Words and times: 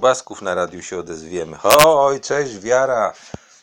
dziubasków 0.00 0.42
na 0.42 0.54
radiu 0.54 0.82
się 0.82 0.98
odezwiemy. 0.98 1.56
Oj, 1.86 2.20
cześć 2.20 2.58
Wiara. 2.58 3.12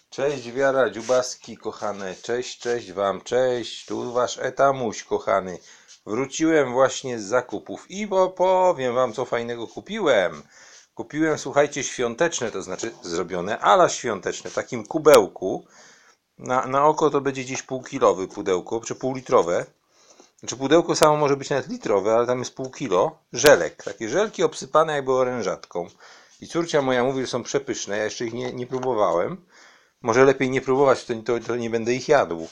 Cześć 0.10 0.52
Wiara, 0.52 0.90
dziubaski 0.90 1.57
kochane. 1.57 2.15
Cześć, 2.15 2.60
cześć 2.60 2.91
wam, 2.91 3.21
cześć. 3.21 3.85
Tu 3.85 4.13
wasz 4.13 4.38
etamuś 4.38 5.04
kochany. 5.04 5.60
Wróciłem 6.05 6.73
właśnie 6.73 7.20
z 7.20 7.23
zakupów 7.23 7.92
i 7.92 8.08
powiem 8.36 8.96
wam 8.96 9.13
co 9.13 9.26
fajnego 9.26 9.68
kupiłem. 9.68 10.44
Kupiłem, 10.96 11.38
słuchajcie, 11.38 11.84
świąteczne, 11.84 12.52
to 12.52 12.62
znaczy 12.62 12.92
zrobione 13.02 13.60
ala 13.60 13.90
świąteczne, 13.90 14.50
w 14.50 14.54
takim 14.54 14.86
kubełku. 14.86 15.66
Na, 16.38 16.68
na 16.68 16.86
oko 16.86 17.10
to 17.10 17.22
będzie 17.22 17.44
gdzieś 17.44 17.64
półkilowy 17.64 18.28
pudełko, 18.28 18.82
czy 18.82 18.96
półlitrowe. 18.96 19.66
Znaczy 20.40 20.58
pudełko 20.58 20.96
samo 20.96 21.18
może 21.18 21.38
być 21.38 21.50
nawet 21.50 21.68
litrowe, 21.68 22.16
ale 22.16 22.28
tam 22.28 22.40
jest 22.40 22.56
pół 22.56 22.70
kilo 22.70 23.18
żelek. 23.34 23.84
Takie 23.84 24.10
żelki 24.10 24.44
obsypane 24.44 24.94
jakby 24.94 25.12
orężatką. 25.12 25.88
I 26.42 26.48
córcia 26.48 26.82
moja 26.82 27.04
mówi, 27.04 27.22
że 27.22 27.28
są 27.28 27.44
przepyszne. 27.44 27.98
Ja 27.98 28.04
jeszcze 28.04 28.26
ich 28.26 28.34
nie, 28.34 28.54
nie 28.54 28.68
próbowałem. 28.68 29.45
Może 30.02 30.26
lepiej 30.26 30.50
nie 30.50 30.62
próbować, 30.62 31.05
to, 31.05 31.14
to, 31.16 31.40
to 31.40 31.55
nie 31.55 31.70
będę 31.70 31.94
ich 31.94 32.08
jadł. 32.08 32.48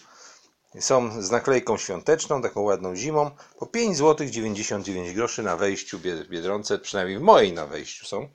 Są 0.80 1.22
z 1.22 1.32
naklejką 1.32 1.78
świąteczną, 1.78 2.42
taką 2.42 2.62
ładną 2.62 2.96
zimą. 2.96 3.32
Po 3.60 3.66
5 3.66 3.98
zł 3.98 4.28
99 4.28 5.14
groszy 5.14 5.44
na 5.44 5.58
wejściu 5.58 6.00
w 6.00 6.28
Biedronce, 6.30 6.80
przynajmniej 6.80 7.18
w 7.18 7.22
mojej 7.22 7.54
na 7.54 7.66
wejściu 7.66 8.06
są. 8.06 8.30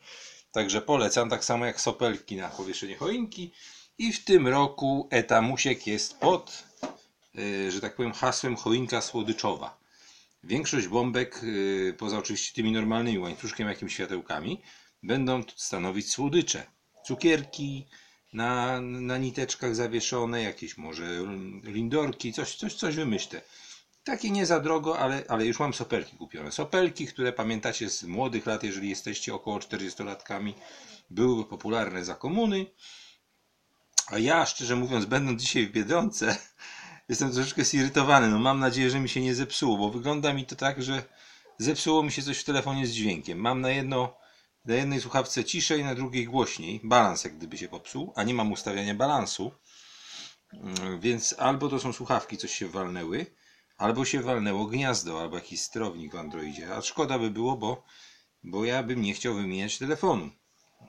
Także 0.53 0.83
polecam, 0.83 1.31
tak 1.31 1.45
samo 1.45 1.67
jak 1.67 1.81
sopelki 1.81 2.37
na 2.37 2.49
powieszenie 2.49 2.97
choinki. 2.97 3.53
I 3.99 4.13
w 4.13 4.25
tym 4.25 4.49
roku 4.49 5.09
etamusiek 5.11 5.87
jest 5.87 6.19
pod 6.19 6.71
Y, 7.39 7.71
że 7.71 7.81
tak 7.81 7.95
powiem, 7.97 8.13
hasłem 8.13 8.57
choinka 8.57 9.01
słodyczowa. 9.01 9.79
Większość 10.45 10.89
bombek, 10.89 11.41
y, 11.43 11.95
poza 11.99 12.19
oczywiście 12.19 12.55
tymi 12.55 12.73
normalnymi 12.73 13.19
łańcuszkiem, 13.19 13.69
jakimiś 13.69 13.95
światełkami, 13.95 14.63
będą 15.03 15.43
stanowić 15.57 16.11
słodycze. 16.11 16.67
Cukierki 17.05 17.87
na, 18.33 18.81
na 18.81 19.19
niteczkach 19.19 19.75
zawieszone, 19.75 20.43
jakieś 20.43 20.79
może 20.79 21.05
lindorki, 21.63 22.33
coś, 22.33 22.57
coś, 22.57 22.75
coś 22.75 22.97
wymyślę. 22.97 23.43
Takie 24.05 24.31
nie 24.31 24.47
za 24.47 24.61
drogo, 24.61 24.99
ale, 24.99 25.25
ale 25.29 25.47
już 25.47 25.59
mam 25.59 25.75
sopelki 25.75 26.17
kupione. 26.17 26.53
Sopelki, 26.53 27.07
które 27.07 27.33
pamiętacie 27.33 27.91
z 27.91 28.05
młodych 28.05 28.47
lat, 28.47 28.63
jeżeli 28.63 28.89
jesteście 28.89 29.35
około 29.35 29.59
40-latkami, 29.59 30.53
były 31.11 31.45
popularne 31.45 32.05
za 32.05 32.15
komuny. 32.15 32.67
A 34.07 34.19
ja, 34.19 34.47
szczerze 34.47 34.77
mówiąc, 34.77 35.05
będąc 35.05 35.43
dzisiaj 35.43 35.67
w 35.67 35.73
Biedronce, 35.73 36.37
jestem 37.09 37.33
troszeczkę 37.33 37.65
zirytowany. 37.65 38.29
No 38.29 38.39
mam 38.39 38.61
nadzieję, 38.61 38.91
że 38.91 39.01
mi 39.01 39.09
się 39.09 39.21
nie 39.21 39.35
zepsuło, 39.35 39.79
bo 39.79 39.91
wygląda 39.91 40.33
mi 40.33 40.47
to 40.47 40.57
tak, 40.57 40.83
że 40.83 41.03
zepsuło 41.59 42.03
mi 42.03 42.13
się 42.13 42.23
coś 42.23 42.39
w 42.39 42.45
telefonie 42.45 42.87
z 42.87 42.91
dźwiękiem. 42.91 43.39
Mam 43.39 43.61
na 43.61 43.71
jedno, 43.71 44.20
na 44.65 44.75
jednej 44.75 45.01
słuchawce 45.01 45.45
ciszej, 45.45 45.85
na 45.85 45.95
drugiej 45.95 46.27
głośniej. 46.27 46.81
Balans 46.85 47.25
jak 47.25 47.37
gdyby 47.37 47.59
się 47.59 47.69
popsuł, 47.69 48.13
a 48.17 48.23
nie 48.23 48.35
mam 48.35 48.53
ustawiania 48.53 48.95
balansu. 48.95 49.53
Mm, 50.53 51.01
więc 51.01 51.35
albo 51.39 51.69
to 51.69 51.79
są 51.79 51.93
słuchawki, 51.93 52.37
coś 52.37 52.55
się 52.55 52.69
walnęły, 52.69 53.27
albo 53.79 54.05
się 54.05 54.21
walnęło 54.23 54.67
gniazdo, 54.67 55.21
albo 55.21 55.37
jakiś 55.37 55.61
sterownik 55.61 56.13
w 56.13 56.19
Androidzie. 56.19 56.75
A 56.75 56.83
szkoda 56.83 57.19
by 57.19 57.31
było, 57.31 57.57
bo, 57.57 57.85
bo 58.43 58.65
ja 58.65 58.83
bym 58.83 59.03
nie 59.03 59.15
chciał 59.15 59.35
wymieniać 59.35 59.79
telefonu. 59.79 60.31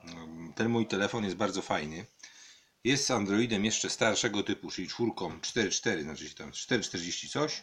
Mm, 0.04 0.52
ten 0.52 0.68
mój 0.68 0.86
telefon 0.86 1.24
jest 1.24 1.36
bardzo 1.36 1.62
fajny. 1.62 2.06
Jest 2.84 3.06
z 3.06 3.10
Androidem 3.10 3.64
jeszcze 3.64 3.90
starszego 3.90 4.42
typu, 4.42 4.70
czyli 4.70 4.88
czwórką 4.88 5.38
4.4, 5.38 6.02
znaczy 6.02 6.34
tam 6.34 6.50
4.40 6.50 7.28
coś. 7.28 7.62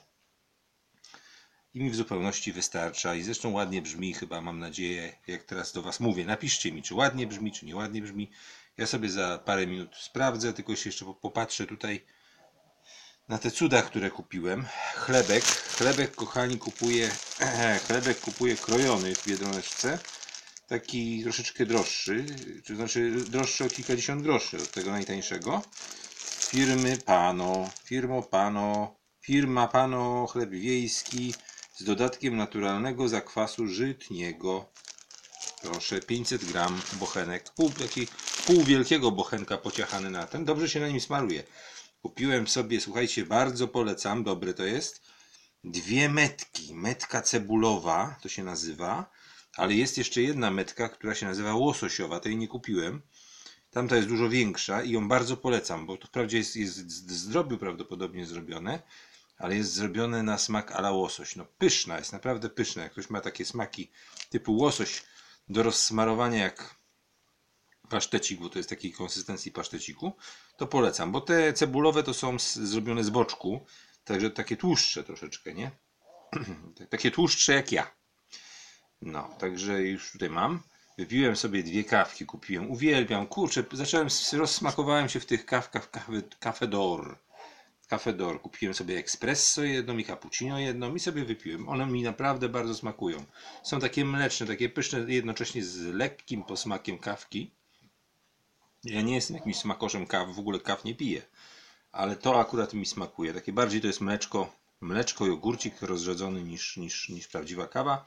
I 1.73 1.79
mi 1.79 1.89
w 1.89 1.95
zupełności 1.95 2.53
wystarcza 2.53 3.15
i 3.15 3.23
zresztą 3.23 3.51
ładnie 3.51 3.81
brzmi, 3.81 4.13
chyba 4.13 4.41
mam 4.41 4.59
nadzieję, 4.59 5.15
jak 5.27 5.43
teraz 5.43 5.73
do 5.73 5.81
Was 5.81 5.99
mówię. 5.99 6.25
Napiszcie 6.25 6.71
mi, 6.71 6.83
czy 6.83 6.95
ładnie 6.95 7.27
brzmi, 7.27 7.51
czy 7.51 7.65
nieładnie 7.65 8.01
brzmi. 8.01 8.31
Ja 8.77 8.87
sobie 8.87 9.09
za 9.09 9.37
parę 9.45 9.67
minut 9.67 9.95
sprawdzę, 9.95 10.53
tylko 10.53 10.75
się 10.75 10.89
jeszcze 10.89 11.13
popatrzę 11.21 11.67
tutaj 11.67 12.05
na 13.29 13.37
te 13.37 13.51
cuda, 13.51 13.81
które 13.81 14.11
kupiłem. 14.11 14.65
Chlebek, 14.95 15.43
chlebek 15.43 16.15
kochani 16.15 16.57
kupuję, 16.57 17.09
chlebek 17.87 18.19
kupuję 18.19 18.55
krojony 18.55 19.15
w 19.15 19.27
Biedroneczce 19.27 19.99
taki 20.69 21.23
troszeczkę 21.23 21.65
droższy, 21.65 22.25
to 22.67 22.75
znaczy 22.75 23.11
droższy 23.11 23.65
o 23.65 23.69
kilkadziesiąt 23.69 24.23
groszy 24.23 24.57
od 24.57 24.71
tego 24.71 24.91
najtańszego. 24.91 25.61
Firmy 26.49 26.97
Pano, 26.97 27.69
firmo 27.83 28.23
Pano, 28.23 28.95
firma 29.21 29.67
Pano 29.67 30.27
chleb 30.27 30.49
wiejski 30.49 31.33
z 31.79 31.83
dodatkiem 31.83 32.37
naturalnego 32.37 33.09
zakwasu 33.09 33.67
żytniego. 33.67 34.65
Proszę, 35.61 35.99
500 35.99 36.45
gram 36.45 36.81
bochenek, 36.93 37.49
pół, 37.55 37.69
taki 37.69 38.07
pół 38.45 38.63
wielkiego 38.63 39.11
bochenka 39.11 39.57
pociachany 39.57 40.11
na 40.11 40.27
ten, 40.27 40.45
dobrze 40.45 40.69
się 40.69 40.79
na 40.79 40.87
nim 40.87 41.01
smaruje. 41.01 41.43
Kupiłem 42.01 42.47
sobie, 42.47 42.81
słuchajcie, 42.81 43.25
bardzo 43.25 43.67
polecam, 43.67 44.23
dobre 44.23 44.53
to 44.53 44.63
jest, 44.63 45.01
dwie 45.63 46.09
metki, 46.09 46.75
metka 46.75 47.21
cebulowa, 47.21 48.15
to 48.21 48.29
się 48.29 48.43
nazywa, 48.43 49.11
ale 49.57 49.73
jest 49.73 49.97
jeszcze 49.97 50.21
jedna 50.21 50.51
metka, 50.51 50.89
która 50.89 51.15
się 51.15 51.25
nazywa 51.25 51.53
łososiowa, 51.53 52.19
tej 52.19 52.37
nie 52.37 52.47
kupiłem. 52.47 53.01
Tamta 53.71 53.95
jest 53.95 54.07
dużo 54.07 54.29
większa 54.29 54.83
i 54.83 54.91
ją 54.91 55.07
bardzo 55.07 55.37
polecam, 55.37 55.85
bo 55.85 55.97
to 55.97 56.07
wprawdzie 56.07 56.37
jest, 56.37 56.55
jest 56.55 56.91
z 57.11 57.27
drobiu 57.27 57.57
prawdopodobnie 57.57 58.25
zrobione, 58.25 58.81
ale 59.39 59.55
jest 59.55 59.73
zrobione 59.73 60.23
na 60.23 60.37
smak 60.37 60.71
ala 60.71 60.91
łosoś. 60.91 61.35
No 61.35 61.45
pyszna, 61.57 61.97
jest 61.97 62.13
naprawdę 62.13 62.49
pyszna. 62.49 62.83
Jak 62.83 62.91
ktoś 62.91 63.09
ma 63.09 63.21
takie 63.21 63.45
smaki 63.45 63.91
typu 64.29 64.57
łosoś 64.57 65.03
do 65.49 65.63
rozsmarowania 65.63 66.43
jak 66.43 66.75
pasztecik, 67.89 68.39
bo 68.39 68.49
to 68.49 68.59
jest 68.59 68.69
takiej 68.69 68.93
konsystencji 68.93 69.51
paszteciku, 69.51 70.13
to 70.57 70.67
polecam, 70.67 71.11
bo 71.11 71.21
te 71.21 71.53
cebulowe 71.53 72.03
to 72.03 72.13
są 72.13 72.39
z, 72.39 72.53
zrobione 72.55 73.03
z 73.03 73.09
boczku, 73.09 73.65
także 74.03 74.29
takie 74.29 74.57
tłuszcze 74.57 75.03
troszeczkę, 75.03 75.53
nie? 75.53 75.71
takie 76.89 77.11
tłuszcze 77.11 77.53
jak 77.53 77.71
ja. 77.71 77.91
No, 79.01 79.35
także 79.39 79.81
już 79.81 80.11
tutaj 80.11 80.29
mam. 80.29 80.63
Wypiłem 80.97 81.35
sobie 81.35 81.63
dwie 81.63 81.83
kawki, 81.83 82.25
kupiłem. 82.25 82.71
Uwielbiam, 82.71 83.27
kurczę, 83.27 83.63
zacząłem, 83.71 84.07
rozsmakowałem 84.33 85.09
się 85.09 85.19
w 85.19 85.25
tych 85.25 85.45
kawkach 85.45 85.91
kafe, 85.91 86.21
Cafe 86.39 86.67
d'Or. 86.67 87.15
Cafe 87.89 88.13
d'Or. 88.13 88.41
Kupiłem 88.41 88.73
sobie 88.73 88.99
espresso 88.99 89.63
jedną 89.63 89.97
i 89.97 90.05
cappuccino 90.05 90.59
jedną 90.59 90.95
i 90.95 90.99
sobie 90.99 91.25
wypiłem. 91.25 91.69
One 91.69 91.85
mi 91.85 92.03
naprawdę 92.03 92.49
bardzo 92.49 92.75
smakują. 92.75 93.25
Są 93.63 93.79
takie 93.79 94.05
mleczne, 94.05 94.47
takie 94.47 94.69
pyszne, 94.69 94.99
jednocześnie 95.07 95.63
z 95.63 95.77
lekkim 95.77 96.43
posmakiem 96.43 96.97
kawki. 96.97 97.51
Ja 98.83 99.01
nie 99.01 99.15
jestem 99.15 99.35
jakimś 99.35 99.57
smakoszem 99.57 100.07
kaw, 100.07 100.35
w 100.35 100.39
ogóle 100.39 100.59
kaw 100.59 100.83
nie 100.83 100.95
piję. 100.95 101.21
Ale 101.91 102.15
to 102.15 102.39
akurat 102.39 102.73
mi 102.73 102.85
smakuje. 102.85 103.33
Takie 103.33 103.53
bardziej 103.53 103.81
to 103.81 103.87
jest 103.87 104.01
mleczko, 104.01 104.53
mleczko, 104.81 105.25
jogurcik 105.25 105.81
rozrzedzony 105.81 106.43
niż, 106.43 106.77
niż, 106.77 107.09
niż 107.09 107.27
prawdziwa 107.27 107.67
kawa. 107.67 108.05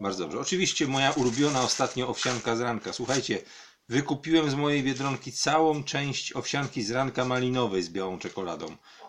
Bardzo 0.00 0.24
dobrze. 0.24 0.38
Oczywiście 0.38 0.86
moja 0.86 1.10
ulubiona 1.10 1.62
ostatnio 1.62 2.08
owsianka 2.08 2.56
z 2.56 2.60
ranka. 2.60 2.92
Słuchajcie, 2.92 3.42
wykupiłem 3.88 4.50
z 4.50 4.54
mojej 4.54 4.82
biedronki 4.82 5.32
całą 5.32 5.84
część 5.84 6.36
owsianki 6.36 6.82
z 6.82 6.90
ranka 6.90 7.24
malinowej 7.24 7.82
z 7.82 7.90
białą 7.90 8.18
czekoladą. 8.18 8.66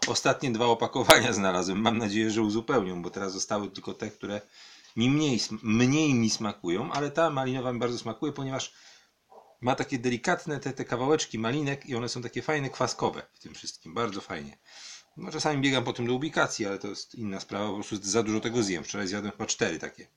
Ostatnie 0.07 0.51
dwa 0.51 0.65
opakowania 0.65 1.33
znalazłem. 1.33 1.81
Mam 1.81 1.97
nadzieję, 1.97 2.31
że 2.31 2.41
uzupełnią, 2.41 3.01
bo 3.01 3.09
teraz 3.09 3.33
zostały 3.33 3.71
tylko 3.71 3.93
te, 3.93 4.11
które 4.11 4.41
mi 4.95 5.09
mniej, 5.09 5.39
mniej 5.63 6.13
mi 6.13 6.29
smakują, 6.29 6.91
ale 6.91 7.11
ta 7.11 7.29
malinowa 7.29 7.73
mi 7.73 7.79
bardzo 7.79 7.97
smakuje, 7.97 8.31
ponieważ 8.31 8.73
ma 9.61 9.75
takie 9.75 9.99
delikatne 9.99 10.59
te, 10.59 10.73
te 10.73 10.85
kawałeczki 10.85 11.39
malinek 11.39 11.85
i 11.85 11.95
one 11.95 12.09
są 12.09 12.21
takie 12.21 12.41
fajne, 12.41 12.69
kwaskowe 12.69 13.21
w 13.33 13.39
tym 13.39 13.53
wszystkim. 13.53 13.93
Bardzo 13.93 14.21
fajnie. 14.21 14.57
No, 15.17 15.31
czasami 15.31 15.61
biegam 15.61 15.83
po 15.83 15.93
tym 15.93 16.07
do 16.07 16.13
ubikacji, 16.13 16.65
ale 16.65 16.79
to 16.79 16.87
jest 16.87 17.15
inna 17.15 17.39
sprawa, 17.39 17.67
po 17.67 17.73
prostu 17.73 17.95
za 18.01 18.23
dużo 18.23 18.39
tego 18.39 18.63
zjem. 18.63 18.83
Wczoraj 18.83 19.07
zjadłem 19.07 19.31
chyba 19.31 19.45
cztery 19.45 19.79
takie. 19.79 20.07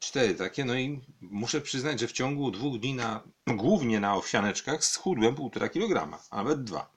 Cztery 0.00 0.34
takie, 0.34 0.64
no 0.64 0.74
i 0.74 1.00
muszę 1.20 1.60
przyznać, 1.60 2.00
że 2.00 2.08
w 2.08 2.12
ciągu 2.12 2.50
dwóch 2.50 2.78
dni 2.78 2.94
na, 2.94 3.22
głównie 3.46 4.00
na 4.00 4.16
owsianeczkach 4.16 4.84
schudłem 4.84 5.34
półtora 5.34 5.68
kilograma, 5.68 6.22
a 6.30 6.36
nawet 6.36 6.64
dwa. 6.64 6.92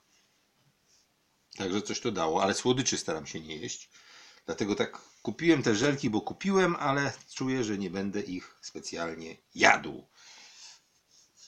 Także 1.56 1.82
coś 1.82 2.00
to 2.00 2.12
dało, 2.12 2.42
ale 2.42 2.54
słodyczy 2.54 2.98
staram 2.98 3.26
się 3.26 3.40
nie 3.40 3.56
jeść. 3.56 3.90
Dlatego 4.46 4.74
tak 4.74 4.98
kupiłem 5.22 5.62
te 5.62 5.74
żelki, 5.74 6.10
bo 6.10 6.20
kupiłem, 6.20 6.76
ale 6.76 7.12
czuję, 7.34 7.64
że 7.64 7.78
nie 7.78 7.90
będę 7.90 8.20
ich 8.20 8.58
specjalnie 8.62 9.36
jadł. 9.54 10.08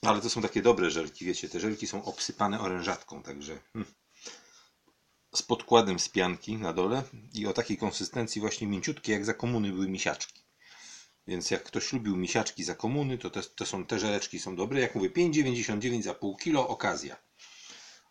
Ale 0.03 0.21
to 0.21 0.31
są 0.31 0.43
takie 0.43 0.63
dobre 0.63 0.91
żelki, 0.91 1.25
wiecie, 1.25 1.49
te 1.49 1.61
żelki 1.61 1.87
są 1.87 2.05
obsypane 2.05 2.61
orężatką, 2.61 3.23
także 3.23 3.59
hmm. 3.73 3.95
z 5.35 5.43
podkładem 5.43 5.99
z 5.99 6.09
pianki 6.09 6.57
na 6.57 6.73
dole 6.73 7.03
i 7.35 7.47
o 7.47 7.53
takiej 7.53 7.79
konsystencji 7.79 8.41
właśnie 8.41 8.67
mięciutkie, 8.67 9.13
jak 9.13 9.25
za 9.25 9.35
komuny 9.35 9.73
były 9.73 9.89
misiaczki. 9.89 10.46
Więc 11.27 11.51
jak 11.51 11.63
ktoś 11.63 11.93
lubił 11.93 12.17
misiaczki 12.17 12.65
za 12.65 12.75
komuny, 12.75 13.19
to 13.19 13.31
te, 13.31 13.43
to 13.43 13.67
są, 13.67 13.87
te 13.87 13.99
żeleczki 13.99 14.39
są 14.39 14.57
dobre. 14.57 14.81
Jak 14.81 14.95
mówię, 14.95 15.11
5,99 15.11 16.03
za 16.03 16.15
pół 16.15 16.37
kilo, 16.37 16.69
okazja. 16.69 17.17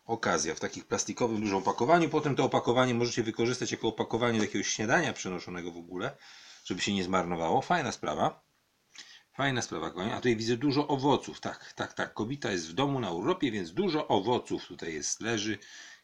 Okazja 0.06 0.56
w 0.56 0.59
takich 0.59 0.85
plastikowym 0.85 1.41
dużym 1.41 1.57
opakowaniu. 1.57 2.09
Potem 2.09 2.35
to 2.35 2.44
opakowanie 2.44 2.94
możecie 2.94 3.23
wykorzystać 3.23 3.71
jako 3.71 3.88
opakowanie 3.88 4.38
do 4.38 4.45
jakiegoś 4.45 4.67
śniadania 4.67 5.13
przenoszonego 5.13 5.71
w 5.71 5.77
ogóle, 5.77 6.17
żeby 6.65 6.81
się 6.81 6.94
nie 6.94 7.03
zmarnowało. 7.03 7.62
Fajna 7.62 7.91
sprawa. 7.91 8.45
Fajna 9.33 9.62
sprawa, 9.62 9.89
kochani. 9.89 10.12
A 10.12 10.15
tutaj 10.15 10.35
widzę 10.35 10.57
dużo 10.57 10.88
owoców. 10.88 11.39
Tak, 11.39 11.73
tak, 11.73 11.94
tak. 11.94 12.13
Kobita 12.13 12.51
jest 12.51 12.69
w 12.69 12.73
domu 12.73 13.00
na 13.00 13.12
urlopie, 13.12 13.51
więc 13.51 13.71
dużo 13.71 14.07
owoców 14.07 14.65
tutaj 14.65 14.94
jest, 14.94 15.21
leży. 15.21 15.57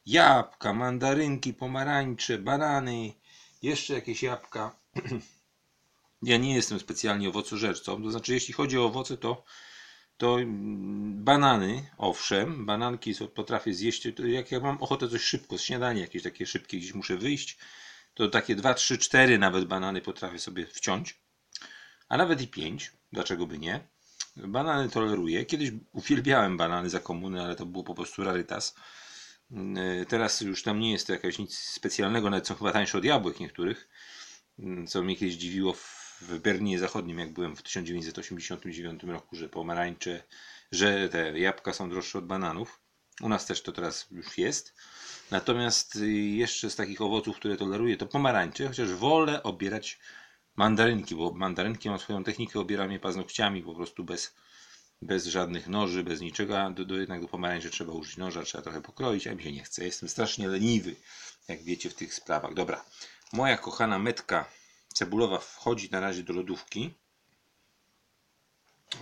Jabłka, 0.06 0.74
mandarynki, 0.74 1.54
pomarańcze, 1.54 2.38
banany, 2.38 3.14
jeszcze 3.62 3.94
jakieś 3.94 4.24
jabłka. 4.24 4.76
Ja 6.22 6.38
nie 6.38 6.56
jestem 6.56 6.80
specjalnie 6.80 7.30
owocożercą, 7.30 8.04
to 8.04 8.12
znaczy 8.12 8.34
jeśli 8.34 8.54
chodzi 8.54 8.78
o 8.78 8.86
owoce, 8.86 9.18
to, 9.18 9.44
to 10.18 10.40
mm, 10.40 11.24
banany, 11.24 11.90
owszem, 11.98 12.66
bananki 12.66 13.14
potrafię 13.36 13.74
zjeść, 13.74 14.08
jak 14.26 14.52
ja 14.52 14.60
mam 14.60 14.78
ochotę 14.78 15.10
coś 15.10 15.22
szybko, 15.22 15.58
śniadanie 15.58 16.02
jakieś 16.02 16.24
takie 16.24 16.46
szybkie, 16.46 16.78
gdzieś 16.78 16.94
muszę 16.94 17.18
wyjść, 17.18 17.58
to 18.14 18.28
takie 18.28 18.56
2, 18.56 18.74
3, 18.74 18.98
4 18.98 19.38
nawet 19.40 19.66
banany 19.66 20.02
potrafię 20.02 20.40
sobie 20.40 20.66
wciąć, 20.66 21.20
a 22.10 22.18
nawet 22.18 22.42
i 22.42 22.48
5, 22.48 22.92
dlaczego 23.12 23.48
by 23.48 23.58
nie. 23.58 23.88
Banany 24.36 24.90
toleruję. 24.90 25.46
Kiedyś 25.46 25.72
uwielbiałem 25.92 26.58
banany 26.58 26.90
za 26.90 27.00
komuny, 27.00 27.42
ale 27.42 27.56
to 27.56 27.66
było 27.66 27.84
po 27.84 27.96
prostu 27.96 28.24
rarytas. 28.24 28.76
Yy, 29.52 30.06
Teraz 30.06 30.42
już 30.42 30.64
tam 30.64 30.80
nie 30.80 30.92
jest 30.92 31.08
to 31.08 31.14
jakaś 31.14 31.40
nic 31.40 31.58
specjalnego, 31.58 32.30
nawet 32.30 32.48
są 32.48 32.56
chyba 32.56 32.72
tańsze 32.72 32.98
od 32.98 33.04
jabłek 33.04 33.40
niektórych, 33.40 33.90
Yy, 34.60 34.88
co 34.88 35.04
mnie 35.04 35.16
kiedyś 35.16 35.36
dziwiło 35.36 35.74
w 36.22 36.40
Berlinie 36.40 36.80
Zachodnim, 36.80 37.20
jak 37.20 37.34
byłem 37.34 37.56
w 37.56 37.62
1989 37.62 39.04
roku, 39.04 39.36
że 39.36 39.50
pomarańcze, 39.50 40.24
że 40.72 41.10
te 41.10 41.40
jabłka 41.40 41.74
są 41.74 41.90
droższe 41.90 42.20
od 42.20 42.26
bananów. 42.26 42.80
U 43.22 43.30
nas 43.30 43.46
też 43.46 43.62
to 43.62 43.72
teraz 43.72 44.08
już 44.12 44.38
jest. 44.38 44.74
Natomiast 45.32 45.96
y, 45.96 46.12
jeszcze 46.12 46.70
z 46.70 46.76
takich 46.76 47.02
owoców, 47.02 47.38
które 47.38 47.58
toleruję, 47.58 47.98
to 47.98 48.08
pomarańcze, 48.08 48.68
chociaż 48.68 48.90
wolę 48.94 49.44
obierać 49.44 50.00
mandarynki, 50.56 51.16
bo 51.16 51.32
mandarynki 51.32 51.90
mam 51.90 52.00
swoją 52.00 52.24
technikę, 52.24 52.60
obieram 52.60 52.92
je 52.92 53.00
paznokciami 53.00 53.64
po 53.64 53.76
prostu 53.76 54.04
bez, 54.04 54.36
bez 55.02 55.26
żadnych 55.26 55.68
noży, 55.68 56.04
bez 56.04 56.22
niczego, 56.22 56.62
a 56.62 56.70
do, 56.70 56.86
do, 56.86 56.98
jednak 56.98 57.22
do 57.22 57.28
pomarańczy 57.28 57.70
trzeba 57.70 57.94
użyć 57.94 58.18
noża, 58.18 58.44
trzeba 58.44 58.62
trochę 58.62 58.82
pokroić, 58.82 59.28
a 59.28 59.36
mi 59.36 59.44
się 59.44 59.52
nie 59.52 59.64
chce. 59.64 59.86
Jestem 59.86 60.10
strasznie 60.10 60.48
leniwy, 60.48 60.96
jak 61.48 61.64
wiecie, 61.64 61.90
w 61.90 61.94
tych 61.94 62.14
sprawach. 62.14 62.54
Dobra, 62.54 62.86
moja 63.34 63.58
kochana 63.58 64.00
metka 64.00 64.46
cebulowa 64.94 65.38
wchodzi 65.38 65.90
na 65.92 66.00
razie 66.00 66.24
do 66.24 66.34
lodówki. 66.34 66.94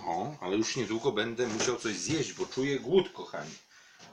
O, 0.06 0.36
ale 0.40 0.56
już 0.56 0.76
niedługo 0.76 1.12
będę 1.12 1.46
musiał 1.46 1.76
coś 1.76 1.94
zjeść, 1.96 2.32
bo 2.32 2.46
czuję 2.46 2.78
głód, 2.78 3.12
kochani. 3.12 3.54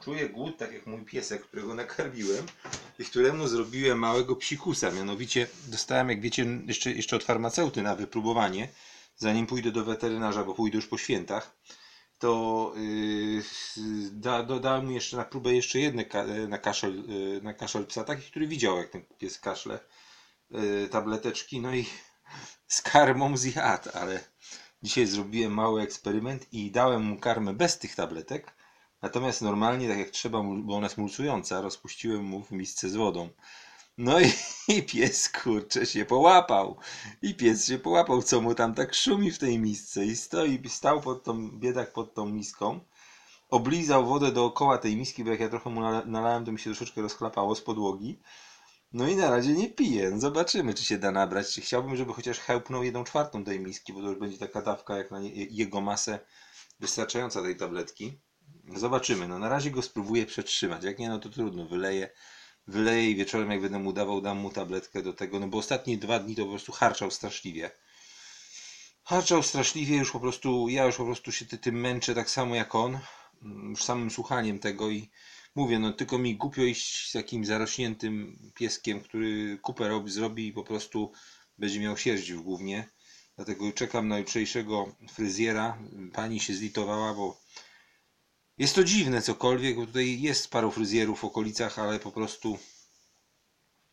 Czuję 0.04 0.30
głód, 0.30 0.58
tak 0.58 0.74
jak 0.74 0.88
mój 0.88 1.06
piesek, 1.06 1.44
którego 1.44 1.74
nakarmiłem 1.74 2.46
i 3.00 3.06
któremu 3.06 3.48
zrobiłem 3.48 4.00
małego 4.00 4.36
psikusa. 4.36 4.92
Mianowicie 4.92 5.48
dostałem, 5.68 6.10
jak 6.10 6.22
wiecie, 6.22 6.46
jeszcze, 6.66 6.92
jeszcze 6.92 7.16
od 7.16 7.24
farmaceuty 7.24 7.82
na 7.82 7.96
wypróbowanie, 7.96 8.70
zanim 9.18 9.48
pójdę 9.48 9.72
do 9.72 9.86
weterynarza, 9.86 10.44
bo 10.44 10.54
pójdę 10.54 10.76
już 10.76 10.88
po 10.88 10.98
świętach, 10.98 11.58
to 12.20 12.74
yy, 12.76 13.44
da, 14.12 14.44
dodałem 14.44 14.86
mu 14.86 14.92
jeszcze 14.92 15.18
na 15.18 15.26
próbę 15.26 15.54
jeszcze 15.54 15.80
jedne 15.80 16.06
ka, 16.06 16.26
na, 16.48 16.58
kaszel, 16.58 17.04
yy, 17.08 17.42
na 17.42 17.54
kaszel 17.54 17.86
psa, 17.86 18.04
taki, 18.04 18.32
który 18.32 18.48
widział, 18.48 18.78
jak 18.78 18.90
ten 18.90 19.06
pies 19.18 19.40
kaszle, 19.40 19.80
tableteczki, 20.92 21.62
no 21.62 21.76
i 21.76 21.86
z 22.68 22.82
karmą 22.82 23.38
zjadł, 23.38 23.90
ale 23.94 24.24
dzisiaj 24.84 25.06
zrobiłem 25.06 25.54
mały 25.54 25.82
eksperyment 25.82 26.54
i 26.54 26.72
dałem 26.72 27.04
mu 27.04 27.20
karmę 27.20 27.54
bez 27.54 27.80
tych 27.80 27.96
tabletek, 27.96 28.56
natomiast 29.02 29.42
normalnie, 29.42 29.90
tak 29.90 29.98
jak 29.98 30.10
trzeba, 30.10 30.44
bo 30.44 30.76
ona 30.76 30.86
jest 30.86 30.98
mulcująca, 30.98 31.62
rozpuściłem 31.62 32.24
mu 32.24 32.44
w 32.44 32.52
misce 32.52 32.90
z 32.90 32.96
wodą. 32.96 33.30
No 33.98 34.20
i, 34.20 34.32
i 34.78 34.84
pies 34.84 35.30
kurczę 35.30 35.86
się 35.86 36.06
połapał. 36.06 36.78
I 37.22 37.36
pies 37.36 37.68
się 37.68 37.80
połapał, 37.80 38.24
co 38.24 38.42
mu 38.42 38.56
tam 38.56 38.74
tak 38.74 38.94
szumi 38.94 39.32
w 39.32 39.40
tej 39.40 39.60
misce. 39.60 40.06
I 40.06 40.16
stoi, 40.16 40.70
stał 40.70 41.02
pod 41.02 41.24
tą, 41.24 41.52
biedak 41.52 41.94
pod 41.94 42.14
tą 42.14 42.26
miską. 42.26 42.80
Oblizał 43.50 44.06
wodę 44.06 44.32
dookoła 44.32 44.78
tej 44.78 44.96
miski, 44.96 45.24
bo 45.24 45.32
jak 45.32 45.40
ja 45.40 45.50
trochę 45.50 45.70
mu 45.70 45.82
nala- 45.82 46.06
nalałem, 46.06 46.46
to 46.46 46.52
mi 46.52 46.60
się 46.60 46.64
troszeczkę 46.64 47.02
rozchlapało 47.02 47.56
z 47.56 47.62
podłogi. 47.62 48.20
No 48.94 49.08
i 49.08 49.16
na 49.16 49.30
razie 49.30 49.54
nie 49.54 49.70
piję. 49.70 50.10
No 50.12 50.20
zobaczymy, 50.20 50.74
czy 50.74 50.86
się 50.86 50.98
da 50.98 51.12
nabrać. 51.12 51.54
Czy 51.54 51.62
Chciałbym, 51.62 51.96
żeby 51.96 52.14
chociaż 52.14 52.40
chełpnął 52.40 52.84
jedną 52.84 53.04
czwartą 53.04 53.44
tej 53.44 53.60
miski, 53.60 53.94
bo 53.94 54.02
to 54.02 54.10
już 54.10 54.20
będzie 54.20 54.38
taka 54.38 54.62
dawka 54.62 54.98
jak 54.98 55.12
na 55.12 55.20
jego 55.50 55.82
masę 55.82 56.20
wystarczająca 56.80 57.42
tej 57.42 57.56
tabletki. 57.56 58.20
Zobaczymy. 58.76 59.28
No 59.28 59.40
na 59.40 59.50
razie 59.50 59.72
go 59.72 59.82
spróbuję 59.82 60.26
przetrzymać. 60.26 60.84
Jak 60.84 61.00
nie, 61.00 61.10
no 61.10 61.20
to 61.20 61.30
trudno. 61.30 61.66
Wyleję, 61.66 62.10
wyleję 62.68 63.12
i 63.12 63.16
wieczorem 63.16 63.52
jak 63.52 63.62
będę 63.62 63.80
mu 63.80 63.94
dawał, 63.94 64.22
dam 64.22 64.38
mu 64.38 64.50
tabletkę 64.52 65.02
do 65.04 65.14
tego. 65.14 65.40
No 65.40 65.48
bo 65.48 65.58
ostatnie 65.58 65.98
dwa 65.98 66.20
dni 66.20 66.36
to 66.36 66.44
po 66.44 66.50
prostu 66.50 66.72
harczał 66.72 67.12
straszliwie. 67.12 67.72
Harczał 69.04 69.44
straszliwie, 69.44 69.98
już 69.98 70.12
po 70.12 70.20
prostu, 70.20 70.70
ja 70.70 70.86
już 70.86 70.96
po 70.98 71.06
prostu 71.06 71.32
się 71.32 71.46
ty- 71.46 71.58
tym 71.58 71.80
męczę 71.82 72.16
tak 72.16 72.30
samo 72.30 72.56
jak 72.56 72.76
on. 72.76 73.00
Mm, 73.42 73.70
Już 73.70 73.84
samym 73.84 74.12
słuchaniem 74.12 74.60
tego 74.60 74.90
i 74.90 75.10
mówię, 75.58 75.80
no 75.80 75.94
tylko 75.94 76.18
mi 76.18 76.36
głupio 76.36 76.64
iść 76.64 77.10
z 77.10 77.12
takim 77.12 77.46
zarośniętym 77.46 78.40
pieskiem, 78.56 79.02
który 79.02 79.58
kupę 79.62 79.88
robi, 79.88 80.12
zrobi 80.12 80.48
i 80.48 80.54
po 80.54 80.64
prostu 80.64 81.12
będzie 81.58 81.80
miał 81.80 81.98
sierść 81.98 82.32
w 82.32 82.42
głównie. 82.42 82.90
Dlatego 83.36 83.72
czekam 83.72 84.08
na 84.08 84.20
jutrzejszego 84.20 84.96
fryzjera. 85.10 85.78
Pani 86.14 86.40
się 86.40 86.54
zlitowała, 86.54 87.14
bo 87.14 87.42
jest 88.58 88.76
to 88.76 88.84
dziwne 88.84 89.22
cokolwiek, 89.22 89.76
bo 89.76 89.86
tutaj 89.86 90.22
jest 90.22 90.52
paru 90.52 90.72
fryzjerów 90.72 91.20
w 91.20 91.26
okolicach, 91.26 91.80
ale 91.80 92.00
po 92.00 92.12
prostu 92.12 92.58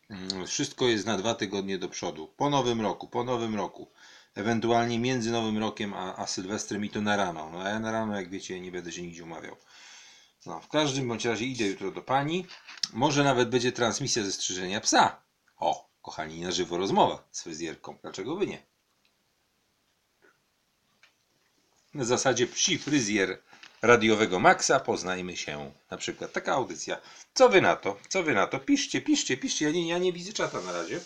mm, 0.09 0.47
wszystko 0.47 0.87
jest 0.87 1.05
na 1.05 1.17
dwa 1.17 1.35
tygodnie 1.35 1.77
do 1.77 1.89
przodu. 1.89 2.33
Po 2.37 2.49
nowym 2.49 2.81
roku, 2.81 3.07
po 3.07 3.23
nowym 3.23 3.55
roku. 3.55 3.91
Ewentualnie 4.35 4.99
między 4.99 5.31
nowym 5.31 5.57
rokiem 5.57 5.93
a, 5.93 6.15
a 6.15 6.27
Sylwestrem 6.27 6.85
i 6.85 6.89
to 6.89 7.01
na 7.01 7.15
rano. 7.15 7.49
No 7.53 7.61
a 7.61 7.69
ja 7.69 7.79
na 7.79 7.91
rano, 7.91 8.15
jak 8.15 8.29
wiecie, 8.29 8.61
nie 8.61 8.71
będę 8.71 8.91
się 8.91 9.01
nigdzie 9.01 9.23
umawiał. 9.23 9.55
No, 10.45 10.61
w 10.61 10.67
każdym 10.67 11.07
bądź 11.07 11.25
razie 11.25 11.45
idę 11.45 11.65
jutro 11.65 11.91
do 11.91 12.01
pani. 12.01 12.45
Może 12.93 13.23
nawet 13.23 13.49
będzie 13.49 13.71
transmisja 13.71 14.23
ze 14.23 14.31
strzyżenia 14.31 14.81
psa. 14.81 15.21
O, 15.57 15.89
kochani, 16.01 16.41
na 16.41 16.51
żywo 16.51 16.77
rozmowa 16.77 17.27
z 17.31 17.43
fryzjerką. 17.43 17.97
Dlaczego 18.01 18.35
by 18.35 18.47
nie? 18.47 18.63
Na 21.93 22.05
zasadzie 22.05 22.47
psi 22.47 22.77
fryzjer 22.77 23.41
radiowego 23.81 24.39
Maxa 24.39 24.79
poznajmy 24.79 25.37
się. 25.37 25.71
Na 25.91 25.97
przykład 25.97 26.33
taka 26.33 26.53
audycja. 26.53 26.97
Co 27.33 27.49
wy 27.49 27.61
na 27.61 27.75
to? 27.75 27.97
Co 28.09 28.23
wy 28.23 28.33
na 28.33 28.47
to? 28.47 28.59
Piszcie, 28.59 29.01
piszcie, 29.01 29.37
piszcie. 29.37 29.65
Ja 29.65 29.71
nie, 29.71 29.87
ja 29.87 29.97
nie 29.97 30.13
widzę 30.13 30.33
czata 30.33 30.61
na 30.61 30.71
razie. 30.71 30.99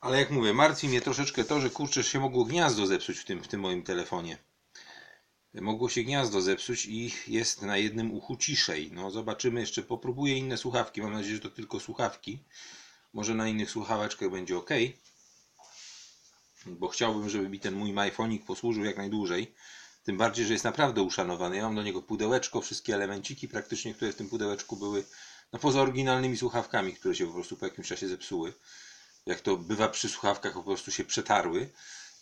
Ale 0.00 0.18
jak 0.18 0.30
mówię, 0.30 0.52
martwi 0.52 0.88
mnie 0.88 1.00
troszeczkę 1.00 1.44
to, 1.44 1.60
że 1.60 1.70
kurczę 1.70 2.04
się 2.04 2.20
mogło 2.20 2.44
gniazdo 2.44 2.86
zepsuć 2.86 3.18
w 3.18 3.24
tym, 3.24 3.42
w 3.42 3.48
tym 3.48 3.60
moim 3.60 3.82
telefonie. 3.82 4.38
Mogło 5.60 5.88
się 5.88 6.02
gniazdo 6.02 6.40
zepsuć 6.40 6.86
i 6.86 7.14
jest 7.28 7.62
na 7.62 7.76
jednym 7.76 8.12
uchu 8.12 8.36
ciszej. 8.36 8.92
No 8.92 9.10
zobaczymy 9.10 9.60
jeszcze, 9.60 9.82
popróbuję 9.82 10.36
inne 10.38 10.56
słuchawki. 10.56 11.02
Mam 11.02 11.12
nadzieję, 11.12 11.34
że 11.34 11.40
to 11.40 11.50
tylko 11.50 11.80
słuchawki. 11.80 12.38
Może 13.12 13.34
na 13.34 13.48
innych 13.48 13.70
słuchaweczkach 13.70 14.30
będzie 14.30 14.56
ok. 14.56 14.70
Bo 16.66 16.88
chciałbym, 16.88 17.28
żeby 17.28 17.48
mi 17.48 17.60
ten 17.60 17.74
mój 17.74 17.92
majfonik 17.92 18.44
posłużył 18.44 18.84
jak 18.84 18.96
najdłużej. 18.96 19.54
Tym 20.04 20.16
bardziej, 20.16 20.46
że 20.46 20.52
jest 20.52 20.64
naprawdę 20.64 21.02
uszanowany. 21.02 21.56
Ja 21.56 21.62
mam 21.62 21.74
do 21.74 21.82
niego 21.82 22.02
pudełeczko, 22.02 22.60
wszystkie 22.60 22.94
elemenciki 22.94 23.48
praktycznie, 23.48 23.94
które 23.94 24.12
w 24.12 24.16
tym 24.16 24.28
pudełeczku 24.28 24.76
były, 24.76 25.04
no 25.52 25.58
poza 25.58 25.80
oryginalnymi 25.80 26.36
słuchawkami, 26.36 26.94
które 26.94 27.14
się 27.14 27.26
po 27.26 27.32
prostu 27.32 27.56
po 27.56 27.66
jakimś 27.66 27.88
czasie 27.88 28.08
zepsuły. 28.08 28.52
Jak 29.26 29.40
to 29.40 29.56
bywa 29.56 29.88
przy 29.88 30.08
słuchawkach, 30.08 30.52
po 30.52 30.62
prostu 30.62 30.90
się 30.90 31.04
przetarły. 31.04 31.70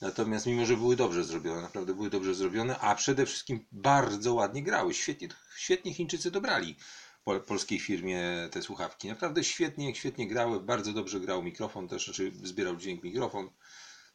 Natomiast 0.01 0.47
mimo, 0.47 0.67
że 0.67 0.77
były 0.77 0.97
dobrze 0.97 1.25
zrobione, 1.25 1.63
naprawdę 1.63 1.95
były 1.95 2.11
dobrze 2.11 2.35
zrobione, 2.35 2.79
a 2.79 2.95
przede 2.95 3.27
wszystkim 3.27 3.67
bardzo 3.73 4.35
ładnie 4.35 4.63
grały. 4.63 4.95
Świetnie, 4.95 5.29
świetnie 5.57 5.95
Chińczycy 5.95 6.31
dobrali 6.31 6.77
pol, 7.25 7.41
polskiej 7.41 7.81
firmie 7.81 8.49
te 8.51 8.63
słuchawki. 8.63 9.09
Naprawdę 9.09 9.45
świetnie, 9.45 9.95
świetnie 9.95 10.29
grały, 10.29 10.61
bardzo 10.61 10.93
dobrze 10.93 11.21
grał 11.21 11.43
mikrofon 11.43 11.89
też, 11.89 12.05
znaczy 12.05 12.33
zbierał 12.43 12.77
dźwięk 12.77 13.03
mikrofon. 13.03 13.51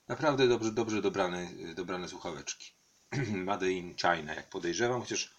Naprawdę 0.07 0.47
dobrze, 0.47 0.71
dobrze 0.71 1.01
dobrane, 1.01 1.49
dobrane 1.75 2.09
słuchaweczki. 2.09 2.73
Made 3.45 3.71
in 3.71 3.95
China, 3.95 4.33
jak 4.33 4.49
podejrzewam, 4.49 5.01
chociaż 5.01 5.33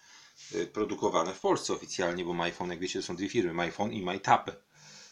y, 0.55 0.67
produkowane 0.67 1.33
w 1.33 1.39
Polsce 1.39 1.73
oficjalnie, 1.73 2.25
bo 2.25 2.33
MyPhone, 2.33 2.69
jak 2.69 2.79
wiecie, 2.79 3.01
są 3.01 3.15
dwie 3.15 3.29
firmy, 3.29 3.53
MyPhone 3.53 3.93
i 3.93 4.05
MyTape. 4.05 4.55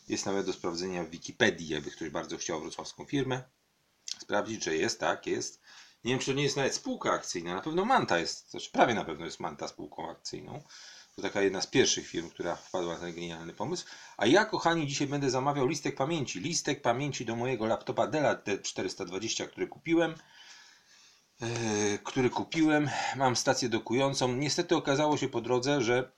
Jest 0.09 0.25
nawet 0.25 0.45
do 0.45 0.53
sprawdzenia 0.53 1.03
w 1.03 1.09
Wikipedii, 1.09 1.67
jakby 1.67 1.91
ktoś 1.91 2.09
bardzo 2.09 2.37
chciał 2.37 2.61
wrocławską 2.61 3.05
firmę 3.05 3.43
sprawdzić, 4.21 4.63
że 4.63 4.75
jest, 4.75 4.99
tak, 4.99 5.27
jest. 5.27 5.61
Nie 6.03 6.11
wiem, 6.11 6.19
czy 6.19 6.25
to 6.25 6.37
nie 6.37 6.43
jest 6.43 6.57
nawet 6.57 6.75
spółka 6.75 7.11
akcyjna. 7.11 7.55
Na 7.55 7.61
pewno 7.61 7.85
Manta 7.85 8.19
jest, 8.19 8.51
znaczy 8.51 8.71
prawie 8.71 8.93
na 8.93 9.05
pewno 9.05 9.25
jest 9.25 9.39
Manta 9.39 9.67
spółką 9.67 10.09
akcyjną. 10.09 10.63
To 11.15 11.21
taka 11.21 11.41
jedna 11.41 11.61
z 11.61 11.67
pierwszych 11.67 12.07
firm, 12.07 12.29
która 12.29 12.55
wpadła 12.55 12.93
na 12.93 12.99
ten 12.99 13.13
genialny 13.13 13.53
pomysł. 13.53 13.85
A 14.17 14.25
ja, 14.25 14.45
kochani, 14.45 14.87
dzisiaj 14.87 15.07
będę 15.07 15.29
zamawiał 15.29 15.67
listek 15.67 15.95
pamięci. 15.95 16.39
Listek 16.39 16.81
pamięci 16.81 17.25
do 17.25 17.35
mojego 17.35 17.65
laptopa 17.65 18.07
Dell 18.07 18.23
D420, 18.23 19.47
który 19.47 19.67
kupiłem. 19.67 20.15
Yy, 21.41 21.99
który 22.03 22.29
kupiłem. 22.29 22.89
Mam 23.15 23.35
stację 23.35 23.69
dokującą. 23.69 24.35
Niestety 24.35 24.75
okazało 24.75 25.17
się 25.17 25.29
po 25.29 25.41
drodze, 25.41 25.81
że 25.81 26.11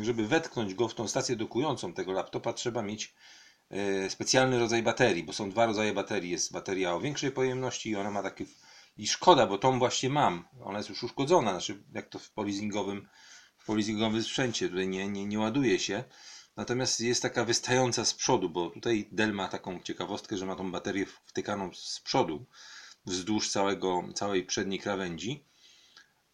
żeby 0.00 0.28
wetknąć 0.28 0.74
go 0.74 0.88
w 0.88 0.94
tą 0.94 1.08
stację 1.08 1.36
dokującą 1.36 1.92
tego 1.92 2.12
laptopa, 2.12 2.52
trzeba 2.52 2.82
mieć 2.82 3.14
specjalny 4.08 4.58
rodzaj 4.58 4.82
baterii, 4.82 5.24
bo 5.24 5.32
są 5.32 5.50
dwa 5.50 5.66
rodzaje 5.66 5.92
baterii. 5.92 6.30
Jest 6.30 6.52
bateria 6.52 6.94
o 6.94 7.00
większej 7.00 7.30
pojemności 7.30 7.90
i 7.90 7.96
ona 7.96 8.10
ma 8.10 8.22
taki 8.22 8.46
I 8.96 9.06
szkoda, 9.06 9.46
bo 9.46 9.58
tą 9.58 9.78
właśnie 9.78 10.08
mam. 10.08 10.44
Ona 10.60 10.78
jest 10.78 10.90
już 10.90 11.02
uszkodzona, 11.02 11.50
znaczy 11.50 11.84
jak 11.94 12.08
to 12.08 12.18
w 12.18 12.30
polizingowym, 12.30 13.08
w 13.58 13.66
polizingowym 13.66 14.22
sprzęcie, 14.22 14.68
tutaj 14.68 14.88
nie, 14.88 15.08
nie, 15.08 15.26
nie 15.26 15.38
ładuje 15.38 15.78
się. 15.78 16.04
Natomiast 16.56 17.00
jest 17.00 17.22
taka 17.22 17.44
wystająca 17.44 18.04
z 18.04 18.14
przodu, 18.14 18.50
bo 18.50 18.70
tutaj 18.70 19.08
Dell 19.12 19.32
ma 19.32 19.48
taką 19.48 19.80
ciekawostkę, 19.80 20.36
że 20.36 20.46
ma 20.46 20.56
tą 20.56 20.72
baterię 20.72 21.06
wtykaną 21.24 21.74
z 21.74 22.00
przodu, 22.00 22.46
wzdłuż 23.06 23.50
całego, 23.50 24.02
całej 24.14 24.44
przedniej 24.44 24.78
krawędzi. 24.80 25.44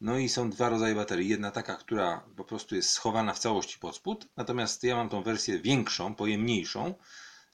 No 0.01 0.19
i 0.19 0.29
są 0.29 0.51
dwa 0.51 0.69
rodzaje 0.69 0.95
baterii. 0.95 1.29
Jedna 1.29 1.51
taka, 1.51 1.77
która 1.77 2.25
po 2.37 2.45
prostu 2.45 2.75
jest 2.75 2.91
schowana 2.91 3.35
w 3.35 3.39
całości 3.39 3.79
pod 3.79 3.97
spód, 3.97 4.29
natomiast 4.37 4.85
ja 4.85 4.97
mam 4.97 5.09
tą 5.09 5.23
wersję 5.23 5.59
większą, 5.59 6.15
pojemniejszą, 6.15 6.95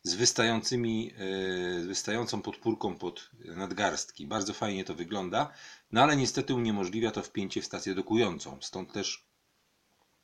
z 0.05 0.15
wystającymi, 0.15 1.13
e, 1.13 1.83
z 1.83 1.87
wystającą 1.87 2.43
podpórką 2.43 2.99
pod 2.99 3.31
nadgarstki. 3.45 4.27
Bardzo 4.27 4.53
fajnie 4.53 4.85
to 4.85 4.95
wygląda, 4.95 5.53
no 5.93 6.03
ale 6.03 6.17
niestety 6.17 6.55
uniemożliwia 6.55 7.11
to 7.11 7.23
wpięcie 7.23 7.63
w 7.63 7.67
stację 7.67 7.95
dokującą. 7.95 8.59
Stąd 8.61 8.93
też, 8.93 9.25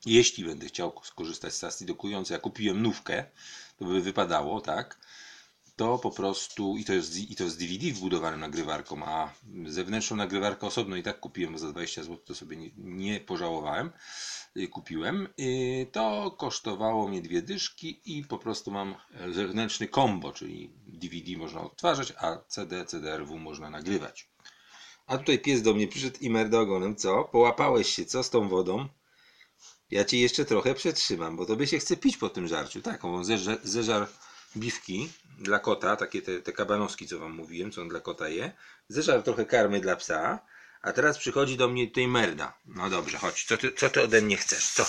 jeśli 0.05 0.45
będę 0.45 0.65
chciał 0.65 1.01
skorzystać 1.03 1.53
z 1.53 1.57
stacji 1.57 1.85
dokującej, 1.85 2.35
ja 2.35 2.39
kupiłem 2.39 2.81
nówkę, 2.81 3.25
to 3.77 3.85
by 3.85 4.01
wypadało, 4.01 4.61
tak? 4.61 4.99
To 5.81 5.97
po 5.97 6.11
prostu, 6.11 6.77
i 6.77 6.85
to 6.85 6.93
jest, 6.93 7.17
i 7.17 7.35
to 7.35 7.43
jest 7.43 7.59
DVD 7.59 7.91
wbudowanym 7.91 8.39
nagrywarką, 8.39 9.05
a 9.05 9.33
zewnętrzną 9.65 10.17
nagrywarkę 10.17 10.67
osobno 10.67 10.95
i 10.95 11.03
tak 11.03 11.19
kupiłem, 11.19 11.53
bo 11.53 11.59
za 11.59 11.71
20 11.71 12.03
zł 12.03 12.17
to 12.17 12.35
sobie 12.35 12.57
nie, 12.57 12.69
nie 12.77 13.19
pożałowałem 13.19 13.91
kupiłem, 14.71 15.27
to 15.91 16.31
kosztowało 16.31 17.07
mnie 17.07 17.21
dwie 17.21 17.41
dyszki 17.41 18.01
i 18.05 18.23
po 18.23 18.37
prostu 18.37 18.71
mam 18.71 18.95
zewnętrzny 19.31 19.87
combo, 19.87 20.33
czyli 20.33 20.73
DVD 20.87 21.37
można 21.37 21.61
odtwarzać, 21.61 22.13
a 22.17 22.37
CD, 22.47 22.85
CDRW 22.85 23.37
można 23.37 23.69
nagrywać. 23.69 24.29
A 25.07 25.17
tutaj 25.17 25.39
pies 25.39 25.61
do 25.61 25.73
mnie 25.73 25.87
przyszedł 25.87 26.17
i 26.21 26.29
merda 26.29 26.59
ogonem, 26.59 26.95
co? 26.95 27.23
Połapałeś 27.23 27.89
się, 27.89 28.05
co 28.05 28.23
z 28.23 28.29
tą 28.29 28.49
wodą? 28.49 28.87
Ja 29.91 30.05
ci 30.05 30.19
jeszcze 30.19 30.45
trochę 30.45 30.73
przetrzymam, 30.73 31.35
bo 31.35 31.45
tobie 31.45 31.67
się 31.67 31.79
chce 31.79 31.97
pić 31.97 32.17
po 32.17 32.29
tym 32.29 32.47
żarciu. 32.47 32.81
Tak, 32.81 33.05
on 33.05 33.25
zeżar, 33.25 33.59
zeżar 33.63 34.07
biwki 34.57 35.09
dla 35.41 35.59
kota, 35.59 35.95
takie 35.95 36.21
te, 36.21 36.41
te 36.41 36.53
co 37.09 37.19
wam 37.19 37.31
mówiłem, 37.31 37.71
co 37.71 37.81
on 37.81 37.89
dla 37.89 37.99
kota 37.99 38.27
je. 38.27 38.51
Zeżar 38.87 39.23
trochę 39.23 39.45
karmy 39.45 39.79
dla 39.79 39.95
psa 39.95 40.39
a 40.81 40.91
teraz 40.93 41.17
przychodzi 41.17 41.57
do 41.57 41.67
mnie 41.67 41.87
tutaj 41.87 42.07
merda. 42.07 42.53
No 42.65 42.89
dobrze, 42.89 43.17
chodź, 43.17 43.43
co 43.43 43.57
ty, 43.57 43.73
co 43.73 43.89
ty 43.89 44.01
ode 44.01 44.21
mnie 44.21 44.37
chcesz? 44.37 44.71
Co? 44.71 44.85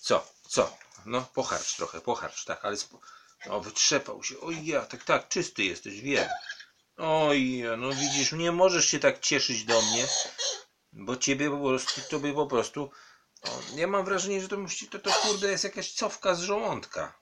Co? 0.00 0.32
Co? 0.48 0.76
No, 1.06 1.28
pocharcz 1.34 1.76
trochę, 1.76 2.00
pocharcz, 2.00 2.44
tak, 2.44 2.64
ale 2.64 2.76
spo... 2.76 3.00
O, 3.48 3.60
wytrzepał 3.60 4.22
się. 4.22 4.40
Oj, 4.40 4.66
ja, 4.66 4.80
tak, 4.80 5.04
tak, 5.04 5.28
czysty 5.28 5.64
jesteś, 5.64 6.00
wiem. 6.00 6.28
Oj, 6.96 7.64
no 7.78 7.92
widzisz, 7.92 8.32
nie 8.32 8.52
możesz 8.52 8.86
się 8.86 8.98
tak 8.98 9.20
cieszyć 9.20 9.64
do 9.64 9.82
mnie, 9.82 10.06
bo 10.92 11.16
ciebie 11.16 11.50
po 11.50 11.58
prostu, 11.58 12.00
tobie 12.10 12.34
po 12.34 12.46
prostu, 12.46 12.90
o, 13.42 13.60
ja 13.76 13.86
mam 13.86 14.04
wrażenie, 14.04 14.40
że 14.40 14.48
to 14.48 14.56
to, 14.90 14.98
to 14.98 15.10
kurde 15.10 15.50
jest 15.50 15.64
jakaś 15.64 15.92
cofka 15.92 16.34
z 16.34 16.40
żołądka. 16.40 17.18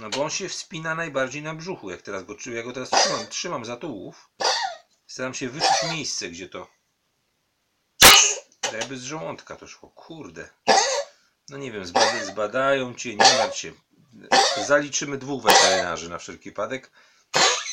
No 0.00 0.10
bo 0.10 0.22
on 0.24 0.30
się 0.30 0.48
wspina 0.48 0.94
najbardziej 0.94 1.42
na 1.42 1.54
brzuchu, 1.54 1.90
jak 1.90 2.02
teraz 2.02 2.24
go, 2.24 2.36
ja 2.54 2.62
go 2.62 2.72
teraz 2.72 2.90
trzymam, 2.90 3.26
trzymam 3.26 3.64
za 3.64 3.76
tułów. 3.76 4.30
Staram 5.06 5.34
się 5.34 5.48
wyczuć 5.48 5.82
miejsce, 5.90 6.28
gdzie 6.28 6.48
to. 6.48 6.66
Jakby 8.72 8.98
z 8.98 9.02
żołądka 9.02 9.56
to 9.56 9.66
szło. 9.66 9.90
Kurde. 9.90 10.48
No 11.48 11.56
nie 11.56 11.72
wiem, 11.72 11.84
zbada, 11.84 12.24
zbadają 12.24 12.94
cię, 12.94 13.10
nie 13.10 13.38
martw 13.38 13.58
się. 13.58 13.72
Zaliczymy 14.66 15.18
dwóch 15.18 15.42
weterynarzy 15.42 16.08
na 16.08 16.18
wszelki 16.18 16.50
wypadek. 16.50 16.90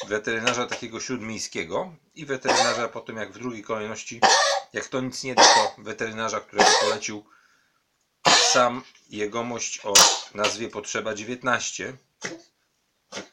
Weterynarza 0.07 0.67
takiego 0.67 0.99
śródmiejskiego 0.99 1.95
i 2.15 2.25
weterynarza 2.25 2.87
potem 2.87 3.17
jak 3.17 3.31
w 3.31 3.39
drugiej 3.39 3.63
kolejności, 3.63 4.21
jak 4.73 4.87
to 4.87 5.01
nic 5.01 5.23
nie 5.23 5.35
da, 5.35 5.43
to 5.43 5.75
weterynarza, 5.77 6.39
którego 6.39 6.69
polecił 6.81 7.25
sam 8.53 8.83
jegomość 9.09 9.79
o 9.83 9.93
nazwie 10.33 10.69
Potrzeba 10.69 11.13
19. 11.13 11.97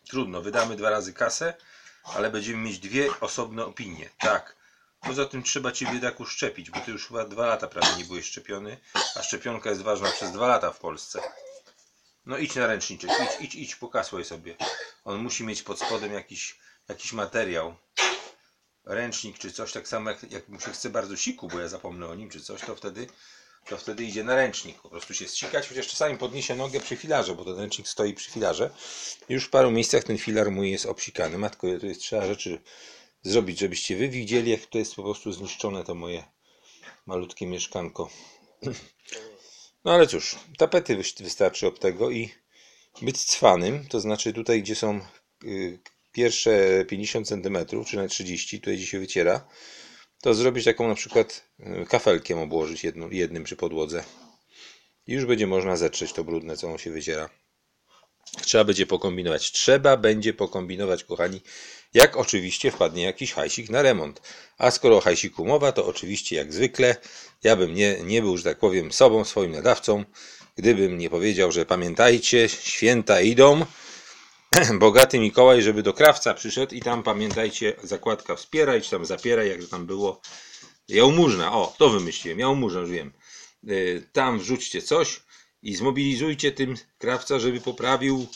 Trudno, 0.09 0.42
wydamy 0.42 0.76
dwa 0.76 0.90
razy 0.90 1.12
kasę 1.12 1.54
ale 2.04 2.30
będziemy 2.30 2.62
mieć 2.62 2.78
dwie 2.78 3.21
osobne 3.21 3.64
opinie. 3.64 4.11
Tak. 4.18 4.56
Poza 5.00 5.25
tym 5.25 5.42
trzeba 5.42 5.73
Cię 5.73 5.87
biedaku 5.87 6.26
szczepić, 6.26 6.71
bo 6.71 6.80
Ty 6.80 6.90
już 6.90 7.06
chyba 7.09 7.25
dwa 7.25 7.47
lata 7.47 7.68
prawie 7.68 7.97
nie 7.97 8.04
byłeś 8.04 8.26
szczepiony, 8.26 8.80
a 9.14 9.23
szczepionka 9.23 9.71
jest 9.71 9.83
ważna 9.83 10.11
przez 10.11 10.33
dwa 10.33 10.47
lata 10.47 10.71
w 10.71 10.78
Polsce. 10.78 11.21
No 12.26 12.38
idź 12.38 12.54
na 12.54 12.66
ręczniczek, 12.66 13.11
idź, 13.11 13.40
idź, 13.40 13.54
idź, 13.54 13.76
pokasłaj 13.76 14.25
sobie. 14.25 14.56
On 15.04 15.18
musi 15.18 15.44
mieć 15.44 15.62
pod 15.62 15.80
spodem 15.80 16.12
jakiś, 16.12 16.59
jakiś 16.88 17.12
materiał. 17.12 17.76
Ręcznik 18.85 19.38
czy 19.38 19.52
coś, 19.52 19.73
tak 19.73 19.88
samo 19.88 20.11
jak, 20.11 20.33
jak 20.33 20.49
mu 20.49 20.61
się 20.61 20.71
chce 20.71 20.90
bardzo 20.90 21.16
siku, 21.16 21.49
bo 21.49 21.61
ja 21.61 21.68
zapomnę 21.68 22.06
o 22.06 22.14
nim 22.14 22.30
czy 22.30 22.40
coś, 22.40 22.61
to 22.61 22.76
wtedy 22.76 23.06
to 23.68 23.76
wtedy 23.76 24.04
idzie 24.04 24.25
na 24.25 24.35
ręcznik. 24.35 24.80
Po 24.80 24.88
prostu 24.88 25.14
się 25.14 25.28
ścikać, 25.28 25.68
chociaż 25.68 25.88
czasami 25.88 26.18
podniesie 26.18 26.56
nogę 26.56 26.80
przy 26.80 26.97
filarze, 26.97 27.35
bo 27.35 27.44
ten 27.44 27.59
ręcznik 27.59 27.88
stoi 27.88 28.14
przy 28.14 28.30
filarze. 28.30 28.71
Już 29.28 29.44
w 29.44 29.50
paru 29.50 29.71
miejscach 29.71 30.04
ten 30.04 30.18
filar 30.18 30.50
mój 30.50 30.71
jest 30.71 30.87
obsikany. 30.87 31.38
Matko, 31.38 31.66
tu 31.80 31.87
jest 31.87 32.00
trzeba 32.00 32.26
rzeczy 32.26 32.61
zrobić, 33.23 33.59
żebyście 33.59 33.97
wy 33.97 34.09
widzieli, 34.09 34.50
jak 34.50 34.66
to 34.66 34.78
jest 34.78 34.94
po 34.94 35.02
prostu 35.02 35.33
zniszczone 35.33 35.85
to 35.85 35.94
moje 35.94 36.25
malutkie 37.06 37.47
mieszkanko. 37.47 38.11
No 39.85 39.92
ale 39.92 40.06
cóż, 40.06 40.37
tapety 40.59 40.97
wystarczy 41.21 41.66
od 41.66 41.80
tego 41.80 42.11
i 42.11 42.30
być 43.02 43.25
cwanym, 43.25 43.88
to 43.88 44.00
znaczy 44.00 44.33
tutaj, 44.33 44.62
gdzie 44.62 44.75
są 44.75 45.00
y, 45.44 45.78
pierwsze 46.12 46.85
50 46.88 47.28
cm, 47.28 47.59
czy 47.87 47.97
na 47.97 48.09
30, 48.09 48.61
tutaj 48.61 48.76
gdzie 48.76 48.87
się 48.87 48.99
wyciera, 48.99 49.47
to 50.25 50.35
zrobić 50.35 50.64
taką 50.64 50.88
na 50.88 50.95
przykład 50.95 51.45
e, 51.61 51.87
kafelkiem 51.87 52.38
obłożyć 52.38 52.85
jedną, 52.85 53.11
jednym 53.11 53.45
przy 53.45 53.57
podłodze. 53.57 54.04
I 55.07 55.12
już 55.12 55.26
będzie 55.26 55.47
można 55.47 55.76
zetrzeć 55.76 56.12
to 56.12 56.25
brudne, 56.25 56.57
co 56.57 56.73
on 56.73 56.78
się 56.78 56.90
wyciera. 56.90 57.31
Trzeba 58.43 58.64
będzie 58.64 58.87
pokombinować. 58.87 59.52
Trzeba 59.52 59.97
będzie 59.97 60.35
pokombinować, 60.35 61.04
kochani, 61.04 61.40
jak 61.95 62.16
oczywiście 62.16 62.71
wpadnie 62.71 63.02
jakiś 63.02 63.33
hajsik 63.33 63.71
na 63.71 63.83
remont. 63.83 64.23
A 64.59 64.71
skoro 64.71 64.97
o 64.97 65.00
hajsiku 65.00 65.45
mowa, 65.45 65.73
to 65.73 65.87
oczywiście 65.87 66.37
jak 66.37 66.52
zwykle 66.52 66.97
ja 67.43 67.57
bym 67.57 67.75
nie, 67.75 68.00
nie 68.02 68.23
był, 68.23 68.37
że 68.37 68.45
tak 68.45 68.59
powiem, 68.59 68.93
sobą, 68.93 69.25
swoim 69.25 69.52
nadawcą, 69.52 70.04
gdybym 70.57 70.99
nie 70.99 71.11
powiedział, 71.11 71.52
że 71.52 71.66
pamiętajcie, 71.66 72.49
święta 72.49 73.21
idą, 73.21 73.66
bogaty 74.78 75.18
Mikołaj, 75.18 75.62
żeby 75.62 75.82
do 75.82 75.92
krawca 75.92 76.34
przyszedł 76.34 76.75
i 76.75 76.80
tam 76.80 77.02
pamiętajcie, 77.02 77.76
zakładka 77.82 78.37
wspieraj, 78.37 78.82
czy 78.82 78.90
tam 78.90 79.06
zapieraj, 79.06 79.49
jak 79.49 79.68
tam 79.68 79.87
było. 79.87 80.20
Jałmużna, 80.88 81.52
o, 81.52 81.75
to 81.78 81.90
wymyśliłem, 81.90 82.38
jałmużna, 82.38 82.80
już 82.80 82.90
wiem. 82.90 83.12
Y, 83.68 84.08
tam 84.12 84.38
wrzućcie 84.38 84.82
coś 84.82 85.20
i 85.62 85.75
zmobilizujcie 85.75 86.52
tym 86.52 86.75
krawca, 86.99 87.38
żeby 87.38 87.61
poprawił 87.61 88.26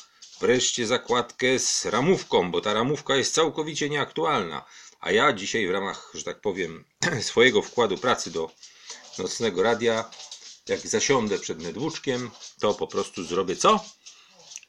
wreszcie 0.40 0.86
zakładkę 0.86 1.58
z 1.58 1.86
ramówką, 1.86 2.50
bo 2.50 2.60
ta 2.60 2.74
ramówka 2.74 3.16
jest 3.16 3.34
całkowicie 3.34 3.90
nieaktualna. 3.90 4.64
A 5.00 5.10
ja 5.10 5.32
dzisiaj 5.32 5.68
w 5.68 5.70
ramach, 5.70 6.10
że 6.14 6.24
tak 6.24 6.40
powiem, 6.40 6.84
swojego 7.20 7.62
wkładu 7.62 7.98
pracy 7.98 8.30
do 8.30 8.50
nocnego 9.18 9.62
radia, 9.62 10.10
jak 10.68 10.80
zasiądę 10.80 11.38
przed 11.38 11.62
nedłuczkiem, 11.62 12.30
to 12.60 12.74
po 12.74 12.86
prostu 12.86 13.24
zrobię 13.24 13.56
co? 13.56 13.84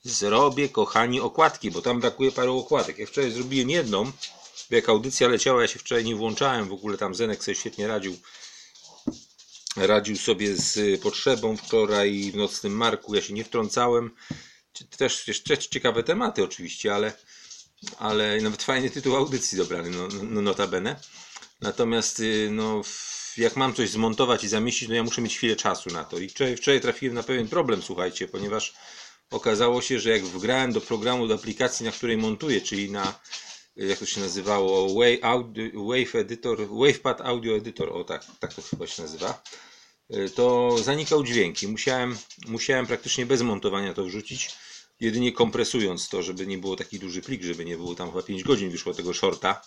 Zrobię, 0.03 0.69
kochani, 0.69 1.21
okładki, 1.21 1.71
bo 1.71 1.81
tam 1.81 1.99
brakuje 1.99 2.31
paru 2.31 2.59
okładek. 2.59 2.97
Ja 2.97 3.05
wczoraj 3.05 3.31
zrobiłem 3.31 3.69
jedną, 3.69 4.11
bo 4.69 4.75
jak 4.75 4.89
audycja 4.89 5.27
leciała, 5.27 5.61
ja 5.61 5.67
się 5.67 5.79
wczoraj 5.79 6.03
nie 6.05 6.15
włączałem, 6.15 6.69
w 6.69 6.73
ogóle 6.73 6.97
tam 6.97 7.15
Zenek 7.15 7.43
sobie 7.43 7.55
świetnie 7.55 7.87
radził. 7.87 8.17
Radził 9.75 10.17
sobie 10.17 10.55
z 10.55 11.01
potrzebą 11.01 11.57
wczoraj 11.57 12.31
w 12.31 12.35
Nocnym 12.35 12.73
Marku, 12.73 13.15
ja 13.15 13.21
się 13.21 13.33
nie 13.33 13.43
wtrącałem. 13.43 14.11
Też, 14.97 15.25
też 15.43 15.67
ciekawe 15.67 16.03
tematy 16.03 16.43
oczywiście, 16.43 16.95
ale, 16.95 17.13
ale 17.97 18.41
nawet 18.41 18.63
fajny 18.63 18.89
tytuł 18.89 19.15
audycji 19.15 19.57
dobrany, 19.57 19.89
no, 19.89 20.07
no 20.23 20.41
notabene. 20.41 20.99
Natomiast 21.61 22.19
y, 22.19 22.49
no, 22.51 22.81
jak 23.37 23.55
mam 23.55 23.73
coś 23.73 23.89
zmontować 23.89 24.43
i 24.43 24.47
zamieścić, 24.47 24.89
no 24.89 24.95
ja 24.95 25.03
muszę 25.03 25.21
mieć 25.21 25.37
chwilę 25.37 25.55
czasu 25.55 25.89
na 25.89 26.03
to. 26.03 26.17
I 26.17 26.29
wczoraj, 26.29 26.57
wczoraj 26.57 26.81
trafiłem 26.81 27.15
na 27.15 27.23
pewien 27.23 27.47
problem, 27.47 27.81
słuchajcie, 27.81 28.27
ponieważ 28.27 28.73
okazało 29.31 29.81
się, 29.81 29.99
że 29.99 30.09
jak 30.09 30.23
wgrałem 30.23 30.73
do 30.73 30.81
programu, 30.81 31.27
do 31.27 31.35
aplikacji, 31.35 31.85
na 31.85 31.91
której 31.91 32.17
montuję, 32.17 32.61
czyli 32.61 32.91
na 32.91 33.19
jak 33.87 33.99
to 33.99 34.05
się 34.05 34.21
nazywało, 34.21 34.93
Wave, 34.93 35.19
Audio, 35.21 35.85
Wave 35.85 36.15
Editor, 36.15 36.67
WavePad 36.67 37.21
Audio 37.21 37.55
Editor, 37.55 37.89
o 37.89 38.03
tak, 38.03 38.25
tak 38.39 38.53
to 38.53 38.61
chyba 38.61 38.87
się 38.87 39.01
nazywa, 39.01 39.43
y, 40.13 40.29
to 40.29 40.77
zanikał 40.83 41.23
dźwięk 41.23 41.63
i 41.63 41.67
musiałem, 41.67 42.17
musiałem 42.47 42.87
praktycznie 42.87 43.25
bez 43.25 43.41
montowania 43.41 43.93
to 43.93 44.03
wrzucić, 44.03 44.51
jedynie 44.99 45.31
kompresując 45.31 46.09
to, 46.09 46.23
żeby 46.23 46.47
nie 46.47 46.57
było 46.57 46.75
taki 46.75 46.99
duży 46.99 47.21
plik, 47.21 47.43
żeby 47.43 47.65
nie 47.65 47.77
było 47.77 47.95
tam 47.95 48.09
chyba 48.09 48.23
5 48.23 48.43
godzin 48.43 48.69
wyszło 48.69 48.93
tego 48.93 49.13
shorta. 49.13 49.61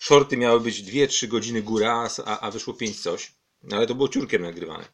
Shorty 0.00 0.36
miały 0.36 0.60
być 0.60 0.82
2-3 0.82 1.26
godziny 1.26 1.62
góra, 1.62 2.08
a, 2.24 2.40
a 2.40 2.50
wyszło 2.50 2.74
5 2.74 3.00
coś, 3.00 3.32
no, 3.62 3.76
ale 3.76 3.86
to 3.86 3.94
było 3.94 4.08
ciurkiem 4.08 4.42
nagrywane. 4.42 4.84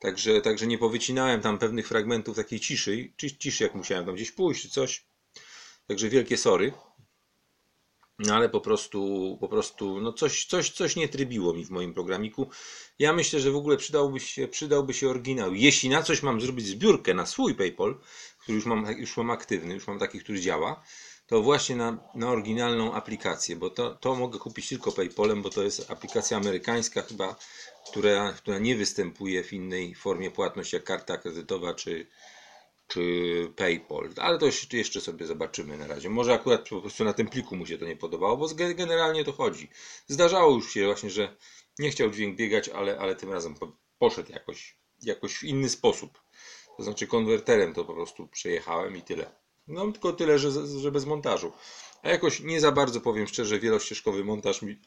Także, 0.00 0.40
także 0.40 0.66
nie 0.66 0.78
powycinałem 0.78 1.40
tam 1.40 1.58
pewnych 1.58 1.88
fragmentów 1.88 2.36
takiej 2.36 2.60
ciszy, 2.60 3.12
ciszy 3.38 3.64
jak 3.64 3.74
musiałem 3.74 4.06
tam 4.06 4.14
gdzieś 4.14 4.32
pójść 4.32 4.62
czy 4.62 4.70
coś. 4.70 5.04
Także 5.86 6.08
wielkie 6.08 6.36
sory. 6.36 6.72
No 8.18 8.34
ale 8.34 8.48
po 8.48 8.60
prostu, 8.60 9.36
po 9.40 9.48
prostu, 9.48 10.00
no 10.00 10.12
coś, 10.12 10.44
coś, 10.44 10.70
coś 10.70 10.96
nie 10.96 11.08
trybiło 11.08 11.54
mi 11.54 11.64
w 11.64 11.70
moim 11.70 11.94
programiku. 11.94 12.50
Ja 12.98 13.12
myślę, 13.12 13.40
że 13.40 13.50
w 13.50 13.56
ogóle 13.56 13.76
przydałby 13.76 14.20
się, 14.20 14.48
przydałby 14.48 14.94
się 14.94 15.08
oryginał. 15.08 15.54
Jeśli 15.54 15.88
na 15.88 16.02
coś 16.02 16.22
mam 16.22 16.40
zrobić 16.40 16.66
zbiórkę 16.66 17.14
na 17.14 17.26
swój 17.26 17.54
PayPal, 17.54 18.00
który 18.38 18.56
już 18.56 18.66
mam, 18.66 18.86
już 18.98 19.16
mam 19.16 19.30
aktywny, 19.30 19.74
już 19.74 19.86
mam 19.86 19.98
taki, 19.98 20.20
który 20.20 20.40
działa, 20.40 20.82
to 21.26 21.42
właśnie 21.42 21.76
na, 21.76 21.98
na 22.14 22.30
oryginalną 22.30 22.92
aplikację, 22.92 23.56
bo 23.56 23.70
to, 23.70 23.94
to 23.94 24.14
mogę 24.14 24.38
kupić 24.38 24.68
tylko 24.68 24.92
PayPalem, 24.92 25.42
bo 25.42 25.50
to 25.50 25.62
jest 25.62 25.90
aplikacja 25.90 26.36
amerykańska 26.36 27.02
chyba, 27.02 27.36
która, 27.90 28.32
która 28.32 28.58
nie 28.58 28.76
występuje 28.76 29.44
w 29.44 29.52
innej 29.52 29.94
formie 29.94 30.30
płatności 30.30 30.76
jak 30.76 30.84
karta 30.84 31.16
kredytowa 31.18 31.74
czy, 31.74 32.06
czy 32.88 33.02
PayPal. 33.56 34.10
Ale 34.16 34.38
to 34.38 34.46
jeszcze, 34.72 35.00
sobie 35.00 35.26
zobaczymy 35.26 35.78
na 35.78 35.86
razie. 35.86 36.10
Może 36.10 36.34
akurat 36.34 36.68
po 36.68 36.80
prostu 36.80 37.04
na 37.04 37.12
tym 37.12 37.28
pliku 37.28 37.56
mu 37.56 37.66
się 37.66 37.78
to 37.78 37.84
nie 37.86 37.96
podobało, 37.96 38.36
bo 38.36 38.46
ge- 38.46 38.74
generalnie 38.74 39.24
to 39.24 39.32
chodzi. 39.32 39.70
Zdarzało 40.06 40.54
już 40.54 40.72
się 40.72 40.84
właśnie, 40.86 41.10
że 41.10 41.36
nie 41.78 41.90
chciał 41.90 42.10
dźwięk 42.10 42.36
biegać, 42.36 42.68
ale, 42.68 42.98
ale 42.98 43.16
tym 43.16 43.32
razem 43.32 43.54
po- 43.54 43.76
poszedł 43.98 44.32
jakoś, 44.32 44.76
jakoś 45.02 45.34
w 45.36 45.44
inny 45.44 45.68
sposób. 45.68 46.22
To 46.76 46.82
znaczy 46.82 47.06
konwerterem 47.06 47.74
to 47.74 47.84
po 47.84 47.94
prostu 47.94 48.28
przejechałem 48.28 48.96
i 48.96 49.02
tyle. 49.02 49.45
No 49.68 49.92
tylko 49.92 50.12
tyle, 50.12 50.38
że, 50.38 50.66
że 50.80 50.92
bez 50.92 51.04
montażu. 51.04 51.52
A 52.02 52.08
jakoś 52.08 52.40
nie 52.40 52.60
za 52.60 52.72
bardzo, 52.72 53.00
powiem 53.00 53.26
szczerze, 53.26 53.58
wielościeżkowy 53.58 54.24
montaż 54.24 54.62
mi, 54.62 54.78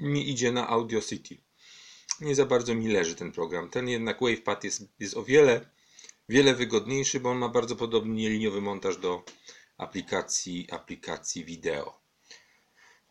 mi 0.00 0.30
idzie 0.30 0.52
na 0.52 0.68
Audio 0.68 1.00
City. 1.00 1.36
Nie 2.20 2.34
za 2.34 2.46
bardzo 2.46 2.74
mi 2.74 2.88
leży 2.88 3.14
ten 3.14 3.32
program. 3.32 3.70
Ten 3.70 3.88
jednak 3.88 4.20
WavePad 4.20 4.64
jest, 4.64 4.82
jest 5.00 5.16
o 5.16 5.24
wiele, 5.24 5.70
wiele 6.28 6.54
wygodniejszy, 6.54 7.20
bo 7.20 7.30
on 7.30 7.38
ma 7.38 7.48
bardzo 7.48 7.76
podobny 7.76 8.14
nieliniowy 8.14 8.60
montaż 8.60 8.96
do 8.96 9.22
aplikacji, 9.76 10.68
aplikacji 10.70 11.44
wideo. 11.44 12.04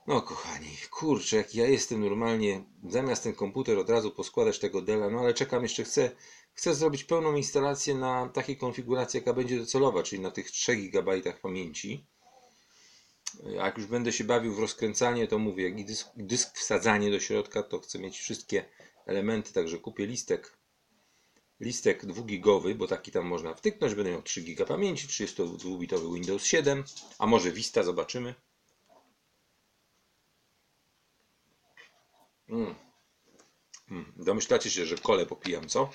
No 0.07 0.21
kochani, 0.21 0.77
kurczę, 0.91 1.37
jak 1.37 1.55
ja 1.55 1.67
jestem 1.67 2.01
normalnie, 2.01 2.63
zamiast 2.89 3.23
ten 3.23 3.35
komputer 3.35 3.79
od 3.79 3.89
razu 3.89 4.11
poskładać 4.11 4.59
tego 4.59 4.81
Della, 4.81 5.09
no 5.09 5.19
ale 5.19 5.33
czekam 5.33 5.63
jeszcze, 5.63 5.83
chcę, 5.83 6.11
chcę 6.53 6.75
zrobić 6.75 7.03
pełną 7.03 7.35
instalację 7.35 7.95
na 7.95 8.29
takiej 8.29 8.57
konfiguracji, 8.57 9.17
jaka 9.17 9.33
będzie 9.33 9.59
docelowa, 9.59 10.03
czyli 10.03 10.21
na 10.21 10.31
tych 10.31 10.51
3 10.51 10.75
GB 10.75 11.33
pamięci. 11.41 12.05
A 13.59 13.65
Jak 13.65 13.77
już 13.77 13.87
będę 13.87 14.13
się 14.13 14.23
bawił 14.23 14.55
w 14.55 14.59
rozkręcanie, 14.59 15.27
to 15.27 15.39
mówię, 15.39 15.69
jak 15.69 15.79
i 15.79 15.85
dysk, 15.85 16.07
dysk 16.15 16.57
wsadzanie 16.57 17.11
do 17.11 17.19
środka, 17.19 17.63
to 17.63 17.79
chcę 17.79 17.99
mieć 17.99 18.19
wszystkie 18.19 18.65
elementy, 19.05 19.53
także 19.53 19.77
kupię 19.77 20.05
listek, 20.05 20.57
listek 21.59 22.05
2-gigowy, 22.05 22.75
bo 22.75 22.87
taki 22.87 23.11
tam 23.11 23.25
można 23.25 23.53
wtyknąć, 23.53 23.95
będę 23.95 24.11
miał 24.11 24.21
3 24.21 24.41
GB 24.41 24.65
pamięci, 24.65 25.07
32-bitowy 25.07 26.13
Windows 26.13 26.45
7, 26.45 26.83
a 27.19 27.25
może 27.25 27.51
Vista, 27.51 27.83
zobaczymy. 27.83 28.35
Mm. 32.49 32.75
Mm. 33.91 34.13
Domyślacie 34.15 34.71
się, 34.71 34.85
że 34.85 34.97
kole 34.97 35.25
popijam, 35.25 35.69
co? 35.69 35.89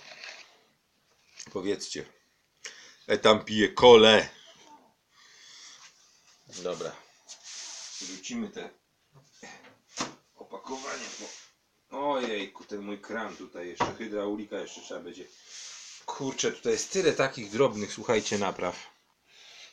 Powiedzcie. 1.53 2.05
E 3.07 3.19
tam 3.19 3.45
piję 3.45 3.69
kole. 3.69 4.29
Dobra. 6.63 6.93
Wrócimy 8.01 8.49
te 8.49 8.71
opakowanie, 10.35 11.05
bo 11.91 12.13
ojejku, 12.13 12.65
ten 12.65 12.81
mój 12.81 12.99
kran 12.99 13.37
tutaj 13.37 13.69
jeszcze, 13.69 13.95
hydraulika 13.99 14.59
jeszcze 14.61 14.81
trzeba 14.81 15.01
będzie. 15.01 15.25
Kurczę, 16.07 16.53
tutaj 16.53 16.73
jest 16.73 16.93
tyle 16.93 17.13
takich 17.13 17.51
drobnych, 17.51 17.93
słuchajcie, 17.93 18.39
napraw. 18.39 18.77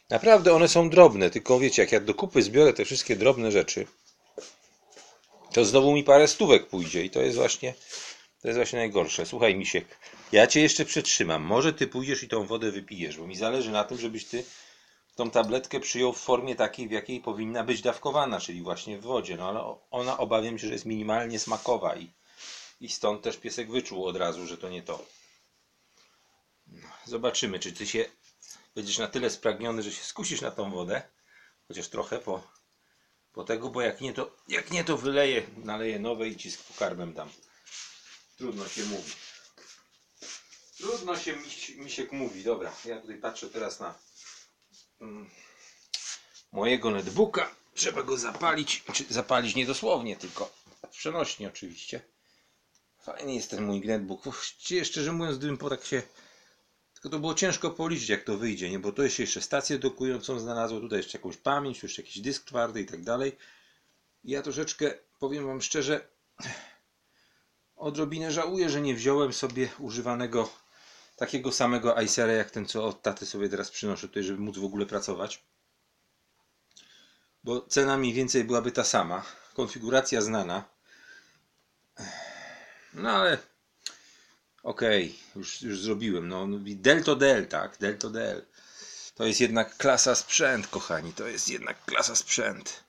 Naprawdę 0.10 0.54
one 0.54 0.68
są 0.68 0.90
drobne, 0.90 1.30
tylko 1.30 1.60
wiecie, 1.60 1.82
jak 1.82 1.92
ja 1.92 2.00
do 2.00 2.14
kupy 2.14 2.44
zbiorę 2.44 2.74
te 2.74 2.86
wszystkie 2.86 3.16
drobne 3.16 3.52
rzeczy, 3.52 3.88
to 5.54 5.66
znowu 5.66 5.94
mi 5.94 6.04
parę 6.04 6.28
stówek 6.28 6.68
pójdzie 6.68 7.04
i 7.04 7.10
to 7.10 7.22
jest 7.22 7.38
właśnie 7.38 7.74
to 8.46 8.50
jest 8.50 8.58
właśnie 8.58 8.80
najgorsze. 8.80 9.26
Słuchaj, 9.26 9.56
Misiek, 9.56 9.86
ja 10.32 10.48
cię 10.48 10.62
jeszcze 10.62 10.86
przetrzymam. 10.86 11.44
Może 11.44 11.74
ty 11.74 11.88
pójdziesz 11.88 12.24
i 12.24 12.28
tą 12.28 12.46
wodę 12.46 12.72
wypijesz, 12.72 13.18
bo 13.18 13.28
mi 13.28 13.36
zależy 13.36 13.72
na 13.72 13.84
tym, 13.84 13.98
żebyś 13.98 14.26
ty 14.26 14.44
tą 15.16 15.32
tabletkę 15.32 15.80
przyjął 15.80 16.14
w 16.14 16.22
formie 16.22 16.56
takiej, 16.56 16.88
w 16.88 16.92
jakiej 16.92 17.20
powinna 17.20 17.64
być 17.64 17.82
dawkowana, 17.82 18.40
czyli 18.40 18.62
właśnie 18.62 18.98
w 18.98 19.02
wodzie. 19.02 19.38
No 19.38 19.50
ale 19.50 19.78
ona 19.92 20.18
obawiam 20.18 20.60
się, 20.60 20.68
że 20.68 20.74
jest 20.74 20.86
minimalnie 20.86 21.40
smakowa 21.40 21.96
i, 21.96 22.12
i 22.82 22.90
stąd 22.90 23.22
też 23.22 23.38
piesek 23.38 23.72
wyczuł 23.72 24.06
od 24.06 24.16
razu, 24.16 24.48
że 24.48 24.58
to 24.58 24.70
nie 24.70 24.84
to. 24.84 25.06
No, 26.68 26.88
Zobaczymy, 27.06 27.60
czy 27.60 27.74
ty 27.74 27.88
się 27.88 28.06
będziesz 28.76 28.98
na 28.98 29.08
tyle 29.08 29.30
spragniony, 29.30 29.84
że 29.84 29.92
się 29.92 30.04
skusisz 30.04 30.42
na 30.42 30.52
tą 30.52 30.72
wodę, 30.72 31.02
chociaż 31.68 31.88
trochę 31.88 32.20
po, 32.20 32.44
po 33.34 33.44
tego, 33.44 33.70
bo 33.70 33.82
jak 33.82 34.02
nie 34.02 34.14
to, 34.14 34.32
jak 34.48 34.72
nie 34.72 34.84
to 34.84 34.98
wyleję, 34.98 35.44
naleję 35.58 36.00
nowe 36.00 36.28
i 36.28 36.36
ci 36.36 36.52
z 36.52 36.58
pokarmem 36.58 37.14
dam. 37.14 37.30
Trudno 38.38 38.68
się 38.68 38.84
mówi. 38.84 39.12
Trudno 40.78 41.18
się 41.18 41.36
miś, 41.36 41.70
misiek 41.70 42.12
mówi. 42.12 42.44
Dobra, 42.44 42.74
ja 42.86 43.02
tutaj 43.02 43.18
patrzę 43.18 43.50
teraz 43.50 43.80
na 43.80 43.94
mm, 45.02 45.30
mojego 46.52 46.92
netbooka. 46.92 47.56
Trzeba 47.74 48.04
go 48.04 48.18
zapalić. 48.18 48.84
Czy 48.94 49.06
zapalić 49.10 49.56
nie 49.56 49.66
dosłownie, 49.66 50.16
tylko 50.16 50.54
przenośnie 50.92 51.48
oczywiście. 51.48 52.02
Fajny 53.02 53.36
jest 53.36 53.50
ten 53.50 53.66
mój 53.66 53.82
netbook. 53.82 54.22
Szczerze 54.84 55.12
mówiąc, 55.12 55.38
gdybym 55.38 55.58
po 55.58 55.70
tak 55.70 55.86
się... 55.86 56.02
Tylko 56.94 57.10
to 57.10 57.20
było 57.20 57.34
ciężko 57.34 57.72
policzyć, 57.72 58.10
jak 58.10 58.24
to 58.24 58.38
wyjdzie, 58.38 58.70
nie? 58.70 58.80
Bo 58.80 58.92
to 58.92 59.10
się 59.10 59.24
jeszcze 59.24 59.42
stację 59.42 59.80
dokującą 59.80 60.40
znalazło, 60.40 60.80
tutaj 60.80 61.00
jeszcze 61.00 61.18
jakąś 61.18 61.38
pamięć, 61.38 61.84
jeszcze 61.84 62.02
jakiś 62.02 62.20
dysk 62.20 62.46
twardy 62.46 62.82
i 62.82 62.86
tak 62.86 63.04
dalej. 63.04 63.38
Ja 64.24 64.42
troszeczkę, 64.42 64.94
powiem 65.20 65.48
Wam 65.48 65.62
szczerze, 65.62 66.08
odrobinę 67.76 68.32
żałuję, 68.32 68.70
że 68.70 68.82
nie 68.82 68.96
wziąłem 68.96 69.34
sobie 69.34 69.70
używanego 69.80 70.50
takiego 71.16 71.52
samego 71.52 72.02
Icera, 72.02 72.34
jak 72.34 72.52
ten, 72.52 72.66
co 72.66 72.86
od 72.86 73.02
taty 73.02 73.26
sobie 73.26 73.50
teraz 73.50 73.72
przynoszę 73.72 74.08
tutaj, 74.08 74.24
żeby 74.24 74.40
móc 74.40 74.58
w 74.58 74.66
ogóle 74.66 74.86
pracować. 74.86 75.44
Bo 77.44 77.62
cena 77.62 77.98
mniej 77.98 78.14
więcej 78.14 78.44
byłaby 78.44 78.72
ta 78.72 78.84
sama. 78.84 79.26
Konfiguracja 79.54 80.22
znana. 80.22 80.64
No 82.94 83.10
ale 83.12 83.38
okej, 84.64 85.20
już, 85.36 85.62
już 85.62 85.82
zrobiłem. 85.82 86.28
No, 86.28 86.48
Dell 86.60 87.04
to 87.04 87.16
Dell, 87.16 87.48
tak? 87.48 87.78
Dell 87.78 87.98
to 87.98 88.10
Dell. 88.10 88.46
To 89.16 89.26
jest 89.26 89.42
jednak 89.42 89.78
klasa 89.78 90.16
sprzęt, 90.16 90.68
kochani. 90.68 91.14
To 91.14 91.28
jest 91.28 91.50
jednak 91.50 91.86
klasa 91.86 92.16
sprzęt. 92.16 92.85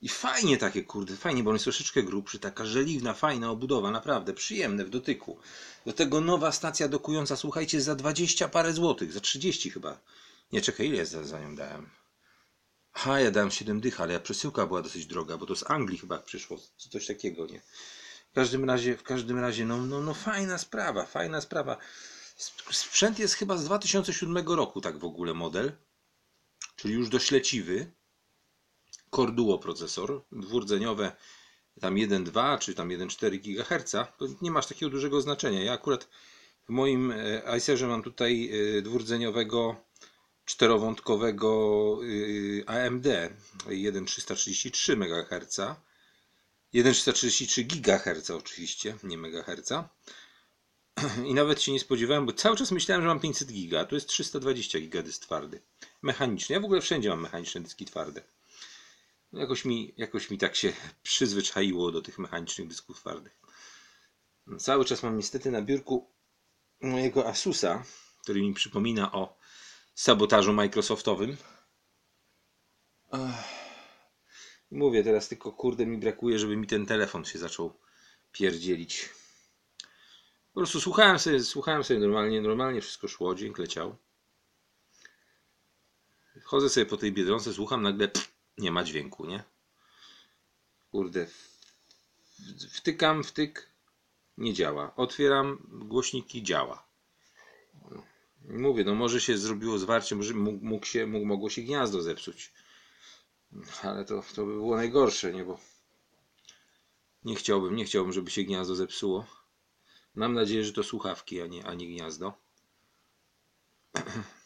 I 0.00 0.08
fajnie 0.08 0.56
takie, 0.56 0.82
kurde, 0.82 1.16
fajnie, 1.16 1.42
bo 1.42 1.50
on 1.50 1.54
jest 1.56 1.64
troszeczkę 1.64 2.02
grubszy, 2.02 2.38
taka 2.38 2.64
żeliwna, 2.66 3.14
fajna 3.14 3.50
obudowa, 3.50 3.90
naprawdę 3.90 4.32
przyjemne 4.32 4.84
w 4.84 4.90
dotyku. 4.90 5.38
Do 5.86 5.92
tego 5.92 6.20
nowa 6.20 6.52
stacja 6.52 6.88
dokująca, 6.88 7.36
słuchajcie, 7.36 7.80
za 7.80 7.94
20 7.94 8.48
parę 8.48 8.72
złotych, 8.72 9.12
za 9.12 9.20
30 9.20 9.70
chyba. 9.70 10.00
Nie, 10.52 10.60
czekaj, 10.60 10.88
ile 10.88 11.06
za, 11.06 11.24
za 11.24 11.40
nią 11.40 11.56
dałem? 11.56 11.90
Ha, 12.92 13.20
ja 13.20 13.30
dałem 13.30 13.50
7 13.50 13.80
dych, 13.80 14.00
ale 14.00 14.20
przesyłka 14.20 14.66
była 14.66 14.82
dosyć 14.82 15.06
droga, 15.06 15.36
bo 15.36 15.46
to 15.46 15.56
z 15.56 15.70
Anglii 15.70 15.98
chyba 15.98 16.18
przyszło, 16.18 16.58
coś 16.76 17.06
takiego, 17.06 17.46
nie? 17.46 17.60
W 18.30 18.34
każdym 18.34 18.64
razie, 18.64 18.96
w 18.96 19.02
każdym 19.02 19.38
razie, 19.38 19.64
no, 19.66 19.86
no, 19.86 20.00
no 20.00 20.14
fajna 20.14 20.58
sprawa, 20.58 21.06
fajna 21.06 21.40
sprawa. 21.40 21.76
Sp- 22.46 22.74
Sprzęt 22.74 23.18
jest 23.18 23.34
chyba 23.34 23.56
z 23.56 23.64
2007 23.64 24.36
roku, 24.46 24.80
tak 24.80 24.98
w 24.98 25.04
ogóle 25.04 25.34
model, 25.34 25.72
czyli 26.76 26.94
już 26.94 27.08
dość 27.08 27.30
Core 29.16 29.32
Duo 29.32 29.58
procesor, 29.58 30.22
dwurdzeniowe, 30.32 31.12
tam 31.80 31.94
1,2 31.94 32.58
czy 32.58 32.74
tam 32.74 32.88
1,4 32.88 33.38
GHz, 33.40 33.92
to 34.18 34.26
nie 34.42 34.50
masz 34.50 34.66
takiego 34.66 34.90
dużego 34.90 35.20
znaczenia. 35.20 35.64
Ja 35.64 35.72
akurat 35.72 36.08
w 36.66 36.68
moim 36.68 37.10
e, 37.10 37.48
Acerze 37.48 37.86
mam 37.86 38.02
tutaj 38.02 38.50
e, 38.78 38.82
dwurdzeniowego, 38.82 39.76
czterowątkowego 40.44 42.00
AMD 42.66 43.06
1,333 43.66 44.92
MHz, 44.92 45.60
1,333 46.72 47.64
GHz 47.64 48.30
oczywiście, 48.30 48.96
nie 49.02 49.18
MHz. 49.18 49.72
I 51.30 51.34
nawet 51.34 51.62
się 51.62 51.72
nie 51.72 51.80
spodziewałem, 51.80 52.26
bo 52.26 52.32
cały 52.32 52.56
czas 52.56 52.70
myślałem, 52.70 53.02
że 53.02 53.08
mam 53.08 53.20
500 53.20 53.52
giga, 53.52 53.80
a 53.80 53.84
tu 53.84 53.94
jest 53.94 54.06
320 54.06 54.80
giga 54.80 55.02
dysk 55.02 55.22
twardy. 55.22 55.60
Mechaniczny. 56.02 56.54
Ja 56.54 56.60
w 56.60 56.64
ogóle 56.64 56.80
wszędzie 56.80 57.08
mam 57.08 57.20
mechaniczne 57.20 57.60
dyski 57.60 57.84
twarde. 57.84 58.22
Jakoś 59.36 59.64
mi, 59.64 59.94
jakoś 59.96 60.30
mi 60.30 60.38
tak 60.38 60.56
się 60.56 60.72
przyzwyczaiło 61.02 61.92
do 61.92 62.02
tych 62.02 62.18
mechanicznych 62.18 62.68
dysków 62.68 63.00
twardych. 63.00 63.38
No, 64.46 64.58
Cały 64.58 64.84
czas 64.84 65.02
mam 65.02 65.16
niestety 65.16 65.50
na 65.50 65.62
biurku 65.62 66.10
mojego 66.80 67.28
Asusa, 67.28 67.84
który 68.22 68.40
mi 68.40 68.54
przypomina 68.54 69.12
o 69.12 69.38
sabotażu 69.94 70.52
Microsoftowym. 70.52 71.36
Mówię 74.70 75.04
teraz 75.04 75.28
tylko, 75.28 75.52
kurde, 75.52 75.86
mi 75.86 75.98
brakuje, 75.98 76.38
żeby 76.38 76.56
mi 76.56 76.66
ten 76.66 76.86
telefon 76.86 77.24
się 77.24 77.38
zaczął 77.38 77.78
pierdzielić. 78.32 79.08
Po 80.54 80.60
prostu 80.60 80.80
słuchałem 80.80 81.18
sobie, 81.18 81.40
słuchałem 81.40 81.84
sobie 81.84 82.00
normalnie, 82.00 82.40
normalnie 82.40 82.80
wszystko 82.80 83.08
szło, 83.08 83.34
dźwięk 83.34 83.58
leciał. 83.58 83.96
Chodzę 86.44 86.68
sobie 86.70 86.86
po 86.86 86.96
tej 86.96 87.12
biedronce, 87.12 87.54
słucham, 87.54 87.82
nagle 87.82 88.08
pff, 88.08 88.33
nie 88.58 88.72
ma 88.72 88.84
dźwięku, 88.84 89.26
nie? 89.26 89.44
Kurde. 90.90 91.26
Wtykam, 92.70 93.24
wtyk. 93.24 93.74
Nie 94.38 94.54
działa. 94.54 94.96
Otwieram 94.96 95.66
głośniki, 95.70 96.42
działa. 96.42 96.86
Mówię, 98.48 98.84
no 98.84 98.94
może 98.94 99.20
się 99.20 99.38
zrobiło 99.38 99.78
zwarcie, 99.78 100.16
może 100.16 100.34
mógł, 100.34 100.86
się, 100.86 101.06
mógł, 101.06 101.26
mogło 101.26 101.50
się 101.50 101.62
gniazdo 101.62 102.02
zepsuć. 102.02 102.52
Ale 103.82 104.04
to, 104.04 104.24
to 104.34 104.46
by 104.46 104.52
było 104.52 104.76
najgorsze, 104.76 105.32
nie? 105.32 105.44
Bo 105.44 105.58
nie 107.24 107.34
chciałbym, 107.34 107.76
nie 107.76 107.84
chciałbym, 107.84 108.12
żeby 108.12 108.30
się 108.30 108.42
gniazdo 108.42 108.74
zepsuło. 108.74 109.26
Mam 110.14 110.34
nadzieję, 110.34 110.64
że 110.64 110.72
to 110.72 110.84
słuchawki, 110.84 111.40
a 111.40 111.46
nie, 111.46 111.66
a 111.66 111.74
nie 111.74 111.86
gniazdo. 111.86 112.32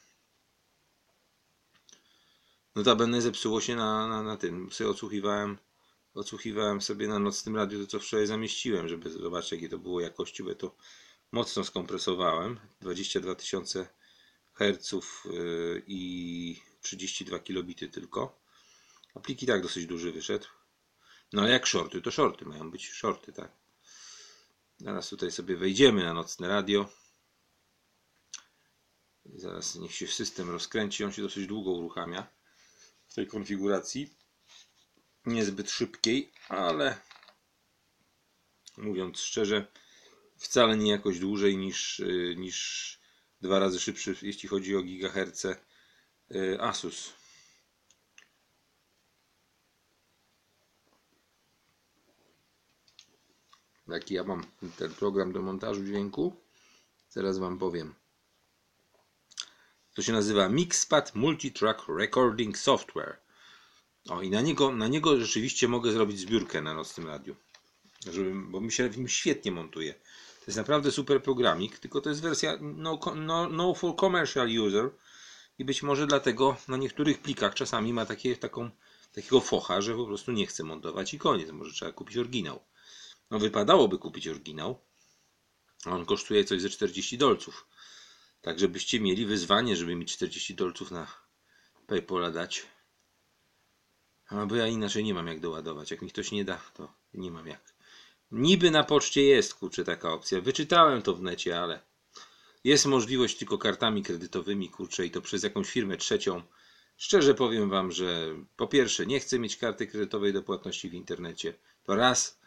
Notabene 2.78 3.22
zepsuło 3.22 3.60
się 3.60 3.76
na, 3.76 4.08
na, 4.08 4.22
na 4.22 4.36
tym. 4.36 4.72
Sobie 4.72 4.90
odsłuchiwałem, 4.90 5.58
odsłuchiwałem 6.14 6.80
sobie 6.80 7.08
na 7.08 7.18
nocnym 7.18 7.56
radiu 7.56 7.84
to, 7.84 7.90
co 7.90 8.00
wczoraj 8.00 8.26
zamieściłem, 8.26 8.88
żeby 8.88 9.10
zobaczyć, 9.10 9.52
jakie 9.52 9.68
to 9.68 9.78
było 9.78 10.00
jakości, 10.00 10.42
bo 10.42 10.54
to 10.54 10.76
mocno 11.32 11.64
skompresowałem. 11.64 12.60
22 12.80 13.34
tysiące 13.34 13.88
Hz 14.54 14.92
yy, 15.24 15.82
i 15.86 16.62
32 16.82 17.38
kilobity 17.38 17.88
tylko. 17.88 18.40
A 19.14 19.20
plik 19.20 19.42
i 19.42 19.46
tak 19.46 19.62
dosyć 19.62 19.86
duży 19.86 20.12
wyszedł. 20.12 20.46
No 21.32 21.42
ale 21.42 21.50
jak 21.50 21.66
shorty, 21.66 22.02
to 22.02 22.10
shorty 22.10 22.44
mają 22.44 22.70
być 22.70 22.90
shorty, 22.90 23.32
tak. 23.32 23.50
Zaraz 24.78 25.08
tutaj 25.08 25.30
sobie 25.30 25.56
wejdziemy 25.56 26.04
na 26.04 26.14
nocne 26.14 26.48
radio. 26.48 26.88
Zaraz 29.26 29.74
niech 29.74 29.94
się 29.94 30.06
system 30.06 30.50
rozkręci. 30.50 31.04
On 31.04 31.12
się 31.12 31.22
dosyć 31.22 31.46
długo 31.46 31.70
uruchamia 31.70 32.37
tej 33.18 33.26
konfiguracji. 33.26 34.14
Niezbyt 35.26 35.70
szybkiej, 35.70 36.32
ale 36.48 37.00
mówiąc 38.76 39.18
szczerze, 39.18 39.66
wcale 40.36 40.76
nie 40.76 40.90
jakoś 40.90 41.18
dłużej 41.18 41.56
niż, 41.56 42.00
y, 42.00 42.34
niż 42.38 42.98
dwa 43.40 43.58
razy 43.58 43.80
szybszy, 43.80 44.16
jeśli 44.22 44.48
chodzi 44.48 44.76
o 44.76 44.82
gigaherce 44.82 45.56
y, 46.30 46.60
Asus. 46.60 47.12
Jaki 53.88 54.14
ja 54.14 54.24
mam 54.24 54.46
ten 54.76 54.94
program 54.94 55.32
do 55.32 55.42
montażu 55.42 55.84
dźwięku? 55.84 56.36
Zaraz 57.10 57.38
Wam 57.38 57.58
powiem. 57.58 57.94
To 59.98 60.02
się 60.02 60.12
nazywa 60.12 60.48
Mixpad 60.48 61.14
Multitrack 61.14 61.88
Recording 61.88 62.58
Software. 62.58 63.16
O 64.08 64.22
i 64.22 64.30
na 64.30 64.40
niego, 64.40 64.72
na 64.72 64.88
niego 64.88 65.20
rzeczywiście 65.20 65.68
mogę 65.68 65.92
zrobić 65.92 66.18
zbiórkę 66.18 66.62
na 66.62 66.74
nocnym 66.74 67.06
radiu. 67.06 67.36
Żeby, 68.12 68.32
bo 68.34 68.60
mi 68.60 68.72
się 68.72 68.88
w 68.88 68.98
nim 68.98 69.08
świetnie 69.08 69.52
montuje. 69.52 69.92
To 69.94 70.44
jest 70.46 70.56
naprawdę 70.56 70.92
super 70.92 71.22
programik, 71.22 71.78
tylko 71.78 72.00
to 72.00 72.08
jest 72.08 72.22
wersja 72.22 72.58
no, 72.60 73.00
no, 73.16 73.48
no 73.48 73.74
for 73.74 73.96
commercial 73.96 74.48
user 74.58 74.90
i 75.58 75.64
być 75.64 75.82
może 75.82 76.06
dlatego 76.06 76.56
na 76.68 76.76
niektórych 76.76 77.18
plikach 77.18 77.54
czasami 77.54 77.92
ma 77.92 78.06
takie, 78.06 78.36
taką, 78.36 78.70
takiego 79.12 79.40
focha, 79.40 79.80
że 79.80 79.94
po 79.94 80.06
prostu 80.06 80.32
nie 80.32 80.46
chce 80.46 80.64
montować 80.64 81.14
i 81.14 81.18
koniec. 81.18 81.50
Może 81.50 81.72
trzeba 81.72 81.92
kupić 81.92 82.16
oryginał. 82.16 82.60
No 83.30 83.38
wypadałoby 83.38 83.98
kupić 83.98 84.28
oryginał. 84.28 84.80
On 85.86 86.06
kosztuje 86.06 86.44
coś 86.44 86.60
ze 86.60 86.70
40 86.70 87.18
dolców. 87.18 87.66
Tak, 88.40 88.58
żebyście 88.58 89.00
mieli 89.00 89.26
wyzwanie, 89.26 89.76
żeby 89.76 89.94
mi 89.94 90.06
40 90.06 90.54
dolców 90.54 90.90
na 90.90 91.06
PayPala 91.86 92.30
dać. 92.30 92.66
A 94.28 94.46
bo 94.46 94.56
ja 94.56 94.66
inaczej 94.66 95.04
nie 95.04 95.14
mam 95.14 95.26
jak 95.26 95.40
doładować. 95.40 95.90
Jak 95.90 96.02
mi 96.02 96.10
ktoś 96.10 96.32
nie 96.32 96.44
da, 96.44 96.60
to 96.74 96.92
nie 97.14 97.30
mam 97.30 97.46
jak. 97.46 97.74
Niby 98.30 98.70
na 98.70 98.84
poczcie 98.84 99.22
jest, 99.22 99.54
kurczę, 99.54 99.84
taka 99.84 100.12
opcja. 100.12 100.40
Wyczytałem 100.40 101.02
to 101.02 101.14
w 101.14 101.22
necie, 101.22 101.60
ale 101.60 101.80
jest 102.64 102.86
możliwość 102.86 103.38
tylko 103.38 103.58
kartami 103.58 104.02
kredytowymi, 104.02 104.70
kurczę, 104.70 105.06
i 105.06 105.10
to 105.10 105.20
przez 105.20 105.42
jakąś 105.42 105.70
firmę 105.70 105.96
trzecią. 105.96 106.42
Szczerze 106.96 107.34
powiem 107.34 107.70
Wam, 107.70 107.92
że 107.92 108.36
po 108.56 108.66
pierwsze, 108.66 109.06
nie 109.06 109.20
chcę 109.20 109.38
mieć 109.38 109.56
karty 109.56 109.86
kredytowej 109.86 110.32
do 110.32 110.42
płatności 110.42 110.90
w 110.90 110.94
internecie. 110.94 111.54
To 111.84 111.94
raz. 111.94 112.40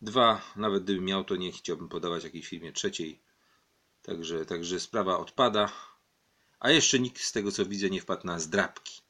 Dwa, 0.00 0.52
nawet 0.56 0.84
gdybym 0.84 1.04
miał, 1.04 1.24
to 1.24 1.36
nie 1.36 1.52
chciałbym 1.52 1.88
podawać 1.88 2.24
jakiejś 2.24 2.46
firmie 2.46 2.72
trzeciej. 2.72 3.20
Także, 4.04 4.46
także 4.46 4.80
sprawa 4.80 5.18
odpada. 5.18 5.72
A 6.60 6.70
jeszcze 6.70 6.98
nikt 6.98 7.20
z 7.20 7.32
tego 7.32 7.52
co 7.52 7.66
widzę 7.66 7.90
nie 7.90 8.00
wpadł 8.00 8.26
na 8.26 8.40
zdrabki. 8.40 9.00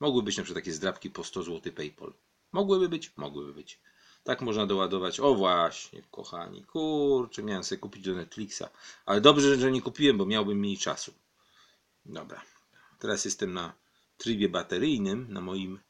Mogły 0.00 0.22
być 0.22 0.36
na 0.36 0.44
przykład 0.44 0.64
takie 0.64 0.72
zdrabki 0.72 1.10
po 1.10 1.24
100 1.24 1.42
zł 1.42 1.72
PayPal. 1.72 2.12
Mogłyby 2.52 2.88
być? 2.88 3.12
Mogłyby 3.16 3.54
być. 3.54 3.80
Tak 4.24 4.40
można 4.40 4.66
doładować. 4.66 5.20
O 5.20 5.34
właśnie, 5.34 6.02
kochani. 6.10 6.64
Kurczę, 6.64 7.42
miałem 7.42 7.64
sobie 7.64 7.78
kupić 7.78 8.04
do 8.04 8.14
Netflixa. 8.14 8.62
Ale 9.06 9.20
dobrze, 9.20 9.56
że 9.56 9.72
nie 9.72 9.82
kupiłem, 9.82 10.18
bo 10.18 10.26
miałbym 10.26 10.58
mniej 10.58 10.78
czasu. 10.78 11.14
Dobra. 12.04 12.42
Teraz 12.98 13.24
jestem 13.24 13.52
na 13.52 13.72
trybie 14.18 14.48
bateryjnym 14.48 15.26
na 15.32 15.40
moim 15.40 15.80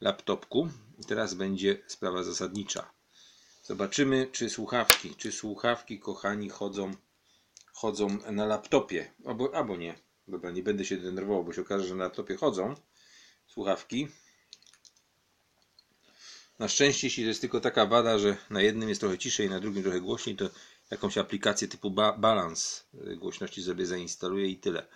laptopku. 0.00 0.68
I 0.98 1.04
teraz 1.04 1.34
będzie 1.34 1.82
sprawa 1.86 2.22
zasadnicza. 2.22 2.90
Zobaczymy, 3.62 4.28
czy 4.32 4.50
słuchawki, 4.50 5.14
czy 5.14 5.32
słuchawki, 5.32 5.98
kochani, 5.98 6.48
chodzą, 6.48 6.94
chodzą 7.82 8.18
na 8.30 8.46
laptopie. 8.46 9.12
Albo, 9.26 9.54
albo 9.54 9.76
nie. 9.76 9.94
Dobra, 10.28 10.50
nie 10.50 10.62
będę 10.62 10.84
się 10.84 10.96
denerwował, 10.96 11.44
bo 11.44 11.52
się 11.52 11.60
okaże, 11.60 11.86
że 11.86 11.94
na 11.94 12.04
laptopie 12.04 12.36
chodzą 12.36 12.74
słuchawki. 13.46 14.08
Na 16.58 16.68
szczęście, 16.68 17.06
jeśli 17.06 17.22
to 17.24 17.28
jest 17.28 17.40
tylko 17.40 17.60
taka 17.60 17.86
wada, 17.86 18.18
że 18.18 18.36
na 18.50 18.62
jednym 18.62 18.88
jest 18.88 19.00
trochę 19.00 19.18
ciszej, 19.18 19.50
na 19.50 19.60
drugim 19.60 19.82
trochę 19.82 20.00
głośniej, 20.00 20.36
to 20.36 20.50
jakąś 20.90 21.18
aplikację 21.18 21.68
typu 21.68 21.90
ba 21.90 22.12
balans 22.12 22.84
y, 22.94 23.16
głośności 23.16 23.62
sobie 23.62 23.86
zainstaluję 23.86 24.46
i 24.46 24.56
tyle. 24.56 24.86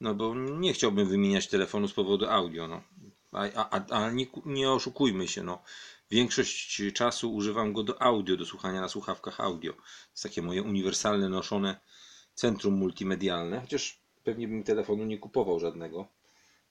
No 0.00 0.14
bo 0.14 0.34
nie 0.34 0.72
chciałbym 0.72 1.08
wymieniać 1.08 1.48
telefonu 1.48 1.88
z 1.88 1.92
powodu 1.92 2.26
audio. 2.26 2.68
No. 2.68 2.82
A, 3.32 3.70
a, 3.70 3.86
a 3.90 4.10
nie, 4.10 4.26
nie 4.46 4.70
oszukujmy 4.70 5.28
się, 5.28 5.42
no. 5.42 5.62
Większość 6.10 6.82
czasu 6.94 7.34
używam 7.34 7.72
go 7.72 7.82
do 7.82 8.02
audio, 8.02 8.36
do 8.36 8.46
słuchania 8.46 8.80
na 8.80 8.88
słuchawkach 8.88 9.40
audio. 9.40 9.72
To 9.72 9.82
jest 10.12 10.22
takie 10.22 10.42
moje 10.42 10.62
uniwersalne, 10.62 11.28
noszone 11.28 11.80
centrum 12.36 12.74
multimedialne, 12.74 13.60
chociaż 13.60 14.00
pewnie 14.24 14.48
bym 14.48 14.62
telefonu 14.62 15.04
nie 15.04 15.18
kupował 15.18 15.60
żadnego. 15.60 16.08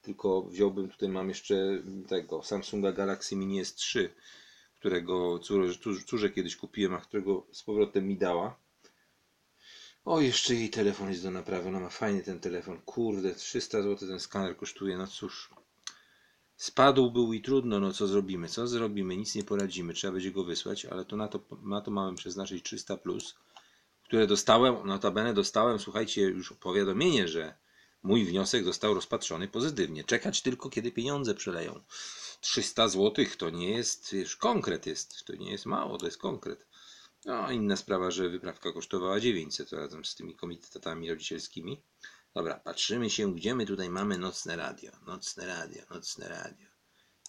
Tylko 0.02 0.42
wziąłbym, 0.42 0.88
tutaj 0.88 1.08
mam 1.08 1.28
jeszcze 1.28 1.82
tego 2.08 2.42
Samsunga 2.42 2.92
Galaxy 2.92 3.36
Mini 3.36 3.62
S3, 3.62 4.08
którego 4.78 5.38
córze, 6.06 6.30
kiedyś 6.30 6.56
kupiłem, 6.56 6.94
a 6.94 7.00
którego 7.00 7.46
z 7.52 7.62
powrotem 7.62 8.08
mi 8.08 8.16
dała. 8.16 8.58
O, 10.04 10.20
jeszcze 10.20 10.54
jej 10.54 10.70
telefon 10.70 11.10
jest 11.10 11.22
do 11.22 11.30
naprawy. 11.30 11.70
No 11.70 11.80
ma 11.80 11.88
fajny 11.88 12.22
ten 12.22 12.40
telefon. 12.40 12.80
Kurde, 12.80 13.34
300 13.34 13.82
zł 13.82 14.08
ten 14.08 14.20
skaner 14.20 14.56
kosztuje. 14.56 14.96
No 14.98 15.06
cóż, 15.06 15.50
Spadł 16.56 17.10
był 17.10 17.32
i 17.32 17.42
trudno, 17.42 17.80
no 17.80 17.92
co 17.92 18.06
zrobimy? 18.06 18.48
Co 18.48 18.66
zrobimy? 18.66 19.16
Nic 19.16 19.34
nie 19.34 19.44
poradzimy, 19.44 19.94
trzeba 19.94 20.12
będzie 20.12 20.30
go 20.30 20.44
wysłać, 20.44 20.84
ale 20.84 21.04
to 21.04 21.16
na 21.16 21.28
to, 21.28 21.40
na 21.62 21.80
to 21.80 21.90
mamy 21.90 22.16
przeznaczyć 22.16 22.64
300 22.64 22.96
plus, 22.96 23.34
które 24.08 24.26
dostałem, 24.26 24.86
notabene 24.86 25.34
dostałem, 25.34 25.78
słuchajcie, 25.78 26.22
już 26.22 26.52
powiadomienie, 26.52 27.28
że 27.28 27.54
mój 28.02 28.24
wniosek 28.24 28.64
został 28.64 28.94
rozpatrzony 28.94 29.48
pozytywnie. 29.48 30.04
Czekać 30.04 30.42
tylko, 30.42 30.70
kiedy 30.70 30.92
pieniądze 30.92 31.34
przeleją. 31.34 31.80
300 32.40 32.88
zł 32.88 33.24
to 33.38 33.50
nie 33.50 33.70
jest, 33.70 34.12
już 34.12 34.36
konkret 34.36 34.86
jest, 34.86 35.24
to 35.24 35.36
nie 35.36 35.50
jest 35.50 35.66
mało, 35.66 35.98
to 35.98 36.06
jest 36.06 36.18
konkret. 36.18 36.66
No, 37.24 37.50
inna 37.50 37.76
sprawa, 37.76 38.10
że 38.10 38.28
wyprawka 38.28 38.72
kosztowała 38.72 39.20
900 39.20 39.72
razem 39.72 40.04
z 40.04 40.14
tymi 40.14 40.34
komitetami 40.34 41.10
rodzicielskimi. 41.10 41.82
Dobra, 42.34 42.54
patrzymy 42.54 43.10
się, 43.10 43.34
gdzie 43.34 43.54
my 43.54 43.66
tutaj 43.66 43.90
mamy 43.90 44.18
nocne 44.18 44.56
radio. 44.56 44.92
Nocne 45.06 45.46
radio, 45.46 45.82
nocne 45.90 46.28
radio. 46.28 46.66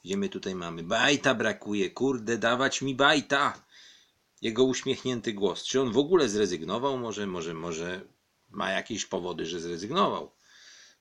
Gdzie 0.03 0.17
my 0.17 0.29
tutaj 0.29 0.55
mamy? 0.55 0.83
Bajta 0.83 1.35
brakuje, 1.35 1.89
kurde, 1.89 2.37
dawać 2.37 2.81
mi 2.81 2.95
bajta! 2.95 3.66
Jego 4.41 4.63
uśmiechnięty 4.63 5.33
głos. 5.33 5.63
Czy 5.63 5.81
on 5.81 5.91
w 5.91 5.97
ogóle 5.97 6.29
zrezygnował? 6.29 6.97
Może, 6.97 7.27
może, 7.27 7.53
może 7.53 8.01
ma 8.49 8.71
jakieś 8.71 9.05
powody, 9.05 9.45
że 9.45 9.59
zrezygnował 9.59 10.31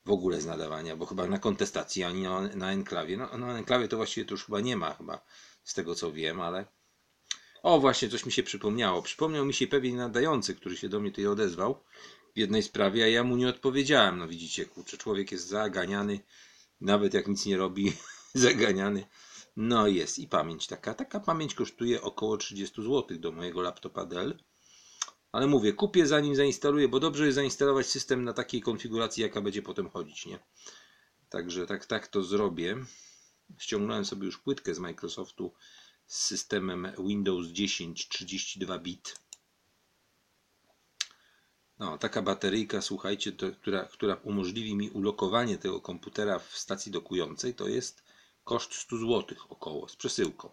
w 0.05 0.11
ogóle 0.11 0.41
z 0.41 0.45
nadawania, 0.45 0.95
bo 0.95 1.05
chyba 1.05 1.27
na 1.27 1.39
kontestacji 1.39 2.03
ani 2.03 2.21
na, 2.21 2.41
na 2.41 2.71
enklawie. 2.71 3.17
No, 3.17 3.37
na 3.37 3.57
enklawie 3.57 3.87
to 3.87 3.97
właściwie 3.97 4.25
to 4.25 4.33
już 4.33 4.45
chyba 4.45 4.61
nie 4.61 4.77
ma, 4.77 4.93
chyba 4.93 5.25
z 5.63 5.73
tego 5.73 5.95
co 5.95 6.11
wiem, 6.11 6.41
ale. 6.41 6.65
O, 7.63 7.79
właśnie, 7.79 8.09
coś 8.09 8.25
mi 8.25 8.31
się 8.31 8.43
przypomniało. 8.43 9.01
Przypomniał 9.01 9.45
mi 9.45 9.53
się 9.53 9.67
pewien 9.67 9.95
nadający, 9.95 10.55
który 10.55 10.77
się 10.77 10.89
do 10.89 10.99
mnie 10.99 11.11
tutaj 11.11 11.27
odezwał 11.27 11.83
w 12.35 12.39
jednej 12.39 12.63
sprawie, 12.63 13.03
a 13.03 13.07
ja 13.07 13.23
mu 13.23 13.35
nie 13.35 13.47
odpowiedziałem. 13.47 14.17
No 14.17 14.27
widzicie, 14.27 14.65
kurczę, 14.65 14.97
człowiek 14.97 15.31
jest 15.31 15.47
zaganiany, 15.47 16.19
nawet 16.81 17.13
jak 17.13 17.27
nic 17.27 17.45
nie 17.45 17.57
robi, 17.57 17.93
zaganiany. 18.33 19.05
No 19.57 19.87
jest 19.87 20.19
i 20.19 20.27
pamięć 20.27 20.67
taka. 20.67 20.93
Taka 20.93 21.19
pamięć 21.19 21.55
kosztuje 21.55 22.01
około 22.01 22.37
30 22.37 22.81
zł 22.81 23.17
do 23.19 23.31
mojego 23.31 23.61
laptopa 23.61 24.05
Dell. 24.05 24.37
Ale 25.31 25.47
mówię, 25.47 25.73
kupię 25.73 26.07
zanim 26.07 26.35
zainstaluję, 26.35 26.87
bo 26.87 26.99
dobrze 26.99 27.25
jest 27.25 27.35
zainstalować 27.35 27.87
system 27.87 28.23
na 28.23 28.33
takiej 28.33 28.61
konfiguracji, 28.61 29.23
jaka 29.23 29.41
będzie 29.41 29.61
potem 29.61 29.89
chodzić, 29.89 30.25
nie? 30.25 30.39
Także 31.29 31.67
tak, 31.67 31.85
tak 31.85 32.07
to 32.07 32.23
zrobię. 32.23 32.77
Ściągnąłem 33.57 34.05
sobie 34.05 34.25
już 34.25 34.37
płytkę 34.37 34.75
z 34.75 34.79
Microsoftu 34.79 35.53
z 36.07 36.17
systemem 36.17 36.87
Windows 36.99 37.47
10 37.47 38.07
32 38.07 38.79
bit. 38.79 39.19
No, 41.79 41.97
taka 41.97 42.21
bateryjka, 42.21 42.81
słuchajcie, 42.81 43.31
to, 43.31 43.51
która, 43.51 43.85
która 43.85 44.15
umożliwi 44.15 44.75
mi 44.75 44.89
ulokowanie 44.89 45.57
tego 45.57 45.81
komputera 45.81 46.39
w 46.39 46.57
stacji 46.57 46.91
dokującej, 46.91 47.53
to 47.53 47.67
jest 47.67 48.06
koszt 48.47 48.73
100 48.73 48.97
zł 48.97 49.37
około 49.49 49.87
z 49.89 49.95
przesyłką. 49.95 50.49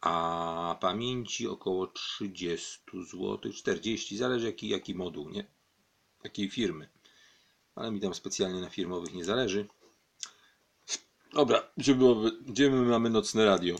A 0.00 0.76
pamięci 0.80 1.48
około 1.48 1.86
30 1.86 2.80
zł, 3.10 3.52
40, 3.52 4.16
zależy 4.16 4.46
jaki, 4.46 4.68
jaki 4.68 4.94
moduł, 4.94 5.28
nie? 5.30 5.46
Jakiej 6.24 6.50
firmy. 6.50 6.88
Ale 7.74 7.90
mi 7.90 8.00
tam 8.00 8.14
specjalnie 8.14 8.60
na 8.60 8.70
firmowych 8.70 9.14
nie 9.14 9.24
zależy. 9.24 9.68
Dobra, 11.32 11.70
gdzie, 11.76 11.94
było, 11.94 12.30
gdzie 12.40 12.70
my 12.70 12.82
mamy 12.82 13.10
nocne 13.10 13.44
radio? 13.44 13.76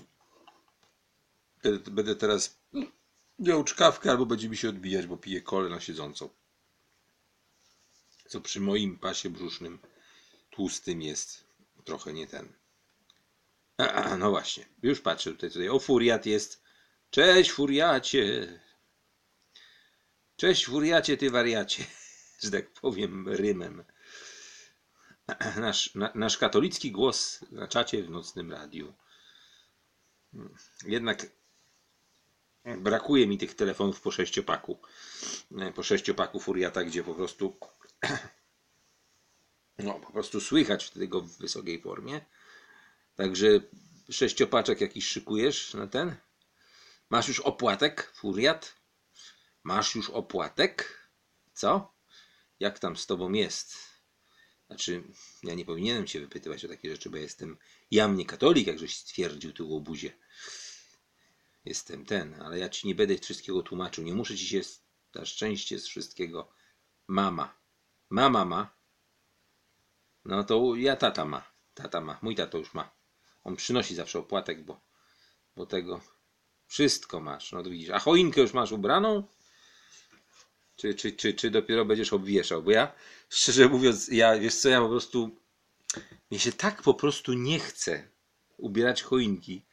Będę, 1.63 1.91
będę 1.91 2.17
teraz 2.17 2.59
miał 3.39 3.65
czkawkę 3.65 4.11
albo 4.11 4.27
będzie 4.27 4.49
mi 4.49 4.57
się 4.57 4.69
odbijać, 4.69 5.07
bo 5.07 5.17
piję 5.17 5.43
kolę 5.43 5.69
na 5.69 5.81
siedzącą. 5.81 6.29
Co 8.29 8.41
przy 8.41 8.61
moim 8.61 8.99
pasie 8.99 9.31
brzusznym 9.31 9.79
tłustym 10.51 11.03
jest 11.03 11.45
trochę 11.85 12.13
nie 12.13 12.27
ten. 12.27 12.66
No 14.19 14.31
właśnie, 14.31 14.65
już 14.83 15.01
patrzę 15.01 15.33
tutaj, 15.33 15.51
tutaj. 15.51 15.69
O, 15.69 15.79
furiat 15.79 16.27
jest. 16.27 16.63
Cześć, 17.11 17.53
furiacie. 17.53 18.61
Cześć, 20.37 20.67
furiacie, 20.67 21.17
ty 21.17 21.31
wariacie. 21.31 21.85
Że 22.43 22.51
tak 22.51 22.73
powiem 22.73 23.29
rymem. 23.29 23.85
Nasz, 25.57 25.95
na, 25.95 26.13
nasz 26.15 26.39
katolicki 26.39 26.93
głos 26.93 27.41
na 27.51 27.69
czacie 27.69 28.03
w 28.03 28.11
nocnym 28.11 28.53
radiu. 28.53 28.95
Jednak 30.87 31.27
brakuje 32.79 33.27
mi 33.27 33.39
tych 33.39 33.55
telefonów 33.55 34.01
po 34.01 34.11
sześciopaku. 34.11 34.79
Po 35.75 35.83
sześciopaku 35.83 36.41
furiata, 36.41 36.85
gdzie 36.85 37.05
po 37.05 37.15
prostu 37.15 37.57
no, 39.79 39.95
po 39.95 40.13
prostu 40.13 40.41
słychać 40.41 40.91
tego 40.91 41.21
w 41.21 41.39
wysokiej 41.39 41.81
formie. 41.81 42.21
Także 43.17 43.61
sześciopaczek 44.11 44.81
jakiś 44.81 45.07
szykujesz 45.07 45.75
na 45.75 45.87
ten? 45.87 46.17
Masz 47.11 47.29
już 47.29 47.41
opłatek, 47.41 48.13
furiat? 48.17 48.75
Masz 49.63 49.95
już 49.95 50.11
opłatek? 50.11 51.09
Co? 51.55 51.95
Jak 52.61 52.79
tam 52.79 52.97
z 52.97 53.07
tobą 53.07 53.33
jest? 53.33 53.77
Znaczy, 54.67 55.03
ja 55.43 55.55
nie 55.55 55.65
powinienem 55.65 56.07
się 56.07 56.21
wypytywać 56.21 56.65
o 56.65 56.69
takie 56.69 56.91
rzeczy, 56.91 57.11
bo 57.11 57.17
jestem 57.17 57.59
ja 57.91 58.09
mnie 58.09 58.27
katolik, 58.27 58.67
jakżeś 58.67 58.97
stwierdził 58.97 59.53
tu 59.53 59.71
łobuzie. 59.71 60.13
Jestem 61.65 62.05
ten, 62.05 62.43
ale 62.43 62.59
ja 62.59 62.69
ci 62.69 62.87
nie 62.87 62.95
będę 62.95 63.19
wszystkiego 63.19 63.63
tłumaczył. 63.63 64.05
Nie 64.05 64.15
muszę 64.15 64.37
ci 64.37 64.47
się 64.47 64.61
na 65.15 65.25
szczęście 65.25 65.79
z 65.79 65.87
wszystkiego. 65.87 66.53
Mama. 67.09 67.59
Mama 68.11 68.45
ma. 68.45 68.77
No 70.25 70.45
to 70.45 70.75
ja 70.77 70.97
tata 70.97 71.25
ma. 71.25 71.53
Tata 71.75 72.01
ma. 72.01 72.19
Mój 72.23 72.35
tato 72.35 72.59
już 72.59 72.75
ma. 72.75 72.96
On 73.47 73.57
przynosi 73.57 73.95
zawsze 73.95 74.19
opłatek, 74.19 74.65
bo, 74.65 74.81
bo 75.57 75.67
tego 75.67 76.01
wszystko 76.67 77.21
masz. 77.21 77.53
No 77.53 77.63
to 77.63 77.71
widzisz. 77.71 77.91
A 77.91 77.99
choinkę 77.99 78.41
już 78.41 78.53
masz 78.53 78.73
ubraną? 78.73 79.29
Czy, 80.77 80.95
czy, 80.95 81.13
czy, 81.13 81.35
czy 81.35 81.51
dopiero 81.51 81.85
będziesz 81.85 82.13
obwieszał? 82.13 82.63
Bo 82.63 82.71
ja, 82.71 82.93
szczerze 83.29 83.69
mówiąc, 83.69 84.09
ja, 84.09 84.39
wiesz 84.39 84.55
co, 84.55 84.69
ja 84.69 84.81
po 84.81 84.89
prostu, 84.89 85.31
mnie 86.31 86.41
się 86.41 86.53
tak 86.53 86.83
po 86.83 86.95
prostu 86.95 87.33
nie 87.33 87.59
chce 87.59 88.09
ubierać 88.57 89.03
choinki. 89.03 89.67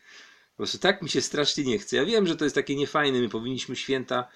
Po 0.51 0.57
prostu 0.57 0.77
tak 0.77 1.01
mi 1.01 1.09
się 1.09 1.21
strasznie 1.21 1.63
nie 1.63 1.79
chce. 1.79 1.95
Ja 1.95 2.05
wiem, 2.05 2.27
że 2.27 2.35
to 2.35 2.43
jest 2.43 2.55
takie 2.55 2.75
niefajne, 2.75 3.19
my 3.19 3.29
powinniśmy 3.29 3.75
święta, 3.75 4.27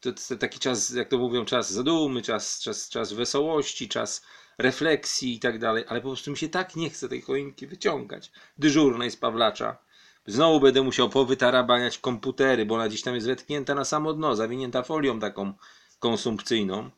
to 0.00 0.12
taki 0.40 0.58
czas, 0.58 0.90
jak 0.90 1.08
to 1.08 1.18
mówią, 1.18 1.44
czas 1.44 1.72
zadumy, 1.72 2.22
czas, 2.22 2.60
czas, 2.60 2.88
czas 2.88 3.12
wesołości, 3.12 3.88
czas 3.88 4.22
refleksji 4.58 5.34
i 5.34 5.40
tak 5.40 5.58
dalej, 5.58 5.84
ale 5.88 6.00
po 6.00 6.08
prostu 6.08 6.30
mi 6.30 6.36
się 6.36 6.48
tak 6.48 6.76
nie 6.76 6.90
chce 6.90 7.08
tej 7.08 7.22
choinki 7.22 7.66
wyciągać. 7.66 8.32
Dyżurnej 8.58 9.10
z 9.10 9.16
Pawlacza. 9.16 9.78
Znowu 10.26 10.60
będę 10.60 10.82
musiał 10.82 11.08
powytarabaniać 11.08 11.98
komputery, 11.98 12.66
bo 12.66 12.74
ona 12.74 12.88
gdzieś 12.88 13.02
tam 13.02 13.14
jest 13.14 13.26
wetknięta 13.26 13.74
na 13.74 13.84
samo 13.84 14.12
dno, 14.12 14.36
zawinięta 14.36 14.82
folią 14.82 15.20
taką 15.20 15.52
konsumpcyjną. 15.98 16.90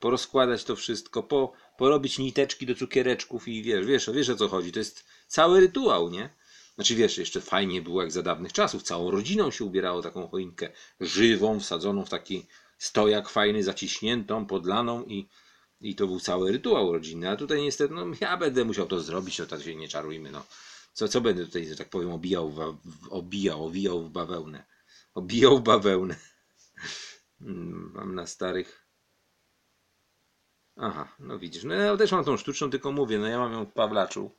Porozkładać 0.00 0.64
to 0.64 0.76
wszystko, 0.76 1.22
po, 1.22 1.52
porobić 1.78 2.18
niteczki 2.18 2.66
do 2.66 2.74
cukiereczków 2.74 3.48
i 3.48 3.62
wiesz, 3.62 3.86
wiesz, 3.86 4.10
wiesz 4.14 4.28
o 4.28 4.36
co 4.36 4.48
chodzi. 4.48 4.72
To 4.72 4.78
jest 4.78 5.04
cały 5.26 5.60
rytuał, 5.60 6.10
nie? 6.10 6.30
Znaczy 6.74 6.94
wiesz, 6.94 7.18
jeszcze 7.18 7.40
fajnie 7.40 7.82
było 7.82 8.02
jak 8.02 8.12
za 8.12 8.22
dawnych 8.22 8.52
czasów. 8.52 8.82
Całą 8.82 9.10
rodziną 9.10 9.50
się 9.50 9.64
ubierało 9.64 10.02
taką 10.02 10.28
choinkę 10.28 10.68
żywą, 11.00 11.60
wsadzoną 11.60 12.04
w 12.04 12.10
taki 12.10 12.46
stojak 12.78 13.28
fajny, 13.28 13.62
zaciśniętą, 13.62 14.46
podlaną 14.46 15.04
i, 15.04 15.28
i 15.84 15.94
to 15.94 16.06
był 16.06 16.20
cały 16.20 16.52
rytuał 16.52 16.92
rodzinny. 16.92 17.30
A 17.30 17.36
tutaj 17.36 17.62
niestety, 17.62 17.94
no 17.94 18.06
ja 18.20 18.36
będę 18.36 18.64
musiał 18.64 18.86
to 18.86 19.00
zrobić, 19.00 19.38
no 19.38 19.46
tak 19.46 19.62
się 19.62 19.76
nie 19.76 19.88
czarujmy, 19.88 20.30
no. 20.30 20.44
Co, 20.92 21.08
co 21.08 21.20
będę 21.20 21.46
tutaj, 21.46 21.66
że 21.66 21.76
tak 21.76 21.88
powiem, 21.88 22.12
obijał, 22.12 22.50
w, 22.50 22.78
obijał, 23.10 23.66
owijał 23.66 24.02
w 24.02 24.10
bawełnę. 24.10 24.64
Obijał 25.14 25.58
w 25.58 25.62
bawełnę. 25.62 26.16
Hmm, 27.38 27.92
mam 27.94 28.14
na 28.14 28.26
starych. 28.26 28.86
Aha, 30.76 31.16
no 31.18 31.38
widzisz, 31.38 31.64
no 31.64 31.74
ja 31.74 31.96
też 31.96 32.12
mam 32.12 32.24
tą 32.24 32.36
sztuczną, 32.36 32.70
tylko 32.70 32.92
mówię, 32.92 33.18
no 33.18 33.26
ja 33.26 33.38
mam 33.38 33.52
ją 33.52 33.64
w 33.64 33.72
Pawlaczu. 33.72 34.30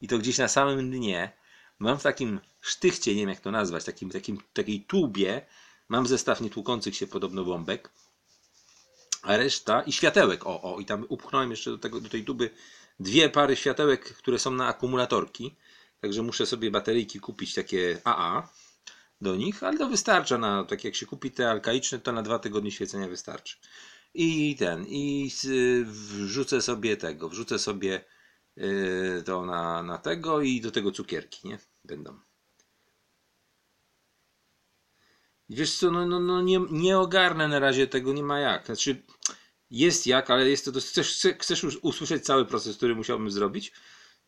I 0.00 0.08
to 0.08 0.18
gdzieś 0.18 0.38
na 0.38 0.48
samym 0.48 0.90
dnie. 0.90 1.32
Mam 1.78 1.98
w 1.98 2.02
takim 2.02 2.40
sztychcie, 2.60 3.14
nie 3.14 3.20
wiem 3.20 3.28
jak 3.28 3.40
to 3.40 3.50
nazwać, 3.50 3.84
takim, 3.84 4.10
takim, 4.10 4.38
takiej 4.52 4.80
tubie, 4.84 5.46
mam 5.88 6.06
zestaw 6.06 6.40
nietłukących 6.40 6.96
się 6.96 7.06
podobno 7.06 7.44
bombek, 7.44 7.90
a 9.24 9.36
reszta 9.36 9.82
i 9.82 9.92
światełek, 9.92 10.46
o, 10.46 10.62
o, 10.62 10.80
i 10.80 10.84
tam 10.84 11.06
upchnąłem 11.08 11.50
jeszcze 11.50 11.70
do, 11.70 11.78
tego, 11.78 12.00
do 12.00 12.08
tej 12.08 12.24
tuby 12.24 12.50
dwie 13.00 13.28
pary 13.28 13.56
światełek, 13.56 14.04
które 14.04 14.38
są 14.38 14.50
na 14.50 14.66
akumulatorki, 14.66 15.56
także 16.00 16.22
muszę 16.22 16.46
sobie 16.46 16.70
bateryjki 16.70 17.20
kupić 17.20 17.54
takie 17.54 18.00
AA 18.04 18.48
do 19.20 19.36
nich, 19.36 19.62
ale 19.62 19.78
to 19.78 19.88
wystarcza 19.88 20.38
na, 20.38 20.64
tak 20.64 20.84
jak 20.84 20.94
się 20.94 21.06
kupi 21.06 21.30
te 21.30 21.50
alkaiczne, 21.50 21.98
to 21.98 22.12
na 22.12 22.22
dwa 22.22 22.38
tygodnie 22.38 22.70
świecenia 22.70 23.08
wystarczy. 23.08 23.56
I 24.14 24.56
ten, 24.56 24.86
i 24.88 25.30
wrzucę 25.84 26.62
sobie 26.62 26.96
tego, 26.96 27.28
wrzucę 27.28 27.58
sobie 27.58 28.04
yy, 28.56 29.22
to 29.26 29.46
na, 29.46 29.82
na 29.82 29.98
tego 29.98 30.40
i 30.40 30.60
do 30.60 30.70
tego 30.70 30.92
cukierki, 30.92 31.48
nie? 31.48 31.58
Będą. 31.84 32.20
Wiesz 35.48 35.74
co, 35.74 35.90
no, 35.90 36.06
no, 36.06 36.20
no 36.20 36.42
nie, 36.42 36.60
nie 36.70 36.98
ogarnę 36.98 37.48
na 37.48 37.58
razie 37.58 37.86
tego, 37.86 38.12
nie 38.12 38.22
ma 38.22 38.40
jak. 38.40 38.66
Znaczy, 38.66 39.02
jest 39.70 40.06
jak, 40.06 40.30
ale 40.30 40.50
jest 40.50 40.64
to 40.64 40.72
dosyć. 40.72 40.90
Chcesz, 40.90 41.26
chcesz 41.40 41.64
usłyszeć 41.64 42.24
cały 42.24 42.44
proces, 42.44 42.76
który 42.76 42.94
musiałbym 42.94 43.30
zrobić? 43.30 43.72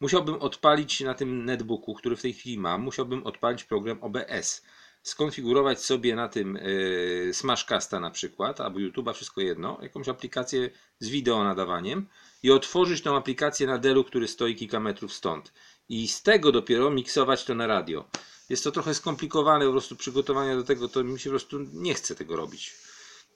Musiałbym 0.01 0.35
odpalić 0.35 1.01
na 1.01 1.15
tym 1.15 1.45
netbooku, 1.45 1.95
który 1.95 2.17
w 2.17 2.23
tej 2.23 2.33
chwili 2.33 2.59
mam, 2.59 2.83
musiałbym 2.83 3.27
odpalić 3.27 3.65
program 3.65 3.99
OBS. 4.01 4.63
Skonfigurować 5.03 5.85
sobie 5.85 6.17
na 6.17 6.29
tym 6.29 6.55
yy, 6.55 7.35
Smashcasta 7.35 8.01
na 8.01 8.11
przykład, 8.11 8.61
albo 8.61 8.79
YouTube'a, 8.79 9.15
wszystko 9.15 9.41
jedno, 9.41 9.79
jakąś 9.83 10.09
aplikację 10.09 10.71
z 10.99 11.09
wideo 11.09 11.45
nadawaniem 11.45 12.07
i 12.43 12.51
otworzyć 12.51 13.03
tą 13.03 13.17
aplikację 13.17 13.67
na 13.67 13.79
Dellu, 13.79 14.05
który 14.05 14.29
stoi 14.29 14.57
kilka 14.57 14.81
metrów 14.81 15.13
stąd. 15.13 15.53
I 15.89 16.09
z 16.09 16.23
tego 16.23 16.53
dopiero 16.53 16.91
miksować 16.91 17.45
to 17.45 17.55
na 17.55 17.67
radio. 17.67 18.05
Jest 18.49 18.65
to 18.65 18.73
trochę 18.73 18.95
skomplikowane, 18.95 19.67
po 19.67 19.73
prostu 19.73 19.97
przygotowania 19.97 20.57
do 20.57 20.63
tego, 20.63 20.89
to 20.89 21.05
mi 21.05 21.21
się 21.21 21.31
po 21.31 21.37
prostu 21.37 21.59
nie 21.73 21.95
chce 21.95 22.15
tego 22.15 22.37
robić, 22.37 22.75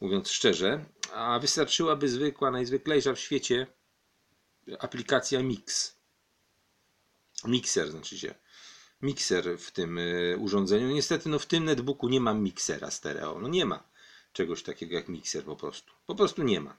mówiąc 0.01 0.31
szczerze. 0.31 0.85
A 1.15 1.39
wystarczyłaby 1.39 2.09
zwykła, 2.09 2.51
najzwyklejsza 2.51 3.15
w 3.15 3.19
świecie 3.19 3.67
aplikacja 4.79 5.43
Mix. 5.43 5.97
Mikser 7.45 7.91
znaczy 7.91 8.19
się. 8.19 8.35
Mikser 9.03 9.59
w 9.59 9.71
tym 9.71 9.99
y, 9.99 10.37
urządzeniu. 10.39 10.89
Niestety 10.89 11.29
no 11.29 11.39
w 11.39 11.47
tym 11.47 11.65
netbooku 11.65 12.09
nie 12.09 12.21
mam 12.21 12.43
miksera 12.43 12.91
stereo. 12.91 13.39
No 13.41 13.49
nie 13.49 13.67
ma 13.67 13.83
czegoś 14.33 14.63
takiego 14.63 14.95
jak 14.95 15.09
mikser 15.09 15.45
po 15.45 15.57
prostu. 15.57 15.93
Po 16.07 16.15
prostu 16.15 16.43
nie 16.43 16.61
ma. 16.61 16.77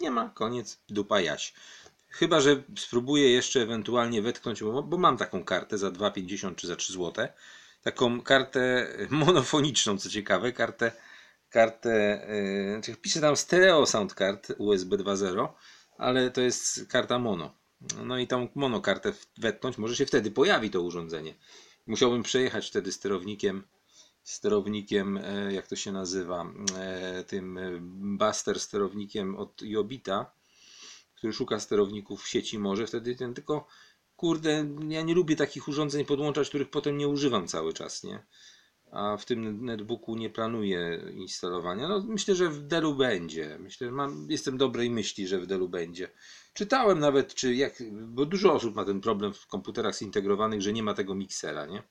Nie 0.00 0.10
ma, 0.10 0.28
koniec, 0.28 0.78
dupa 0.88 1.20
jaś. 1.20 1.54
Chyba, 2.08 2.40
że 2.40 2.62
spróbuję 2.78 3.30
jeszcze 3.30 3.62
ewentualnie 3.62 4.22
wetknąć, 4.22 4.62
bo, 4.62 4.82
bo 4.82 4.98
mam 4.98 5.16
taką 5.16 5.44
kartę 5.44 5.78
za 5.78 5.88
2,50 5.90 6.54
czy 6.54 6.66
za 6.66 6.76
3 6.76 6.92
zł. 6.92 7.28
Taką 7.84 8.20
kartę 8.20 8.88
monofoniczną, 9.10 9.98
co 9.98 10.10
ciekawe, 10.10 10.52
kartę, 10.52 10.92
kartę 11.50 12.26
yy, 12.88 12.96
piszę 12.96 13.20
tam 13.20 13.36
stereo 13.36 13.86
sound 13.86 14.14
card 14.14 14.52
USB 14.58 14.96
2.0, 14.96 15.48
ale 15.98 16.30
to 16.30 16.40
jest 16.40 16.86
karta 16.88 17.18
mono. 17.18 17.54
No 18.04 18.18
i 18.18 18.26
tą 18.26 18.48
monokartę 18.54 19.12
wetknąć, 19.38 19.78
może 19.78 19.96
się 19.96 20.06
wtedy 20.06 20.30
pojawi 20.30 20.70
to 20.70 20.82
urządzenie. 20.82 21.34
Musiałbym 21.86 22.22
przejechać 22.22 22.68
wtedy 22.68 22.92
sterownikiem, 22.92 23.64
sterownikiem, 24.22 25.16
e, 25.16 25.52
jak 25.52 25.66
to 25.66 25.76
się 25.76 25.92
nazywa, 25.92 26.46
e, 26.78 27.24
tym 27.24 27.58
e, 27.58 27.70
Buster 28.18 28.60
sterownikiem 28.60 29.36
od 29.36 29.62
Jobita, 29.62 30.32
który 31.14 31.32
szuka 31.32 31.60
sterowników 31.60 32.22
w 32.22 32.28
sieci 32.28 32.58
może 32.58 32.86
wtedy 32.86 33.16
ten 33.16 33.34
tylko 33.34 33.66
kurde, 34.24 34.66
ja 34.88 35.02
nie 35.02 35.14
lubię 35.14 35.36
takich 35.36 35.68
urządzeń 35.68 36.04
podłączać, 36.04 36.48
których 36.48 36.70
potem 36.70 36.98
nie 36.98 37.08
używam 37.08 37.48
cały 37.48 37.72
czas, 37.72 38.04
nie? 38.04 38.26
a 38.90 39.16
w 39.16 39.24
tym 39.24 39.64
netbooku 39.64 40.16
nie 40.16 40.30
planuję 40.30 41.02
instalowania. 41.14 41.88
No, 41.88 42.04
myślę, 42.08 42.34
że 42.34 42.48
w 42.48 42.62
Dellu 42.66 42.94
będzie. 42.94 43.58
Myślę, 43.60 43.90
mam, 43.90 44.26
jestem 44.30 44.58
dobrej 44.58 44.90
myśli, 44.90 45.26
że 45.26 45.38
w 45.38 45.46
Dellu 45.46 45.68
będzie. 45.68 46.08
Czytałem 46.54 46.98
nawet, 47.00 47.34
czy 47.34 47.54
jak, 47.54 47.82
bo 47.92 48.26
dużo 48.26 48.52
osób 48.52 48.74
ma 48.74 48.84
ten 48.84 49.00
problem 49.00 49.34
w 49.34 49.46
komputerach 49.46 49.98
zintegrowanych, 49.98 50.62
że 50.62 50.72
nie 50.72 50.82
ma 50.82 50.94
tego 50.94 51.14
miksera, 51.14 51.66
nie? 51.66 51.82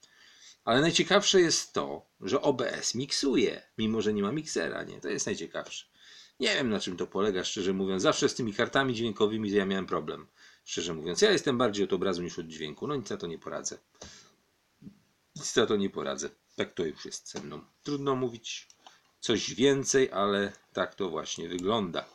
Ale 0.65 0.81
najciekawsze 0.81 1.41
jest 1.41 1.73
to, 1.73 2.05
że 2.21 2.41
OBS 2.41 2.95
miksuje, 2.95 3.61
mimo 3.77 4.01
że 4.01 4.13
nie 4.13 4.21
ma 4.21 4.31
miksera, 4.31 4.83
nie? 4.83 5.01
To 5.01 5.09
jest 5.09 5.25
najciekawsze. 5.25 5.85
Nie 6.39 6.55
wiem 6.55 6.69
na 6.69 6.79
czym 6.79 6.97
to 6.97 7.07
polega, 7.07 7.43
szczerze 7.43 7.73
mówiąc. 7.73 8.01
Zawsze 8.03 8.29
z 8.29 8.35
tymi 8.35 8.53
kartami 8.53 8.93
dźwiękowymi 8.93 9.51
ja 9.51 9.65
miałem 9.65 9.85
problem. 9.85 10.27
Szczerze 10.63 10.93
mówiąc, 10.93 11.21
ja 11.21 11.31
jestem 11.31 11.57
bardziej 11.57 11.85
od 11.85 11.93
obrazu 11.93 12.23
niż 12.23 12.39
od 12.39 12.47
dźwięku. 12.47 12.87
No 12.87 12.95
nic 12.95 13.09
na 13.09 13.17
to 13.17 13.27
nie 13.27 13.39
poradzę. 13.39 13.77
Nic 15.35 15.55
na 15.55 15.65
to 15.65 15.75
nie 15.75 15.89
poradzę. 15.89 16.29
Tak 16.55 16.73
to 16.73 16.85
już 16.85 17.05
jest 17.05 17.31
ze 17.31 17.41
mną. 17.41 17.61
Trudno 17.83 18.15
mówić 18.15 18.67
coś 19.19 19.53
więcej, 19.53 20.11
ale 20.11 20.53
tak 20.73 20.95
to 20.95 21.09
właśnie 21.09 21.49
wygląda. 21.49 22.05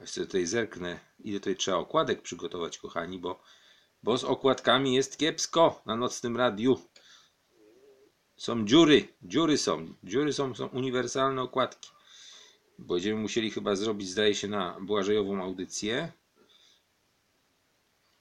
Jeszcze 0.00 0.20
tutaj 0.26 0.46
zerknę, 0.46 1.00
ile 1.18 1.40
tutaj 1.40 1.56
trzeba 1.56 1.76
okładek 1.76 2.22
przygotować, 2.22 2.78
kochani, 2.78 3.18
bo, 3.18 3.42
bo 4.02 4.18
z 4.18 4.24
okładkami 4.24 4.94
jest 4.94 5.18
kiepsko 5.18 5.82
na 5.86 5.96
nocnym 5.96 6.36
radiu. 6.36 6.80
Są 8.36 8.64
dziury, 8.64 9.08
dziury 9.22 9.58
są, 9.58 9.94
dziury 10.04 10.32
są, 10.32 10.54
są 10.54 10.66
uniwersalne 10.66 11.42
okładki. 11.42 11.90
Będziemy 12.78 13.20
musieli 13.20 13.50
chyba 13.50 13.76
zrobić, 13.76 14.08
zdaje 14.08 14.34
się, 14.34 14.48
na 14.48 14.80
Błażejową 14.80 15.42
audycję. 15.42 16.12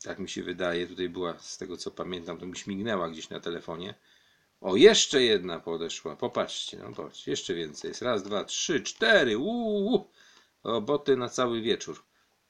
Tak 0.08 0.20
mi 0.20 0.30
się 0.30 0.44
wydaje, 0.44 0.88
tutaj 0.88 1.10
była, 1.10 1.40
z 1.40 1.58
tego 1.58 1.78
co 1.78 1.92
pamiętam, 1.92 2.38
to 2.38 2.46
mi 2.46 2.58
śmignęła 2.58 3.10
gdzieś 3.10 3.30
na 3.30 3.40
telefonie. 3.40 3.94
O, 4.62 4.76
jeszcze 4.76 5.24
jedna 5.24 5.60
podeszła. 5.60 6.16
Popatrzcie, 6.16 6.78
no 6.78 6.92
patrz, 6.92 7.28
jeszcze 7.28 7.54
więcej 7.54 7.90
jest. 7.90 8.02
Raz, 8.02 8.24
dwa, 8.24 8.44
trzy, 8.44 8.82
cztery. 8.82 9.38
Uuu, 9.38 10.12
roboty 10.64 11.18
na 11.18 11.30
cały 11.30 11.62
wieczór. 11.62 12.04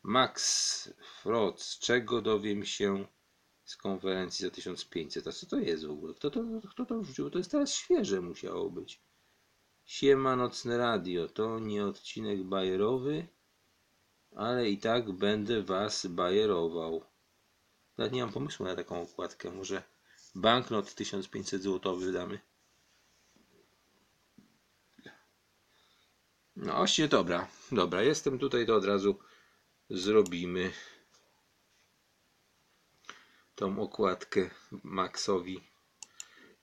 Max 0.04 0.90
Frotz, 1.22 1.80
czego 1.80 2.22
dowiem 2.22 2.66
się 2.66 3.06
z 3.66 3.78
konferencji 3.78 4.46
za 4.46 4.52
1500? 4.52 5.28
A 5.28 5.32
co 5.32 5.46
to 5.46 5.60
jest 5.60 5.86
w 5.86 5.92
ogóle? 5.92 6.14
Kto 6.14 6.32
to, 6.32 6.44
kto 6.70 6.86
to 6.86 7.00
wrzucił? 7.00 7.30
To 7.30 7.38
jest 7.38 7.52
teraz 7.52 7.74
świeże 7.74 8.22
musiało 8.22 8.70
być. 8.70 9.02
Siema 9.86 10.36
Nocne 10.36 10.78
Radio. 10.78 11.28
To 11.28 11.60
nie 11.60 11.86
odcinek 11.86 12.44
bajerowy, 12.44 13.28
ale 14.36 14.70
i 14.70 14.78
tak 14.78 15.12
będę 15.12 15.64
was 15.64 16.08
bajerował. 16.08 17.17
Nawet 17.98 18.14
nie 18.14 18.22
mam 18.22 18.34
pomysłu 18.34 18.66
na 18.66 18.76
taką 18.76 19.02
okładkę. 19.02 19.52
Może 19.52 19.84
banknot 20.36 20.96
1500 20.96 21.64
zł 21.64 21.98
wydamy. 21.98 22.40
No 26.56 26.76
właśnie, 26.76 27.08
dobra. 27.08 27.48
Dobra, 27.72 28.02
jestem 28.04 28.40
tutaj, 28.40 28.66
to 28.66 28.76
od 28.76 28.86
razu 28.86 29.20
zrobimy 29.90 30.72
tą 33.56 33.80
okładkę 33.80 34.50
Maxowi. 34.84 35.64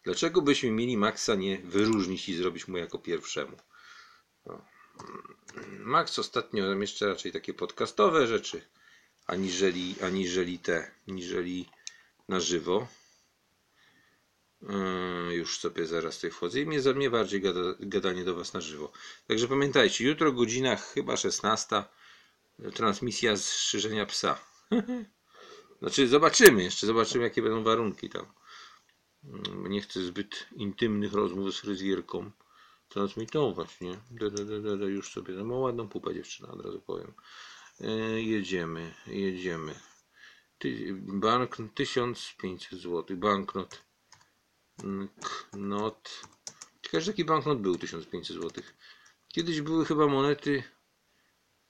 Dlaczego 0.04 0.42
byśmy 0.42 0.70
mieli 0.70 0.96
Maxa 0.96 1.34
nie 1.34 1.58
wyróżnić 1.58 2.28
i 2.28 2.34
zrobić 2.34 2.68
mu 2.68 2.76
jako 2.76 2.98
pierwszemu? 2.98 3.56
No. 4.46 4.64
Max 5.78 6.18
ostatnio 6.18 6.68
zamieszcza 6.68 7.06
raczej 7.06 7.32
takie 7.32 7.54
podcastowe 7.54 8.26
rzeczy, 8.26 8.66
aniżeli, 9.26 9.94
aniżeli 10.02 10.58
te, 10.58 10.90
aniżeli 11.08 11.68
na 12.28 12.40
żywo. 12.40 12.86
Yy, 14.62 15.34
już 15.34 15.58
sobie 15.58 15.86
zaraz 15.86 16.14
tutaj 16.14 16.30
wchodzę 16.30 16.60
i 16.60 16.66
mnie, 16.66 16.80
mnie 16.94 17.10
bardziej 17.10 17.40
gada, 17.40 17.60
gadanie 17.80 18.24
do 18.24 18.34
Was 18.34 18.54
na 18.54 18.60
żywo. 18.60 18.92
Także 19.28 19.48
pamiętajcie, 19.48 20.04
jutro 20.04 20.32
godzina 20.32 20.76
chyba 20.76 21.16
16 21.16 21.84
transmisja 22.74 23.36
z 23.36 23.44
strzyżenia 23.44 24.06
psa. 24.06 24.38
znaczy 25.80 26.08
zobaczymy, 26.08 26.62
jeszcze 26.62 26.86
zobaczymy 26.86 27.24
jakie 27.24 27.42
będą 27.42 27.62
warunki 27.62 28.10
tam. 28.10 28.26
Yy, 29.24 29.68
Nie 29.68 29.80
chcę 29.80 30.00
zbyt 30.00 30.46
intymnych 30.56 31.12
rozmów 31.12 31.54
z 31.54 31.60
fryzjerką 31.60 32.30
transmitować, 32.88 33.80
nie? 33.80 33.98
Da, 34.10 34.30
da, 34.30 34.44
da, 34.60 34.76
da, 34.76 34.84
już 34.84 35.12
sobie, 35.12 35.34
no 35.34 35.44
ma 35.44 35.56
ładną 35.56 35.88
pupę 35.88 36.14
dziewczyna, 36.14 36.48
od 36.48 36.60
razu 36.60 36.80
powiem. 36.80 37.12
Yy, 37.80 38.22
jedziemy, 38.22 38.94
jedziemy. 39.06 39.74
Bank 40.92 41.56
1500 41.74 42.80
zł, 42.80 43.16
banknot. 43.16 43.84
Knot. 45.50 46.20
Że 46.92 47.12
taki 47.12 47.24
banknot 47.24 47.60
był 47.60 47.78
1500 47.78 48.36
zł. 48.36 48.64
Kiedyś 49.28 49.60
były 49.60 49.84
chyba 49.84 50.06
monety 50.06 50.62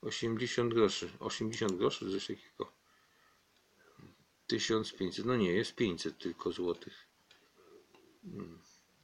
80 0.00 0.74
groszy. 0.74 1.10
80 1.20 1.72
groszy, 1.72 2.10
coś 2.10 2.26
takiego. 2.26 2.72
1500, 4.46 5.26
no 5.26 5.36
nie, 5.36 5.52
jest 5.52 5.74
500 5.74 6.18
tylko 6.18 6.52
złotych. 6.52 7.06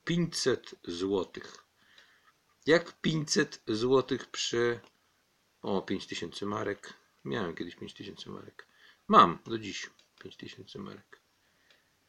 500 0.05 0.75
złotych. 0.85 1.65
Jak 2.67 3.01
500 3.01 3.63
złotych 3.67 4.27
przy... 4.27 4.81
O, 5.63 5.83
5000 5.83 6.47
marek. 6.47 6.95
Miałem 7.25 7.55
kiedyś 7.55 7.77
5000 7.77 8.31
marek. 8.31 8.67
Mam 9.09 9.39
do 9.47 9.59
dziś 9.59 9.91
5000 10.23 10.79
marek. 10.79 11.21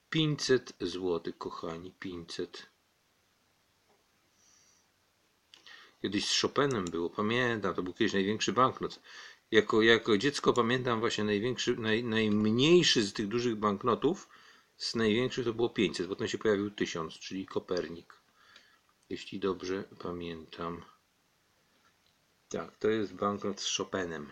500 0.10 0.74
zł, 0.80 1.34
kochani, 1.38 1.92
500. 1.92 2.70
Kiedyś 6.02 6.26
z 6.26 6.42
Chopinem 6.42 6.86
było, 6.86 7.10
pamiętam, 7.10 7.76
to 7.76 7.84
był 7.84 7.94
kiedyś 7.94 8.14
największy 8.14 8.54
banknot. 8.54 9.00
Jako, 9.52 9.82
jako 9.82 10.18
dziecko 10.18 10.54
pamiętam 10.54 11.00
właśnie 11.00 11.24
największy, 11.24 11.76
naj, 11.76 12.04
najmniejszy 12.04 13.04
z 13.04 13.14
tych 13.14 13.28
dużych 13.28 13.56
banknotów, 13.56 14.30
z 14.78 14.96
największych 14.96 15.46
to 15.46 15.54
było 15.54 15.70
500, 15.70 16.08
potem 16.08 16.28
się 16.28 16.38
pojawił 16.38 16.72
1000, 16.72 17.20
czyli 17.20 17.46
Kopernik. 17.46 18.14
Jeśli 19.10 19.40
dobrze 19.40 19.84
pamiętam. 20.00 20.86
Tak, 22.52 22.78
to 22.78 22.90
jest 22.90 23.14
banknot 23.14 23.62
z 23.62 23.78
Chopinem. 23.78 24.32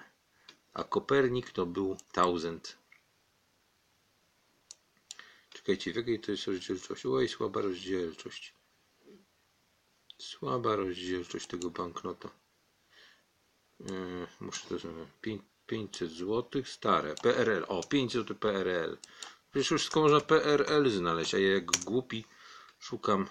A 0.73 0.83
Kopernik 0.83 1.51
to 1.51 1.65
był 1.65 1.97
1000. 2.11 2.77
Czekajcie, 5.53 5.93
w 5.93 5.95
jakiej 5.95 6.19
to 6.19 6.31
jest 6.31 6.47
rozdzielczość? 6.47 7.05
Oj, 7.05 7.27
słaba 7.27 7.61
rozdzielczość. 7.61 8.53
Słaba 10.17 10.75
rozdzielczość 10.75 11.47
tego 11.47 11.69
banknota. 11.69 12.29
Yy, 13.79 14.27
muszę 14.39 14.67
to 14.69 14.79
zrobić. 14.79 15.41
500 15.67 16.11
zł, 16.11 16.63
stare. 16.65 17.15
PRL. 17.15 17.65
O, 17.67 17.83
500 17.83 18.21
zł 18.21 18.37
PRL. 18.37 18.97
Przecież 19.51 19.67
wszystko 19.67 20.01
można 20.01 20.21
PRL 20.21 20.89
znaleźć, 20.89 21.35
a 21.35 21.39
ja 21.39 21.53
jak 21.53 21.65
głupi 21.65 22.25
szukam 22.79 23.27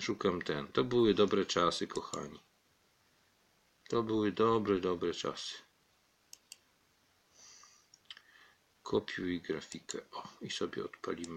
szukam 0.00 0.42
ten. 0.42 0.68
To 0.68 0.84
były 0.84 1.14
dobre 1.14 1.46
czasy, 1.46 1.86
kochani. 1.86 2.40
To 3.92 4.02
były 4.02 4.32
dobre, 4.32 4.80
dobre 4.80 5.14
czasy. 5.14 5.54
Kopiuj 8.82 9.40
grafikę. 9.40 9.98
O, 10.12 10.28
i 10.40 10.50
sobie 10.50 10.84
odpalimy 10.84 11.36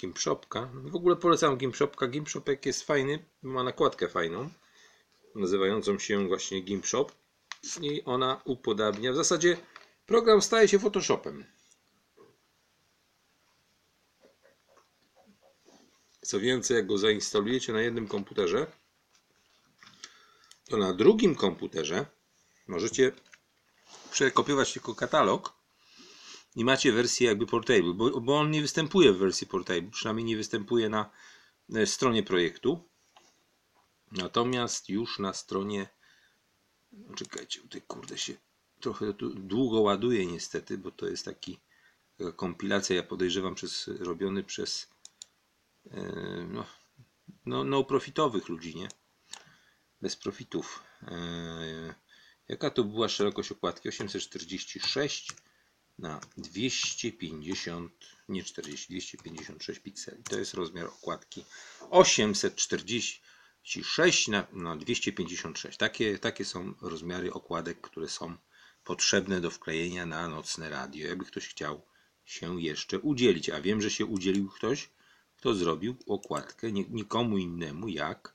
Gimpshopka. 0.00 0.70
W 0.74 0.96
ogóle 0.96 1.16
polecam 1.16 1.56
Gimpshopka. 1.56 2.08
Gimpshopek 2.08 2.66
jest 2.66 2.82
fajny, 2.82 3.24
ma 3.42 3.62
nakładkę 3.62 4.08
fajną, 4.08 4.50
nazywającą 5.34 5.98
się 5.98 6.28
właśnie 6.28 6.60
Gimpshop. 6.60 7.12
I 7.80 8.04
ona 8.04 8.40
upodabnia. 8.44 9.12
W 9.12 9.16
zasadzie 9.16 9.56
program 10.06 10.42
staje 10.42 10.68
się 10.68 10.78
Photoshopem. 10.78 11.44
Co 16.20 16.40
więcej, 16.40 16.76
jak 16.76 16.86
go 16.86 16.98
zainstalujecie 16.98 17.72
na 17.72 17.80
jednym 17.80 18.08
komputerze, 18.08 18.66
to 20.68 20.76
na 20.76 20.94
drugim 20.94 21.34
komputerze 21.34 22.06
możecie 22.66 23.12
przekopiować 24.10 24.72
tylko 24.72 24.94
katalog 24.94 25.54
i 26.56 26.64
macie 26.64 26.92
wersję 26.92 27.28
jakby 27.28 27.46
portable, 27.46 27.94
bo, 27.94 28.20
bo 28.20 28.38
on 28.38 28.50
nie 28.50 28.62
występuje 28.62 29.12
w 29.12 29.18
wersji 29.18 29.46
portable, 29.46 29.90
przynajmniej 29.90 30.24
nie 30.24 30.36
występuje 30.36 30.88
na 30.88 31.10
e, 31.74 31.86
stronie 31.86 32.22
projektu. 32.22 32.88
Natomiast 34.12 34.88
już 34.88 35.18
na 35.18 35.32
stronie 35.32 35.88
no 36.92 37.14
czekajcie, 37.14 37.60
tutaj 37.60 37.82
kurde 37.82 38.18
się 38.18 38.34
trochę 38.80 39.12
długo 39.34 39.80
ładuje 39.80 40.26
niestety, 40.26 40.78
bo 40.78 40.90
to 40.90 41.06
jest 41.06 41.24
taki 41.24 41.60
kompilacja, 42.36 42.96
ja 42.96 43.02
podejrzewam 43.02 43.54
przez 43.54 43.88
robiony 43.88 44.44
przez 44.44 44.88
e, 45.90 46.02
no, 46.50 46.66
no, 47.46 47.64
no 47.64 47.84
profitowych 47.84 48.48
ludzi, 48.48 48.76
nie? 48.76 48.88
Bez 50.04 50.16
profitów. 50.16 50.82
E, 51.02 51.94
jaka 52.48 52.70
to 52.70 52.84
była 52.84 53.08
szerokość 53.08 53.52
okładki? 53.52 53.88
846 53.88 55.32
na 55.98 56.20
250, 56.36 57.92
nie 58.28 58.42
40, 58.42 58.88
256 58.88 59.80
pikseli. 59.80 60.22
To 60.22 60.38
jest 60.38 60.54
rozmiar 60.54 60.86
okładki 60.86 61.44
846 61.90 64.28
na, 64.28 64.46
na 64.52 64.76
256. 64.76 65.78
Takie, 65.78 66.18
takie 66.18 66.44
są 66.44 66.74
rozmiary 66.82 67.32
okładek, 67.32 67.80
które 67.80 68.08
są 68.08 68.36
potrzebne 68.84 69.40
do 69.40 69.50
wklejenia 69.50 70.06
na 70.06 70.28
nocne 70.28 70.70
radio. 70.70 71.08
Jakby 71.08 71.24
ktoś 71.24 71.48
chciał 71.48 71.82
się 72.24 72.62
jeszcze 72.62 72.98
udzielić, 72.98 73.50
a 73.50 73.60
wiem, 73.60 73.82
że 73.82 73.90
się 73.90 74.06
udzielił 74.06 74.48
ktoś, 74.48 74.90
kto 75.36 75.54
zrobił 75.54 75.96
okładkę 76.06 76.72
nikomu 76.72 77.38
innemu 77.38 77.88
jak 77.88 78.33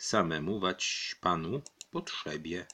samemu 0.00 0.60
wać 0.60 1.14
panu 1.20 1.62
potrzebie. 1.90 2.66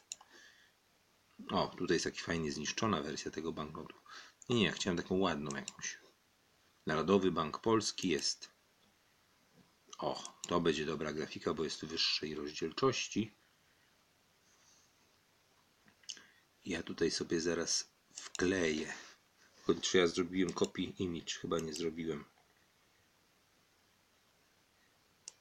O, 1.51 1.67
tutaj 1.79 1.95
jest 1.95 2.05
taki 2.05 2.21
fajnie 2.21 2.53
zniszczona 2.53 3.03
wersja 3.03 3.31
tego 3.31 3.53
banknotu. 3.53 3.97
Nie, 4.49 4.57
nie, 4.57 4.73
chciałem 4.73 4.97
taką 4.97 5.19
ładną 5.19 5.57
jakąś. 5.57 5.99
Narodowy 6.87 7.33
Bank 7.33 7.59
Polski 7.59 8.09
jest. 8.09 8.51
O, 9.99 10.35
to 10.49 10.61
będzie 10.61 10.87
dobra 10.87 11.13
grafika, 11.13 11.55
bo 11.55 11.65
jest 11.65 11.85
wyższej 11.85 12.35
rozdzielczości. 12.35 13.35
Ja 16.65 16.83
tutaj 16.83 17.11
sobie 17.11 17.41
zaraz 17.41 17.91
wkleję. 18.13 18.93
Choć 19.63 19.91
czy 19.91 19.99
ja 19.99 20.07
zrobiłem 20.07 20.53
copy 20.53 20.83
image? 20.83 21.35
Chyba 21.41 21.59
nie 21.61 21.75
zrobiłem. 21.75 22.25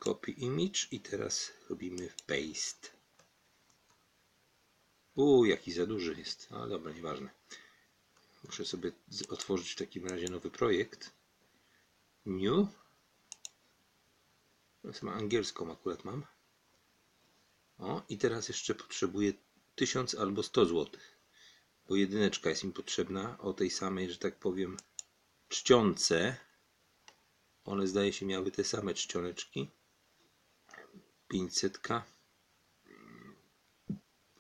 Copy 0.06 0.32
image 0.32 0.88
i 0.92 1.00
teraz 1.00 1.52
robimy 1.70 2.10
paste. 2.28 2.90
Uuu, 5.16 5.46
jaki 5.46 5.72
za 5.74 5.86
duży 5.86 6.16
jest. 6.18 6.48
A 6.52 6.68
dobra, 6.68 6.94
nieważne. 6.94 7.30
Muszę 8.44 8.66
sobie 8.66 8.92
otworzyć 9.30 9.72
w 9.72 9.76
takim 9.76 10.08
razie 10.08 10.30
nowy 10.30 10.52
projekt. 10.52 11.12
New. 12.26 12.68
Teraz 14.82 15.02
ma 15.02 15.14
angielską 15.14 15.72
akurat 15.72 16.06
mam. 16.06 16.26
O, 17.78 18.02
i 18.10 18.18
teraz 18.18 18.48
jeszcze 18.48 18.76
potrzebuję 18.76 19.34
1000 19.76 20.16
albo 20.16 20.44
100 20.44 20.66
zł. 20.66 21.02
Bo 21.88 21.96
jedyneczka 21.96 22.50
jest 22.50 22.64
mi 22.64 22.72
potrzebna 22.72 23.38
o 23.40 23.54
tej 23.54 23.70
samej, 23.70 24.12
że 24.12 24.18
tak 24.18 24.36
powiem, 24.36 24.78
czcionce. 25.50 26.38
One 27.66 27.88
zdaje 27.88 28.14
się 28.14 28.26
miały 28.26 28.52
te 28.52 28.64
same 28.64 28.94
czcioneczki. 28.94 29.72
500. 31.28 31.80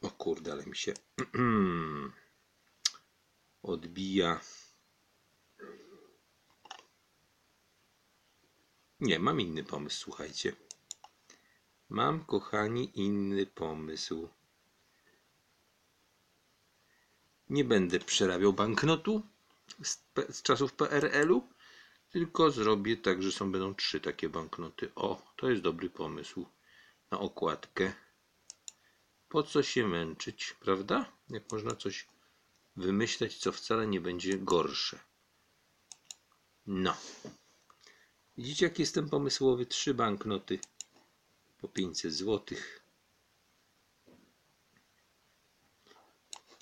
O 0.02 0.10
kurde, 0.10 0.52
ale 0.52 0.66
mi 0.66 0.76
się 0.76 0.94
odbija. 3.64 4.40
Nie, 9.00 9.20
mam 9.20 9.42
inny 9.42 9.64
pomysł, 9.64 9.98
słuchajcie. 10.00 10.56
Mam, 11.90 12.26
kochani, 12.26 12.92
inny 13.00 13.46
pomysł. 13.46 14.30
Nie 17.50 17.64
będę 17.64 18.00
przerabiał 18.00 18.54
banknotu 18.54 19.22
z, 19.84 20.04
z 20.30 20.42
czasów 20.42 20.74
PRL-u, 20.74 21.48
tylko 22.10 22.52
zrobię 22.52 22.98
tak, 22.98 23.24
że 23.24 23.32
są 23.32 23.52
będą 23.52 23.76
trzy 23.76 24.02
takie 24.02 24.30
banknoty. 24.30 24.92
O, 24.96 25.34
to 25.36 25.50
jest 25.50 25.62
dobry 25.62 25.90
pomysł 25.90 26.46
na 27.12 27.20
okładkę. 27.20 27.93
Po 29.30 29.43
co 29.43 29.64
się 29.64 29.88
męczyć, 29.88 30.56
prawda? 30.60 31.12
Jak 31.30 31.51
można 31.51 31.76
coś 31.76 32.08
wymyśleć, 32.76 33.38
co 33.38 33.51
wcale 33.51 33.88
nie 33.88 34.01
będzie 34.01 34.38
gorsze. 34.38 34.99
No. 36.68 36.97
Widzicie, 38.38 38.66
jak 38.66 38.80
jestem 38.80 39.10
pomysłowy? 39.10 39.66
Trzy 39.66 39.93
banknoty 39.93 40.60
po 41.58 41.68
500 41.68 42.14
zł. 42.14 42.58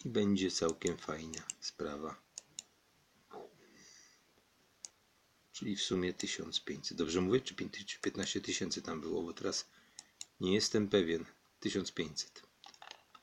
I 0.05 0.09
będzie 0.09 0.51
całkiem 0.51 0.97
fajna 0.97 1.41
sprawa. 1.59 2.21
Czyli 5.53 5.75
w 5.75 5.83
sumie 5.83 6.13
1500. 6.13 6.97
Dobrze 6.97 7.21
mówię? 7.21 7.41
Czy 7.41 7.55
5 7.55 7.85
czy 7.85 7.99
15 7.99 8.41
tysięcy 8.41 8.81
tam 8.81 9.01
było? 9.01 9.23
Bo 9.23 9.33
teraz 9.33 9.65
nie 10.43 10.53
jestem 10.53 10.89
pewien. 10.89 11.25
1500. 11.59 12.43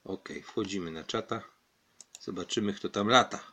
Ok, 0.04 0.28
wchodzimy 0.44 0.90
na 0.90 1.04
czata. 1.04 1.42
Zobaczymy, 2.20 2.74
kto 2.74 2.88
tam 2.88 3.08
lata. 3.08 3.52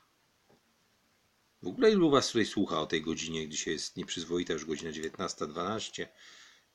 W 1.61 1.67
ogóle 1.67 1.91
ilu 1.91 2.09
was 2.09 2.27
tutaj 2.27 2.45
słucha 2.45 2.81
o 2.81 2.85
tej 2.85 3.01
godzinie? 3.01 3.49
Dzisiaj 3.49 3.73
jest 3.73 3.97
nieprzyzwoita 3.97 4.53
już 4.53 4.65
godzina 4.65 4.91
19.12. 4.91 6.07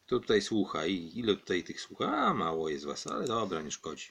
Kto 0.07 0.21
tutaj 0.21 0.43
słucha 0.43 0.87
i 0.87 1.19
ile 1.19 1.37
tutaj 1.37 1.65
tych 1.65 1.81
słucha? 1.81 2.17
A, 2.17 2.35
mało 2.35 2.69
jest 2.69 2.85
was, 2.85 3.07
ale 3.07 3.27
dobra, 3.27 3.63
nie 3.63 3.71
szkodzi. 3.71 4.11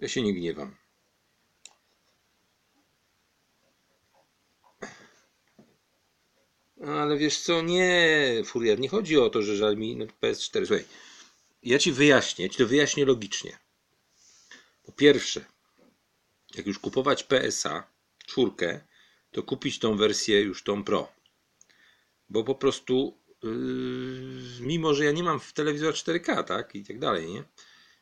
Ja 0.00 0.08
się 0.08 0.22
nie 0.22 0.34
gniewam. 0.34 0.76
Ale 6.86 7.16
wiesz 7.16 7.38
co, 7.38 7.62
nie, 7.62 8.42
Furiat, 8.44 8.78
nie 8.78 8.88
chodzi 8.88 9.18
o 9.18 9.30
to, 9.30 9.42
że 9.42 9.56
żal 9.56 9.76
mi 9.76 9.96
no, 9.96 10.06
PS4. 10.22 10.66
Słuchaj, 10.66 10.84
ja 11.62 11.78
ci 11.78 11.92
wyjaśnię, 11.92 12.44
ja 12.44 12.52
ci 12.52 12.58
to 12.58 12.66
wyjaśnię 12.66 13.04
logicznie. 13.04 13.58
Po 14.82 14.92
pierwsze, 14.92 15.44
jak 16.54 16.66
już 16.66 16.78
kupować 16.78 17.24
PSA 17.24 17.90
czwórkę, 18.26 18.80
to 19.30 19.42
kupić 19.42 19.78
tą 19.78 19.96
wersję 19.96 20.40
już 20.40 20.62
tą 20.62 20.84
Pro. 20.84 21.12
Bo 22.28 22.44
po 22.44 22.54
prostu, 22.54 23.18
yy, 23.42 23.50
mimo 24.60 24.94
że 24.94 25.04
ja 25.04 25.12
nie 25.12 25.22
mam 25.22 25.40
w 25.40 25.52
telewizora 25.52 25.92
4K, 25.92 26.44
tak, 26.44 26.74
i 26.74 26.84
tak 26.84 26.98
dalej, 26.98 27.32
nie? 27.32 27.44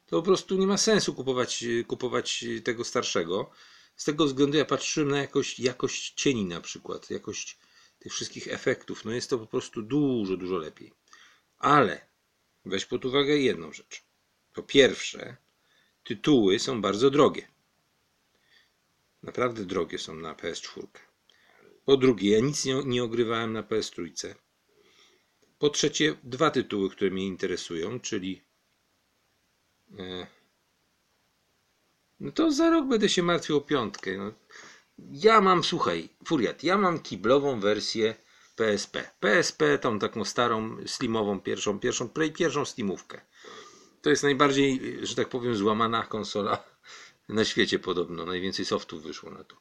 To 0.07 0.17
po 0.17 0.23
prostu 0.23 0.57
nie 0.59 0.67
ma 0.67 0.79
sensu 0.79 1.15
kupować, 1.15 1.65
kupować 1.87 2.45
tego 2.65 2.85
starszego. 2.85 3.51
Z 3.97 4.05
tego 4.05 4.27
względu 4.27 4.59
ja 4.59 4.65
patrzyłem 4.65 5.11
na 5.11 5.19
jakość, 5.19 5.61
jakość 5.61 6.13
cieni 6.17 6.45
na 6.45 6.61
przykład, 6.61 7.11
jakość 7.11 7.59
tych 7.99 8.13
wszystkich 8.13 8.49
efektów. 8.49 9.05
No 9.05 9.13
jest 9.13 9.31
to 9.31 9.39
po 9.39 9.47
prostu 9.47 9.83
dużo, 9.83 10.37
dużo 10.37 10.59
lepiej. 10.59 10.93
Ale 11.59 12.07
weź 12.65 12.87
pod 12.87 13.05
uwagę 13.05 13.37
jedną 13.37 13.73
rzecz. 13.73 14.05
Po 14.53 14.63
pierwsze, 14.63 15.37
tytuły 16.05 16.59
są 16.59 16.81
bardzo 16.81 17.11
drogie. 17.11 17.49
Naprawdę 19.23 19.65
drogie 19.65 19.99
są 19.99 20.15
na 20.15 20.35
PS4. 20.35 20.87
Po 21.85 21.97
drugie, 21.97 22.31
ja 22.31 22.41
nic 22.41 22.65
nie, 22.65 22.75
nie 22.85 23.05
ogrywałem 23.05 23.53
na 23.53 23.63
PS3. 23.63 24.35
Po 25.59 25.71
trzecie, 25.71 26.17
dwa 26.23 26.51
tytuły, 26.51 26.91
które 26.91 27.11
mnie 27.11 27.27
interesują, 27.27 28.01
czyli. 28.01 28.43
E, 29.99 30.27
no 32.21 32.33
to 32.33 32.53
za 32.53 32.71
rok 32.71 32.87
będę 32.87 33.09
się 33.09 33.23
martwił 33.23 33.57
o 33.57 33.61
piątkę. 33.61 34.17
No. 34.17 34.33
Ja 34.99 35.41
mam, 35.41 35.65
słuchaj, 35.65 36.09
Furiat, 36.25 36.65
ja 36.65 36.79
mam 36.79 37.01
kiblową 37.01 37.61
wersję 37.61 38.15
PSP. 38.57 39.11
PSP, 39.21 39.79
tą 39.79 39.99
taką 39.99 40.25
starą, 40.25 40.77
slimową, 40.87 41.41
pierwszą, 41.41 41.79
pierwszą, 41.79 42.09
pierwszą 42.09 42.65
slimówkę. 42.65 43.21
To 44.03 44.11
jest 44.11 44.23
najbardziej, 44.23 44.99
że 45.03 45.15
tak 45.15 45.29
powiem, 45.29 45.57
złamana 45.57 46.03
konsola 46.03 46.65
na 47.29 47.45
świecie 47.45 47.79
podobno. 47.79 48.27
Najwięcej 48.27 48.65
softów 48.65 49.03
wyszło 49.03 49.31
na 49.31 49.45
to. 49.45 49.57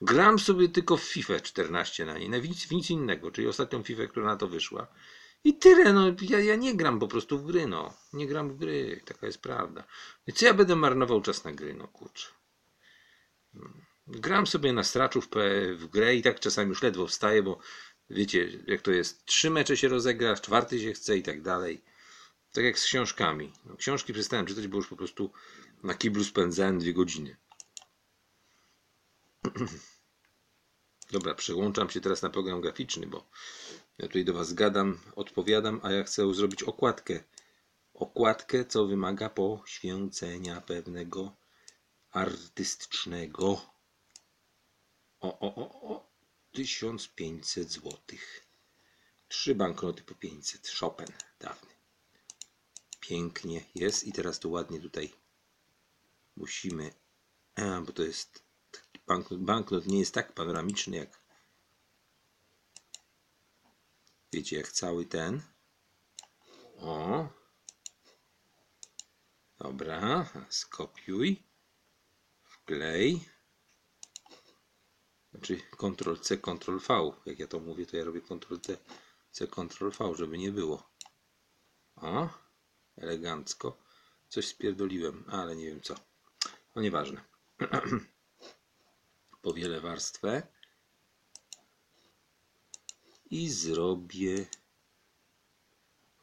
Gram 0.00 0.38
sobie 0.38 0.68
tylko 0.68 0.96
w 0.96 1.02
FIFA 1.02 1.40
14 1.40 2.04
na 2.04 2.18
niej, 2.18 2.28
na 2.28 2.38
nic, 2.38 2.66
w 2.66 2.70
nic 2.70 2.90
innego, 2.90 3.30
czyli 3.30 3.46
ostatnią 3.46 3.82
FIFA, 3.82 4.06
która 4.06 4.26
na 4.26 4.36
to 4.36 4.48
wyszła. 4.48 4.86
I 5.44 5.58
tyle, 5.58 5.92
no 5.92 6.06
ja, 6.20 6.40
ja 6.40 6.56
nie 6.56 6.74
gram 6.74 6.98
po 6.98 7.08
prostu 7.08 7.38
w 7.38 7.46
gry, 7.46 7.66
no. 7.66 7.94
Nie 8.12 8.26
gram 8.26 8.50
w 8.50 8.56
gry, 8.56 9.00
taka 9.04 9.26
jest 9.26 9.42
prawda. 9.42 9.84
I 10.26 10.32
co 10.32 10.46
ja 10.46 10.54
będę 10.54 10.76
marnował 10.76 11.22
czas 11.22 11.44
na 11.44 11.52
gry, 11.52 11.74
no 11.74 11.88
kurczę. 11.88 12.28
Gram 14.06 14.46
sobie 14.46 14.72
na 14.72 14.84
straczu 14.84 15.20
w, 15.20 15.28
w 15.76 15.86
grę 15.86 16.14
i 16.14 16.22
tak 16.22 16.40
czasami 16.40 16.68
już 16.68 16.82
ledwo 16.82 17.06
wstaję, 17.06 17.42
bo 17.42 17.58
wiecie, 18.10 18.58
jak 18.66 18.82
to 18.82 18.90
jest, 18.90 19.24
trzy 19.24 19.50
mecze 19.50 19.76
się 19.76 19.88
rozegra, 19.88 20.36
czwarty 20.36 20.80
się 20.80 20.92
chce 20.92 21.16
i 21.16 21.22
tak 21.22 21.42
dalej. 21.42 21.82
Tak 22.52 22.64
jak 22.64 22.78
z 22.78 22.84
książkami. 22.84 23.52
No, 23.64 23.76
książki 23.76 24.12
przestałem 24.12 24.46
czytać, 24.46 24.66
bo 24.68 24.76
już 24.76 24.88
po 24.88 24.96
prostu 24.96 25.32
na 25.82 25.94
kiblu 25.94 26.24
spędzałem 26.24 26.78
dwie 26.78 26.94
godziny. 26.94 27.36
Dobra, 31.12 31.34
przełączam 31.34 31.90
się 31.90 32.00
teraz 32.00 32.22
na 32.22 32.30
program 32.30 32.60
graficzny, 32.60 33.06
bo 33.06 33.30
ja 33.98 34.06
tutaj 34.06 34.24
do 34.24 34.34
Was 34.34 34.52
gadam, 34.52 34.98
odpowiadam, 35.16 35.80
a 35.82 35.92
ja 35.92 36.04
chcę 36.04 36.34
zrobić 36.34 36.62
okładkę. 36.62 37.24
Okładkę, 37.94 38.64
co 38.64 38.86
wymaga 38.86 39.28
poświęcenia 39.28 40.60
pewnego 40.60 41.36
artystycznego. 42.10 43.60
O, 45.20 45.38
o, 45.38 45.54
o, 45.54 45.94
o. 45.94 46.09
1500 46.52 47.70
zł. 47.72 48.00
Trzy 49.28 49.54
banknoty 49.54 50.02
po 50.02 50.14
500. 50.14 50.68
Chopin 50.68 51.06
dawny. 51.40 51.70
Pięknie 53.00 53.64
jest. 53.74 54.04
I 54.04 54.12
teraz 54.12 54.40
to 54.40 54.48
ładnie 54.48 54.80
tutaj 54.80 55.12
musimy, 56.36 56.94
a, 57.54 57.80
bo 57.80 57.92
to 57.92 58.02
jest 58.02 58.42
banknot, 59.06 59.40
banknot 59.40 59.86
nie 59.86 59.98
jest 59.98 60.14
tak 60.14 60.32
panoramiczny 60.32 60.96
jak 60.96 61.20
wiecie, 64.32 64.56
jak 64.56 64.72
cały 64.72 65.06
ten. 65.06 65.42
O. 66.76 67.28
Dobra, 69.58 70.30
skopiuj. 70.48 71.42
Wklej. 72.42 73.28
Znaczy 75.30 75.60
Ctrl 75.78 76.16
C, 76.16 76.38
Ctrl 76.38 76.78
V. 76.78 77.12
Jak 77.26 77.38
ja 77.38 77.46
to 77.46 77.60
mówię, 77.60 77.86
to 77.86 77.96
ja 77.96 78.04
robię 78.04 78.20
Ctrl 78.20 78.56
C, 78.60 78.78
C, 79.30 79.46
Ctrl 79.46 79.90
V, 79.90 80.14
żeby 80.14 80.38
nie 80.38 80.52
było. 80.52 80.90
O, 81.96 82.28
elegancko. 82.96 83.76
Coś 84.28 84.48
spierdoliłem, 84.48 85.24
ale 85.28 85.56
nie 85.56 85.66
wiem 85.66 85.80
co. 85.80 85.94
No 86.76 86.82
nieważne. 86.82 87.24
Powielę 89.42 89.80
warstwę 89.80 90.42
i 93.30 93.50
zrobię 93.50 94.46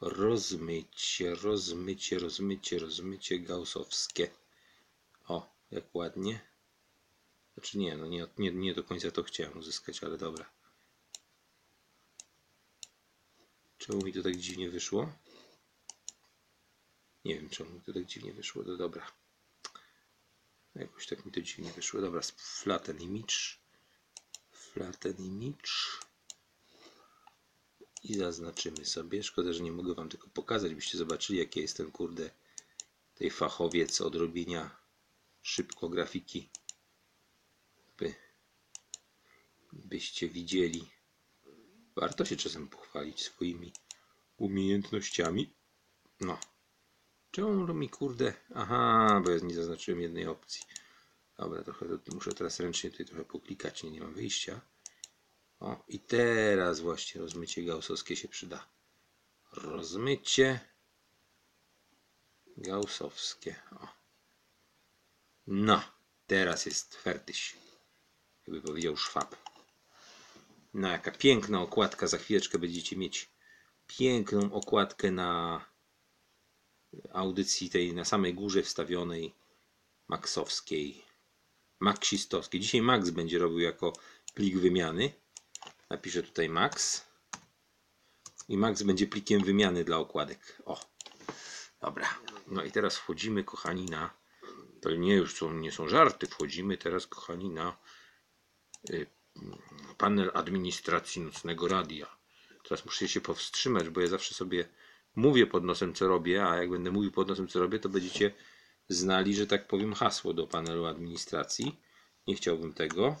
rozmycie, 0.00 1.34
rozmycie, 1.34 2.18
rozmycie, 2.18 2.78
rozmycie 2.78 3.38
gaussowskie. 3.38 4.30
O, 5.28 5.54
jak 5.70 5.94
ładnie. 5.94 6.40
Znaczy 7.58 7.78
nie, 7.78 7.96
no 7.96 8.06
nie, 8.06 8.26
nie, 8.38 8.52
nie 8.52 8.74
do 8.74 8.84
końca 8.84 9.10
to 9.10 9.22
chciałem 9.22 9.58
uzyskać, 9.58 10.02
ale 10.02 10.18
dobra. 10.18 10.50
Czemu 13.78 14.04
mi 14.04 14.12
to 14.12 14.22
tak 14.22 14.36
dziwnie 14.36 14.70
wyszło? 14.70 15.12
Nie 17.24 17.34
wiem, 17.34 17.48
czemu 17.50 17.70
mi 17.70 17.80
to 17.80 17.92
tak 17.92 18.04
dziwnie 18.04 18.32
wyszło, 18.32 18.64
to 18.64 18.76
dobra. 18.76 19.12
Jakoś 20.74 21.06
tak 21.06 21.26
mi 21.26 21.32
to 21.32 21.40
dziwnie 21.40 21.72
wyszło. 21.72 22.00
Dobra, 22.00 22.20
flatten 22.36 23.00
image. 23.00 23.58
Flatten 24.52 25.16
image. 25.16 25.70
I 28.02 28.14
zaznaczymy 28.14 28.84
sobie. 28.84 29.22
Szkoda, 29.22 29.52
że 29.52 29.62
nie 29.62 29.72
mogę 29.72 29.94
wam 29.94 30.08
tego 30.08 30.28
pokazać, 30.28 30.74
byście 30.74 30.98
zobaczyli, 30.98 31.38
jaki 31.38 31.60
jest 31.60 31.76
ten 31.76 31.90
kurde 31.90 32.30
tej 33.14 33.30
fachowiec 33.30 34.00
od 34.00 34.14
robienia 34.14 34.76
szybko 35.42 35.88
grafiki. 35.88 36.50
By, 37.98 38.14
byście 39.72 40.28
widzieli. 40.28 40.90
Warto 41.96 42.24
się 42.24 42.36
czasem 42.36 42.68
pochwalić 42.68 43.22
swoimi 43.22 43.72
umiejętnościami. 44.36 45.54
No. 46.20 46.38
Czemu 47.30 47.74
mi 47.74 47.88
kurde? 47.88 48.34
Aha, 48.54 49.20
bo 49.24 49.30
ja 49.30 49.38
nie 49.38 49.54
zaznaczyłem 49.54 50.00
jednej 50.00 50.26
opcji. 50.26 50.62
Dobra, 51.38 51.62
trochę 51.62 51.86
muszę 52.12 52.32
teraz 52.32 52.60
ręcznie 52.60 52.90
tutaj 52.90 53.06
trochę 53.06 53.24
poklikać, 53.24 53.82
nie, 53.82 53.90
nie 53.90 54.00
mam 54.00 54.14
wyjścia. 54.14 54.60
O, 55.60 55.84
i 55.88 56.00
teraz 56.00 56.80
właśnie 56.80 57.20
rozmycie 57.20 57.64
gaussowskie 57.64 58.16
się 58.16 58.28
przyda. 58.28 58.68
Rozmycie 59.52 60.60
gaussowskie. 62.56 63.56
O. 63.72 63.88
No, 65.46 65.82
teraz 66.26 66.66
jest 66.66 66.94
fertyś. 66.94 67.56
Jakby 68.46 68.62
powiedział 68.62 68.96
szwab. 68.96 69.36
No, 70.78 70.88
jaka 70.88 71.10
piękna 71.10 71.62
okładka. 71.62 72.06
Za 72.06 72.18
chwileczkę 72.18 72.58
będziecie 72.58 72.96
mieć 72.96 73.30
piękną 73.86 74.52
okładkę 74.52 75.10
na 75.10 75.64
audycji 77.12 77.70
tej 77.70 77.94
na 77.94 78.04
samej 78.04 78.34
górze 78.34 78.62
wstawionej 78.62 79.34
maxowskiej, 80.08 81.02
maxistowskiej. 81.80 82.60
Dzisiaj 82.60 82.82
Max 82.82 83.10
będzie 83.10 83.38
robił 83.38 83.58
jako 83.58 83.92
plik 84.34 84.58
wymiany. 84.58 85.12
Napiszę 85.90 86.22
tutaj 86.22 86.48
Max. 86.48 87.04
I 88.48 88.56
Max 88.56 88.82
będzie 88.82 89.06
plikiem 89.06 89.44
wymiany 89.44 89.84
dla 89.84 89.98
okładek. 89.98 90.62
O, 90.64 90.80
dobra. 91.80 92.18
No 92.46 92.64
i 92.64 92.72
teraz 92.72 92.96
wchodzimy, 92.96 93.44
kochani, 93.44 93.84
na. 93.84 94.10
To 94.80 94.90
nie 94.90 95.14
już 95.14 95.34
są, 95.34 95.52
nie 95.52 95.72
są 95.72 95.88
żarty. 95.88 96.26
Wchodzimy 96.26 96.78
teraz, 96.78 97.06
kochani, 97.06 97.50
na 97.50 97.76
y, 98.90 99.17
panel 99.98 100.30
administracji 100.34 101.22
nocnego 101.22 101.68
radia. 101.68 102.18
Teraz 102.62 102.84
muszę 102.84 103.08
się 103.08 103.20
powstrzymać, 103.20 103.88
bo 103.88 104.00
ja 104.00 104.06
zawsze 104.06 104.34
sobie 104.34 104.68
mówię 105.16 105.46
pod 105.46 105.64
nosem, 105.64 105.94
co 105.94 106.08
robię, 106.08 106.46
a 106.46 106.56
jak 106.56 106.70
będę 106.70 106.90
mówił 106.90 107.12
pod 107.12 107.28
nosem, 107.28 107.48
co 107.48 107.60
robię, 107.60 107.78
to 107.78 107.88
będziecie 107.88 108.34
znali, 108.88 109.34
że 109.34 109.46
tak 109.46 109.68
powiem, 109.68 109.94
hasło 109.94 110.34
do 110.34 110.46
panelu 110.46 110.86
administracji. 110.86 111.80
Nie 112.26 112.34
chciałbym 112.34 112.72
tego. 112.72 113.16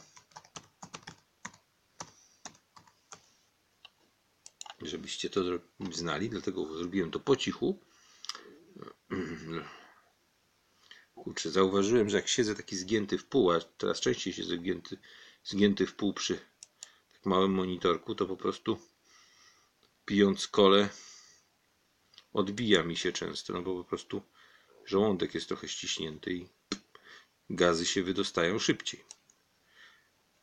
Żebyście 4.82 5.30
to 5.30 5.40
znali, 5.92 6.30
dlatego 6.30 6.78
zrobiłem 6.78 7.10
to 7.10 7.20
po 7.20 7.36
cichu. 7.36 7.80
Kurczę, 11.14 11.50
zauważyłem, 11.50 12.10
że 12.10 12.16
jak 12.16 12.28
siedzę 12.28 12.54
taki 12.54 12.76
zgięty 12.76 13.18
w 13.18 13.26
pół, 13.26 13.50
a 13.50 13.60
teraz 13.60 14.00
częściej 14.00 14.32
siedzę 14.32 14.56
zgięty, 14.56 14.98
zgięty 15.44 15.86
w 15.86 15.94
pół 15.94 16.12
przy 16.12 16.40
tak 17.12 17.26
małym 17.26 17.52
monitorku, 17.52 18.14
to 18.14 18.26
po 18.26 18.36
prostu 18.36 18.78
pijąc 20.04 20.48
kole 20.48 20.88
odbija 22.32 22.82
mi 22.82 22.96
się 22.96 23.12
często, 23.12 23.52
no 23.52 23.62
bo 23.62 23.74
po 23.74 23.84
prostu 23.84 24.22
żołądek 24.84 25.34
jest 25.34 25.48
trochę 25.48 25.68
ściśnięty 25.68 26.32
i 26.32 26.48
gazy 27.50 27.86
się 27.86 28.02
wydostają 28.02 28.58
szybciej. 28.58 29.04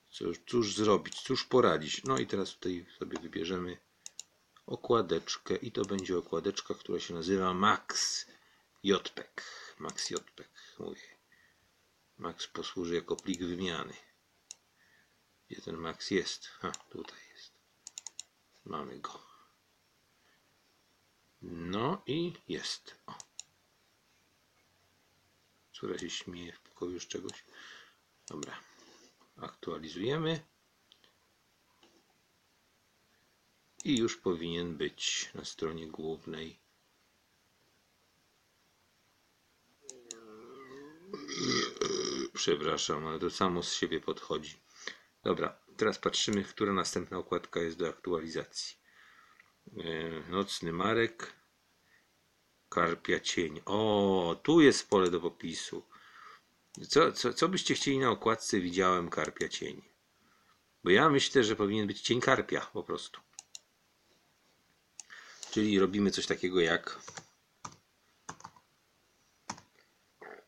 Cóż, 0.09 0.37
cóż 0.47 0.75
zrobić, 0.75 1.21
cóż 1.21 1.45
poradzić? 1.45 2.03
No 2.03 2.17
i 2.17 2.27
teraz 2.27 2.53
tutaj 2.53 2.85
sobie 2.99 3.19
wybierzemy 3.19 3.77
okładeczkę 4.65 5.55
i 5.55 5.71
to 5.71 5.85
będzie 5.85 6.17
okładeczka, 6.17 6.73
która 6.73 6.99
się 6.99 7.13
nazywa 7.13 7.53
Max 7.53 8.25
JPEG. 8.83 9.43
Max 9.79 10.09
JPEG, 10.09 10.49
mówię. 10.79 11.17
Max 12.17 12.47
posłuży 12.47 12.95
jako 12.95 13.15
plik 13.15 13.43
wymiany. 13.43 13.93
Gdzie 15.49 15.61
ten 15.61 15.77
Max 15.77 16.11
jest? 16.11 16.47
Ha, 16.47 16.71
tutaj 16.89 17.19
jest. 17.33 17.51
Mamy 18.65 18.99
go. 18.99 19.23
No 21.41 22.01
i 22.05 22.33
jest. 22.47 22.95
O. 23.05 23.17
Córa 25.73 25.97
się 25.97 26.09
śmieje 26.09 26.53
w 26.53 26.59
pokoju 26.59 26.99
czegoś. 26.99 27.43
Dobra. 28.27 28.59
Aktualizujemy. 29.37 30.45
I 33.83 33.97
już 33.97 34.17
powinien 34.17 34.77
być 34.77 35.29
na 35.33 35.45
stronie 35.45 35.87
głównej. 35.87 36.59
Przepraszam, 42.33 43.07
ale 43.07 43.19
to 43.19 43.29
samo 43.29 43.63
z 43.63 43.73
siebie 43.73 43.99
podchodzi. 43.99 44.64
Dobra, 45.26 45.57
teraz 45.78 45.99
patrzymy, 45.99 46.43
która 46.43 46.73
następna 46.73 47.17
okładka 47.17 47.59
jest 47.59 47.78
do 47.78 47.89
aktualizacji. 47.89 48.78
E, 49.78 50.30
nocny 50.30 50.73
Marek. 50.73 51.34
Karpia 52.69 53.19
cień. 53.19 53.61
O, 53.65 54.39
tu 54.43 54.61
jest 54.61 54.89
pole 54.89 55.11
do 55.11 55.19
popisu. 55.21 55.86
Co, 56.89 57.11
co, 57.11 57.34
co 57.34 57.49
byście 57.49 57.76
chcieli 57.76 57.99
na 57.99 58.09
okładce? 58.09 58.59
Widziałem 58.59 59.09
karpia 59.09 59.49
cień. 59.49 59.82
Bo 60.84 60.89
ja 60.89 61.09
myślę, 61.09 61.43
że 61.43 61.55
powinien 61.55 61.88
być 61.88 62.01
cień 62.01 62.21
karpia 62.21 62.61
po 62.73 62.84
prostu. 62.84 63.21
Czyli 65.51 65.80
robimy 65.80 66.11
coś 66.11 66.26
takiego 66.26 66.59
jak 66.59 66.99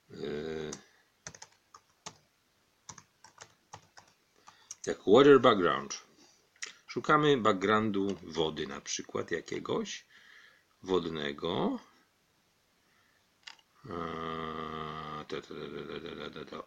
yy, 0.10 0.72
jak 4.88 4.98
water 5.08 5.40
background. 5.42 6.04
Szukamy 6.88 7.38
backgroundu 7.38 8.18
wody 8.24 8.68
na 8.68 8.82
przykład 8.82 9.32
jakiegoś 9.32 10.06
wodnego. 10.84 11.80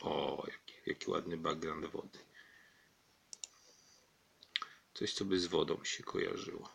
O, 0.01 0.47
jaki, 0.47 0.75
jaki 0.87 1.11
ładny 1.11 1.37
background 1.37 1.87
wody. 1.87 2.19
Coś, 4.95 5.15
co 5.15 5.25
by 5.25 5.41
z 5.41 5.47
wodą 5.47 5.85
się 5.85 6.03
kojarzyło. 6.03 6.69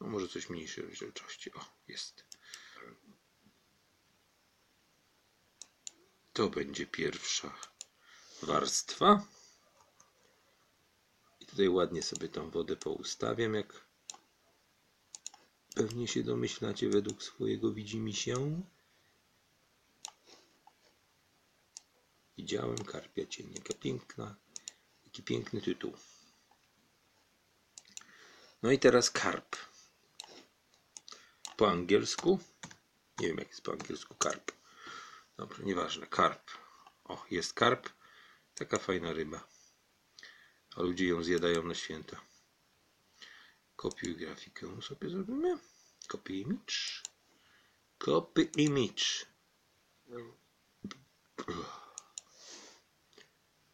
No 0.00 0.06
może 0.06 0.28
coś 0.28 0.48
mniejszej 0.48 0.84
rozdzielczości. 0.84 1.52
O, 1.54 1.64
jest. 1.88 2.24
To 6.32 6.48
będzie 6.48 6.86
pierwsza 6.86 7.58
warstwa. 8.42 9.33
Tutaj 11.54 11.68
ładnie 11.68 12.02
sobie 12.02 12.28
tą 12.28 12.50
wodę 12.50 12.76
poustawiam, 12.76 13.54
jak 13.54 13.84
pewnie 15.74 16.08
się 16.08 16.22
domyślacie 16.22 16.88
według 16.88 17.22
swojego 17.22 17.72
widzimisię. 17.72 18.62
Widziałem 22.38 22.76
karpia 22.76 23.26
cień. 23.26 23.52
Jaka 23.54 23.74
piękna, 23.74 24.36
jaki 25.04 25.22
piękny 25.22 25.60
tytuł. 25.60 25.92
No 28.62 28.70
i 28.70 28.78
teraz 28.78 29.10
karp. 29.10 29.56
Po 31.56 31.70
angielsku. 31.70 32.38
Nie 33.18 33.28
wiem 33.28 33.38
jak 33.38 33.48
jest 33.48 33.62
po 33.62 33.72
angielsku 33.72 34.14
karp. 34.14 34.52
Dobrze, 35.36 35.62
nieważne. 35.62 36.06
Karp. 36.06 36.50
O, 37.04 37.24
jest 37.30 37.52
karp. 37.52 37.88
Taka 38.54 38.78
fajna 38.78 39.12
ryba. 39.12 39.53
A 40.76 40.82
ludzie 40.82 41.06
ją 41.06 41.22
zjadają 41.22 41.62
na 41.62 41.74
święta. 41.74 42.20
Kopiuj 43.76 44.16
grafikę 44.16 44.82
sobie 44.82 45.10
zrobimy. 45.10 45.58
Copy 46.08 46.32
image. 46.32 47.02
Copy 47.98 48.42
image. 48.56 49.26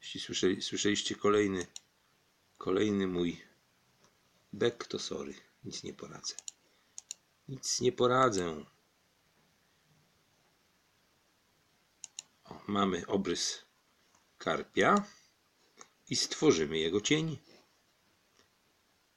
Jeśli 0.03 0.21
słyszeli, 0.21 0.63
słyszeliście 0.63 1.15
kolejny, 1.15 1.67
kolejny 2.59 3.07
mój 3.07 3.43
bek, 4.53 4.87
to 4.87 4.99
sorry. 4.99 5.35
Nic 5.65 5.83
nie 5.83 5.95
poradzę. 5.95 6.35
Nic 7.49 7.81
nie 7.81 7.93
poradzę. 7.93 8.65
O, 12.45 12.61
mamy 12.67 13.07
obrys 13.07 13.65
karpia 14.39 15.05
i 16.11 16.17
stworzymy 16.17 16.79
jego 16.79 17.01
cień. 17.01 17.39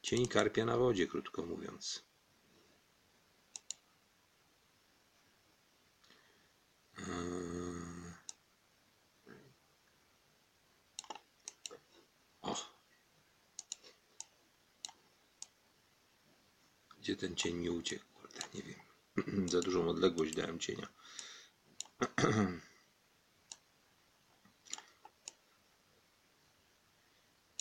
Cień 0.01 0.27
karpia 0.27 0.65
na 0.65 0.77
wodzie, 0.77 1.07
krótko 1.07 1.45
mówiąc. 1.45 2.03
Eee. 6.97 8.13
O. 12.41 12.55
Gdzie 16.99 17.15
ten 17.15 17.35
cień 17.35 17.55
mi 17.55 17.69
uciekł? 17.69 18.05
Kurde, 18.13 18.39
nie 18.53 18.61
wiem. 18.63 19.47
Za 19.53 19.61
dużą 19.61 19.89
odległość 19.89 20.35
dałem 20.35 20.59
cienia. 20.59 20.87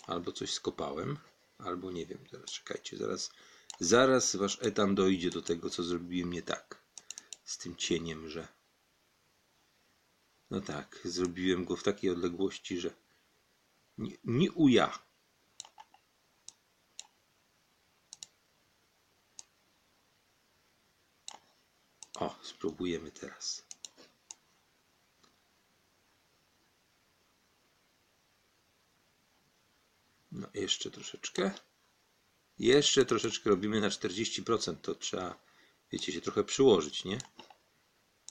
Albo 0.07 0.31
coś 0.31 0.53
skopałem, 0.53 1.17
albo 1.57 1.91
nie 1.91 2.05
wiem. 2.05 2.25
Teraz 2.31 2.51
czekajcie, 2.51 2.97
zaraz, 2.97 3.31
zaraz 3.79 4.35
wasz 4.35 4.57
etam 4.61 4.95
dojdzie 4.95 5.29
do 5.29 5.41
tego, 5.41 5.69
co 5.69 5.83
zrobiłem 5.83 6.33
nie 6.33 6.41
tak 6.41 6.83
z 7.43 7.57
tym 7.57 7.75
cieniem, 7.75 8.29
że 8.29 8.47
no 10.49 10.61
tak, 10.61 10.99
zrobiłem 11.05 11.65
go 11.65 11.75
w 11.75 11.83
takiej 11.83 12.09
odległości, 12.09 12.79
że 12.79 12.93
nie, 13.97 14.17
nie 14.23 14.51
uja. 14.51 14.99
O, 22.15 22.35
spróbujemy 22.41 23.11
teraz. 23.11 23.65
No, 30.33 30.47
jeszcze 30.53 30.91
troszeczkę. 30.91 31.51
Jeszcze 32.59 33.05
troszeczkę 33.05 33.49
robimy 33.49 33.81
na 33.81 33.89
40%. 33.89 34.75
To 34.75 34.95
trzeba, 34.95 35.39
wiecie, 35.91 36.11
się 36.11 36.21
trochę 36.21 36.43
przyłożyć, 36.43 37.05
nie? 37.05 37.17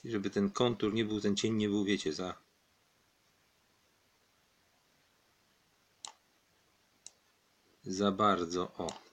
I 0.03 0.11
żeby 0.11 0.29
ten 0.29 0.49
kontur 0.49 0.93
nie 0.93 1.05
był, 1.05 1.21
ten 1.21 1.35
cień 1.35 1.53
nie 1.53 1.69
był, 1.69 1.85
wiecie, 1.85 2.13
za. 2.13 2.43
Za 7.83 8.11
bardzo. 8.11 8.71
O. 8.77 9.03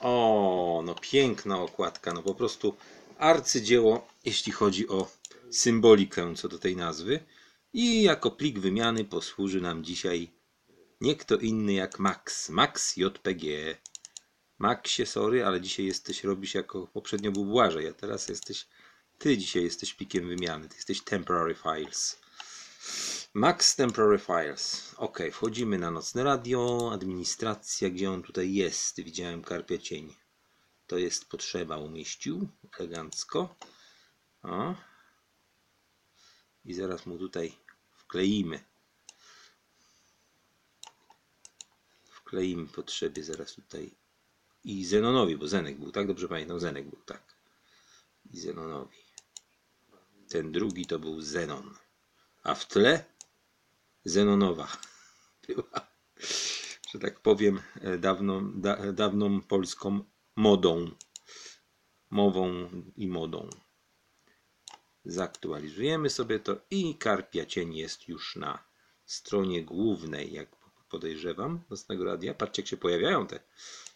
O, 0.00 0.82
no 0.84 0.94
piękna 0.94 1.60
okładka. 1.60 2.12
No 2.12 2.22
po 2.22 2.34
prostu 2.34 2.76
arcydzieło, 3.18 4.08
jeśli 4.24 4.52
chodzi 4.52 4.88
o 4.88 5.10
symbolikę 5.50 6.34
co 6.34 6.48
do 6.48 6.58
tej 6.58 6.76
nazwy. 6.76 7.24
I 7.72 8.02
jako 8.02 8.30
plik 8.30 8.58
wymiany 8.58 9.04
posłuży 9.04 9.60
nam 9.60 9.84
dzisiaj 9.84 10.37
nie 11.00 11.16
kto 11.16 11.36
inny 11.36 11.72
jak 11.72 11.98
Max. 11.98 12.48
Max 12.48 12.96
JPG. 12.96 13.76
Maxie, 14.58 15.06
sorry, 15.06 15.44
ale 15.44 15.60
dzisiaj 15.60 15.86
jesteś, 15.86 16.24
robisz 16.24 16.54
jako 16.54 16.86
poprzednio 16.86 17.32
był 17.32 17.44
Błażej, 17.44 17.88
a 17.88 17.92
teraz 17.92 18.28
jesteś, 18.28 18.66
ty 19.18 19.38
dzisiaj 19.38 19.64
jesteś 19.64 19.94
plikiem 19.94 20.28
wymiany, 20.28 20.68
ty 20.68 20.76
jesteś 20.76 21.02
temporary 21.02 21.54
files. 21.54 22.18
Max 23.34 23.76
Temporary 23.76 24.18
Files. 24.18 24.94
Ok, 24.96 25.18
wchodzimy 25.32 25.78
na 25.78 25.90
nocne 25.90 26.24
radio, 26.24 26.90
administracja, 26.92 27.90
gdzie 27.90 28.10
on 28.10 28.22
tutaj 28.22 28.54
jest. 28.54 29.00
Widziałem 29.00 29.42
karpia 29.42 29.78
cień. 29.78 30.14
To 30.86 30.98
jest 30.98 31.28
potrzeba, 31.28 31.76
umieścił 31.76 32.48
elegancko. 32.78 33.56
O. 34.42 34.74
I 36.64 36.74
zaraz 36.74 37.06
mu 37.06 37.18
tutaj 37.18 37.52
wkleimy. 37.92 38.64
Wkleimy 42.28 42.66
potrzebie 42.66 43.24
zaraz 43.24 43.54
tutaj 43.54 43.94
i 44.64 44.84
Zenonowi, 44.84 45.36
bo 45.36 45.48
Zenek 45.48 45.78
był, 45.78 45.92
tak? 45.92 46.06
Dobrze 46.06 46.28
pamiętam, 46.28 46.60
Zenek 46.60 46.90
był, 46.90 47.02
tak. 47.06 47.36
I 48.30 48.40
Zenonowi. 48.40 48.96
Ten 50.28 50.52
drugi 50.52 50.86
to 50.86 50.98
był 50.98 51.20
Zenon. 51.20 51.74
A 52.42 52.54
w 52.54 52.66
tle 52.66 53.04
Zenonowa 54.04 54.68
była, 55.48 55.88
że 56.90 56.98
tak 57.00 57.20
powiem, 57.20 57.60
e, 57.80 57.98
dawną, 57.98 58.60
da, 58.60 58.92
dawną 58.92 59.40
polską 59.40 60.04
modą. 60.36 60.90
Mową 62.10 62.70
i 62.96 63.08
modą. 63.08 63.50
Zaktualizujemy 65.04 66.10
sobie 66.10 66.40
to 66.40 66.60
i 66.70 66.98
karpia 66.98 67.46
cień 67.46 67.76
jest 67.76 68.08
już 68.08 68.36
na 68.36 68.64
stronie 69.06 69.64
głównej, 69.64 70.32
jak 70.32 70.57
podejrzewam, 70.88 71.64
nocnego 71.70 72.04
radia. 72.04 72.34
Patrzcie, 72.34 72.62
jak 72.62 72.68
się 72.68 72.76
pojawiają 72.76 73.26
te 73.26 73.40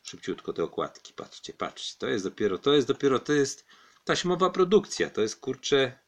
szybciutko 0.02 0.52
te 0.52 0.64
okładki. 0.64 1.12
Patrzcie, 1.12 1.52
patrzcie. 1.52 1.94
To 1.98 2.08
jest 2.08 2.24
dopiero, 2.24 2.58
to 2.58 2.72
jest 2.72 2.88
dopiero, 2.88 3.18
to 3.18 3.32
jest 3.32 3.66
taśmowa 4.04 4.50
produkcja. 4.50 5.10
To 5.10 5.20
jest 5.20 5.36
kurcze 5.40 5.98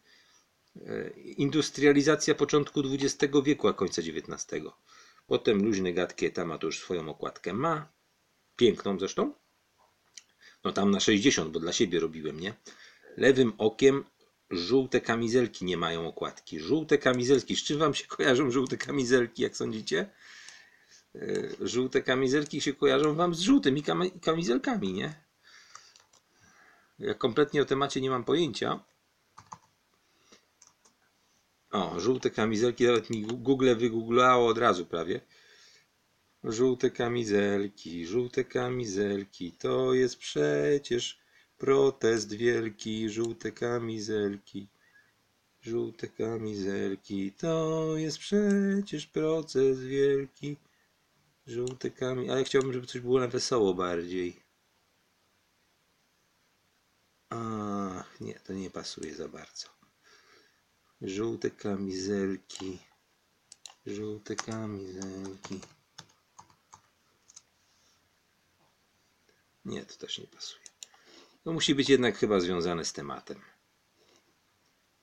e, 0.77 1.11
industrializacja 1.21 2.35
początku 2.35 2.81
XX 2.81 3.35
wieku, 3.45 3.69
a 3.69 3.73
końca 3.73 4.03
XIX. 4.03 4.65
Potem 5.27 5.65
luźny 5.65 5.93
gadki 5.93 6.33
tam 6.33 6.49
ma 6.49 6.59
to 6.59 6.67
już 6.67 6.79
swoją 6.79 7.09
okładkę. 7.09 7.53
Ma 7.53 7.93
piękną 8.57 8.99
zresztą. 8.99 9.35
No 10.65 10.73
tam 10.73 10.91
na 10.91 11.01
60, 11.01 11.51
bo 11.51 11.61
dla 11.61 11.73
siebie 11.73 12.01
robiłem, 12.01 12.41
nie? 12.41 12.55
Lewym 13.17 13.53
okiem 13.59 14.05
żółte 14.51 15.01
kamizelki 15.01 15.65
nie 15.65 15.77
mają 15.77 16.09
okładki. 16.09 16.61
Żółte 16.61 16.99
kamizelki. 16.99 17.57
Z 17.57 17.65
czym 17.65 17.79
wam 17.79 17.95
się 17.95 18.07
kojarzą 18.07 18.51
żółte 18.51 18.77
kamizelki, 18.77 19.43
jak 19.43 19.57
sądzicie? 19.57 20.11
Yy, 21.15 21.57
żółte 21.61 22.03
kamizelki 22.03 22.61
się 22.61 22.73
kojarzą 22.73 23.15
wam 23.15 23.35
z 23.35 23.41
żółtymi 23.41 23.83
kam- 23.83 24.21
kamizelkami, 24.21 24.93
nie? 24.93 25.15
Ja 26.99 27.15
kompletnie 27.15 27.63
o 27.63 27.65
temacie 27.65 28.01
nie 28.01 28.11
mam 28.11 28.25
pojęcia. 28.25 28.85
O, 31.71 32.01
żółte 32.01 32.31
kamizelki, 32.31 32.85
nawet 32.85 33.11
mi 33.11 33.23
Google 33.23 33.75
wygooglało 33.77 34.49
od 34.49 34.59
razu 34.59 34.87
prawie. 34.87 35.21
Żółte 36.45 36.91
kamizelki, 36.91 38.07
żółte 38.07 38.45
kamizelki, 38.45 39.53
to 39.53 39.95
jest 39.95 40.17
przecież 40.17 41.19
protest 41.59 42.33
wielki, 42.35 43.11
żółte 43.11 43.53
kamizelki. 43.53 44.69
Żółte 45.63 46.09
kamizelki, 46.09 47.33
to 47.33 47.85
jest 47.97 48.19
przecież 48.19 49.07
proces 49.07 49.81
wielki. 49.81 50.57
Żółte 51.47 51.91
kamizelki, 51.91 52.31
ale 52.31 52.45
chciałbym, 52.45 52.73
żeby 52.73 52.87
coś 52.87 53.01
było 53.01 53.21
na 53.21 53.29
wesoło 53.29 53.75
bardziej. 53.75 54.43
Ach, 57.31 58.21
nie, 58.21 58.35
to 58.35 58.53
nie 58.53 58.71
pasuje 58.71 59.15
za 59.15 59.29
bardzo. 59.29 59.69
Żółte 61.03 61.51
kamizelki. 61.51 62.79
Żółte 63.87 64.37
kamizelki. 64.37 65.61
Nie, 69.65 69.87
to 69.87 69.97
też 69.97 70.19
nie 70.19 70.27
pasuje. 70.27 70.65
To 71.45 71.53
musi 71.53 71.75
być 71.75 71.89
jednak 71.89 72.17
chyba 72.17 72.41
związane 72.41 72.85
z 72.85 72.93
tematem. 72.93 73.41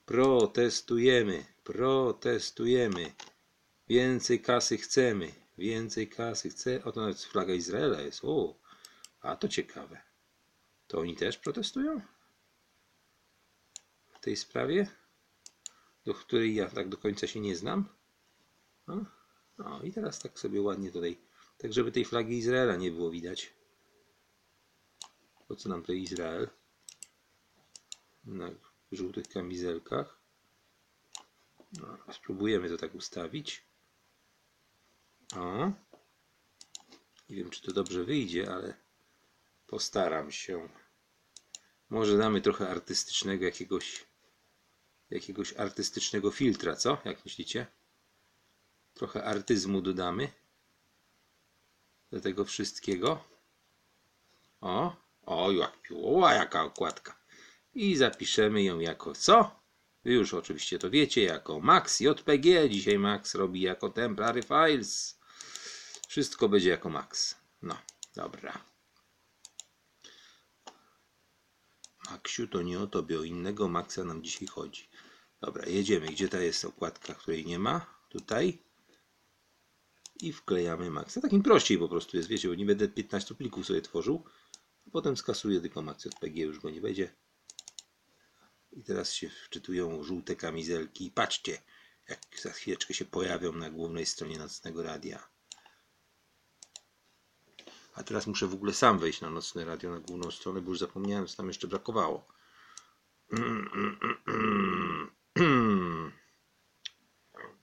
Protestujemy, 0.05 1.45
protestujemy. 1.63 3.13
Więcej 3.87 4.41
kasy 4.41 4.77
chcemy, 4.77 5.40
więcej 5.57 6.09
kasy 6.09 6.49
chcę. 6.49 6.83
Oto 6.83 7.01
nawet 7.01 7.23
flaga 7.23 7.53
Izraela 7.53 8.01
jest. 8.01 8.25
O, 8.25 8.55
a 9.21 9.35
to 9.35 9.47
ciekawe. 9.47 10.01
To 10.87 10.99
oni 10.99 11.15
też 11.15 11.37
protestują? 11.37 12.01
W 14.13 14.19
tej 14.19 14.37
sprawie? 14.37 15.01
do 16.05 16.13
której 16.13 16.55
ja 16.55 16.69
tak 16.69 16.89
do 16.89 16.97
końca 16.97 17.27
się 17.27 17.39
nie 17.39 17.55
znam. 17.55 17.89
O, 18.87 18.93
o 19.63 19.81
i 19.81 19.93
teraz 19.93 20.19
tak 20.19 20.39
sobie 20.39 20.61
ładnie 20.61 20.91
tutaj, 20.91 21.17
tak 21.57 21.73
żeby 21.73 21.91
tej 21.91 22.05
flagi 22.05 22.37
Izraela 22.37 22.75
nie 22.75 22.91
było 22.91 23.11
widać. 23.11 23.53
Po 25.47 25.55
co 25.55 25.69
nam 25.69 25.81
tutaj 25.81 26.01
Izrael? 26.01 26.49
Na 28.25 28.49
żółtych 28.91 29.27
kamizelkach. 29.27 30.17
No, 31.73 31.97
spróbujemy 32.13 32.69
to 32.69 32.77
tak 32.77 32.95
ustawić. 32.95 33.63
O. 35.37 35.71
Nie 37.29 37.35
wiem, 37.35 37.49
czy 37.49 37.61
to 37.61 37.73
dobrze 37.73 38.03
wyjdzie, 38.03 38.53
ale 38.53 38.73
postaram 39.67 40.31
się. 40.31 40.69
Może 41.89 42.17
damy 42.17 42.41
trochę 42.41 42.69
artystycznego 42.69 43.45
jakiegoś 43.45 44.05
jakiegoś 45.11 45.53
artystycznego 45.53 46.31
filtra, 46.31 46.75
co? 46.75 46.97
Jak 47.05 47.25
myślicie? 47.25 47.67
Trochę 48.93 49.23
artyzmu 49.23 49.81
dodamy 49.81 50.31
do 52.11 52.21
tego 52.21 52.45
wszystkiego. 52.45 53.23
O, 54.61 54.95
o, 55.25 55.51
jak, 55.51 55.77
o 56.03 56.29
jaka 56.29 56.63
okładka. 56.63 57.17
I 57.73 57.95
zapiszemy 57.95 58.63
ją 58.63 58.79
jako 58.79 59.13
co? 59.13 59.61
Wy 60.03 60.13
już 60.13 60.33
oczywiście 60.33 60.79
to 60.79 60.89
wiecie, 60.89 61.23
jako 61.23 61.59
Max 61.59 61.99
JPG. 61.99 62.69
Dzisiaj 62.69 62.99
Max 62.99 63.35
robi 63.35 63.61
jako 63.61 63.89
Temporary 63.89 64.43
Files. 64.43 65.20
Wszystko 66.11 66.49
będzie 66.49 66.69
jako 66.69 66.89
Max. 66.89 67.35
No, 67.61 67.77
dobra. 68.15 68.65
Maxiu, 72.09 72.47
to 72.47 72.61
nie 72.61 72.79
o 72.79 72.87
tobie, 72.87 73.19
o 73.19 73.23
innego 73.23 73.67
Maxa 73.67 74.03
nam 74.03 74.23
dzisiaj 74.23 74.47
chodzi. 74.47 74.89
Dobra, 75.41 75.65
jedziemy. 75.65 76.07
Gdzie 76.07 76.29
ta 76.29 76.39
jest 76.39 76.65
okładka, 76.65 77.13
której 77.13 77.45
nie 77.45 77.59
ma? 77.59 77.85
Tutaj. 78.09 78.63
I 80.21 80.33
wklejamy 80.33 80.89
Maxa. 80.89 81.21
Takim 81.21 81.43
prościej 81.43 81.77
po 81.77 81.89
prostu 81.89 82.17
jest, 82.17 82.29
wiecie, 82.29 82.47
bo 82.47 82.55
nie 82.55 82.65
będę 82.65 82.87
15 82.87 83.35
plików 83.35 83.65
sobie 83.65 83.81
tworzył. 83.81 84.23
Potem 84.91 85.17
skasuję 85.17 85.61
tylko 85.61 85.81
Max 85.81 86.05
JPG, 86.05 86.41
już 86.41 86.59
go 86.59 86.69
nie 86.69 86.81
będzie. 86.81 87.15
I 88.71 88.83
teraz 88.83 89.13
się 89.13 89.29
wczytują 89.29 90.03
żółte 90.03 90.35
kamizelki. 90.35 91.11
Patrzcie, 91.11 91.61
jak 92.09 92.21
za 92.41 92.51
chwileczkę 92.51 92.93
się 92.93 93.05
pojawią 93.05 93.51
na 93.53 93.69
głównej 93.69 94.05
stronie 94.05 94.37
nocnego 94.37 94.83
radia. 94.83 95.30
A 97.93 98.03
teraz 98.03 98.27
muszę 98.27 98.47
w 98.47 98.53
ogóle 98.53 98.73
sam 98.73 98.99
wejść 98.99 99.21
na 99.21 99.29
nocne 99.29 99.65
radio, 99.65 99.91
na 99.91 99.99
główną 99.99 100.31
stronę, 100.31 100.61
bo 100.61 100.69
już 100.69 100.79
zapomniałem, 100.79 101.27
co 101.27 101.37
tam 101.37 101.47
jeszcze 101.47 101.67
brakowało. 101.67 102.27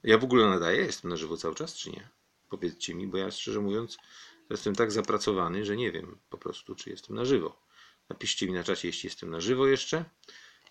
Ja 0.03 0.17
w 0.17 0.23
ogóle 0.23 0.49
nadaję? 0.49 0.77
Jestem 0.77 1.11
na 1.11 1.17
żywo 1.17 1.37
cały 1.37 1.55
czas, 1.55 1.75
czy 1.75 1.91
nie? 1.91 2.09
Powiedzcie 2.49 2.95
mi, 2.95 3.07
bo 3.07 3.17
ja 3.17 3.31
szczerze 3.31 3.59
mówiąc 3.59 3.97
jestem 4.49 4.75
tak 4.75 4.91
zapracowany, 4.91 5.65
że 5.65 5.77
nie 5.77 5.91
wiem 5.91 6.19
po 6.29 6.37
prostu, 6.37 6.75
czy 6.75 6.89
jestem 6.89 7.15
na 7.15 7.25
żywo. 7.25 7.61
Napiszcie 8.09 8.47
mi 8.47 8.53
na 8.53 8.63
czacie, 8.63 8.87
jeśli 8.87 9.07
jestem 9.07 9.29
na 9.29 9.41
żywo 9.41 9.67
jeszcze. 9.67 10.05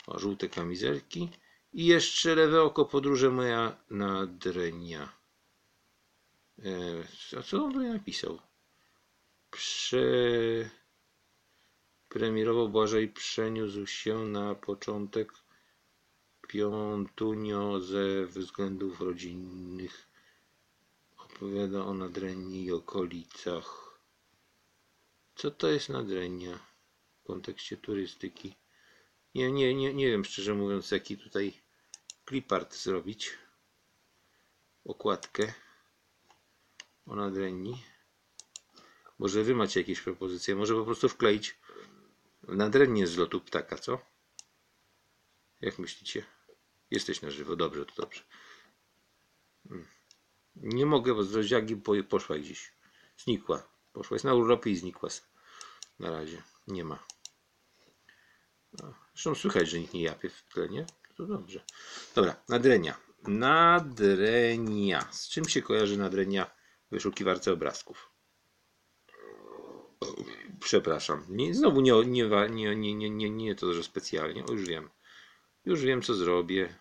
O, 0.06 0.18
żółte 0.18 0.48
kamizelki. 0.48 1.28
I 1.72 1.86
jeszcze 1.86 2.34
lewe 2.34 2.62
oko 2.62 2.84
podróże 2.84 3.30
moja 3.30 3.76
nadrenia. 3.90 5.12
E, 6.58 7.38
a 7.38 7.42
co 7.42 7.64
on 7.64 7.72
tutaj 7.72 7.88
napisał? 7.88 8.47
Premierowo 12.08 12.68
Błażej 12.68 13.08
przeniósł 13.08 13.86
się 13.86 14.18
na 14.18 14.54
początek 14.54 15.32
Piątunio 16.48 17.80
ze 17.80 18.26
względów 18.26 19.00
rodzinnych. 19.00 20.08
Opowiada 21.16 21.84
o 21.84 21.94
Nadrenii 21.94 22.64
i 22.64 22.72
okolicach. 22.72 23.98
Co 25.36 25.50
to 25.50 25.68
jest 25.68 25.88
Nadrenia 25.88 26.58
w 27.20 27.26
kontekście 27.26 27.76
turystyki? 27.76 28.54
Nie, 29.34 29.52
nie, 29.52 29.74
nie, 29.74 29.94
nie 29.94 30.10
wiem 30.10 30.24
szczerze 30.24 30.54
mówiąc, 30.54 30.90
jaki 30.90 31.18
tutaj 31.18 31.60
clipart 32.28 32.74
zrobić. 32.74 33.30
Okładkę 34.84 35.52
o 37.06 37.16
Nadrenii. 37.16 37.97
Może 39.18 39.42
wy 39.42 39.54
macie 39.54 39.80
jakieś 39.80 40.00
propozycje? 40.00 40.56
Może 40.56 40.74
po 40.74 40.84
prostu 40.84 41.08
wkleić 41.08 41.58
nadrennie 42.42 43.06
z 43.06 43.16
lotu 43.16 43.40
ptaka, 43.40 43.78
co? 43.78 43.98
Jak 45.60 45.78
myślicie? 45.78 46.24
Jesteś 46.90 47.22
na 47.22 47.30
żywo, 47.30 47.56
dobrze, 47.56 47.86
to 47.86 47.92
dobrze. 47.96 48.22
Hmm. 49.68 49.86
Nie 50.56 50.86
mogę, 50.86 51.14
bo 51.14 51.24
z 51.24 51.34
rozdziagi 51.34 51.76
poszła 52.08 52.38
gdzieś. 52.38 52.72
Znikła. 53.16 53.62
Poszła. 53.92 54.14
Jest 54.14 54.24
na 54.24 54.34
urlopie 54.34 54.70
i 54.70 54.76
znikła. 54.76 55.08
Na 55.98 56.10
razie. 56.10 56.42
Nie 56.66 56.84
ma. 56.84 57.04
No. 58.72 58.94
Zresztą 59.14 59.34
słychać, 59.34 59.68
że 59.68 59.78
nikt 59.78 59.94
nie 59.94 60.02
japie 60.02 60.28
w 60.28 60.42
tle, 60.42 60.68
nie? 60.68 60.86
To 61.16 61.26
dobrze. 61.26 61.64
Dobra, 62.14 62.36
nadrenia. 62.48 63.00
Nadrenia. 63.22 65.12
Z 65.12 65.28
czym 65.28 65.48
się 65.48 65.62
kojarzy 65.62 65.96
nadrenia 65.96 66.50
w 66.86 66.90
wyszukiwarce 66.90 67.52
obrazków? 67.52 68.07
Przepraszam. 70.60 71.24
Nie, 71.28 71.54
znowu 71.54 71.80
nie, 71.80 71.92
nie, 71.92 72.28
nie, 72.48 72.76
nie, 72.76 72.94
nie, 72.94 73.10
nie, 73.10 73.30
nie 73.30 73.54
to, 73.54 73.74
że 73.74 73.82
specjalnie. 73.82 74.44
O, 74.44 74.52
już 74.52 74.68
wiem. 74.68 74.90
Już 75.64 75.82
wiem, 75.82 76.02
co 76.02 76.14
zrobię. 76.14 76.74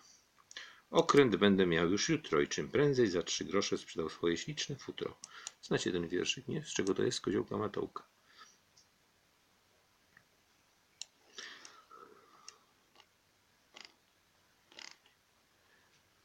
Okręt 0.90 1.36
będę 1.36 1.66
miał 1.66 1.90
już 1.90 2.08
jutro 2.08 2.40
i 2.40 2.48
czym 2.48 2.68
prędzej 2.68 3.08
za 3.08 3.22
trzy 3.22 3.44
grosze 3.44 3.78
sprzedał 3.78 4.08
swoje 4.08 4.36
śliczne 4.36 4.76
futro. 4.76 5.18
Znacie 5.62 5.92
ten 5.92 6.08
wierszyk, 6.08 6.48
nie? 6.48 6.64
Z 6.64 6.68
czego 6.68 6.94
to 6.94 7.02
jest? 7.02 7.20
Koziołka 7.20 7.56
Matołka. 7.56 8.04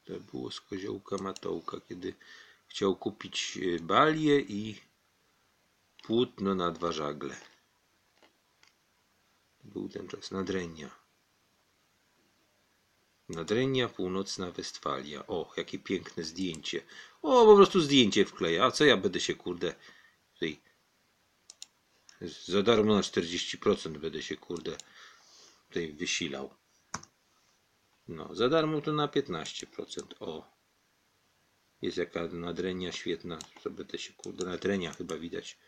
To 0.04 0.20
było 0.20 0.50
z 0.50 0.60
Koziołka 0.60 1.16
Matołka, 1.16 1.80
kiedy 1.88 2.14
chciał 2.66 2.96
kupić 2.96 3.58
e, 3.62 3.80
balię 3.80 4.40
i 4.40 4.80
płótno 6.06 6.54
na 6.54 6.70
dwa 6.70 6.92
żagle. 6.92 7.36
Był 9.64 9.88
ten 9.88 10.08
czas 10.08 10.30
nadrenia. 10.30 10.90
Nadrenia 13.28 13.88
Północna 13.88 14.50
Westfalia. 14.50 15.26
O, 15.26 15.52
jakie 15.56 15.78
piękne 15.78 16.24
zdjęcie. 16.24 16.82
O, 17.22 17.44
po 17.44 17.56
prostu 17.56 17.80
zdjęcie 17.80 18.24
wkleja. 18.24 18.64
A 18.64 18.70
co 18.70 18.84
ja 18.84 18.96
będę 18.96 19.20
się, 19.20 19.34
kurde, 19.34 19.74
tutaj 20.34 20.60
za 22.46 22.62
darmo 22.62 22.94
na 22.94 23.00
40% 23.00 23.98
będę 23.98 24.22
się, 24.22 24.36
kurde, 24.36 24.76
tutaj 25.68 25.92
wysilał. 25.92 26.54
No, 28.08 28.34
za 28.34 28.48
darmo 28.48 28.80
to 28.80 28.92
na 28.92 29.08
15%. 29.08 30.02
O, 30.20 30.54
jest 31.82 31.96
jaka 31.96 32.26
nadrenia 32.26 32.92
świetna. 32.92 33.38
To 33.62 33.70
będę 33.70 33.98
się, 33.98 34.12
kurde, 34.12 34.44
nadrenia 34.44 34.92
chyba 34.92 35.16
widać. 35.16 35.58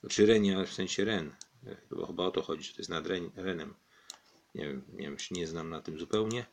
Znaczy 0.00 0.26
renia 0.26 0.64
w 0.64 0.72
sensie 0.72 1.04
ren. 1.04 1.34
Chyba, 1.88 2.06
chyba 2.06 2.24
o 2.24 2.30
to 2.30 2.42
chodzi, 2.42 2.62
że 2.64 2.72
to 2.72 2.78
jest 2.78 2.90
nad 2.90 3.06
renem. 3.36 3.74
Nie 4.54 4.64
wiem, 4.64 4.84
nie 4.92 5.02
wiem, 5.02 5.16
nie 5.30 5.46
znam 5.46 5.70
na 5.70 5.80
tym 5.80 5.98
zupełnie. 5.98 6.46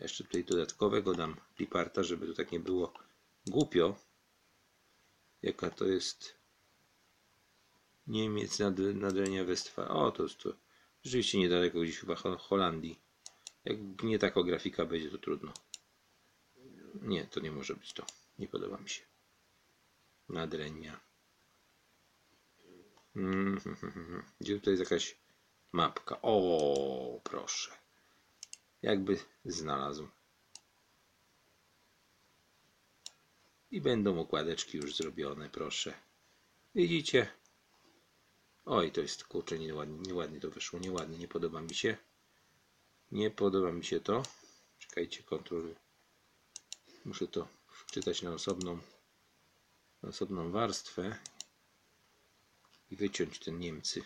Jeszcze 0.00 0.24
tutaj 0.24 0.44
dodatkowego 0.44 1.14
dam 1.14 1.36
cliparta, 1.56 2.02
żeby 2.02 2.26
to 2.26 2.34
tak 2.34 2.52
nie 2.52 2.60
było 2.60 2.92
głupio. 3.46 3.96
Jaka 5.42 5.70
to 5.70 5.86
jest 5.86 6.40
Niemiec, 8.06 8.58
nad, 8.58 8.78
Nadrenia 8.78 9.44
Westfa. 9.44 9.88
O, 9.88 10.12
to 10.12 10.22
jest 10.22 10.38
to 10.38 10.52
rzeczywiście 11.04 11.38
niedaleko, 11.38 11.80
gdzieś 11.80 11.98
chyba 11.98 12.14
Holandii. 12.38 12.98
Jak 13.64 14.02
nie 14.02 14.18
taka 14.18 14.42
grafika 14.42 14.86
będzie, 14.86 15.10
to 15.10 15.18
trudno. 15.18 15.52
Nie, 17.02 17.26
to 17.26 17.40
nie 17.40 17.52
może 17.52 17.74
być 17.74 17.92
to. 17.92 18.06
Nie 18.38 18.48
podoba 18.48 18.78
mi 18.78 18.88
się. 18.88 19.02
Nadrenia. 20.28 21.00
Mm, 23.16 23.60
Gdzie 24.40 24.58
tutaj 24.58 24.72
jest 24.74 24.90
jakaś 24.90 25.16
mapka? 25.72 26.18
O, 26.22 27.20
proszę 27.24 27.80
jakby 28.82 29.18
znalazł. 29.44 30.08
I 33.70 33.80
będą 33.80 34.20
okładeczki 34.20 34.78
już 34.78 34.96
zrobione, 34.96 35.50
proszę. 35.50 35.94
Widzicie? 36.74 37.28
Oj, 38.64 38.92
to 38.92 39.00
jest 39.00 39.24
kurczę 39.24 39.58
nieładnie, 39.58 39.98
nieładnie 39.98 40.40
to 40.40 40.50
wyszło, 40.50 40.78
nieładnie, 40.78 41.18
nie 41.18 41.28
podoba 41.28 41.60
mi 41.62 41.74
się. 41.74 41.96
Nie 43.12 43.30
podoba 43.30 43.72
mi 43.72 43.84
się 43.84 44.00
to. 44.00 44.22
Czekajcie, 44.78 45.22
kontroluję. 45.22 45.74
Muszę 47.04 47.28
to 47.28 47.48
wczytać 47.70 48.22
na 48.22 48.30
osobną, 48.32 48.78
na 50.02 50.08
osobną 50.08 50.50
warstwę 50.50 51.18
i 52.90 52.96
wyciąć 52.96 53.38
ten 53.38 53.58
Niemcy. 53.58 54.02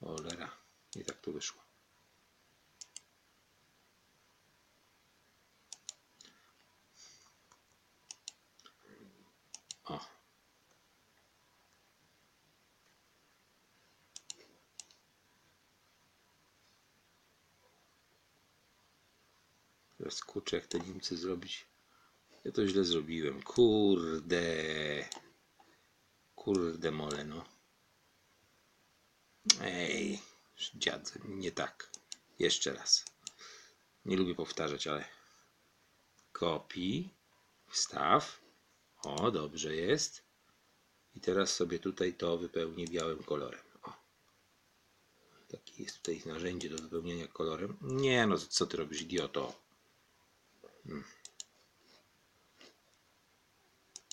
Olera. 0.00 0.56
Nie 0.96 1.04
tak 1.04 1.20
to 1.20 1.32
wyszło. 1.32 1.62
O. 9.84 10.00
Teraz 19.98 20.20
kurczę, 20.24 20.56
jak 20.56 20.66
te 20.66 20.80
Niemcy 20.80 21.16
zrobić. 21.16 21.69
Ja 22.44 22.52
to 22.52 22.66
źle 22.66 22.84
zrobiłem. 22.84 23.42
Kurde. 23.42 24.44
Kurde 26.34 26.90
mole, 26.90 27.24
no. 27.24 27.44
Ej, 29.60 30.20
dziadzę, 30.74 31.20
nie 31.24 31.52
tak. 31.52 31.90
Jeszcze 32.38 32.74
raz. 32.74 33.04
Nie 34.04 34.16
lubię 34.16 34.34
powtarzać, 34.34 34.86
ale 34.86 35.04
kopii, 36.32 37.14
wstaw. 37.68 38.40
O, 39.02 39.30
dobrze 39.30 39.76
jest. 39.76 40.22
I 41.14 41.20
teraz 41.20 41.54
sobie 41.54 41.78
tutaj 41.78 42.14
to 42.14 42.38
wypełnię 42.38 42.86
białym 42.86 43.22
kolorem. 43.22 43.64
O. 43.82 43.92
Takie 45.48 45.82
jest 45.82 45.96
tutaj 45.96 46.22
narzędzie 46.26 46.70
do 46.70 46.82
wypełnienia 46.82 47.28
kolorem. 47.28 47.76
Nie 47.80 48.26
no, 48.26 48.38
co 48.38 48.66
ty 48.66 48.76
robisz, 48.76 49.02
idioto? 49.02 49.62
Hmm. 50.84 51.04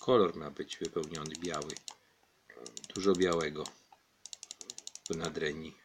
Kolor 0.08 0.36
ma 0.36 0.50
być 0.50 0.76
wypełniony 0.76 1.34
biały. 1.38 1.74
Dużo 2.94 3.12
białego 3.12 3.64
w 5.10 5.16
nadreni. 5.16 5.76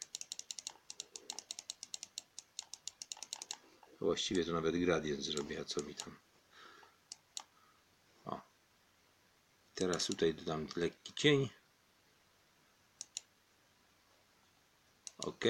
Właściwie 4.00 4.44
to 4.44 4.52
nawet 4.52 4.76
gradient 4.76 5.22
zrobię, 5.22 5.60
a 5.60 5.64
co 5.64 5.82
mi 5.82 5.94
tam. 5.94 6.18
O. 8.24 8.40
Teraz 9.74 10.06
tutaj 10.06 10.34
dodam 10.34 10.66
lekki 10.76 11.14
cień. 11.14 11.50
Ok. 15.18 15.44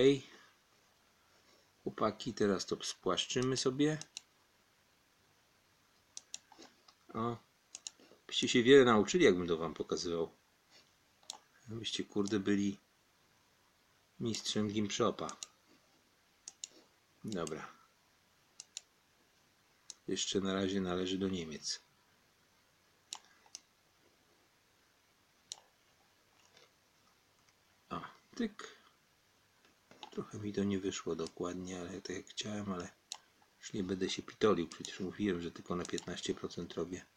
Chłopaki, 1.83 2.35
teraz 2.35 2.67
to 2.67 2.83
spłaszczymy 2.83 3.57
sobie. 3.57 3.99
O. 7.15 7.44
Byście 8.35 8.49
się 8.49 8.63
wiele 8.63 8.85
nauczyli, 8.85 9.25
jakbym 9.25 9.49
to 9.49 9.57
wam 9.57 9.75
pokazywał. 9.75 10.31
Byście 11.69 12.05
kurde 12.05 12.41
byli 12.41 12.79
mistrzem 14.21 14.69
Gimshopa. 14.69 15.37
Dobra. 17.25 17.73
Jeszcze 20.09 20.41
na 20.41 20.55
razie 20.55 20.81
należy 20.81 21.19
do 21.19 21.29
Niemiec. 21.29 21.81
O, 27.91 28.01
tyk. 28.37 28.79
Trochę 30.11 30.39
mi 30.39 30.53
to 30.53 30.65
nie 30.65 30.79
wyszło 30.79 31.17
dokładnie, 31.17 31.81
ale 31.81 32.01
tak 32.01 32.17
jak 32.17 32.27
chciałem, 32.27 32.73
ale 32.73 32.93
już 33.59 33.73
nie 33.73 33.85
będę 33.85 34.11
się 34.11 34.23
pitolił. 34.23 34.69
Przecież 34.69 35.01
mówiłem, 35.01 35.41
że 35.41 35.51
tylko 35.51 35.77
na 35.77 35.85
15% 35.85 36.75
robię. 36.75 37.14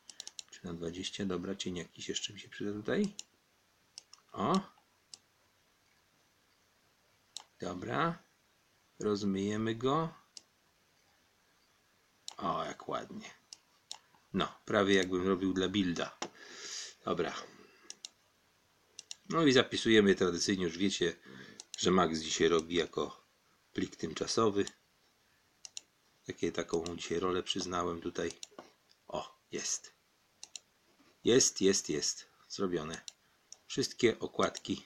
Czy 0.58 0.66
na 0.66 0.74
20%. 0.74 1.28
Dobra, 1.28 1.56
cień 1.56 1.76
jakiś 1.76 2.10
jeszcze 2.10 2.34
mi 2.34 2.40
się 2.40 2.50
przyda 2.50 2.72
tutaj. 2.72 3.16
O. 4.32 4.60
Dobra. 7.60 8.24
Rozmyjemy 9.00 9.76
go. 9.76 10.14
O, 12.38 12.64
jak 12.64 12.90
ładnie. 12.90 13.30
No, 14.34 14.60
prawie 14.66 14.96
jakbym 14.96 15.28
robił 15.28 15.54
dla 15.54 15.70
builda. 15.70 16.18
Dobra. 17.06 17.34
No 19.30 19.44
i 19.44 19.54
zapisujemy 19.54 20.16
tradycyjnie, 20.16 20.64
już 20.64 20.78
wiecie, 20.78 21.16
że 21.78 21.92
Max 21.92 22.20
dzisiaj 22.20 22.48
robi 22.48 22.76
jako 22.76 23.28
plik 23.74 23.96
tymczasowy. 23.96 24.66
Takie 26.26 26.52
taką 26.52 26.96
dzisiaj 26.96 27.20
rolę 27.20 27.44
przyznałem 27.44 28.02
tutaj. 28.02 28.32
O, 29.08 29.42
jest. 29.52 29.97
Jest, 31.28 31.62
jest, 31.62 31.90
jest. 31.90 32.26
Zrobione. 32.50 33.02
Wszystkie 33.66 34.20
okładki. 34.20 34.86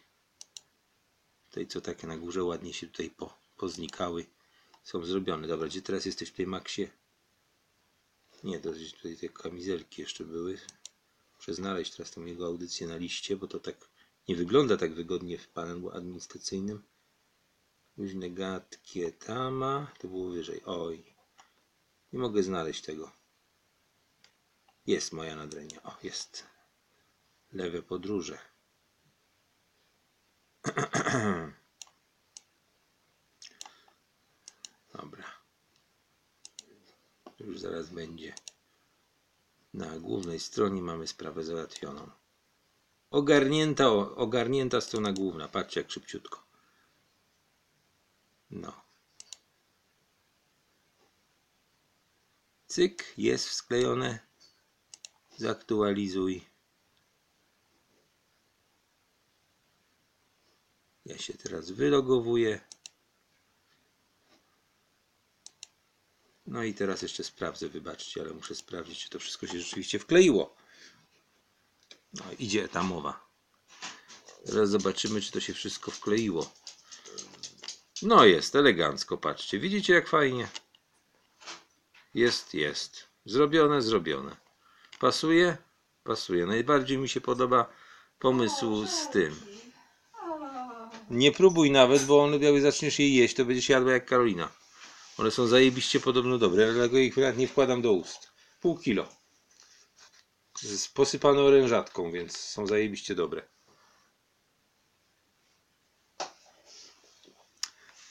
Tutaj 1.49 1.67
co 1.67 1.81
takie 1.81 2.07
na 2.07 2.17
górze 2.17 2.43
ładnie 2.43 2.73
się 2.73 2.87
tutaj 2.87 3.09
po, 3.09 3.37
poznikały. 3.57 4.25
Są 4.83 5.05
zrobione. 5.05 5.47
Dobra, 5.47 5.67
gdzie 5.67 5.81
teraz 5.81 6.05
jesteś 6.05 6.29
w 6.29 6.33
tej 6.33 6.47
Maxie? 6.47 6.89
Nie, 8.43 8.59
to 8.59 8.69
tutaj 8.95 9.17
te 9.17 9.29
kamizelki 9.29 10.01
jeszcze 10.01 10.23
były. 10.23 10.57
Muszę 11.35 11.53
znaleźć 11.53 11.91
teraz 11.91 12.11
tą 12.11 12.25
jego 12.25 12.45
audycję 12.45 12.87
na 12.87 12.97
liście, 12.97 13.37
bo 13.37 13.47
to 13.47 13.59
tak 13.59 13.89
nie 14.27 14.35
wygląda 14.35 14.77
tak 14.77 14.93
wygodnie 14.93 15.37
w 15.37 15.47
panelu 15.47 15.89
administracyjnym. 15.89 16.83
Luźne 17.97 18.29
gadkie 18.29 19.11
tama. 19.11 19.91
To 19.99 20.07
było 20.07 20.29
wyżej. 20.29 20.61
Oj. 20.65 21.15
Nie 22.13 22.19
mogę 22.19 22.43
znaleźć 22.43 22.81
tego. 22.81 23.20
Jest 24.87 25.11
moja 25.11 25.35
nadrenia. 25.35 25.83
O, 25.83 25.97
jest. 26.03 26.45
Lewe 27.51 27.81
podróże. 27.81 28.37
Dobra. 34.93 35.25
Już 37.39 37.59
zaraz 37.59 37.89
będzie. 37.89 38.35
Na 39.73 39.99
głównej 39.99 40.39
stronie 40.39 40.81
mamy 40.81 41.07
sprawę 41.07 41.43
załatwioną. 41.43 42.11
Ogarnięta, 43.11 43.87
ogarnięta 44.15 44.81
strona 44.81 45.13
główna. 45.13 45.47
Patrzcie 45.47 45.81
jak 45.81 45.91
szybciutko. 45.91 46.43
No. 48.49 48.81
Cyk, 52.67 53.13
jest 53.17 53.47
wsklejone. 53.47 54.30
Zaktualizuj. 55.37 56.45
Ja 61.05 61.17
się 61.17 61.33
teraz 61.33 61.71
wylogowuję. 61.71 62.61
No 66.47 66.63
i 66.63 66.73
teraz 66.73 67.01
jeszcze 67.01 67.23
sprawdzę, 67.23 67.69
wybaczcie, 67.69 68.21
ale 68.21 68.33
muszę 68.33 68.55
sprawdzić, 68.55 69.03
czy 69.03 69.09
to 69.09 69.19
wszystko 69.19 69.47
się 69.47 69.59
rzeczywiście 69.59 69.99
wkleiło. 69.99 70.55
No, 72.13 72.23
idzie 72.39 72.67
ta 72.67 72.83
mowa. 72.83 73.27
Teraz 74.45 74.69
zobaczymy, 74.69 75.21
czy 75.21 75.31
to 75.31 75.39
się 75.39 75.53
wszystko 75.53 75.91
wkleiło. 75.91 76.51
No 78.01 78.25
jest, 78.25 78.55
elegancko, 78.55 79.17
patrzcie. 79.17 79.59
Widzicie, 79.59 79.93
jak 79.93 80.07
fajnie? 80.07 80.47
Jest, 82.13 82.53
jest. 82.53 83.07
Zrobione, 83.25 83.81
zrobione. 83.81 84.35
Pasuje? 85.01 85.57
Pasuje. 86.03 86.45
Najbardziej 86.45 86.97
mi 86.97 87.09
się 87.09 87.21
podoba 87.21 87.69
pomysł 88.19 88.85
z 88.87 89.09
tym. 89.09 89.35
Nie 91.09 91.31
próbuj 91.31 91.71
nawet, 91.71 92.05
bo 92.05 92.23
one 92.23 92.37
jak 92.37 92.61
zaczniesz 92.61 92.99
je 92.99 93.15
jeść, 93.15 93.35
to 93.35 93.45
będziesz 93.45 93.69
jadła 93.69 93.91
jak 93.91 94.05
Karolina. 94.05 94.51
One 95.17 95.31
są 95.31 95.47
zajebiście 95.47 95.99
podobno 95.99 96.37
dobre, 96.37 96.63
ale 96.63 96.73
dlatego 96.73 96.97
ich 96.97 97.15
nie 97.37 97.47
wkładam 97.47 97.81
do 97.81 97.93
ust. 97.93 98.31
Pół 98.59 98.77
kilo. 98.77 99.07
Posypane 100.93 101.41
orężatką, 101.41 102.11
więc 102.11 102.37
są 102.37 102.67
zajebiście 102.67 103.15
dobre. 103.15 103.41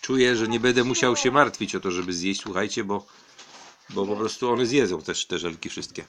Czuję, 0.01 0.37
że 0.37 0.49
nie 0.49 0.61
będę 0.61 0.85
musiał 0.85 1.17
się 1.17 1.31
martwić 1.31 1.75
o 1.75 1.81
to, 1.81 1.91
żeby 1.91 2.13
zjeść, 2.13 2.41
słuchajcie, 2.41 2.85
bo, 2.85 3.07
bo 3.91 4.07
po 4.07 4.17
prostu 4.17 4.51
one 4.51 4.67
zjedzą 4.67 5.03
też 5.03 5.27
te 5.27 5.39
żelki 5.39 5.69
wszystkie. 5.69 6.05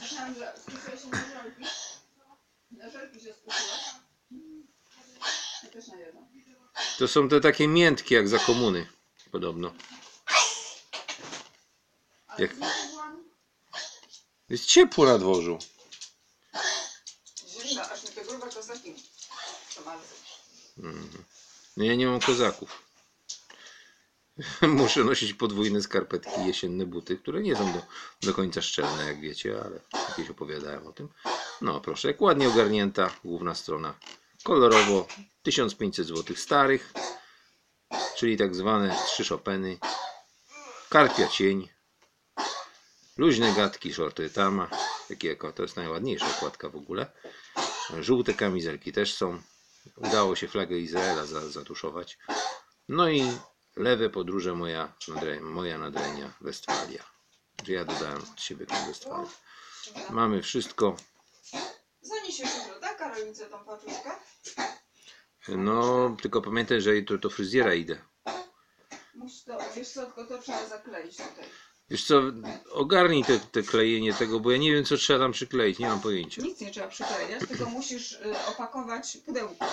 Myślałam, 0.00 0.34
że 0.34 0.54
skupiłeś 0.60 1.02
się 1.02 1.08
na 1.08 1.42
żelki. 1.42 1.64
Na 2.70 2.90
żelki 2.90 3.20
się 3.20 3.32
skupiłaś. 3.34 3.94
Ja 5.62 5.70
też 5.70 5.88
na 5.88 5.96
jedno. 5.98 6.28
To 7.02 7.08
są 7.08 7.28
te 7.28 7.40
takie 7.40 7.68
miętkie 7.68 8.14
jak 8.14 8.28
za 8.28 8.38
komuny, 8.38 8.86
podobno. 9.32 9.72
Jak- 12.38 12.54
Jest 14.48 14.66
ciepło 14.66 15.04
na 15.06 15.18
dworzu. 15.18 15.58
zimna, 17.48 17.90
aż 17.90 18.02
mi 18.02 18.08
te 18.08 18.24
grube 18.24 18.46
kostki 18.50 18.94
przemarzły. 19.68 20.06
No 21.76 21.84
ja 21.84 21.94
nie 21.94 22.06
mam 22.06 22.20
kozaków. 22.20 22.82
Muszę 24.62 25.04
nosić 25.04 25.34
podwójne 25.34 25.82
skarpetki, 25.82 26.46
jesienne 26.46 26.86
buty, 26.86 27.16
które 27.16 27.42
nie 27.42 27.56
są 27.56 27.72
do, 27.72 27.82
do 28.22 28.34
końca 28.34 28.62
szczelne, 28.62 29.04
jak 29.04 29.20
wiecie, 29.20 29.62
ale 29.64 29.80
jakieś 30.08 30.30
opowiadałem 30.30 30.86
o 30.86 30.92
tym. 30.92 31.08
No 31.60 31.80
proszę, 31.80 32.08
jak 32.08 32.20
ładnie 32.20 32.48
ogarnięta 32.48 33.10
główna 33.24 33.54
strona. 33.54 33.94
Kolorowo 34.42 35.06
1500 35.42 36.06
zł 36.06 36.36
starych, 36.36 36.92
czyli 38.16 38.36
tak 38.36 38.54
zwane 38.54 38.96
trzy 39.06 39.24
Chopiny, 39.24 39.78
karpia 40.88 41.28
cień, 41.28 41.68
luźne 43.16 43.52
gadki 43.52 43.94
shorty 43.94 44.30
tama, 44.30 44.70
jakiego 45.10 45.52
to 45.52 45.62
jest 45.62 45.76
najładniejsza 45.76 46.26
okładka 46.36 46.68
w 46.68 46.76
ogóle, 46.76 47.06
żółte 48.00 48.34
kamizelki 48.34 48.92
też 48.92 49.14
są, 49.14 49.42
udało 49.96 50.36
się 50.36 50.48
flagę 50.48 50.78
Izraela 50.78 51.26
za, 51.26 51.48
zatuszować, 51.48 52.18
no 52.88 53.08
i 53.08 53.32
lewe 53.76 54.10
podróże 54.10 54.54
moja, 54.54 54.92
moja 55.40 55.78
nadrenia 55.78 56.32
Westfalia, 56.40 57.04
ja 57.68 57.84
dodałem 57.84 58.22
od 58.32 58.40
siebie 58.40 58.66
tą 58.66 58.86
Westfalię. 58.86 59.28
Mamy 60.10 60.42
wszystko, 60.42 60.96
Zaniesiesz 62.02 62.56
jutro, 62.56 62.80
tak 62.80 62.98
Karolince 62.98 63.46
tą 63.46 63.64
paczuszkę? 63.64 64.10
No 65.48 66.16
tylko 66.22 66.42
pamiętaj, 66.42 66.80
że 66.80 67.02
to, 67.02 67.18
to 67.18 67.30
fryzjera 67.30 67.74
idę. 67.74 67.96
Musisz 69.14 69.44
to, 69.44 69.58
wiesz 69.76 69.88
co, 69.88 70.06
tylko 70.06 70.24
to 70.24 70.38
trzeba 70.38 70.66
zakleić 70.66 71.16
tutaj. 71.16 71.44
Wiesz 71.90 72.04
co, 72.06 72.22
ogarnij 72.70 73.24
te, 73.24 73.38
te 73.38 73.62
klejenie 73.62 74.14
tego, 74.14 74.40
bo 74.40 74.50
ja 74.50 74.58
nie 74.58 74.72
wiem 74.72 74.84
co 74.84 74.96
trzeba 74.96 75.18
tam 75.18 75.32
przykleić, 75.32 75.78
nie 75.78 75.86
mam 75.88 76.00
pojęcia. 76.00 76.42
Nic 76.42 76.60
nie 76.60 76.70
trzeba 76.70 76.88
przyklejać, 76.88 77.48
tylko 77.48 77.64
musisz 77.66 78.12
y, 78.12 78.18
opakować 78.48 79.16
pudełko, 79.26 79.66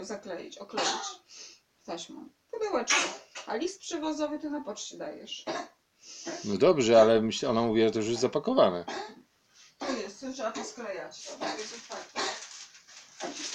y, 0.00 0.04
zakleić, 0.04 0.58
okleić 0.58 0.88
taśmą. 1.84 2.28
Pudełeczko. 2.50 3.00
A 3.46 3.56
list 3.56 3.80
przewozowy 3.80 4.38
to 4.38 4.50
na 4.50 4.60
poczcie 4.64 4.96
dajesz. 4.98 5.44
No 6.44 6.56
dobrze, 6.56 7.00
ale 7.00 7.20
myśl- 7.20 7.46
ona 7.50 7.62
mówi, 7.62 7.82
że 7.82 7.90
to 7.90 7.98
już 7.98 8.08
jest 8.08 8.20
zapakowane. 8.20 8.84
Tu 9.78 9.92
jest, 9.96 10.20
tu 10.20 10.32
trzeba 10.32 10.52
to 10.52 10.64
sklejać. 10.64 11.26
To 11.40 11.58
jest 11.58 11.74
otwarte. 11.74 12.20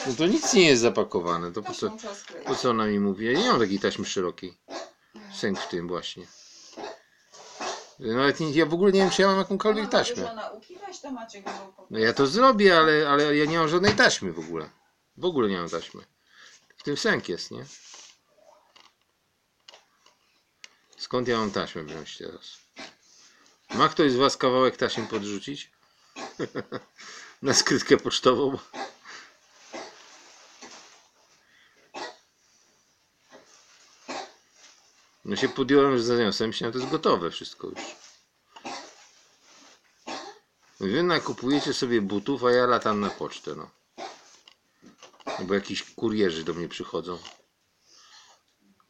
No 0.07 0.13
to 0.17 0.25
nic 0.27 0.53
nie 0.53 0.65
jest 0.65 0.81
zapakowane, 0.81 1.51
to 1.51 1.61
po 1.63 1.73
co, 1.73 1.97
po 2.45 2.55
co 2.55 2.69
ona 2.69 2.85
mi 2.85 2.99
mówi? 2.99 3.25
Ja 3.25 3.39
nie 3.39 3.49
mam 3.49 3.59
takiej 3.59 3.79
taśmy 3.79 4.05
szerokiej. 4.05 4.57
Sęk 5.33 5.59
w 5.59 5.67
tym 5.67 5.87
właśnie. 5.87 6.25
Nawet 7.99 8.39
nie, 8.39 8.51
ja 8.51 8.65
w 8.65 8.73
ogóle 8.73 8.91
nie 8.91 8.99
wiem, 8.99 9.09
czy 9.09 9.21
ja 9.21 9.27
mam 9.27 9.37
jakąkolwiek 9.37 9.89
taśmę. 9.89 10.35
No 11.89 11.99
ja 11.99 12.13
to 12.13 12.27
zrobię, 12.27 12.77
ale, 12.77 13.09
ale 13.09 13.37
ja 13.37 13.45
nie 13.45 13.57
mam 13.57 13.67
żadnej 13.67 13.93
taśmy 13.93 14.31
w 14.33 14.39
ogóle. 14.39 14.69
W 15.17 15.25
ogóle 15.25 15.49
nie 15.49 15.57
mam 15.57 15.69
taśmy. 15.69 16.01
W 16.77 16.83
tym 16.83 16.97
sęk 16.97 17.29
jest, 17.29 17.51
nie? 17.51 17.65
Skąd 20.97 21.27
ja 21.27 21.37
mam 21.37 21.51
taśmę 21.51 21.83
wziąć 21.83 22.17
teraz? 22.17 22.57
Ma 23.73 23.89
ktoś 23.89 24.11
z 24.11 24.15
Was 24.15 24.37
kawałek 24.37 24.77
taśmy 24.77 25.07
podrzucić? 25.07 25.71
Na 27.41 27.53
skrytkę 27.53 27.97
pocztową? 27.97 28.57
No 35.25 35.35
się 35.35 35.49
podjąłem, 35.49 35.97
że 35.97 36.03
zaniosłem, 36.03 36.49
myślałem, 36.49 36.73
to 36.73 36.79
jest 36.79 36.91
gotowe 36.91 37.31
wszystko 37.31 37.67
już. 37.67 37.79
Wy 40.79 41.03
nakupujecie 41.03 41.73
sobie 41.73 42.01
butów, 42.01 42.43
a 42.43 42.51
ja 42.51 42.65
latam 42.65 42.99
na 42.99 43.09
pocztę, 43.09 43.55
no. 43.55 43.69
Bo 45.45 45.53
jakiś 45.53 45.83
kurierzy 45.83 46.43
do 46.43 46.53
mnie 46.53 46.67
przychodzą. 46.67 47.19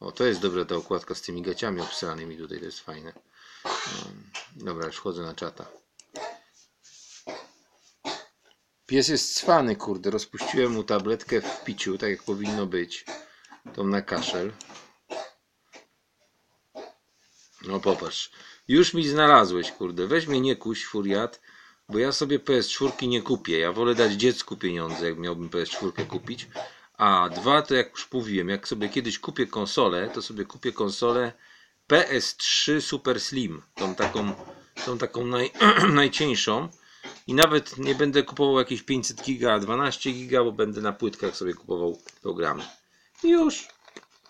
O, 0.00 0.12
to 0.12 0.24
jest 0.24 0.40
dobra 0.40 0.64
ta 0.64 0.76
okładka 0.76 1.14
z 1.14 1.22
tymi 1.22 1.42
gaciami 1.42 1.80
obsranymi 1.80 2.36
tutaj, 2.36 2.58
to 2.58 2.64
jest 2.64 2.80
fajne. 2.80 3.12
Mm, 4.06 4.30
Dobra, 4.56 4.86
już 4.86 4.96
wchodzę 4.96 5.22
na 5.22 5.34
czata. 5.34 5.66
Pies 8.86 9.08
jest 9.08 9.34
cwany, 9.34 9.76
kurde. 9.76 10.10
Rozpuściłem 10.10 10.72
mu 10.72 10.84
tabletkę 10.84 11.40
w 11.40 11.64
piciu, 11.64 11.98
tak 11.98 12.10
jak 12.10 12.22
powinno 12.22 12.66
być. 12.66 13.04
Tą 13.74 13.86
na 13.86 14.02
kaszel. 14.02 14.52
No 17.66 17.80
popatrz. 17.80 18.30
Już 18.68 18.94
mi 18.94 19.08
znalazłeś, 19.08 19.72
kurde. 19.72 20.06
Weź 20.06 20.26
mnie 20.26 20.40
nie 20.40 20.56
kuś, 20.56 20.84
furiat, 20.84 21.40
bo 21.88 21.98
ja 21.98 22.12
sobie 22.12 22.38
PS4 22.38 23.08
nie 23.08 23.22
kupię. 23.22 23.58
Ja 23.58 23.72
wolę 23.72 23.94
dać 23.94 24.12
dziecku 24.12 24.56
pieniądze, 24.56 25.08
jak 25.08 25.18
miałbym 25.18 25.48
PS4 25.48 26.06
kupić. 26.06 26.48
A 26.98 27.28
dwa, 27.28 27.62
to 27.62 27.74
jak 27.74 27.90
już 27.90 28.12
mówiłem, 28.12 28.48
jak 28.48 28.68
sobie 28.68 28.88
kiedyś 28.88 29.18
kupię 29.18 29.46
konsolę, 29.46 30.10
to 30.14 30.22
sobie 30.22 30.44
kupię 30.44 30.72
konsolę 30.72 31.32
PS3 31.88 32.80
Super 32.80 33.20
Slim. 33.20 33.62
Tą 33.74 33.94
taką, 33.94 34.32
tą 34.86 34.98
taką 34.98 35.26
naj, 35.26 35.50
najcieńszą. 36.00 36.68
I 37.26 37.34
nawet 37.34 37.78
nie 37.78 37.94
będę 37.94 38.22
kupował 38.22 38.58
jakieś 38.58 38.82
500 38.82 39.22
giga, 39.22 39.58
12 39.58 40.12
giga, 40.12 40.44
bo 40.44 40.52
będę 40.52 40.80
na 40.80 40.92
płytkach 40.92 41.36
sobie 41.36 41.54
kupował 41.54 41.98
programy. 42.22 42.64
Już. 43.22 43.68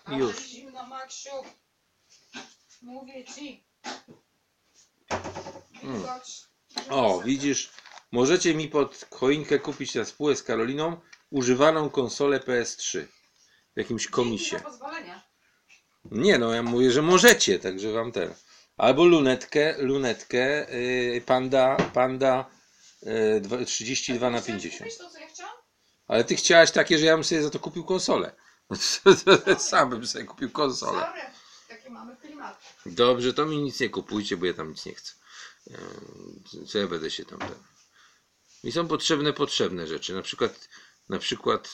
Już. 0.07 0.47
Zimno, 0.47 0.87
Maksiu. 0.87 1.62
Mówię 2.83 3.25
ci. 3.25 3.63
Wilgoć. 5.83 6.43
O, 6.89 7.21
widzisz, 7.25 7.71
możecie 8.11 8.55
mi 8.55 8.67
pod 8.67 9.05
choinkę 9.11 9.59
kupić 9.59 9.95
na 9.95 10.05
spółę 10.05 10.35
z 10.35 10.43
Karoliną 10.43 11.01
używaną 11.29 11.89
konsolę 11.89 12.39
PS3 12.39 13.05
w 13.75 13.77
jakimś 13.79 14.07
komisie. 14.07 14.61
Nie 16.11 16.37
no, 16.37 16.53
ja 16.53 16.63
mówię, 16.63 16.91
że 16.91 17.01
możecie, 17.01 17.59
także 17.59 17.91
wam 17.91 18.11
ten. 18.11 18.33
Albo 18.77 19.05
lunetkę, 19.05 19.75
lunetkę 19.77 20.71
yy, 20.71 21.21
Panda, 21.21 21.77
Panda 21.93 22.45
yy, 23.01 23.41
dwa- 23.41 23.65
32 23.65 24.29
na 24.29 24.41
50. 24.41 24.83
Wiesz 24.83 24.97
to, 24.97 25.09
co 25.09 25.19
ja 25.19 25.27
chciałam? 25.27 25.53
Ale 26.07 26.23
ty 26.23 26.35
chciałaś 26.35 26.71
takie, 26.71 26.97
że 26.97 27.05
ja 27.05 27.13
bym 27.13 27.23
sobie 27.23 27.43
za 27.43 27.49
to 27.49 27.59
kupił 27.59 27.83
konsolę. 27.85 28.35
Sam 29.57 29.89
bym 29.89 30.07
sobie 30.07 30.25
kupił 30.25 30.49
konsolę. 30.51 30.99
Sorry. 30.99 31.21
Takie 31.69 31.89
mamy 31.89 32.15
klimaty. 32.15 32.32
Dobrze, 32.85 33.33
to 33.33 33.45
mi 33.45 33.57
nic 33.57 33.79
nie 33.79 33.89
kupujcie, 33.89 34.37
bo 34.37 34.45
ja 34.45 34.53
tam 34.53 34.69
nic 34.69 34.85
nie 34.85 34.95
chcę. 34.95 35.13
Eee, 35.71 36.67
Co 36.67 36.77
ja 36.77 36.87
będę 36.87 37.11
się 37.11 37.25
tam 37.25 37.39
ten. 37.39 37.63
Mi 38.63 38.71
są 38.71 38.87
potrzebne 38.87 39.33
potrzebne 39.33 39.87
rzeczy. 39.87 40.13
Na 40.13 40.21
przykład, 40.21 40.69
na 41.09 41.19
przykład 41.19 41.69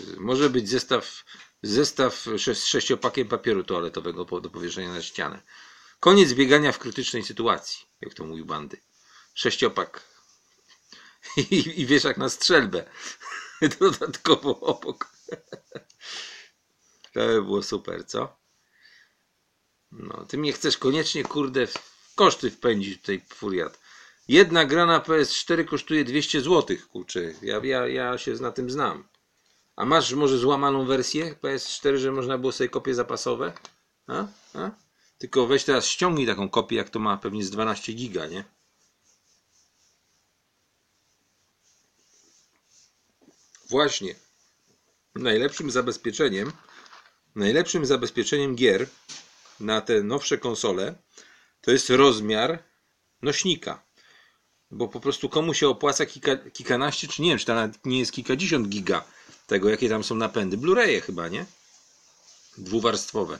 y, 0.00 0.20
może 0.20 0.50
być 0.50 0.68
zestaw, 0.68 1.24
zestaw 1.62 2.24
z 2.24 2.64
sześciopakiem 2.64 3.28
papieru 3.28 3.64
toaletowego 3.64 4.40
do 4.40 4.50
powieszenia 4.50 4.92
na 4.92 5.02
ścianę. 5.02 5.42
Koniec 6.00 6.32
biegania 6.32 6.72
w 6.72 6.78
krytycznej 6.78 7.22
sytuacji, 7.22 7.86
jak 8.00 8.14
to 8.14 8.24
mówił 8.24 8.46
bandy. 8.46 8.80
Sześciopak 9.34 10.02
i, 11.36 11.80
i 11.80 11.86
wieszak 11.86 12.16
na 12.16 12.28
strzelbę. 12.28 12.90
Dodatkowo 13.80 14.60
obok. 14.60 15.08
To 17.12 17.20
by 17.20 17.42
było 17.42 17.62
super, 17.62 18.06
co? 18.06 18.43
No, 19.98 20.24
ty 20.28 20.38
mnie 20.38 20.52
chcesz 20.52 20.78
koniecznie, 20.78 21.24
kurde, 21.24 21.66
w 21.66 21.74
koszty 22.14 22.50
wpędzić 22.50 23.00
tutaj, 23.00 23.22
furiat. 23.28 23.80
Jedna 24.28 24.64
gra 24.64 24.86
na 24.86 25.00
PS4 25.00 25.64
kosztuje 25.64 26.04
200 26.04 26.40
zł, 26.40 26.76
kurczę. 26.92 27.34
Ja, 27.42 27.60
ja, 27.64 27.86
ja 27.86 28.18
się 28.18 28.32
na 28.32 28.50
tym 28.50 28.70
znam. 28.70 29.08
A 29.76 29.84
masz 29.84 30.12
może 30.12 30.38
złamaną 30.38 30.86
wersję 30.86 31.34
PS4, 31.42 31.96
że 31.96 32.12
można 32.12 32.38
było 32.38 32.52
sobie 32.52 32.70
kopie 32.70 32.94
zapasowe? 32.94 33.52
A? 34.06 34.26
A? 34.54 34.70
Tylko 35.18 35.46
weź 35.46 35.64
teraz 35.64 35.86
ściągnij 35.86 36.26
taką 36.26 36.48
kopię, 36.48 36.76
jak 36.76 36.90
to 36.90 36.98
ma 36.98 37.16
pewnie 37.16 37.44
z 37.44 37.50
12 37.50 37.92
giga, 37.92 38.26
nie? 38.26 38.44
Właśnie. 43.68 44.14
Najlepszym 45.14 45.70
zabezpieczeniem, 45.70 46.52
najlepszym 47.34 47.86
zabezpieczeniem 47.86 48.56
gier 48.56 48.86
na 49.60 49.80
te 49.80 50.02
nowsze 50.02 50.38
konsole 50.38 50.94
to 51.60 51.70
jest 51.70 51.90
rozmiar 51.90 52.62
nośnika. 53.22 53.82
Bo 54.70 54.88
po 54.88 55.00
prostu 55.00 55.28
komu 55.28 55.54
się 55.54 55.68
opłaca 55.68 56.06
kilka, 56.06 56.36
kilkanaście, 56.36 57.08
czy 57.08 57.22
nie 57.22 57.28
wiem, 57.28 57.38
czy 57.38 57.46
to 57.46 57.54
nie 57.84 57.98
jest 57.98 58.12
kilkadziesiąt 58.12 58.68
giga 58.68 59.04
tego, 59.46 59.70
jakie 59.70 59.88
tam 59.88 60.04
są 60.04 60.14
napędy. 60.14 60.58
Blu-raye 60.58 61.00
chyba, 61.00 61.28
nie? 61.28 61.46
Dwuwarstwowe. 62.58 63.38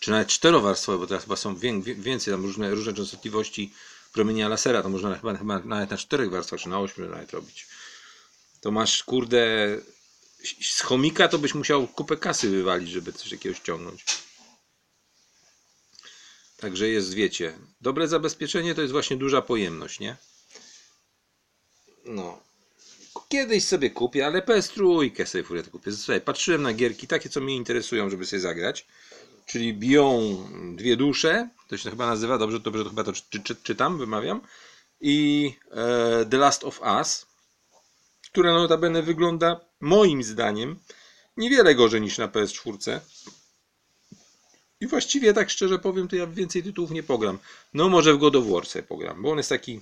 Czy 0.00 0.10
nawet 0.10 0.28
czterowarstwowe, 0.28 0.98
bo 0.98 1.06
teraz 1.06 1.22
chyba 1.24 1.36
są 1.36 1.56
wię, 1.56 1.82
wię- 1.82 1.94
więcej, 1.94 2.34
tam 2.34 2.42
różne, 2.42 2.70
różne 2.70 2.94
częstotliwości 2.94 3.72
promienia 4.12 4.48
lasera, 4.48 4.82
to 4.82 4.88
można 4.88 5.14
chyba, 5.14 5.36
chyba 5.36 5.58
nawet 5.58 5.90
na 5.90 5.96
czterech 5.96 6.30
warstwach, 6.30 6.60
czy 6.60 6.68
na 6.68 6.80
ośmiu 6.80 7.08
nawet 7.08 7.32
robić. 7.32 7.66
To 8.60 8.70
masz, 8.70 9.04
kurde, 9.04 9.46
z 10.60 10.80
chomika 10.80 11.28
to 11.28 11.38
byś 11.38 11.54
musiał 11.54 11.86
kupę 11.86 12.16
kasy 12.16 12.50
wywalić, 12.50 12.90
żeby 12.90 13.12
coś 13.12 13.30
takiego 13.30 13.54
ściągnąć. 13.54 14.04
Także 16.64 16.88
jest, 16.88 17.14
wiecie, 17.14 17.58
dobre 17.80 18.08
zabezpieczenie 18.08 18.74
to 18.74 18.80
jest 18.80 18.92
właśnie 18.92 19.16
duża 19.16 19.42
pojemność, 19.42 20.00
nie? 20.00 20.16
No. 22.04 22.40
Kiedyś 23.28 23.64
sobie 23.64 23.90
kupię, 23.90 24.26
ale 24.26 24.42
PS3 24.42 25.26
sobie 25.26 25.44
furiat 25.44 25.68
kupię. 25.68 25.92
Słuchaj, 25.92 26.20
patrzyłem 26.20 26.62
na 26.62 26.72
gierki 26.72 27.06
takie, 27.06 27.28
co 27.28 27.40
mnie 27.40 27.56
interesują, 27.56 28.10
żeby 28.10 28.26
sobie 28.26 28.40
zagrać. 28.40 28.86
Czyli 29.46 29.74
biją 29.74 30.36
dwie 30.76 30.96
dusze, 30.96 31.48
to 31.68 31.76
się 31.76 31.90
chyba 31.90 32.06
nazywa, 32.06 32.38
dobrze, 32.38 32.60
dobrze 32.60 32.84
to 32.84 32.90
chyba 32.90 33.04
to 33.04 33.12
czy, 33.12 33.42
czy, 33.42 33.56
czytam, 33.56 33.98
wymawiam. 33.98 34.40
I 35.00 35.50
e, 35.70 36.26
The 36.30 36.36
Last 36.36 36.64
of 36.64 36.80
Us, 36.80 37.26
która 38.30 38.52
notabene 38.52 39.02
wygląda 39.02 39.60
moim 39.80 40.22
zdaniem 40.22 40.78
niewiele 41.36 41.74
gorzej 41.74 42.00
niż 42.00 42.18
na 42.18 42.28
PS4. 42.28 43.00
I 44.84 44.86
właściwie 44.86 45.32
tak 45.32 45.50
szczerze 45.50 45.78
powiem, 45.78 46.08
to 46.08 46.16
ja 46.16 46.26
więcej 46.26 46.62
tytułów 46.62 46.90
nie 46.90 47.02
pogram. 47.02 47.38
No 47.74 47.88
może 47.88 48.14
w 48.14 48.18
God 48.18 48.36
of 48.36 48.46
War 48.46 48.66
sobie 48.66 48.82
pogram, 48.82 49.22
bo 49.22 49.30
on 49.30 49.36
jest 49.36 49.48
taki 49.48 49.80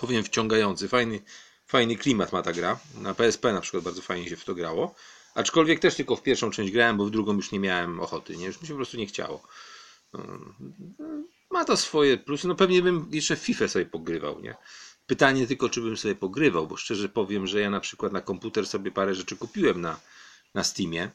powiem 0.00 0.24
wciągający, 0.24 0.88
fajny, 0.88 1.20
fajny 1.66 1.96
klimat 1.96 2.32
ma 2.32 2.42
ta 2.42 2.52
gra. 2.52 2.80
Na 2.94 3.14
PSP 3.14 3.52
na 3.52 3.60
przykład 3.60 3.84
bardzo 3.84 4.02
fajnie 4.02 4.28
się 4.28 4.36
w 4.36 4.44
to 4.44 4.54
grało. 4.54 4.94
Aczkolwiek 5.34 5.80
też 5.80 5.94
tylko 5.94 6.16
w 6.16 6.22
pierwszą 6.22 6.50
część 6.50 6.72
grałem, 6.72 6.96
bo 6.96 7.04
w 7.04 7.10
drugą 7.10 7.34
już 7.34 7.52
nie 7.52 7.60
miałem 7.60 8.00
ochoty, 8.00 8.36
nie? 8.36 8.46
Już 8.46 8.60
mi 8.60 8.66
się 8.66 8.74
po 8.74 8.76
prostu 8.76 8.96
nie 8.96 9.06
chciało. 9.06 9.42
Ma 11.50 11.64
to 11.64 11.76
swoje 11.76 12.18
plusy. 12.18 12.48
No 12.48 12.54
pewnie 12.54 12.82
bym 12.82 13.08
jeszcze 13.12 13.36
w 13.36 13.40
FIFA 13.40 13.68
sobie 13.68 13.86
pogrywał, 13.86 14.40
nie? 14.40 14.54
Pytanie 15.06 15.46
tylko, 15.46 15.68
czy 15.68 15.80
bym 15.80 15.96
sobie 15.96 16.14
pogrywał, 16.14 16.66
bo 16.66 16.76
szczerze 16.76 17.08
powiem, 17.08 17.46
że 17.46 17.60
ja 17.60 17.70
na 17.70 17.80
przykład 17.80 18.12
na 18.12 18.20
komputer 18.20 18.66
sobie 18.66 18.90
parę 18.90 19.14
rzeczy 19.14 19.36
kupiłem 19.36 19.80
na, 19.80 20.00
na 20.54 20.64
Steamie. 20.64 21.10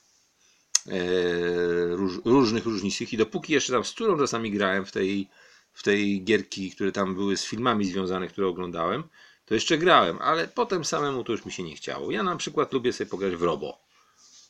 E, 0.87 1.95
róż, 1.95 2.19
różnych 2.25 2.65
różnicych 2.65 3.13
i 3.13 3.17
dopóki 3.17 3.53
jeszcze 3.53 3.73
tam 3.73 3.85
z 3.85 3.91
którą 3.91 4.17
czasami 4.17 4.51
grałem 4.51 4.85
w 4.85 4.91
tej, 4.91 5.29
w 5.73 5.83
tej 5.83 6.23
gierki, 6.23 6.71
które 6.71 6.91
tam 6.91 7.15
były 7.15 7.37
z 7.37 7.45
filmami 7.45 7.85
związane, 7.85 8.27
które 8.27 8.47
oglądałem, 8.47 9.03
to 9.45 9.53
jeszcze 9.53 9.77
grałem, 9.77 10.19
ale 10.21 10.47
potem 10.47 10.85
samemu 10.85 11.23
to 11.23 11.31
już 11.31 11.45
mi 11.45 11.51
się 11.51 11.63
nie 11.63 11.75
chciało. 11.75 12.11
Ja 12.11 12.23
na 12.23 12.35
przykład 12.35 12.73
lubię 12.73 12.93
sobie 12.93 13.09
pograć 13.09 13.35
w 13.35 13.41
Robo. 13.41 13.77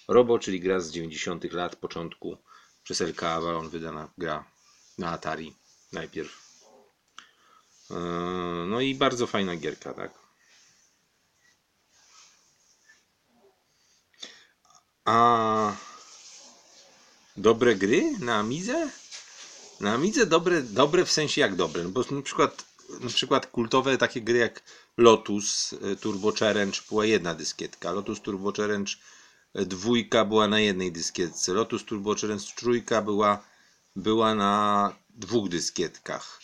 Robo, 0.07 0.39
czyli 0.39 0.59
gra 0.59 0.79
z 0.79 0.91
90 0.91 1.53
lat, 1.53 1.75
początku 1.75 2.37
przez 2.83 3.01
LK 3.01 3.23
Avalon 3.23 3.69
wydana 3.69 4.09
gra 4.17 4.43
na 4.97 5.09
Atari 5.09 5.53
najpierw. 5.91 6.41
E, 7.91 7.95
no 8.67 8.81
i 8.81 8.95
bardzo 8.95 9.27
fajna 9.27 9.55
gierka, 9.55 9.93
tak? 9.93 10.11
A 15.05 15.90
dobre 17.37 17.75
gry 17.75 18.11
na 18.19 18.39
Amidze? 18.39 18.89
Na 19.79 19.93
Amidze 19.93 20.25
dobre, 20.25 20.61
dobre 20.61 21.05
w 21.05 21.11
sensie 21.11 21.41
jak 21.41 21.55
dobre, 21.55 21.83
no 21.83 21.89
bo 21.89 22.03
na 22.11 22.21
przykład, 22.21 22.65
na 23.01 23.09
przykład 23.09 23.47
kultowe 23.47 23.97
takie 23.97 24.21
gry 24.21 24.37
jak 24.37 24.63
Lotus 24.97 25.73
e, 25.73 25.95
Turbo 25.95 26.31
Challenge 26.31 26.79
była 26.89 27.05
jedna 27.05 27.33
dyskietka, 27.33 27.91
Lotus 27.91 28.21
Turbo 28.21 28.51
Challenge 28.51 28.91
e, 29.53 29.65
dwójka 29.65 30.25
była 30.25 30.47
na 30.47 30.59
jednej 30.59 30.91
dyskietce, 30.91 31.53
Lotus 31.53 31.85
Turbo 31.85 32.15
Challenge 32.15 32.45
trójka 32.55 33.01
była, 33.01 33.43
była 33.95 34.35
na 34.35 34.95
dwóch 35.09 35.49
dyskietkach. 35.49 36.41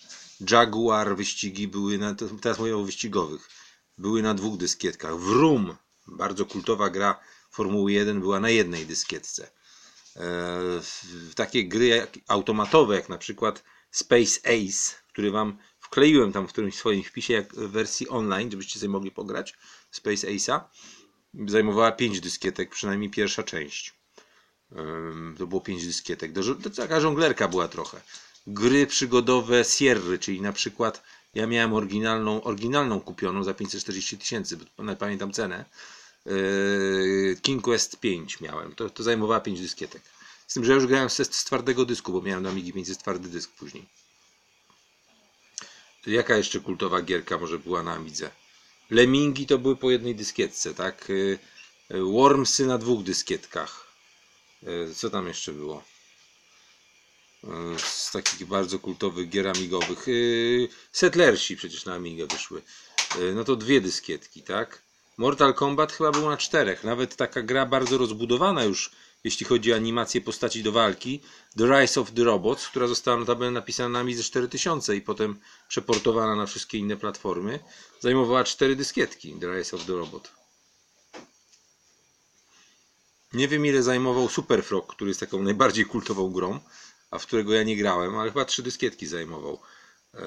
Jaguar 0.51 1.15
wyścigi 1.15 1.67
były 1.67 1.97
na, 1.97 2.15
teraz 2.41 2.59
mówię 2.59 2.77
o 2.77 2.83
wyścigowych, 2.83 3.49
były 3.97 4.21
na 4.21 4.33
dwóch 4.33 4.57
dyskietkach. 4.57 5.17
Vroom, 5.17 5.75
bardzo 6.07 6.45
kultowa 6.45 6.89
gra 6.89 7.19
Formuły 7.51 7.91
1 7.91 8.19
była 8.19 8.39
na 8.39 8.49
jednej 8.49 8.85
dyskietce. 8.85 9.49
Takie 11.35 11.67
gry 11.67 11.87
jak, 11.87 12.19
automatowe, 12.27 12.95
jak 12.95 13.09
na 13.09 13.17
przykład 13.17 13.63
Space 13.91 14.39
Ace, 14.43 14.95
który 15.07 15.31
wam 15.31 15.57
wkleiłem 15.79 16.31
tam 16.31 16.47
w 16.47 16.51
którymś 16.51 16.75
swoim 16.75 17.03
wpisie, 17.03 17.33
jak 17.33 17.55
w 17.55 17.71
wersji 17.71 18.09
online, 18.09 18.51
żebyście 18.51 18.79
sobie 18.79 18.89
mogli 18.89 19.11
pograć, 19.11 19.53
Space 19.91 20.27
Ace'a, 20.27 20.59
zajmowała 21.47 21.91
5 21.91 22.21
dyskietek, 22.21 22.69
przynajmniej 22.69 23.09
pierwsza 23.09 23.43
część. 23.43 23.93
To 25.37 25.47
było 25.47 25.61
5 25.61 25.85
dyskietek. 25.85 26.31
To 26.63 26.69
taka 26.69 26.99
żonglerka 26.99 27.47
była 27.47 27.67
trochę. 27.67 28.01
Gry 28.47 28.87
przygodowe 28.87 29.63
Sierry, 29.63 30.19
czyli 30.19 30.41
na 30.41 30.53
przykład 30.53 31.03
ja 31.33 31.47
miałem 31.47 31.73
oryginalną, 31.73 32.43
oryginalną 32.43 32.99
kupioną 32.99 33.43
za 33.43 33.53
540 33.53 34.17
tysięcy, 34.17 34.57
bo 34.57 34.95
pamiętam 34.95 35.33
cenę. 35.33 35.65
King 37.41 37.63
Quest 37.63 37.99
5 37.99 38.41
miałem. 38.41 38.75
To, 38.75 38.89
to 38.89 39.03
zajmowała 39.03 39.39
5 39.39 39.61
dyskietek. 39.61 40.01
Z 40.47 40.53
tym, 40.53 40.65
że 40.65 40.73
już 40.73 40.85
grałem 40.85 41.09
z, 41.09 41.35
z 41.35 41.43
twardego 41.43 41.85
dysku, 41.85 42.11
bo 42.11 42.21
miałem 42.21 42.43
na 42.43 42.49
Amigi 42.49 42.73
500 42.73 42.99
twardy 42.99 43.29
dysk 43.29 43.51
później. 43.51 43.85
Jaka 46.05 46.37
jeszcze 46.37 46.59
kultowa 46.59 47.01
gierka 47.01 47.37
może 47.37 47.59
była 47.59 47.83
na 47.83 47.93
Amidze? 47.93 48.31
Lemingi 48.89 49.45
to 49.45 49.57
były 49.57 49.75
po 49.75 49.91
jednej 49.91 50.15
dyskietce, 50.15 50.73
tak? 50.73 51.07
Wormsy 51.89 52.65
na 52.65 52.77
dwóch 52.77 53.03
dyskietkach. 53.03 53.87
Co 54.95 55.09
tam 55.09 55.27
jeszcze 55.27 55.51
było? 55.51 55.83
Z 57.77 58.11
takich 58.11 58.47
bardzo 58.47 58.79
kultowych 58.79 59.29
gier 59.29 59.47
amigowych. 59.47 60.05
Settlersi 60.91 61.57
przecież 61.57 61.85
na 61.85 61.93
Amigę 61.93 62.27
wyszły. 62.27 62.61
No 63.35 63.43
to 63.43 63.55
dwie 63.55 63.81
dyskietki, 63.81 64.43
tak? 64.43 64.86
Mortal 65.17 65.53
Kombat 65.53 65.91
chyba 65.91 66.11
był 66.11 66.29
na 66.29 66.37
czterech. 66.37 66.83
Nawet 66.83 67.15
taka 67.15 67.41
gra 67.41 67.65
bardzo 67.65 67.97
rozbudowana 67.97 68.63
już, 68.63 68.91
jeśli 69.23 69.45
chodzi 69.45 69.73
o 69.73 69.75
animację 69.75 70.21
postaci 70.21 70.63
do 70.63 70.71
walki. 70.71 71.21
The 71.57 71.79
Rise 71.79 72.01
of 72.01 72.11
the 72.11 72.23
Robots, 72.23 72.67
która 72.67 72.87
została 72.87 73.17
notabene 73.17 73.51
napisana 73.51 73.89
na 73.89 73.99
Amidze 73.99 74.23
4000 74.23 74.95
i 74.95 75.01
potem 75.01 75.39
przeportowana 75.67 76.35
na 76.35 76.45
wszystkie 76.45 76.77
inne 76.77 76.97
platformy, 76.97 77.59
zajmowała 77.99 78.43
cztery 78.43 78.75
dyskietki. 78.75 79.33
The 79.41 79.53
Rise 79.53 79.75
of 79.75 79.85
the 79.85 79.93
Robot. 79.93 80.31
Nie 83.33 83.47
wiem 83.47 83.65
ile 83.65 83.83
zajmował 83.83 84.29
Super 84.29 84.63
Frog, 84.63 84.87
który 84.87 85.09
jest 85.09 85.19
taką 85.19 85.43
najbardziej 85.43 85.85
kultową 85.85 86.31
grą, 86.31 86.59
a 87.11 87.19
w 87.19 87.25
którego 87.25 87.53
ja 87.53 87.63
nie 87.63 87.77
grałem, 87.77 88.17
ale 88.17 88.31
chyba 88.31 88.45
trzy 88.45 88.63
dyskietki 88.63 89.07
zajmował. 89.07 89.59
Eee, 90.13 90.21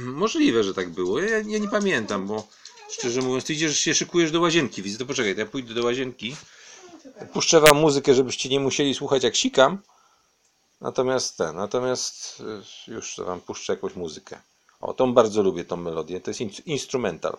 możliwe, 0.22 0.64
że 0.64 0.74
tak 0.74 0.90
było. 0.90 1.20
Ja, 1.20 1.38
ja 1.38 1.58
nie 1.58 1.68
pamiętam, 1.68 2.26
bo 2.26 2.48
Szczerze 2.90 3.22
mówiąc, 3.22 3.44
ty 3.44 3.52
idziesz, 3.52 3.78
się 3.78 3.94
szykujesz 3.94 4.30
do 4.30 4.40
łazienki, 4.40 4.82
widzę, 4.82 4.98
to 4.98 5.06
poczekaj, 5.06 5.34
to 5.34 5.40
ja 5.40 5.46
pójdę 5.46 5.74
do 5.74 5.84
łazienki. 5.84 6.36
Puszczę 7.32 7.60
wam 7.60 7.76
muzykę, 7.76 8.14
żebyście 8.14 8.48
nie 8.48 8.60
musieli 8.60 8.94
słuchać 8.94 9.22
jak 9.22 9.36
sikam. 9.36 9.78
Natomiast 10.80 11.36
ten, 11.36 11.56
natomiast 11.56 12.42
y, 12.88 12.90
już 12.92 13.16
wam 13.18 13.40
puszczę 13.40 13.72
jakąś 13.72 13.96
muzykę. 13.96 14.40
O, 14.80 14.94
tą 14.94 15.14
bardzo 15.14 15.42
lubię, 15.42 15.64
tą 15.64 15.76
melodię. 15.76 16.20
To 16.20 16.30
jest 16.30 16.66
instrumental. 16.66 17.36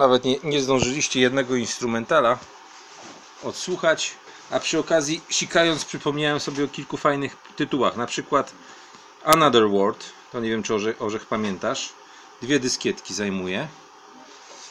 Nawet 0.00 0.24
nie, 0.24 0.36
nie 0.44 0.60
zdążyliście 0.60 1.20
jednego 1.20 1.56
instrumentala 1.56 2.38
odsłuchać, 3.42 4.14
a 4.50 4.60
przy 4.60 4.78
okazji 4.78 5.20
sikając 5.30 5.84
przypomniałem 5.84 6.40
sobie 6.40 6.64
o 6.64 6.68
kilku 6.68 6.96
fajnych 6.96 7.36
tytułach, 7.56 7.96
na 7.96 8.06
przykład 8.06 8.52
Another 9.24 9.70
World, 9.70 10.04
to 10.32 10.40
nie 10.40 10.50
wiem 10.50 10.62
czy 10.62 10.74
Orzech, 10.74 11.02
Orzech 11.02 11.26
pamiętasz, 11.26 11.92
dwie 12.42 12.60
dyskietki 12.60 13.14
zajmuje. 13.14 13.68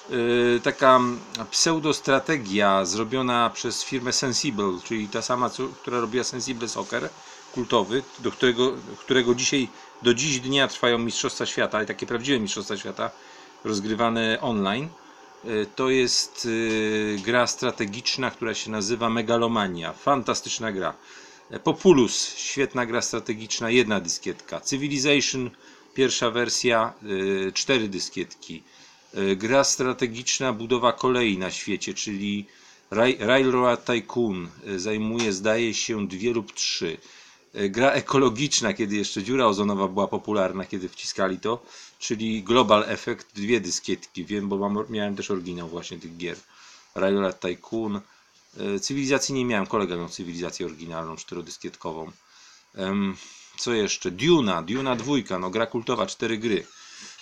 Yy, 0.09 0.61
taka 0.63 0.99
pseudostrategia 1.51 2.85
zrobiona 2.85 3.49
przez 3.49 3.83
firmę 3.83 4.13
Sensible, 4.13 4.79
czyli 4.83 5.07
ta 5.07 5.21
sama, 5.21 5.49
co, 5.49 5.63
która 5.81 5.99
robiła 5.99 6.23
Sensible 6.23 6.67
Soccer, 6.67 7.09
kultowy, 7.53 8.03
do 8.19 8.31
którego, 8.31 8.71
którego 8.99 9.35
dzisiaj, 9.35 9.67
do 10.01 10.13
dziś 10.13 10.39
dnia 10.39 10.67
trwają 10.67 10.97
Mistrzostwa 10.97 11.45
Świata, 11.45 11.77
ale 11.77 11.87
takie 11.87 12.05
prawdziwe 12.05 12.39
Mistrzostwa 12.39 12.77
Świata, 12.77 13.11
rozgrywane 13.63 14.37
online. 14.41 14.89
Yy, 15.45 15.65
To 15.75 15.89
jest 15.89 16.45
yy, 16.45 17.17
gra 17.23 17.47
strategiczna, 17.47 18.31
która 18.31 18.53
się 18.53 18.71
nazywa 18.71 19.09
Megalomania. 19.09 19.93
Fantastyczna 19.93 20.71
gra. 20.71 20.93
Populus, 21.63 22.35
świetna 22.37 22.85
gra 22.85 23.01
strategiczna, 23.01 23.69
jedna 23.69 23.99
dyskietka. 23.99 24.61
Civilization, 24.61 25.49
pierwsza 25.93 26.31
wersja, 26.31 26.93
cztery 27.53 27.87
dyskietki. 27.89 28.63
Gra 29.35 29.63
strategiczna, 29.63 30.53
budowa 30.53 30.93
kolei 30.93 31.37
na 31.37 31.51
świecie, 31.51 31.93
czyli 31.93 32.45
Rail- 32.91 33.17
Railroad 33.19 33.85
Tycoon 33.85 34.49
zajmuje, 34.77 35.33
zdaje 35.33 35.73
się, 35.73 36.07
dwie 36.07 36.33
lub 36.33 36.53
trzy. 36.53 36.97
Gra 37.69 37.91
ekologiczna, 37.91 38.73
kiedy 38.73 38.95
jeszcze 38.95 39.23
dziura 39.23 39.45
ozonowa 39.45 39.87
była 39.87 40.07
popularna, 40.07 40.65
kiedy 40.65 40.89
wciskali 40.89 41.39
to, 41.39 41.63
czyli 41.99 42.43
Global 42.43 42.83
Effect, 42.87 43.33
dwie 43.33 43.61
dyskietki. 43.61 44.25
Wiem, 44.25 44.49
bo 44.49 44.57
mam, 44.57 44.85
miałem 44.89 45.15
też 45.15 45.31
oryginał 45.31 45.67
właśnie 45.67 45.99
tych 45.99 46.17
gier. 46.17 46.37
Railroad 46.95 47.39
Tycoon. 47.39 48.01
Yy, 48.57 48.79
Cywilizacji 48.79 49.35
nie 49.35 49.45
miałem, 49.45 49.67
kolega 49.67 49.95
miał 49.95 50.09
cywilizację 50.09 50.65
oryginalną, 50.65 51.15
czterodyskietkową. 51.15 52.11
Co 53.57 53.73
jeszcze? 53.73 54.11
Duna, 54.11 54.61
Duna 54.61 54.95
dwójka, 54.95 55.39
no 55.39 55.49
gra 55.49 55.65
kultowa, 55.65 56.05
cztery 56.05 56.37
gry. 56.37 56.65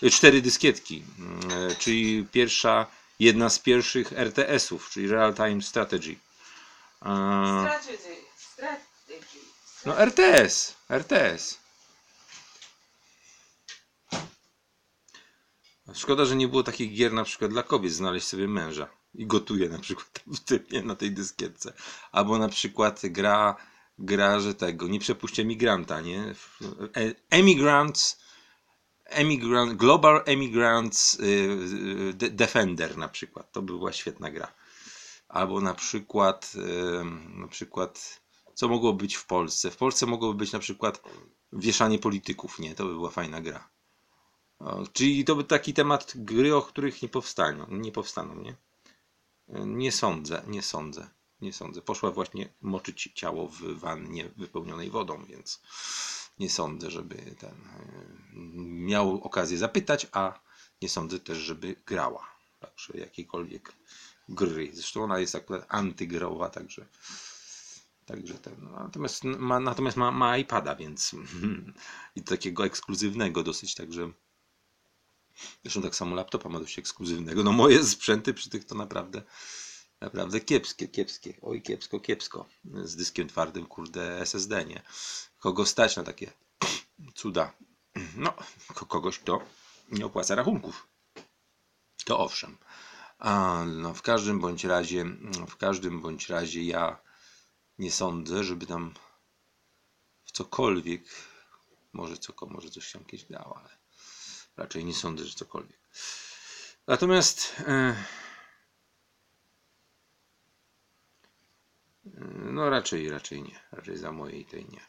Y, 0.03 0.11
Cztery 0.11 0.41
dyskietki, 0.41 1.03
mm, 1.19 1.51
e, 1.51 1.75
czyli 1.75 2.25
pierwsza, 2.31 2.85
jedna 3.19 3.49
z 3.49 3.59
pierwszych 3.59 4.13
RTS-ów, 4.13 4.89
czyli 4.89 5.07
Real 5.07 5.33
Time 5.33 5.61
Strategy. 5.61 6.15
E, 7.01 7.09
Strategy, 7.61 8.15
strategy. 8.37 9.39
No 9.85 9.99
RTS, 9.99 10.75
RTS. 10.89 11.57
Szkoda, 15.93 16.25
że 16.25 16.35
nie 16.35 16.47
było 16.47 16.63
takich 16.63 16.93
gier 16.93 17.13
na 17.13 17.23
przykład 17.23 17.51
dla 17.51 17.63
kobiet, 17.63 17.93
znaleźć 17.93 18.27
sobie 18.27 18.47
męża 18.47 18.87
i 19.13 19.27
gotuje 19.27 19.69
na 19.69 19.79
przykład 19.79 20.23
w 20.27 20.85
na 20.85 20.95
tej 20.95 21.11
dyskietce. 21.11 21.73
Albo 22.11 22.37
na 22.37 22.49
przykład 22.49 23.01
gra, 23.03 23.55
gra, 23.99 24.39
że 24.39 24.53
tego, 24.53 24.87
nie 24.87 24.99
przepuśćcie 24.99 25.45
migranta, 25.45 26.01
nie? 26.01 26.21
E- 26.95 27.15
Emigrants, 27.29 28.21
emigrant, 29.05 29.73
Global 29.73 30.23
Emigrants 30.25 31.19
y, 31.19 31.23
y, 32.09 32.13
De- 32.13 32.29
Defender 32.29 32.97
na 32.97 33.07
przykład, 33.07 33.51
to 33.51 33.61
była 33.61 33.93
świetna 33.93 34.31
gra. 34.31 34.53
Albo 35.27 35.61
na 35.61 35.73
przykład, 35.73 36.53
na 37.35 37.47
przykład, 37.47 38.21
co 38.53 38.67
mogło 38.67 38.93
być 38.93 39.15
w 39.15 39.25
Polsce? 39.25 39.71
W 39.71 39.77
Polsce 39.77 40.05
mogłoby 40.05 40.37
być 40.39 40.51
na 40.51 40.59
przykład 40.59 41.01
wieszanie 41.53 41.99
polityków, 41.99 42.59
nie? 42.59 42.75
To 42.75 42.85
by 42.85 42.93
była 42.93 43.09
fajna 43.09 43.41
gra. 43.41 43.69
Czyli 44.93 45.25
to 45.25 45.35
by 45.35 45.43
taki 45.43 45.73
temat 45.73 46.13
gry, 46.15 46.55
o 46.55 46.61
których 46.61 47.01
nie 47.01 47.09
powstaną, 47.09 47.67
nie 47.69 47.91
powstaną, 47.91 48.41
nie? 48.41 48.55
Nie 49.65 49.91
sądzę, 49.91 50.43
nie 50.47 50.61
sądzę, 50.61 51.09
nie 51.41 51.53
sądzę. 51.53 51.81
Poszła 51.81 52.11
właśnie 52.11 52.49
moczyć 52.61 53.11
ciało 53.15 53.47
w 53.47 53.61
wannie 53.61 54.29
wypełnionej 54.37 54.89
wodą, 54.89 55.25
więc 55.25 55.61
nie 56.39 56.49
sądzę, 56.49 56.91
żeby 56.91 57.15
ten 57.15 57.51
y, 57.51 57.57
miał 58.63 59.23
okazję 59.23 59.57
zapytać, 59.57 60.07
a 60.11 60.39
nie 60.81 60.89
sądzę 60.89 61.19
też, 61.19 61.37
żeby 61.37 61.75
grała. 61.85 62.29
Także 62.59 62.97
jakiejkolwiek 62.97 63.73
gry. 64.29 64.69
Zresztą 64.73 65.03
ona 65.03 65.19
jest 65.19 65.35
akurat 65.35 65.65
antygrowa, 65.69 66.49
także 66.49 66.85
Także 68.07 68.33
ten, 68.33 68.55
no, 68.59 68.71
natomiast 68.71 69.23
ma, 69.23 69.59
natomiast 69.59 69.97
ma, 69.97 70.11
ma 70.11 70.37
iPada, 70.37 70.75
więc 70.75 71.15
i 72.15 72.21
takiego 72.21 72.65
ekskluzywnego 72.65 73.43
dosyć, 73.43 73.75
także 73.75 74.11
zresztą 75.63 75.81
tak 75.81 75.95
samo 75.95 76.15
laptopa 76.15 76.49
ma 76.49 76.59
dość 76.59 76.79
ekskluzywnego. 76.79 77.43
No 77.43 77.51
moje 77.51 77.83
sprzęty 77.83 78.33
przy 78.33 78.49
tych 78.49 78.65
to 78.65 78.75
naprawdę 78.75 79.21
naprawdę 80.01 80.39
kiepskie, 80.39 80.87
kiepskie. 80.87 81.33
Oj, 81.41 81.61
kiepsko, 81.61 81.99
kiepsko. 81.99 82.45
Z 82.83 82.95
dyskiem 82.95 83.27
twardym, 83.27 83.65
kurde, 83.65 84.21
SSD, 84.21 84.65
nie? 84.65 84.81
Kogo 85.39 85.65
stać 85.65 85.95
na 85.95 86.03
takie 86.03 86.31
cuda? 87.15 87.53
No, 88.15 88.33
ko- 88.73 88.85
kogoś 88.85 89.19
to 89.19 89.41
nie 89.91 90.05
opłaca 90.05 90.35
rachunków. 90.35 90.87
To 92.05 92.19
owszem. 92.19 92.57
A, 93.19 93.63
no, 93.67 93.93
w 93.93 94.01
każdym 94.01 94.39
bądź 94.39 94.63
razie, 94.63 95.05
w 95.47 95.55
każdym 95.55 96.01
bądź 96.01 96.29
razie 96.29 96.63
ja 96.63 97.01
nie 97.79 97.91
sądzę, 97.91 98.43
żeby 98.43 98.65
tam 98.65 98.93
w 100.25 100.31
cokolwiek, 100.31 101.03
może, 101.93 102.17
co, 102.17 102.33
może 102.47 102.69
coś 102.69 102.87
się 102.87 103.05
kiedyś 103.05 103.25
dało, 103.25 103.57
ale 103.59 103.69
raczej 104.57 104.85
nie 104.85 104.93
sądzę, 104.93 105.25
że 105.25 105.35
cokolwiek. 105.35 105.79
Natomiast 106.87 107.55
e, 107.67 107.95
no 112.51 112.69
raczej, 112.69 113.09
raczej 113.09 113.43
nie. 113.43 113.59
Raczej 113.71 113.97
za 113.97 114.11
mojej 114.11 114.45
tej 114.45 114.65
nie. 114.69 114.81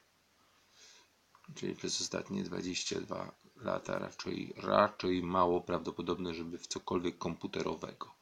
Czyli 1.54 1.74
przez 1.74 2.00
ostatnie 2.00 2.44
22 2.44 3.32
lata 3.56 3.98
raczej, 3.98 4.54
raczej 4.56 5.22
mało 5.22 5.60
prawdopodobne, 5.60 6.34
żeby 6.34 6.58
w 6.58 6.66
cokolwiek 6.66 7.18
komputerowego. 7.18 8.14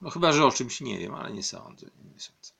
No 0.00 0.10
chyba, 0.10 0.32
że 0.32 0.46
o 0.46 0.50
czymś 0.50 0.80
nie 0.80 0.98
wiem, 0.98 1.14
ale 1.14 1.32
nie 1.32 1.42
sądzę. 1.42 1.86
Nie 2.14 2.20
sądzę. 2.20 2.57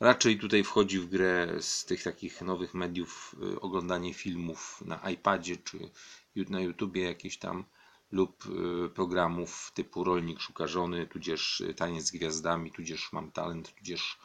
Raczej 0.00 0.38
tutaj 0.38 0.64
wchodzi 0.64 0.98
w 0.98 1.08
grę 1.08 1.56
z 1.60 1.84
tych 1.84 2.02
takich 2.02 2.42
nowych 2.42 2.74
mediów 2.74 3.36
y, 3.54 3.60
oglądanie 3.60 4.14
filmów 4.14 4.82
na 4.86 5.10
iPadzie 5.10 5.56
czy 5.56 5.90
na 6.36 6.60
YouTubie 6.60 7.02
jakieś 7.02 7.38
tam 7.38 7.64
lub 8.12 8.44
y, 8.46 8.88
programów 8.88 9.72
typu 9.74 10.04
Rolnik 10.04 10.40
Szuka 10.40 10.66
Żony, 10.66 11.06
tudzież 11.06 11.60
y, 11.60 11.74
Taniec 11.74 12.04
z 12.04 12.10
Gwiazdami, 12.10 12.72
tudzież 12.72 13.12
Mam 13.12 13.32
Talent, 13.32 13.74
tudzież 13.74 14.18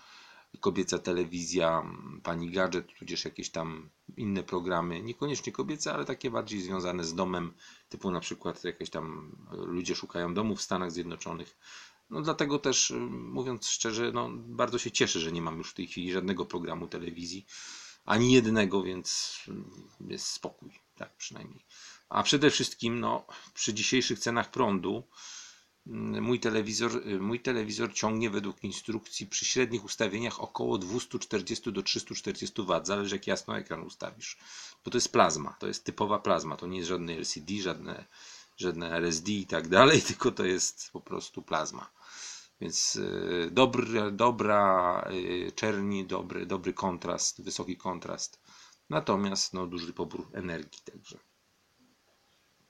Kobieca 0.60 1.00
Telewizja, 1.00 1.84
Pani 2.24 2.52
Gadżet, 2.52 2.88
tudzież 3.00 3.26
jakieś 3.26 3.50
tam 3.50 3.90
inne 4.18 4.44
programy, 4.44 5.02
niekoniecznie 5.02 5.54
kobiece, 5.54 5.94
ale 5.94 6.06
takie 6.06 6.32
bardziej 6.32 6.62
związane 6.62 7.04
z 7.04 7.16
domem, 7.16 7.54
typu 7.90 8.12
na 8.12 8.20
przykład 8.20 8.64
jakieś 8.64 8.90
tam 8.90 9.36
ludzie 9.52 9.96
szukają 9.96 10.34
domu 10.34 10.56
w 10.56 10.62
Stanach 10.62 10.92
Zjednoczonych. 10.92 11.58
No 12.10 12.22
dlatego 12.22 12.60
też, 12.60 12.92
y, 12.92 13.00
mówiąc 13.10 13.68
szczerze, 13.68 14.12
no, 14.12 14.30
bardzo 14.34 14.80
się 14.80 14.92
cieszę, 14.92 15.20
że 15.20 15.32
nie 15.32 15.42
mam 15.42 15.58
już 15.58 15.72
w 15.72 15.74
tej 15.74 15.88
chwili 15.88 16.12
żadnego 16.12 16.46
programu 16.46 16.88
telewizji, 16.88 17.46
ani 18.06 18.32
jednego, 18.32 18.84
więc 18.84 19.40
y, 19.48 20.14
jest 20.14 20.28
spokój, 20.28 20.80
tak 20.96 21.16
przynajmniej. 21.18 21.66
A 22.10 22.24
przede 22.24 22.50
wszystkim, 22.50 23.00
no, 23.00 23.26
przy 23.54 23.74
dzisiejszych 23.74 24.20
cenach 24.20 24.52
prądu, 24.52 25.04
mm, 25.88 26.24
mój 26.24 26.40
telewizor, 26.40 27.08
y, 27.08 27.20
mój 27.20 27.40
telewizor 27.40 27.94
ciągnie 27.94 28.30
według 28.30 28.64
instrukcji 28.64 29.28
przy 29.28 29.46
średnich 29.46 29.86
ustawieniach 29.86 30.40
około 30.40 30.78
240 30.78 31.72
do 31.74 31.84
340 31.84 32.62
W, 32.62 32.82
zależy 32.84 33.16
jak 33.16 33.28
jasno 33.28 33.58
ekran 33.58 33.82
ustawisz. 33.84 34.38
Bo 34.86 34.92
to 34.92 34.98
jest 34.98 35.12
plazma, 35.12 35.56
to 35.60 35.68
jest 35.68 35.84
typowa 35.84 36.20
plazma, 36.20 36.58
to 36.58 36.68
nie 36.68 36.78
jest 36.78 36.90
żadne 36.90 37.14
LCD, 37.14 37.54
żadne, 37.62 38.06
żadne 38.58 38.92
LSD 38.92 39.32
i 39.32 39.46
tak 39.48 39.68
dalej, 39.68 40.02
tylko 40.08 40.32
to 40.32 40.46
jest 40.46 40.90
po 40.92 41.02
prostu 41.02 41.42
plazma. 41.42 41.95
Więc 42.62 42.96
y, 42.96 43.50
dobra 44.12 45.08
y, 45.12 45.52
czerni, 45.56 46.06
dobry, 46.06 46.46
dobry 46.46 46.74
kontrast, 46.74 47.42
wysoki 47.42 47.78
kontrast. 47.78 48.40
Natomiast 48.90 49.54
no, 49.54 49.68
duży 49.68 49.94
pobór 49.94 50.28
energii, 50.34 50.82
także 50.92 51.18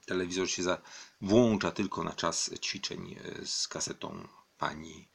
telewizor 0.06 0.50
się 0.50 0.62
za, 0.62 0.82
włącza 1.20 1.70
tylko 1.70 2.04
na 2.04 2.12
czas 2.12 2.50
ćwiczeń 2.60 3.16
y, 3.42 3.46
z 3.46 3.68
kasetą 3.68 4.28
pani 4.58 5.08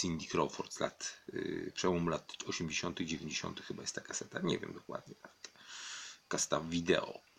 Cindy 0.00 0.26
Crawford 0.26 0.72
z 0.72 0.80
lat, 0.80 1.22
przełomu 1.74 2.10
lat 2.10 2.32
80., 2.46 3.00
90. 3.00 3.60
chyba 3.60 3.82
jest 3.82 3.94
ta 3.94 4.00
kaseta, 4.00 4.40
nie 4.42 4.58
wiem 4.58 4.72
dokładnie. 4.72 5.14
Kaseta 6.28 6.60
wideo. 6.60 7.31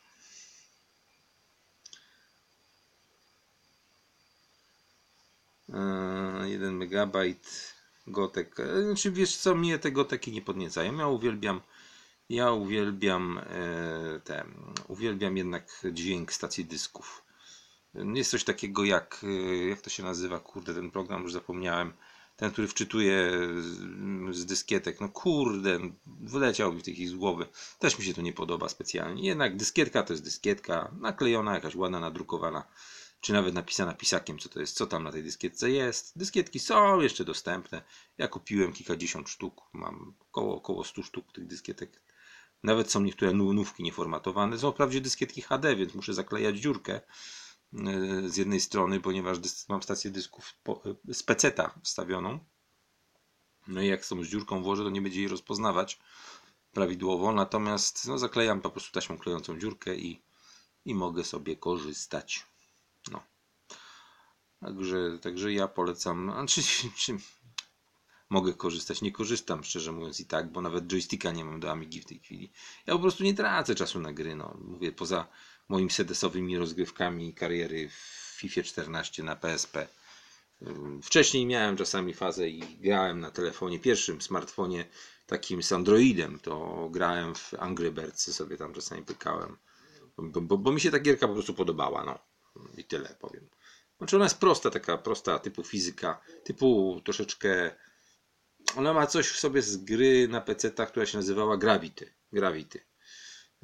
1 6.46 6.78
megabajt 6.78 7.74
gotek. 8.08 8.56
Yy, 8.60 8.84
Znaczy 8.84 9.12
wiesz 9.12 9.38
co, 9.38 9.56
mnie 9.56 9.80
te 9.80 9.92
goteki 9.92 10.32
nie 10.32 10.42
podniecają. 10.42 10.98
Ja 10.98 11.08
uwielbiam 11.08 11.62
Ja 12.30 12.52
uwielbiam 12.52 13.38
e, 13.38 14.20
te, 14.24 14.46
uwielbiam 14.88 15.38
jednak 15.38 15.82
dźwięk 15.92 16.34
stacji 16.34 16.66
dysków. 16.66 17.24
Jest 18.14 18.32
coś 18.32 18.44
takiego 18.44 18.84
jak, 18.84 19.22
e, 19.24 19.68
jak 19.68 19.82
to 19.82 19.90
się 19.90 20.04
nazywa, 20.04 20.40
kurde, 20.40 20.74
ten 20.74 20.92
program 20.92 21.24
już 21.24 21.34
zapomniałem. 21.34 21.94
Ten, 22.36 22.52
który 22.52 22.68
wczytuje 22.68 23.32
z, 24.32 24.46
dyskietek. 24.46 25.02
No 25.02 25.10
kurde, 25.10 25.80
wyleciał 26.06 26.74
mi 26.74 26.80
w 26.80 26.84
tej 26.84 27.16
głowy. 27.16 27.46
Też 27.80 28.00
mi 28.00 28.06
się 28.06 28.14
to 28.14 28.22
nie 28.22 28.34
podoba 28.34 28.70
specjalnie. 28.70 29.24
Jednak 29.24 29.58
dyskietka 29.58 30.04
to 30.04 30.14
jest 30.14 30.24
dyskietka, 30.24 30.92
naklejona, 31.00 31.54
jakaś 31.54 31.76
ładna, 31.76 32.00
nadrukowana, 32.00 32.64
czy 33.24 33.34
nawet 33.34 33.54
napisana 33.54 33.94
pisakiem, 33.94 34.40
co 34.40 34.50
to 34.50 34.60
jest, 34.60 34.76
co 34.76 34.88
tam 34.88 35.04
na 35.04 35.12
tej 35.12 35.24
dyskietce 35.24 35.72
jest. 35.72 36.18
Dyskietki 36.18 36.60
są 36.60 37.02
jeszcze 37.02 37.26
dostępne. 37.26 37.82
Ja 38.18 38.28
kupiłem 38.28 38.74
kilkadziesiąt 38.74 39.30
sztuk, 39.30 39.62
mam 39.74 40.16
około, 40.20 40.56
około 40.56 40.84
100 40.84 41.04
sztuk 41.04 41.34
tych 41.34 41.48
dyskietek. 41.48 42.02
Nawet 42.64 42.92
są 42.92 43.02
niektóre 43.02 43.34
nówki 43.34 43.84
nieformatowane. 43.84 44.60
Są 44.60 44.72
wprawdzie 44.72 45.02
dyskietki 45.02 45.42
HD, 45.42 45.76
więc 45.76 45.96
muszę 45.96 46.14
zaklejać 46.14 46.60
dziurkę 46.60 46.94
e, 46.94 47.02
z 48.30 48.38
jednej 48.38 48.62
strony, 48.62 49.00
ponieważ 49.00 49.38
mam 49.70 49.84
stację 49.84 50.12
dysków 50.12 50.54
e, 50.68 51.14
z 51.14 51.24
peceta 51.24 51.80
wstawioną. 51.84 52.40
No 53.68 53.82
i 53.82 53.88
jak 53.88 54.06
są 54.06 54.24
z 54.24 54.28
dziurką 54.28 54.64
włożę, 54.64 54.84
to 54.84 54.90
nie 54.90 55.02
będzie 55.02 55.20
jej 55.20 55.30
rozpoznawać 55.30 56.00
prawidłowo. 56.74 57.32
Natomiast 57.32 58.08
no, 58.08 58.18
zaklejam 58.18 58.62
po 58.62 58.70
prostu 58.70 58.92
taśmą 58.92 59.18
klejącą 59.18 59.60
dziurkę 59.60 59.96
i, 59.96 60.22
i 60.86 60.96
mogę 60.96 61.24
sobie 61.24 61.56
korzystać. 61.56 62.53
No. 63.12 63.24
Także, 64.60 65.20
także 65.22 65.54
ja 65.54 65.68
polecam. 65.68 66.32
Znaczy, 66.32 66.62
czy, 66.98 67.18
mogę 68.30 68.54
korzystać. 68.54 69.02
Nie 69.02 69.12
korzystam, 69.12 69.64
szczerze 69.64 69.92
mówiąc, 69.92 70.20
i 70.20 70.26
tak, 70.26 70.52
bo 70.52 70.62
nawet 70.62 70.88
joysticka 70.88 71.32
nie 71.32 71.46
mam 71.46 71.60
do 71.60 71.72
Amigi 71.72 72.02
w 72.02 72.06
tej 72.06 72.20
chwili. 72.20 72.52
Ja 72.88 72.94
po 72.94 73.00
prostu 73.00 73.24
nie 73.24 73.34
tracę 73.34 73.76
czasu 73.76 74.00
na 74.00 74.14
gry. 74.14 74.36
No. 74.36 74.58
Mówię, 74.62 74.92
poza 74.92 75.28
moimi 75.70 75.92
sedesowymi 75.92 76.58
rozgrywkami 76.58 77.34
kariery 77.34 77.90
w 77.90 77.94
FIFA 78.38 78.64
14 78.64 79.24
na 79.24 79.36
PSP. 79.36 79.88
Wcześniej 81.04 81.46
miałem 81.46 81.78
czasami 81.78 82.14
fazę 82.14 82.50
i 82.50 82.78
grałem 82.78 83.20
na 83.20 83.32
telefonie, 83.32 83.80
pierwszym 83.80 84.22
smartfonie 84.22 84.86
takim 85.26 85.64
z 85.64 85.72
Androidem, 85.72 86.40
to 86.40 86.88
grałem 86.92 87.36
w 87.36 87.54
Angry 87.54 87.92
Birds, 87.92 88.36
sobie 88.36 88.58
tam 88.58 88.74
czasami 88.74 89.04
pykałem, 89.04 89.58
bo, 90.18 90.42
bo, 90.42 90.58
bo 90.58 90.72
mi 90.72 90.82
się 90.82 90.92
ta 90.92 91.00
gierka 91.00 91.28
po 91.28 91.34
prostu 91.34 91.54
podobała, 91.54 92.06
no 92.06 92.33
i 92.78 92.84
tyle 92.84 93.16
powiem. 93.20 93.50
Znaczy 93.98 94.16
ona 94.16 94.26
jest 94.26 94.40
prosta, 94.40 94.70
taka 94.70 94.98
prosta, 94.98 95.40
typu 95.40 95.64
fizyka, 95.64 96.22
typu 96.44 97.02
troszeczkę 97.06 97.76
ona 98.76 98.94
ma 98.94 99.08
coś 99.08 99.28
w 99.28 99.40
sobie 99.40 99.62
z 99.62 99.78
gry 99.78 100.28
na 100.28 100.42
PC, 100.42 100.72
która 100.72 101.06
się 101.06 101.18
nazywała 101.18 101.58
Gravity. 101.58 102.14
Gravity. 102.34 102.86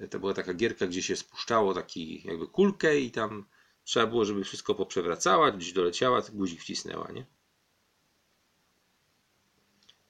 To 0.10 0.20
była 0.20 0.34
taka 0.34 0.54
gierka, 0.54 0.88
gdzie 0.88 1.02
się 1.02 1.16
spuszczało 1.16 1.74
taki 1.74 2.28
jakby 2.28 2.48
kulkę 2.48 3.00
i 3.00 3.12
tam 3.12 3.46
trzeba 3.84 4.08
było, 4.08 4.26
żeby 4.26 4.44
wszystko 4.44 4.76
poprzewracała, 4.76 5.52
gdzieś 5.52 5.74
doleciała, 5.74 6.22
guzik 6.34 6.62
wcisnęła, 6.62 7.12
nie? 7.12 7.26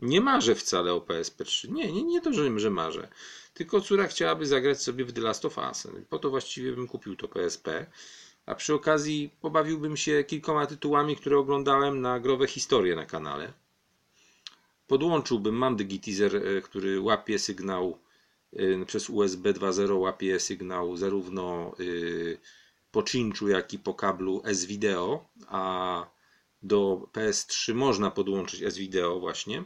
Nie 0.02 0.22
marzę 0.22 0.56
wcale 0.56 0.94
o 0.94 1.00
PSP3. 1.00 1.72
Nie, 1.72 1.92
nie, 1.92 2.04
nie 2.04 2.22
to, 2.22 2.34
że, 2.34 2.60
że 2.60 2.70
marzę. 2.70 3.08
Tylko 3.54 3.82
córa 3.82 4.08
chciałaby 4.08 4.46
zagrać 4.46 4.82
sobie 4.82 5.06
w 5.06 5.14
The 5.14 5.22
Last 5.22 5.46
of 5.46 5.58
Us. 5.58 5.88
Po 6.10 6.20
to 6.20 6.30
właściwie 6.30 6.72
bym 6.72 6.88
kupił 6.88 7.16
to 7.16 7.28
PSP. 7.28 7.86
A 8.50 8.56
przy 8.56 8.74
okazji 8.74 9.30
pobawiłbym 9.42 9.98
się 9.98 10.24
kilkoma 10.24 10.66
tytułami, 10.66 11.16
które 11.16 11.38
oglądałem 11.38 12.02
na 12.02 12.20
growe 12.20 12.48
historie 12.48 12.96
na 12.96 13.06
kanale 13.06 13.54
podłączyłbym, 14.90 15.56
mam 15.56 15.76
Digitizer, 15.76 16.36
e, 16.36 16.62
który 16.62 17.02
łapie 17.02 17.40
sygnał 17.40 18.00
e, 18.54 18.86
przez 18.86 19.10
USB 19.10 19.54
2.0 19.54 20.00
łapie 20.00 20.40
sygnał 20.40 20.98
zarówno 20.98 21.76
e, 21.80 21.84
po 22.92 23.04
cinchu, 23.04 23.48
jak 23.48 23.74
i 23.74 23.80
po 23.80 23.94
kablu 23.94 24.42
S-Video, 24.46 25.30
a 25.48 26.06
do 26.62 27.10
PS3 27.14 27.76
można 27.76 28.12
podłączyć 28.12 28.64
S-Video 28.64 29.20
właśnie. 29.20 29.64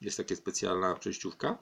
Jest 0.00 0.16
taka 0.16 0.36
specjalna 0.36 0.94
przejściówka, 0.94 1.58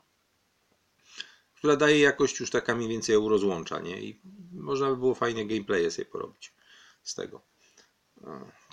która 1.55 1.77
daje 1.77 1.99
jakość 1.99 2.41
już 2.41 2.51
taka 2.51 2.75
mniej 2.75 2.89
więcej 2.89 3.17
rozłącza, 3.29 3.81
nie? 3.81 4.03
I 4.03 4.21
można 4.53 4.91
by 4.91 4.97
było 4.97 5.15
fajnie 5.15 5.47
gameplaye 5.47 5.91
sobie 5.91 6.07
porobić 6.07 6.53
z 7.03 7.15
tego. 7.15 7.43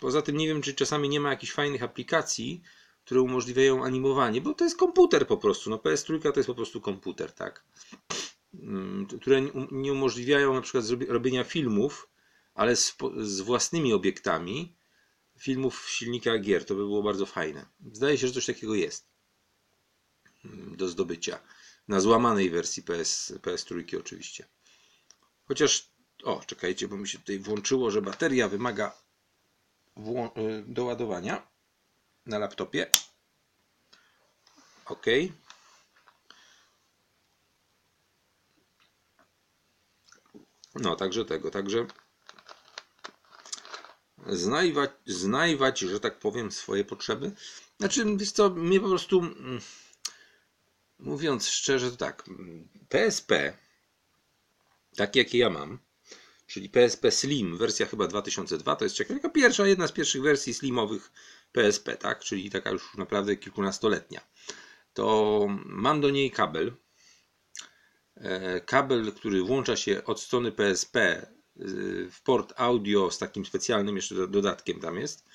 Poza 0.02 0.22
tym 0.22 0.38
nie 0.38 0.48
wiem, 0.48 0.62
czy 0.62 0.74
czasami 0.74 1.10
nie 1.10 1.20
ma 1.20 1.30
jakichś 1.30 1.54
fajnych 1.54 1.84
aplikacji, 1.84 2.62
które 3.06 3.22
umożliwiają 3.22 3.84
animowanie, 3.84 4.42
bo 4.42 4.54
to 4.54 4.64
jest 4.64 4.78
komputer 4.78 5.28
po 5.28 5.38
prostu. 5.38 5.70
No 5.70 5.78
PS3 5.78 6.22
to 6.34 6.40
jest 6.40 6.48
po 6.48 6.56
prostu 6.56 6.82
komputer, 6.82 7.32
tak? 7.32 7.66
Mm, 8.54 9.08
które 9.22 9.42
nie 9.72 9.94
umożliwiają 9.94 10.54
na 10.54 10.62
przykład 10.62 10.86
robienia 11.08 11.44
filmów, 11.44 12.10
ale 12.54 12.76
z, 12.76 12.98
z 13.18 13.42
własnymi 13.42 13.94
obiektami 13.94 14.76
filmów 15.38 15.84
w 15.84 15.90
silnikach 15.90 16.42
gier. 16.42 16.66
To 16.66 16.76
by 16.76 16.82
było 16.82 17.04
bardzo 17.04 17.26
fajne. 17.26 17.66
Zdaje 17.92 18.18
się, 18.18 18.28
że 18.28 18.34
coś 18.34 18.46
takiego 18.46 18.76
jest 18.76 19.08
mm, 20.46 20.78
do 20.78 20.88
zdobycia. 20.88 21.40
Na 21.88 22.00
złamanej 22.00 22.50
wersji 22.50 22.84
PS, 22.84 23.34
PS3 23.42 24.00
oczywiście. 24.00 24.46
Chociaż, 25.46 25.92
o, 26.24 26.42
czekajcie, 26.46 26.88
bo 26.88 26.98
mi 26.98 27.08
się 27.08 27.18
tutaj 27.18 27.40
włączyło, 27.40 27.92
że 27.92 28.02
bateria 28.02 28.48
wymaga 28.48 28.92
y, 29.98 30.64
doładowania 30.68 31.48
na 32.26 32.40
laptopie. 32.40 32.92
OK. 34.86 35.06
No, 40.76 40.96
także 40.96 41.26
tego, 41.26 41.52
także 41.52 41.86
znajwać, 44.28 44.92
znajwać, 45.06 45.80
że 45.80 46.00
tak 46.00 46.20
powiem, 46.20 46.52
swoje 46.52 46.86
potrzeby. 46.86 47.32
Znaczy, 47.80 48.06
wiesz 48.18 48.32
co, 48.32 48.50
mnie 48.50 48.80
po 48.80 48.90
prostu, 48.90 49.20
mm, 49.20 49.60
mówiąc 51.00 51.48
szczerze, 51.48 51.92
to 51.92 51.98
tak, 51.98 52.24
PSP, 52.90 53.58
takie 54.96 55.20
jakie 55.20 55.38
ja 55.38 55.50
mam, 55.50 55.80
czyli 56.50 56.70
PSP 56.70 57.12
Slim, 57.12 57.58
wersja 57.58 57.86
chyba 57.86 58.08
2002, 58.08 58.76
to 58.76 58.86
jest 58.86 58.98
taka 58.98 59.30
pierwsza, 59.30 59.68
jedna 59.68 59.88
z 59.88 59.92
pierwszych 59.92 60.22
wersji 60.22 60.54
slimowych 60.54 61.12
PSP, 61.52 61.98
tak? 61.98 62.20
czyli 62.20 62.50
taka 62.50 62.72
już 62.72 62.98
naprawdę 62.98 63.36
kilkunastoletnia, 63.36 64.22
to 64.94 65.48
mam 65.66 66.02
do 66.02 66.10
niej 66.10 66.32
kabel. 66.32 66.74
E, 68.16 68.62
kabel, 68.62 69.12
który 69.12 69.44
włącza 69.44 69.76
się 69.76 70.04
od 70.06 70.22
strony 70.22 70.52
PSP 70.52 70.98
e, 70.98 71.28
w 72.12 72.22
port 72.24 72.54
audio 72.58 73.12
z 73.12 73.18
takim 73.18 73.46
specjalnym 73.46 73.96
jeszcze 73.96 74.28
dodatkiem 74.28 74.80
tam 74.80 74.98
jest, 74.98 75.26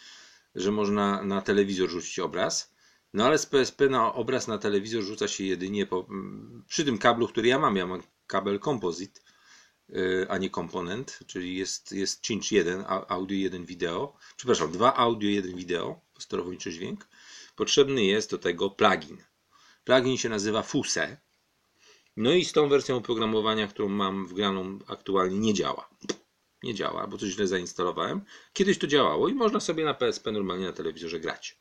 że 0.54 0.72
można 0.72 1.22
na 1.22 1.42
telewizor 1.42 1.90
rzucić 1.90 2.18
obraz. 2.18 2.74
No 3.12 3.26
ale 3.26 3.38
z 3.38 3.46
PSP 3.46 3.88
na 3.88 4.14
obraz 4.14 4.48
na 4.48 4.58
telewizor 4.58 5.02
rzuca 5.02 5.28
się 5.28 5.44
jedynie 5.44 5.86
po, 5.86 6.08
przy 6.68 6.84
tym 6.84 6.98
kablu, 6.98 7.28
który 7.28 7.48
ja 7.48 7.58
mam. 7.58 7.76
Ja 7.76 7.86
mam 7.86 8.02
kabel 8.26 8.60
Composite 8.60 9.20
a 10.28 10.39
nie 10.39 10.51
komponent, 10.51 11.19
czyli 11.27 11.56
jest, 11.56 11.93
jest 11.93 12.20
cinch 12.20 12.52
1, 12.52 12.85
audio 13.09 13.39
1 13.39 13.65
wideo, 13.65 14.16
przepraszam, 14.36 14.73
2 14.73 14.94
audio 14.94 15.31
1 15.31 15.56
wideo, 15.56 16.01
sterowniczy 16.19 16.73
dźwięk. 16.73 17.09
Potrzebny 17.56 18.05
jest 18.05 18.31
do 18.31 18.39
tego 18.39 18.70
plugin. 18.70 19.24
Plugin 19.85 20.16
się 20.16 20.28
nazywa 20.28 20.62
Fuse. 20.62 21.16
No 22.16 22.32
i 22.32 22.44
z 22.44 22.52
tą 22.52 22.69
wersją 22.69 22.97
oprogramowania, 22.97 23.69
którą 23.69 23.89
mam 23.89 24.27
wgraną 24.27 24.78
aktualnie 24.86 25.39
nie 25.39 25.55
działa. 25.55 25.89
Nie 26.62 26.74
działa, 26.74 27.06
bo 27.06 27.19
coś 27.19 27.31
źle 27.31 27.47
zainstalowałem. 27.47 28.20
Kiedyś 28.52 28.78
to 28.78 28.86
działało 28.86 29.28
i 29.28 29.35
można 29.35 29.61
sobie 29.61 29.85
na 29.85 29.94
PSP 29.94 30.32
normalnie 30.32 30.66
na 30.66 30.73
telewizorze 30.73 31.20
grać. 31.20 31.56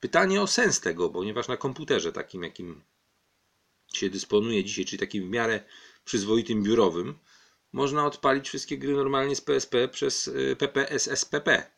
Pytanie 0.00 0.42
o 0.42 0.46
sens 0.46 0.80
tego, 0.80 1.10
ponieważ 1.10 1.48
na 1.48 1.56
komputerze 1.56 2.12
takim, 2.12 2.42
jakim 2.42 2.82
się 3.92 4.10
dysponuje 4.10 4.64
dzisiaj, 4.64 4.84
czyli 4.84 5.00
takim 5.00 5.26
w 5.26 5.30
miarę 5.30 5.64
przyzwoitym 6.04 6.62
biurowym, 6.62 7.18
można 7.72 8.06
odpalić 8.06 8.48
wszystkie 8.48 8.78
gry 8.78 8.94
normalnie 8.94 9.36
z 9.36 9.40
PSP 9.40 9.88
przez 9.88 10.30
PPSSPP. 10.58 11.70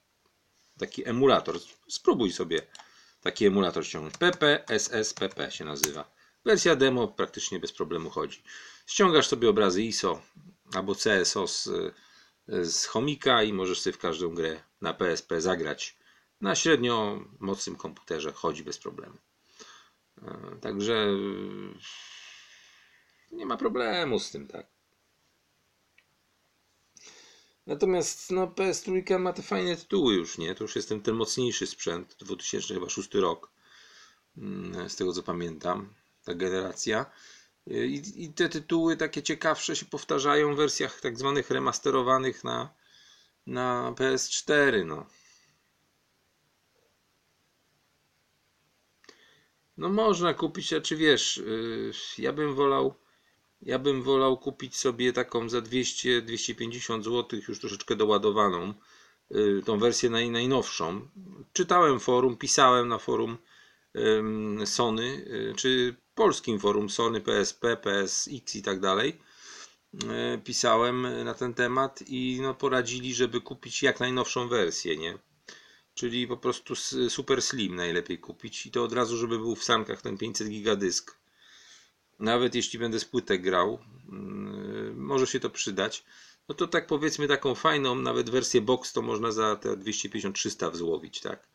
Taki 0.78 1.09
emulator. 1.09 1.59
Spróbuj 1.89 2.32
sobie 2.32 2.62
taki 3.20 3.47
emulator 3.47 3.86
ściągnąć. 3.86 4.16
PPSSPP 4.19 5.51
się 5.51 5.64
nazywa. 5.64 6.10
Wersja 6.44 6.77
demo 6.77 7.09
praktycznie 7.09 7.59
bez 7.59 7.73
problemu 7.73 8.10
chodzi. 8.10 8.43
Ściągasz 8.86 9.27
sobie 9.27 9.48
obrazy 9.48 9.82
ISO 9.82 10.23
albo 10.74 10.94
CSO 10.94 11.47
z, 11.47 11.69
z 12.48 12.86
chomika 12.86 13.43
i 13.43 13.52
możesz 13.52 13.81
sobie 13.81 13.94
w 13.94 13.98
każdą 13.98 14.35
grę 14.35 14.62
na 14.81 14.94
PSP 14.94 15.40
zagrać. 15.40 15.97
Na 16.40 16.55
średnio 16.55 17.24
mocnym 17.40 17.77
komputerze 17.77 18.32
chodzi 18.32 18.64
bez 18.64 18.78
problemu. 18.78 19.19
E, 20.23 20.59
także 20.60 21.06
nie 23.32 23.47
ma 23.47 23.56
problemu 23.56 24.19
z 24.19 24.31
tym, 24.31 24.48
tak. 24.48 24.66
Natomiast 27.67 28.31
no, 28.31 28.47
PS3 28.47 29.19
ma 29.19 29.33
te 29.33 29.43
fajne 29.43 29.77
tytuły 29.77 30.15
już, 30.15 30.39
nie? 30.39 30.55
To 30.55 30.65
już 30.65 30.77
jest 30.77 30.89
ten, 30.89 31.03
ten 31.03 31.15
mocniejszy 31.15 31.67
sprzęt, 31.67 32.17
2006 32.19 33.15
rok, 33.15 33.51
mm, 34.37 34.91
z 34.91 34.97
tego 34.97 35.13
co 35.13 35.23
pamiętam, 35.23 35.95
ta 36.25 36.35
generacja. 36.35 37.07
I, 37.67 38.03
I 38.17 38.33
te 38.33 38.49
tytuły 38.49 38.97
takie 38.97 39.23
ciekawsze 39.23 39.77
się 39.77 39.87
powtarzają 39.87 40.55
w 40.55 40.57
wersjach 40.57 41.01
tak 41.01 41.19
zwanych 41.19 41.51
remasterowanych 41.51 42.45
na, 42.45 42.75
na 43.47 43.93
PS4. 43.97 44.87
No. 44.87 45.07
no 49.77 49.89
można 49.89 50.35
kupić, 50.35 50.73
a 50.73 50.81
czy 50.81 50.97
wiesz, 50.97 51.37
yy, 51.37 51.93
ja 52.19 52.33
bym 52.33 52.55
wolał 52.55 52.95
ja 53.63 53.79
bym 53.79 54.03
wolał 54.03 54.39
kupić 54.39 54.77
sobie 54.77 55.13
taką 55.13 55.49
za 55.49 55.59
200-250 55.59 57.03
zł, 57.03 57.41
już 57.49 57.61
troszeczkę 57.61 57.97
doładowaną, 57.97 58.75
yy, 59.31 59.63
tą 59.67 59.79
wersję 59.79 60.11
naj, 60.11 60.31
najnowszą. 60.31 61.09
Czytałem 61.53 62.01
forum, 62.01 62.37
pisałem 62.37 62.89
na 62.89 62.99
forum 62.99 63.39
Sony, 64.65 65.25
yy, 65.27 65.55
czy 65.57 65.97
polskim 66.15 66.61
forum 66.61 66.91
Sony, 66.91 67.21
PSP, 67.21 67.77
PSX 67.77 68.57
i 68.57 68.63
tak 68.63 68.81
dalej. 68.81 69.19
Yy, 69.93 70.39
pisałem 70.45 71.25
na 71.25 71.35
ten 71.35 71.55
temat 71.55 72.03
i 72.07 72.39
no, 72.43 72.55
poradzili, 72.55 73.15
żeby 73.15 73.41
kupić 73.41 73.83
jak 73.83 74.01
najnowszą 74.01 74.49
wersję, 74.49 74.97
nie? 74.97 75.19
Czyli 75.95 76.27
po 76.27 76.37
prostu 76.37 76.75
super 77.09 77.43
slim 77.43 77.77
najlepiej 77.77 78.19
kupić 78.19 78.67
i 78.67 78.71
to 78.71 78.85
od 78.85 78.93
razu, 78.93 79.17
żeby 79.17 79.39
był 79.39 79.57
w 79.57 79.65
sankach 79.65 80.03
ten 80.03 80.19
500 80.19 80.49
giga 80.49 80.77
dysk. 80.77 81.22
Nawet 82.23 82.55
jeśli 82.55 82.78
będę 82.78 83.01
z 83.01 83.05
płytek 83.05 83.43
grał, 83.43 83.78
yy, 84.12 84.94
może 84.94 85.27
się 85.27 85.40
to 85.40 85.51
przydać. 85.51 86.05
No 86.49 86.55
to 86.55 86.66
tak 86.66 86.86
powiedzmy 86.86 87.28
taką 87.28 87.55
fajną, 87.55 87.94
nawet 87.94 88.31
wersję 88.31 88.61
box 88.61 88.93
to 88.93 89.03
można 89.03 89.32
za 89.32 89.57
te 89.57 89.69
250-300 89.77 90.74
złowić, 90.74 91.20
tak? 91.20 91.49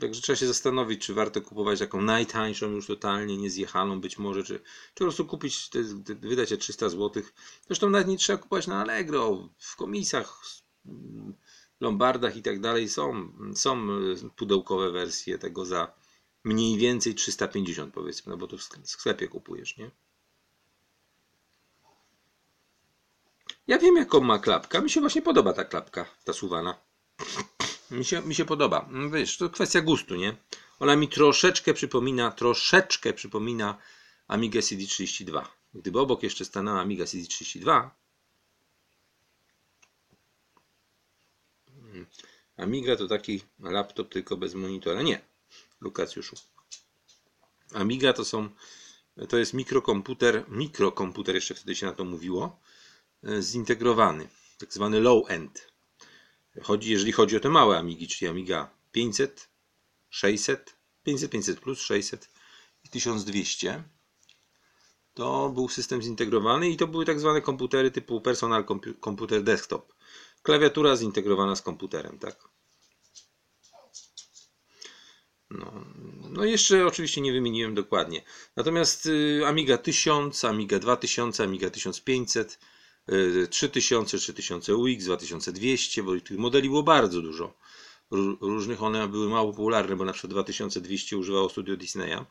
Także 0.00 0.20
trzeba 0.20 0.36
się 0.36 0.46
zastanowić, 0.46 1.06
czy 1.06 1.14
warto 1.14 1.42
kupować 1.42 1.78
taką 1.78 2.02
najtańszą, 2.02 2.70
już 2.70 2.86
totalnie 2.86 3.36
niezjechaną 3.36 4.00
być 4.00 4.18
może, 4.18 4.44
czy, 4.44 4.58
czy 4.58 4.64
po 4.94 5.04
prostu 5.04 5.26
kupić, 5.26 5.68
te, 5.68 5.78
te, 6.04 6.14
wydać 6.14 6.48
te 6.48 6.56
300 6.56 6.88
zł. 6.88 7.22
Zresztą 7.66 7.90
nawet 7.90 8.08
nie 8.08 8.18
trzeba 8.18 8.38
kupować 8.38 8.66
na 8.66 8.80
Allegro, 8.80 9.48
w 9.58 9.76
komisach, 9.76 10.40
Lombardach 11.80 12.36
i 12.36 12.42
tak 12.42 12.60
dalej 12.60 12.88
są, 12.88 13.32
są 13.54 13.88
pudełkowe 14.36 14.90
wersje 14.90 15.38
tego 15.38 15.64
za 15.64 16.01
mniej 16.44 16.78
więcej 16.78 17.14
350 17.14 17.94
powiedzmy, 17.94 18.30
no 18.30 18.36
bo 18.36 18.46
to 18.46 18.56
w 18.58 18.62
sklepie 18.84 19.28
kupujesz, 19.28 19.76
nie? 19.76 19.90
Ja 23.66 23.78
wiem 23.78 23.96
jaką 23.96 24.20
ma 24.20 24.38
klapka, 24.38 24.80
mi 24.80 24.90
się 24.90 25.00
właśnie 25.00 25.22
podoba 25.22 25.52
ta 25.52 25.64
klapka, 25.64 26.06
ta 26.24 26.32
suwana. 26.32 26.80
Mi 27.90 28.04
się, 28.04 28.22
mi 28.22 28.34
się 28.34 28.44
podoba. 28.44 28.88
No 28.90 29.10
wiesz, 29.10 29.36
to 29.36 29.50
kwestia 29.50 29.80
gustu, 29.80 30.14
nie? 30.14 30.36
Ona 30.80 30.96
mi 30.96 31.08
troszeczkę 31.08 31.74
przypomina, 31.74 32.30
troszeczkę 32.30 33.12
przypomina 33.12 33.78
Amiga 34.28 34.60
CD32. 34.60 35.44
Gdyby 35.74 36.00
obok 36.00 36.22
jeszcze 36.22 36.44
stanęła 36.44 36.80
Amiga 36.80 37.04
CD32, 37.04 37.90
hmm, 41.66 42.06
Amiga 42.56 42.96
to 42.96 43.08
taki 43.08 43.40
laptop 43.58 44.08
tylko 44.08 44.36
bez 44.36 44.54
monitora. 44.54 45.02
Nie, 45.02 45.20
Lukacjuszu. 45.82 46.36
Amiga 47.74 48.12
to 48.12 48.24
są, 48.24 48.48
to 49.28 49.38
jest 49.38 49.54
mikrokomputer, 49.54 50.44
mikrokomputer 50.48 51.34
jeszcze 51.34 51.54
wtedy 51.54 51.74
się 51.74 51.86
na 51.86 51.92
to 51.92 52.04
mówiło, 52.04 52.60
e, 53.24 53.42
zintegrowany, 53.42 54.28
tak 54.58 54.72
zwany 54.72 55.00
low-end. 55.00 55.72
Chodzi, 56.62 56.90
jeżeli 56.90 57.12
chodzi 57.12 57.36
o 57.36 57.40
te 57.40 57.48
małe 57.48 57.78
Amigi, 57.78 58.08
czyli 58.08 58.28
Amiga 58.28 58.70
500, 58.92 59.48
600, 60.10 60.76
500, 61.04 61.30
500 61.30 61.60
plus, 61.60 61.80
600 61.80 62.30
i 62.84 62.88
1200, 62.88 63.84
to 65.14 65.48
był 65.48 65.68
system 65.68 66.02
zintegrowany 66.02 66.70
i 66.70 66.76
to 66.76 66.86
były 66.86 67.04
tak 67.04 67.20
zwane 67.20 67.40
komputery 67.40 67.90
typu 67.90 68.20
personal 68.20 68.64
komputer 69.00 69.42
desktop. 69.42 69.94
Klawiatura 70.42 70.96
zintegrowana 70.96 71.56
z 71.56 71.62
komputerem, 71.62 72.18
tak? 72.18 72.51
No, 75.58 75.84
no 76.30 76.44
jeszcze 76.44 76.86
oczywiście 76.86 77.20
nie 77.20 77.32
wymieniłem 77.32 77.74
dokładnie. 77.74 78.22
Natomiast 78.56 79.06
y, 79.06 79.42
Amiga 79.46 79.78
1000, 79.78 80.44
Amiga 80.44 80.78
2000, 80.78 81.44
Amiga 81.44 81.70
1500, 81.70 82.58
3000, 83.50 84.18
3000 84.18 84.76
UX, 84.76 85.04
2200, 85.04 86.02
bo 86.02 86.20
tych 86.20 86.38
modeli 86.38 86.68
było 86.68 86.82
bardzo 86.82 87.22
dużo. 87.22 87.54
Różnych 88.40 88.82
one 88.82 89.08
były 89.08 89.28
mało 89.28 89.52
popularne, 89.52 89.96
bo 89.96 90.04
na 90.04 90.12
przykład 90.12 90.30
2200 90.30 91.16
używało 91.16 91.48
Studio 91.48 91.76
Disneya 91.76 92.24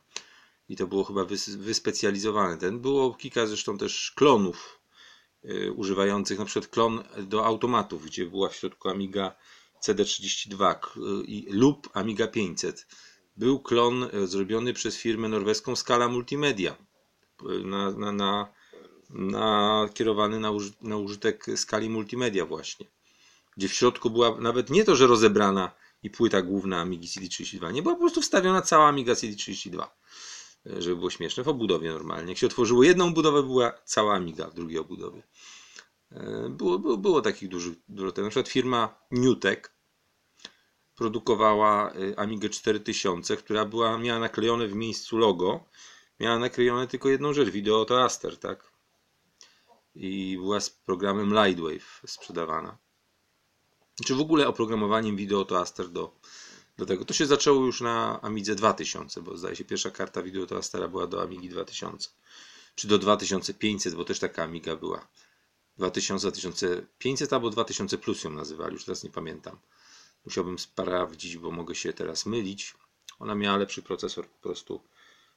i 0.68 0.76
to 0.76 0.86
było 0.86 1.04
chyba 1.04 1.24
wyspecjalizowane. 1.56 2.56
Ten 2.56 2.80
było 2.80 3.14
kilka 3.14 3.46
zresztą 3.46 3.78
też 3.78 4.12
klonów 4.16 4.80
y, 5.44 5.72
używających, 5.72 6.38
na 6.38 6.44
przykład 6.44 6.70
klon 6.70 7.04
do 7.18 7.46
automatów, 7.46 8.06
gdzie 8.06 8.26
była 8.26 8.48
w 8.48 8.56
środku 8.56 8.88
Amiga 8.88 9.36
CD32 9.86 10.74
y, 10.74 11.44
lub 11.50 11.88
Amiga 11.92 12.26
500 12.26 12.86
był 13.36 13.60
klon 13.60 14.08
e, 14.12 14.26
zrobiony 14.26 14.72
przez 14.72 14.96
firmę 14.96 15.28
norweską 15.28 15.76
Scala 15.76 16.08
Multimedia, 16.08 16.76
na, 17.64 17.90
na, 17.90 18.12
na, 18.12 18.52
na 19.10 19.88
kierowany 19.94 20.40
na, 20.40 20.50
na 20.82 20.96
użytek 20.96 21.46
skali 21.56 21.90
multimedia 21.90 22.46
właśnie, 22.46 22.86
gdzie 23.56 23.68
w 23.68 23.74
środku 23.74 24.10
była 24.10 24.40
nawet 24.40 24.70
nie 24.70 24.84
to, 24.84 24.96
że 24.96 25.06
rozebrana 25.06 25.72
i 26.02 26.10
płyta 26.10 26.42
główna 26.42 26.80
Amigi 26.80 27.08
CD32, 27.08 27.72
nie 27.72 27.82
była 27.82 27.94
po 27.94 28.00
prostu 28.00 28.22
wstawiona 28.22 28.62
cała 28.62 28.88
Amiga 28.88 29.12
CD32, 29.12 29.86
e, 30.66 30.82
żeby 30.82 30.96
było 30.96 31.10
śmieszne, 31.10 31.44
w 31.44 31.48
obudowie 31.48 31.92
normalnie. 31.92 32.28
Jak 32.28 32.38
się 32.38 32.46
otworzyło 32.46 32.82
jedną 32.82 33.14
budowę, 33.14 33.42
była 33.42 33.72
cała 33.84 34.14
Amiga 34.14 34.50
w 34.50 34.54
drugiej 34.54 34.78
obudowie. 34.78 35.22
E, 36.12 36.48
było, 36.48 36.78
było, 36.78 36.96
było 36.96 37.22
takich 37.22 37.48
dużych, 37.48 37.74
dużo. 37.88 38.12
Na 38.16 38.30
przykład 38.30 38.48
firma 38.48 38.94
Newtek 39.10 39.74
produkowała 40.96 41.94
y, 41.94 42.18
Amigę 42.18 42.48
4000, 42.48 43.36
która 43.36 43.64
była, 43.64 43.98
miała 43.98 44.20
naklejone 44.20 44.68
w 44.68 44.74
miejscu 44.74 45.18
logo, 45.18 45.64
miała 46.20 46.38
naklejone 46.38 46.86
tylko 46.86 47.08
jedną 47.08 47.32
rzecz, 47.32 47.48
Video 47.48 47.84
Toaster, 47.84 48.38
tak? 48.38 48.72
I 49.94 50.36
była 50.36 50.60
z 50.60 50.70
programem 50.70 51.34
Lightwave 51.34 52.02
sprzedawana. 52.06 52.78
Czy 54.04 54.14
w 54.14 54.20
ogóle 54.20 54.48
oprogramowaniem 54.48 55.16
Video 55.16 55.44
Toaster 55.44 55.88
do, 55.88 56.12
do 56.78 56.86
tego. 56.86 57.04
To 57.04 57.14
się 57.14 57.26
zaczęło 57.26 57.66
już 57.66 57.80
na 57.80 58.20
Amidze 58.22 58.54
2000, 58.54 59.22
bo 59.22 59.36
zdaje 59.36 59.56
się 59.56 59.64
pierwsza 59.64 59.90
karta 59.90 60.22
Video 60.22 60.46
Toastera 60.46 60.88
była 60.88 61.06
do 61.06 61.22
Amigi 61.22 61.48
2000. 61.48 62.08
Czy 62.74 62.88
do 62.88 62.98
2500, 62.98 63.94
bo 63.94 64.04
też 64.04 64.18
taka 64.18 64.42
Amiga 64.42 64.76
była. 64.76 65.08
2000, 65.78 66.30
2500 66.30 67.32
albo 67.32 67.50
2000 67.50 67.98
plus 67.98 68.24
ją 68.24 68.30
nazywali, 68.30 68.72
już 68.72 68.84
teraz 68.84 69.04
nie 69.04 69.10
pamiętam. 69.10 69.58
Musiałbym 70.24 70.58
sprawdzić, 70.58 71.38
bo 71.38 71.50
mogę 71.50 71.74
się 71.74 71.92
teraz 71.92 72.26
mylić. 72.26 72.74
Ona 73.18 73.34
miała 73.34 73.56
lepszy 73.56 73.82
procesor, 73.82 74.28
po 74.28 74.38
prostu 74.38 74.80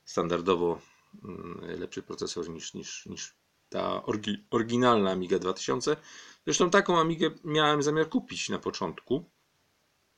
standardowo 0.05 0.81
mm, 1.23 1.79
lepszy 1.79 2.03
procesor 2.03 2.49
niż, 2.49 2.73
niż, 2.73 3.05
niż 3.05 3.33
ta 3.69 4.03
oryginalna 4.49 5.11
Amiga 5.11 5.39
2000. 5.39 5.97
Zresztą 6.45 6.69
taką 6.69 6.99
Amigę 6.99 7.31
miałem 7.43 7.83
zamiar 7.83 8.09
kupić 8.09 8.49
na 8.49 8.59
początku. 8.59 9.29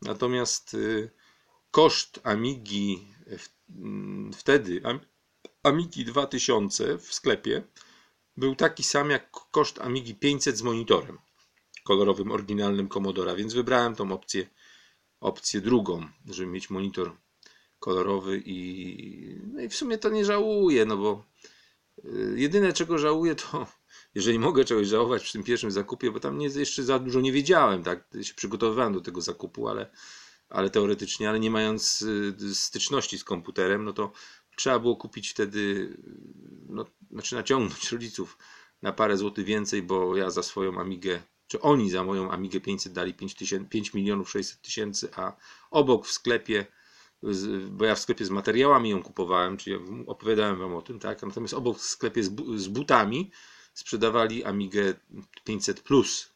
Natomiast 0.01 0.73
y, 0.73 1.11
koszt 1.71 2.19
Amigi 2.23 3.07
mm, 3.69 4.33
wtedy, 4.33 4.81
Amigi 5.63 6.05
2000 6.05 6.97
w 6.97 7.13
sklepie 7.13 7.63
był 8.37 8.55
taki 8.55 8.83
sam 8.83 9.09
jak 9.09 9.31
koszt 9.31 9.81
Amigi 9.81 10.15
500 10.15 10.57
z 10.57 10.61
monitorem 10.61 11.17
kolorowym, 11.83 12.31
oryginalnym 12.31 12.89
Commodora, 12.89 13.35
więc 13.35 13.53
wybrałem 13.53 13.95
tą 13.95 14.11
opcję 14.11 14.47
opcję 15.19 15.61
drugą, 15.61 16.07
żeby 16.25 16.51
mieć 16.51 16.69
monitor 16.69 17.17
kolorowy 17.79 18.41
i, 18.45 19.39
no 19.53 19.61
i 19.61 19.69
w 19.69 19.75
sumie 19.75 19.97
to 19.97 20.09
nie 20.09 20.25
żałuję, 20.25 20.85
no 20.85 20.97
bo 20.97 21.23
y, 22.05 22.33
jedyne 22.37 22.73
czego 22.73 22.97
żałuję 22.97 23.35
to, 23.35 23.67
jeżeli 24.15 24.39
mogę 24.39 24.65
czegoś 24.65 24.87
żałować 24.87 25.23
przy 25.23 25.33
tym 25.33 25.43
pierwszym 25.43 25.71
zakupie, 25.71 26.11
bo 26.11 26.19
tam 26.19 26.37
nie, 26.37 26.47
jeszcze 26.47 26.83
za 26.83 26.99
dużo 26.99 27.21
nie 27.21 27.31
wiedziałem, 27.31 27.83
tak, 27.83 28.07
się 28.21 28.33
przygotowywałem 28.33 28.93
do 28.93 29.01
tego 29.01 29.21
zakupu, 29.21 29.67
ale, 29.67 29.91
ale 30.49 30.69
teoretycznie, 30.69 31.29
ale 31.29 31.39
nie 31.39 31.51
mając 31.51 32.01
y, 32.01 32.55
styczności 32.55 33.17
z 33.17 33.23
komputerem, 33.23 33.85
no 33.85 33.93
to 33.93 34.11
trzeba 34.57 34.79
było 34.79 34.95
kupić 34.95 35.29
wtedy, 35.29 35.93
no, 36.69 36.85
znaczy 37.11 37.35
naciągnąć 37.35 37.91
rodziców 37.91 38.37
na 38.81 38.91
parę 38.91 39.17
złotych 39.17 39.45
więcej, 39.45 39.81
bo 39.81 40.15
ja 40.17 40.29
za 40.29 40.43
swoją 40.43 40.79
Amigę 40.79 41.21
czy 41.47 41.61
oni 41.61 41.89
za 41.89 42.03
moją 42.03 42.31
Amigę 42.31 42.59
500 42.59 42.93
dali 42.93 43.13
5, 43.13 43.35
5 43.69 43.93
milionów 43.93 44.29
600 44.29 44.61
tysięcy, 44.61 45.09
a 45.15 45.35
obok 45.71 46.05
w 46.05 46.11
sklepie, 46.11 46.65
bo 47.69 47.85
ja 47.85 47.95
w 47.95 47.99
sklepie 47.99 48.25
z 48.25 48.29
materiałami 48.29 48.89
ją 48.89 49.03
kupowałem, 49.03 49.57
czyli 49.57 49.77
opowiadałem 50.07 50.59
wam 50.59 50.75
o 50.75 50.81
tym, 50.81 50.99
tak? 50.99 51.21
Natomiast 51.21 51.53
obok 51.53 51.77
w 51.77 51.81
sklepie 51.81 52.23
z, 52.55 52.67
butami 52.67 53.31
sprzedawali 53.73 54.43
Amigę 54.43 54.93
500 55.43 55.81
plus 55.81 56.31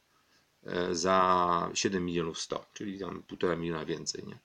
e, 0.63 0.95
za 0.95 1.69
7 1.73 2.05
milionów 2.05 2.39
100, 2.39 2.65
czyli 2.73 2.99
tam 2.99 3.21
1,5 3.21 3.57
miliona 3.57 3.85
więcej, 3.85 4.23
nie? 4.27 4.39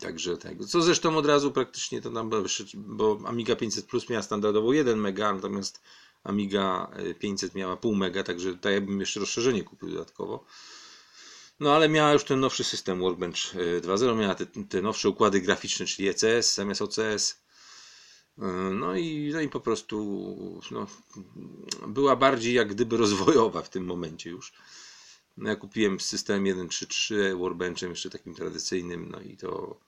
Także 0.00 0.36
tego. 0.36 0.66
Co 0.66 0.82
zresztą 0.82 1.16
od 1.16 1.26
razu 1.26 1.52
praktycznie 1.52 2.00
to 2.02 2.10
nam, 2.10 2.30
bo 2.74 3.18
Amiga 3.24 3.56
500 3.56 3.86
Plus 3.86 4.08
miała 4.08 4.22
standardowo 4.22 4.72
1 4.72 5.00
mega, 5.00 5.32
natomiast 5.32 5.82
Amiga 6.24 6.90
500 7.18 7.54
miała 7.54 7.76
pół 7.76 7.94
mega, 7.94 8.22
także 8.22 8.50
tutaj 8.50 8.80
bym 8.80 9.00
jeszcze 9.00 9.20
rozszerzenie 9.20 9.64
kupił 9.64 9.90
dodatkowo. 9.90 10.44
No 11.60 11.74
ale 11.74 11.88
miała 11.88 12.12
już 12.12 12.24
ten 12.24 12.40
nowszy 12.40 12.64
system 12.64 13.00
Workbench 13.00 13.54
2.0, 13.80 14.16
miała 14.16 14.34
te, 14.34 14.46
te 14.46 14.82
nowsze 14.82 15.08
układy 15.08 15.40
graficzne, 15.40 15.86
czyli 15.86 16.08
ECS 16.08 16.54
zamiast 16.54 16.82
OCS. 16.82 17.42
No 18.74 18.96
i, 18.96 19.30
no 19.34 19.40
i 19.40 19.48
po 19.48 19.60
prostu 19.60 19.96
no, 20.70 20.86
była 21.88 22.16
bardziej 22.16 22.54
jak 22.54 22.68
gdyby 22.68 22.96
rozwojowa 22.96 23.62
w 23.62 23.70
tym 23.70 23.84
momencie 23.84 24.30
już. 24.30 24.52
No 25.36 25.48
ja 25.48 25.56
kupiłem 25.56 26.00
system 26.00 26.44
1.3.3 26.44 27.38
Workbenchem 27.38 27.90
jeszcze 27.90 28.10
takim 28.10 28.34
tradycyjnym, 28.34 29.08
no 29.10 29.20
i 29.20 29.36
to 29.36 29.80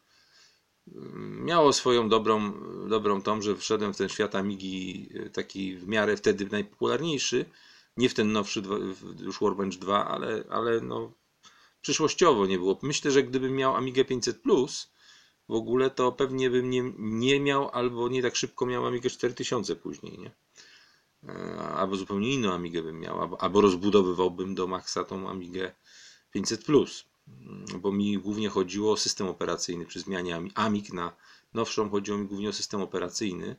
miało 1.44 1.72
swoją 1.72 2.08
dobrą, 2.08 2.52
dobrą 2.88 3.22
tą, 3.22 3.42
że 3.42 3.56
wszedłem 3.56 3.94
w 3.94 3.96
ten 3.96 4.08
świat 4.08 4.34
Amigi 4.34 5.08
taki 5.32 5.76
w 5.76 5.88
miarę 5.88 6.16
wtedy 6.16 6.48
najpopularniejszy, 6.50 7.44
nie 7.96 8.08
w 8.08 8.14
ten 8.14 8.32
nowszy 8.32 8.62
już 9.20 9.38
Workbench 9.38 9.78
2, 9.78 10.08
ale, 10.08 10.44
ale 10.50 10.80
no 10.80 11.12
przyszłościowo 11.80 12.46
nie 12.46 12.58
było. 12.58 12.78
Myślę, 12.82 13.10
że 13.10 13.22
gdybym 13.22 13.56
miał 13.56 13.76
Amigę 13.76 14.04
500 14.04 14.40
Plus 14.40 14.90
w 15.48 15.52
ogóle, 15.52 15.90
to 15.90 16.12
pewnie 16.12 16.50
bym 16.50 16.70
nie, 16.70 16.92
nie 16.98 17.40
miał 17.40 17.70
albo 17.70 18.08
nie 18.08 18.22
tak 18.22 18.36
szybko 18.36 18.66
miał 18.66 18.86
Amigę 18.86 19.10
4000 19.10 19.76
później, 19.76 20.18
nie? 20.18 20.30
E, 21.28 21.58
albo 21.58 21.96
zupełnie 21.96 22.34
inną 22.34 22.52
Amigę 22.52 22.82
bym 22.82 23.00
miał, 23.00 23.20
albo, 23.20 23.40
albo 23.40 23.60
rozbudowywałbym 23.60 24.54
do 24.54 24.66
maksa 24.66 25.04
tą 25.04 25.28
Amigę 25.28 25.72
500 26.32 26.64
Plus, 26.64 27.04
bo 27.78 27.92
mi 27.92 28.18
głównie 28.18 28.48
chodziło 28.48 28.92
o 28.92 28.96
system 28.96 29.26
operacyjny 29.28 29.86
przy 29.86 30.00
zmianie 30.00 30.40
Amig 30.54 30.92
na 30.92 31.16
nowszą 31.54 31.90
chodziło 31.90 32.18
mi 32.18 32.26
głównie 32.26 32.48
o 32.48 32.52
system 32.52 32.80
operacyjny, 32.80 33.56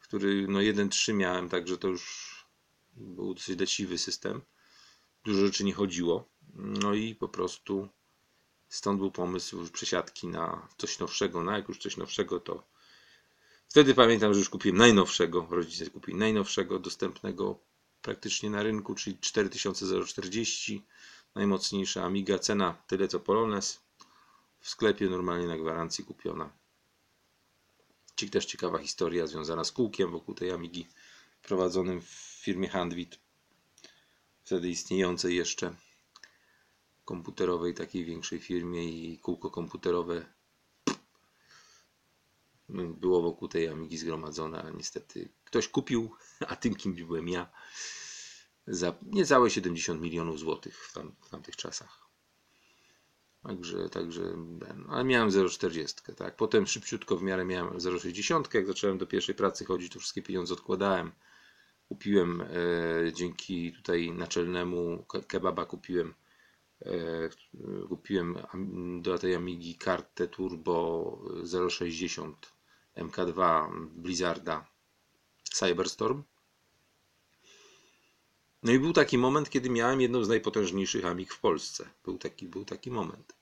który 0.00 0.46
no 0.48 0.58
1.3 0.58 1.14
miałem, 1.14 1.48
także 1.48 1.78
to 1.78 1.88
już 1.88 2.32
był 2.96 3.34
dosyć 3.34 3.60
leciwy 3.60 3.98
system. 3.98 4.42
Dużo 5.24 5.46
rzeczy 5.46 5.64
nie 5.64 5.74
chodziło. 5.74 6.28
No 6.54 6.94
i 6.94 7.14
po 7.14 7.28
prostu 7.28 7.88
stąd 8.68 8.98
był 8.98 9.10
pomysł 9.10 9.70
przesiadki 9.72 10.26
na 10.26 10.68
coś 10.78 10.98
nowszego. 10.98 11.44
No 11.44 11.52
jak 11.52 11.68
już 11.68 11.78
coś 11.78 11.96
nowszego, 11.96 12.40
to 12.40 12.62
wtedy 13.68 13.94
pamiętam, 13.94 14.34
że 14.34 14.38
już 14.38 14.48
kupiłem 14.48 14.78
najnowszego. 14.78 15.46
Rodzice 15.50 15.90
kupili 15.90 16.18
najnowszego, 16.18 16.78
dostępnego 16.78 17.58
praktycznie 18.02 18.50
na 18.50 18.62
rynku, 18.62 18.94
czyli 18.94 19.18
4040. 19.18 20.82
Najmocniejsza 21.34 22.04
Amiga, 22.04 22.38
cena 22.38 22.82
tyle 22.86 23.08
co 23.08 23.20
Polones. 23.20 23.80
W 24.60 24.68
sklepie 24.68 25.10
normalnie 25.10 25.46
na 25.46 25.58
gwarancji 25.58 26.04
kupiona. 26.04 26.50
Ci 28.16 28.30
też 28.30 28.46
ciekawa 28.46 28.78
historia 28.78 29.26
związana 29.26 29.64
z 29.64 29.72
kółkiem 29.72 30.10
wokół 30.10 30.34
tej 30.34 30.50
Amigi 30.50 30.86
prowadzonym 31.42 32.00
w 32.00 32.08
firmie 32.44 32.68
Handwit. 32.68 33.18
Wtedy 34.44 34.68
istniejącej 34.68 35.36
jeszcze 35.36 35.74
komputerowej, 37.04 37.74
takiej 37.74 38.04
większej 38.04 38.38
firmie 38.38 38.84
i 38.84 39.18
kółko 39.18 39.50
komputerowe 39.50 40.24
było 42.68 43.22
wokół 43.22 43.48
tej 43.48 43.68
Amigi 43.68 43.98
zgromadzone, 43.98 44.62
a 44.62 44.70
niestety 44.70 45.28
ktoś 45.44 45.68
kupił, 45.68 46.10
a 46.50 46.56
tym 46.56 46.74
kimś 46.74 47.02
byłem 47.02 47.28
ja, 47.28 47.50
za 48.66 48.94
niecałe 49.02 49.50
70 49.50 50.00
milionów 50.00 50.38
złotych 50.38 50.84
w, 50.84 50.92
tam, 50.92 51.14
w 51.20 51.30
tamtych 51.30 51.56
czasach. 51.56 52.02
Także, 53.42 53.88
także, 53.88 54.22
ale 54.88 55.04
miałem 55.04 55.30
0,40, 55.30 56.14
tak. 56.14 56.36
Potem 56.36 56.66
szybciutko 56.66 57.16
w 57.16 57.22
miarę 57.22 57.44
miałem 57.44 57.78
0,60, 57.78 58.54
jak 58.54 58.66
zacząłem 58.66 58.98
do 58.98 59.06
pierwszej 59.06 59.34
pracy 59.34 59.64
chodzić, 59.64 59.92
to 59.92 59.98
wszystkie 59.98 60.22
pieniądze 60.22 60.54
odkładałem. 60.54 61.12
Kupiłem 61.88 62.40
e, 62.40 62.46
dzięki 63.12 63.72
tutaj 63.72 64.12
naczelnemu 64.12 65.06
kebaba 65.28 65.66
kupiłem 65.66 66.14
E, 66.86 67.28
kupiłem 67.88 68.38
do 69.02 69.18
tej 69.18 69.34
Amigi 69.34 69.74
kartę 69.74 70.28
Turbo 70.28 71.18
060 71.70 72.52
MK2 72.96 73.68
Blizzarda 73.90 74.66
Cyberstorm. 75.42 76.22
No 78.62 78.72
i 78.72 78.78
był 78.78 78.92
taki 78.92 79.18
moment, 79.18 79.50
kiedy 79.50 79.70
miałem 79.70 80.00
jedną 80.00 80.24
z 80.24 80.28
najpotężniejszych 80.28 81.04
Amig 81.04 81.32
w 81.32 81.40
Polsce. 81.40 81.88
Był 82.04 82.18
taki, 82.18 82.48
był 82.48 82.64
taki 82.64 82.90
moment. 82.90 83.34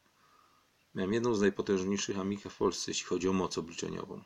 Miałem 0.95 1.13
jedną 1.13 1.35
z 1.35 1.41
najpotężniejszych 1.41 2.19
Amig 2.19 2.41
w 2.41 2.57
Polsce, 2.57 2.91
jeśli 2.91 3.07
chodzi 3.07 3.29
o 3.29 3.33
moc 3.33 3.59
obliczeniową. 3.59 4.23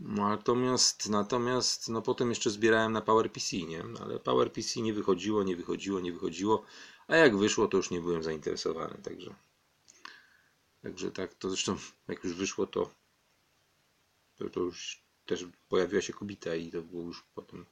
Natomiast, 0.00 1.08
natomiast 1.08 1.88
no 1.88 2.02
potem 2.02 2.28
jeszcze 2.28 2.50
zbierałem 2.50 2.92
na 2.92 3.00
PowerPC, 3.00 3.56
nie? 3.56 3.84
Ale 4.00 4.20
PowerPC 4.20 4.80
nie 4.80 4.92
wychodziło, 4.92 5.42
nie 5.42 5.56
wychodziło, 5.56 6.00
nie 6.00 6.12
wychodziło. 6.12 6.64
A 7.08 7.16
jak 7.16 7.36
wyszło, 7.36 7.68
to 7.68 7.76
już 7.76 7.90
nie 7.90 8.00
byłem 8.00 8.22
zainteresowany, 8.22 8.98
także. 9.02 9.34
Także 10.82 11.10
tak, 11.10 11.34
to 11.34 11.48
zresztą 11.48 11.76
jak 12.08 12.24
już 12.24 12.34
wyszło, 12.34 12.66
to, 12.66 12.90
to, 14.36 14.50
to 14.50 14.60
już 14.60 15.02
też 15.26 15.46
pojawiła 15.68 16.02
się 16.02 16.12
kobita 16.12 16.54
i 16.54 16.70
to 16.70 16.82
było 16.82 17.02
już 17.02 17.24
potem, 17.34 17.66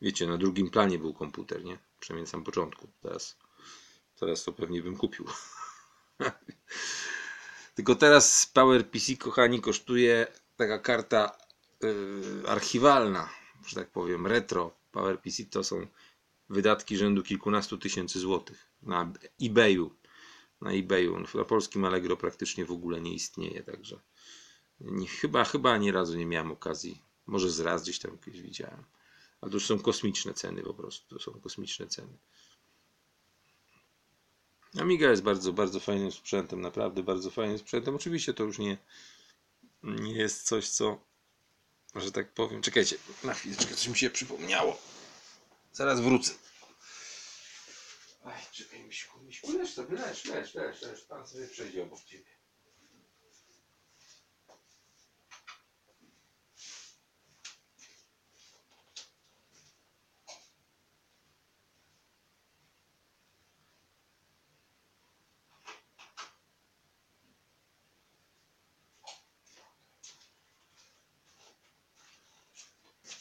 wiecie, 0.00 0.26
na 0.26 0.36
drugim 0.36 0.70
planie 0.70 0.98
był 0.98 1.14
komputer, 1.14 1.64
nie? 1.64 1.78
Przynajmniej 2.00 2.24
na 2.24 2.30
samym 2.30 2.44
początku. 2.44 2.88
Teraz, 3.02 3.36
teraz 4.20 4.44
to 4.44 4.52
pewnie 4.52 4.82
bym 4.82 4.96
kupił. 4.96 5.24
Tylko 7.74 7.94
teraz 7.94 8.46
PowerPC, 8.46 9.16
kochani, 9.16 9.60
kosztuje 9.60 10.26
taka 10.56 10.78
karta 10.78 11.36
yy, 11.82 12.48
archiwalna, 12.48 13.28
że 13.66 13.76
tak 13.76 13.90
powiem, 13.90 14.26
retro. 14.26 14.74
PowerPC 14.92 15.44
to 15.50 15.64
są 15.64 15.86
wydatki 16.48 16.96
rzędu 16.96 17.22
kilkunastu 17.22 17.78
tysięcy 17.78 18.18
złotych 18.20 18.66
na 18.82 19.12
eBayu. 19.42 19.90
Na 20.60 20.70
eBayu. 20.72 21.20
Na 21.34 21.44
polskim 21.44 21.84
Allegro 21.84 22.16
praktycznie 22.16 22.64
w 22.64 22.72
ogóle 22.72 23.00
nie 23.00 23.14
istnieje, 23.14 23.62
także 23.62 24.00
nie, 24.80 25.08
chyba, 25.08 25.44
chyba 25.44 25.72
ani 25.72 25.92
razu 25.92 26.18
nie 26.18 26.26
miałem 26.26 26.52
okazji. 26.52 27.02
Może 27.26 27.50
z 27.50 27.60
raz 27.60 27.82
gdzieś 27.82 27.98
tam 27.98 28.18
kiedyś 28.18 28.42
widziałem. 28.42 28.84
Ale 29.40 29.50
to 29.50 29.56
już 29.56 29.66
są 29.66 29.78
kosmiczne 29.78 30.34
ceny 30.34 30.62
po 30.62 30.74
prostu. 30.74 31.18
To 31.18 31.24
są 31.24 31.40
kosmiczne 31.40 31.86
ceny. 31.86 32.18
Amiga 34.80 35.10
jest 35.10 35.22
bardzo, 35.22 35.52
bardzo 35.52 35.80
fajnym 35.80 36.12
sprzętem, 36.12 36.60
naprawdę 36.60 37.02
bardzo 37.02 37.30
fajnym 37.30 37.58
sprzętem. 37.58 37.94
Oczywiście 37.94 38.34
to 38.34 38.44
już 38.44 38.58
nie, 38.58 38.78
nie 39.82 40.12
jest 40.12 40.42
coś, 40.42 40.68
co, 40.68 41.00
że 41.94 42.12
tak 42.12 42.32
powiem. 42.34 42.62
Czekajcie, 42.62 42.96
na 43.24 43.34
chwileczkę, 43.34 43.74
coś 43.74 43.88
mi 43.88 43.96
się 43.96 44.10
przypomniało. 44.10 44.78
Zaraz 45.72 46.00
wrócę. 46.00 46.32
Aj, 48.24 48.42
czekaj, 48.52 48.84
Miśku, 48.84 49.20
Miśku, 49.20 49.52
leż 49.52 49.74
sobie, 49.74 49.96
leż, 49.96 50.24
leż, 50.24 50.54
leż, 50.54 50.82
leż. 50.82 51.00
Pan 51.00 51.26
sobie 51.26 51.46
przejdzie 51.46 51.82
obok 51.82 52.04
ciebie. 52.04 52.36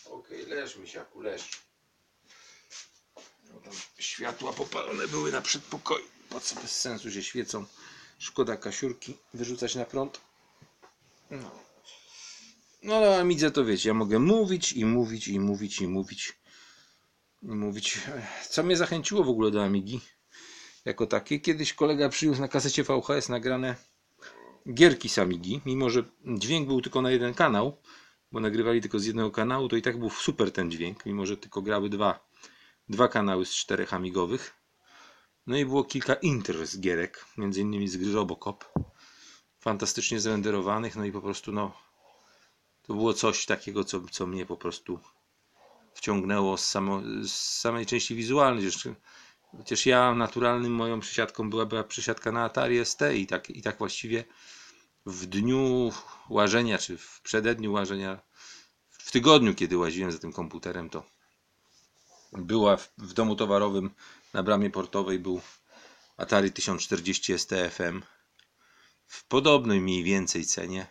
Okej, 0.10 0.44
okay, 0.44 0.56
leż, 1.26 1.66
Misiaku, 3.16 3.70
leż 3.70 3.90
światła 4.00 4.54
popalone 4.54 5.08
były 5.08 5.32
na 5.32 5.42
przedpokoju. 5.42 6.06
Po 6.30 6.40
co 6.40 6.56
bez 6.56 6.82
sensu 6.82 7.12
się 7.12 7.24
świecą. 7.24 7.66
Szkoda 8.20 8.58
kasiurki 8.58 9.18
wyrzucać 9.34 9.76
na 9.76 9.86
prąd. 9.86 10.22
No. 11.32 11.52
No 12.84 12.96
ale 12.96 13.20
Amidze 13.20 13.52
to 13.52 13.66
wiecie, 13.66 13.90
ja 13.90 13.94
mogę 13.94 14.20
mówić 14.20 14.74
i 14.74 14.86
mówić 14.86 15.28
i 15.28 15.40
mówić 15.40 15.82
i 15.82 15.88
mówić. 15.88 16.34
I 17.44 17.48
mówić. 17.48 18.00
Co 18.50 18.64
mnie 18.64 18.78
zachęciło 18.78 19.24
w 19.24 19.30
ogóle 19.30 19.52
do 19.52 19.64
Amigi? 19.64 20.02
Jako 20.86 21.08
takie. 21.08 21.40
Kiedyś 21.40 21.74
kolega 21.74 22.10
przyniósł 22.10 22.42
na 22.42 22.48
kasecie 22.48 22.84
VHS 22.84 23.30
nagrane 23.30 23.76
gierki 24.74 25.10
z 25.10 25.20
Amigi. 25.20 25.62
Mimo, 25.66 25.90
że 25.90 26.04
dźwięk 26.26 26.68
był 26.68 26.82
tylko 26.82 27.02
na 27.02 27.12
jeden 27.12 27.34
kanał, 27.34 27.78
bo 28.32 28.40
nagrywali 28.40 28.82
tylko 28.82 29.00
z 29.00 29.06
jednego 29.06 29.32
kanału, 29.32 29.68
to 29.68 29.76
i 29.76 29.82
tak 29.82 30.00
był 30.00 30.10
super 30.10 30.52
ten 30.52 30.72
dźwięk, 30.72 31.06
mimo 31.06 31.26
że 31.26 31.38
tylko 31.38 31.62
grały 31.62 31.90
dwa 31.90 32.26
dwa 32.90 33.08
kanały 33.08 33.46
z 33.46 33.52
czterech 33.52 33.94
amigowych. 33.94 34.54
No 35.48 35.58
i 35.58 35.66
było 35.66 35.84
kilka 35.84 36.14
intr 36.14 36.68
z 36.68 36.80
gierek, 36.80 37.26
między 37.38 37.62
innymi 37.62 37.88
z 37.88 37.98
gry 37.98 38.14
Robocop. 38.14 38.66
Fantastycznie 39.60 40.20
zrenderowanych, 40.20 40.96
no 40.96 41.06
i 41.06 41.12
po 41.12 41.22
prostu 41.22 41.52
no 41.52 41.74
to 42.82 42.94
było 42.94 43.14
coś 43.14 43.46
takiego, 43.46 43.84
co, 43.84 44.02
co 44.12 44.28
mnie 44.28 44.46
po 44.46 44.58
prostu 44.58 45.00
wciągnęło 45.94 46.58
z, 46.58 46.66
samo, 46.66 47.02
z 47.24 47.32
samej 47.32 47.86
części 47.86 48.16
wizualnej. 48.16 48.70
Chociaż 49.58 49.86
ja 49.86 50.16
naturalnym 50.16 50.72
moją 50.72 51.00
przesiadką 51.00 51.50
była, 51.50 51.66
była 51.66 51.84
przesiadka 51.84 52.32
na 52.32 52.44
Atari 52.44 52.86
ST 52.86 53.02
i 53.16 53.28
tak, 53.28 53.50
i 53.50 53.62
tak 53.62 53.78
właściwie 53.78 54.24
w 55.06 55.26
dniu 55.26 55.92
łażenia, 56.30 56.78
czy 56.78 56.98
w 56.98 57.22
przededniu 57.22 57.74
łażenia, 57.74 58.20
w 58.90 59.12
tygodniu, 59.12 59.56
kiedy 59.56 59.78
łaziłem 59.78 60.12
za 60.12 60.20
tym 60.20 60.34
komputerem, 60.34 60.90
to 60.90 61.04
była 62.34 62.78
w, 62.78 62.92
w 62.98 63.14
domu 63.14 63.36
towarowym 63.36 63.90
na 64.34 64.44
bramie 64.44 64.70
portowej 64.70 65.20
był 65.20 65.42
Atari 66.18 66.52
1040 66.52 67.38
STFM 67.38 68.02
w 69.08 69.28
podobnej 69.28 69.82
mniej 69.82 70.04
więcej 70.04 70.46
cenie. 70.46 70.88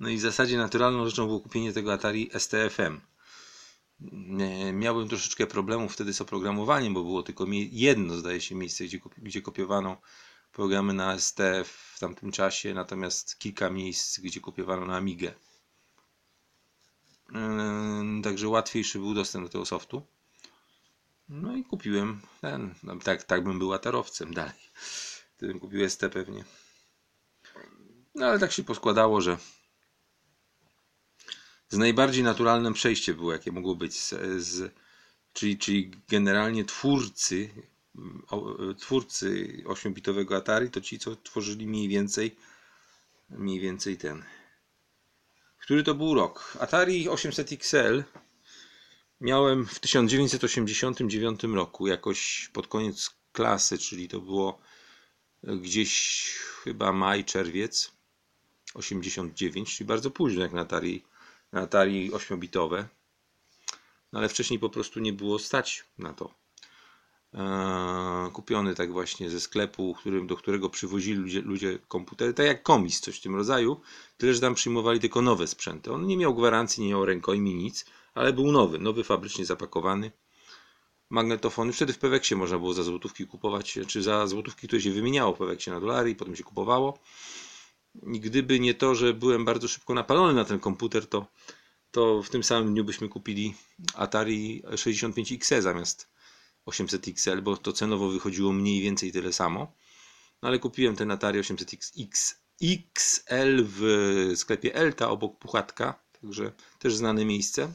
No 0.00 0.08
i 0.08 0.16
w 0.16 0.20
zasadzie 0.20 0.58
naturalną 0.58 1.06
rzeczą 1.06 1.26
było 1.26 1.40
kupienie 1.40 1.72
tego 1.72 1.92
Atari 1.92 2.30
STFM. 2.38 3.00
Miałem 4.72 5.08
troszeczkę 5.08 5.46
problemów 5.46 5.92
wtedy 5.92 6.14
z 6.14 6.20
oprogramowaniem, 6.20 6.94
bo 6.94 7.02
było 7.02 7.22
tylko 7.22 7.46
jedno, 7.70 8.16
zdaje 8.16 8.40
się, 8.40 8.54
miejsce, 8.54 8.84
gdzie, 8.84 9.00
gdzie 9.18 9.42
kopiowano 9.42 9.96
programy 10.56 10.92
na 10.92 11.18
ST 11.18 11.38
w 11.64 11.98
tamtym 11.98 12.32
czasie, 12.32 12.74
natomiast 12.74 13.38
kilka 13.38 13.70
miejsc, 13.70 14.20
gdzie 14.20 14.40
kopiowano 14.40 14.86
na 14.86 14.96
Amigę. 14.96 15.34
Yy, 17.30 18.22
Także 18.22 18.48
łatwiejszy 18.48 18.98
był 18.98 19.14
dostęp 19.14 19.44
do 19.44 19.52
tego 19.52 19.66
softu. 19.66 20.06
No 21.28 21.56
i 21.56 21.64
kupiłem 21.64 22.20
ten. 22.40 22.74
No, 22.82 22.96
tak, 22.96 23.24
tak 23.24 23.44
bym 23.44 23.58
był 23.58 23.72
atarowcem 23.72 24.34
dalej. 24.34 24.70
Wtedy 25.36 25.52
bym 25.52 25.60
kupił 25.60 25.90
ST 25.90 26.00
pewnie. 26.12 26.44
No 28.14 28.26
ale 28.26 28.38
tak 28.38 28.52
się 28.52 28.64
poskładało, 28.64 29.20
że 29.20 29.38
z 31.68 31.76
najbardziej 31.76 32.22
naturalnym 32.24 32.74
przejście 32.74 33.14
było, 33.14 33.32
jakie 33.32 33.52
mogło 33.52 33.74
być. 33.74 34.00
Z, 34.00 34.42
z, 34.42 34.72
czyli, 35.32 35.58
czyli 35.58 35.90
generalnie 36.08 36.64
twórcy, 36.64 37.50
twórcy 38.78 39.62
8-bitowego 39.66 40.36
Atari, 40.36 40.70
to 40.70 40.80
ci, 40.80 40.98
co 40.98 41.16
tworzyli 41.16 41.66
mniej 41.66 41.88
więcej, 41.88 42.36
mniej 43.30 43.60
więcej 43.60 43.96
ten. 43.96 44.24
Który 45.58 45.82
to 45.82 45.94
był 45.94 46.14
rok? 46.14 46.56
Atari 46.60 47.08
800 47.08 47.52
XL 47.52 48.02
miałem 49.20 49.66
w 49.66 49.80
1989 49.80 51.44
roku, 51.44 51.86
jakoś 51.86 52.50
pod 52.52 52.66
koniec 52.66 53.10
klasy, 53.32 53.78
czyli 53.78 54.08
to 54.08 54.20
było 54.20 54.60
gdzieś 55.42 56.32
chyba 56.64 56.92
maj, 56.92 57.24
czerwiec 57.24 57.92
89, 58.74 59.76
czyli 59.76 59.86
bardzo 59.86 60.10
późno 60.10 60.42
jak 60.42 60.52
na 60.52 60.60
Atari, 60.60 61.04
na 61.52 61.60
Atari 61.60 62.10
8-bitowe. 62.10 62.84
No 64.12 64.18
ale 64.18 64.28
wcześniej 64.28 64.58
po 64.58 64.70
prostu 64.70 65.00
nie 65.00 65.12
było 65.12 65.38
stać 65.38 65.84
na 65.98 66.12
to. 66.12 66.45
Eee, 67.36 68.30
kupiony 68.32 68.74
tak 68.74 68.92
właśnie 68.92 69.30
ze 69.30 69.40
sklepu, 69.40 69.94
którym, 69.94 70.26
do 70.26 70.36
którego 70.36 70.70
przywozili 70.70 71.16
ludzie, 71.18 71.40
ludzie 71.40 71.78
komputery, 71.88 72.34
tak 72.34 72.46
jak 72.46 72.62
komis, 72.62 73.00
coś 73.00 73.18
w 73.18 73.22
tym 73.22 73.34
rodzaju, 73.36 73.80
tyle 74.16 74.34
że 74.34 74.40
tam 74.40 74.54
przyjmowali 74.54 75.00
tylko 75.00 75.22
nowe 75.22 75.46
sprzęty. 75.46 75.92
On 75.92 76.06
nie 76.06 76.16
miał 76.16 76.34
gwarancji, 76.34 76.82
nie 76.82 76.90
miał 76.90 77.04
rękojmi, 77.04 77.54
nic, 77.54 77.86
ale 78.14 78.32
był 78.32 78.52
nowy, 78.52 78.78
nowy 78.78 79.04
fabrycznie 79.04 79.44
zapakowany. 79.44 80.12
Magnetofony, 81.10 81.72
wtedy 81.72 81.92
w 81.92 81.98
Peweksie 81.98 82.36
można 82.36 82.58
było 82.58 82.72
za 82.72 82.82
złotówki 82.82 83.26
kupować, 83.26 83.78
czy 83.86 84.02
za 84.02 84.26
złotówki, 84.26 84.66
które 84.66 84.82
się 84.82 84.90
wymieniało 84.90 85.34
w 85.34 85.38
Peweksie 85.38 85.70
na 85.70 85.80
dolary 85.80 86.10
i 86.10 86.14
potem 86.14 86.36
się 86.36 86.44
kupowało. 86.44 86.98
I 88.12 88.20
gdyby 88.20 88.60
nie 88.60 88.74
to, 88.74 88.94
że 88.94 89.14
byłem 89.14 89.44
bardzo 89.44 89.68
szybko 89.68 89.94
napalony 89.94 90.34
na 90.34 90.44
ten 90.44 90.60
komputer, 90.60 91.06
to, 91.06 91.26
to 91.90 92.22
w 92.22 92.30
tym 92.30 92.44
samym 92.44 92.72
dniu 92.72 92.84
byśmy 92.84 93.08
kupili 93.08 93.54
Atari 93.94 94.62
65XE 94.62 95.60
zamiast 95.60 96.15
800 96.66 97.08
XL, 97.08 97.42
bo 97.42 97.56
to 97.56 97.72
cenowo 97.72 98.08
wychodziło 98.08 98.52
mniej 98.52 98.80
więcej 98.80 99.12
tyle 99.12 99.32
samo. 99.32 99.72
No 100.42 100.48
ale 100.48 100.58
kupiłem 100.58 100.96
ten 100.96 101.10
Atari 101.10 101.38
800 101.38 101.74
X, 101.98 102.40
XL 102.62 103.64
w 103.64 104.32
sklepie 104.36 104.74
Elta 104.74 105.10
obok 105.10 105.38
Puchatka, 105.38 106.02
także 106.20 106.52
też 106.78 106.96
znane 106.96 107.24
miejsce. 107.24 107.72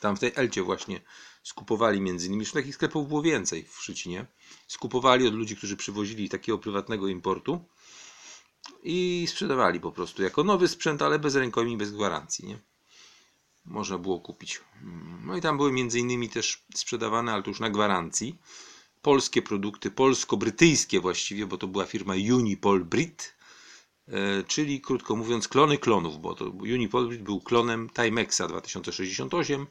Tam 0.00 0.16
w 0.16 0.20
tej 0.20 0.32
Elcie 0.34 0.62
właśnie 0.62 1.00
skupowali 1.42 2.00
między 2.00 2.26
innymi, 2.26 2.42
już 2.42 2.52
takich 2.52 2.74
sklepów 2.74 3.08
było 3.08 3.22
więcej 3.22 3.64
w 3.64 3.82
Szczecinie. 3.82 4.26
Skupowali 4.68 5.28
od 5.28 5.34
ludzi, 5.34 5.56
którzy 5.56 5.76
przywozili 5.76 6.28
takiego 6.28 6.58
prywatnego 6.58 7.08
importu 7.08 7.64
i 8.82 9.26
sprzedawali 9.28 9.80
po 9.80 9.92
prostu 9.92 10.22
jako 10.22 10.44
nowy 10.44 10.68
sprzęt, 10.68 11.02
ale 11.02 11.18
bez 11.18 11.34
rękojmi, 11.34 11.76
bez 11.76 11.92
gwarancji, 11.92 12.48
nie? 12.48 12.58
Można 13.64 13.98
było 13.98 14.20
kupić. 14.20 14.60
No 15.24 15.36
i 15.36 15.40
tam 15.40 15.56
były 15.56 15.72
między 15.72 15.98
innymi 15.98 16.28
też 16.28 16.64
sprzedawane, 16.74 17.32
ale 17.32 17.42
to 17.42 17.50
już 17.50 17.60
na 17.60 17.70
gwarancji, 17.70 18.38
polskie 19.02 19.42
produkty, 19.42 19.90
polsko-brytyjskie 19.90 21.00
właściwie, 21.00 21.46
bo 21.46 21.58
to 21.58 21.66
była 21.66 21.86
firma 21.86 22.14
Unipol 22.14 22.84
Brit, 22.84 23.34
e, 24.08 24.42
czyli 24.42 24.80
krótko 24.80 25.16
mówiąc 25.16 25.48
klony 25.48 25.78
klonów, 25.78 26.20
bo 26.20 26.34
to 26.34 26.44
Unipol 26.44 27.08
Brit 27.08 27.22
był 27.22 27.40
klonem 27.40 27.90
Timexa 27.90 28.48
2068, 28.48 29.66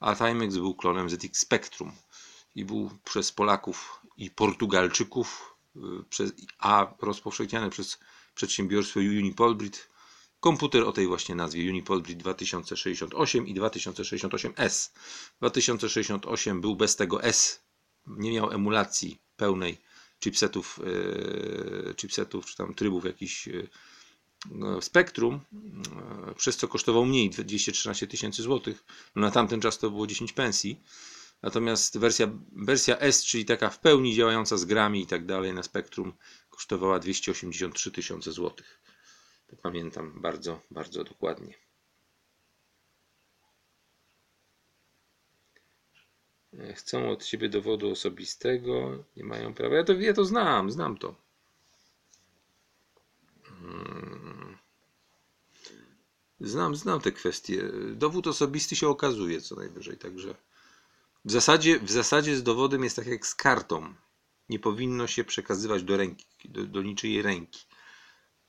a 0.00 0.16
Timex 0.16 0.54
był 0.54 0.74
klonem 0.74 1.10
ZX 1.10 1.40
Spectrum 1.40 1.92
i 2.54 2.64
był 2.64 2.90
przez 3.04 3.32
Polaków 3.32 4.00
i 4.16 4.30
Portugalczyków, 4.30 5.56
przez, 6.10 6.32
a 6.58 6.94
rozpowszechniany 7.02 7.70
przez 7.70 7.98
przedsiębiorstwo 8.34 9.00
Unipolbrit 9.00 9.88
komputer 10.46 10.82
o 10.82 10.92
tej 10.92 11.06
właśnie 11.06 11.34
nazwie 11.34 11.70
Unipolbrit 11.70 12.18
2068 12.18 13.46
i 13.46 13.54
2068S. 13.54 14.90
2068 15.40 16.60
był 16.60 16.76
bez 16.76 16.96
tego 16.96 17.22
S, 17.22 17.62
nie 18.06 18.32
miał 18.32 18.52
emulacji 18.52 19.18
pełnej 19.36 19.78
chipsetów, 20.20 20.80
e, 21.90 21.94
chipsetów 21.94 22.46
czy 22.46 22.56
tam 22.56 22.74
trybów 22.74 23.04
jakichś 23.04 23.48
no, 24.50 24.82
Spektrum, 24.82 25.40
e, 26.30 26.34
przez 26.34 26.56
co 26.56 26.68
kosztował 26.68 27.06
mniej 27.06 27.30
213 27.30 28.06
tysięcy 28.06 28.42
złotych. 28.42 28.84
No, 29.16 29.22
na 29.22 29.30
tamten 29.30 29.60
czas 29.60 29.78
to 29.78 29.90
było 29.90 30.06
10 30.06 30.32
pensji. 30.32 30.80
Natomiast 31.42 31.98
wersja, 31.98 32.28
wersja 32.52 32.98
S, 32.98 33.24
czyli 33.24 33.44
taka 33.44 33.70
w 33.70 33.78
pełni 33.78 34.14
działająca 34.14 34.56
z 34.56 34.64
grami 34.64 35.02
i 35.02 35.06
tak 35.06 35.26
dalej 35.26 35.52
na 35.52 35.62
Spektrum, 35.62 36.12
kosztowała 36.50 36.98
283 36.98 37.90
tysiące 37.90 38.32
złotych. 38.32 38.85
To 39.46 39.56
pamiętam 39.56 40.20
bardzo, 40.20 40.60
bardzo 40.70 41.04
dokładnie. 41.04 41.54
E, 46.58 46.72
Chcą 46.72 47.10
od 47.10 47.24
siebie 47.24 47.48
dowodu 47.48 47.90
osobistego, 47.90 49.04
nie 49.16 49.24
mają 49.24 49.54
prawa. 49.54 49.76
Ja 49.76 49.84
to, 49.84 49.92
ja 49.92 50.12
to 50.14 50.24
znam, 50.24 50.70
znam 50.70 50.98
to. 50.98 51.14
Mm. 53.62 54.58
Znam, 56.40 56.76
znam 56.76 57.00
te 57.00 57.12
kwestie. 57.12 57.62
Dowód 57.92 58.26
osobisty 58.26 58.76
się 58.76 58.88
okazuje 58.88 59.40
co 59.40 59.56
najwyżej, 59.56 59.96
także 59.96 60.34
w 61.24 61.32
zasadzie, 61.32 61.80
w 61.80 61.90
zasadzie 61.90 62.36
z 62.36 62.42
dowodem 62.42 62.84
jest 62.84 62.96
tak 62.96 63.06
jak 63.06 63.26
z 63.26 63.34
kartą. 63.34 63.94
Nie 64.48 64.58
powinno 64.58 65.06
się 65.06 65.24
przekazywać 65.24 65.82
do 65.82 65.96
ręki, 65.96 66.26
do, 66.44 66.66
do 66.66 66.82
niczyjej 66.82 67.22
ręki. 67.22 67.66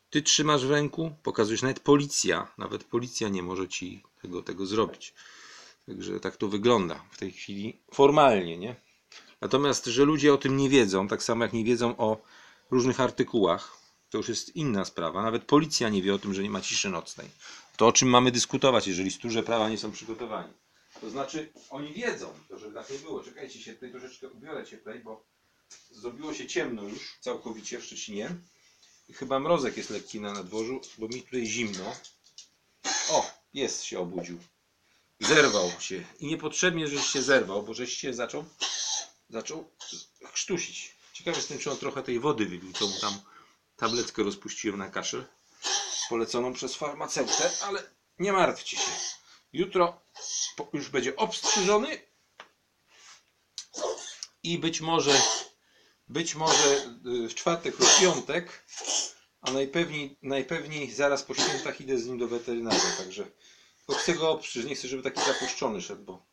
Ty 0.09 0.21
trzymasz 0.21 0.65
w 0.65 0.71
ręku, 0.71 1.11
pokazujesz 1.23 1.61
nawet 1.61 1.79
policja, 1.79 2.47
nawet 2.57 2.83
policja 2.83 3.29
nie 3.29 3.43
może 3.43 3.67
ci 3.67 4.03
tego, 4.21 4.41
tego 4.41 4.65
zrobić. 4.65 5.13
Także 5.85 6.19
tak 6.19 6.37
to 6.37 6.47
wygląda 6.47 7.03
w 7.11 7.17
tej 7.17 7.31
chwili 7.31 7.79
formalnie, 7.93 8.57
nie? 8.57 8.75
Natomiast, 9.41 9.85
że 9.85 10.05
ludzie 10.05 10.33
o 10.33 10.37
tym 10.37 10.57
nie 10.57 10.69
wiedzą, 10.69 11.07
tak 11.07 11.23
samo 11.23 11.43
jak 11.43 11.53
nie 11.53 11.63
wiedzą 11.63 11.97
o 11.97 12.21
różnych 12.71 12.99
artykułach, 12.99 13.77
to 14.09 14.17
już 14.17 14.29
jest 14.29 14.55
inna 14.55 14.85
sprawa. 14.85 15.23
Nawet 15.23 15.43
policja 15.43 15.89
nie 15.89 16.01
wie 16.01 16.13
o 16.13 16.19
tym, 16.19 16.33
że 16.33 16.43
nie 16.43 16.49
ma 16.49 16.61
ciszy 16.61 16.89
nocnej. 16.89 17.29
To 17.77 17.87
o 17.87 17.91
czym 17.91 18.09
mamy 18.09 18.31
dyskutować, 18.31 18.87
jeżeli 18.87 19.11
stróże 19.11 19.43
prawa 19.43 19.69
nie 19.69 19.77
są 19.77 19.91
przygotowani. 19.91 20.53
To 21.01 21.09
znaczy, 21.09 21.49
oni 21.69 21.93
wiedzą, 21.93 22.33
to 22.49 22.59
żeby 22.59 22.73
tak 22.73 22.89
nie 22.89 22.99
było. 22.99 23.23
Czekajcie 23.23 23.59
się, 23.59 23.73
tutaj 23.73 23.91
troszeczkę 23.91 24.29
ubiorę 24.29 24.65
cieplej, 24.65 24.99
bo 24.99 25.25
zrobiło 25.91 26.33
się 26.33 26.47
ciemno 26.47 26.83
już 26.83 27.17
całkowicie 27.19 27.79
w 27.79 27.85
Szczecinie. 27.85 28.35
Chyba 29.13 29.39
mrozek 29.39 29.77
jest 29.77 29.89
lekki 29.89 30.21
na 30.21 30.33
nadworzu, 30.33 30.81
bo 30.97 31.07
mi 31.07 31.23
tutaj 31.23 31.45
zimno. 31.45 31.95
O, 33.09 33.31
jest 33.53 33.83
się 33.83 33.99
obudził. 33.99 34.39
Zerwał 35.19 35.71
się. 35.79 36.03
I 36.19 36.27
niepotrzebnie, 36.27 36.87
żeś 36.87 37.05
się 37.05 37.21
zerwał, 37.21 37.63
bo 37.63 37.73
żeś 37.73 37.97
się 37.97 38.13
zaczął, 38.13 38.45
zaczął 39.29 39.69
krztusić. 40.33 40.95
Ciekaw 41.13 41.35
jestem, 41.35 41.59
czy 41.59 41.71
on 41.71 41.77
trochę 41.77 42.03
tej 42.03 42.19
wody 42.19 42.45
wypił, 42.45 42.73
co 42.73 42.87
mu 42.87 42.99
tam 42.99 43.19
tabletkę 43.75 44.23
rozpuściłem 44.23 44.79
na 44.79 44.89
kaszel. 44.89 45.25
Poleconą 46.09 46.53
przez 46.53 46.75
farmaceutę, 46.75 47.51
ale 47.61 47.83
nie 48.19 48.33
martwcie 48.33 48.77
się. 48.77 48.91
Jutro 49.53 50.01
już 50.73 50.89
będzie 50.89 51.15
obstrzyżony 51.15 52.01
i 54.43 54.59
być 54.59 54.81
może 54.81 55.21
być 56.09 56.35
może 56.35 56.85
y, 57.25 57.29
w 57.29 57.35
czwartek 57.35 57.79
lub 57.79 57.89
piątek, 57.99 58.63
a 59.41 59.51
najpewniej, 59.51 60.17
najpewniej 60.21 60.91
zaraz 60.91 61.23
po 61.23 61.33
świętach 61.33 61.81
idę 61.81 61.97
z 61.97 62.05
nim 62.05 62.17
do 62.17 62.27
weterynarza, 62.27 62.91
także 62.97 63.27
tylko 63.77 64.01
chcę 64.01 64.13
go 64.13 64.31
obstrzyż, 64.31 64.65
nie 64.65 64.75
chcę, 64.75 64.87
żeby 64.87 65.03
taki 65.03 65.21
zapuszczony 65.21 65.81
szedł, 65.81 66.03
bo 66.03 66.25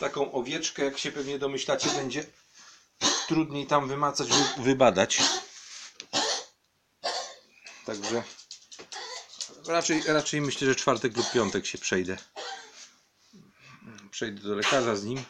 taką 0.00 0.32
owieczkę, 0.32 0.84
jak 0.84 0.98
się 0.98 1.12
pewnie 1.12 1.38
domyślacie, 1.38 1.90
będzie 1.90 2.26
trudniej 3.28 3.66
tam 3.66 3.88
wymacać, 3.88 4.28
wy, 4.28 4.62
wybadać. 4.62 5.22
Także 7.86 8.22
raczej, 9.66 10.02
raczej 10.06 10.40
myślę, 10.40 10.68
że 10.68 10.74
czwartek 10.74 11.16
lub 11.16 11.30
piątek 11.30 11.66
się 11.66 11.78
przejdę. 11.78 12.16
Przejdę 14.10 14.40
do 14.40 14.54
lekarza 14.54 14.96
z 14.96 15.04
nim. 15.04 15.24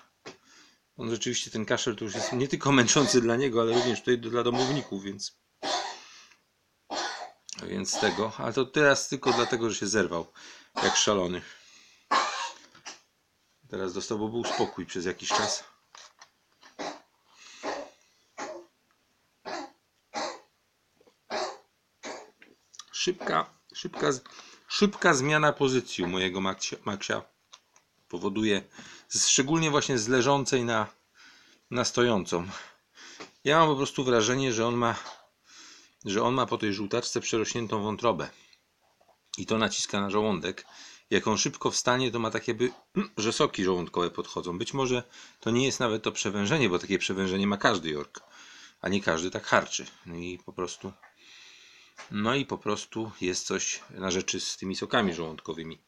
On 0.96 1.10
rzeczywiście 1.10 1.50
ten 1.50 1.64
kaszel 1.64 1.96
to 1.96 2.04
już 2.04 2.14
jest 2.14 2.32
nie 2.32 2.48
tylko 2.48 2.72
męczący 2.72 3.20
dla 3.20 3.36
niego, 3.36 3.60
ale 3.60 3.72
również 3.72 4.00
tutaj 4.00 4.18
dla 4.18 4.42
domowników, 4.42 5.02
więc. 5.02 5.36
Więc 7.62 8.00
tego. 8.00 8.32
Ale 8.38 8.52
to 8.52 8.64
teraz 8.64 9.08
tylko 9.08 9.32
dlatego, 9.32 9.70
że 9.70 9.76
się 9.76 9.86
zerwał. 9.86 10.26
Jak 10.82 10.96
szalony. 10.96 11.42
Teraz 13.68 13.94
dostał, 13.94 14.18
bo 14.18 14.28
był 14.28 14.44
spokój 14.44 14.86
przez 14.86 15.04
jakiś 15.04 15.28
czas. 15.28 15.64
Szybka, 22.92 23.50
szybka, 23.74 24.10
szybka 24.68 25.14
zmiana 25.14 25.52
pozycji 25.52 26.06
mojego 26.06 26.40
Maksia, 26.84 27.22
powoduje, 28.08 28.62
szczególnie 29.14 29.70
właśnie 29.70 29.98
z 29.98 30.08
leżącej 30.08 30.64
na, 30.64 30.86
na 31.70 31.84
stojącą. 31.84 32.46
Ja 33.44 33.58
mam 33.58 33.68
po 33.68 33.76
prostu 33.76 34.04
wrażenie, 34.04 34.52
że 34.52 34.66
on 34.66 34.74
ma, 34.74 34.94
że 36.04 36.22
on 36.22 36.34
ma 36.34 36.46
po 36.46 36.58
tej 36.58 36.72
żółtaczce 36.72 37.20
przerośniętą 37.20 37.82
wątrobę. 37.82 38.28
I 39.38 39.46
to 39.46 39.58
naciska 39.58 40.00
na 40.00 40.10
żołądek. 40.10 40.66
Jak 41.10 41.28
on 41.28 41.38
szybko 41.38 41.70
wstanie, 41.70 42.10
to 42.10 42.18
ma 42.18 42.30
takie, 42.30 42.54
by, 42.54 42.72
że 43.16 43.32
soki 43.32 43.64
żołądkowe 43.64 44.10
podchodzą. 44.10 44.58
Być 44.58 44.74
może 44.74 45.02
to 45.40 45.50
nie 45.50 45.66
jest 45.66 45.80
nawet 45.80 46.02
to 46.02 46.12
przewężenie, 46.12 46.68
bo 46.68 46.78
takie 46.78 46.98
przewężenie 46.98 47.46
ma 47.46 47.56
każdy 47.56 47.90
York, 47.90 48.20
a 48.80 48.88
nie 48.88 49.02
każdy 49.02 49.30
tak 49.30 49.46
harczy. 49.46 49.86
No 50.06 50.14
i 50.14 50.38
po 50.38 50.52
prostu, 50.52 50.92
no 52.10 52.34
i 52.34 52.46
po 52.46 52.58
prostu 52.58 53.12
jest 53.20 53.46
coś 53.46 53.80
na 53.90 54.10
rzeczy 54.10 54.40
z 54.40 54.56
tymi 54.56 54.76
sokami 54.76 55.14
żołądkowymi. 55.14 55.85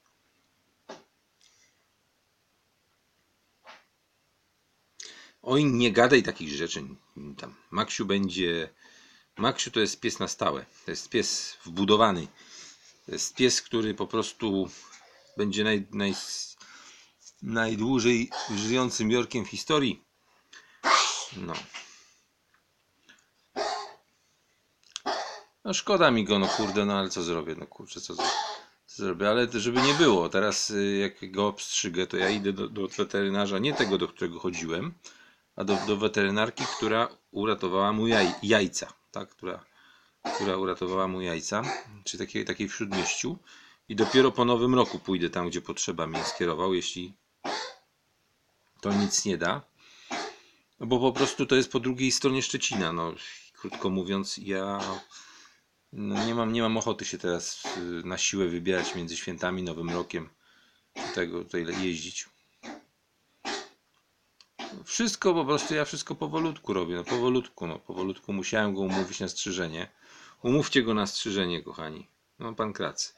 Oj, 5.51 5.65
nie 5.65 5.93
gadaj 5.93 6.23
takich 6.23 6.49
rzeczy. 6.49 6.85
Tam 7.37 7.55
Maksiu 7.71 8.07
będzie. 8.07 8.69
Maksiu 9.37 9.71
to 9.71 9.81
jest 9.81 10.01
pies 10.01 10.19
na 10.19 10.29
stałe. 10.29 10.65
To 10.85 10.91
jest 10.91 11.09
pies 11.09 11.57
wbudowany. 11.65 12.27
To 13.07 13.13
jest 13.13 13.35
pies, 13.35 13.63
który 13.63 13.95
po 13.95 14.07
prostu 14.07 14.69
będzie 15.37 15.65
naj, 15.65 15.87
naj, 15.91 16.15
najdłużej 17.43 18.31
żyjącym 18.57 19.11
Jorkiem 19.11 19.45
w 19.45 19.49
historii. 19.49 20.05
No. 21.37 21.53
No 25.65 25.75
szkoda 25.75 26.11
mi 26.11 26.25
go, 26.25 26.39
no 26.39 26.49
kurde, 26.49 26.85
no 26.85 26.99
ale 26.99 27.11
co 27.11 27.23
zrobię, 27.23 27.55
no 27.59 27.67
kurczę, 27.67 28.01
co, 28.01 28.17
co 28.87 29.03
zrobię, 29.03 29.31
ale 29.31 29.49
żeby 29.53 29.83
nie 29.83 29.95
było, 29.95 30.29
teraz 30.29 30.71
y, 30.71 30.97
jak 30.97 31.31
go 31.31 31.47
obstrzygę, 31.47 32.07
to 32.07 32.17
ja 32.17 32.31
idę 32.31 32.53
do, 32.53 32.69
do 32.69 32.89
weterynarza, 32.89 33.59
nie 33.59 33.75
tego, 33.75 33.99
do 33.99 34.09
którego 34.09 34.41
chodziłem, 34.41 34.95
a 35.59 35.65
do, 35.65 35.77
do 35.87 35.97
weterynarki, 35.97 36.65
która 36.77 37.09
uratowała 37.31 37.93
mu 37.93 38.07
jaj, 38.07 38.35
jajca, 38.43 38.93
tak, 39.11 39.29
która, 39.29 39.65
która 40.35 40.57
uratowała 40.57 41.09
mu 41.09 41.21
jajca, 41.21 41.63
czy 42.05 42.19
takiej, 42.19 42.45
takiej 42.45 42.69
w 42.69 42.75
Śródmieściu 42.75 43.39
i 43.89 43.97
dopiero 43.97 44.33
po 44.33 44.45
nowym 44.45 44.75
roku 44.75 44.99
pójdę 44.99 45.31
tam, 45.31 45.49
gdzie 45.49 45.61
potrzeba 45.61 46.07
mnie 46.07 46.25
skierował, 46.25 46.75
jeśli 46.75 47.15
to 48.81 48.93
nic 48.93 49.25
nie 49.25 49.39
da. 49.39 49.63
No 50.81 50.87
bo 50.87 50.99
po 50.99 51.13
prostu 51.13 51.47
to 51.47 51.57
jest 51.57 51.73
po 51.73 51.81
drugiej 51.81 52.13
stronie 52.13 52.43
Szczecina. 52.43 52.93
No, 52.93 53.15
krótko 53.53 53.91
mówiąc, 53.91 54.39
ja 54.39 54.81
no, 55.93 56.27
nie, 56.27 56.35
mam, 56.35 56.53
nie 56.53 56.63
mam 56.63 56.77
ochoty 56.77 57.05
się 57.05 57.19
teraz 57.19 57.65
y, 57.65 57.81
na 58.05 58.19
siłę 58.19 58.49
wybierać 58.49 58.95
między 58.95 59.17
świętami, 59.17 59.63
Nowym 59.63 59.91
Rokiem, 59.91 60.29
tego 61.15 61.45
tutaj 61.45 61.67
jeździć. 61.83 62.29
Wszystko 64.85 65.35
po 65.35 65.45
prostu, 65.45 65.75
ja 65.75 65.85
wszystko 65.85 66.15
powolutku 66.15 66.73
robię, 66.73 66.95
no 66.95 67.05
powolutku, 67.05 67.67
no 67.67 67.79
powolutku 67.79 68.33
musiałem 68.33 68.75
go 68.75 68.81
umówić 68.81 69.21
na 69.21 69.29
strzyżenie. 69.29 69.91
Umówcie 70.43 70.83
go 70.83 70.95
na 70.95 71.07
strzyżenie, 71.07 71.63
kochani. 71.63 72.07
No, 72.39 72.55
pan 72.55 72.73
Krac. 72.73 73.15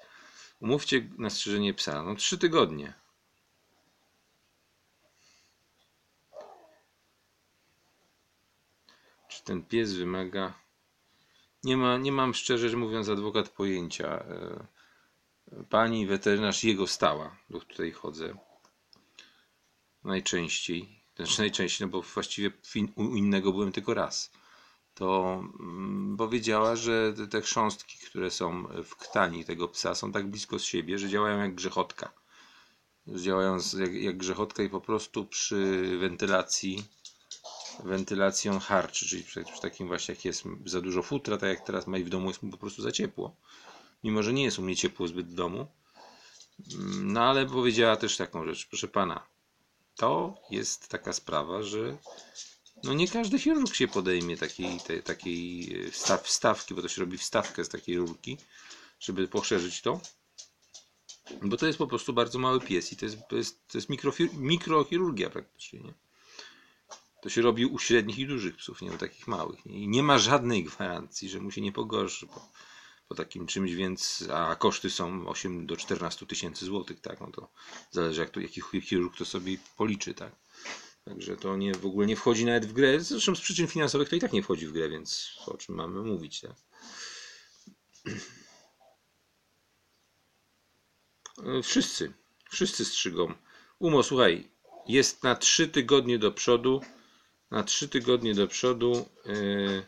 Umówcie 0.61 1.09
na 1.19 1.31
strzyżenie 1.31 1.75
psa. 1.75 2.03
No, 2.03 2.15
trzy 2.15 2.39
tygodnie. 2.39 2.95
Czy 9.29 9.45
ten 9.45 9.65
pies 9.65 9.93
wymaga. 9.95 10.55
Nie, 11.65 11.77
ma, 11.77 11.97
nie 11.97 12.13
mam 12.13 12.35
szczerze 12.35 12.77
mówiąc, 12.77 13.09
adwokat 13.09 13.49
pojęcia. 13.49 14.09
E, 14.09 14.67
Pani 15.71 16.07
weterynarz 16.07 16.65
jego 16.65 16.87
stała, 16.87 17.37
do 17.51 17.61
której 17.61 17.93
chodzę. 17.93 18.35
Najczęściej. 20.05 21.00
Znaczy 21.27 21.41
najczęściej, 21.41 21.87
no 21.87 21.93
bo 21.93 22.03
właściwie 22.03 22.51
u 22.95 23.17
innego 23.17 23.53
byłem 23.53 23.73
tylko 23.73 23.95
raz. 23.95 24.31
To 24.95 25.41
mm, 25.61 26.17
powiedziała, 26.17 26.77
że 26.77 27.15
te, 27.31 27.41
chrząstki, 27.41 27.99
które 27.99 28.31
są 28.31 28.65
w 28.85 28.97
ktani 28.97 29.45
tego 29.45 29.69
psa, 29.69 29.95
są 29.95 30.13
tak 30.13 30.27
blisko 30.31 30.59
z 30.59 30.63
siebie, 30.65 30.99
że 30.99 31.09
działają 31.09 31.39
jak 31.39 31.55
grzechotka. 31.55 32.13
Działają 33.07 33.59
jak, 33.79 33.95
jak 33.95 34.17
grzechotka 34.17 34.63
i 34.63 34.69
po 34.69 34.81
prostu 34.81 35.27
przy 35.27 35.83
wentylacji 35.99 36.85
wentylacją 37.85 38.59
harczy, 38.59 39.09
czyli 39.09 39.25
przy, 39.25 39.45
przy 39.45 39.61
takim 39.61 39.87
właśnie 39.89 40.15
jak 40.15 40.25
jest 40.25 40.45
za 40.65 40.81
dużo 40.81 41.03
futra, 41.03 41.37
tak 41.39 41.49
jak 41.49 41.67
teraz 41.67 41.87
ma 41.87 41.99
i 41.99 42.05
w 42.05 42.09
domu 42.09 42.29
jest 42.29 42.43
mu 42.43 42.51
po 42.51 42.59
prostu 42.59 42.83
za 42.83 42.93
ciepło. 42.93 43.37
Mimo, 44.05 44.23
że 44.23 44.33
nie 44.33 44.45
jest 44.45 44.59
u 44.59 44.63
mnie 44.63 44.77
ciepło 44.77 45.09
zbyt 45.09 45.27
w 45.27 45.35
domu. 45.35 45.67
Mm, 46.75 47.13
No 47.13 47.23
ale 47.25 47.47
powiedziała 47.47 47.97
też 47.97 48.17
taką 48.17 48.45
rzecz, 48.47 48.67
proszę 48.67 48.89
pana, 48.89 49.27
to 49.97 50.35
jest 50.51 50.89
taka 50.89 51.13
sprawa, 51.13 51.63
że 51.63 51.97
no 52.85 52.95
nie 52.95 53.09
każdy 53.09 53.39
chirurg 53.39 53.75
się 53.75 53.89
podejmie 53.89 54.37
takiej, 54.37 54.81
tej, 54.81 55.03
takiej 55.03 55.73
e, 55.87 55.91
wstaw, 55.91 56.23
wstawki, 56.23 56.75
bo 56.75 56.83
to 56.83 56.89
się 56.89 57.01
robi 57.01 57.19
wstawkę 57.19 57.65
z 57.65 57.69
takiej 57.69 57.97
rurki, 57.97 58.39
żeby 59.01 59.29
poszerzyć 59.29 59.83
to. 59.83 60.01
Bo 61.43 61.57
to 61.57 61.67
jest 61.67 61.79
po 61.79 61.87
prostu 61.87 62.13
bardzo 62.13 62.39
mały 62.39 62.61
pies 62.61 62.93
i 62.93 62.97
to 62.97 63.05
jest, 63.05 63.19
to 63.29 63.37
jest, 63.37 63.69
to 63.69 63.79
jest 63.79 63.89
mikrochirurgia 64.35 65.31
praktycznie. 65.31 65.81
Nie? 65.81 65.95
To 67.23 67.29
się 67.29 67.43
robi 67.43 67.67
u 67.67 67.79
średnich 67.79 68.19
i 68.19 68.27
dużych 68.27 68.57
psów, 68.57 68.83
nie 68.83 68.93
u 68.93 68.99
takich 68.99 69.29
małych. 69.29 69.67
Nie? 69.67 69.79
I 69.79 69.89
nie 69.89 70.03
ma 70.03 70.19
żadnej 70.19 70.65
gwarancji, 70.65 71.29
że 71.29 71.41
mu 71.41 71.51
się 71.51 71.61
nie 71.61 71.73
pogorszy 71.73 72.27
po, 72.27 72.49
po 73.11 73.15
takim 73.15 73.47
czymś, 73.47 73.75
więc 73.75 74.25
a 74.33 74.57
koszty 74.57 74.91
są 74.91 75.29
8 75.29 75.67
do 75.67 75.77
14 75.77 76.27
tysięcy 76.27 76.65
złotych, 76.65 77.01
tak? 77.01 77.21
No 77.21 77.27
to 77.27 77.49
zależy 77.91 78.21
jak 78.21 78.31
to, 78.31 78.41
jaki 78.41 78.63
chi- 78.63 78.83
chirurg 78.83 79.17
to 79.17 79.25
sobie 79.25 79.57
policzy, 79.77 80.15
tak? 80.15 80.33
Także 81.05 81.37
to 81.37 81.57
nie, 81.57 81.75
w 81.75 81.87
ogóle 81.87 82.07
nie 82.07 82.17
wchodzi 82.17 82.45
nawet 82.45 82.67
w 82.67 82.73
grę. 82.73 83.01
Zresztą 83.01 83.37
z 83.37 83.41
przyczyn 83.41 83.67
finansowych 83.67 84.09
to 84.09 84.17
i 84.17 84.21
tak 84.21 84.33
nie 84.33 84.43
wchodzi 84.43 84.67
w 84.67 84.73
grę, 84.73 84.89
więc 84.89 85.37
o 85.47 85.57
czym 85.57 85.75
mamy 85.75 86.03
mówić, 86.03 86.41
tak? 86.41 86.53
Wszyscy, 91.63 92.13
wszyscy 92.51 92.85
strzygą. 92.85 93.35
Umo, 93.79 94.03
słuchaj, 94.03 94.51
jest 94.89 95.23
na 95.23 95.35
3 95.35 95.69
tygodnie 95.69 96.19
do 96.19 96.33
przodu. 96.33 96.81
Na 97.51 97.63
3 97.63 97.89
tygodnie 97.89 98.35
do 98.35 98.47
przodu. 98.47 99.09
Yy, 99.27 99.83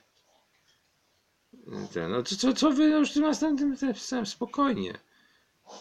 ten, 1.92 2.10
no 2.10 2.22
to 2.22 2.36
co, 2.36 2.52
co 2.52 2.70
wy 2.70 2.84
już 2.84 3.12
tym 3.12 3.22
następnym 3.22 3.76
spokojnie. 4.24 4.98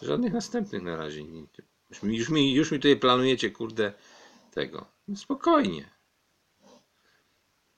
Żadnych 0.02 0.34
następnych 0.34 0.82
na 0.82 0.96
razie. 0.96 1.22
Już 1.90 2.04
mi, 2.04 2.18
już, 2.18 2.30
mi, 2.30 2.54
już 2.54 2.72
mi 2.72 2.80
tutaj 2.80 2.98
planujecie, 2.98 3.52
kurde, 3.52 3.94
tego. 4.52 4.86
No 5.08 5.16
spokojnie. 5.16 5.90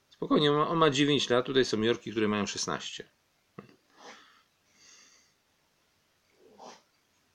Spokojnie, 0.10 0.52
on 0.52 0.58
ma, 0.58 0.68
on 0.68 0.78
ma 0.78 0.90
9 0.90 1.30
lat, 1.30 1.46
tutaj 1.46 1.66
są 1.66 1.82
Jorki, 1.82 2.12
które 2.12 2.28
mają 2.28 2.46
16. 2.46 3.10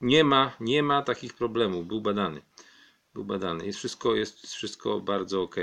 Nie 0.01 0.24
ma, 0.24 0.57
nie 0.61 0.82
ma 0.82 1.03
takich 1.03 1.35
problemów. 1.35 1.86
Był 1.86 2.01
badany. 2.01 2.43
Był 3.15 3.24
badany. 3.24 3.66
Jest 3.66 3.78
wszystko, 3.78 4.15
jest 4.15 4.47
wszystko 4.47 5.01
bardzo 5.01 5.43
ok. 5.43 5.57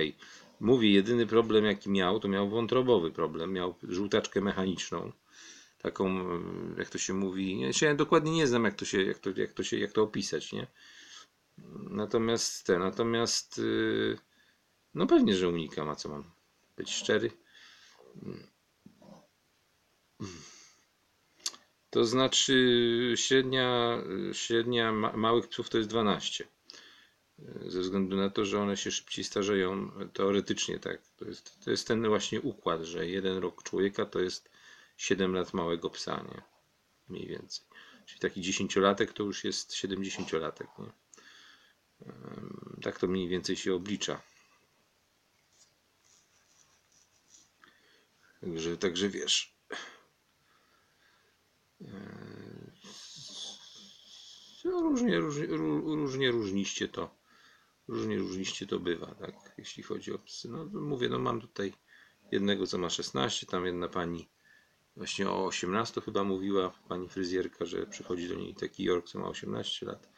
Mówię, 0.59 0.91
jedyny 0.91 1.27
problem 1.27 1.65
jaki 1.65 1.89
miał, 1.89 2.19
to 2.19 2.27
miał 2.27 2.49
wątrobowy 2.49 3.11
problem. 3.11 3.53
Miał 3.53 3.75
żółtaczkę 3.83 4.41
mechaniczną. 4.41 5.11
Taką, 5.81 6.07
e, 6.09 6.39
jak 6.77 6.89
to 6.89 6.97
się 6.97 7.13
mówi. 7.13 7.59
Ja 7.59 7.73
się 7.73 7.95
dokładnie 7.95 8.31
nie 8.31 8.47
znam, 8.47 8.63
jak 8.63 8.75
to 8.75 8.85
się, 8.85 9.03
jak 9.03 9.19
to, 9.19 9.29
jak 9.35 9.53
to, 9.53 9.63
się, 9.63 9.77
jak 9.77 9.91
to 9.91 10.03
opisać, 10.03 10.53
nie? 10.53 10.67
Natomiast 11.89 12.65
te, 12.65 12.79
natomiast 12.79 13.57
yy, 13.57 14.17
no 14.93 15.07
pewnie, 15.07 15.35
że 15.35 15.49
unikam, 15.49 15.89
a 15.89 15.95
co 15.95 16.09
mam 16.09 16.31
być 16.77 16.91
szczery. 16.93 17.31
To 21.89 22.05
znaczy 22.05 23.13
średnia, 23.15 23.97
średnia 24.33 24.91
ma, 24.91 25.17
małych 25.17 25.47
psów 25.47 25.69
to 25.69 25.77
jest 25.77 25.89
12. 25.89 26.47
ze 27.67 27.79
względu 27.79 28.15
na 28.15 28.29
to, 28.29 28.45
że 28.45 28.59
one 28.61 28.77
się 28.77 28.91
szybciej 28.91 29.23
starzeją, 29.23 29.91
teoretycznie 30.13 30.79
tak. 30.79 31.01
To 31.17 31.25
jest, 31.25 31.63
to 31.65 31.71
jest 31.71 31.87
ten 31.87 32.07
właśnie 32.07 32.41
układ, 32.41 32.81
że 32.81 33.07
jeden 33.07 33.37
rok 33.37 33.63
człowieka 33.63 34.05
to 34.05 34.19
jest 34.19 34.49
7 34.97 35.33
lat 35.33 35.53
małego 35.53 35.89
psa, 35.89 36.25
nie? 36.31 36.41
Mniej 37.09 37.27
więcej. 37.27 37.65
Czyli 38.05 38.19
taki 38.19 38.41
dziesięciolatek 38.41 39.13
to 39.13 39.23
już 39.23 39.43
jest 39.43 39.71
70-latek, 39.73 40.67
nie? 40.79 40.91
Tak 42.81 42.99
to 42.99 43.07
mniej 43.07 43.27
więcej 43.27 43.55
się 43.55 43.73
oblicza. 43.75 44.21
Także, 48.41 48.77
także 48.77 49.09
wiesz. 49.09 49.55
Różnie, 54.63 55.19
różnie, 55.19 55.47
ró- 55.47 55.95
różnie 55.95 56.31
różniście 56.31 56.87
to. 56.87 57.24
Różnie 57.87 58.17
różniście 58.17 58.67
to 58.67 58.79
bywa, 58.79 59.15
tak? 59.15 59.53
Jeśli 59.57 59.83
chodzi 59.83 60.13
o 60.13 60.19
psy. 60.19 60.49
No 60.49 60.65
mówię, 60.65 61.09
no 61.09 61.19
mam 61.19 61.41
tutaj 61.41 61.73
jednego, 62.31 62.67
co 62.67 62.77
ma 62.77 62.89
16, 62.89 63.45
tam 63.45 63.65
jedna 63.65 63.87
pani 63.87 64.27
właśnie 64.95 65.29
o 65.29 65.45
18 65.45 66.01
chyba 66.01 66.23
mówiła, 66.23 66.69
pani 66.87 67.09
fryzjerka, 67.09 67.65
że 67.65 67.87
przychodzi 67.87 68.29
do 68.29 68.35
niej 68.35 68.55
taki 68.55 68.83
York, 68.83 69.07
co 69.07 69.19
ma 69.19 69.27
18 69.27 69.85
lat. 69.85 70.09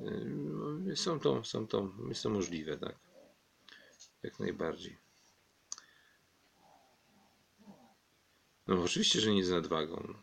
Ym, 0.00 0.86
no, 0.86 0.96
Są 0.96 1.20
to, 1.20 1.44
są 1.44 1.66
to, 1.66 1.92
jest 2.08 2.22
to 2.22 2.30
możliwe, 2.30 2.78
tak? 2.78 2.96
Jak 4.22 4.40
najbardziej. 4.40 4.98
No 8.66 8.82
oczywiście, 8.82 9.20
że 9.20 9.34
nie 9.34 9.44
z 9.44 9.50
nadwagą. 9.50 10.14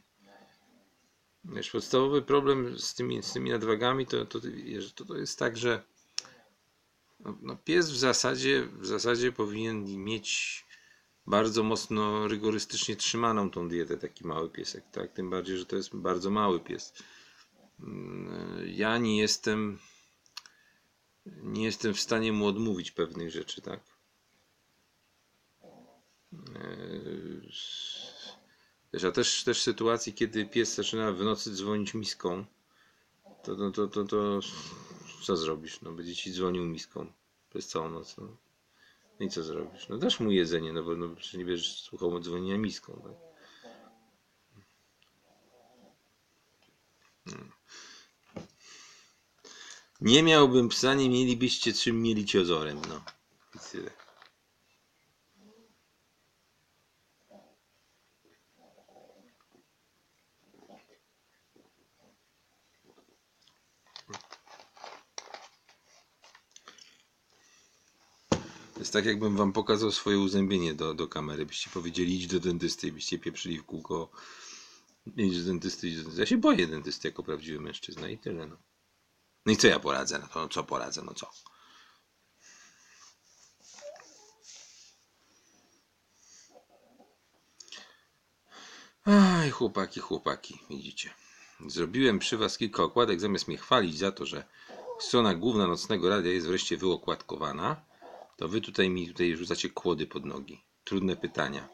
Wiesz, 1.43 1.71
podstawowy 1.71 2.21
problem 2.21 2.79
z 2.79 2.95
tymi, 2.95 3.23
z 3.23 3.33
tymi 3.33 3.49
nadwagami 3.49 4.05
to, 4.05 4.25
to, 4.25 4.39
to, 4.95 5.05
to 5.05 5.17
jest 5.17 5.39
tak, 5.39 5.57
że 5.57 5.83
no, 7.19 7.37
no 7.41 7.55
pies 7.55 7.91
w 7.91 7.97
zasadzie, 7.97 8.67
w 8.79 8.85
zasadzie 8.85 9.31
powinien 9.31 10.03
mieć 10.03 10.65
bardzo 11.27 11.63
mocno 11.63 12.27
rygorystycznie 12.27 12.95
trzymaną 12.95 13.49
tą 13.51 13.69
dietę, 13.69 13.97
taki 13.97 14.27
mały 14.27 14.49
piesek, 14.49 14.83
tak? 14.91 15.13
Tym 15.13 15.29
bardziej, 15.29 15.57
że 15.57 15.65
to 15.65 15.75
jest 15.75 15.95
bardzo 15.95 16.29
mały 16.29 16.59
pies. 16.59 16.93
Mm, 17.79 18.63
Ja 18.67 18.97
nie 18.97 19.17
jestem 19.17 19.79
nie 21.25 21.63
jestem 21.63 21.93
w 21.93 21.99
stanie 21.99 22.33
mu 22.33 22.47
odmówić 22.47 22.91
pewnych 22.91 23.31
rzeczy, 23.31 23.61
tak? 23.61 23.79
Eee, 26.33 27.49
Wiesz, 28.93 29.03
a 29.03 29.11
też, 29.11 29.43
też 29.43 29.61
sytuacji, 29.61 30.13
kiedy 30.13 30.45
pies 30.45 30.75
zaczyna 30.75 31.11
w 31.11 31.23
nocy 31.23 31.55
dzwonić 31.55 31.93
miską, 31.93 32.45
to, 33.43 33.55
to, 33.55 33.71
to, 33.71 33.87
to, 33.87 34.05
to 34.05 34.39
co 35.21 35.37
zrobisz? 35.37 35.81
No, 35.81 35.91
będzie 35.91 36.15
ci 36.15 36.33
dzwonił 36.33 36.65
miską 36.65 37.11
przez 37.49 37.67
całą 37.67 37.89
noc. 37.89 38.17
No. 38.17 38.37
No 39.19 39.25
i 39.25 39.29
co 39.29 39.43
zrobisz? 39.43 39.89
No 39.89 39.97
dasz 39.97 40.19
mu 40.19 40.31
jedzenie, 40.31 40.73
no 40.73 40.83
bo 40.83 40.95
no, 40.95 41.15
przecież 41.15 41.33
nie 41.33 41.45
będziesz 41.45 41.81
słuchał 41.81 42.19
dzwonienia 42.19 42.57
miską. 42.57 43.01
Tak? 43.03 43.29
Hmm. 47.25 47.51
Nie 50.01 50.23
miałbym 50.23 50.69
psa, 50.69 50.93
nie 50.93 51.09
mielibyście 51.09 51.73
czym 51.73 52.01
mieli 52.01 52.25
ciozorem, 52.25 52.81
no. 52.89 53.01
I 53.55 53.59
tyle. 53.71 53.91
To 68.78 68.78
jest 68.89 68.93
tak, 68.93 69.05
jakbym 69.05 69.37
wam 69.37 69.53
pokazał 69.53 69.91
swoje 69.91 70.19
uzębienie 70.19 70.73
do, 70.73 70.93
do 70.93 71.07
kamery. 71.07 71.45
Byście 71.45 71.69
powiedzieli, 71.69 72.15
idź 72.15 72.27
do 72.27 72.39
dentysty 72.39 72.87
i 72.87 72.91
byście 72.91 73.19
pieprzyli 73.19 73.57
w 73.57 73.65
kółko. 73.65 74.11
Idź 75.17 75.39
do 75.39 75.45
dentysty, 75.45 75.87
idź 75.87 75.95
do 75.95 76.01
dentysty. 76.01 76.21
Ja 76.21 76.25
się 76.25 76.37
boję 76.37 76.67
dentysty 76.67 77.07
jako 77.07 77.23
prawdziwy 77.23 77.59
mężczyzna 77.59 78.09
i 78.09 78.17
tyle, 78.17 78.47
no. 78.47 78.57
No 79.45 79.51
i 79.53 79.57
co 79.57 79.67
ja 79.67 79.79
poradzę? 79.79 80.19
No 80.19 80.27
to 80.27 80.41
no 80.41 80.47
co 80.47 80.63
poradzę? 80.63 81.01
No 81.01 81.13
co? 81.13 81.31
Aj, 89.05 89.51
chłopaki, 89.51 89.99
chłopaki, 89.99 90.59
widzicie. 90.69 91.13
Zrobiłem 91.67 92.19
przy 92.19 92.37
was 92.37 92.57
kilka 92.57 92.83
okładek, 92.83 93.19
zamiast 93.19 93.47
mnie 93.47 93.57
chwalić 93.57 93.97
za 93.97 94.11
to, 94.11 94.25
że 94.25 94.43
strona 94.99 95.33
główna 95.33 95.67
nocnego 95.67 96.09
radia 96.09 96.31
jest 96.31 96.47
wreszcie 96.47 96.77
wyokładkowana, 96.77 97.88
to 98.39 98.47
wy 98.47 98.61
tutaj 98.61 98.89
mi 98.89 99.07
tutaj 99.07 99.35
rzucacie 99.35 99.69
kłody 99.69 100.07
pod 100.07 100.25
nogi. 100.25 100.63
Trudne 100.83 101.15
pytania. 101.15 101.69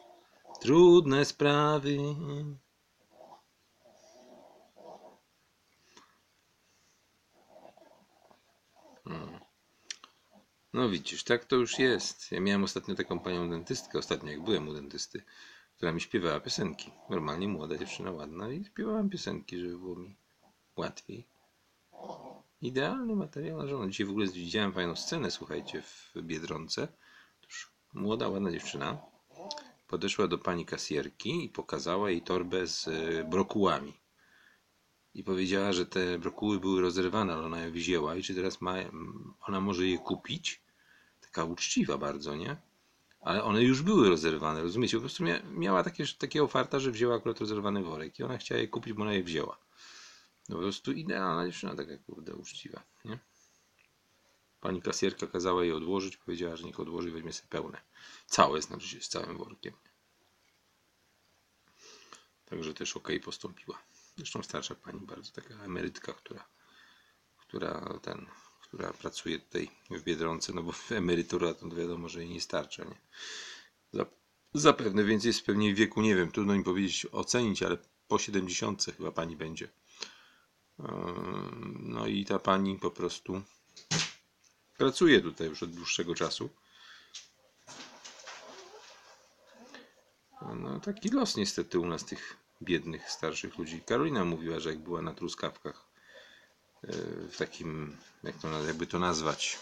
Trudne 0.60 1.24
sprawy. 1.24 1.96
Hmm. 1.96 2.58
No 10.72 10.88
widzisz, 10.88 11.24
tak 11.24 11.44
to 11.44 11.56
już 11.56 11.78
jest. 11.78 12.32
Ja 12.32 12.40
miałem 12.40 12.64
ostatnio 12.64 12.94
taką 12.94 13.18
panią 13.20 13.50
dentystkę, 13.50 13.98
ostatnio 13.98 14.30
jak 14.30 14.44
byłem 14.44 14.68
u 14.68 14.74
dentysty, 14.74 15.22
która 15.76 15.92
mi 15.92 16.00
śpiewała 16.00 16.40
piosenki. 16.40 16.90
Normalnie 17.10 17.48
młoda 17.48 17.76
dziewczyna, 17.76 18.10
ładna 18.10 18.50
i 18.50 18.64
śpiewałem 18.64 19.10
piosenki, 19.10 19.58
żeby 19.58 19.78
było 19.78 19.96
mi 19.96 20.16
łatwiej. 20.76 21.26
Idealny 22.62 23.16
materiał 23.16 23.58
na 23.58 23.66
żonę. 23.66 23.90
Dzisiaj 23.90 24.06
w 24.06 24.10
ogóle 24.10 24.26
widziałem 24.26 24.72
fajną 24.72 24.96
scenę, 24.96 25.30
słuchajcie, 25.30 25.82
w 25.82 26.12
Biedronce. 26.22 26.88
Otóż 27.42 27.70
młoda, 27.94 28.28
ładna 28.28 28.52
dziewczyna 28.52 28.98
podeszła 29.86 30.28
do 30.28 30.38
pani 30.38 30.66
kasjerki 30.66 31.44
i 31.44 31.48
pokazała 31.48 32.10
jej 32.10 32.22
torbę 32.22 32.66
z 32.66 32.88
e, 32.88 33.24
brokułami. 33.24 33.92
I 35.14 35.24
powiedziała, 35.24 35.72
że 35.72 35.86
te 35.86 36.18
brokuły 36.18 36.60
były 36.60 36.80
rozerwane, 36.80 37.34
ale 37.34 37.46
ona 37.46 37.60
je 37.60 37.70
wzięła 37.70 38.16
i 38.16 38.22
czy 38.22 38.34
teraz 38.34 38.60
ma, 38.60 38.74
ona 39.40 39.60
może 39.60 39.86
je 39.86 39.98
kupić? 39.98 40.62
Taka 41.20 41.44
uczciwa 41.44 41.98
bardzo, 41.98 42.36
nie? 42.36 42.56
Ale 43.20 43.44
one 43.44 43.62
już 43.62 43.82
były 43.82 44.08
rozerwane, 44.08 44.62
rozumiecie? 44.62 44.96
Po 44.96 45.00
prostu 45.00 45.24
mia, 45.24 45.42
miała 45.50 45.82
takie, 45.82 46.04
takiego 46.18 46.48
farta, 46.48 46.80
że 46.80 46.90
wzięła 46.90 47.16
akurat 47.16 47.40
rozerwany 47.40 47.82
worek 47.82 48.18
i 48.18 48.22
ona 48.22 48.38
chciała 48.38 48.60
je 48.60 48.68
kupić, 48.68 48.92
bo 48.92 49.02
ona 49.02 49.12
je 49.12 49.22
wzięła. 49.22 49.65
No 50.48 50.56
po 50.56 50.62
prostu 50.62 50.92
idealna 50.92 51.46
dziewczyna, 51.46 51.74
taka 51.74 51.98
kurde 51.98 52.34
uczciwa, 52.34 52.82
nie? 53.04 53.18
Pani 54.60 54.82
kasjerka 54.82 55.26
kazała 55.26 55.62
jej 55.64 55.72
odłożyć, 55.72 56.16
powiedziała, 56.16 56.56
że 56.56 56.64
niech 56.64 56.80
odłoży 56.80 57.08
i 57.08 57.12
weźmie 57.12 57.32
sobie 57.32 57.48
pełne. 57.48 57.80
Całe, 58.26 58.62
znaczy 58.62 58.88
się 58.88 59.00
z 59.00 59.08
całym 59.08 59.38
workiem. 59.38 59.74
Także 62.44 62.74
też 62.74 62.96
okej 62.96 63.20
postąpiła. 63.20 63.82
Zresztą 64.16 64.42
starsza 64.42 64.74
pani, 64.74 65.00
bardzo 65.00 65.32
taka 65.32 65.54
emerytka, 65.54 66.12
która, 66.12 66.48
która 67.36 67.98
ten, 68.02 68.26
która 68.62 68.92
pracuje 68.92 69.38
tutaj 69.38 69.70
w 69.90 70.02
Biedronce, 70.02 70.52
no 70.52 70.62
bo 70.62 70.72
emerytura 70.90 71.54
to 71.54 71.68
wiadomo, 71.68 72.08
że 72.08 72.20
jej 72.20 72.30
nie 72.30 72.40
starcza, 72.40 72.84
nie? 72.84 73.00
Zap- 73.94 74.16
Zapewne, 74.54 75.04
więc 75.04 75.24
jest 75.24 75.46
pewnie 75.46 75.74
w 75.74 75.76
wieku, 75.76 76.02
nie 76.02 76.16
wiem, 76.16 76.32
trudno 76.32 76.54
mi 76.54 76.64
powiedzieć, 76.64 77.06
ocenić, 77.12 77.62
ale 77.62 77.78
po 78.08 78.18
70 78.18 78.84
chyba 78.96 79.12
pani 79.12 79.36
będzie. 79.36 79.68
Ehm, 80.80 81.76
No 81.96 82.06
i 82.06 82.24
ta 82.24 82.38
pani 82.38 82.78
po 82.78 82.90
prostu 82.90 83.42
pracuje 84.78 85.20
tutaj 85.20 85.48
już 85.48 85.62
od 85.62 85.70
dłuższego 85.70 86.14
czasu. 86.14 86.50
No 90.54 90.80
taki 90.80 91.08
los 91.08 91.36
niestety 91.36 91.78
u 91.78 91.86
nas 91.86 92.04
tych 92.04 92.36
biednych 92.62 93.10
starszych 93.10 93.58
ludzi. 93.58 93.80
Karolina 93.86 94.24
mówiła, 94.24 94.60
że 94.60 94.70
jak 94.70 94.78
była 94.78 95.02
na 95.02 95.14
truskawkach 95.14 95.86
e, 96.82 96.92
w 97.28 97.36
takim, 97.36 97.96
jak 98.22 98.38
to, 98.38 98.66
jakby 98.66 98.86
to 98.86 98.98
nazwać, 98.98 99.58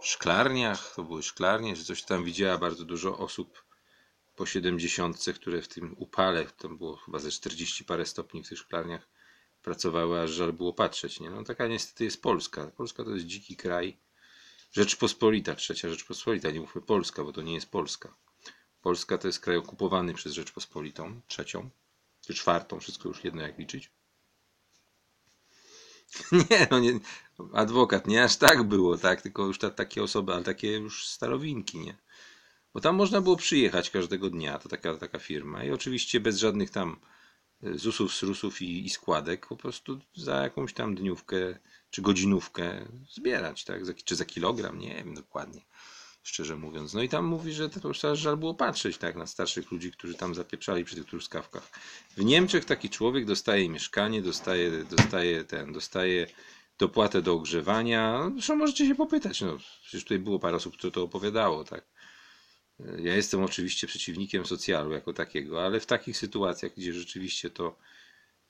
szklarniach, 0.00 0.94
to 0.94 1.02
były 1.02 1.22
szklarnie, 1.22 1.76
że 1.76 1.84
coś 1.84 2.02
tam 2.02 2.24
widziała 2.24 2.58
bardzo 2.58 2.84
dużo 2.84 3.18
osób 3.18 3.64
po 4.36 4.46
70, 4.46 5.24
które 5.34 5.62
w 5.62 5.68
tym 5.68 5.94
upale, 5.98 6.46
tam 6.46 6.78
było 6.78 6.96
chyba 6.96 7.18
ze 7.18 7.30
40 7.30 7.84
parę 7.84 8.06
stopni 8.06 8.44
w 8.44 8.48
tych 8.48 8.58
szklarniach, 8.58 9.08
pracowały, 9.66 10.20
aż 10.20 10.30
żal 10.30 10.52
było 10.52 10.72
patrzeć. 10.72 11.20
Nie? 11.20 11.30
No 11.30 11.44
taka 11.44 11.66
niestety 11.66 12.04
jest 12.04 12.22
Polska. 12.22 12.66
Polska 12.76 13.04
to 13.04 13.10
jest 13.10 13.26
dziki 13.26 13.56
kraj. 13.56 13.96
Rzeczpospolita, 14.72 15.54
trzecia 15.54 15.88
Rzeczpospolita, 15.88 16.50
nie 16.50 16.60
mówmy 16.60 16.82
Polska, 16.82 17.24
bo 17.24 17.32
to 17.32 17.42
nie 17.42 17.54
jest 17.54 17.70
Polska. 17.70 18.14
Polska 18.82 19.18
to 19.18 19.28
jest 19.28 19.40
kraj 19.40 19.56
okupowany 19.56 20.14
przez 20.14 20.32
Rzeczpospolitą, 20.32 21.20
trzecią, 21.26 21.70
czy 22.26 22.34
czwartą, 22.34 22.80
wszystko 22.80 23.08
już 23.08 23.24
jedno 23.24 23.42
jak 23.42 23.58
liczyć. 23.58 23.90
Nie, 26.50 26.68
no 26.70 26.78
nie, 26.78 27.00
adwokat, 27.52 28.06
nie 28.06 28.24
aż 28.24 28.36
tak 28.36 28.62
było, 28.62 28.98
tak, 28.98 29.22
tylko 29.22 29.46
już 29.46 29.58
ta, 29.58 29.70
takie 29.70 30.02
osoby, 30.02 30.34
ale 30.34 30.44
takie 30.44 30.72
już 30.72 31.06
starowinki, 31.08 31.78
nie. 31.78 31.96
Bo 32.74 32.80
tam 32.80 32.96
można 32.96 33.20
było 33.20 33.36
przyjechać 33.36 33.90
każdego 33.90 34.30
dnia, 34.30 34.58
to 34.58 34.68
taka, 34.68 34.96
taka 34.96 35.18
firma 35.18 35.64
i 35.64 35.70
oczywiście 35.70 36.20
bez 36.20 36.38
żadnych 36.38 36.70
tam 36.70 37.00
ZUS-ów, 37.62 38.14
SRUS-ów 38.14 38.62
i, 38.62 38.86
i 38.86 38.90
składek 38.90 39.46
po 39.46 39.56
prostu 39.56 40.00
za 40.14 40.42
jakąś 40.42 40.72
tam 40.72 40.94
dniówkę 40.94 41.58
czy 41.90 42.02
godzinówkę 42.02 42.88
zbierać, 43.10 43.64
tak? 43.64 43.86
Za, 43.86 43.94
czy 43.94 44.16
za 44.16 44.24
kilogram, 44.24 44.78
nie 44.78 44.94
wiem 44.94 45.14
dokładnie, 45.14 45.60
szczerze 46.22 46.56
mówiąc. 46.56 46.94
No 46.94 47.02
i 47.02 47.08
tam 47.08 47.24
mówi, 47.24 47.52
że 47.52 47.70
to 47.70 47.88
już 47.88 48.04
aż 48.04 48.18
żal 48.18 48.36
było 48.36 48.54
patrzeć 48.54 48.98
tak, 48.98 49.16
na 49.16 49.26
starszych 49.26 49.70
ludzi, 49.70 49.92
którzy 49.92 50.14
tam 50.14 50.34
zapieprzali 50.34 50.84
przy 50.84 50.96
tych 50.96 51.06
truskawkach. 51.06 51.70
W 52.16 52.24
Niemczech 52.24 52.64
taki 52.64 52.90
człowiek 52.90 53.24
dostaje 53.24 53.68
mieszkanie, 53.68 54.22
dostaje, 54.22 54.84
dostaje 54.84 55.44
ten, 55.44 55.72
dostaje 55.72 56.26
dopłatę 56.78 57.22
do 57.22 57.32
ogrzewania. 57.34 58.30
Zresztą 58.32 58.56
możecie 58.56 58.86
się 58.86 58.94
popytać, 58.94 59.40
no 59.40 59.58
przecież 59.82 60.02
tutaj 60.02 60.18
było 60.18 60.38
parę 60.38 60.56
osób, 60.56 60.76
które 60.76 60.90
to 60.90 61.02
opowiadało, 61.02 61.64
tak. 61.64 61.95
Ja 62.78 63.16
jestem 63.16 63.42
oczywiście 63.42 63.86
przeciwnikiem 63.86 64.46
socjalu 64.46 64.92
jako 64.92 65.12
takiego, 65.12 65.64
ale 65.64 65.80
w 65.80 65.86
takich 65.86 66.16
sytuacjach, 66.16 66.72
gdzie 66.76 66.92
rzeczywiście 66.92 67.50
to 67.50 67.76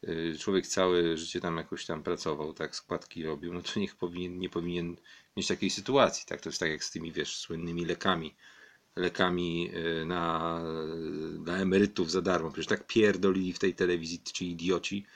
y, 0.08 0.36
człowiek 0.38 0.66
całe 0.66 1.16
życie 1.16 1.40
tam 1.40 1.56
jakoś 1.56 1.86
tam 1.86 2.02
pracował, 2.02 2.52
tak, 2.52 2.76
składki 2.76 3.24
robił, 3.24 3.54
no 3.54 3.62
to 3.62 3.80
niech 3.80 3.96
powinien, 3.96 4.38
nie 4.38 4.50
powinien 4.50 4.96
mieć 5.36 5.46
takiej 5.46 5.70
sytuacji, 5.70 6.26
tak, 6.26 6.40
to 6.40 6.48
jest 6.48 6.60
tak 6.60 6.70
jak 6.70 6.84
z 6.84 6.90
tymi, 6.90 7.12
wiesz, 7.12 7.36
słynnymi 7.36 7.84
lekami, 7.84 8.34
lekami 8.96 9.70
y, 10.02 10.06
na, 10.06 10.60
emerytów 11.46 12.10
za 12.10 12.22
darmo, 12.22 12.50
przecież 12.50 12.66
tak 12.66 12.86
pierdolili 12.86 13.52
w 13.52 13.58
tej 13.58 13.74
telewizji, 13.74 14.20
czy 14.32 14.44
idioci, 14.44 15.06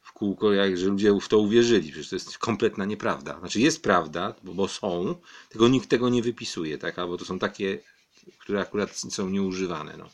w 0.00 0.12
kółko, 0.12 0.52
jak, 0.52 0.78
że 0.78 0.86
ludzie 0.86 1.18
w 1.20 1.28
to 1.28 1.38
uwierzyli. 1.38 1.92
Przecież 1.92 2.10
to 2.10 2.16
jest 2.16 2.38
kompletna 2.38 2.84
nieprawda. 2.84 3.38
Znaczy 3.38 3.60
jest 3.60 3.82
prawda, 3.82 4.34
bo, 4.42 4.54
bo 4.54 4.68
są, 4.68 5.14
tylko 5.48 5.68
nikt 5.68 5.88
tego 5.88 6.08
nie 6.08 6.22
wypisuje, 6.22 6.78
tak? 6.78 6.98
Albo 6.98 7.16
to 7.16 7.24
są 7.24 7.38
takie, 7.38 7.78
które 8.38 8.60
akurat 8.60 8.96
są 8.96 9.30
nieużywane. 9.30 9.96
No. 9.96 10.08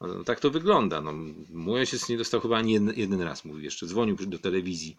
No, 0.00 0.24
tak 0.24 0.40
to 0.40 0.50
wygląda. 0.50 1.00
No, 1.00 1.12
mój 1.50 1.80
ojciec 1.80 2.08
nie 2.08 2.18
dostał 2.18 2.40
chyba 2.40 2.56
ani 2.56 2.72
jeden, 2.72 2.94
jeden 2.96 3.20
raz, 3.20 3.44
mówi 3.44 3.64
jeszcze. 3.64 3.86
Dzwonił 3.86 4.16
do 4.16 4.38
telewizji 4.38 4.96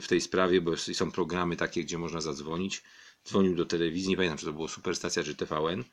w 0.00 0.08
tej 0.08 0.20
sprawie, 0.20 0.60
bo 0.60 0.76
są 0.76 1.10
programy 1.10 1.56
takie, 1.56 1.84
gdzie 1.84 1.98
można 1.98 2.20
zadzwonić. 2.20 2.82
Dzwonił 3.28 3.54
do 3.54 3.66
telewizji, 3.66 4.10
nie 4.10 4.16
pamiętam, 4.16 4.38
czy 4.38 4.46
to 4.46 4.52
było 4.52 4.68
Superstacja 4.68 5.24
czy 5.24 5.34
TVN 5.34 5.84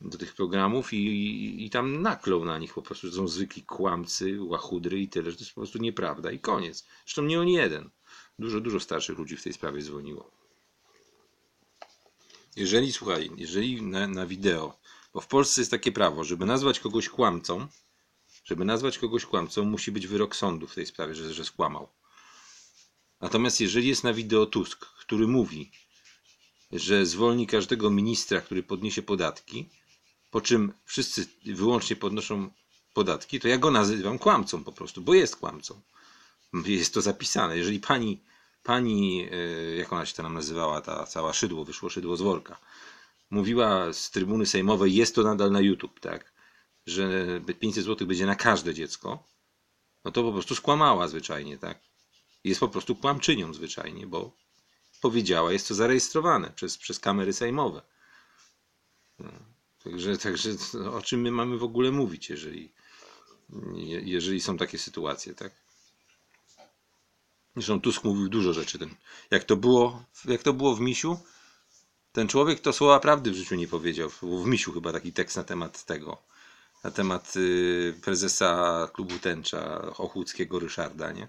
do 0.00 0.18
tych 0.18 0.34
programów 0.34 0.92
i, 0.92 0.96
i, 0.96 1.66
i, 1.66 1.70
tam 1.70 2.02
naklął 2.02 2.44
na 2.44 2.58
nich 2.58 2.74
po 2.74 2.82
prostu, 2.82 3.06
że 3.06 3.16
są 3.16 3.28
zwykli 3.28 3.62
kłamcy, 3.62 4.42
łachudry 4.42 5.00
i 5.00 5.08
tyle, 5.08 5.30
że 5.30 5.36
to 5.36 5.42
jest 5.42 5.54
po 5.54 5.60
prostu 5.60 5.78
nieprawda 5.78 6.30
i 6.30 6.38
koniec. 6.38 6.86
Zresztą 7.04 7.22
nie 7.22 7.40
on 7.40 7.48
jeden. 7.48 7.90
Dużo, 8.38 8.60
dużo 8.60 8.80
starszych 8.80 9.18
ludzi 9.18 9.36
w 9.36 9.42
tej 9.42 9.52
sprawie 9.52 9.82
dzwoniło. 9.82 10.30
Jeżeli, 12.56 12.92
słuchaj, 12.92 13.30
jeżeli 13.36 13.82
na, 13.82 14.06
na 14.06 14.26
wideo, 14.26 14.80
bo 15.12 15.20
w 15.20 15.26
Polsce 15.26 15.60
jest 15.60 15.70
takie 15.70 15.92
prawo, 15.92 16.24
żeby 16.24 16.46
nazwać 16.46 16.80
kogoś 16.80 17.08
kłamcą, 17.08 17.66
żeby 18.44 18.64
nazwać 18.64 18.98
kogoś 18.98 19.26
kłamcą, 19.26 19.64
musi 19.64 19.92
być 19.92 20.06
wyrok 20.06 20.36
sądu 20.36 20.66
w 20.66 20.74
tej 20.74 20.86
sprawie, 20.86 21.14
że, 21.14 21.34
że 21.34 21.44
skłamał. 21.44 21.88
Natomiast 23.20 23.60
jeżeli 23.60 23.88
jest 23.88 24.04
na 24.04 24.12
wideo 24.12 24.46
Tusk, 24.46 24.86
który 24.86 25.26
mówi, 25.26 25.70
że 26.72 27.06
zwolni 27.06 27.46
każdego 27.46 27.90
ministra, 27.90 28.40
który 28.40 28.62
podniesie 28.62 29.02
podatki, 29.02 29.68
po 30.30 30.40
czym 30.40 30.72
wszyscy 30.84 31.26
wyłącznie 31.46 31.96
podnoszą 31.96 32.50
podatki, 32.94 33.40
to 33.40 33.48
ja 33.48 33.58
go 33.58 33.70
nazywam 33.70 34.18
kłamcą 34.18 34.64
po 34.64 34.72
prostu, 34.72 35.02
bo 35.02 35.14
jest 35.14 35.36
kłamcą. 35.36 35.80
Jest 36.66 36.94
to 36.94 37.02
zapisane. 37.02 37.58
Jeżeli 37.58 37.80
pani, 37.80 38.22
pani 38.62 39.28
e, 39.32 39.36
jak 39.76 39.92
ona 39.92 40.06
się 40.06 40.14
to 40.14 40.22
nam 40.22 40.34
nazywała, 40.34 40.80
ta 40.80 41.06
cała 41.06 41.32
szydło, 41.32 41.64
wyszło 41.64 41.90
szydło 41.90 42.16
z 42.16 42.20
worka, 42.22 42.58
mówiła 43.30 43.92
z 43.92 44.10
trybuny 44.10 44.46
sejmowej, 44.46 44.94
jest 44.94 45.14
to 45.14 45.22
nadal 45.22 45.50
na 45.50 45.60
YouTube, 45.60 46.00
tak, 46.00 46.32
że 46.86 47.40
500 47.60 47.84
zł 47.84 48.06
będzie 48.06 48.26
na 48.26 48.34
każde 48.34 48.74
dziecko, 48.74 49.24
no 50.04 50.10
to 50.10 50.22
po 50.22 50.32
prostu 50.32 50.54
skłamała 50.54 51.08
zwyczajnie, 51.08 51.58
tak. 51.58 51.78
Jest 52.44 52.60
po 52.60 52.68
prostu 52.68 52.96
kłamczynią 52.96 53.54
zwyczajnie, 53.54 54.06
bo 54.06 54.32
powiedziała, 55.00 55.52
jest 55.52 55.68
to 55.68 55.74
zarejestrowane 55.74 56.50
przez, 56.50 56.78
przez 56.78 56.98
kamery 56.98 57.32
sejmowe. 57.32 57.82
No. 59.18 59.30
Także, 59.84 60.18
także 60.18 60.50
no, 60.74 60.94
o 60.94 61.02
czym 61.02 61.20
my 61.20 61.30
mamy 61.30 61.58
w 61.58 61.64
ogóle 61.64 61.90
mówić, 61.90 62.30
jeżeli, 62.30 62.72
jeżeli 64.04 64.40
są 64.40 64.56
takie 64.56 64.78
sytuacje, 64.78 65.34
tak? 65.34 65.52
Zresztą 67.54 67.80
Tusk 67.80 68.04
mówił 68.04 68.28
dużo 68.28 68.52
rzeczy. 68.52 68.78
Jak, 69.30 69.44
to 69.44 69.56
było, 69.56 70.04
jak 70.24 70.42
to 70.42 70.52
było 70.52 70.76
w 70.76 70.80
Misiu, 70.80 71.18
ten 72.12 72.28
człowiek 72.28 72.60
to 72.60 72.72
słowa 72.72 73.00
prawdy 73.00 73.30
w 73.30 73.34
życiu 73.34 73.54
nie 73.54 73.68
powiedział. 73.68 74.10
W 74.10 74.46
Misiu 74.46 74.72
chyba 74.72 74.92
taki 74.92 75.12
tekst 75.12 75.36
na 75.36 75.44
temat 75.44 75.84
tego, 75.84 76.22
na 76.84 76.90
temat 76.90 77.36
y, 77.36 77.94
prezesa 78.02 78.88
klubu 78.92 79.18
Tęcza, 79.18 79.82
Ochłuckiego 79.96 80.58
Ryszarda, 80.58 81.12
nie? 81.12 81.28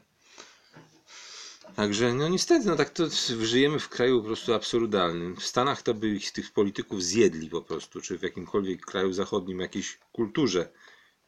Także, 1.75 2.13
no 2.13 2.27
niestety, 2.27 2.67
no 2.67 2.75
tak 2.75 2.89
to 2.89 3.03
żyjemy 3.41 3.79
w 3.79 3.89
kraju 3.89 4.21
po 4.21 4.27
prostu 4.27 4.53
absurdalnym. 4.53 5.35
W 5.35 5.45
Stanach 5.45 5.81
to 5.81 5.93
by 5.93 6.09
ich, 6.09 6.31
tych 6.31 6.51
polityków 6.51 7.03
zjedli 7.03 7.49
po 7.49 7.61
prostu, 7.61 8.01
czy 8.01 8.17
w 8.17 8.21
jakimkolwiek 8.21 8.85
kraju 8.85 9.13
zachodnim 9.13 9.59
jakiejś 9.59 9.99
kulturze, 10.11 10.69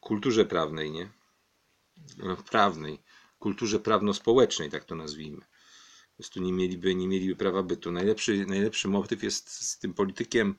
kulturze 0.00 0.44
prawnej, 0.44 0.90
nie? 0.90 1.08
No, 2.18 2.36
prawnej, 2.36 2.98
kulturze 3.38 3.80
prawno-społecznej, 3.80 4.70
tak 4.70 4.84
to 4.84 4.94
nazwijmy. 4.94 5.40
Po 6.14 6.22
prostu 6.22 6.40
nie 6.40 6.52
mieliby, 6.52 6.94
nie 6.94 7.08
mieliby 7.08 7.36
prawa 7.36 7.62
bytu. 7.62 7.92
Najlepszy, 7.92 8.46
najlepszy 8.46 8.88
motyw 8.88 9.22
jest 9.22 9.50
z 9.50 9.78
tym 9.78 9.94
politykiem, 9.94 10.54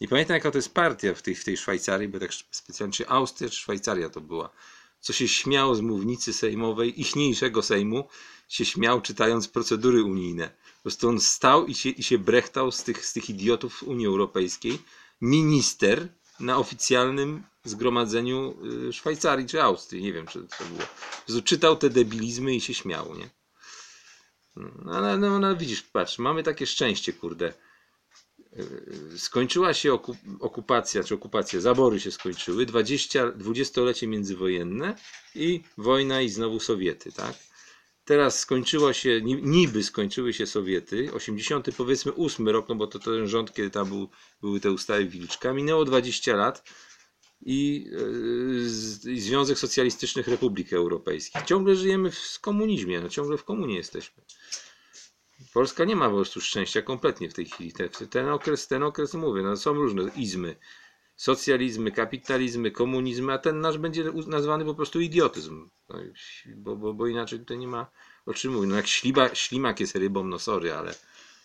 nie 0.00 0.08
pamiętam 0.08 0.34
jaka 0.34 0.50
to 0.50 0.58
jest 0.58 0.74
partia 0.74 1.14
w 1.14 1.22
tej, 1.22 1.34
w 1.34 1.44
tej 1.44 1.56
Szwajcarii, 1.56 2.08
bo 2.08 2.20
tak 2.20 2.30
specjalnie, 2.50 2.92
czy 2.92 3.08
Austria, 3.08 3.50
czy 3.50 3.56
Szwajcaria 3.56 4.10
to 4.10 4.20
była, 4.20 4.50
co 5.00 5.12
się 5.12 5.28
śmiał 5.28 5.74
z 5.74 5.80
mównicy 5.80 6.32
sejmowej, 6.32 7.00
ichniejszego 7.00 7.62
sejmu, 7.62 8.08
się 8.48 8.64
śmiał 8.64 9.00
czytając 9.00 9.48
procedury 9.48 10.04
unijne. 10.04 10.48
Po 10.76 10.82
prostu 10.82 11.08
on 11.08 11.20
stał 11.20 11.66
i 11.66 11.74
się, 11.74 11.88
i 11.88 12.02
się 12.02 12.18
brechtał 12.18 12.72
z 12.72 12.82
tych, 12.82 13.06
z 13.06 13.12
tych 13.12 13.30
idiotów 13.30 13.82
Unii 13.82 14.06
Europejskiej. 14.06 14.78
Minister 15.20 16.08
na 16.40 16.58
oficjalnym 16.58 17.42
zgromadzeniu 17.64 18.56
y, 18.88 18.92
Szwajcarii 18.92 19.46
czy 19.46 19.62
Austrii, 19.62 20.02
nie 20.02 20.12
wiem, 20.12 20.26
czy 20.26 20.46
to 20.58 20.64
było. 20.64 20.86
Po 21.26 21.42
czytał 21.42 21.76
te 21.76 21.90
debilizmy 21.90 22.54
i 22.54 22.60
się 22.60 22.74
śmiał, 22.74 23.14
nie? 23.16 23.41
No, 24.56 24.92
ale 24.92 25.18
no, 25.18 25.38
no, 25.38 25.56
widzisz, 25.56 25.82
patrz, 25.82 26.18
mamy 26.18 26.42
takie 26.42 26.66
szczęście, 26.66 27.12
kurde. 27.12 27.52
Y, 28.56 29.18
skończyła 29.18 29.74
się 29.74 29.98
okupacja, 30.40 31.04
czy 31.04 31.14
okupacja, 31.14 31.60
zabory 31.60 32.00
się 32.00 32.10
skończyły, 32.10 32.66
20, 32.66 33.30
dwudziestolecie 33.30 34.06
międzywojenne 34.06 34.96
i 35.34 35.62
wojna 35.78 36.20
i 36.20 36.28
znowu 36.28 36.60
Sowiety, 36.60 37.12
tak? 37.12 37.34
Teraz 38.04 38.38
skończyło 38.38 38.92
się, 38.92 39.20
niby 39.42 39.82
skończyły 39.82 40.32
się 40.32 40.46
Sowiety, 40.46 41.12
80 41.12 41.66
powiedzmy 41.76 42.14
8 42.14 42.48
rok, 42.48 42.68
no 42.68 42.74
bo 42.74 42.86
to 42.86 42.98
ten 42.98 43.28
rząd, 43.28 43.54
kiedy 43.54 43.70
tam 43.70 43.88
był, 43.88 44.08
były 44.40 44.60
te 44.60 44.70
ustawy 44.70 45.04
Wilczka, 45.04 45.52
minęło 45.52 45.84
20 45.84 46.36
lat 46.36 46.64
i, 47.42 47.84
yy, 49.04 49.20
Związek 49.20 49.58
Socjalistycznych 49.58 50.28
Republik 50.28 50.72
Europejskich. 50.72 51.42
Ciągle 51.42 51.76
żyjemy 51.76 52.10
w 52.10 52.40
komunizmie, 52.40 53.00
no 53.00 53.08
ciągle 53.08 53.36
w 53.36 53.44
komunie 53.44 53.76
jesteśmy. 53.76 54.22
Polska 55.52 55.84
nie 55.84 55.96
ma 55.96 56.08
po 56.08 56.14
prostu 56.14 56.40
szczęścia 56.40 56.82
kompletnie 56.82 57.30
w 57.30 57.34
tej 57.34 57.46
chwili. 57.46 57.72
Ten, 57.72 57.88
ten 58.10 58.28
okres, 58.28 58.68
ten 58.68 58.82
okres 58.82 59.14
mówię, 59.14 59.42
no 59.42 59.56
są 59.56 59.72
różne 59.72 60.02
izmy. 60.16 60.56
Socjalizmy, 61.16 61.92
kapitalizmy, 61.92 62.70
komunizmy, 62.70 63.32
a 63.32 63.38
ten 63.38 63.60
nasz 63.60 63.78
będzie 63.78 64.04
nazwany 64.26 64.64
po 64.64 64.74
prostu 64.74 65.00
idiotyzm. 65.00 65.70
No, 65.88 65.98
bo, 66.56 66.76
bo, 66.76 66.94
bo 66.94 67.06
inaczej 67.06 67.38
tutaj 67.38 67.58
nie 67.58 67.68
ma 67.68 67.90
o 68.26 68.34
czym 68.34 68.52
mówić. 68.52 68.70
No 68.70 68.76
jak 68.76 68.86
śliba, 68.86 69.34
ślimak 69.34 69.80
jest 69.80 69.94
rybą, 69.94 70.24
no 70.24 70.38
sorry, 70.38 70.72
ale 70.74 70.94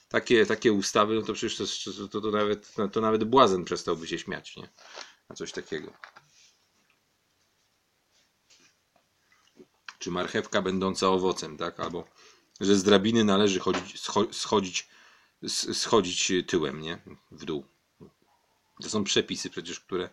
takie, 0.09 0.45
takie 0.45 0.73
ustawy, 0.73 1.15
no 1.15 1.21
to 1.21 1.33
przecież 1.33 1.57
to, 1.57 2.07
to, 2.07 2.21
to, 2.21 2.31
nawet, 2.31 2.73
to 2.91 3.01
nawet 3.01 3.23
błazen 3.23 3.65
przestałby 3.65 4.07
się 4.07 4.19
śmiać, 4.19 4.57
nie? 4.57 4.69
A 5.29 5.33
coś 5.33 5.51
takiego. 5.51 5.93
Czy 9.99 10.11
marchewka 10.11 10.61
będąca 10.61 11.07
owocem, 11.07 11.57
tak? 11.57 11.79
Albo 11.79 12.07
że 12.61 12.75
z 12.75 12.83
drabiny 12.83 13.23
należy 13.23 13.59
chodzić, 13.59 14.01
schodzić, 14.31 14.89
schodzić 15.73 16.31
tyłem, 16.47 16.81
nie? 16.81 17.01
W 17.31 17.45
dół. 17.45 17.65
To 18.83 18.89
są 18.89 19.03
przepisy 19.03 19.49
przecież, 19.49 19.79
które, 19.79 20.09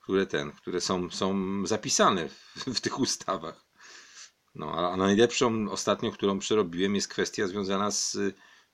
które 0.00 0.26
ten, 0.26 0.52
które 0.52 0.80
są, 0.80 1.10
są 1.10 1.36
zapisane 1.66 2.28
w, 2.28 2.54
w 2.76 2.80
tych 2.80 2.98
ustawach. 2.98 3.64
No, 4.54 4.92
a 4.92 4.96
najlepszą 4.96 5.70
ostatnią, 5.70 6.10
którą 6.10 6.38
przerobiłem, 6.38 6.94
jest 6.94 7.08
kwestia 7.08 7.46
związana 7.46 7.90
z, 7.90 8.18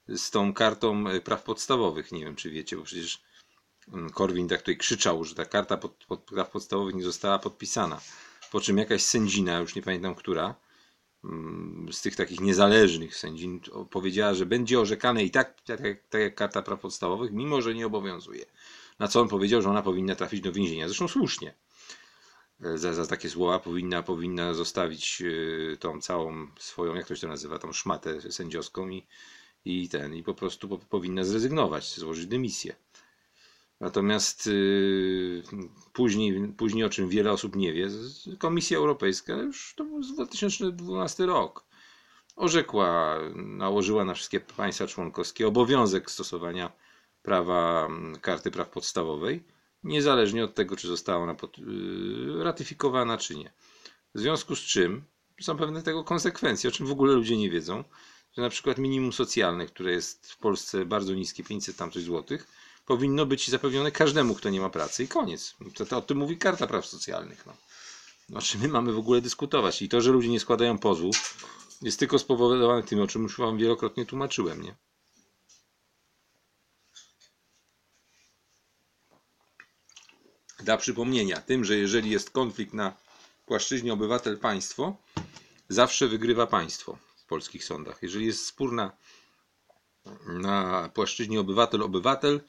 z 0.09 0.31
tą 0.31 0.55
kartą 0.55 1.05
praw 1.25 1.43
podstawowych. 1.43 2.13
Nie 2.13 2.25
wiem, 2.25 2.37
czy 2.37 2.51
wiecie, 2.51 2.77
bo 2.77 2.83
przecież 2.83 3.23
Korwin 4.15 4.49
tak 4.49 4.59
tutaj 4.59 4.77
krzyczał, 4.77 5.25
że 5.25 5.35
ta 5.35 5.45
karta 5.45 5.77
pod, 5.77 6.05
pod 6.09 6.21
praw 6.21 6.51
podstawowych 6.51 6.95
nie 6.95 7.03
została 7.03 7.39
podpisana. 7.39 8.01
Po 8.51 8.61
czym 8.61 8.79
jakaś 8.79 9.03
sędzina, 9.03 9.59
już 9.59 9.75
nie 9.75 9.83
pamiętam 9.83 10.15
która, 10.15 10.55
mm, 11.25 11.93
z 11.93 12.03
tych 12.03 12.17
takich 12.17 12.41
niezależnych 12.41 13.17
sędzin 13.17 13.61
powiedziała, 13.91 14.35
że 14.35 14.47
będzie 14.47 14.81
orzekane 14.81 15.25
i 15.25 15.31
tak, 15.31 15.61
tak, 15.61 15.81
tak 16.09 16.21
jak 16.21 16.35
karta 16.35 16.63
praw 16.63 16.81
podstawowych, 16.81 17.33
mimo 17.33 17.63
że 17.63 17.75
nie 17.75 17.87
obowiązuje. 17.87 18.47
Na 18.99 19.09
co 19.09 19.21
on 19.21 19.29
powiedział, 19.29 19.63
że 19.63 19.71
ona 19.71 19.83
powinna 19.83 20.15
trafić 20.15 20.41
do 20.41 20.53
więzienia. 20.53 20.89
Zresztą 20.89 21.09
słusznie. 21.09 21.55
e, 22.65 22.79
za, 22.79 22.95
za 22.95 23.07
takie 23.07 23.31
słowa 23.31 23.59
powinna, 23.59 24.03
powinna 24.03 24.55
zostawić 24.55 25.23
e, 25.23 25.77
tą 25.77 26.01
całą 26.01 26.47
swoją, 26.59 26.95
jak 26.95 27.07
to 27.07 27.17
się 27.17 27.27
nazywa, 27.29 27.59
tą 27.59 27.73
szmatę 27.73 28.33
sędziowską 28.33 28.89
i, 28.89 29.07
i 29.65 29.89
ten, 29.89 30.15
i 30.15 30.23
po 30.23 30.35
prostu 30.35 30.69
po, 30.69 30.79
powinna 30.79 31.25
zrezygnować, 31.25 31.95
złożyć 31.99 32.27
dymisję. 32.27 32.77
Natomiast 33.81 34.47
yy, 34.47 35.43
później, 35.93 36.53
później, 36.57 36.85
o 36.85 36.91
czym 36.91 37.09
wiele 37.09 37.33
osób 37.33 37.57
nie 37.57 37.73
wie, 37.73 37.89
Komisja 38.39 38.79
Europejska, 38.79 39.33
już 39.33 39.75
to 39.77 39.85
był 39.85 40.01
2012 40.01 41.27
rok, 41.27 41.67
orzekła, 42.37 43.19
nałożyła 43.35 44.05
na 44.05 44.15
wszystkie 44.15 44.41
państwa 44.41 44.87
członkowskie 44.87 45.49
obowiązek 45.49 46.11
stosowania 46.11 46.73
prawa 47.23 47.89
Karty 48.21 48.51
Praw 48.51 48.71
Podstawowej, 48.71 49.45
niezależnie 49.85 50.45
od 50.45 50.55
tego, 50.55 50.77
czy 50.77 50.89
została 50.89 51.23
ona 51.23 51.35
pod, 51.35 51.59
yy, 51.59 52.45
ratyfikowana, 52.45 53.19
czy 53.19 53.37
nie. 53.37 53.53
W 54.15 54.21
związku 54.21 54.57
z 54.57 54.61
czym 54.61 55.05
są 55.41 55.57
pewne 55.57 55.83
tego 55.83 56.05
konsekwencje, 56.05 56.69
o 56.69 56.73
czym 56.73 56.87
w 56.87 56.93
ogóle 56.93 57.13
ludzie 57.15 57.37
nie 57.37 57.51
wiedzą, 57.51 57.85
że 58.37 58.43
na 58.43 58.49
przykład 58.49 58.79
minimum 58.79 59.13
socjalne, 59.13 59.67
które 59.67 59.93
jest 59.93 60.33
w 60.33 60.39
Polsce 60.39 60.87
bardzo 60.87 61.15
niskie, 61.15 61.45
500 61.45 61.77
tam 61.77 61.91
coś 61.91 62.03
złotych, 62.03 62.47
powinno 62.87 63.27
być 63.27 63.51
zapewnione 63.51 63.93
każdemu, 63.93 64.35
kto 64.35 64.51
nie 64.51 64.61
ma 64.61 64.71
pracy 64.71 65.05
i 65.05 65.09
koniec. 65.09 65.55
To, 65.75 65.87
to 65.87 65.99
o 65.99 66.03
tym 66.03 66.19
mówi 66.19 66.39
Karta 66.39 66.67
Praw 66.67 66.87
Socjalnych. 66.87 67.47
No. 67.47 67.57
O 68.39 68.43
czym 68.43 68.61
my 68.61 68.69
mamy 68.69 68.93
w 68.93 68.99
ogóle 68.99 69.21
dyskutować? 69.21 69.83
I 69.83 69.89
to, 69.89 70.01
że 70.01 70.11
ludzie 70.11 70.29
nie 70.29 70.41
składają 70.41 70.79
pozwów, 70.79 71.47
jest 71.83 71.99
tylko 71.99 72.19
spowodowane 72.19 72.83
tym, 72.83 73.01
o 73.01 73.07
czym 73.07 73.23
już 73.23 73.39
wam 73.39 73.59
wielokrotnie 73.59 74.07
tłumaczyłem, 74.07 74.63
nie? 74.63 74.75
Dla 80.59 80.77
przypomnienia, 80.77 81.41
tym, 81.41 81.65
że 81.65 81.77
jeżeli 81.77 82.11
jest 82.11 82.31
konflikt 82.31 82.75
na 82.75 82.97
płaszczyźnie 83.47 83.93
obywatel-państwo, 83.93 84.97
zawsze 85.69 86.09
wygrywa 86.09 86.47
państwo 86.47 86.99
w 87.17 87.25
polskich 87.25 87.65
sądach. 87.65 87.99
Jeżeli 88.03 88.27
jest 88.27 88.47
spór 88.47 88.73
na, 88.73 88.97
na 90.27 90.89
płaszczyźnie 90.95 91.41
obywatel-obywatel, 91.41 92.41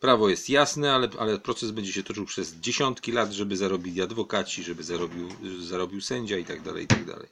prawo 0.00 0.28
jest 0.28 0.50
jasne, 0.50 0.94
ale, 0.94 1.08
ale 1.18 1.38
proces 1.38 1.70
będzie 1.70 1.92
się 1.92 2.02
toczył 2.02 2.24
przez 2.24 2.54
dziesiątki 2.54 3.12
lat, 3.12 3.32
żeby 3.32 3.56
zarobili 3.56 4.02
adwokaci, 4.02 4.62
żeby 4.62 4.84
zarobił, 4.84 5.28
zarobił 5.60 6.00
sędzia 6.00 6.38
i 6.38 6.44
tak 6.44 6.62
dalej, 6.62 6.84
i 6.84 6.86
tak 6.86 7.04
dalej. 7.04 7.28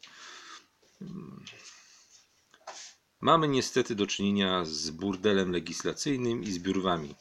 Mamy 3.20 3.48
niestety 3.48 3.94
do 3.94 4.06
czynienia 4.06 4.64
z 4.64 4.90
burdelem 4.90 5.52
legislacyjnym 5.52 6.44
i 6.44 6.52
zbiórwami. 6.52 7.14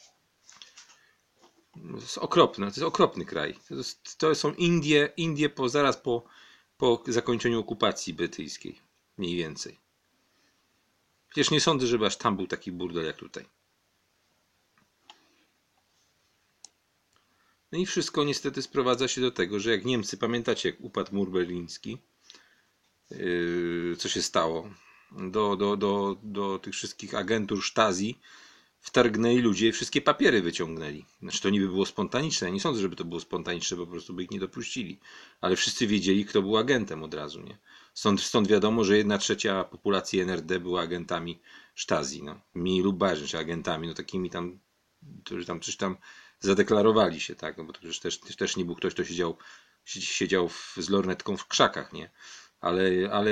To 1.74 1.95
jest 1.95 2.18
okropne, 2.18 2.65
to 2.65 2.72
jest 2.72 2.84
okropny 2.84 3.26
kraj. 3.26 3.56
To, 3.70 3.76
jest, 3.76 4.18
to 4.18 4.36
są 4.36 4.53
Indie, 4.53 5.10
Indie 5.18 5.49
po, 5.49 5.70
zaraz 5.70 5.98
po, 5.98 6.24
po 6.78 7.03
zakończeniu 7.07 7.60
okupacji 7.60 8.14
brytyjskiej. 8.14 8.80
Mniej 9.18 9.36
więcej. 9.36 9.80
Przecież 11.30 11.52
nie 11.52 11.61
sądzę, 11.61 11.88
żeby 11.88 12.06
aż 12.06 12.18
tam 12.18 12.38
był 12.38 12.48
taki 12.48 12.72
burdel 12.72 13.06
jak 13.06 13.18
tutaj. 13.18 13.45
No 17.74 17.80
i 17.80 17.86
wszystko 17.86 18.24
niestety 18.24 18.62
sprowadza 18.62 19.08
się 19.08 19.22
do 19.22 19.32
tego, 19.32 19.60
że 19.60 19.72
jak 19.72 19.86
Niemcy, 19.86 20.18
pamiętacie 20.18 20.70
jak 20.70 20.82
upadł 20.82 21.16
mur 21.16 21.32
berliński, 21.32 21.98
yy, 23.12 23.95
co 24.00 24.10
się 24.10 24.22
stało, 24.22 24.70
do, 25.12 25.56
do, 25.56 25.78
do, 25.78 26.18
do 26.24 26.60
tych 26.60 26.74
wszystkich 26.74 27.16
agentur 27.16 27.64
Stasi 27.64 28.20
wtargnęli 28.80 29.40
ludzie 29.40 29.68
i 29.68 29.72
wszystkie 29.72 30.02
papiery 30.02 30.41
wyciągnęli. 30.41 31.06
Znaczy 31.22 31.41
to 31.41 31.50
niby 31.50 31.68
było 31.68 31.86
spontaniczne, 31.86 32.52
nie 32.52 32.60
sądzę, 32.60 32.82
żeby 32.82 32.95
to 32.95 33.06
było 33.06 33.20
spontaniczne, 33.20 33.78
po 33.78 33.88
prostu 33.88 34.14
by 34.14 34.24
ich 34.24 34.32
nie 34.32 34.40
dopuścili. 34.40 35.00
Ale 35.41 35.56
wszyscy 35.56 35.88
wiedzieli, 35.88 36.26
kto 36.26 36.41
był 36.41 36.58
agentem 36.58 37.04
od 37.04 37.14
razu, 37.14 37.41
nie? 37.41 37.58
Stąd, 37.94 38.22
stąd 38.22 38.48
wiadomo, 38.48 38.84
że 38.84 38.98
jedna 38.98 39.18
trzecia 39.18 39.64
populacji 39.64 40.20
NRD 40.20 40.60
była 40.60 40.82
agentami 40.82 41.40
Stasi, 41.76 42.24
no. 42.24 42.41
Mniej 42.54 42.82
lub 42.82 42.98
bardziej, 42.98 43.28
czy 43.28 43.38
agentami, 43.38 43.88
no 43.88 43.94
takimi 43.94 44.30
tam, 44.30 44.60
którzy 45.24 45.45
tam 45.45 45.60
coś 45.60 45.76
tam 45.76 45.98
zadeklarowali 46.44 47.22
się, 47.22 47.36
tak? 47.36 47.57
No 47.57 47.64
bo 47.64 47.74
to 47.74 47.80
przecież 47.80 47.99
też, 47.99 48.20
też 48.20 48.57
nie 48.57 48.65
był 48.65 48.76
ktoś, 48.76 48.94
kto 48.94 49.03
siedział, 49.03 49.38
siedział 49.86 50.49
w, 50.49 50.76
z 50.78 50.90
lornetką 50.90 51.38
w 51.38 51.48
krzakach, 51.48 51.94
nie? 51.94 52.10
Ale, 52.60 52.84
ale, 53.11 53.32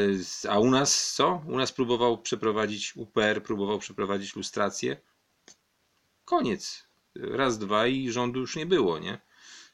a 0.49 0.59
u 0.59 0.71
nas 0.71 1.13
co? 1.13 1.43
U 1.47 1.57
nas 1.57 1.71
próbował 1.71 2.21
przeprowadzić 2.21 2.95
UPR, 2.95 3.43
próbował 3.43 3.79
przeprowadzić 3.79 4.35
lustrację. 4.35 5.01
Koniec. 6.25 6.88
Raz, 7.15 7.57
dwa 7.57 7.88
i 7.88 8.11
rządu 8.11 8.39
już 8.39 8.55
nie 8.55 8.65
było, 8.65 8.99
nie? 8.99 9.21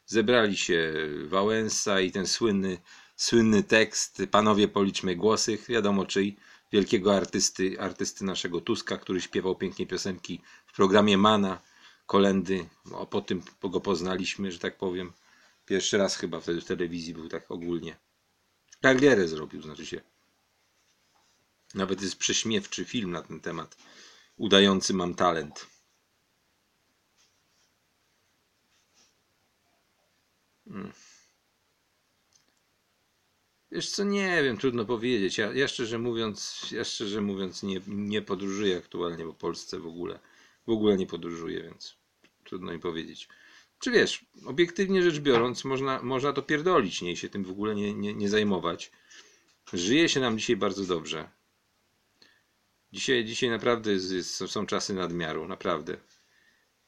Zebrali 0.05 0.57
się 0.57 0.93
Wałęsa 1.26 1.99
i 1.99 2.11
ten 2.11 2.27
słynny, 2.27 2.77
słynny 3.15 3.64
tekst 3.64 4.22
Panowie 4.31 4.68
policzmy 4.68 5.15
głosy, 5.15 5.57
wiadomo 5.69 6.05
czyj, 6.05 6.38
wielkiego 6.72 7.15
artysty, 7.15 7.80
artysty 7.80 8.26
naszego 8.26 8.61
Tuska, 8.61 8.97
który 8.97 9.22
śpiewał 9.22 9.55
pięknie 9.55 9.88
piosenki 9.88 10.41
w 10.65 10.76
programie 10.76 11.18
Mana, 11.18 11.61
kolendy, 12.07 12.69
o, 12.91 13.05
po 13.05 13.21
tym 13.21 13.41
go 13.63 13.81
poznaliśmy, 13.81 14.51
że 14.51 14.59
tak 14.59 14.77
powiem. 14.77 15.13
Pierwszy 15.65 15.97
raz 15.97 16.17
chyba 16.17 16.39
wtedy 16.39 16.61
w 16.61 16.65
telewizji 16.65 17.13
był 17.13 17.29
tak 17.29 17.51
ogólnie. 17.51 17.97
Karierę 18.81 19.27
zrobił, 19.27 19.61
znaczy 19.61 19.85
się. 19.85 20.01
Nawet 21.73 22.01
jest 22.01 22.15
prześmiewczy 22.15 22.85
film 22.85 23.11
na 23.11 23.21
ten 23.21 23.39
temat, 23.39 23.77
udający 24.38 24.93
mam 24.93 25.15
talent. 25.15 25.67
Hmm. 30.65 30.91
Wiesz 33.71 33.89
co, 33.89 34.03
nie 34.03 34.43
wiem, 34.43 34.57
trudno 34.57 34.85
powiedzieć. 34.85 35.38
Ja, 35.38 35.53
ja 35.53 35.67
szczerze 35.67 35.99
mówiąc, 35.99 36.65
ja 36.71 36.84
szczerze 36.84 37.21
mówiąc 37.21 37.63
nie, 37.63 37.81
nie 37.88 38.21
podróżuję 38.21 38.77
aktualnie 38.77 39.25
po 39.25 39.34
Polsce 39.34 39.79
w 39.79 39.88
ogóle. 39.88 40.19
W 40.67 40.69
ogóle 40.69 40.97
nie 40.97 41.07
podróżuję, 41.07 41.63
więc 41.63 41.97
trudno 42.48 42.74
mi 42.74 42.80
powiedzieć. 42.80 43.30
Czy 43.80 43.91
wiesz, 43.91 44.26
obiektywnie 44.45 45.03
rzecz 45.03 45.19
biorąc, 45.19 45.65
można, 45.65 46.02
można 46.03 46.34
to 46.34 46.41
pierdolić, 46.41 47.02
nie 47.02 47.18
się 47.18 47.30
tym 47.30 47.44
w 47.44 47.49
ogóle 47.49 47.76
nie, 47.76 47.94
nie, 47.94 48.14
nie 48.14 48.30
zajmować. 48.30 48.91
Żyje 49.74 50.10
się 50.10 50.19
nam 50.19 50.40
dzisiaj 50.40 50.56
bardzo 50.56 50.86
dobrze. 50.86 51.30
Dzisiaj, 52.91 53.26
dzisiaj 53.26 53.49
naprawdę 53.49 53.91
jest, 53.91 54.11
jest, 54.11 54.36
są 54.36 54.65
czasy 54.65 54.94
nadmiaru, 54.94 55.48
naprawdę. 55.48 55.98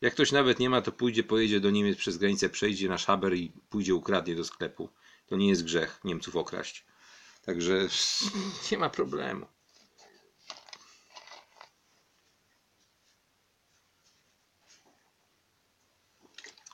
Jak 0.01 0.13
ktoś 0.13 0.31
nawet 0.31 0.59
nie 0.59 0.69
ma, 0.69 0.81
to 0.81 0.91
pójdzie, 0.91 1.23
pojedzie 1.23 1.59
do 1.59 1.71
Niemiec 1.71 1.97
przez 1.97 2.17
granicę, 2.17 2.49
przejdzie 2.49 2.89
na 2.89 2.97
szaber 2.97 3.33
i 3.33 3.51
pójdzie 3.69 3.95
ukradnie 3.95 4.35
do 4.35 4.43
sklepu. 4.43 4.89
To 5.25 5.35
nie 5.37 5.49
jest 5.49 5.63
grzech 5.63 5.99
Niemców 6.03 6.35
okraść. 6.35 6.85
Także 7.45 7.87
nie 8.71 8.77
ma 8.77 8.89
problemu. 8.89 9.45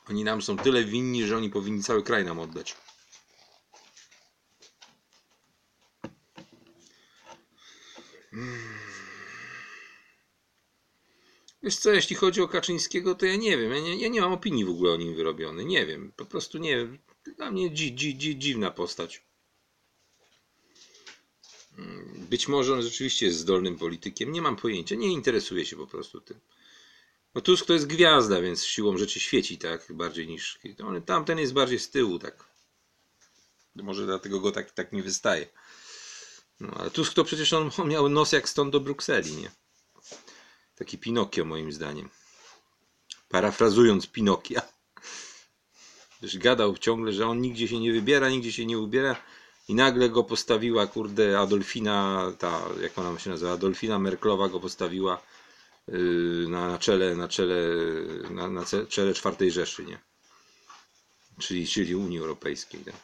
Oni 0.10 0.24
nam 0.24 0.42
są 0.42 0.58
tyle 0.58 0.84
winni, 0.84 1.26
że 1.26 1.38
oni 1.38 1.50
powinni 1.50 1.84
cały 1.84 2.04
kraj 2.04 2.26
nam 2.26 2.40
oddać. 2.40 2.76
Wiesz 11.64 11.76
co, 11.76 11.92
jeśli 11.92 12.16
chodzi 12.16 12.42
o 12.42 12.48
Kaczyńskiego, 12.48 13.16
to 13.16 13.26
ja 13.26 13.36
nie 13.36 13.58
wiem. 13.58 13.72
Ja 13.72 13.80
nie, 13.80 13.96
ja 13.96 14.08
nie 14.08 14.22
mam 14.22 14.34
opinii 14.34 14.66
w 14.66 14.70
ogóle 14.70 14.94
o 14.94 14.98
nim 14.98 15.16
wyrobionej. 15.16 15.66
Nie 15.66 15.86
wiem. 15.86 16.12
Po 16.16 16.26
prostu 16.26 16.58
nie 16.58 16.78
wiem. 16.78 17.00
Dla 17.38 17.52
mnie 17.52 17.70
dzi, 17.70 17.96
dzi, 17.96 18.18
dzi, 18.18 18.38
dziwna 18.38 18.72
postać. 18.72 19.24
Być 22.30 22.48
może 22.48 22.74
on 22.74 22.82
rzeczywiście 22.82 23.26
jest 23.26 23.38
zdolnym 23.38 23.78
politykiem. 23.78 24.32
Nie 24.32 24.42
mam 24.42 24.56
pojęcia. 24.56 24.96
Nie 24.96 25.08
interesuję 25.08 25.66
się 25.66 25.76
po 25.76 25.88
prostu 25.88 26.22
tym. 26.22 26.40
No 27.36 27.42
Tusk 27.42 27.66
to 27.66 27.74
jest 27.74 27.88
gwiazda, 27.88 28.42
więc 28.42 28.66
siłą 28.66 28.98
rzeczy 28.98 29.20
świeci, 29.20 29.58
tak? 29.58 29.94
Bardziej 29.94 30.28
niż. 30.28 30.60
On, 30.84 31.02
tamten 31.02 31.40
jest 31.40 31.54
bardziej 31.54 31.80
z 31.80 31.90
tyłu, 31.90 32.20
tak. 32.20 32.46
Może 33.76 34.06
dlatego 34.06 34.40
go 34.40 34.52
tak, 34.52 34.72
tak 34.72 34.94
nie 34.94 35.04
wystaje. 35.04 35.48
No, 36.60 36.72
ale 36.76 36.92
Tusk 36.92 37.14
to 37.14 37.24
przecież 37.24 37.54
on, 37.54 37.72
miał 37.86 38.10
nos 38.10 38.32
jak 38.32 38.50
stąd 38.50 38.72
do 38.72 38.80
Brukseli, 38.80 39.36
nie? 39.36 39.52
Taki 40.76 40.98
Pinokio 40.98 41.46
moim 41.46 41.72
zdaniem. 41.72 42.10
Parafrazując 43.30 44.08
Pinokia. 44.08 44.62
Wiesz, 46.22 46.38
gadał 46.38 46.78
ciągle, 46.78 47.14
że 47.14 47.28
on 47.28 47.42
nigdzie 47.42 47.68
się 47.68 47.80
nie 47.80 47.94
wybiera, 47.94 48.30
nigdzie 48.30 48.52
się 48.52 48.66
nie 48.66 48.80
ubiera 48.80 49.16
i 49.68 49.76
nagle 49.76 50.10
go 50.10 50.24
postawiła, 50.24 50.88
kurde, 50.88 51.40
Adolfina, 51.40 52.32
ta, 52.40 52.62
jak 52.82 52.98
ona 52.98 53.20
się 53.20 53.30
nazywa, 53.30 53.52
Adolfina 53.52 54.00
Merklowa 54.00 54.50
go 54.50 54.60
postawiła 54.60 55.22
na, 56.48 56.68
na 56.70 56.78
czele, 56.80 57.16
na 57.16 57.28
czele, 57.28 57.56
na, 58.30 58.48
na 58.50 58.66
czele 58.90 59.14
czwartej 59.14 59.52
Rzeszy, 59.52 59.86
nie? 59.86 60.00
Czyli, 61.40 61.68
czyli 61.68 61.96
Unii 61.96 62.20
Europejskiej, 62.20 62.80
tak? 62.82 62.96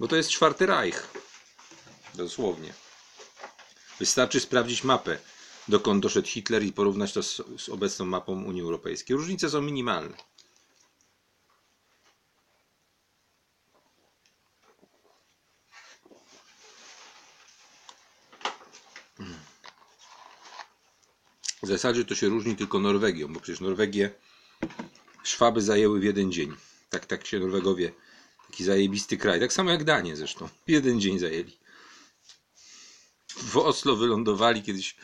Bo 0.00 0.08
to 0.08 0.16
jest 0.16 0.30
czwarty 0.30 0.66
Reich. 0.66 1.08
Dosłownie. 2.14 2.74
Wystarczy 3.98 4.40
sprawdzić 4.40 4.84
mapę 4.84 5.18
dokąd 5.68 6.02
doszedł 6.02 6.28
Hitler 6.28 6.62
i 6.62 6.72
porównać 6.72 7.12
to 7.12 7.22
z, 7.22 7.42
z 7.58 7.68
obecną 7.68 8.04
mapą 8.06 8.44
Unii 8.44 8.62
Europejskiej. 8.62 9.16
Różnice 9.16 9.50
są 9.50 9.62
minimalne. 9.62 10.16
W 21.62 21.66
zasadzie 21.66 22.04
to 22.04 22.14
się 22.14 22.28
różni 22.28 22.56
tylko 22.56 22.78
Norwegią, 22.78 23.32
bo 23.32 23.40
przecież 23.40 23.60
Norwegię 23.60 24.10
Szwaby 25.22 25.62
zajęły 25.62 26.00
w 26.00 26.04
jeden 26.04 26.32
dzień. 26.32 26.56
Tak, 26.90 27.06
tak 27.06 27.26
się 27.26 27.38
Norwegowie, 27.38 27.92
taki 28.46 28.64
zajebisty 28.64 29.16
kraj. 29.16 29.40
Tak 29.40 29.52
samo 29.52 29.70
jak 29.70 29.84
Danie 29.84 30.16
zresztą. 30.16 30.48
W 30.48 30.70
jeden 30.70 31.00
dzień 31.00 31.18
zajęli. 31.18 31.58
W 33.28 33.56
Oslo 33.56 33.96
wylądowali 33.96 34.62
kiedyś, 34.62 34.96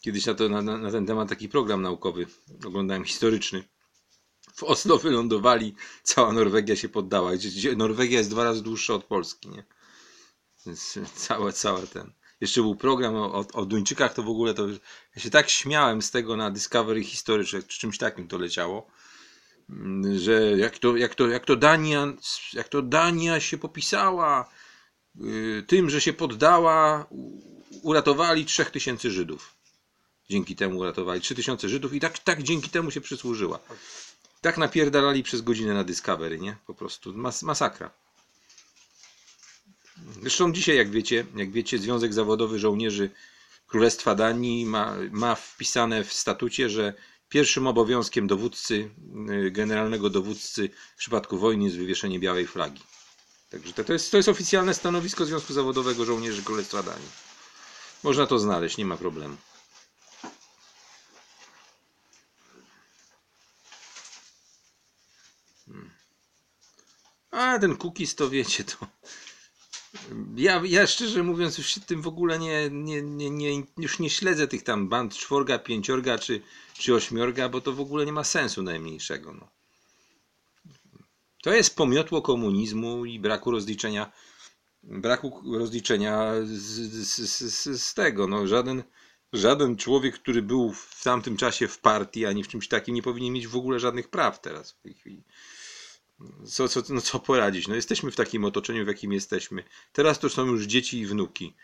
kiedyś 0.00 0.26
na, 0.26 0.34
to, 0.34 0.48
na, 0.48 0.62
na 0.62 0.90
ten 0.90 1.06
temat 1.06 1.28
taki 1.28 1.48
program 1.48 1.82
naukowy 1.82 2.26
oglądałem 2.64 3.04
historyczny. 3.04 3.64
W 4.54 4.62
Oslo 4.62 4.98
wylądowali, 4.98 5.74
cała 6.02 6.32
Norwegia 6.32 6.76
się 6.76 6.88
poddała. 6.88 7.30
Norwegia 7.76 8.18
jest 8.18 8.30
dwa 8.30 8.44
razy 8.44 8.62
dłuższa 8.62 8.94
od 8.94 9.04
Polski, 9.04 9.48
nie? 9.48 9.64
Więc 10.66 10.98
cała, 11.14 11.52
cała 11.52 11.86
ten. 11.86 12.12
Jeszcze 12.40 12.62
był 12.62 12.74
program 12.74 13.14
o, 13.14 13.44
o, 13.52 13.66
Duńczykach, 13.66 14.14
to 14.14 14.22
w 14.22 14.28
ogóle 14.28 14.54
to. 14.54 14.68
Ja 15.16 15.22
się 15.22 15.30
tak 15.30 15.50
śmiałem 15.50 16.02
z 16.02 16.10
tego 16.10 16.36
na 16.36 16.50
Discovery 16.50 17.04
History, 17.04 17.44
czy 17.44 17.62
czymś 17.62 17.98
takim 17.98 18.28
to 18.28 18.38
leciało, 18.38 18.86
mm, 19.70 20.18
że 20.18 20.58
jak 20.58 20.78
to, 20.78 20.96
jak 20.96 21.14
to, 21.14 21.28
jak 21.28 21.44
to, 21.44 21.56
Dania, 21.56 22.06
jak 22.52 22.68
to 22.68 22.82
Dania 22.82 23.40
się 23.40 23.58
popisała 23.58 24.48
y, 25.20 25.64
tym, 25.66 25.90
że 25.90 26.00
się 26.00 26.12
poddała, 26.12 27.06
uratowali 27.82 28.44
3000 28.44 29.10
Żydów. 29.10 29.56
Dzięki 30.30 30.56
temu 30.56 30.78
uratowali 30.78 31.20
3000 31.20 31.68
Żydów 31.68 31.94
i 31.94 32.00
tak, 32.00 32.18
tak 32.18 32.42
dzięki 32.42 32.70
temu 32.70 32.90
się 32.90 33.00
przysłużyła. 33.00 33.58
Tak 34.40 34.58
napierdalali 34.58 35.22
przez 35.22 35.42
godzinę 35.42 35.74
na 35.74 35.84
Discovery, 35.84 36.38
nie? 36.38 36.56
Po 36.66 36.74
prostu 36.74 37.12
mas 37.14 37.42
masakra. 37.42 38.05
Zresztą 40.20 40.52
dzisiaj, 40.52 40.76
jak 40.76 40.90
wiecie, 40.90 41.26
jak 41.36 41.50
wiecie, 41.50 41.78
Związek 41.78 42.12
Zawodowy 42.14 42.58
Żołnierzy 42.58 43.10
Królestwa 43.66 44.14
Danii 44.14 44.66
ma, 44.66 44.96
ma 45.10 45.34
wpisane 45.34 46.04
w 46.04 46.12
statucie, 46.12 46.70
że 46.70 46.94
pierwszym 47.28 47.66
obowiązkiem 47.66 48.26
dowódcy, 48.26 48.90
y, 49.46 49.50
generalnego 49.50 50.10
dowódcy 50.10 50.70
w 50.96 50.98
przypadku 50.98 51.38
wojny 51.38 51.64
jest 51.64 51.76
wywieszenie 51.76 52.18
białej 52.18 52.46
flagi. 52.46 52.82
Także 53.50 53.72
to, 53.72 53.84
to, 53.84 53.92
jest, 53.92 54.10
to 54.10 54.16
jest 54.16 54.28
oficjalne 54.28 54.74
stanowisko 54.74 55.26
Związku 55.26 55.52
Zawodowego 55.52 56.04
Żołnierzy 56.04 56.42
Królestwa 56.42 56.82
Danii. 56.82 57.08
Można 58.02 58.26
to 58.26 58.38
znaleźć, 58.38 58.76
nie 58.76 58.86
ma 58.86 58.96
problemu. 58.96 59.36
Hmm. 65.66 65.90
A 67.30 67.58
ten 67.58 67.76
cookies 67.76 68.14
to 68.14 68.30
wiecie, 68.30 68.64
to. 68.64 68.86
Ja, 70.36 70.62
ja 70.64 70.86
szczerze 70.86 71.22
mówiąc 71.22 71.58
już 71.58 71.66
się 71.66 71.80
tym 71.80 72.02
w 72.02 72.08
ogóle 72.08 72.38
nie, 72.38 72.70
nie, 72.70 73.02
nie, 73.02 73.30
nie, 73.30 73.62
już 73.78 73.98
nie 73.98 74.10
śledzę 74.10 74.48
tych 74.48 74.62
tam 74.62 74.88
band 74.88 75.14
czworga, 75.14 75.58
pięciorga 75.58 76.18
czy, 76.18 76.40
czy 76.74 76.94
ośmiorga, 76.94 77.48
bo 77.48 77.60
to 77.60 77.72
w 77.72 77.80
ogóle 77.80 78.06
nie 78.06 78.12
ma 78.12 78.24
sensu 78.24 78.62
najmniejszego. 78.62 79.32
No. 79.32 79.48
To 81.42 81.54
jest 81.54 81.76
pomiotło 81.76 82.22
komunizmu 82.22 83.04
i 83.04 83.18
braku 83.18 83.50
rozliczenia 83.50 84.12
braku 84.86 85.42
rozliczenia 85.58 86.32
z, 86.44 86.52
z, 87.06 87.16
z, 87.40 87.82
z 87.82 87.94
tego. 87.94 88.26
No, 88.26 88.46
żaden, 88.46 88.82
żaden 89.32 89.76
człowiek, 89.76 90.14
który 90.14 90.42
był 90.42 90.72
w 90.72 91.02
tamtym 91.04 91.36
czasie 91.36 91.68
w 91.68 91.78
partii 91.78 92.26
ani 92.26 92.44
w 92.44 92.48
czymś 92.48 92.68
takim, 92.68 92.94
nie 92.94 93.02
powinien 93.02 93.32
mieć 93.32 93.46
w 93.46 93.56
ogóle 93.56 93.80
żadnych 93.80 94.08
praw 94.08 94.40
teraz 94.40 94.72
w 94.72 94.80
tej 94.80 94.94
chwili. 94.94 95.22
Co, 96.46 96.68
co, 96.68 96.82
no 96.88 97.00
co 97.00 97.18
poradzić? 97.18 97.68
No 97.68 97.74
jesteśmy 97.74 98.10
w 98.10 98.16
takim 98.16 98.44
otoczeniu, 98.44 98.84
w 98.84 98.88
jakim 98.88 99.12
jesteśmy. 99.12 99.64
Teraz 99.92 100.18
to 100.18 100.28
są 100.28 100.46
już 100.46 100.64
dzieci 100.64 100.98
i 100.98 101.06
wnuki. 101.06 101.54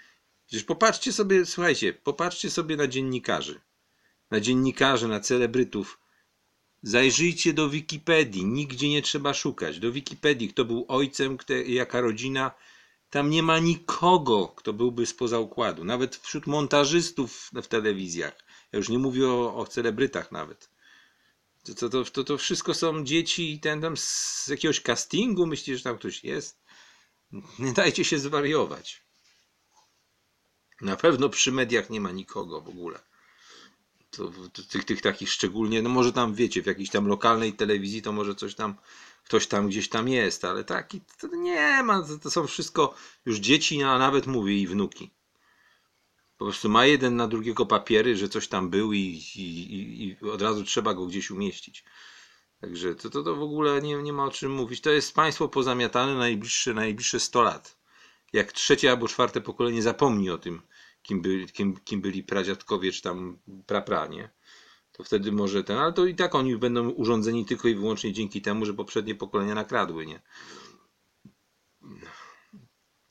Przecież 0.46 0.64
popatrzcie 0.64 1.12
sobie, 1.12 1.46
słuchajcie, 1.46 1.92
popatrzcie 1.92 2.50
sobie 2.50 2.76
na 2.76 2.86
dziennikarzy. 2.86 3.60
Na 4.30 4.40
dziennikarzy, 4.40 5.08
na 5.08 5.20
celebrytów. 5.20 5.98
Zajrzyjcie 6.82 7.52
do 7.52 7.68
Wikipedii. 7.68 8.44
Nigdzie 8.44 8.88
nie 8.88 9.02
trzeba 9.02 9.34
szukać. 9.34 9.78
Do 9.78 9.92
Wikipedii, 9.92 10.48
kto 10.48 10.64
był 10.64 10.84
ojcem, 10.88 11.36
kto, 11.36 11.52
jaka 11.52 12.00
rodzina. 12.00 12.50
Tam 13.10 13.30
nie 13.30 13.42
ma 13.42 13.58
nikogo, 13.58 14.48
kto 14.48 14.72
byłby 14.72 15.06
spoza 15.06 15.38
układu. 15.38 15.84
Nawet 15.84 16.16
wśród 16.16 16.46
montażystów 16.46 17.50
w 17.62 17.66
telewizjach. 17.66 18.38
Ja 18.72 18.76
już 18.76 18.88
nie 18.88 18.98
mówię 18.98 19.28
o, 19.28 19.56
o 19.56 19.66
celebrytach 19.66 20.32
nawet. 20.32 20.71
To, 21.64 21.88
to, 21.88 22.04
to, 22.04 22.24
to, 22.24 22.38
wszystko 22.38 22.74
są 22.74 23.04
dzieci 23.04 23.60
ten 23.60 23.80
tam 23.80 23.96
z 23.96 24.48
jakiegoś 24.48 24.80
castingu 24.80 25.46
myślicie, 25.46 25.78
że 25.78 25.84
tam 25.84 25.98
ktoś 25.98 26.24
jest. 26.24 26.62
Nie 27.58 27.72
dajcie 27.72 28.04
się 28.04 28.18
zwariować. 28.18 29.02
Na 30.80 30.96
pewno 30.96 31.28
przy 31.28 31.52
mediach 31.52 31.90
nie 31.90 32.00
ma 32.00 32.10
nikogo 32.10 32.60
w 32.60 32.68
ogóle. 32.68 32.98
To, 34.10 34.32
tych, 34.70 34.84
tych 34.84 35.00
takich 35.02 35.30
szczególnie, 35.30 35.82
no 35.82 35.88
może 35.88 36.12
tam 36.12 36.34
wiecie, 36.34 36.62
w 36.62 36.66
jakiejś 36.66 36.90
tam 36.90 37.06
lokalnej 37.06 37.52
telewizji 37.52 38.02
to 38.02 38.12
może 38.12 38.34
coś 38.34 38.54
tam, 38.54 38.74
ktoś 39.24 39.46
tam 39.46 39.68
gdzieś 39.68 39.88
tam 39.88 40.08
jest, 40.08 40.44
ale 40.44 40.64
taki 40.64 41.00
to 41.20 41.26
nie 41.26 41.82
ma, 41.82 42.02
to, 42.02 42.18
to 42.18 42.30
są 42.30 42.46
wszystko 42.46 42.94
już 43.26 43.38
dzieci, 43.38 43.82
a 43.82 43.98
nawet 43.98 44.26
mówię 44.26 44.58
i 44.58 44.66
wnuki. 44.66 45.10
Po 46.42 46.46
prostu 46.46 46.68
ma 46.68 46.86
jeden 46.86 47.16
na 47.16 47.28
drugiego 47.28 47.66
papiery, 47.66 48.16
że 48.16 48.28
coś 48.28 48.48
tam 48.48 48.70
był 48.70 48.92
i, 48.92 48.98
i, 49.36 50.04
i, 50.04 50.30
od 50.30 50.42
razu 50.42 50.64
trzeba 50.64 50.94
go 50.94 51.06
gdzieś 51.06 51.30
umieścić. 51.30 51.84
Także 52.60 52.94
to, 52.94 53.10
to, 53.10 53.22
to 53.22 53.36
w 53.36 53.42
ogóle 53.42 53.82
nie, 53.82 54.02
nie 54.02 54.12
ma 54.12 54.24
o 54.24 54.30
czym 54.30 54.52
mówić. 54.52 54.80
To 54.80 54.90
jest 54.90 55.14
państwo 55.14 55.48
pozamiatane 55.48 56.14
najbliższe, 56.14 56.74
najbliższe 56.74 57.20
100 57.20 57.42
lat. 57.42 57.78
Jak 58.32 58.52
trzecie 58.52 58.90
albo 58.90 59.08
czwarte 59.08 59.40
pokolenie 59.40 59.82
zapomni 59.82 60.30
o 60.30 60.38
tym, 60.38 60.62
kim, 61.02 61.22
by, 61.22 61.46
kim, 61.46 61.76
kim 61.84 62.00
byli 62.00 62.22
pradziadkowie 62.22 62.92
czy 62.92 63.02
tam 63.02 63.38
prapra, 63.66 64.06
nie? 64.06 64.30
To 64.92 65.04
wtedy 65.04 65.32
może 65.32 65.64
ten, 65.64 65.78
ale 65.78 65.92
to 65.92 66.06
i 66.06 66.14
tak 66.14 66.34
oni 66.34 66.56
będą 66.56 66.88
urządzeni 66.88 67.46
tylko 67.46 67.68
i 67.68 67.74
wyłącznie 67.74 68.12
dzięki 68.12 68.42
temu, 68.42 68.66
że 68.66 68.74
poprzednie 68.74 69.14
pokolenia 69.14 69.54
nakradły, 69.54 70.06
nie? 70.06 70.20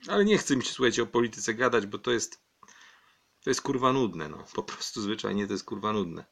Ale 0.08 0.26
nie 0.26 0.38
chcę 0.38 0.56
mi 0.56 0.64
się, 0.64 0.72
słuchajcie, 0.74 1.04
o 1.04 1.06
polityce 1.06 1.54
gadać, 1.54 1.86
bo 1.86 1.98
to 1.98 2.12
jest 2.12 2.51
to 3.44 3.50
jest 3.50 3.62
kurwa 3.62 3.94
nudne, 3.94 4.30
no. 4.30 4.46
Po 4.54 4.64
prostu 4.64 5.02
zwyczajnie 5.02 5.48
to 5.48 5.54
jest 5.54 5.66
kurwa 5.66 5.94
nudne. 5.94 6.26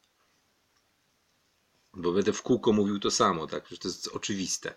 Bo 1.93 2.11
będę 2.11 2.33
w 2.33 2.41
kółko 2.41 2.73
mówił 2.73 2.99
to 2.99 3.11
samo, 3.11 3.47
tak? 3.47 3.67
Że 3.67 3.77
to 3.77 3.87
jest 3.87 4.07
oczywiste. 4.07 4.69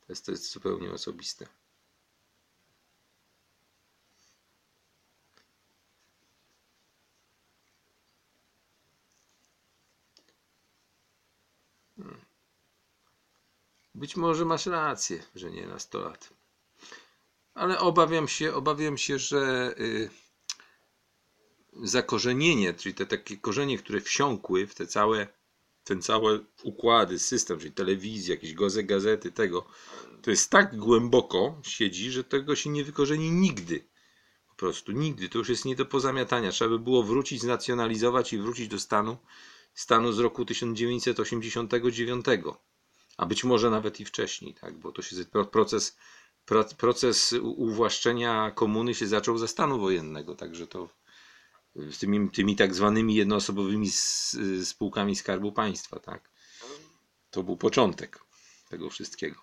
To 0.00 0.06
jest, 0.08 0.26
to 0.26 0.32
jest 0.32 0.52
zupełnie 0.52 0.90
osobiste. 0.90 1.46
Hmm. 11.96 12.20
Być 13.94 14.16
może 14.16 14.44
masz 14.44 14.66
rację, 14.66 15.22
że 15.34 15.50
nie 15.50 15.66
na 15.66 15.78
100 15.78 16.00
lat. 16.00 16.30
Ale 17.54 17.78
obawiam 17.78 18.28
się, 18.28 18.54
obawiam 18.54 18.98
się, 18.98 19.18
że. 19.18 19.74
Yy, 19.78 20.23
zakorzenienie, 21.82 22.74
czyli 22.74 22.94
te 22.94 23.06
takie 23.06 23.36
korzenie, 23.36 23.78
które 23.78 24.00
wsiąkły 24.00 24.66
w 24.66 24.74
te 24.74 24.86
całe, 24.86 25.28
ten 25.84 26.02
całe 26.02 26.40
układy, 26.62 27.18
system, 27.18 27.58
czyli 27.58 27.72
telewizja, 27.72 28.34
jakieś 28.34 28.54
gazety, 28.84 29.32
tego, 29.32 29.66
to 30.22 30.30
jest 30.30 30.50
tak 30.50 30.76
głęboko 30.76 31.60
siedzi, 31.62 32.10
że 32.10 32.24
tego 32.24 32.56
się 32.56 32.70
nie 32.70 32.84
wykorzeni 32.84 33.30
nigdy. 33.30 33.84
Po 34.48 34.54
prostu 34.54 34.92
nigdy. 34.92 35.28
To 35.28 35.38
już 35.38 35.48
jest 35.48 35.64
nie 35.64 35.76
do 35.76 35.86
pozamiatania. 35.86 36.50
Trzeba 36.50 36.70
by 36.70 36.78
było 36.78 37.02
wrócić, 37.02 37.40
znacjonalizować 37.40 38.32
i 38.32 38.38
wrócić 38.38 38.68
do 38.68 38.78
stanu, 38.78 39.16
stanu 39.74 40.12
z 40.12 40.18
roku 40.18 40.44
1989. 40.44 42.26
A 43.16 43.26
być 43.26 43.44
może 43.44 43.70
nawet 43.70 44.00
i 44.00 44.04
wcześniej, 44.04 44.54
tak? 44.54 44.78
bo 44.78 44.92
to 44.92 45.02
się 45.02 45.16
proces, 45.50 45.96
proces 46.78 47.34
uwłaszczenia 47.42 48.50
komuny 48.50 48.94
się 48.94 49.06
zaczął 49.06 49.38
ze 49.38 49.48
stanu 49.48 49.80
wojennego, 49.80 50.34
także 50.34 50.66
to 50.66 50.88
tymi, 51.98 52.30
tymi 52.30 52.56
tak 52.56 52.74
zwanymi 52.74 53.14
jednoosobowymi 53.14 53.90
spółkami 54.64 55.16
Skarbu 55.16 55.52
Państwa, 55.52 56.00
tak? 56.00 56.30
To 57.30 57.42
był 57.42 57.56
początek 57.56 58.20
tego 58.68 58.90
wszystkiego. 58.90 59.40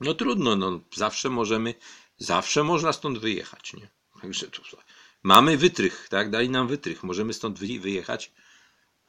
No 0.00 0.14
trudno, 0.14 0.56
no 0.56 0.80
zawsze 0.94 1.30
możemy, 1.30 1.74
zawsze 2.16 2.64
można 2.64 2.92
stąd 2.92 3.18
wyjechać, 3.18 3.74
nie? 3.74 3.88
Także 4.20 4.46
to, 4.46 4.62
mamy 5.22 5.56
wytrych, 5.56 6.06
tak? 6.10 6.30
Dali 6.30 6.50
nam 6.50 6.68
wytrych, 6.68 7.02
możemy 7.02 7.32
stąd 7.32 7.58
wyjechać 7.58 8.32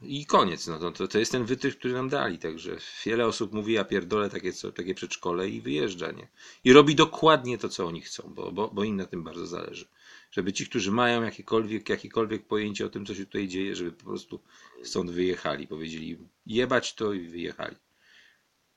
i 0.01 0.25
koniec. 0.25 0.67
No 0.67 0.91
to, 0.91 1.07
to 1.07 1.19
jest 1.19 1.31
ten 1.31 1.45
wytrych, 1.45 1.77
który 1.77 1.93
nam 1.93 2.09
dali, 2.09 2.39
także 2.39 2.77
wiele 3.05 3.25
osób 3.25 3.53
mówi, 3.53 3.73
ja 3.73 3.83
pierdolę 3.83 4.29
takie, 4.29 4.53
co, 4.53 4.71
takie 4.71 4.95
przedszkole 4.95 5.49
i 5.49 5.61
wyjeżdża, 5.61 6.11
nie? 6.11 6.27
I 6.63 6.73
robi 6.73 6.95
dokładnie 6.95 7.57
to, 7.57 7.69
co 7.69 7.85
oni 7.85 8.01
chcą, 8.01 8.33
bo, 8.35 8.51
bo, 8.51 8.67
bo 8.67 8.83
im 8.83 8.95
na 8.95 9.05
tym 9.05 9.23
bardzo 9.23 9.47
zależy 9.47 9.87
żeby 10.33 10.53
ci, 10.53 10.67
którzy 10.67 10.91
mają 10.91 11.23
jakiekolwiek, 11.23 11.89
jakiekolwiek 11.89 12.47
pojęcie 12.47 12.85
o 12.85 12.89
tym, 12.89 13.05
co 13.05 13.15
się 13.15 13.25
tutaj 13.25 13.47
dzieje, 13.47 13.75
żeby 13.75 13.91
po 13.91 14.05
prostu 14.05 14.39
stąd 14.83 15.11
wyjechali. 15.11 15.67
Powiedzieli 15.67 16.17
jebać 16.45 16.93
to 16.93 17.13
i 17.13 17.27
wyjechali. 17.27 17.75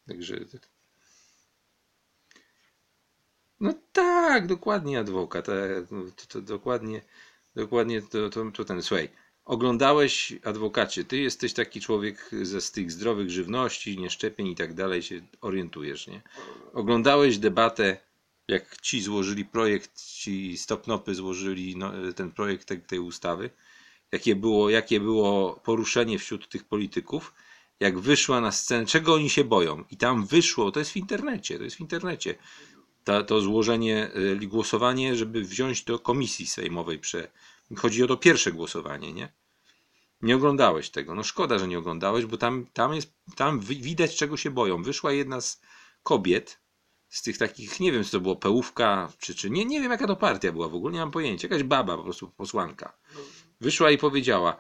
Także. 0.08 0.36
No 3.60 3.74
tak, 3.92 4.46
dokładnie 4.46 4.98
adwokat. 4.98 5.46
To, 5.46 6.26
to 6.28 6.40
dokładnie, 6.40 7.02
dokładnie 7.54 8.02
to, 8.02 8.30
to, 8.30 8.50
to 8.50 8.64
ten, 8.64 8.82
słuchaj. 8.82 9.08
Oglądałeś, 9.44 10.34
adwokacie, 10.44 11.04
ty 11.04 11.16
jesteś 11.18 11.52
taki 11.52 11.80
człowiek 11.80 12.30
ze 12.42 12.60
z 12.60 12.72
tych 12.72 12.92
zdrowych 12.92 13.30
żywności, 13.30 13.98
nieszczepień 13.98 14.46
i 14.46 14.54
tak 14.54 14.74
dalej, 14.74 15.02
się 15.02 15.20
orientujesz, 15.40 16.06
nie? 16.06 16.22
Oglądałeś 16.72 17.38
debatę, 17.38 18.05
jak 18.48 18.80
ci 18.80 19.02
złożyli 19.02 19.44
projekt, 19.44 20.02
ci 20.04 20.58
stopnopy 20.58 21.14
złożyli 21.14 21.76
no, 21.76 21.92
ten 22.16 22.32
projekt 22.32 22.68
tej, 22.68 22.80
tej 22.80 22.98
ustawy, 22.98 23.50
jakie 24.12 24.36
było, 24.36 24.70
jakie 24.70 25.00
było 25.00 25.60
poruszenie 25.64 26.18
wśród 26.18 26.48
tych 26.48 26.64
polityków, 26.64 27.34
jak 27.80 27.98
wyszła 27.98 28.40
na 28.40 28.52
scenę, 28.52 28.86
czego 28.86 29.14
oni 29.14 29.30
się 29.30 29.44
boją. 29.44 29.84
I 29.90 29.96
tam 29.96 30.26
wyszło, 30.26 30.72
to 30.72 30.78
jest 30.78 30.90
w 30.90 30.96
internecie, 30.96 31.58
to 31.58 31.64
jest 31.64 31.76
w 31.76 31.80
internecie, 31.80 32.34
ta, 33.04 33.22
to 33.22 33.40
złożenie, 33.40 34.10
y, 34.42 34.46
głosowanie, 34.46 35.16
żeby 35.16 35.42
wziąć 35.42 35.84
do 35.84 35.98
komisji 35.98 36.46
sejmowej. 36.46 36.98
Prze... 36.98 37.30
Chodzi 37.76 38.02
o 38.02 38.06
to 38.06 38.16
pierwsze 38.16 38.52
głosowanie, 38.52 39.12
nie? 39.12 39.32
Nie 40.22 40.36
oglądałeś 40.36 40.90
tego. 40.90 41.14
No 41.14 41.22
szkoda, 41.22 41.58
że 41.58 41.68
nie 41.68 41.78
oglądałeś, 41.78 42.26
bo 42.26 42.36
tam, 42.36 42.66
tam 42.72 42.94
jest, 42.94 43.12
tam 43.36 43.60
wi- 43.60 43.82
widać 43.82 44.16
czego 44.16 44.36
się 44.36 44.50
boją. 44.50 44.82
Wyszła 44.82 45.12
jedna 45.12 45.40
z 45.40 45.60
kobiet, 46.02 46.60
z 47.16 47.22
tych 47.22 47.38
takich, 47.38 47.80
nie 47.80 47.92
wiem, 47.92 48.04
co 48.04 48.10
to 48.10 48.20
było, 48.20 48.36
pełówka, 48.36 49.12
czy, 49.18 49.34
czy 49.34 49.50
nie, 49.50 49.64
nie 49.64 49.80
wiem 49.80 49.90
jaka 49.90 50.06
to 50.06 50.16
partia 50.16 50.52
była 50.52 50.68
w 50.68 50.74
ogóle, 50.74 50.94
nie 50.94 51.00
mam 51.00 51.10
pojęcia. 51.10 51.48
Jakaś 51.48 51.62
baba, 51.62 51.96
po 51.96 52.02
prostu 52.02 52.30
posłanka. 52.30 52.96
Wyszła 53.60 53.90
i 53.90 53.98
powiedziała, 53.98 54.56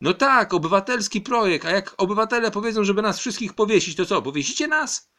no 0.00 0.14
tak, 0.14 0.54
obywatelski 0.54 1.20
projekt, 1.20 1.66
a 1.66 1.70
jak 1.70 1.94
obywatele 1.98 2.50
powiedzą, 2.50 2.84
żeby 2.84 3.02
nas 3.02 3.18
wszystkich 3.18 3.54
powiesić, 3.54 3.96
to 3.96 4.06
co, 4.06 4.22
powiesicie 4.22 4.68
nas? 4.68 5.10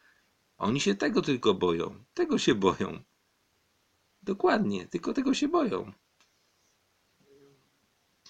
Oni 0.58 0.80
się 0.80 0.94
tego 0.94 1.22
tylko 1.22 1.54
boją. 1.54 2.04
Tego 2.14 2.38
się 2.38 2.54
boją. 2.54 3.02
Dokładnie, 4.22 4.86
tylko 4.86 5.12
tego 5.12 5.34
się 5.34 5.48
boją. 5.48 5.92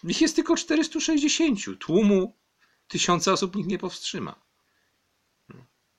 Ich 0.04 0.20
jest 0.20 0.36
tylko 0.36 0.56
460. 0.56 1.58
Tłumu 1.78 2.36
tysiąca 2.88 3.32
osób 3.32 3.56
nikt 3.56 3.68
nie 3.68 3.78
powstrzyma. 3.78 4.34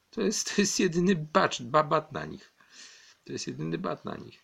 To 0.10 0.22
jest, 0.22 0.56
to 0.56 0.62
jest 0.62 0.80
jedyny 0.80 1.16
bacz, 1.16 1.62
babat 1.62 2.12
na 2.12 2.26
nich. 2.26 2.53
To 3.26 3.34
jest 3.34 3.48
jedyny 3.48 3.78
bat 3.78 4.06
na 4.06 4.18
nich. 4.18 4.44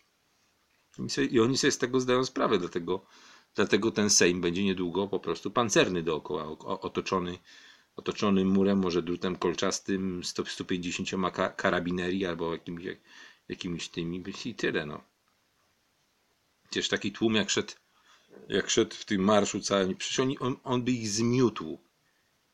I, 1.30 1.40
oni 1.40 1.58
sobie 1.58 1.70
z 1.70 1.78
tego 1.78 2.00
zdają 2.00 2.24
sprawę, 2.24 2.58
dlatego, 2.58 3.06
dlatego 3.54 3.90
ten 3.90 4.10
Sejm 4.10 4.40
będzie 4.40 4.64
niedługo 4.64 5.08
po 5.08 5.20
prostu 5.20 5.50
pancerny 5.50 6.02
dookoła, 6.02 6.44
otoczony, 6.80 7.38
otoczony 7.96 8.44
murem, 8.44 8.78
może 8.78 9.02
drutem 9.02 9.36
kolczastym, 9.36 10.24
100, 10.24 10.44
150 10.44 11.08
ka, 11.32 11.48
karabinerii 11.48 12.26
albo 12.26 12.52
jakimiś, 12.52 12.86
jakimiś 13.48 13.88
tymi 13.88 14.24
i 14.44 14.54
tyle. 14.54 14.86
No. 14.86 15.04
Przecież 16.70 16.88
taki 16.88 17.12
tłum 17.12 17.34
jak 17.34 17.50
szedł, 17.50 17.72
jak 18.48 18.70
szedł 18.70 18.96
w 18.96 19.04
tym 19.04 19.22
marszu 19.24 19.60
całym, 19.60 19.96
przecież 19.96 20.20
on, 20.40 20.56
on 20.64 20.82
by 20.82 20.92
ich 20.92 21.08
zmiótł. 21.08 21.78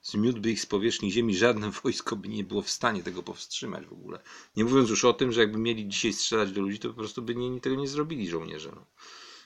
Zmiótłby 0.07 0.51
ich 0.51 0.61
z 0.61 0.67
powierzchni 0.67 1.13
ziemi, 1.13 1.37
żadne 1.37 1.71
wojsko 1.83 2.17
by 2.17 2.29
nie 2.29 2.45
było 2.45 2.63
w 2.63 2.71
stanie 2.71 3.03
tego 3.03 3.23
powstrzymać 3.23 3.87
w 3.87 3.93
ogóle. 3.93 4.23
Nie 4.57 4.65
mówiąc 4.65 4.91
już 4.91 5.05
o 5.05 5.13
tym, 5.13 5.33
że 5.33 5.41
jakby 5.41 5.59
mieli 5.59 5.89
dzisiaj 5.89 6.13
strzelać 6.13 6.53
do 6.53 6.61
ludzi, 6.61 6.79
to 6.79 6.89
po 6.89 6.95
prostu 6.95 7.23
by 7.23 7.35
nie, 7.35 7.61
tego 7.61 7.77
nie 7.77 7.89
zrobili 7.89 8.29
żołnierze. 8.29 8.73
No. 8.75 8.87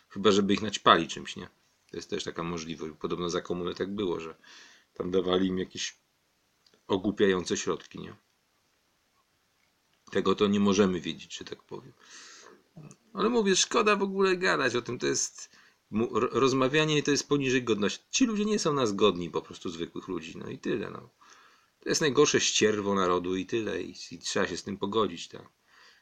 Chyba, 0.09 0.33
żeby 0.33 0.55
ich 0.55 0.63
naćpali 0.63 1.09
czymś, 1.09 1.37
nie? 1.37 1.49
To 1.91 1.97
jest 1.97 2.11
też 2.11 2.25
taka 2.25 2.43
możliwość. 2.43 2.95
Podobno 2.99 3.31
za 3.31 3.41
komuny 3.41 3.75
tak 3.75 3.95
było, 3.95 4.21
że 4.21 4.35
tam 4.95 5.11
dawali 5.11 5.49
im 5.49 5.59
jakieś 5.59 5.97
ogłupiające 6.89 7.57
środki, 7.57 7.99
nie? 7.99 8.15
Tego 10.11 10.35
to 10.35 10.47
nie 10.47 10.61
możemy 10.61 11.01
wiedzieć, 11.01 11.37
że 11.37 11.45
tak 11.45 11.63
powiem. 11.63 11.93
Ale 13.13 13.29
mówię, 13.29 13.57
szkoda 13.57 13.97
w 13.97 14.03
ogóle 14.03 14.37
gadać 14.37 14.77
o 14.77 14.83
tym. 14.83 14.99
To 14.99 15.07
jest. 15.07 15.51
Rozmawianie 16.33 17.03
to 17.03 17.11
jest 17.11 17.29
poniżej 17.29 17.63
godności. 17.63 18.05
Ci 18.11 18.27
ludzie 18.27 18.45
nie 18.45 18.59
są 18.59 18.73
nas 18.73 18.93
godni 18.93 19.31
po 19.31 19.43
prostu 19.43 19.71
zwykłych 19.71 20.09
ludzi. 20.09 20.39
No 20.39 20.49
i 20.49 20.59
tyle. 20.59 20.91
No. 20.91 21.09
To 21.81 21.89
jest 21.89 22.01
najgorsze 22.01 22.41
ścierwo 22.41 22.95
narodu 22.95 23.37
i 23.37 23.47
tyle. 23.47 23.83
I, 23.83 23.95
i 24.11 24.19
trzeba 24.19 24.47
się 24.47 24.57
z 24.57 24.63
tym 24.63 24.77
pogodzić. 24.77 25.29
Tak. 25.29 25.49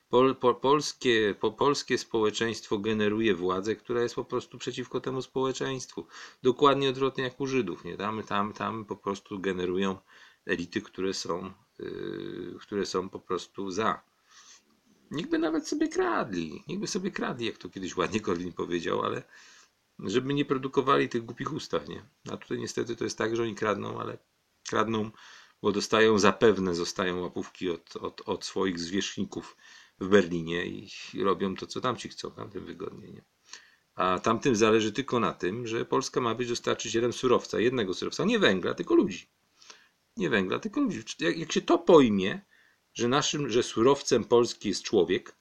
Pol, 0.08 0.36
po, 0.36 0.54
polskie, 0.54 1.34
po, 1.40 1.52
polskie 1.52 1.98
społeczeństwo 1.98 2.78
generuje 2.78 3.34
władzę, 3.34 3.76
która 3.76 4.02
jest 4.02 4.14
po 4.14 4.24
prostu 4.24 4.58
przeciwko 4.58 5.00
temu 5.00 5.22
społeczeństwu. 5.22 6.06
Dokładnie 6.42 6.88
odwrotnie 6.88 7.24
jak 7.24 7.40
u 7.40 7.46
Żydów. 7.46 7.84
Nie? 7.84 7.96
Tam, 7.96 8.22
tam, 8.22 8.52
tam 8.52 8.84
po 8.84 8.96
prostu 8.96 9.38
generują 9.38 9.98
elity, 10.46 10.80
które 10.80 11.14
są, 11.14 11.52
yy, 11.78 12.56
które 12.60 12.86
są 12.86 13.08
po 13.08 13.20
prostu 13.20 13.70
za. 13.70 14.00
Niech 15.10 15.28
by 15.28 15.38
nawet 15.38 15.68
sobie 15.68 15.88
kradli. 15.88 16.64
Niech 16.68 16.78
by 16.78 16.86
sobie 16.86 17.10
kradli, 17.10 17.46
jak 17.46 17.58
to 17.58 17.68
kiedyś 17.68 17.96
ładnie 17.96 18.20
Korwin 18.20 18.52
powiedział, 18.52 19.02
ale 19.02 19.22
żeby 19.98 20.34
nie 20.34 20.44
produkowali 20.44 21.08
tych 21.08 21.24
głupich 21.24 21.52
ustaw, 21.52 21.88
nie? 21.88 22.02
A 22.30 22.36
tutaj 22.36 22.58
niestety 22.58 22.96
to 22.96 23.04
jest 23.04 23.18
tak, 23.18 23.36
że 23.36 23.42
oni 23.42 23.54
kradną, 23.54 24.00
ale 24.00 24.18
kradną, 24.68 25.10
bo 25.62 25.72
dostają 25.72 26.18
zapewne, 26.18 26.74
zostają 26.74 27.20
łapówki 27.20 27.70
od, 27.70 27.96
od, 27.96 28.22
od 28.26 28.44
swoich 28.44 28.78
zwierzchników 28.78 29.56
w 30.00 30.08
Berlinie 30.08 30.66
i 30.66 30.90
robią 31.22 31.56
to, 31.56 31.66
co 31.66 31.80
tamci 31.80 32.08
chcą, 32.08 32.30
tamtym 32.30 32.64
wygodnie, 32.64 33.10
nie? 33.10 33.24
A 33.94 34.18
tamtym 34.18 34.56
zależy 34.56 34.92
tylko 34.92 35.20
na 35.20 35.32
tym, 35.32 35.66
że 35.66 35.84
Polska 35.84 36.20
ma 36.20 36.34
być 36.34 36.48
dostarczycielem 36.48 37.12
surowca, 37.12 37.60
jednego 37.60 37.94
surowca, 37.94 38.24
nie 38.24 38.38
węgla, 38.38 38.74
tylko 38.74 38.94
ludzi. 38.94 39.28
Nie 40.16 40.30
węgla, 40.30 40.58
tylko 40.58 40.80
ludzi. 40.80 41.02
Jak, 41.20 41.38
jak 41.38 41.52
się 41.52 41.60
to 41.60 41.78
pojmie, 41.78 42.40
że 42.94 43.08
naszym, 43.08 43.50
że 43.50 43.62
surowcem 43.62 44.24
Polski 44.24 44.68
jest 44.68 44.82
człowiek 44.82 45.36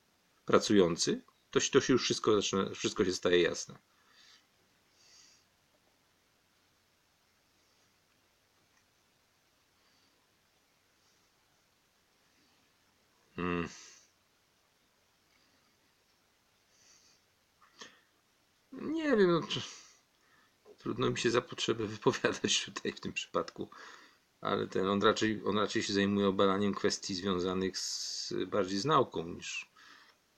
pracujący, 0.46 1.22
to, 1.52 1.60
to 1.72 1.82
się 1.82 1.94
już 1.94 2.04
wszystko, 2.04 2.36
zaczyna, 2.36 2.70
wszystko 2.70 3.06
się 3.06 3.14
staje 3.14 3.42
jasne. 3.42 3.78
Hmm. 13.36 13.68
Nie 18.72 19.07
wiem, 19.18 19.32
no, 20.66 20.74
trudno 20.78 21.10
mi 21.10 21.18
się 21.18 21.32
za 21.32 21.42
potrzebę 21.42 21.86
wypowiadać 21.86 22.66
tutaj 22.66 22.92
w 22.92 23.00
tym 23.00 23.14
przypadku, 23.14 23.70
ale 24.42 24.68
ten, 24.68 24.88
on, 24.88 25.02
raczej, 25.04 25.42
on 25.46 25.58
raczej 25.58 25.84
się 25.84 25.94
zajmuje 25.94 26.28
obalaniem 26.28 26.74
kwestii 26.74 27.16
związanych 27.16 27.78
z, 27.78 28.34
bardziej 28.48 28.80
z 28.80 28.86
nauką 28.86 29.28
niż, 29.28 29.72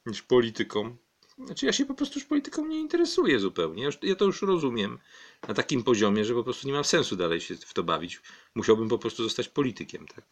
niż 0.06 0.22
polityką. 0.22 0.98
Znaczy 1.46 1.66
ja 1.66 1.74
się 1.74 1.86
po 1.86 1.94
prostu 1.94 2.20
już 2.20 2.28
polityką 2.28 2.66
nie 2.66 2.80
interesuję 2.80 3.40
zupełnie. 3.40 3.90
Ja, 4.02 4.16
to 4.16 4.26
już 4.26 4.42
rozumiem 4.42 5.00
na 5.48 5.54
takim 5.54 5.84
poziomie, 5.84 6.26
że 6.26 6.34
po 6.34 6.44
prostu 6.44 6.68
nie 6.68 6.74
ma 6.74 6.84
sensu 6.84 7.16
dalej 7.16 7.42
się 7.42 7.56
w 7.56 7.74
to 7.74 7.84
bawić. 7.84 8.22
Musiałbym 8.56 8.90
po 8.90 8.98
prostu 8.98 9.24
zostać 9.24 9.48
politykiem, 9.48 10.08
tak? 10.08 10.26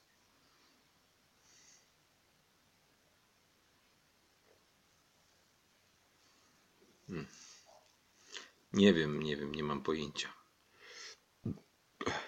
Nie 8.78 8.94
wiem, 8.94 9.24
nie 9.24 9.38
wiem, 9.38 9.56
nie 9.56 9.64
mam 9.64 9.84
pojęcia. 9.84 10.34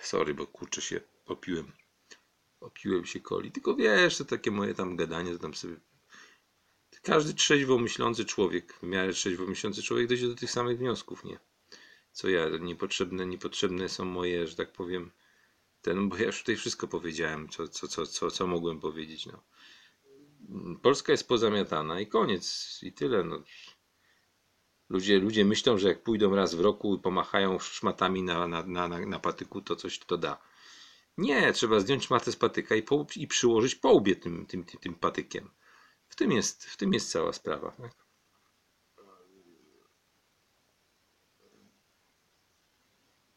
Sorry, 0.01 0.34
bo 0.34 0.47
kurczę 0.47 0.81
się 0.81 1.01
opiłem. 1.26 1.71
Opiłem 2.59 3.05
się 3.05 3.19
coli. 3.19 3.51
Tylko 3.51 3.76
wiesz, 3.76 4.17
to 4.17 4.26
takie 4.26 4.51
moje 4.51 4.73
tam 4.73 4.95
gadanie, 4.95 5.34
to 5.34 5.39
tam 5.39 5.53
sobie. 5.53 5.76
Każdy 7.01 7.34
trzeźwo 7.34 7.77
myślący 7.77 8.26
człowiek, 8.26 8.73
w 8.73 8.84
miarę 8.84 9.13
trzeźwo 9.13 9.45
myślący 9.45 9.84
człowiek 9.84 10.07
dojdzie 10.07 10.27
do 10.27 10.35
tych 10.35 10.51
samych 10.51 10.77
wniosków, 10.77 11.23
nie? 11.23 11.39
Co 12.11 12.30
ja, 12.30 12.49
niepotrzebne, 12.59 13.26
niepotrzebne 13.26 13.89
są 13.89 14.05
moje, 14.05 14.47
że 14.47 14.55
tak 14.55 14.71
powiem, 14.71 15.11
ten, 15.81 16.09
bo 16.09 16.17
ja 16.17 16.26
już 16.26 16.39
tutaj 16.39 16.55
wszystko 16.55 16.88
powiedziałem, 16.88 17.49
co, 17.49 17.67
co, 17.67 17.88
co, 17.88 18.05
co, 18.05 18.31
co 18.31 18.47
mogłem 18.47 18.80
powiedzieć, 18.80 19.26
no. 19.26 19.43
Polska 20.81 21.11
jest 21.11 21.27
pozamiatana 21.27 21.99
i 21.99 22.07
koniec, 22.07 22.80
i 22.84 22.93
tyle, 22.93 23.23
no. 23.23 23.43
Ludzie, 24.90 25.20
ludzie 25.20 25.45
myślą, 25.45 25.78
że 25.78 25.88
jak 25.88 26.03
pójdą 26.03 26.36
raz 26.36 26.56
w 26.56 26.60
roku 26.60 26.95
i 26.95 26.99
pomachają 26.99 27.60
szmatami 27.60 28.24
na, 28.24 28.48
na, 28.48 28.64
na, 28.64 28.88
na, 28.88 29.20
patyku, 29.20 29.61
to 29.61 29.76
coś 29.76 29.99
to 29.99 30.18
da. 30.18 30.41
Nie, 31.18 31.53
trzeba 31.53 31.80
zdjąć 31.80 32.06
szmatę 32.06 32.32
z 32.32 32.36
patyka 32.36 32.76
i, 32.76 32.84
po, 32.84 33.07
i 33.16 33.28
przyłożyć 33.28 33.76
po 33.76 33.91
łbie 33.91 34.16
tym, 34.16 34.45
tym, 34.45 34.64
tym, 34.64 34.80
tym 34.80 34.95
patykiem. 34.95 35.49
W 36.10 36.16
tym, 36.16 36.32
jest, 36.32 36.66
w 36.66 36.78
tym 36.78 36.94
jest 36.94 37.11
cała 37.11 37.34
sprawa. 37.34 37.72
Tak? 37.72 37.91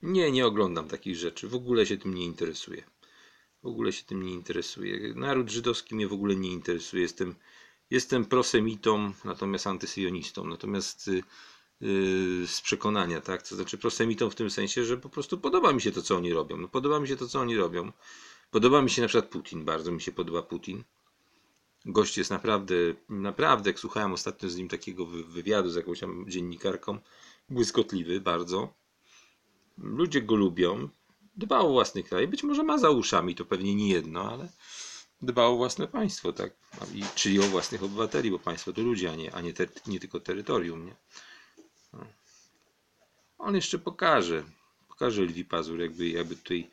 Nie, 0.02 0.32
nie 0.32 0.46
oglądam 0.46 0.88
takich 0.88 1.16
rzeczy. 1.16 1.48
W 1.48 1.54
ogóle 1.54 1.86
się 1.86 1.98
tym 1.98 2.14
nie 2.14 2.24
interesuję. 2.24 2.84
W 3.62 3.66
ogóle 3.66 3.92
się 3.92 4.04
tym 4.04 4.22
nie 4.22 4.32
interesuję. 4.32 5.14
Naród 5.14 5.50
żydowski 5.50 5.94
mnie 5.94 6.08
w 6.08 6.12
ogóle 6.12 6.36
nie 6.36 6.52
interesuje. 6.52 7.02
Jestem, 7.02 7.34
jestem 7.92 8.24
prosemitą, 8.24 9.12
natomiast 9.24 9.66
antysyjonistą. 9.66 10.44
Natomiast 10.44 11.08
y, 11.08 11.22
y, 11.82 12.46
z 12.46 12.60
przekonania, 12.60 13.20
tak? 13.20 13.48
To 13.48 13.56
znaczy 13.56 13.78
prosemitą 13.78 14.30
w 14.30 14.34
tym 14.34 14.50
sensie, 14.50 14.84
że 14.84 14.96
po 14.96 15.08
prostu 15.08 15.38
podoba 15.38 15.72
mi 15.72 15.80
się 15.80 15.92
to, 15.92 16.02
co 16.02 16.16
oni 16.16 16.32
robią. 16.32 16.56
No, 16.56 16.68
podoba 16.68 17.00
mi 17.00 17.08
się 17.08 17.16
to, 17.16 17.28
co 17.28 17.40
oni 17.40 17.56
robią. 17.56 17.92
Podoba 18.50 18.82
mi 18.82 18.90
się 18.90 19.02
na 19.02 19.08
przykład 19.08 19.30
Putin. 19.30 19.64
Bardzo 19.64 19.92
mi 19.92 20.00
się 20.00 20.12
podoba 20.12 20.42
Putin. 20.42 20.84
Gość 21.84 22.18
jest 22.18 22.30
naprawdę, 22.30 22.74
naprawdę, 23.08 23.70
jak 23.70 23.78
słuchałem 23.78 24.12
ostatnio 24.12 24.50
z 24.50 24.56
nim 24.56 24.68
takiego 24.68 25.06
wy- 25.06 25.24
wywiadu 25.24 25.70
z 25.70 25.76
jakąś 25.76 26.00
tam 26.00 26.24
dziennikarką, 26.28 26.98
błyskotliwy 27.48 28.20
bardzo. 28.20 28.74
Ludzie 29.78 30.22
go 30.22 30.34
lubią. 30.36 30.88
Dba 31.36 31.58
o 31.58 31.68
własny 31.68 32.02
kraj. 32.02 32.28
Być 32.28 32.42
może 32.42 32.62
ma 32.62 32.78
za 32.78 32.90
uszami, 32.90 33.34
to 33.34 33.44
pewnie 33.44 33.74
nie 33.74 33.88
jedno, 33.88 34.32
ale 34.32 34.48
dba 35.22 35.44
o 35.46 35.56
własne 35.56 35.88
państwo, 35.88 36.32
tak? 36.32 36.52
I, 36.94 37.04
czyli 37.14 37.40
o 37.40 37.42
własnych 37.42 37.82
obywateli, 37.82 38.30
bo 38.30 38.38
państwo 38.38 38.72
to 38.72 38.82
ludzie, 38.82 39.10
a 39.10 39.14
nie, 39.14 39.34
a 39.34 39.40
nie, 39.40 39.52
ter, 39.52 39.68
nie 39.86 40.00
tylko 40.00 40.20
terytorium, 40.20 40.86
nie? 40.86 40.96
No. 41.92 42.06
On 43.38 43.54
jeszcze 43.54 43.78
pokaże, 43.78 44.44
pokaże 44.88 45.22
Lwi 45.22 45.44
Pazur, 45.44 45.80
jakby, 45.80 46.08
jakby 46.08 46.36
tutaj 46.36 46.70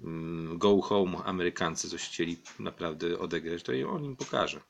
mm, 0.00 0.58
go 0.58 0.82
home 0.82 1.24
Amerykance 1.24 1.88
coś 1.88 2.02
chcieli 2.02 2.36
naprawdę 2.58 3.18
odegrać, 3.18 3.62
to 3.62 3.72
on 3.90 4.04
im 4.04 4.16
pokaże. 4.16 4.60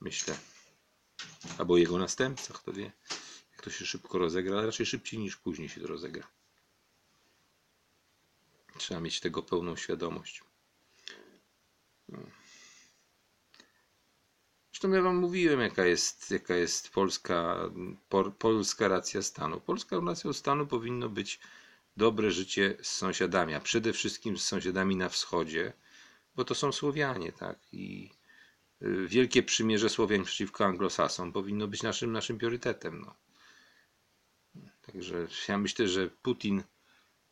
Myślę. 0.00 0.38
Albo 1.58 1.76
jego 1.76 1.98
następca, 1.98 2.54
kto 2.54 2.72
wie, 2.72 2.92
jak 3.52 3.62
to 3.62 3.70
się 3.70 3.86
szybko 3.86 4.18
rozegra, 4.18 4.56
ale 4.56 4.66
raczej 4.66 4.86
szybciej 4.86 5.20
niż 5.20 5.36
później 5.36 5.68
się 5.68 5.80
to 5.80 5.86
rozegra. 5.86 6.26
Trzeba 8.78 9.00
mieć 9.00 9.20
tego 9.20 9.42
pełną 9.42 9.76
świadomość. 9.76 10.42
Zresztą 14.72 14.90
ja 14.90 15.02
wam 15.02 15.16
mówiłem, 15.16 15.60
jaka 15.60 15.84
jest, 15.84 16.30
jaka 16.30 16.54
jest 16.54 16.90
polska, 16.90 17.56
por, 18.08 18.36
polska 18.36 18.88
racja 18.88 19.22
stanu. 19.22 19.60
Polska 19.60 20.00
racja 20.06 20.32
stanu 20.32 20.66
powinno 20.66 21.08
być 21.08 21.40
dobre 21.96 22.30
życie 22.30 22.76
z 22.82 22.88
sąsiadami, 22.88 23.54
a 23.54 23.60
przede 23.60 23.92
wszystkim 23.92 24.38
z 24.38 24.44
sąsiadami 24.44 24.96
na 24.96 25.08
wschodzie, 25.08 25.72
bo 26.34 26.44
to 26.44 26.54
są 26.54 26.72
Słowianie, 26.72 27.32
tak? 27.32 27.58
I 27.72 28.10
y, 28.82 29.06
wielkie 29.08 29.42
przymierze 29.42 29.88
Słowian 29.88 30.24
przeciwko 30.24 30.64
Anglosasom 30.64 31.32
powinno 31.32 31.68
być 31.68 31.82
naszym, 31.82 32.12
naszym 32.12 32.38
priorytetem. 32.38 33.00
No. 33.00 33.14
Także 34.82 35.26
ja 35.48 35.58
myślę, 35.58 35.88
że 35.88 36.08
Putin 36.08 36.62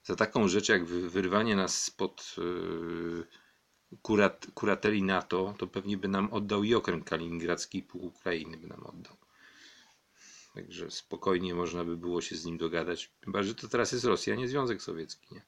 za 0.04 0.16
taką 0.16 0.48
rzecz 0.48 0.68
jak 0.68 0.84
wy- 0.84 1.10
wyrwanie 1.10 1.56
nas 1.56 1.82
spod 1.84 2.34
yy, 2.38 3.26
kurat, 4.02 4.46
kurateli 4.54 5.02
NATO, 5.02 5.54
to 5.58 5.66
pewnie 5.66 5.96
by 5.96 6.08
nam 6.08 6.32
oddał 6.32 6.64
i 6.64 6.74
okręg 6.74 7.04
kaliningradzki 7.04 7.78
i 7.78 7.82
pół 7.82 8.04
Ukrainy 8.06 8.56
by 8.56 8.66
nam 8.66 8.86
oddał. 8.86 9.16
Także 10.54 10.90
spokojnie 10.90 11.54
można 11.54 11.84
by 11.84 11.96
było 11.96 12.20
się 12.20 12.36
z 12.36 12.44
nim 12.44 12.58
dogadać. 12.58 13.10
Chyba, 13.24 13.42
że 13.42 13.54
to 13.54 13.68
teraz 13.68 13.92
jest 13.92 14.04
Rosja, 14.04 14.34
nie 14.34 14.48
Związek 14.48 14.82
Sowiecki. 14.82 15.34
Nie? 15.34 15.42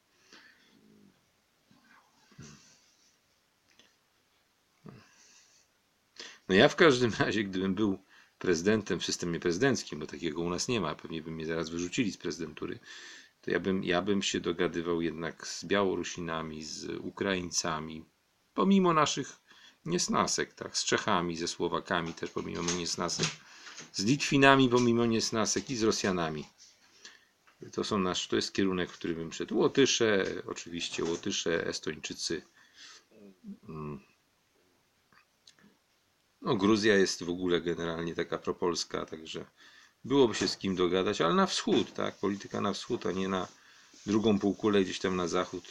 No 6.49 6.55
ja 6.55 6.69
w 6.69 6.75
każdym 6.75 7.11
razie, 7.19 7.43
gdybym 7.43 7.75
był 7.75 7.97
prezydentem 8.39 8.99
w 8.99 9.05
systemie 9.05 9.39
prezydenckim, 9.39 9.99
bo 9.99 10.07
takiego 10.07 10.41
u 10.41 10.49
nas 10.49 10.67
nie 10.67 10.81
ma, 10.81 10.95
pewnie 10.95 11.21
by 11.21 11.31
mnie 11.31 11.45
zaraz 11.45 11.69
wyrzucili 11.69 12.11
z 12.11 12.17
prezydentury, 12.17 12.79
to 13.41 13.51
ja 13.51 13.59
bym, 13.59 13.83
ja 13.83 14.01
bym 14.01 14.21
się 14.21 14.39
dogadywał 14.39 15.01
jednak 15.01 15.47
z 15.47 15.65
Białorusinami, 15.65 16.63
z 16.63 16.85
Ukraińcami, 16.85 18.05
pomimo 18.53 18.93
naszych 18.93 19.39
niesnasek, 19.85 20.53
tak, 20.53 20.77
z 20.77 20.83
Czechami, 20.85 21.37
ze 21.37 21.47
Słowakami 21.47 22.13
też 22.13 22.29
pomimo 22.29 22.71
niesnasek, 22.71 23.27
z 23.93 24.03
Litwinami 24.05 24.69
pomimo 24.69 25.05
niesnasek 25.05 25.69
i 25.69 25.75
z 25.75 25.83
Rosjanami. 25.83 26.45
To, 27.71 27.83
są 27.83 27.97
nasz, 27.97 28.27
to 28.27 28.35
jest 28.35 28.53
kierunek, 28.53 28.91
w 28.91 28.93
który 28.93 29.15
bym 29.15 29.33
szedł. 29.33 29.57
Łotysze, 29.57 30.25
oczywiście 30.47 31.03
Łotysze, 31.03 31.67
Estończycy. 31.67 32.41
Mm. 33.69 33.99
No, 36.41 36.55
Gruzja 36.55 36.95
jest 36.95 37.23
w 37.23 37.29
ogóle 37.29 37.61
generalnie 37.61 38.15
taka 38.15 38.37
propolska, 38.37 39.05
także 39.05 39.45
byłoby 40.03 40.35
się 40.35 40.47
z 40.47 40.57
kim 40.57 40.75
dogadać, 40.75 41.21
ale 41.21 41.33
na 41.33 41.45
wschód, 41.45 41.93
tak? 41.93 42.15
Polityka 42.15 42.61
na 42.61 42.73
wschód, 42.73 43.05
a 43.05 43.11
nie 43.11 43.27
na 43.27 43.47
drugą 44.05 44.39
półkulę 44.39 44.83
gdzieś 44.83 44.99
tam 44.99 45.15
na 45.15 45.27
zachód. 45.27 45.63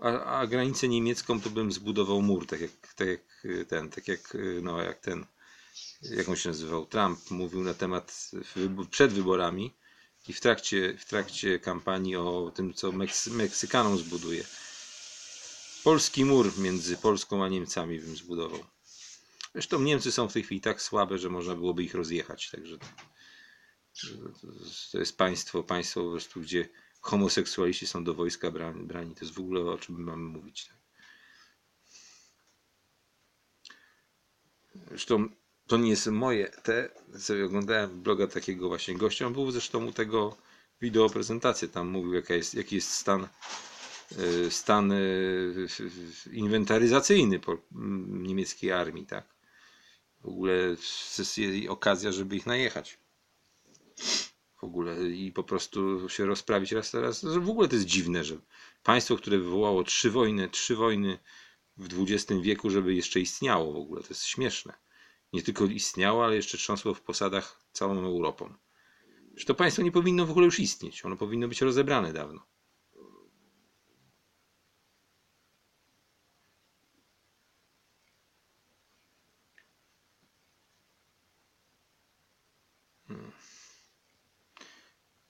A, 0.00 0.24
a 0.24 0.46
granicę 0.46 0.88
niemiecką 0.88 1.40
to 1.40 1.50
bym 1.50 1.72
zbudował 1.72 2.22
mur, 2.22 2.46
tak 2.46 2.60
jak, 2.60 2.70
tak 2.96 3.08
jak 3.08 3.46
ten, 3.68 3.90
tak 3.90 4.08
jak, 4.08 4.36
no, 4.62 4.82
jak 4.82 5.00
ten, 5.00 5.26
jak 6.02 6.28
on 6.28 6.36
się 6.36 6.48
nazywał, 6.48 6.86
Trump 6.86 7.30
mówił 7.30 7.62
na 7.62 7.74
temat 7.74 8.30
przed 8.90 9.12
wyborami 9.12 9.74
i 10.28 10.32
w 10.32 10.40
trakcie, 10.40 10.98
w 10.98 11.04
trakcie 11.04 11.58
kampanii 11.58 12.16
o 12.16 12.52
tym, 12.54 12.74
co 12.74 12.92
Meksy, 12.92 13.30
Meksykanom 13.30 13.98
zbuduje. 13.98 14.44
Polski 15.84 16.24
mur 16.24 16.58
między 16.58 16.96
Polską 16.96 17.44
a 17.44 17.48
Niemcami 17.48 17.98
bym 17.98 18.16
zbudował. 18.16 18.64
Zresztą 19.52 19.80
Niemcy 19.80 20.12
są 20.12 20.28
w 20.28 20.32
tej 20.32 20.42
chwili 20.42 20.60
tak 20.60 20.82
słabe, 20.82 21.18
że 21.18 21.30
można 21.30 21.54
byłoby 21.54 21.84
ich 21.84 21.94
rozjechać. 21.94 22.50
Także 22.50 22.78
to, 22.78 22.86
to 24.92 24.98
jest 24.98 25.16
państwo, 25.16 25.62
państwo 25.62 26.04
po 26.04 26.10
prostu, 26.10 26.40
gdzie 26.40 26.68
homoseksualiści 27.00 27.86
są 27.86 28.04
do 28.04 28.14
wojska 28.14 28.50
brani. 28.50 28.82
brani. 28.82 29.14
To 29.14 29.24
jest 29.24 29.34
w 29.34 29.40
ogóle 29.40 29.60
o 29.60 29.78
czym 29.78 30.02
mamy 30.04 30.22
mówić. 30.22 30.66
Tak? 30.66 30.80
Zresztą 34.88 35.28
to 35.66 35.76
nie 35.76 35.90
jest 35.90 36.06
moje. 36.06 36.48
Te, 36.48 36.88
sobie 37.18 37.44
oglądałem 37.44 38.02
bloga 38.02 38.26
takiego 38.26 38.68
właśnie 38.68 38.94
gościa. 38.94 39.26
On 39.26 39.32
był 39.32 39.50
zresztą 39.50 39.86
u 39.86 39.92
tego 39.92 40.36
wideo 40.80 41.08
prezentację. 41.10 41.68
Tam 41.68 41.88
mówił, 41.88 42.14
jaka 42.14 42.34
jest, 42.34 42.54
jaki 42.54 42.74
jest 42.74 42.92
stan 42.92 43.28
y, 44.18 44.50
stan 44.50 44.92
y, 44.92 45.68
inwentaryzacyjny 46.32 47.40
mm, 47.74 48.26
niemieckiej 48.26 48.72
armii, 48.72 49.06
tak? 49.06 49.24
W 50.20 50.26
ogóle 50.26 50.52
jest 50.52 51.40
okazja, 51.68 52.12
żeby 52.12 52.36
ich 52.36 52.46
najechać. 52.46 52.98
W 54.60 54.64
ogóle 54.64 55.10
i 55.10 55.32
po 55.32 55.44
prostu 55.44 56.08
się 56.08 56.26
rozprawić 56.26 56.72
raz 56.72 56.90
teraz. 56.90 57.24
W 57.24 57.50
ogóle 57.50 57.68
to 57.68 57.74
jest 57.74 57.86
dziwne, 57.86 58.24
że 58.24 58.36
państwo, 58.82 59.16
które 59.16 59.38
wywołało 59.38 59.84
trzy 59.84 60.10
wojny, 60.10 60.48
trzy 60.48 60.76
wojny 60.76 61.18
w 61.76 62.02
XX 62.02 62.40
wieku, 62.42 62.70
żeby 62.70 62.94
jeszcze 62.94 63.20
istniało 63.20 63.72
w 63.72 63.76
ogóle. 63.76 64.02
To 64.02 64.08
jest 64.08 64.24
śmieszne. 64.24 64.74
Nie 65.32 65.42
tylko 65.42 65.64
istniało, 65.64 66.24
ale 66.24 66.36
jeszcze 66.36 66.58
trząsło 66.58 66.94
w 66.94 67.02
posadach 67.02 67.64
całą 67.72 68.04
Europą. 68.04 68.54
Że 69.36 69.44
to 69.44 69.54
państwo 69.54 69.82
nie 69.82 69.92
powinno 69.92 70.26
w 70.26 70.30
ogóle 70.30 70.46
już 70.46 70.58
istnieć. 70.60 71.04
Ono 71.04 71.16
powinno 71.16 71.48
być 71.48 71.60
rozebrane 71.60 72.12
dawno. 72.12 72.46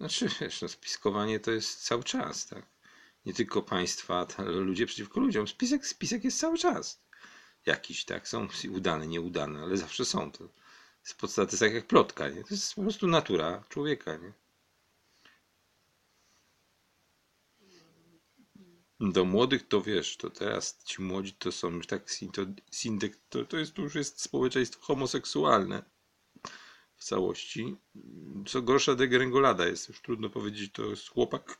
Znaczy, 0.00 0.28
wiesz, 0.40 0.62
no, 0.62 0.68
spiskowanie 0.68 1.40
to 1.40 1.50
jest 1.50 1.84
cały 1.84 2.04
czas, 2.04 2.46
tak? 2.46 2.66
Nie 3.26 3.34
tylko 3.34 3.62
państwa, 3.62 4.26
ale 4.36 4.50
ludzie 4.50 4.86
przeciwko 4.86 5.20
ludziom. 5.20 5.48
Spisek, 5.48 5.86
spisek 5.86 6.24
jest 6.24 6.38
cały 6.38 6.58
czas. 6.58 7.02
Jakiś, 7.66 8.04
tak? 8.04 8.28
Są 8.28 8.48
udane, 8.70 9.06
nieudane, 9.06 9.62
ale 9.62 9.76
zawsze 9.76 10.04
są. 10.04 10.32
To 10.32 10.48
to 11.18 11.42
jest 11.42 11.58
tak 11.58 11.74
jak 11.74 11.86
plotka, 11.86 12.28
nie? 12.28 12.44
To 12.44 12.54
jest 12.54 12.74
po 12.74 12.82
prostu 12.82 13.06
natura 13.06 13.64
człowieka, 13.68 14.16
nie? 14.16 14.32
Do 19.00 19.24
młodych 19.24 19.68
to 19.68 19.82
wiesz, 19.82 20.16
to 20.16 20.30
teraz 20.30 20.84
ci 20.84 21.02
młodzi 21.02 21.32
to 21.32 21.52
są 21.52 21.70
już 21.70 21.86
tak, 21.86 22.10
to, 22.32 22.46
to, 23.28 23.44
to, 23.44 23.56
jest, 23.56 23.74
to 23.74 23.82
już 23.82 23.94
jest 23.94 24.20
społeczeństwo 24.20 24.80
homoseksualne 24.82 25.82
w 27.00 27.04
całości. 27.04 27.76
Co 28.46 28.62
gorsza 28.62 28.94
degrengolada 28.94 29.66
jest, 29.66 29.88
już 29.88 30.00
trudno 30.00 30.30
powiedzieć, 30.30 30.72
to 30.72 30.86
jest 30.86 31.08
chłopak, 31.08 31.58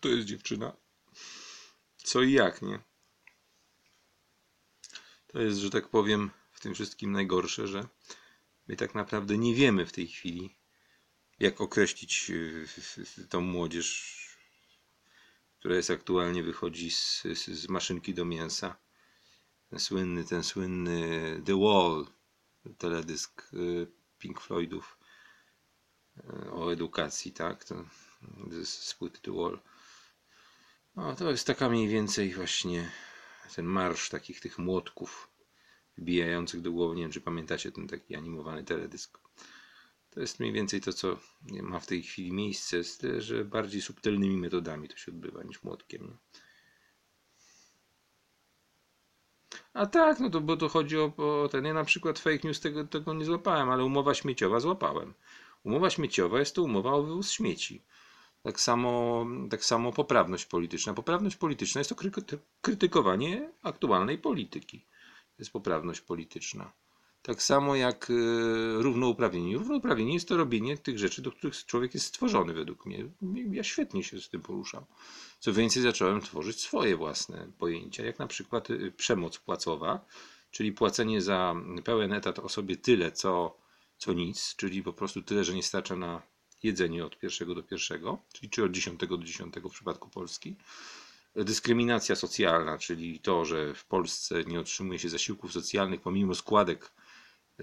to 0.00 0.08
jest 0.08 0.28
dziewczyna. 0.28 0.76
Co 1.96 2.22
i 2.22 2.32
jak, 2.32 2.62
nie? 2.62 2.80
To 5.26 5.40
jest, 5.42 5.58
że 5.58 5.70
tak 5.70 5.88
powiem, 5.88 6.30
w 6.52 6.60
tym 6.60 6.74
wszystkim 6.74 7.12
najgorsze, 7.12 7.68
że 7.68 7.88
my 8.68 8.76
tak 8.76 8.94
naprawdę 8.94 9.38
nie 9.38 9.54
wiemy 9.54 9.86
w 9.86 9.92
tej 9.92 10.06
chwili, 10.06 10.54
jak 11.40 11.60
określić 11.60 12.32
tą 13.28 13.40
młodzież, 13.40 14.16
która 15.58 15.76
jest 15.76 15.90
aktualnie 15.90 16.42
wychodzi 16.42 16.90
z, 16.90 17.22
z, 17.22 17.46
z 17.46 17.68
maszynki 17.68 18.14
do 18.14 18.24
mięsa. 18.24 18.76
Ten 19.70 19.78
słynny, 19.78 20.24
ten 20.24 20.42
słynny 20.42 21.42
The 21.44 21.60
Wall, 21.60 22.06
teledysk 22.78 23.50
Pink 24.22 24.40
Floydów 24.40 24.98
o 26.52 26.72
edukacji, 26.72 27.32
tak? 27.32 27.64
To 27.64 27.84
z 28.62 28.96
The 29.22 29.32
Wall. 29.32 29.60
No, 30.96 31.16
to 31.16 31.30
jest 31.30 31.46
taka 31.46 31.68
mniej 31.68 31.88
więcej 31.88 32.34
właśnie 32.34 32.90
ten 33.54 33.66
marsz 33.66 34.08
takich 34.08 34.40
tych 34.40 34.58
młotków 34.58 35.30
wbijających 35.98 36.60
do 36.60 36.72
głowy. 36.72 36.96
Nie 36.96 37.02
wiem, 37.02 37.12
czy 37.12 37.20
pamiętacie 37.20 37.72
ten 37.72 37.88
taki 37.88 38.16
animowany 38.16 38.64
teledysk. 38.64 39.18
To 40.10 40.20
jest 40.20 40.40
mniej 40.40 40.52
więcej 40.52 40.80
to, 40.80 40.92
co 40.92 41.18
ma 41.62 41.80
w 41.80 41.86
tej 41.86 42.02
chwili 42.02 42.32
miejsce, 42.32 42.76
że 43.18 43.44
bardziej 43.44 43.82
subtelnymi 43.82 44.36
metodami 44.36 44.88
to 44.88 44.96
się 44.96 45.12
odbywa 45.12 45.42
niż 45.42 45.62
młotkiem. 45.62 46.06
Nie? 46.06 46.41
A 49.74 49.86
tak, 49.86 50.20
no 50.20 50.30
to 50.30 50.40
bo 50.40 50.56
to 50.56 50.68
chodzi 50.68 50.98
o, 50.98 51.12
o 51.16 51.48
ten. 51.48 51.64
Ja 51.64 51.74
na 51.74 51.84
przykład 51.84 52.18
fake 52.18 52.38
news 52.44 52.60
tego, 52.60 52.84
tego 52.86 53.14
nie 53.14 53.24
złapałem, 53.24 53.70
ale 53.70 53.84
umowa 53.84 54.14
śmieciowa 54.14 54.60
złapałem. 54.60 55.14
Umowa 55.64 55.90
śmieciowa 55.90 56.38
jest 56.38 56.54
to 56.54 56.62
umowa 56.62 56.92
o 56.92 57.02
wywóz 57.02 57.30
śmieci. 57.30 57.82
Tak 58.42 58.60
samo, 58.60 59.26
tak 59.50 59.64
samo 59.64 59.92
poprawność 59.92 60.46
polityczna. 60.46 60.94
Poprawność 60.94 61.36
polityczna 61.36 61.78
jest 61.78 61.88
to 61.88 61.96
kryty- 61.96 62.38
krytykowanie 62.60 63.50
aktualnej 63.62 64.18
polityki. 64.18 64.80
To 65.36 65.42
jest 65.42 65.52
poprawność 65.52 66.00
polityczna. 66.00 66.72
Tak 67.22 67.42
samo 67.42 67.76
jak 67.76 68.12
równouprawnienie. 68.78 69.58
Równouprawnienie 69.58 70.14
jest 70.14 70.28
to 70.28 70.36
robienie 70.36 70.78
tych 70.78 70.98
rzeczy, 70.98 71.22
do 71.22 71.32
których 71.32 71.66
człowiek 71.66 71.94
jest 71.94 72.06
stworzony 72.06 72.52
według 72.52 72.86
mnie. 72.86 73.04
Ja 73.50 73.64
świetnie 73.64 74.04
się 74.04 74.20
z 74.20 74.28
tym 74.28 74.40
poruszam. 74.40 74.84
Co 75.40 75.52
więcej, 75.52 75.82
zacząłem 75.82 76.20
tworzyć 76.20 76.60
swoje 76.60 76.96
własne 76.96 77.46
pojęcia, 77.58 78.04
jak 78.04 78.18
na 78.18 78.26
przykład 78.26 78.70
y, 78.70 78.92
przemoc 78.96 79.38
płacowa, 79.38 80.04
czyli 80.50 80.72
płacenie 80.72 81.22
za 81.22 81.54
pełen 81.84 82.12
etat 82.12 82.38
osobie 82.38 82.76
tyle, 82.76 83.12
co, 83.12 83.56
co 83.98 84.12
nic, 84.12 84.54
czyli 84.56 84.82
po 84.82 84.92
prostu 84.92 85.22
tyle, 85.22 85.44
że 85.44 85.54
nie 85.54 85.62
starcza 85.62 85.96
na 85.96 86.22
jedzenie 86.62 87.06
od 87.06 87.18
pierwszego 87.18 87.54
do 87.54 87.62
pierwszego, 87.62 88.18
czyli 88.32 88.50
czy 88.50 88.64
od 88.64 88.72
dziesiątego 88.72 89.16
do 89.16 89.24
dziesiątego 89.24 89.68
w 89.68 89.72
przypadku 89.72 90.08
Polski. 90.08 90.56
Dyskryminacja 91.36 92.16
socjalna, 92.16 92.78
czyli 92.78 93.20
to, 93.20 93.44
że 93.44 93.74
w 93.74 93.84
Polsce 93.84 94.44
nie 94.44 94.60
otrzymuje 94.60 94.98
się 94.98 95.08
zasiłków 95.08 95.52
socjalnych 95.52 96.00
pomimo 96.00 96.34
składek, 96.34 96.92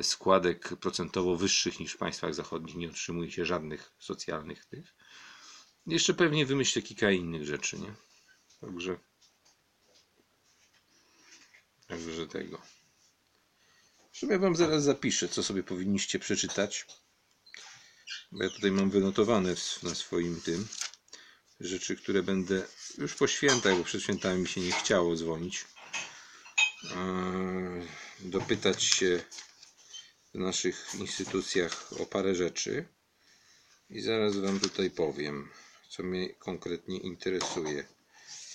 składek 0.01 0.77
procentowo 0.77 1.35
wyższych 1.35 1.79
niż 1.79 1.93
w 1.93 1.97
państwach 1.97 2.33
zachodnich, 2.33 2.75
nie 2.75 2.89
otrzymuje 2.89 3.31
się 3.31 3.45
żadnych 3.45 3.91
socjalnych 3.99 4.65
tych. 4.65 4.95
Jeszcze 5.87 6.13
pewnie 6.13 6.45
wymyślę 6.45 6.81
kilka 6.81 7.11
innych 7.11 7.45
rzeczy, 7.45 7.79
nie? 7.79 7.93
Także. 8.61 8.99
Także 11.87 12.27
tego. 12.27 12.61
Zresztą 14.11 14.27
ja 14.27 14.39
wam 14.39 14.55
zaraz 14.55 14.83
zapiszę, 14.83 15.29
co 15.29 15.43
sobie 15.43 15.63
powinniście 15.63 16.19
przeczytać. 16.19 16.85
Bo 18.31 18.43
ja 18.43 18.49
tutaj 18.49 18.71
mam 18.71 18.89
wynotowane 18.89 19.55
na 19.83 19.95
swoim 19.95 20.41
tym 20.41 20.67
rzeczy, 21.59 21.95
które 21.95 22.23
będę 22.23 22.67
już 22.97 23.15
po 23.15 23.27
świętach, 23.27 23.77
bo 23.77 23.83
przed 23.83 24.03
świętami 24.03 24.41
mi 24.41 24.47
się 24.47 24.61
nie 24.61 24.71
chciało 24.71 25.15
dzwonić. 25.15 25.65
Dopytać 28.19 28.83
się 28.83 29.23
w 30.33 30.39
naszych 30.39 30.95
instytucjach 30.99 32.01
o 32.01 32.05
parę 32.05 32.35
rzeczy. 32.35 32.85
I 33.89 34.01
zaraz 34.01 34.37
wam 34.37 34.59
tutaj 34.59 34.91
powiem, 34.91 35.49
co 35.89 36.03
mnie 36.03 36.29
konkretnie 36.29 36.97
interesuje. 36.97 37.85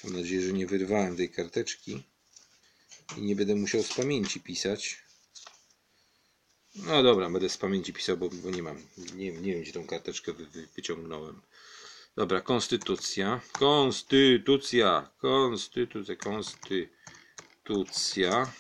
Mam 0.05 0.13
nadzieję, 0.13 0.43
że 0.43 0.53
nie 0.53 0.67
wyrwałem 0.67 1.17
tej 1.17 1.31
karteczki 1.31 2.03
i 3.17 3.23
nie 3.23 3.37
będę 3.37 3.55
musiał 3.55 3.83
z 3.83 3.95
pamięci 3.95 4.41
pisać. 4.41 5.05
No 6.75 7.03
dobra, 7.03 7.31
będę 7.31 7.49
z 7.49 7.59
pamięci 7.59 7.93
pisał, 7.93 8.17
bo, 8.17 8.29
bo 8.29 8.51
nie 8.51 8.63
mam. 8.63 8.83
Nie, 9.15 9.33
nie 9.33 9.53
wiem, 9.53 9.63
gdzie 9.63 9.73
tą 9.73 9.87
karteczkę 9.87 10.33
wy, 10.33 10.47
wy, 10.47 10.69
wyciągnąłem. 10.77 11.41
Dobra, 12.17 12.41
konstytucja. 12.41 13.41
Konstytucja. 13.53 15.11
Konstytucja. 15.19 16.17
Konstytucja. 16.17 18.53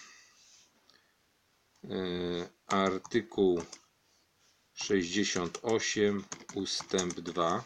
Yy, 1.84 2.48
artykuł 2.66 3.62
68 4.74 6.24
ustęp 6.54 7.14
2. 7.14 7.64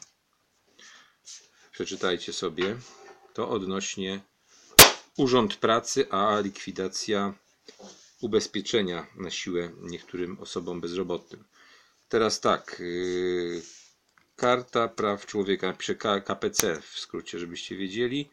Przeczytajcie 1.72 2.32
sobie. 2.32 2.76
To 3.34 3.48
odnośnie 3.48 4.20
Urząd 5.16 5.56
Pracy, 5.56 6.10
a 6.10 6.40
likwidacja 6.40 7.34
ubezpieczenia 8.20 9.06
na 9.16 9.30
siłę 9.30 9.70
niektórym 9.80 10.38
osobom 10.40 10.80
bezrobotnym. 10.80 11.44
Teraz 12.08 12.40
tak. 12.40 12.76
Yy, 12.80 13.62
Karta 14.36 14.88
Praw 14.88 15.26
Człowieka, 15.26 15.76
KPC 16.24 16.82
w 16.82 16.98
skrócie, 16.98 17.38
żebyście 17.38 17.76
wiedzieli. 17.76 18.30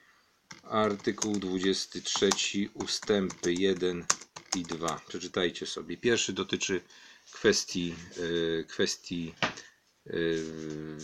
Artykuł 0.64 1.40
23 1.40 2.30
ustępy 2.74 3.54
1 3.54 4.06
i 4.56 4.64
2. 4.64 5.02
Przeczytajcie 5.08 5.66
sobie. 5.66 5.98
Pierwszy 5.98 6.34
dotyczy 6.34 6.82
kwestii, 7.32 7.96
yy, 8.18 8.66
kwestii 8.68 9.34
yy, 10.06 10.98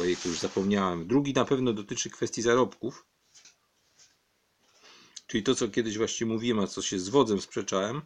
ojejku, 0.00 0.28
już 0.28 0.38
zapomniałem. 0.38 1.06
Drugi 1.06 1.32
na 1.32 1.44
pewno 1.44 1.72
dotyczy 1.72 2.10
kwestii 2.10 2.42
zarobków. 2.42 3.06
Czyli 5.26 5.42
to, 5.42 5.54
co 5.54 5.68
kiedyś 5.68 5.98
właśnie 5.98 6.26
mówiłem, 6.26 6.58
a 6.58 6.66
co 6.66 6.82
się 6.82 6.98
z 6.98 7.08
wodzem 7.08 7.40
sprzeczałem, 7.40 8.02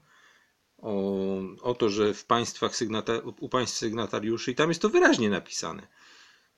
o, 0.79 1.39
o 1.63 1.75
to, 1.75 1.89
że 1.89 2.15
w 2.15 2.25
państwach 2.25 2.77
sygnata, 2.77 3.13
u 3.41 3.49
państw 3.49 3.79
sygnatariuszy, 3.79 4.51
i 4.51 4.55
tam 4.55 4.69
jest 4.69 4.83
to 4.83 4.89
wyraźnie 4.89 5.31
napisane, 5.31 5.87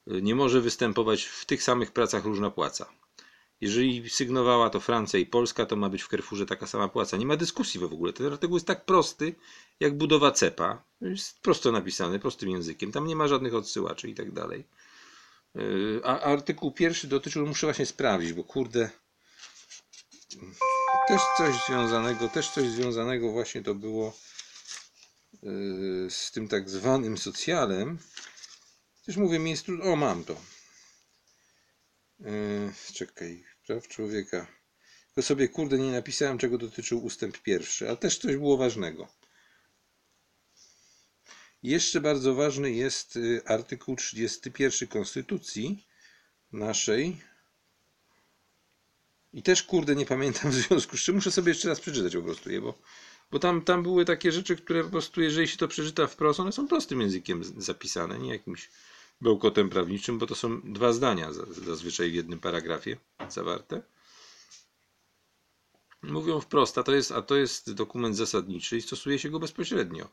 nie 0.06 0.34
może 0.34 0.60
występować 0.60 1.24
w 1.24 1.44
tych 1.44 1.62
samych 1.62 1.92
pracach 1.92 2.24
różna 2.24 2.50
płaca. 2.50 3.01
Jeżeli 3.62 4.10
sygnowała 4.10 4.70
to 4.70 4.80
Francja 4.80 5.18
i 5.18 5.26
Polska, 5.26 5.66
to 5.66 5.76
ma 5.76 5.88
być 5.88 6.02
w 6.02 6.08
Carrefourze 6.08 6.46
taka 6.46 6.66
sama 6.66 6.88
płaca. 6.88 7.16
Nie 7.16 7.26
ma 7.26 7.36
dyskusji 7.36 7.80
w 7.80 7.84
ogóle. 7.84 8.12
Ten 8.12 8.26
artykuł 8.26 8.56
jest 8.56 8.66
tak 8.66 8.84
prosty, 8.84 9.34
jak 9.80 9.96
budowa 9.96 10.32
cepa. 10.32 10.84
Jest 11.00 11.40
prosto 11.40 11.72
napisany, 11.72 12.18
prostym 12.18 12.50
językiem. 12.50 12.92
Tam 12.92 13.06
nie 13.06 13.16
ma 13.16 13.28
żadnych 13.28 13.54
odsyłaczy 13.54 14.08
i 14.08 14.14
tak 14.14 14.32
dalej. 14.32 14.64
Yy, 15.54 16.00
A 16.04 16.20
artykuł 16.20 16.72
pierwszy 16.72 17.06
dotyczył, 17.06 17.46
muszę 17.46 17.66
właśnie 17.66 17.86
sprawdzić, 17.86 18.32
bo 18.32 18.44
kurde, 18.44 18.90
też 21.08 21.20
coś 21.36 21.54
związanego, 21.66 22.28
też 22.28 22.50
coś 22.50 22.68
związanego 22.68 23.32
właśnie 23.32 23.62
to 23.62 23.74
było 23.74 24.16
yy, 25.42 26.10
z 26.10 26.30
tym 26.30 26.48
tak 26.48 26.70
zwanym 26.70 27.18
socjalem. 27.18 27.98
Też 29.06 29.16
mówię, 29.16 29.38
jest 29.38 29.66
o 29.82 29.96
mam 29.96 30.24
to. 30.24 30.36
Yy, 32.20 32.72
czekaj, 32.94 33.51
praw 33.66 33.88
człowieka. 33.88 34.46
Tylko 35.06 35.22
sobie 35.22 35.48
kurde 35.48 35.78
nie 35.78 35.92
napisałem, 35.92 36.38
czego 36.38 36.58
dotyczył 36.58 37.04
ustęp 37.04 37.38
pierwszy, 37.38 37.90
a 37.90 37.96
też 37.96 38.18
coś 38.18 38.36
było 38.36 38.56
ważnego. 38.56 39.08
Jeszcze 41.62 42.00
bardzo 42.00 42.34
ważny 42.34 42.72
jest 42.72 43.16
y, 43.16 43.42
artykuł 43.46 43.96
31 43.96 44.88
Konstytucji 44.88 45.86
naszej. 46.52 47.20
I 49.32 49.42
też 49.42 49.62
kurde 49.62 49.96
nie 49.96 50.06
pamiętam 50.06 50.50
w 50.50 50.54
związku 50.54 50.96
z 50.96 51.00
czym 51.00 51.14
muszę 51.14 51.30
sobie 51.30 51.48
jeszcze 51.48 51.68
raz 51.68 51.80
przeczytać 51.80 52.16
po 52.16 52.22
prostu 52.22 52.50
je, 52.50 52.60
bo, 52.60 52.78
bo 53.30 53.38
tam, 53.38 53.64
tam 53.64 53.82
były 53.82 54.04
takie 54.04 54.32
rzeczy, 54.32 54.56
które 54.56 54.84
po 54.84 54.90
prostu, 54.90 55.20
jeżeli 55.20 55.48
się 55.48 55.56
to 55.56 55.68
przeczyta 55.68 56.06
wprost, 56.06 56.40
one 56.40 56.52
są 56.52 56.68
prostym 56.68 57.00
językiem 57.00 57.62
zapisane, 57.62 58.18
nie 58.18 58.30
jakimś 58.30 58.70
bełkotem 59.22 59.70
prawniczym, 59.70 60.18
bo 60.18 60.26
to 60.26 60.34
są 60.34 60.60
dwa 60.72 60.92
zdania 60.92 61.32
za- 61.32 61.46
zazwyczaj 61.52 62.10
w 62.10 62.14
jednym 62.14 62.38
paragrafie 62.40 62.96
zawarte. 63.28 63.82
Mówią 66.02 66.40
wprost, 66.40 66.78
a 66.78 66.82
to 66.82 66.94
jest, 66.94 67.12
a 67.12 67.22
to 67.22 67.36
jest 67.36 67.72
dokument 67.72 68.16
zasadniczy 68.16 68.76
i 68.76 68.82
stosuje 68.82 69.18
się 69.18 69.30
go 69.30 69.38
bezpośrednio. 69.38 70.08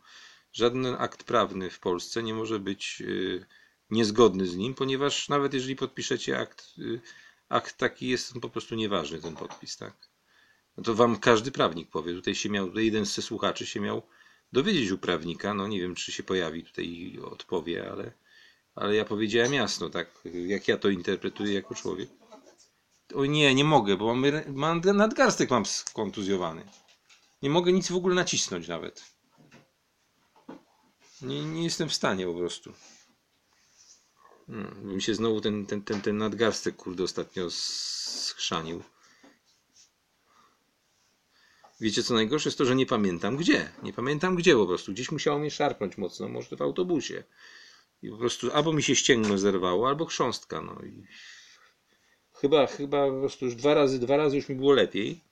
Żaden 0.54 0.86
akt 0.86 1.24
prawny 1.24 1.70
w 1.70 1.80
Polsce 1.80 2.24
nie 2.24 2.34
może 2.34 2.60
być 2.60 3.02
y, 3.02 3.46
niezgodny 3.90 4.48
z 4.48 4.56
nim, 4.56 4.74
ponieważ 4.74 5.30
nawet 5.30 5.54
jeżeli 5.54 5.76
podpiszecie 5.76 6.40
akt, 6.40 6.66
y, 6.80 7.02
akt 7.50 7.78
taki 7.78 8.08
jest 8.08 8.36
on 8.36 8.42
po 8.42 8.50
prostu 8.50 8.76
nieważny, 8.76 9.22
ten 9.22 9.36
podpis, 9.36 9.78
tak? 9.78 10.10
No 10.78 10.84
to 10.84 10.96
wam 10.96 11.20
każdy 11.20 11.52
prawnik 11.52 11.90
powie. 11.90 12.14
Tutaj 12.14 12.36
się 12.36 12.50
miał, 12.50 12.68
tutaj 12.68 12.86
jeden 12.86 13.06
ze 13.06 13.22
słuchaczy 13.22 13.66
się 13.66 13.80
miał 13.80 14.02
dowiedzieć 14.54 14.92
u 14.92 14.98
prawnika, 14.98 15.54
no 15.54 15.68
nie 15.68 15.80
wiem, 15.82 15.96
czy 15.96 16.12
się 16.12 16.24
pojawi 16.24 16.64
tutaj 16.64 16.86
i 16.86 17.20
odpowie, 17.20 17.92
ale, 17.92 18.12
ale 18.80 18.96
ja 18.96 19.06
powiedziałem 19.06 19.54
jasno, 19.54 19.90
tak, 19.90 20.08
jak 20.48 20.68
ja 20.68 20.78
to 20.78 20.90
interpretuję 20.90 21.54
jako 21.54 21.76
człowiek. 21.76 22.10
O 23.16 23.26
nie, 23.26 23.56
nie 23.56 23.64
mogę, 23.64 23.98
bo 23.98 24.16
mam, 24.16 24.32
mam 24.48 24.82
nadgarstek 24.94 25.50
mam 25.50 25.66
skontuzjowany. 25.66 26.64
Nie 27.42 27.50
mogę 27.50 27.72
nic 27.72 27.92
w 27.92 27.96
ogóle 27.96 28.16
nacisnąć 28.16 28.68
nawet. 28.68 29.04
Nie, 31.22 31.46
nie 31.46 31.64
jestem 31.64 31.90
w 31.90 31.94
stanie 31.94 32.26
po 32.26 32.34
prostu. 32.34 32.74
Hmm, 34.48 34.96
mi 34.96 35.02
się 35.02 35.16
znowu 35.16 35.42
ten, 35.42 35.66
ten, 35.66 35.82
ten, 35.82 36.02
ten 36.02 36.18
nadgarstek, 36.18 36.76
kurde, 36.76 37.04
ostatnio 37.04 37.50
schrzanił. 37.50 38.84
Wiecie 41.82 42.04
co 42.04 42.14
najgorsze 42.14 42.50
jest 42.50 42.58
to, 42.58 42.66
że 42.66 42.76
nie 42.76 42.86
pamiętam 42.86 43.38
gdzie. 43.38 43.72
Nie 43.84 43.94
pamiętam 43.94 44.36
gdzie 44.36 44.56
po 44.56 44.68
prostu. 44.68 44.92
Gdzieś 44.92 45.12
musiało 45.12 45.40
mnie 45.40 45.52
szarpnąć 45.52 45.98
mocno, 45.98 46.28
może 46.30 46.56
w 46.56 46.62
autobusie. 46.62 47.24
I 48.02 48.10
po 48.10 48.18
prostu 48.18 48.52
albo 48.52 48.74
mi 48.74 48.84
się 48.84 48.96
ścięgno 48.96 49.38
zerwało, 49.38 49.88
albo 49.88 50.06
chrząstka. 50.06 50.62
No 50.62 50.82
i 50.86 51.04
chyba, 52.34 52.68
chyba 52.68 53.10
po 53.10 53.20
prostu 53.20 53.46
już 53.46 53.56
dwa 53.56 53.74
razy, 53.74 54.00
dwa 54.00 54.18
razy 54.18 54.36
już 54.36 54.50
mi 54.50 54.56
było 54.56 54.74
lepiej. 54.74 55.24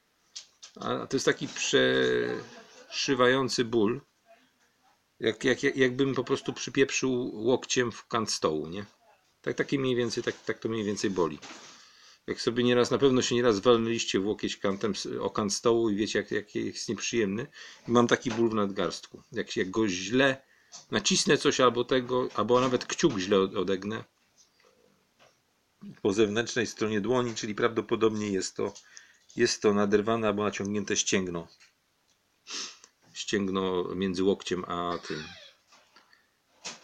A 0.75 1.07
to 1.07 1.15
jest 1.15 1.25
taki 1.25 1.47
przeszywający 1.47 3.65
ból. 3.65 4.01
Jak, 5.19 5.43
jak, 5.43 5.63
jak, 5.63 5.77
jakbym 5.77 6.15
po 6.15 6.23
prostu 6.23 6.53
przypieprzył 6.53 7.31
łokciem 7.33 7.91
w 7.91 8.07
kant 8.07 8.31
stołu, 8.31 8.67
nie? 8.67 8.85
Tak, 9.41 9.55
takie 9.55 9.79
mniej 9.79 9.95
więcej, 9.95 10.23
tak, 10.23 10.35
tak 10.45 10.59
to 10.59 10.69
mniej 10.69 10.83
więcej 10.83 11.09
boli. 11.09 11.39
Jak 12.27 12.41
sobie 12.41 12.63
nieraz, 12.63 12.91
na 12.91 12.97
pewno 12.97 13.21
się 13.21 13.35
nieraz 13.35 13.59
walnęliście 13.59 14.19
w 14.19 14.25
łokieć 14.25 14.57
kantem, 14.57 14.93
o 15.19 15.29
kant 15.29 15.53
stołu 15.53 15.89
i 15.89 15.95
wiecie, 15.95 16.19
jak, 16.19 16.31
jak 16.31 16.55
jest 16.55 16.89
nieprzyjemny. 16.89 17.47
I 17.87 17.91
mam 17.91 18.07
taki 18.07 18.31
ból 18.31 18.49
w 18.49 18.53
nadgarstku. 18.53 19.23
Jak, 19.31 19.55
jak 19.55 19.69
go 19.69 19.87
źle 19.87 20.41
nacisnę 20.91 21.37
coś 21.37 21.59
albo 21.59 21.83
tego, 21.83 22.27
albo 22.35 22.61
nawet 22.61 22.85
kciuk 22.85 23.17
źle 23.17 23.39
od- 23.39 23.55
odegnę 23.55 24.03
po 26.01 26.13
zewnętrznej 26.13 26.67
stronie 26.67 27.01
dłoni, 27.01 27.35
czyli 27.35 27.55
prawdopodobnie 27.55 28.29
jest 28.29 28.55
to, 28.55 28.73
jest 29.35 29.61
to 29.61 29.73
naderwane 29.73 30.27
albo 30.27 30.43
naciągnięte 30.43 30.97
ścięgno. 30.97 31.47
Ścięgno 33.13 33.83
między 33.95 34.23
łokciem 34.23 34.65
a 34.67 34.97
tym, 35.07 35.23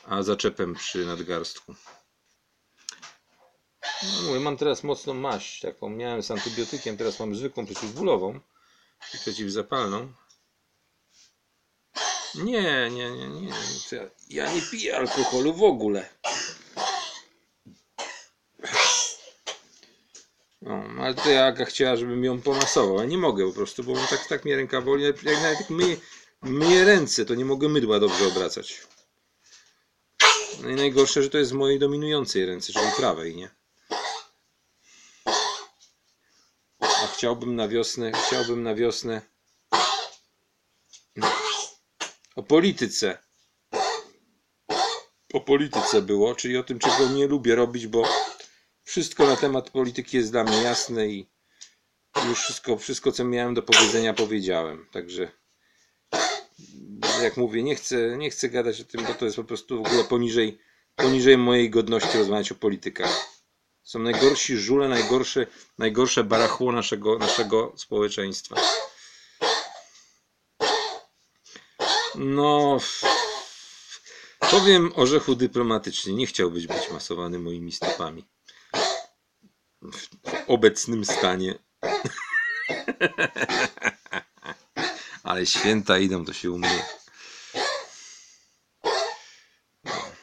a 0.08 0.24
zaczepem 0.24 0.76
przy 0.76 1.06
nadgarstku. 1.06 1.76
No, 4.04 4.22
mówię, 4.28 4.40
mam 4.40 4.58
teraz 4.58 4.84
mocną 4.84 5.14
maść, 5.14 5.62
taką 5.62 5.90
miałem 5.90 6.24
z 6.24 6.32
antybiotykiem, 6.32 6.98
teraz 6.98 7.20
mam 7.20 7.36
zwykłą 7.36 7.66
przeciwbólową 7.66 8.40
i 9.14 9.18
przeciwzapalną. 9.18 10.14
Nie, 12.36 12.90
nie, 12.92 13.12
nie, 13.12 13.28
nie. 13.30 13.52
Ja, 14.30 14.54
nie 14.54 14.62
piję 14.62 14.98
alkoholu 14.98 15.54
w 15.54 15.64
ogóle. 15.64 16.10
No, 20.62 20.84
ale 21.00 21.14
to 21.14 21.30
ja 21.30 21.46
Aga 21.46 21.66
chciała, 21.66 21.96
żebym 21.96 22.24
ją 22.24 22.42
pomasował, 22.42 23.00
a 23.00 23.06
nie 23.06 23.18
mogę 23.18 23.48
po 23.48 23.54
prostu, 23.54 23.84
bo 23.84 23.94
tak, 24.10 24.28
tak 24.28 24.46
mnie 24.46 24.56
ręka 24.56 24.82
boli. 24.82 25.04
Jak 25.04 25.24
nawet 25.24 25.70
myję, 25.70 25.98
myję 26.42 26.86
ręce, 26.86 27.26
to 27.26 27.36
nie 27.36 27.46
mogę 27.46 27.70
mydła 27.70 28.00
dobrze 28.00 28.28
obracać. 28.28 28.82
No 30.64 30.70
i 30.70 30.76
najgorsze, 30.76 31.24
że 31.24 31.30
to 31.30 31.38
jest 31.38 31.52
w 31.52 31.56
mojej 31.56 31.80
dominującej 31.80 32.46
ręce, 32.46 32.74
czyli 32.74 32.86
prawej, 32.98 33.36
nie? 33.36 33.50
A 36.80 37.08
chciałbym 37.14 37.56
na 37.56 37.68
wiosnę, 37.68 38.12
chciałbym 38.28 38.64
na 38.64 38.76
wiosnę 38.76 39.33
o 42.44 42.46
polityce. 42.46 43.18
O 45.34 45.42
polityce 45.42 46.02
było, 46.02 46.36
czyli 46.36 46.58
o 46.58 46.64
tym, 46.64 46.80
czego 46.80 47.10
nie 47.10 47.28
lubię 47.28 47.56
robić, 47.56 47.88
bo 47.88 48.04
wszystko 48.84 49.26
na 49.26 49.36
temat 49.36 49.70
polityki 49.70 50.18
jest 50.18 50.32
dla 50.32 50.44
mnie 50.44 50.62
jasne 50.62 51.08
i 51.08 51.30
już 52.28 52.40
wszystko, 52.40 52.78
wszystko 52.78 53.12
co 53.12 53.24
miałem 53.24 53.54
do 53.54 53.62
powiedzenia, 53.62 54.14
powiedziałem. 54.14 54.88
Także 54.92 55.32
jak 57.22 57.38
mówię, 57.38 57.64
nie 57.64 57.76
chcę, 57.76 58.18
nie 58.18 58.30
chcę 58.30 58.50
gadać 58.50 58.82
o 58.82 58.84
tym, 58.84 59.06
bo 59.06 59.14
to 59.14 59.26
jest 59.26 59.38
po 59.38 59.44
prostu 59.44 59.84
w 59.84 59.88
ogóle 59.88 60.04
poniżej, 60.04 60.60
poniżej 60.96 61.38
mojej 61.38 61.70
godności 61.70 62.18
rozmawiać 62.18 62.52
o 62.52 62.56
politykach. 62.56 63.28
Są 63.84 64.00
najgorsi 64.00 64.58
żule, 64.58 64.88
najgorsze, 64.88 65.48
najgorsze 65.78 66.24
barachło 66.24 66.72
naszego, 66.72 67.18
naszego 67.18 67.74
społeczeństwa. 67.76 68.56
No, 72.16 72.78
powiem 74.40 74.92
orzechu 74.96 75.36
dyplomatycznie, 75.36 76.14
nie 76.14 76.28
chciałbyś 76.28 76.68
być 76.68 76.92
masowany 76.92 77.40
moimi 77.40 77.72
stopami. 77.72 78.26
W 79.82 80.08
obecnym 80.48 81.06
stanie. 81.06 81.60
Ale 85.24 85.46
święta 85.46 85.98
idą, 85.98 86.26
to 86.26 86.34
się 86.34 86.52
umyje. 86.52 86.86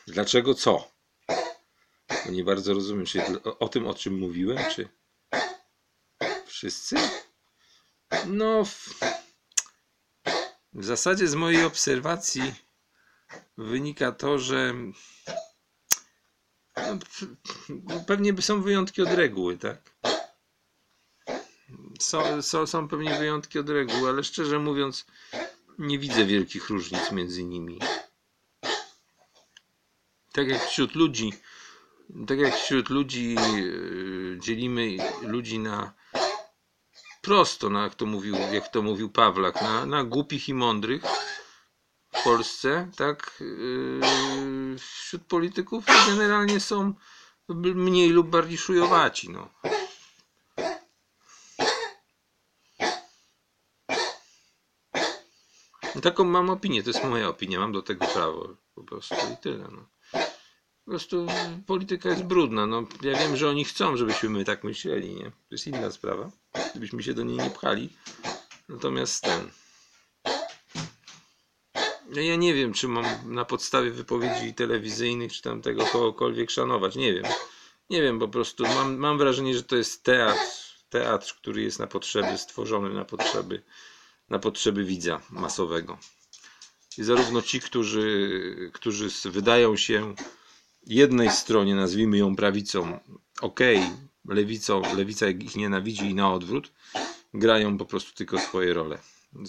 Dlaczego 0.06 0.54
co? 0.54 0.90
Bo 2.26 2.30
nie 2.30 2.44
bardzo 2.44 2.74
rozumiem, 2.74 3.06
czy 3.06 3.22
o, 3.44 3.58
o 3.58 3.68
tym, 3.68 3.86
o 3.86 3.94
czym 3.94 4.18
mówiłem, 4.18 4.58
czy 4.74 4.88
wszyscy? 6.46 6.96
No, 8.26 8.64
w, 8.64 9.00
w 10.72 10.84
zasadzie 10.84 11.28
z 11.28 11.34
mojej 11.34 11.64
obserwacji 11.64 12.55
wynika 13.59 14.12
to, 14.12 14.38
że 14.38 14.74
no, 16.76 16.98
p- 17.88 18.05
pewnie 18.06 18.42
są 18.42 18.62
wyjątki 18.62 19.02
od 19.02 19.09
reguły, 19.09 19.59
tak? 19.59 19.94
Są, 22.01 22.42
są, 22.42 22.66
są 22.66 22.88
pewnie 22.88 23.18
wyjątki 23.18 23.59
od 23.59 23.68
reguły, 23.68 24.09
ale 24.09 24.24
szczerze 24.24 24.59
mówiąc, 24.59 25.06
nie 25.78 25.98
widzę 25.98 26.24
wielkich 26.24 26.69
różnic 26.69 27.12
między 27.12 27.45
nimi. 27.45 27.78
Tak 30.32 30.48
jak 30.48 30.62
wśród 30.64 30.95
ludzi, 30.95 31.32
tak 32.27 32.38
jak 32.38 32.54
wśród 32.54 32.90
ludzi 32.90 33.35
yy, 33.35 34.38
dzielimy 34.40 34.96
ludzi 35.22 35.59
na 35.59 35.93
prosto, 37.21 37.71
na, 37.71 37.82
jak, 37.82 37.95
to 37.95 38.07
mówił, 38.07 38.37
jak 38.53 38.69
to 38.69 38.82
mówił 38.82 39.11
Pawlak, 39.11 39.63
na, 39.63 39.87
na 39.87 40.05
głupich 40.05 40.49
i 40.49 40.55
mądrych 40.55 41.03
w 42.13 42.24
Polsce, 42.24 42.90
tak 42.97 43.37
yy, 43.40 44.77
wśród 44.79 45.23
polityków 45.23 45.85
generalnie 46.07 46.61
są 46.61 46.95
mniej 47.74 48.11
lub 48.11 48.29
bardziej 48.29 48.59
szujowaci. 48.59 49.31
No. 49.31 49.49
Taką 56.03 56.24
mam 56.24 56.51
opinię, 56.51 56.82
to 56.82 56.90
jest 56.90 57.05
moja 57.05 57.29
opinia, 57.29 57.61
mam 57.61 57.73
do 57.73 57.82
tego 57.82 58.07
prawo 58.07 58.57
po 58.74 58.82
prostu 58.82 59.15
i 59.35 59.37
tyle. 59.43 59.69
No. 59.73 59.87
Po 60.90 60.93
prostu 60.93 61.27
polityka 61.66 62.09
jest 62.09 62.24
brudna. 62.24 62.66
No, 62.66 62.86
ja 63.02 63.19
wiem, 63.19 63.36
że 63.36 63.48
oni 63.48 63.64
chcą, 63.64 63.96
żebyśmy 63.96 64.28
my 64.28 64.44
tak 64.44 64.64
myśleli, 64.64 65.14
nie? 65.14 65.24
To 65.24 65.51
jest 65.51 65.66
inna 65.66 65.90
sprawa, 65.90 66.30
żebyśmy 66.74 67.02
się 67.02 67.14
do 67.14 67.22
niej 67.22 67.36
nie 67.36 67.51
pchali. 67.51 67.88
Natomiast 68.69 69.24
ten. 69.24 69.51
Ja, 72.12 72.36
nie 72.36 72.54
wiem, 72.54 72.72
czy 72.72 72.88
mam 72.88 73.04
na 73.24 73.44
podstawie 73.44 73.90
wypowiedzi 73.90 74.54
telewizyjnych, 74.54 75.32
czy 75.32 75.43
tam 75.43 75.62
tego 75.62 75.86
kogokolwiek 75.86 76.51
szanować. 76.51 76.96
Nie 76.96 77.14
wiem. 77.14 77.24
Nie 77.90 78.02
wiem, 78.02 78.19
po 78.19 78.28
prostu 78.28 78.62
mam, 78.62 78.96
mam 78.96 79.19
wrażenie, 79.19 79.54
że 79.54 79.62
to 79.62 79.77
jest 79.77 80.04
teatr, 80.04 80.40
teatr, 80.88 81.35
który 81.36 81.62
jest 81.62 81.78
na 81.78 81.86
potrzeby, 81.86 82.38
stworzony 82.38 82.94
na 82.94 83.04
potrzeby, 83.04 83.62
na 84.28 84.38
potrzeby 84.38 84.85
widza 84.85 85.20
masowego. 85.30 85.98
I 86.98 87.02
zarówno 87.02 87.43
ci, 87.43 87.60
którzy, 87.60 88.70
którzy 88.74 89.09
wydają 89.24 89.77
się 89.77 90.14
jednej 90.86 91.30
stronie, 91.30 91.74
nazwijmy 91.74 92.18
ją 92.18 92.36
prawicą, 92.36 92.98
okej, 93.40 93.80
lewicą, 94.24 94.82
lewica 94.96 95.28
ich 95.28 95.56
nienawidzi 95.56 96.10
i 96.10 96.14
na 96.14 96.32
odwrót, 96.32 96.72
grają 97.34 97.78
po 97.78 97.84
prostu 97.84 98.14
tylko 98.14 98.38
swoje 98.38 98.74
role. 98.74 98.98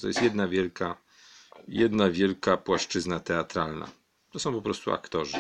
To 0.02 0.08
jest 0.08 0.22
jedna 0.22 0.48
wielka, 0.48 0.98
jedna 1.68 2.10
wielka 2.10 2.58
płaszczyzna 2.58 3.20
teatralna. 3.20 3.90
To 4.32 4.40
są 4.40 4.54
po 4.54 4.62
prostu 4.62 4.92
aktorzy. 4.92 5.38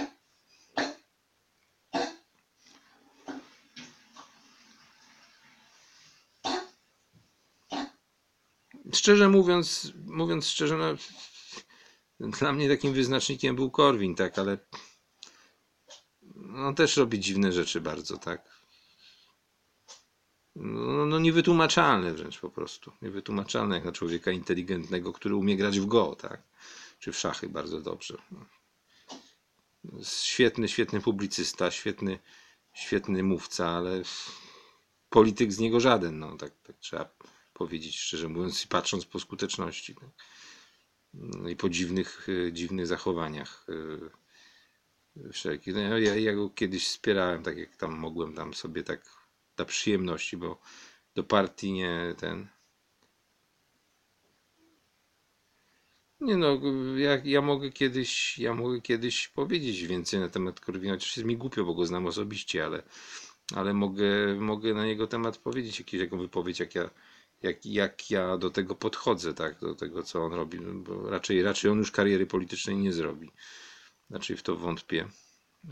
Szczerze 8.93 9.29
mówiąc, 9.29 9.93
mówiąc 10.05 10.47
szczerze, 10.47 10.77
no, 10.77 10.95
dla 12.19 12.53
mnie 12.53 12.69
takim 12.69 12.93
wyznacznikiem 12.93 13.55
był 13.55 13.71
Korwin, 13.71 14.15
tak, 14.15 14.39
ale 14.39 14.57
on 16.55 16.75
też 16.75 16.97
robi 16.97 17.19
dziwne 17.19 17.51
rzeczy 17.51 17.81
bardzo, 17.81 18.17
tak. 18.17 18.61
No, 20.55 21.05
no 21.05 21.19
niewytłumaczalne 21.19 22.13
wręcz 22.13 22.39
po 22.39 22.49
prostu. 22.49 22.91
Niewytłumaczalne 23.01 23.75
jak 23.75 23.85
na 23.85 23.91
człowieka 23.91 24.31
inteligentnego, 24.31 25.13
który 25.13 25.35
umie 25.35 25.57
grać 25.57 25.80
w 25.80 25.85
go, 25.85 26.15
tak. 26.15 26.41
Czy 26.99 27.11
w 27.11 27.17
szachy 27.17 27.49
bardzo 27.49 27.81
dobrze. 27.81 28.17
No. 28.31 28.45
Świetny, 30.03 30.67
świetny 30.67 31.01
publicysta, 31.01 31.71
świetny, 31.71 32.19
świetny 32.73 33.23
mówca, 33.23 33.69
ale 33.69 34.01
polityk 35.09 35.53
z 35.53 35.59
niego 35.59 35.80
żaden, 35.80 36.19
no 36.19 36.38
tak, 36.38 36.51
tak 36.63 36.77
trzeba 36.80 37.09
powiedzieć 37.53 37.99
szczerze 37.99 38.30
mówiąc 38.30 38.65
i 38.65 38.67
patrząc 38.67 39.05
po 39.05 39.19
skuteczności. 39.19 39.95
Tak. 39.95 40.09
No 41.13 41.49
i 41.49 41.55
po 41.55 41.69
dziwnych, 41.69 42.30
y, 42.30 42.53
dziwnych 42.53 42.88
zachowaniach 42.88 43.65
y, 43.69 44.20
wszelkich. 45.33 45.75
No, 45.75 45.98
ja, 45.98 46.15
ja 46.15 46.33
go 46.33 46.49
kiedyś 46.49 46.88
wspierałem, 46.88 47.43
tak 47.43 47.57
jak 47.57 47.75
tam 47.75 47.98
mogłem 47.98 48.33
tam 48.33 48.53
sobie 48.53 48.83
tak 48.83 49.01
dla 49.56 49.65
przyjemności, 49.65 50.38
bo 50.38 50.61
do 51.15 51.23
partii 51.23 51.72
nie 51.72 52.15
ten. 52.17 52.48
Nie 56.22 56.38
no, 56.38 56.61
ja, 56.98 57.22
ja 57.23 57.41
mogę 57.41 57.72
kiedyś, 57.72 58.40
ja 58.40 58.53
mogę 58.53 58.81
kiedyś 58.81 59.27
powiedzieć 59.27 59.81
więcej 59.81 60.19
na 60.19 60.30
temat 60.30 60.59
Korwina, 60.59 60.93
chociaż 60.93 61.17
jest 61.17 61.27
mi 61.27 61.38
głupio, 61.38 61.65
bo 61.65 61.73
go 61.73 61.85
znam 61.85 62.06
osobiście, 62.06 62.65
ale, 62.65 62.83
ale 63.56 63.73
mogę, 63.73 64.35
mogę 64.35 64.73
na 64.73 64.85
jego 64.85 65.07
temat 65.07 65.38
powiedzieć 65.38 65.80
jakąś 65.80 65.93
jaką 65.93 66.17
wypowiedź, 66.17 66.59
jak 66.59 66.75
ja, 66.75 66.90
jak, 67.43 67.65
jak 67.65 68.11
ja 68.11 68.38
do 68.38 68.49
tego 68.49 68.75
podchodzę, 68.75 69.33
tak, 69.33 69.59
do 69.59 69.75
tego, 69.75 70.03
co 70.03 70.23
on 70.23 70.33
robi, 70.33 70.59
bo 70.59 71.09
raczej, 71.09 71.43
raczej 71.43 71.72
on 71.72 71.77
już 71.77 71.91
kariery 71.91 72.25
politycznej 72.25 72.77
nie 72.77 72.93
zrobi. 72.93 73.31
Raczej 74.11 74.38
w 74.38 74.43
to 74.43 74.56
wątpię. 74.56 75.07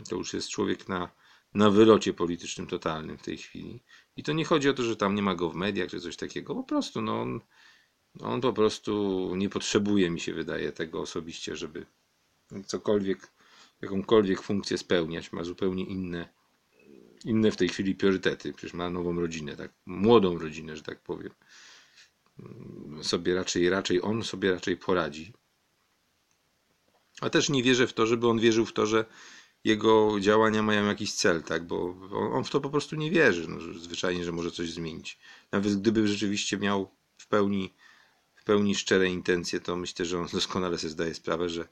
To 0.08 0.16
już 0.16 0.34
jest 0.34 0.48
człowiek 0.48 0.88
na, 0.88 1.10
na 1.54 1.70
wylocie 1.70 2.12
politycznym 2.14 2.66
totalnym 2.66 3.18
w 3.18 3.22
tej 3.22 3.36
chwili. 3.36 3.82
I 4.16 4.22
to 4.22 4.32
nie 4.32 4.44
chodzi 4.44 4.68
o 4.68 4.72
to, 4.72 4.82
że 4.82 4.96
tam 4.96 5.14
nie 5.14 5.22
ma 5.22 5.34
go 5.34 5.50
w 5.50 5.54
mediach 5.54 5.90
czy 5.90 6.00
coś 6.00 6.16
takiego. 6.16 6.54
Po 6.54 6.64
prostu, 6.64 7.02
no 7.02 7.20
on, 7.20 7.40
on 8.20 8.40
po 8.40 8.52
prostu 8.52 9.32
nie 9.36 9.48
potrzebuje, 9.48 10.10
mi 10.10 10.20
się 10.20 10.34
wydaje, 10.34 10.72
tego 10.72 11.00
osobiście, 11.00 11.56
żeby, 11.56 11.86
cokolwiek, 12.66 13.32
jakąkolwiek 13.80 14.42
funkcję 14.42 14.78
spełniać, 14.78 15.32
ma 15.32 15.44
zupełnie 15.44 15.84
inne, 15.84 16.28
inne 17.24 17.50
w 17.50 17.56
tej 17.56 17.68
chwili 17.68 17.94
priorytety. 17.94 18.52
Przecież 18.52 18.74
ma 18.74 18.90
nową 18.90 19.20
rodzinę, 19.20 19.56
tak, 19.56 19.72
młodą 19.86 20.38
rodzinę, 20.38 20.76
że 20.76 20.82
tak 20.82 21.00
powiem. 21.02 21.30
Sobie 23.02 23.34
raczej, 23.34 23.70
raczej 23.70 24.02
on 24.02 24.22
sobie 24.22 24.52
raczej 24.52 24.76
poradzi. 24.76 25.32
A 27.20 27.30
też 27.30 27.48
nie 27.48 27.62
wierzę 27.62 27.86
w 27.86 27.92
to, 27.92 28.06
żeby 28.06 28.28
on 28.28 28.38
wierzył 28.38 28.66
w 28.66 28.72
to, 28.72 28.86
że 28.86 29.04
jego 29.64 30.20
działania 30.20 30.62
mają 30.62 30.86
jakiś 30.86 31.12
cel, 31.12 31.42
tak? 31.42 31.66
Bo 31.66 31.96
on, 32.12 32.32
on 32.32 32.44
w 32.44 32.50
to 32.50 32.60
po 32.60 32.70
prostu 32.70 32.96
nie 32.96 33.10
wierzy, 33.10 33.48
no, 33.48 33.60
zwyczajnie, 33.78 34.24
że 34.24 34.32
może 34.32 34.50
coś 34.50 34.70
zmienić. 34.70 35.18
Nawet 35.52 35.80
gdyby 35.80 36.08
rzeczywiście 36.08 36.58
miał 36.58 36.90
w 37.18 37.26
pełni, 37.26 37.74
w 38.34 38.44
pełni 38.44 38.74
szczere 38.74 39.08
intencje, 39.08 39.60
to 39.60 39.76
myślę, 39.76 40.04
że 40.04 40.18
on 40.18 40.26
doskonale 40.32 40.78
sobie 40.78 40.90
zdaje 40.90 41.14
sprawę, 41.14 41.48
że 41.48 41.68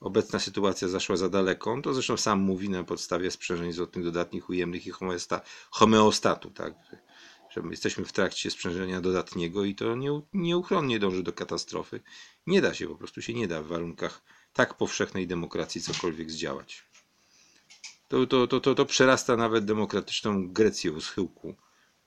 obecna 0.00 0.38
sytuacja 0.38 0.88
zaszła 0.88 1.16
za 1.16 1.28
daleko. 1.28 1.72
On 1.72 1.82
to 1.82 1.94
zresztą 1.94 2.16
sam 2.16 2.40
mówi 2.40 2.68
na 2.68 2.84
podstawie 2.84 3.30
sprzężeń 3.30 3.72
zwrotnych 3.72 4.04
dodatnich, 4.04 4.48
ujemnych 4.48 4.86
i 4.86 4.92
homeosta- 4.92 5.40
homeostatu, 5.70 6.50
tak? 6.50 6.74
Że 7.50 7.62
my 7.62 7.70
jesteśmy 7.70 8.04
w 8.04 8.12
trakcie 8.12 8.50
sprzężenia 8.50 9.00
dodatniego 9.00 9.64
i 9.64 9.74
to 9.74 9.96
nie, 9.96 10.20
nieuchronnie 10.32 10.98
dąży 10.98 11.22
do 11.22 11.32
katastrofy. 11.32 12.00
Nie 12.46 12.60
da 12.60 12.74
się, 12.74 12.88
po 12.88 12.96
prostu 12.96 13.22
się 13.22 13.34
nie 13.34 13.48
da 13.48 13.62
w 13.62 13.66
warunkach 13.66 14.22
tak 14.52 14.74
powszechnej 14.74 15.26
demokracji 15.26 15.80
cokolwiek 15.80 16.30
zdziałać. 16.30 16.84
To, 18.08 18.26
to, 18.26 18.46
to, 18.46 18.60
to, 18.60 18.74
to 18.74 18.86
przerasta 18.86 19.36
nawet 19.36 19.64
demokratyczną 19.64 20.48
Grecję 20.48 20.92
u 20.92 21.00
schyłku, 21.00 21.54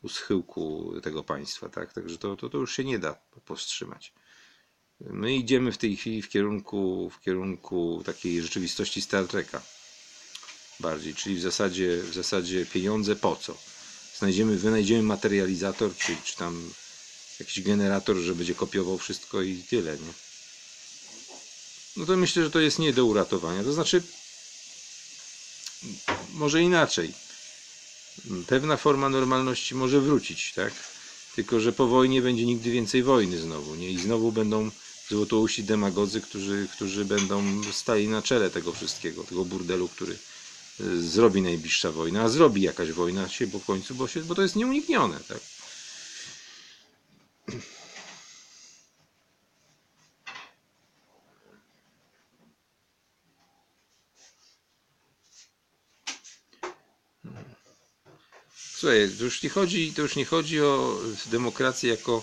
u 0.02 0.10
schyłku 0.10 0.94
tego 1.04 1.24
państwa, 1.24 1.70
tak? 1.70 1.94
Także 1.94 2.18
to, 2.18 2.36
to, 2.36 2.50
to 2.50 2.58
już 2.58 2.76
się 2.76 2.84
nie 2.84 3.00
da 3.00 3.14
powstrzymać. 3.46 4.14
My 5.00 5.36
idziemy 5.36 5.72
w 5.72 5.78
tej 5.78 5.98
chwili 5.98 6.22
w 6.22 6.30
kierunku, 6.30 7.10
w 7.10 7.20
kierunku 7.20 8.02
takiej 8.06 8.42
rzeczywistości 8.42 9.02
Star 9.02 9.28
Treka 9.28 9.62
bardziej, 10.80 11.16
czyli 11.16 11.36
w 11.36 11.42
zasadzie, 11.42 11.98
w 11.98 12.14
zasadzie 12.14 12.66
pieniądze 12.66 13.16
po 13.16 13.36
co? 13.36 13.58
Znajdziemy, 14.18 14.58
wynajdziemy 14.58 15.04
materializator, 15.04 15.96
czy, 15.96 16.16
czy 16.24 16.38
tam 16.38 16.70
jakiś 17.40 17.62
generator, 17.62 18.18
że 18.18 18.36
będzie 18.36 18.56
kopiował 18.56 18.98
wszystko 18.98 19.42
i 19.42 19.58
tyle, 19.58 19.98
nie? 19.98 20.25
No 21.98 22.06
to 22.06 22.18
myślę, 22.18 22.44
że 22.44 22.52
to 22.52 22.60
jest 22.60 22.80
nie 22.80 22.94
do 22.94 23.06
uratowania. 23.06 23.64
To 23.64 23.74
znaczy, 23.74 24.04
może 26.34 26.62
inaczej. 26.62 27.14
Pewna 28.48 28.78
forma 28.78 29.10
normalności 29.10 29.76
może 29.76 30.02
wrócić, 30.02 30.54
tak? 30.56 30.74
Tylko, 31.36 31.60
że 31.60 31.74
po 31.74 31.88
wojnie 31.88 32.22
będzie 32.22 32.46
nigdy 32.46 32.72
więcej 32.72 33.04
wojny 33.04 33.38
znowu, 33.38 33.76
nie? 33.76 33.90
I 33.90 34.00
znowu 34.00 34.32
będą 34.32 34.72
złotouści 35.10 35.64
demagodzy, 35.64 36.22
którzy, 36.22 36.68
którzy 36.74 37.06
będą 37.06 37.64
stali 37.72 38.08
na 38.08 38.22
czele 38.22 38.50
tego 38.50 38.74
wszystkiego, 38.74 39.24
tego 39.24 39.46
burdelu, 39.46 39.88
który 39.88 40.18
y, 40.80 41.02
zrobi 41.02 41.42
najbliższa 41.42 41.92
wojna, 41.92 42.22
a 42.22 42.30
zrobi 42.30 42.62
jakaś 42.62 42.92
wojna 42.92 43.30
się 43.30 43.48
po 43.48 43.60
końcu, 43.60 43.96
bo, 43.96 44.08
się, 44.08 44.24
bo 44.24 44.36
to 44.36 44.42
jest 44.42 44.56
nieuniknione, 44.56 45.20
tak? 45.20 45.40
Słuchaj, 58.86 59.10
to 59.18 59.24
już 59.24 59.44
nie 59.44 59.50
chodzi, 59.50 59.94
to 59.94 60.02
już 60.02 60.16
nie 60.16 60.26
chodzi 60.26 60.62
o 60.62 61.00
demokrację 61.32 61.90
jako, 61.90 62.22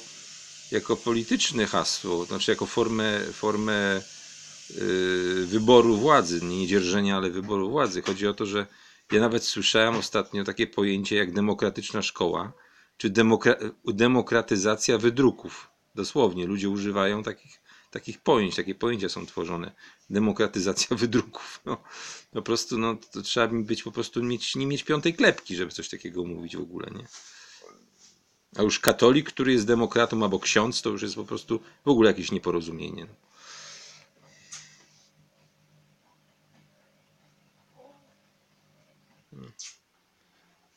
jako 0.71 0.97
polityczne 0.97 1.67
hasło, 1.67 2.25
znaczy 2.25 2.51
jako 2.51 2.67
formę, 2.67 3.21
formę 3.33 4.03
yy, 4.71 5.47
wyboru 5.47 5.97
władzy, 5.97 6.41
nie 6.45 6.67
dzierżenia, 6.67 7.17
ale 7.17 7.31
wyboru 7.31 7.71
władzy. 7.71 8.03
Chodzi 8.03 8.27
o 8.27 8.35
to, 8.35 8.47
że 8.47 8.67
ja 9.13 9.21
nawet 9.21 9.45
słyszałem 9.45 9.97
ostatnio 9.97 10.45
takie 10.45 10.67
pojęcie 10.67 11.17
jak 11.17 11.33
demokratyczna 11.33 12.03
szkoła, 12.03 12.53
czy 12.97 13.11
demokra 13.11 13.55
demokratyzacja 13.85 14.99
wydruków. 14.99 15.71
Dosłownie, 15.95 16.47
ludzie 16.47 16.69
używają 16.69 17.23
takich, 17.23 17.62
takich 17.93 18.19
pojęć, 18.19 18.57
takie 18.57 18.75
pojęcia 18.75 19.09
są 19.09 19.27
tworzone. 19.27 19.73
Demokratyzacja 20.11 20.97
wydruków. 21.03 21.61
No, 21.65 21.77
po 22.33 22.43
prostu, 22.43 22.79
no, 22.79 22.97
to 23.13 23.23
trzeba 23.23 23.49
być 23.49 23.83
po 23.83 23.93
prostu 23.93 24.23
mieć, 24.23 24.57
nie 24.57 24.67
mieć 24.67 24.83
piątej 24.85 25.15
klepki, 25.15 25.57
żeby 25.57 25.73
coś 25.73 25.89
takiego 25.89 26.25
mówić 26.25 26.57
w 26.57 26.61
ogóle, 26.61 26.91
nie? 26.91 27.07
A 28.57 28.63
już 28.63 28.79
katolik, 28.79 29.29
który 29.29 29.53
jest 29.53 29.67
demokratą, 29.67 30.23
albo 30.23 30.41
ksiądz, 30.41 30.83
to 30.83 30.91
już 30.91 31.03
jest 31.03 31.15
po 31.15 31.25
prostu 31.25 31.61
w 31.85 31.89
ogóle 31.89 32.11
jakieś 32.11 32.33
nieporozumienie. 32.33 33.07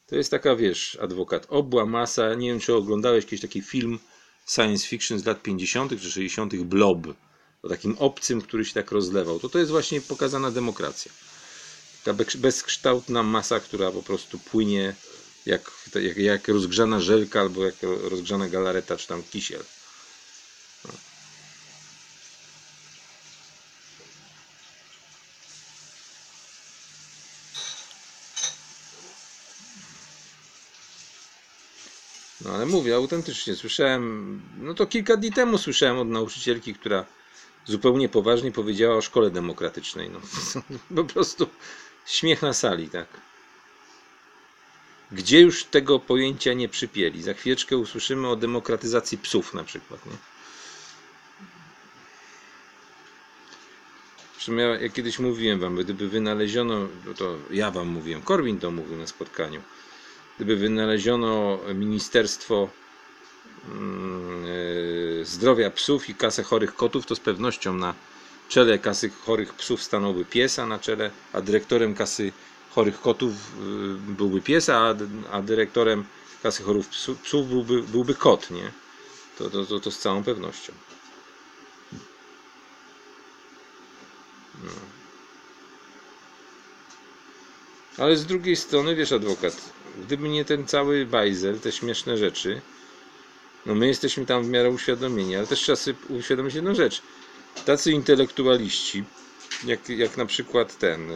To 0.08 0.16
jest 0.16 0.32
taka, 0.32 0.56
wiesz, 0.56 0.98
adwokat 1.02 1.48
obła, 1.50 1.85
masa. 1.85 2.34
Nie 2.34 2.48
wiem, 2.48 2.60
czy 2.60 2.76
oglądałeś 2.76 3.24
jakiś 3.24 3.42
taki 3.42 3.61
film 3.61 4.00
science 4.45 4.88
fiction 4.88 5.19
z 5.19 5.25
lat 5.25 5.41
50. 5.41 6.01
czy 6.01 6.11
60. 6.11 6.56
Blob. 6.56 7.07
O 7.64 7.69
takim 7.69 7.95
obcym, 7.98 8.41
który 8.41 8.65
się 8.65 8.74
tak 8.74 8.91
rozlewał. 8.91 9.40
To 9.40 9.49
to 9.49 9.59
jest 9.59 9.72
właśnie 9.72 10.01
pokazana 10.01 10.51
demokracja. 10.51 11.11
Taka 12.03 12.24
bezkształtna 12.38 13.24
masa, 13.24 13.59
która 13.59 13.91
po 13.91 14.03
prostu 14.03 14.40
płynie 14.40 14.95
jak, 15.45 15.72
jak, 15.95 16.17
jak 16.17 16.48
rozgrzana 16.48 16.99
żelka 16.99 17.40
albo 17.40 17.65
jak 17.65 17.75
rozgrzana 17.83 18.49
galareta 18.49 18.98
czy 18.98 19.07
tam 19.07 19.24
kisiel. 19.24 19.64
Mówię, 32.76 32.95
autentycznie 32.95 33.56
słyszałem, 33.56 34.42
no 34.58 34.74
to 34.74 34.86
kilka 34.86 35.18
dni 35.18 35.32
temu 35.32 35.58
słyszałem 35.58 35.98
od 35.98 36.08
nauczycielki, 36.08 36.74
która 36.74 37.06
zupełnie 37.66 38.10
poważnie 38.10 38.52
powiedziała 38.52 38.95
o 38.98 39.02
szkole 39.02 39.30
demokratycznej. 39.32 40.10
No, 40.10 40.20
po 41.04 41.14
prostu 41.14 41.48
śmiech 42.06 42.42
na 42.42 42.54
sali, 42.54 42.90
tak. 42.90 43.08
Gdzie 45.12 45.42
już 45.42 45.64
tego 45.64 46.00
pojęcia 46.00 46.54
nie 46.54 46.70
przypieli? 46.70 47.24
Za 47.24 47.34
chwileczkę 47.34 47.78
usłyszymy 47.78 48.28
o 48.28 48.36
demokratyzacji 48.36 49.18
psów 49.18 49.54
na 49.54 49.64
przykład, 49.64 50.06
nie? 50.06 50.18
Zresztą 54.34 54.56
ja, 54.56 54.80
ja 54.80 54.90
kiedyś 54.90 55.20
mówiłem 55.20 55.60
wam, 55.60 55.76
gdyby 55.76 56.10
wynaleziono, 56.10 56.88
no 57.06 57.14
to 57.14 57.36
ja 57.52 57.72
wam 57.72 57.88
mówiłem, 57.88 58.22
Korwin 58.22 58.60
to 58.60 58.72
mówił 58.72 58.98
na 58.98 59.08
spotkaniu, 59.08 59.62
gdyby 60.35 60.55
wynaleziono 60.55 61.59
Ministerstwo 61.75 62.69
Zdrowia 65.23 65.72
Psów 65.72 66.09
i 66.09 66.15
Kasę 66.15 66.43
Chorych 66.43 66.75
Kotów, 66.75 67.05
to 67.05 67.15
z 67.15 67.19
pewnością 67.19 67.73
na 67.73 67.93
czele 68.49 68.80
kasy 68.80 69.09
chorych 69.09 69.53
psów 69.53 69.83
stanąłby 69.83 70.25
pies, 70.25 70.59
a 70.59 70.65
na 70.65 70.80
czele, 70.80 71.11
a 71.33 71.41
dyrektorem 71.41 71.95
kasy 71.95 72.31
chorych 72.75 73.01
kotów 73.01 73.33
byłby 74.07 74.41
pies, 74.41 74.69
a, 74.69 74.95
a 75.31 75.41
dyrektorem 75.41 76.05
kasy 76.43 76.64
chorych 76.64 76.88
psów, 76.88 77.22
psów 77.22 77.49
byłby, 77.49 77.83
byłby 77.83 78.15
kot, 78.15 78.51
nie? 78.51 78.72
To, 79.38 79.49
to, 79.49 79.65
to, 79.65 79.80
to 79.80 79.91
z 79.91 79.99
całą 79.99 80.23
pewnością. 80.23 80.73
No. 84.64 84.72
Ale 87.97 88.17
z 88.17 88.25
drugiej 88.25 88.55
strony, 88.55 88.95
wiesz, 88.95 89.11
adwokat, 89.11 89.72
gdyby 90.03 90.30
nie 90.30 90.45
ten 90.45 90.67
cały 90.67 91.06
bajzel, 91.06 91.59
te 91.59 91.72
śmieszne 91.72 92.17
rzeczy, 92.17 92.61
no 93.65 93.75
my 93.75 93.88
jesteśmy 93.88 94.25
tam 94.25 94.43
w 94.43 94.49
miarę 94.49 94.69
uświadomieni, 94.69 95.35
ale 95.35 95.48
też 95.48 95.59
trzeba 95.59 95.75
sobie 95.75 95.98
uświadomić 96.09 96.56
jedną 96.56 96.75
rzecz. 96.75 97.01
Tacy 97.65 97.91
intelektualiści, 97.91 99.03
jak, 99.65 99.90
jak 99.90 100.17
na 100.17 100.25
przykład 100.25 100.77
ten, 100.77 101.07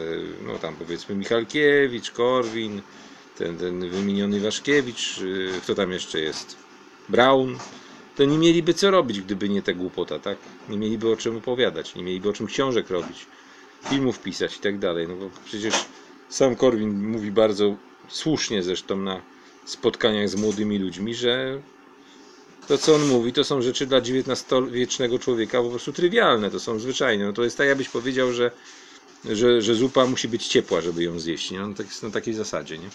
no 0.48 0.58
tam 0.60 0.76
powiedzmy 0.76 1.16
Michalkiewicz, 1.16 2.12
Korwin, 2.12 2.82
ten, 3.38 3.58
ten 3.58 3.90
wymieniony 3.90 4.40
Waszkiewicz, 4.40 5.20
kto 5.64 5.76
tam 5.76 5.92
jeszcze 5.92 6.20
jest? 6.20 6.58
Braun, 7.10 7.58
to 8.16 8.26
nie 8.26 8.38
mieliby 8.38 8.74
co 8.74 8.92
robić, 8.92 9.22
gdyby 9.22 9.50
nie 9.50 9.62
ta 9.62 9.74
głupota, 9.74 10.20
tak? 10.20 10.38
Nie 10.70 10.78
mieliby 10.78 11.12
o 11.12 11.16
czym 11.16 11.38
opowiadać, 11.38 11.96
nie 11.96 12.04
mieliby 12.04 12.30
o 12.30 12.34
czym 12.34 12.48
książek 12.48 12.90
robić, 12.90 13.26
filmów 13.90 14.20
pisać 14.20 14.58
i 14.58 14.60
tak 14.60 14.80
dalej. 14.80 15.08
No 15.08 15.16
bo 15.16 15.30
przecież 15.46 15.74
sam 16.30 16.56
Korwin 16.56 17.08
mówi 17.08 17.32
bardzo 17.32 17.76
słusznie 18.10 18.64
zresztą 18.64 18.98
na 18.98 19.22
spotkaniach 19.66 20.30
z 20.30 20.36
młodymi 20.36 20.78
ludźmi, 20.80 21.16
że 21.16 21.62
to, 22.68 22.78
co 22.78 22.96
on 22.96 23.08
mówi, 23.08 23.34
to 23.34 23.44
są 23.44 23.62
rzeczy 23.62 23.86
dla 23.86 23.98
XIX-wiecznego 23.98 25.20
człowieka 25.20 25.62
po 25.62 25.70
prostu 25.70 25.94
trywialne, 25.94 26.52
to 26.52 26.60
są 26.60 26.80
zwyczajne. 26.80 27.26
No 27.26 27.34
to 27.34 27.44
jest 27.44 27.58
tak, 27.58 27.68
jakbyś 27.68 27.90
powiedział, 27.90 28.34
że, 28.34 28.52
że, 29.26 29.62
że 29.62 29.76
zupa 29.76 30.06
musi 30.06 30.28
być 30.28 30.48
ciepła, 30.48 30.82
żeby 30.82 31.04
ją 31.04 31.20
zjeść. 31.20 31.52
Nie? 31.52 31.60
Tak, 31.78 31.88
na 32.04 32.10
takiej 32.10 32.34
zasadzie, 32.34 32.78
nie? 32.78 32.90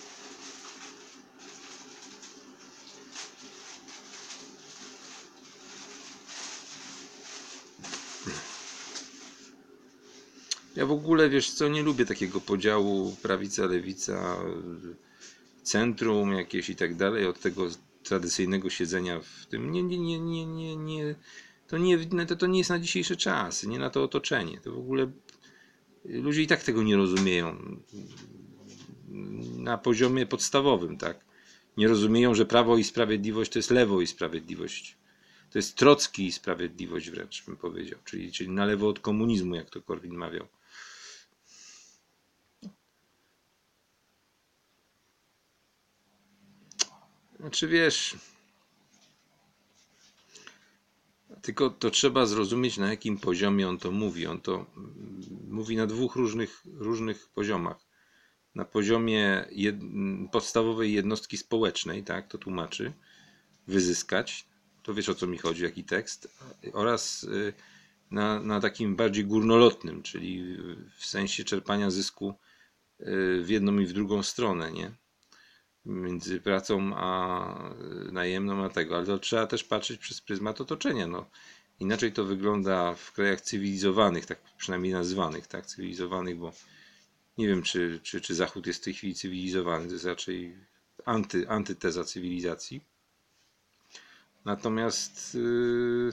Ja 10.76 10.86
w 10.86 10.92
ogóle, 10.92 11.28
wiesz 11.28 11.50
co, 11.50 11.68
nie 11.68 11.82
lubię 11.82 12.06
takiego 12.06 12.40
podziału 12.40 13.16
prawica, 13.22 13.66
lewica, 13.66 14.36
centrum 15.64 16.32
jakieś 16.32 16.70
i 16.70 16.76
tak 16.76 16.96
dalej, 16.96 17.26
od 17.26 17.40
tego 17.40 17.68
tradycyjnego 18.02 18.70
siedzenia 18.70 19.20
w 19.20 19.46
tym. 19.46 19.72
Nie, 19.72 19.82
nie, 19.82 19.98
nie, 19.98 20.20
nie, 20.20 20.46
nie, 20.46 20.76
nie. 20.76 21.14
To, 21.66 21.78
nie, 21.78 21.98
to, 22.26 22.36
to 22.36 22.46
nie 22.46 22.58
jest 22.58 22.70
na 22.70 22.78
dzisiejsze 22.78 23.16
czasy, 23.16 23.68
nie 23.68 23.78
na 23.78 23.90
to 23.90 24.02
otoczenie. 24.02 24.60
To 24.60 24.72
w 24.72 24.78
ogóle 24.78 25.10
ludzie 26.04 26.42
i 26.42 26.46
tak 26.46 26.62
tego 26.62 26.82
nie 26.82 26.96
rozumieją 26.96 27.56
na 29.58 29.78
poziomie 29.78 30.26
podstawowym, 30.26 30.96
tak? 30.96 31.24
Nie 31.76 31.88
rozumieją, 31.88 32.34
że 32.34 32.46
prawo 32.46 32.76
i 32.76 32.84
sprawiedliwość 32.84 33.52
to 33.52 33.58
jest 33.58 33.70
lewo 33.70 34.00
i 34.00 34.06
sprawiedliwość. 34.06 34.96
To 35.50 35.58
jest 35.58 35.76
Trocki 35.76 36.26
i 36.26 36.32
sprawiedliwość 36.32 37.10
wręcz, 37.10 37.44
bym 37.46 37.56
powiedział. 37.56 37.98
Czyli, 38.04 38.32
czyli 38.32 38.50
na 38.50 38.64
lewo 38.64 38.88
od 38.88 39.00
komunizmu, 39.00 39.54
jak 39.54 39.70
to 39.70 39.82
Korwin 39.82 40.14
mawiał. 40.14 40.46
Znaczy 47.44 47.68
wiesz, 47.68 48.16
tylko 51.42 51.70
to 51.70 51.90
trzeba 51.90 52.26
zrozumieć, 52.26 52.76
na 52.78 52.90
jakim 52.90 53.18
poziomie 53.18 53.68
on 53.68 53.78
to 53.78 53.90
mówi. 53.90 54.26
On 54.26 54.40
to 54.40 54.66
mówi 55.48 55.76
na 55.76 55.86
dwóch 55.86 56.16
różnych, 56.16 56.62
różnych 56.64 57.28
poziomach. 57.28 57.76
Na 58.54 58.64
poziomie 58.64 59.46
jed, 59.50 59.76
podstawowej 60.32 60.92
jednostki 60.92 61.36
społecznej, 61.36 62.04
tak, 62.04 62.28
to 62.28 62.38
tłumaczy, 62.38 62.92
wyzyskać, 63.66 64.46
to 64.82 64.94
wiesz 64.94 65.08
o 65.08 65.14
co 65.14 65.26
mi 65.26 65.38
chodzi, 65.38 65.62
jaki 65.62 65.84
tekst, 65.84 66.38
oraz 66.72 67.24
y, 67.24 67.52
na, 68.10 68.40
na 68.40 68.60
takim 68.60 68.96
bardziej 68.96 69.24
górnolotnym, 69.24 70.02
czyli 70.02 70.56
w 70.98 71.06
sensie 71.06 71.44
czerpania 71.44 71.90
zysku 71.90 72.34
y, 73.00 73.42
w 73.42 73.48
jedną 73.48 73.78
i 73.78 73.86
w 73.86 73.92
drugą 73.92 74.22
stronę, 74.22 74.72
nie? 74.72 75.03
Między 75.86 76.40
pracą 76.40 76.96
a 76.96 77.70
najemną, 78.12 78.64
a 78.64 78.68
tego, 78.68 78.96
ale 78.96 79.06
to 79.06 79.18
trzeba 79.18 79.46
też 79.46 79.64
patrzeć 79.64 80.00
przez 80.00 80.20
pryzmat 80.20 80.60
otoczenia. 80.60 81.06
No. 81.06 81.30
Inaczej 81.80 82.12
to 82.12 82.24
wygląda 82.24 82.94
w 82.94 83.12
krajach 83.12 83.40
cywilizowanych, 83.40 84.26
tak 84.26 84.38
przynajmniej 84.56 84.92
nazwanych, 84.92 85.46
tak, 85.46 85.66
cywilizowanych, 85.66 86.36
bo 86.36 86.52
nie 87.38 87.48
wiem, 87.48 87.62
czy, 87.62 88.00
czy, 88.02 88.20
czy 88.20 88.34
Zachód 88.34 88.66
jest 88.66 88.80
w 88.80 88.84
tej 88.84 88.94
chwili 88.94 89.14
cywilizowany, 89.14 89.86
to 89.86 89.92
jest 89.92 90.04
raczej 90.04 90.56
anty, 91.04 91.48
antyteza 91.48 92.04
cywilizacji. 92.04 92.80
Natomiast 94.44 95.34
yy, 95.34 96.12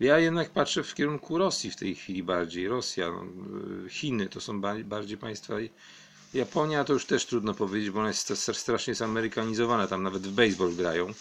ja 0.00 0.18
jednak 0.18 0.50
patrzę 0.50 0.82
w 0.82 0.94
kierunku 0.94 1.38
Rosji 1.38 1.70
w 1.70 1.76
tej 1.76 1.94
chwili 1.94 2.22
bardziej. 2.22 2.68
Rosja, 2.68 3.10
no, 3.10 3.24
yy, 3.82 3.90
Chiny 3.90 4.28
to 4.28 4.40
są 4.40 4.60
bardziej 4.84 5.18
państwa. 5.18 5.54
Japonia 6.36 6.84
to 6.84 6.92
już 6.92 7.06
też 7.06 7.26
trudno 7.26 7.54
powiedzieć, 7.54 7.90
bo 7.90 8.00
ona 8.00 8.08
jest 8.08 8.32
strasznie 8.52 8.94
zamerykanizowana. 8.94 9.86
Tam 9.86 10.02
nawet 10.02 10.22
w 10.22 10.30
baseball 10.30 10.72
grają. 10.72 11.14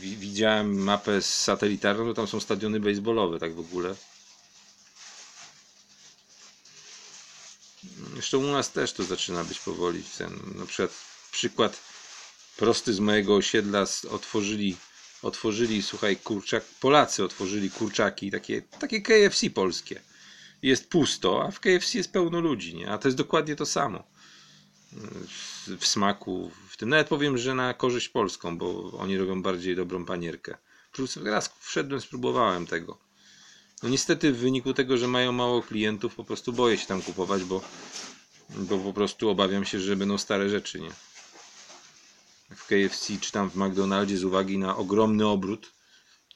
Widziałem 0.00 0.78
mapę 0.78 1.22
satelitarną, 1.22 2.06
to 2.06 2.14
tam 2.14 2.26
są 2.26 2.40
stadiony 2.40 2.80
baseballowe, 2.80 3.38
tak 3.38 3.54
w 3.54 3.60
ogóle. 3.60 3.94
Zresztą 8.12 8.38
u 8.38 8.52
nas 8.52 8.72
też 8.72 8.92
to 8.92 9.04
zaczyna 9.04 9.44
być 9.44 9.58
powoli. 9.58 10.02
Ten, 10.18 10.40
na 10.54 10.66
przykład 10.66 10.90
przykład 11.30 11.80
prosty 12.56 12.94
z 12.94 13.00
mojego 13.00 13.34
osiedla 13.34 13.86
otworzyli, 14.10 14.76
otworzyli 15.22 15.82
słuchaj, 15.82 16.16
kurczak, 16.16 16.64
Polacy 16.80 17.24
otworzyli 17.24 17.70
kurczaki, 17.70 18.30
takie, 18.30 18.62
takie 18.62 19.02
KFC 19.02 19.50
polskie. 19.50 20.00
Jest 20.62 20.90
pusto, 20.90 21.44
a 21.44 21.50
w 21.50 21.60
KFC 21.60 21.98
jest 21.98 22.12
pełno 22.12 22.40
ludzi, 22.40 22.76
nie? 22.76 22.90
A 22.90 22.98
to 22.98 23.08
jest 23.08 23.18
dokładnie 23.18 23.56
to 23.56 23.66
samo. 23.66 24.04
W, 25.78 25.86
smaku, 25.86 26.50
w 26.68 26.76
tym 26.76 26.88
nawet 26.88 27.08
powiem, 27.08 27.38
że 27.38 27.54
na 27.54 27.74
korzyść 27.74 28.08
polską, 28.08 28.58
bo 28.58 28.92
oni 28.98 29.18
robią 29.18 29.42
bardziej 29.42 29.76
dobrą 29.76 30.04
panierkę. 30.04 30.56
Plus 30.92 31.16
raz 31.16 31.50
wszedłem, 31.60 32.00
spróbowałem 32.00 32.66
tego. 32.66 32.98
No 33.82 33.88
niestety 33.88 34.32
w 34.32 34.38
wyniku 34.38 34.74
tego, 34.74 34.98
że 34.98 35.08
mają 35.08 35.32
mało 35.32 35.62
klientów, 35.62 36.14
po 36.14 36.24
prostu 36.24 36.52
boję 36.52 36.78
się 36.78 36.86
tam 36.86 37.02
kupować, 37.02 37.44
bo, 37.44 37.62
bo 38.50 38.78
po 38.78 38.92
prostu 38.92 39.28
obawiam 39.28 39.64
się, 39.64 39.80
że 39.80 39.96
będą 39.96 40.18
stare 40.18 40.48
rzeczy, 40.50 40.80
nie? 40.80 40.90
w 42.56 42.66
KFC 42.66 43.16
czy 43.20 43.32
tam 43.32 43.50
w 43.50 43.56
McDonaldzie 43.56 44.18
z 44.18 44.24
uwagi 44.24 44.58
na 44.58 44.76
ogromny 44.76 45.26
obrót 45.26 45.72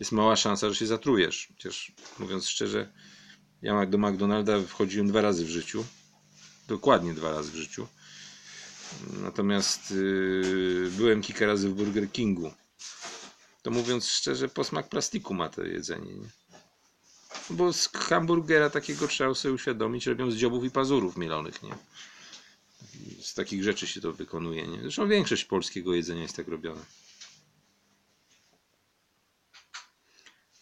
jest 0.01 0.13
mała 0.13 0.37
szansa, 0.37 0.69
że 0.69 0.75
się 0.75 0.87
zatrujesz. 0.87 1.49
Chociaż 1.57 1.93
mówiąc 2.19 2.49
szczerze, 2.49 2.93
ja 3.63 3.87
do 3.87 3.99
McDonalda 3.99 4.61
wchodziłem 4.61 5.09
dwa 5.09 5.21
razy 5.21 5.45
w 5.45 5.49
życiu. 5.49 5.85
Dokładnie 6.69 7.15
dwa 7.15 7.31
razy 7.31 7.53
w 7.53 7.55
życiu. 7.55 7.87
Natomiast 9.23 9.91
yy, 9.91 10.91
byłem 10.97 11.23
kilka 11.23 11.47
razy 11.47 11.69
w 11.69 11.75
Burger 11.75 12.13
Kingu. 12.13 12.53
To 13.63 13.71
mówiąc 13.71 14.07
szczerze, 14.07 14.49
posmak 14.49 14.89
plastiku 14.89 15.35
ma 15.35 15.49
to 15.49 15.63
jedzenie. 15.65 16.15
Nie? 16.15 16.29
Bo 17.51 17.73
z 17.73 17.89
hamburgera 17.89 18.71
takiego 18.71 19.09
trzeba 19.09 19.35
sobie 19.35 19.55
uświadomić, 19.55 20.07
robią 20.07 20.31
z 20.31 20.37
dziobów 20.37 20.65
i 20.65 20.71
pazurów 20.71 21.17
mielonych, 21.17 21.63
nie? 21.63 21.75
z 23.21 23.35
takich 23.35 23.63
rzeczy 23.63 23.87
się 23.87 24.01
to 24.01 24.13
wykonuje. 24.13 24.67
Nie? 24.67 24.83
Zresztą 24.83 25.09
większość 25.09 25.45
polskiego 25.45 25.95
jedzenia 25.95 26.23
jest 26.23 26.37
tak 26.37 26.49
robione. 26.49 26.81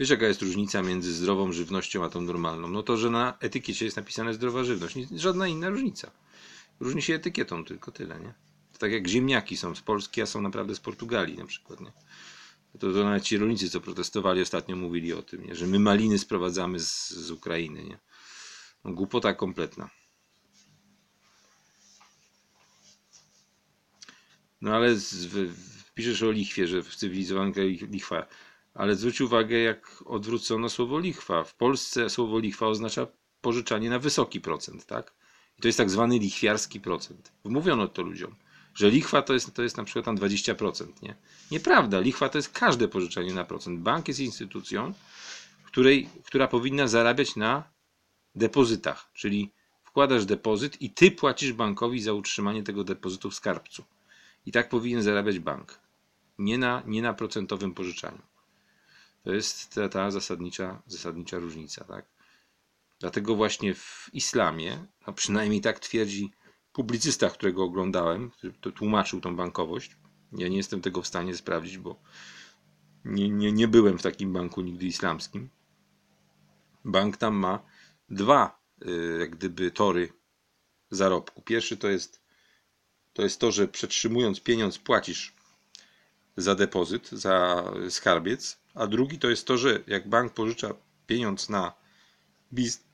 Wiesz, 0.00 0.10
jaka 0.10 0.26
jest 0.26 0.42
różnica 0.42 0.82
między 0.82 1.14
zdrową 1.14 1.52
żywnością 1.52 2.04
a 2.04 2.08
tą 2.08 2.20
normalną? 2.20 2.68
No 2.68 2.82
to, 2.82 2.96
że 2.96 3.10
na 3.10 3.38
etykiecie 3.40 3.84
jest 3.84 3.96
napisane 3.96 4.34
zdrowa 4.34 4.64
żywność. 4.64 4.96
Żadna 5.16 5.48
inna 5.48 5.68
różnica. 5.68 6.10
Różni 6.80 7.02
się 7.02 7.14
etykietą, 7.14 7.64
tylko 7.64 7.92
tyle, 7.92 8.20
nie? 8.20 8.34
To 8.72 8.78
tak 8.78 8.92
jak 8.92 9.08
ziemniaki 9.08 9.56
są 9.56 9.74
z 9.74 9.80
Polski, 9.80 10.22
a 10.22 10.26
są 10.26 10.42
naprawdę 10.42 10.74
z 10.74 10.80
Portugalii 10.80 11.38
na 11.38 11.46
przykład, 11.46 11.80
nie? 11.80 11.92
To, 12.72 12.92
to 12.92 13.04
nawet 13.04 13.22
ci 13.24 13.38
rolnicy, 13.38 13.70
co 13.70 13.80
protestowali 13.80 14.42
ostatnio, 14.42 14.76
mówili 14.76 15.12
o 15.12 15.22
tym, 15.22 15.46
nie? 15.46 15.56
że 15.56 15.66
my 15.66 15.78
maliny 15.78 16.18
sprowadzamy 16.18 16.80
z, 16.80 17.10
z 17.10 17.30
Ukrainy, 17.30 17.84
nie? 17.84 17.98
No, 18.84 18.92
głupota 18.92 19.34
kompletna. 19.34 19.90
No 24.60 24.74
ale 24.74 24.96
z, 24.96 25.26
w, 25.26 25.54
piszesz 25.94 26.22
o 26.22 26.30
lichwie, 26.30 26.66
że 26.66 26.82
w 26.82 26.96
cywilizowanym 26.96 27.52
kraju 27.52 27.86
lichwa. 27.90 28.26
Ale 28.74 28.96
zwróć 28.96 29.20
uwagę, 29.20 29.58
jak 29.58 30.02
odwrócono 30.06 30.68
słowo 30.68 30.98
lichwa. 30.98 31.44
W 31.44 31.54
Polsce 31.54 32.10
słowo 32.10 32.38
lichwa 32.38 32.66
oznacza 32.66 33.06
pożyczanie 33.40 33.90
na 33.90 33.98
wysoki 33.98 34.40
procent, 34.40 34.86
tak? 34.86 35.14
I 35.58 35.62
to 35.62 35.68
jest 35.68 35.78
tak 35.78 35.90
zwany 35.90 36.18
lichwiarski 36.18 36.80
procent. 36.80 37.32
Wmówiono 37.44 37.88
to 37.88 38.02
ludziom, 38.02 38.34
że 38.74 38.90
lichwa 38.90 39.22
to 39.22 39.34
jest, 39.34 39.54
to 39.54 39.62
jest 39.62 39.76
na 39.76 39.84
przykład 39.84 40.04
tam 40.04 40.16
20%, 40.16 41.02
nie? 41.02 41.14
Nieprawda, 41.50 42.00
lichwa 42.00 42.28
to 42.28 42.38
jest 42.38 42.52
każde 42.52 42.88
pożyczanie 42.88 43.34
na 43.34 43.44
procent. 43.44 43.80
Bank 43.80 44.08
jest 44.08 44.20
instytucją, 44.20 44.94
której, 45.64 46.08
która 46.24 46.48
powinna 46.48 46.88
zarabiać 46.88 47.36
na 47.36 47.64
depozytach, 48.34 49.10
czyli 49.14 49.50
wkładasz 49.84 50.24
depozyt 50.24 50.82
i 50.82 50.90
ty 50.90 51.10
płacisz 51.10 51.52
bankowi 51.52 52.02
za 52.02 52.12
utrzymanie 52.12 52.62
tego 52.62 52.84
depozytu 52.84 53.30
w 53.30 53.34
skarbcu. 53.34 53.84
I 54.46 54.52
tak 54.52 54.68
powinien 54.68 55.02
zarabiać 55.02 55.38
bank. 55.38 55.80
Nie 56.38 56.58
na, 56.58 56.82
nie 56.86 57.02
na 57.02 57.14
procentowym 57.14 57.74
pożyczaniu. 57.74 58.29
To 59.22 59.32
jest 59.32 59.74
ta, 59.74 59.88
ta 59.88 60.10
zasadnicza, 60.10 60.82
zasadnicza 60.86 61.38
różnica. 61.38 61.84
Tak? 61.84 62.06
Dlatego 63.00 63.36
właśnie 63.36 63.74
w 63.74 64.10
islamie, 64.12 64.86
a 65.04 65.12
przynajmniej 65.12 65.60
tak 65.60 65.78
twierdzi 65.78 66.32
publicysta, 66.72 67.30
którego 67.30 67.64
oglądałem, 67.64 68.30
który 68.30 68.72
tłumaczył 68.72 69.20
tą 69.20 69.36
bankowość. 69.36 69.96
Ja 70.32 70.48
nie 70.48 70.56
jestem 70.56 70.80
tego 70.80 71.02
w 71.02 71.06
stanie 71.06 71.36
sprawdzić, 71.36 71.78
bo 71.78 72.00
nie, 73.04 73.28
nie, 73.28 73.52
nie 73.52 73.68
byłem 73.68 73.98
w 73.98 74.02
takim 74.02 74.32
banku 74.32 74.60
nigdy 74.60 74.86
islamskim. 74.86 75.50
Bank 76.84 77.16
tam 77.16 77.34
ma 77.34 77.62
dwa, 78.08 78.60
y, 78.86 79.18
jak 79.20 79.30
gdyby, 79.30 79.70
tory 79.70 80.12
zarobku. 80.90 81.42
Pierwszy 81.42 81.76
to 81.76 81.88
jest 81.88 82.20
to 83.12 83.22
jest 83.22 83.40
to, 83.40 83.52
że 83.52 83.68
przetrzymując 83.68 84.40
pieniądz 84.40 84.78
płacisz 84.78 85.34
za 86.36 86.54
depozyt, 86.54 87.08
za 87.08 87.64
skarbiec, 87.90 88.59
a 88.74 88.86
drugi 88.86 89.18
to 89.18 89.30
jest 89.30 89.46
to, 89.46 89.58
że 89.58 89.80
jak 89.86 90.08
bank 90.08 90.34
pożycza 90.34 90.74
pieniądz 91.06 91.48
na 91.48 91.72
biz 92.52 92.84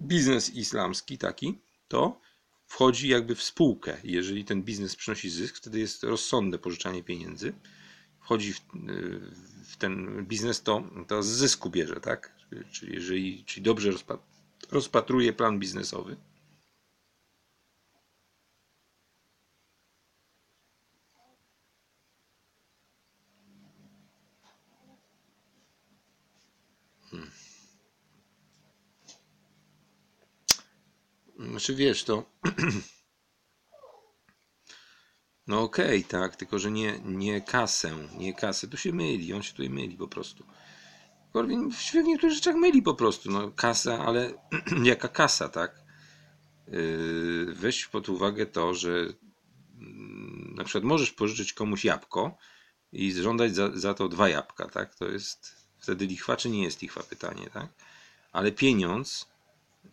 biznes 0.00 0.54
islamski 0.54 1.18
taki, 1.18 1.58
to 1.88 2.20
wchodzi 2.66 3.08
jakby 3.08 3.34
w 3.34 3.42
spółkę. 3.42 3.96
Jeżeli 4.04 4.44
ten 4.44 4.62
biznes 4.62 4.96
przynosi 4.96 5.30
zysk, 5.30 5.56
wtedy 5.56 5.78
jest 5.78 6.04
rozsądne 6.04 6.58
pożyczanie 6.58 7.02
pieniędzy. 7.02 7.52
Wchodzi 8.20 8.52
w, 8.52 8.60
w 9.64 9.76
ten 9.76 10.24
biznes, 10.26 10.62
to, 10.62 10.82
to 11.06 11.22
z 11.22 11.26
zysku 11.26 11.70
bierze, 11.70 12.00
tak? 12.00 12.34
Czyli 12.72 12.94
jeżeli 12.94 13.44
czyli 13.44 13.62
dobrze 13.62 13.90
rozpatruje 14.70 15.32
plan 15.32 15.58
biznesowy, 15.58 16.16
Znaczy 31.58 31.74
wiesz, 31.74 32.04
to. 32.04 32.24
No 35.46 35.62
okej, 35.62 36.04
tak, 36.04 36.36
tylko 36.36 36.58
że 36.58 36.70
nie, 36.70 37.00
nie 37.04 37.40
kasę, 37.40 37.90
nie 38.18 38.34
kasę. 38.34 38.68
Tu 38.68 38.76
się 38.76 38.92
myli, 38.92 39.34
on 39.34 39.42
się 39.42 39.52
tutaj 39.52 39.70
myli 39.70 39.96
po 39.96 40.08
prostu. 40.08 40.44
Korwin 41.32 41.72
się 41.72 42.02
w 42.02 42.06
niektórych 42.06 42.34
rzeczach 42.34 42.54
myli 42.54 42.82
po 42.82 42.94
prostu. 42.94 43.30
No 43.30 43.50
kasa, 43.50 43.98
ale 44.06 44.32
jaka 44.84 45.08
kasa, 45.08 45.48
tak? 45.48 45.82
Yy, 46.68 47.54
weź 47.54 47.86
pod 47.86 48.08
uwagę 48.08 48.46
to, 48.46 48.74
że 48.74 48.90
mm, 48.90 50.54
na 50.56 50.64
przykład 50.64 50.84
możesz 50.84 51.10
pożyczyć 51.10 51.52
komuś 51.52 51.84
jabłko 51.84 52.38
i 52.92 53.12
żądać 53.12 53.54
za, 53.54 53.70
za 53.76 53.94
to 53.94 54.08
dwa 54.08 54.28
jabłka, 54.28 54.68
tak? 54.68 54.94
To 54.94 55.08
jest 55.08 55.68
wtedy 55.78 56.06
lichwa, 56.06 56.36
czy 56.36 56.50
nie 56.50 56.62
jest 56.62 56.82
lichwa 56.82 57.02
pytanie, 57.02 57.50
tak? 57.52 57.68
Ale 58.32 58.52
pieniądz 58.52 59.28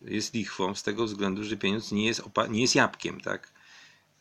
jest 0.02 0.34
lichwą 0.34 0.74
z 0.74 0.82
tego 0.82 1.04
względu, 1.04 1.44
że 1.44 1.56
pieniądz 1.56 1.92
nie 1.92 2.06
jest, 2.06 2.22
nie 2.50 2.60
jest 2.60 2.74
jabłkiem, 2.74 3.20
tak? 3.20 3.52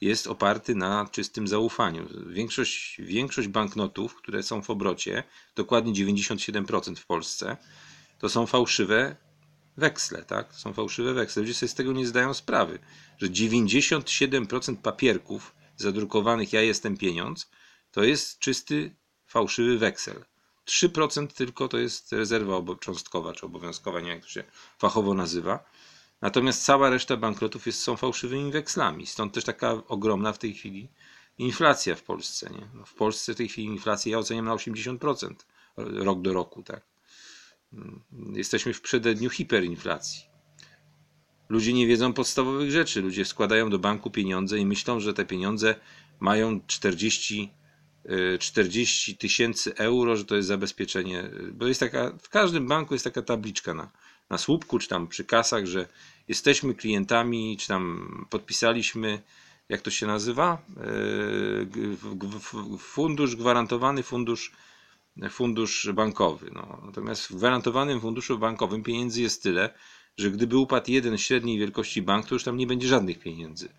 Jest 0.02 0.27
oparty 0.27 0.76
na 0.76 1.10
czystym 1.11 1.48
zaufaniu. 1.48 2.08
Większość, 2.27 2.98
większość 3.00 3.48
banknotów, 3.48 4.16
które 4.16 4.44
są 4.44 4.61
w 4.61 4.69
obrocie, 4.69 5.24
dokładnie 5.56 5.94
97% 5.94 6.95
w 6.95 7.06
Polsce, 7.06 7.58
to 8.19 8.30
są 8.30 8.45
fałszywe 8.45 9.16
weksle, 9.77 10.24
tak? 10.24 10.53
To 10.53 10.60
są 10.60 10.74
fałszywe 10.74 11.14
weksle. 11.14 11.42
Ludzie 11.42 11.53
sobie 11.53 11.69
z 11.69 11.76
tego 11.76 11.94
nie 11.94 12.08
zdają 12.08 12.34
sprawy, 12.34 12.80
że 13.18 13.27
97% 13.27 14.76
papierków 14.76 15.56
zadrukowanych 15.77 16.53
ja 16.53 16.61
jestem 16.61 16.98
pieniądz, 16.98 17.50
to 17.92 18.03
jest 18.03 18.40
czysty 18.40 18.95
fałszywy 19.26 19.77
weksel. 19.77 20.26
3% 20.66 21.27
tylko 21.27 21.68
to 21.68 21.77
jest 21.77 22.11
rezerwa 22.11 22.61
cząstkowa 22.80 23.34
czy 23.34 23.45
obowiązkowa, 23.45 24.00
nie 24.00 24.06
wiem 24.06 24.16
jak 24.16 24.24
to 24.24 24.30
się 24.30 24.44
fachowo 24.77 25.14
nazywa. 25.14 25.66
Natomiast 26.22 26.64
cała 26.64 26.90
reszta 26.90 27.18
bankrotów 27.18 27.66
jest, 27.66 27.80
są 27.80 27.95
fałszywymi 27.95 28.52
wekslami. 28.52 29.06
Stąd 29.06 29.34
też 29.34 29.44
taka 29.44 29.72
ogromna 29.88 30.34
w 30.34 30.38
tej 30.38 30.53
chwili 30.53 30.90
inflacja 31.38 31.95
w 31.95 32.03
Polsce. 32.03 32.50
Nie? 32.50 32.68
No 32.74 32.85
w 32.85 32.94
Polsce 32.94 33.34
w 33.34 33.38
tej 33.38 33.48
chwili 33.48 33.68
inflację 33.68 34.11
ja 34.11 34.18
oceniam 34.18 34.45
na 34.45 34.56
80% 34.56 35.34
rok 35.77 36.22
do 36.22 36.34
roku. 36.34 36.64
Tak? 36.64 36.82
Jesteśmy 38.34 38.74
w 38.74 38.82
przededniu 38.82 39.30
hiperinflacji. 39.30 40.35
Ludzie 41.50 41.74
nie 41.74 41.88
wiedzą 41.88 42.14
podstawowych 42.14 42.72
rzeczy. 42.72 43.02
Ludzie 43.02 43.26
składają 43.26 43.69
do 43.69 43.80
banku 43.80 44.11
pieniądze 44.11 44.60
i 44.60 44.66
myślą, 44.66 45.00
że 45.00 45.14
te 45.14 45.26
pieniądze 45.26 45.76
mają 46.19 46.61
40 46.68 47.52
y, 47.53 47.65
40 48.40 49.17
tysięcy 49.17 49.75
euro, 49.75 50.16
że 50.16 50.25
to 50.25 50.35
jest 50.35 50.48
zabezpieczenie. 50.48 51.24
y, 51.24 51.51
Bo 51.53 51.67
jest 51.67 51.80
taka, 51.80 52.11
w 52.22 52.30
każdym 52.30 52.67
banku 52.67 52.93
jest 52.95 53.03
taka 53.03 53.22
tabliczka 53.22 53.74
na, 53.74 53.92
na 54.30 54.38
słupku, 54.38 54.80
czy 54.80 54.88
tam 54.88 55.08
przy 55.08 55.24
kasach, 55.25 55.66
że 55.66 55.88
jesteśmy 56.27 56.75
klientami, 56.75 57.58
czy 57.58 57.67
tam 57.67 58.25
podpisaliśmy, 58.30 59.22
jak 59.69 59.82
to 59.82 59.92
się 59.92 60.08
nazywa? 60.08 60.61
F- 62.35 62.56
Fundusz 62.80 63.35
gwarantowany, 63.35 64.03
fundusz, 64.03 64.51
fundusz 65.30 65.90
bankowy. 65.93 66.51
No. 66.53 66.82
Natomiast 66.85 67.27
w 67.27 67.35
gwarantowanym 67.35 68.01
funduszu 68.01 68.38
bankowym 68.40 68.84
pieniędzy 68.84 69.22
jest 69.22 69.43
tyle, 69.43 69.74
że 70.17 70.32
gdyby 70.32 70.58
upadł 70.58 70.92
jeden 70.92 71.17
średniej 71.17 71.59
wielkości 71.59 72.01
bank, 72.01 72.27
to 72.27 72.35
już 72.35 72.43
tam 72.43 72.58
nie 72.58 72.67
będzie 72.67 72.88
żadnych 72.88 73.19
pieniędzy. 73.19 73.69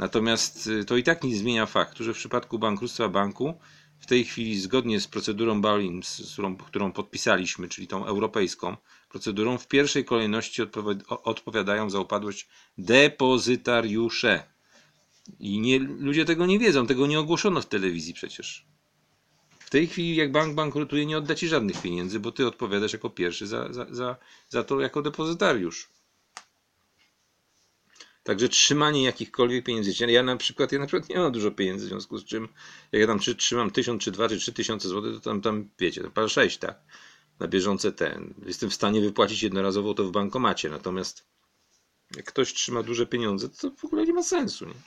Natomiast 0.00 0.66
y, 0.66 0.84
to 0.84 0.96
i 0.96 1.02
tak 1.02 1.24
nie 1.24 1.36
zmienia 1.36 1.66
faktu, 1.66 2.04
że 2.04 2.14
w 2.14 2.16
przypadku 2.16 2.58
bankructwa 2.58 3.08
banku 3.08 3.54
w 3.98 4.06
tej 4.06 4.24
chwili 4.24 4.60
zgodnie 4.60 5.00
z 5.00 5.08
procedurą 5.08 5.62
z 6.02 6.32
którą, 6.32 6.56
którą 6.56 6.92
podpisaliśmy, 6.92 7.68
czyli 7.68 7.86
tą 7.86 8.06
europejską 8.06 8.76
procedurą, 9.08 9.58
w 9.58 9.68
pierwszej 9.68 10.04
kolejności 10.04 10.62
odpowiadają 11.08 11.90
za 11.90 12.00
upadłość 12.00 12.48
depozytariusze. 12.78 14.42
I 15.40 15.60
nie, 15.60 15.78
ludzie 15.78 16.24
tego 16.24 16.46
nie 16.46 16.58
wiedzą, 16.58 16.86
tego 16.86 17.06
nie 17.06 17.20
ogłoszono 17.20 17.60
w 17.60 17.66
telewizji 17.66 18.14
przecież. 18.14 18.66
W 19.58 19.70
tej 19.70 19.86
chwili, 19.86 20.16
jak 20.16 20.32
bank 20.32 20.54
bankrutuje, 20.54 21.06
nie 21.06 21.18
odda 21.18 21.34
ci 21.34 21.48
żadnych 21.48 21.82
pieniędzy, 21.82 22.20
bo 22.20 22.32
ty 22.32 22.46
odpowiadasz 22.46 22.92
jako 22.92 23.10
pierwszy 23.10 23.46
za, 23.46 23.72
za, 23.72 23.86
za, 23.90 24.16
za 24.48 24.64
to 24.64 24.80
jako 24.80 25.02
depozytariusz. 25.02 25.88
Także 28.30 28.48
trzymanie 28.48 29.04
jakichkolwiek 29.04 29.64
pieniędzy. 29.64 30.06
Ja 30.06 30.22
na 30.22 30.36
przykład, 30.36 30.72
ja 30.72 30.78
na 30.78 30.86
przykład 30.86 31.08
nie 31.08 31.16
mam 31.16 31.32
dużo 31.32 31.50
pieniędzy, 31.50 31.86
w 31.86 31.88
związku 31.88 32.18
z 32.18 32.24
czym, 32.24 32.48
jak 32.92 33.00
ja 33.00 33.06
tam 33.06 33.18
czy, 33.18 33.34
trzymam 33.34 33.70
tysiąc, 33.70 34.02
czy 34.02 34.10
dwa, 34.10 34.28
czy 34.28 34.38
trzy 34.38 34.52
tysiące 34.52 34.88
złotych, 34.88 35.14
to 35.14 35.20
tam, 35.20 35.40
tam 35.40 35.68
wiecie, 35.78 36.02
to 36.02 36.10
parę 36.10 36.28
sześć, 36.28 36.58
tak? 36.58 36.80
Na 37.40 37.48
bieżące 37.48 37.92
ten. 37.92 38.34
Jestem 38.46 38.70
w 38.70 38.74
stanie 38.74 39.00
wypłacić 39.00 39.42
jednorazowo 39.42 39.94
to 39.94 40.04
w 40.04 40.10
bankomacie, 40.10 40.70
natomiast 40.70 41.24
jak 42.16 42.24
ktoś 42.24 42.54
trzyma 42.54 42.82
duże 42.82 43.06
pieniądze, 43.06 43.48
to 43.48 43.70
w 43.70 43.84
ogóle 43.84 44.04
nie 44.04 44.12
ma 44.12 44.22
sensu, 44.22 44.66
nie? 44.66 44.80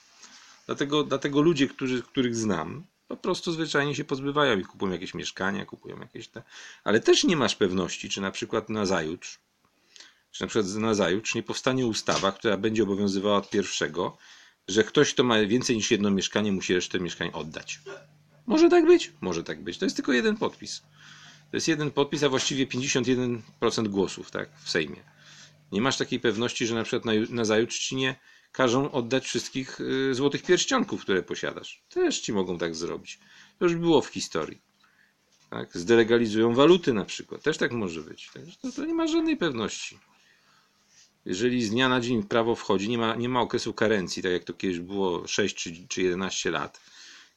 Dlatego, 0.66 1.04
dlatego 1.04 1.42
ludzie, 1.42 1.68
którzy, 1.68 2.02
których 2.02 2.36
znam, 2.36 2.84
po 3.08 3.18
prostu 3.18 3.52
zwyczajnie 3.52 3.96
się 3.96 4.04
pozbywają 4.04 4.60
i 4.60 4.64
kupują 4.64 4.92
jakieś 4.92 5.14
mieszkania, 5.14 5.66
kupują 5.66 6.00
jakieś 6.00 6.28
te. 6.28 6.44
Ale 6.84 7.00
też 7.00 7.24
nie 7.24 7.38
masz 7.38 7.56
pewności, 7.56 8.10
czy 8.10 8.22
na 8.22 8.32
przykład 8.32 8.70
na 8.70 8.86
zajutrz, 8.86 9.40
czy 10.34 10.44
na 10.44 10.48
przykład 10.48 10.76
na 10.76 10.94
zajutrz 10.94 11.36
nie 11.36 11.44
powstanie 11.44 11.88
ustawa, 11.88 12.32
która 12.32 12.58
będzie 12.58 12.84
obowiązywała 12.84 13.38
od 13.38 13.50
pierwszego, 13.50 14.18
że 14.68 14.84
ktoś, 14.84 15.14
kto 15.14 15.24
ma 15.24 15.40
więcej 15.46 15.76
niż 15.76 15.92
jedno 15.92 16.12
mieszkanie, 16.12 16.52
musi 16.52 16.76
resztę 16.76 17.00
mieszkań 17.00 17.30
oddać. 17.34 17.80
Może 18.46 18.70
tak 18.70 18.86
być? 18.86 19.12
Może 19.22 19.44
tak 19.44 19.64
być. 19.64 19.78
To 19.78 19.86
jest 19.86 19.96
tylko 19.96 20.14
jeden 20.14 20.38
podpis. 20.38 20.82
To 21.52 21.58
jest 21.58 21.68
jeden 21.68 21.92
podpis, 21.92 22.24
a 22.24 22.30
właściwie 22.30 22.68
51% 22.68 23.88
głosów, 23.88 24.32
tak, 24.32 24.50
w 24.64 24.70
Sejmie. 24.70 25.04
Nie 25.72 25.82
masz 25.82 25.98
takiej 25.98 26.20
pewności, 26.20 26.68
że 26.68 26.76
na 26.76 26.84
przykład 26.84 27.06
na, 27.06 27.12
na 27.30 27.46
zajutrz 27.46 27.80
ci 27.80 27.96
nie 27.96 28.16
każą 28.52 28.92
oddać 28.92 29.26
wszystkich 29.26 29.82
y, 29.82 30.16
złotych 30.16 30.44
pierścionków, 30.44 31.02
które 31.02 31.24
posiadasz. 31.24 31.84
Też 31.90 32.20
ci 32.20 32.34
mogą 32.34 32.58
tak 32.58 32.76
zrobić. 32.76 33.20
To 33.60 33.66
już 33.66 33.76
było 33.76 34.02
w 34.02 34.08
historii. 34.08 34.62
Tak? 35.50 35.78
Zdelegalizują 35.78 36.54
waluty 36.54 36.94
na 36.94 37.06
przykład. 37.06 37.42
Też 37.44 37.58
tak 37.58 37.72
może 37.72 38.02
być. 38.02 38.30
Także 38.34 38.58
to, 38.62 38.72
to 38.72 38.86
nie 38.86 38.94
ma 38.94 39.08
żadnej 39.08 39.38
pewności. 39.38 40.00
Jeżeli 41.26 41.64
z 41.64 41.70
dnia 41.70 41.90
na 41.90 42.02
dzień 42.02 42.24
prawo 42.24 42.56
wchodzi, 42.56 42.90
nie 42.90 42.98
ma, 42.98 43.16
nie 43.16 43.30
ma 43.30 43.42
okresu 43.42 43.74
karencji, 43.74 44.24
tak 44.24 44.32
jak 44.32 44.44
to 44.44 44.54
kiedyś 44.54 44.80
było 44.80 45.28
6 45.28 45.56
czy, 45.56 45.88
czy 45.88 46.02
11 46.02 46.52
lat, 46.52 46.82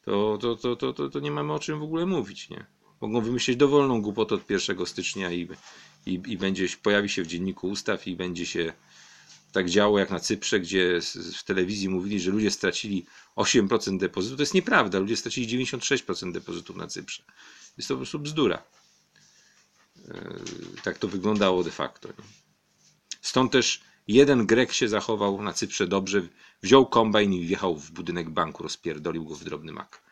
to, 0.04 0.38
to, 0.40 0.56
to, 0.56 0.76
to, 0.76 0.92
to, 0.92 1.10
to 1.10 1.20
nie 1.20 1.30
mamy 1.30 1.52
o 1.52 1.58
czym 1.58 1.78
w 1.78 1.82
ogóle 1.82 2.06
mówić. 2.06 2.48
Nie? 2.50 2.66
Mogą 3.00 3.20
wymyślić 3.20 3.56
dowolną 3.56 4.02
głupotę 4.02 4.34
od 4.34 4.50
1 4.50 4.86
stycznia 4.86 5.32
i, 5.32 5.48
i, 6.06 6.22
i 6.26 6.38
będzie, 6.38 6.66
pojawi 6.82 7.08
się 7.08 7.22
w 7.22 7.26
dzienniku 7.26 7.68
ustaw 7.68 8.06
i 8.06 8.16
będzie 8.16 8.46
się 8.46 8.72
tak 9.52 9.70
działo 9.70 9.98
jak 9.98 10.10
na 10.10 10.20
Cyprze, 10.20 10.60
gdzie 10.60 11.00
w 11.34 11.44
telewizji 11.44 11.88
mówili, 11.88 12.20
że 12.20 12.30
ludzie 12.30 12.50
stracili 12.50 13.06
8% 13.36 13.98
depozytu. 13.98 14.36
To 14.36 14.42
jest 14.42 14.54
nieprawda. 14.54 14.98
Ludzie 14.98 15.16
stracili 15.16 15.66
96% 15.66 16.32
depozytów 16.32 16.76
na 16.76 16.86
Cyprze. 16.86 17.22
Jest 17.76 17.88
to 17.88 17.94
po 17.94 17.98
prostu 17.98 18.18
bzdura. 18.18 18.62
Yy, 19.96 20.12
Tak 20.82 20.98
to 20.98 21.08
wyglądało 21.08 21.64
de 21.64 21.70
facto. 21.70 22.08
Nie? 22.08 22.45
Stąd 23.26 23.52
też 23.52 23.80
jeden 24.08 24.46
Grek 24.46 24.72
się 24.72 24.88
zachował 24.88 25.42
na 25.42 25.52
Cyprze 25.52 25.86
dobrze, 25.86 26.22
wziął 26.62 26.86
kombajn 26.86 27.32
i 27.32 27.46
wjechał 27.46 27.76
w 27.76 27.90
budynek 27.90 28.30
banku, 28.30 28.62
rozpierdolił 28.62 29.24
go 29.24 29.34
w 29.34 29.44
drobny 29.44 29.72
mak. 29.72 30.02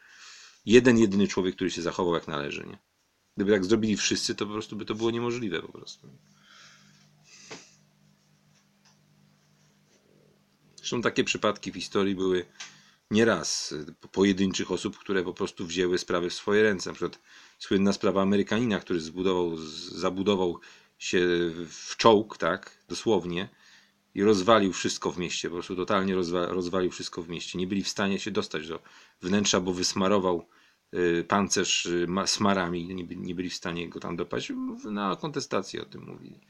Jeden, 0.67 0.99
jedyny 0.99 1.29
człowiek, 1.29 1.55
który 1.55 1.71
się 1.71 1.83
zachował 1.83 2.15
jak 2.15 2.29
należy. 2.29 2.67
Nie? 2.67 2.79
Gdyby 3.37 3.53
tak 3.53 3.65
zrobili 3.65 3.97
wszyscy, 3.97 4.35
to 4.35 4.47
po 4.47 4.53
prostu 4.53 4.77
by 4.77 4.85
to 4.85 4.95
było 4.95 5.11
niemożliwe 5.11 5.63
po 5.63 5.73
prostu. 5.73 6.09
Zresztą 10.77 11.03
takie 11.03 11.25
przypadki 11.25 11.73
w 11.73 11.75
historii 11.75 12.15
były 12.15 12.47
nieraz 13.11 13.75
pojedynczych 14.13 14.71
osób, 14.71 14.99
które 14.99 15.23
po 15.23 15.35
prostu 15.35 15.67
wzięły 15.67 15.99
sprawy 15.99 16.31
w 16.31 16.35
swoje 16.35 16.63
ręce. 16.63 16.91
Na 16.91 16.95
przykład 16.95 17.21
słynna 17.59 17.93
sprawa 17.93 18.23
Amerykanina, 18.23 18.81
który 18.81 19.01
zbudował, 19.01 19.57
zabudował 19.93 20.61
się 21.05 21.21
w 21.69 21.97
czołg, 21.97 22.39
tak, 22.39 22.85
dosłownie, 22.89 23.49
i 24.15 24.23
rozwalił 24.23 24.73
wszystko 24.73 25.13
w 25.13 25.19
mieście, 25.19 25.49
po 25.49 25.55
prostu 25.55 25.77
totalnie 25.77 26.15
rozwa 26.15 26.47
rozwalił 26.47 26.91
wszystko 26.91 27.23
w 27.23 27.29
mieście. 27.29 27.59
Nie 27.59 27.67
byli 27.67 27.83
w 27.83 27.89
stanie 27.89 28.19
się 28.19 28.31
dostać 28.31 28.69
do 28.69 28.83
wnętrza, 29.23 29.61
bo 29.61 29.73
wysmarował 29.73 30.49
y, 30.95 31.25
pancerz 31.29 31.87
y, 31.87 32.07
ma- 32.09 32.27
smarami, 32.27 32.95
nie, 32.95 33.05
by- 33.05 33.17
nie 33.17 33.35
byli 33.35 33.51
w 33.51 33.55
stanie 33.55 33.89
go 33.89 34.01
tam 34.01 34.17
dopaść. 34.17 34.53
Na 34.85 35.17
kontestacji 35.17 35.81
o 35.81 35.85
tym 35.85 36.05
mówili. 36.05 36.41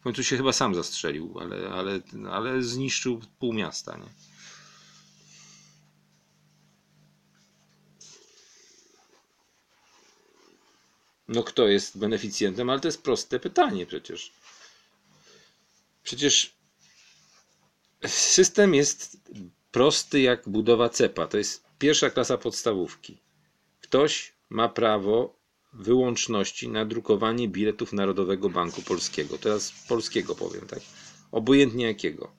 W 0.00 0.02
końcu 0.02 0.24
się 0.24 0.36
chyba 0.36 0.52
sam 0.52 0.74
zastrzelił, 0.74 1.38
ale, 1.40 1.70
ale, 1.70 2.00
ale 2.30 2.62
zniszczył 2.62 3.20
pół 3.38 3.52
miasta, 3.52 3.96
nie? 3.96 4.29
No 11.30 11.42
kto 11.42 11.68
jest 11.68 11.98
beneficjentem? 11.98 12.70
Ale 12.70 12.80
to 12.80 12.88
jest 12.88 13.02
proste 13.02 13.40
pytanie 13.40 13.86
przecież. 13.86 14.32
Przecież 16.02 16.54
system 18.06 18.74
jest 18.74 19.16
prosty 19.70 20.20
jak 20.20 20.48
budowa 20.48 20.88
cepa. 20.88 21.26
To 21.26 21.38
jest 21.38 21.64
pierwsza 21.78 22.10
klasa 22.10 22.38
podstawówki. 22.38 23.18
Ktoś 23.80 24.32
ma 24.48 24.68
prawo 24.68 25.40
wyłączności 25.72 26.68
na 26.68 26.84
drukowanie 26.84 27.48
biletów 27.48 27.92
Narodowego 27.92 28.48
Banku 28.48 28.82
Polskiego. 28.82 29.38
Teraz 29.38 29.72
polskiego 29.88 30.34
powiem, 30.34 30.66
tak? 30.66 30.80
Obojętnie 31.32 31.84
jakiego. 31.84 32.32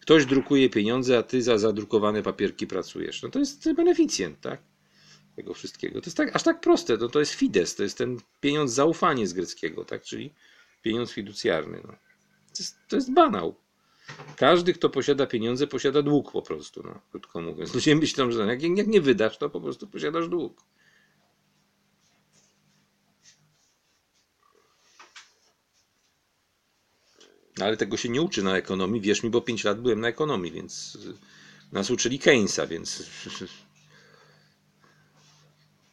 Ktoś 0.00 0.26
drukuje 0.26 0.70
pieniądze, 0.70 1.18
a 1.18 1.22
ty 1.22 1.42
za 1.42 1.58
zadrukowane 1.58 2.22
papierki 2.22 2.66
pracujesz. 2.66 3.22
No 3.22 3.28
to 3.28 3.38
jest 3.38 3.72
beneficjent, 3.72 4.40
tak? 4.40 4.62
Tego 5.38 5.54
wszystkiego. 5.54 6.00
To 6.00 6.06
jest 6.06 6.16
tak, 6.16 6.36
aż 6.36 6.42
tak 6.42 6.60
proste. 6.60 6.98
To, 6.98 7.08
to 7.08 7.20
jest 7.20 7.32
fides, 7.32 7.74
to 7.74 7.82
jest 7.82 7.98
ten 7.98 8.18
pieniądz 8.40 8.72
zaufanie 8.72 9.26
z 9.26 9.32
greckiego, 9.32 9.84
tak? 9.84 10.02
Czyli 10.02 10.34
pieniądz 10.82 11.12
fiducjarny. 11.12 11.80
No. 11.84 11.92
To, 11.92 12.58
jest, 12.58 12.76
to 12.88 12.96
jest 12.96 13.12
banał. 13.12 13.54
Każdy, 14.36 14.72
kto 14.72 14.90
posiada 14.90 15.26
pieniądze, 15.26 15.66
posiada 15.66 16.02
dług 16.02 16.32
po 16.32 16.42
prostu, 16.42 16.82
no, 16.84 17.00
krótko 17.10 17.40
mówiąc. 17.40 17.74
Ludzie 17.74 17.96
myślą, 17.96 18.30
że 18.30 18.46
jak, 18.46 18.62
jak 18.62 18.86
nie 18.86 19.00
wydasz, 19.00 19.38
to 19.38 19.50
po 19.50 19.60
prostu 19.60 19.86
posiadasz 19.86 20.28
dług. 20.28 20.64
No, 27.58 27.64
ale 27.64 27.76
tego 27.76 27.96
się 27.96 28.08
nie 28.08 28.22
uczy 28.22 28.42
na 28.42 28.56
ekonomii. 28.56 29.00
Wierz 29.00 29.22
mi, 29.22 29.30
bo 29.30 29.40
5 29.40 29.64
lat 29.64 29.80
byłem 29.80 30.00
na 30.00 30.08
ekonomii, 30.08 30.52
więc 30.52 30.98
nas 31.72 31.90
uczyli 31.90 32.18
Keynesa, 32.18 32.66
więc 32.66 33.02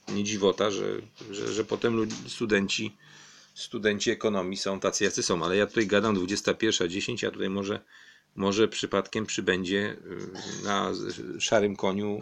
nie 0.07 0.23
dziwota, 0.23 0.71
że, 0.71 1.01
że, 1.31 1.53
że 1.53 1.65
potem 1.65 2.07
studenci, 2.27 2.97
studenci 3.53 4.11
ekonomii 4.11 4.57
są 4.57 4.79
tacy, 4.79 5.03
jacy 5.03 5.23
są. 5.23 5.43
Ale 5.43 5.57
ja 5.57 5.67
tutaj 5.67 5.87
gadam 5.87 6.15
21.10, 6.15 7.27
a 7.27 7.31
tutaj 7.31 7.49
może, 7.49 7.79
może 8.35 8.67
przypadkiem 8.67 9.25
przybędzie 9.25 9.97
y, 10.61 10.63
na 10.63 10.91
szarym 11.39 11.75
koniu 11.75 12.19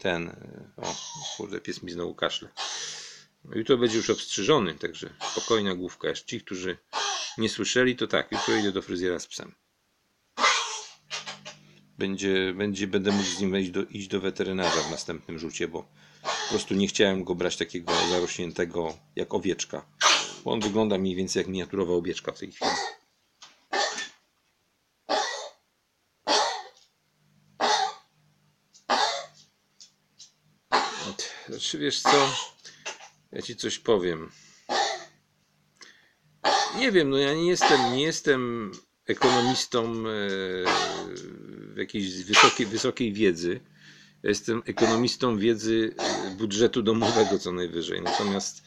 ten, 0.00 0.36
o 0.76 0.94
kurde, 1.36 1.60
pies 1.60 1.82
mi 1.82 1.92
znowu 1.92 2.14
kaszle. 2.14 2.48
No 3.44 3.56
jutro 3.56 3.78
będzie 3.78 3.96
już 3.96 4.10
obstrzyżony, 4.10 4.74
także 4.74 5.10
spokojna 5.32 5.74
główka. 5.74 6.08
Jeszcze 6.08 6.26
ci, 6.26 6.40
którzy 6.40 6.78
nie 7.38 7.48
słyszeli, 7.48 7.96
to 7.96 8.06
tak, 8.06 8.32
jutro 8.32 8.56
idę 8.56 8.72
do 8.72 8.82
fryzjera 8.82 9.18
z 9.18 9.26
psem. 9.26 9.54
Będzie, 11.98 12.54
będzie, 12.56 12.86
będę 12.86 13.12
mógł 13.12 13.28
z 13.28 13.40
nim 13.40 13.72
do, 13.72 13.84
iść 13.84 14.08
do 14.08 14.20
weterynarza 14.20 14.82
w 14.82 14.90
następnym 14.90 15.38
rzucie, 15.38 15.68
bo 15.68 15.88
po 16.46 16.50
prostu 16.50 16.74
nie 16.74 16.88
chciałem 16.88 17.24
go 17.24 17.34
brać 17.34 17.56
takiego 17.56 17.92
zarośniętego 18.10 18.98
jak 19.16 19.34
owieczka. 19.34 19.86
Bo 20.44 20.52
on 20.52 20.60
wygląda 20.60 20.98
mniej 20.98 21.16
więcej 21.16 21.40
jak 21.40 21.48
miniaturowa 21.48 21.92
owieczka 21.92 22.32
w 22.32 22.38
tej 22.38 22.52
chwili. 22.52 22.70
Znaczy 31.48 31.78
wiesz 31.78 32.00
co, 32.00 32.34
ja 33.32 33.42
ci 33.42 33.56
coś 33.56 33.78
powiem. 33.78 34.30
Nie 36.78 36.92
wiem, 36.92 37.10
no 37.10 37.16
ja 37.16 37.34
nie 37.34 37.46
jestem, 37.46 37.94
nie 37.94 38.02
jestem 38.02 38.72
ekonomistą 39.06 40.04
e, 40.06 41.80
jakiejś 41.80 42.24
wysokiej, 42.24 42.66
wysokiej 42.66 43.12
wiedzy. 43.12 43.60
Ja 44.26 44.30
jestem 44.30 44.62
ekonomistą 44.66 45.38
wiedzy 45.38 45.94
e, 45.98 46.30
budżetu 46.30 46.82
domowego 46.82 47.38
co 47.38 47.52
najwyżej. 47.52 48.02
Natomiast 48.02 48.62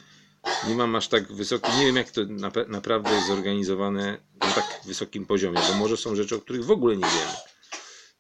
nie 0.68 0.76
mam 0.76 0.96
aż 0.96 1.08
tak 1.08 1.34
wysoki, 1.34 1.72
nie 1.78 1.86
wiem 1.86 1.96
jak 1.96 2.12
to 2.12 2.22
naprawdę 2.68 3.16
jest 3.16 3.28
zorganizowane 3.28 4.18
na 4.42 4.52
tak 4.52 4.82
wysokim 4.86 5.26
poziomie, 5.26 5.60
bo 5.68 5.74
może 5.74 5.98
są 5.98 6.16
rzeczy, 6.16 6.36
o 6.36 6.40
których 6.40 6.66
w 6.66 6.72
ogóle 6.72 6.98
nie 6.98 7.06
wiemy. 7.06 7.34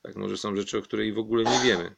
Tak, 0.02 0.16
może 0.16 0.38
są 0.38 0.56
rzeczy, 0.56 0.78
o 0.78 0.82
których 0.82 1.16
w 1.16 1.20
ogóle 1.20 1.44
nie 1.44 1.60
wiemy. 1.60 1.96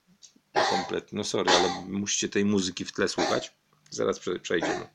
Kompletnie. 0.70 1.18
No 1.18 1.24
sorry, 1.24 1.52
ale 1.52 1.70
musicie 1.88 2.30
tej 2.30 2.46
muzyki 2.46 2.86
w 2.86 2.92
tle 2.92 3.08
słuchać. 3.08 3.54
Zaraz 3.90 4.20
przejdziemy 4.42 4.88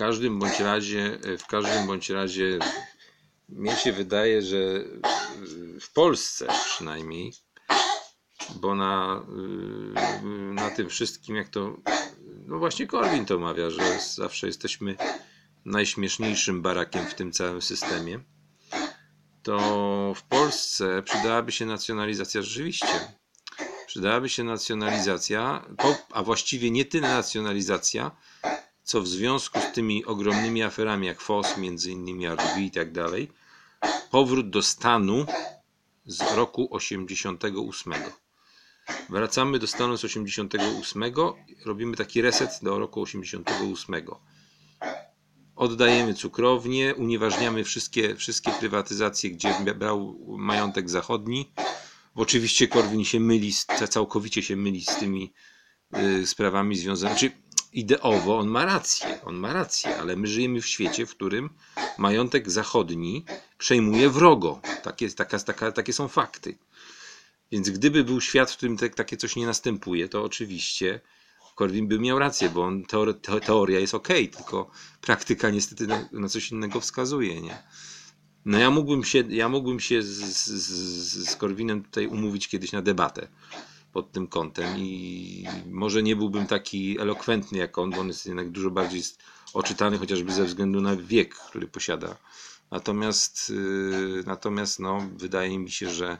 każdym 0.00 0.38
bądź 0.38 0.60
razie, 0.60 1.18
w 1.38 1.46
każdym 1.46 1.86
bądź 1.86 2.10
razie 2.10 2.58
mnie 3.48 3.76
się 3.76 3.92
wydaje, 3.92 4.42
że 4.42 4.84
w 5.80 5.92
Polsce 5.92 6.46
przynajmniej, 6.64 7.32
bo 8.56 8.74
na, 8.74 9.22
na 10.52 10.70
tym 10.70 10.88
wszystkim, 10.88 11.36
jak 11.36 11.48
to, 11.48 11.76
no 12.46 12.58
właśnie 12.58 12.86
Korwin 12.86 13.26
to 13.26 13.38
mawia, 13.38 13.70
że 13.70 13.98
zawsze 14.14 14.46
jesteśmy 14.46 14.96
najśmieszniejszym 15.64 16.62
barakiem 16.62 17.06
w 17.06 17.14
tym 17.14 17.32
całym 17.32 17.62
systemie, 17.62 18.20
to 19.42 19.58
w 20.16 20.22
Polsce 20.22 21.02
przydałaby 21.02 21.52
się 21.52 21.66
nacjonalizacja 21.66 22.42
rzeczywiście. 22.42 22.86
Przydałaby 23.86 24.28
się 24.28 24.44
nacjonalizacja, 24.44 25.66
a 26.12 26.22
właściwie 26.22 26.70
nie 26.70 26.84
tyle 26.84 27.08
nacjonalizacja, 27.08 28.10
co 28.82 29.00
w 29.02 29.08
związku 29.08 29.60
z 29.60 29.72
tymi 29.72 30.04
ogromnymi 30.04 30.62
aferami 30.62 31.06
jak 31.06 31.20
FOS, 31.20 31.56
między 31.56 31.90
innymi 31.90 32.26
RB 32.28 32.58
i 32.58 32.70
tak 32.70 32.92
dalej, 32.92 33.32
powrót 34.10 34.50
do 34.50 34.62
stanu 34.62 35.26
z 36.06 36.20
roku 36.34 36.68
88. 36.70 37.94
Wracamy 39.08 39.58
do 39.58 39.66
stanu 39.66 39.96
z 39.96 40.04
88, 40.04 41.02
robimy 41.64 41.96
taki 41.96 42.22
reset 42.22 42.50
do 42.62 42.78
roku 42.78 43.02
88. 43.02 43.94
Oddajemy 45.56 46.14
cukrownię, 46.14 46.94
unieważniamy 46.94 47.64
wszystkie, 47.64 48.16
wszystkie 48.16 48.52
prywatyzacje, 48.52 49.30
gdzie 49.30 49.54
brał 49.76 50.18
majątek 50.38 50.90
zachodni. 50.90 51.52
Oczywiście 52.14 52.68
Korwin 52.68 53.04
się 53.04 53.20
myli, 53.20 53.52
całkowicie 53.90 54.42
się 54.42 54.56
myli 54.56 54.84
z 54.84 54.96
tymi 54.96 55.32
y, 55.96 56.26
sprawami 56.26 56.76
związanymi. 56.76 57.18
Znaczy, 57.18 57.36
ideowo 57.72 58.38
on 58.38 58.48
ma 58.48 58.64
rację, 58.64 59.20
on 59.24 59.36
ma 59.36 59.52
rację, 59.52 59.98
ale 59.98 60.16
my 60.16 60.26
żyjemy 60.26 60.60
w 60.60 60.66
świecie, 60.66 61.06
w 61.06 61.10
którym 61.10 61.50
majątek 61.98 62.50
zachodni 62.50 63.24
przejmuje 63.58 64.10
wrogo. 64.10 64.60
Takie, 64.82 65.10
taka, 65.10 65.38
taka, 65.38 65.72
takie 65.72 65.92
są 65.92 66.08
fakty. 66.08 66.58
Więc 67.52 67.70
gdyby 67.70 68.04
był 68.04 68.20
świat, 68.20 68.50
w 68.50 68.56
którym 68.56 68.76
te, 68.76 68.90
takie 68.90 69.16
coś 69.16 69.36
nie 69.36 69.46
następuje, 69.46 70.08
to 70.08 70.24
oczywiście 70.24 71.00
Korwin 71.54 71.88
by 71.88 71.98
miał 71.98 72.18
rację, 72.18 72.48
bo 72.48 72.64
on, 72.64 72.84
teoria 73.46 73.80
jest 73.80 73.94
ok, 73.94 74.08
tylko 74.08 74.70
praktyka 75.00 75.50
niestety 75.50 75.86
na, 75.86 76.08
na, 76.12 76.28
coś 76.28 76.50
innego 76.50 76.80
wskazuje. 76.80 77.40
Nie? 77.40 77.62
No 78.44 78.58
ja 78.58 78.70
mógłbym 78.70 79.04
się, 79.04 79.24
ja 79.28 79.48
mógłbym 79.48 79.80
się 79.80 80.02
z, 80.02 80.46
z, 81.28 81.36
Korwinem 81.36 81.82
tutaj 81.82 82.06
umówić 82.06 82.48
kiedyś 82.48 82.72
na 82.72 82.82
debatę 82.82 83.28
pod 83.92 84.12
tym 84.12 84.26
kątem 84.26 84.78
i 84.78 85.46
może 85.66 86.02
nie 86.02 86.16
byłbym 86.16 86.46
taki 86.46 87.00
elokwentny 87.00 87.58
jak 87.58 87.78
on, 87.78 87.90
bo 87.90 88.00
on 88.00 88.08
jest 88.08 88.26
jednak 88.26 88.50
dużo 88.50 88.70
bardziej 88.70 89.02
oczytany 89.54 89.98
chociażby 89.98 90.32
ze 90.32 90.44
względu 90.44 90.80
na 90.80 90.96
wiek, 90.96 91.34
który 91.34 91.66
posiada. 91.66 92.16
Natomiast, 92.70 93.50
yy, 93.50 94.22
natomiast 94.26 94.78
no, 94.80 95.08
wydaje 95.16 95.58
mi 95.58 95.70
się, 95.70 95.90
że 95.90 96.18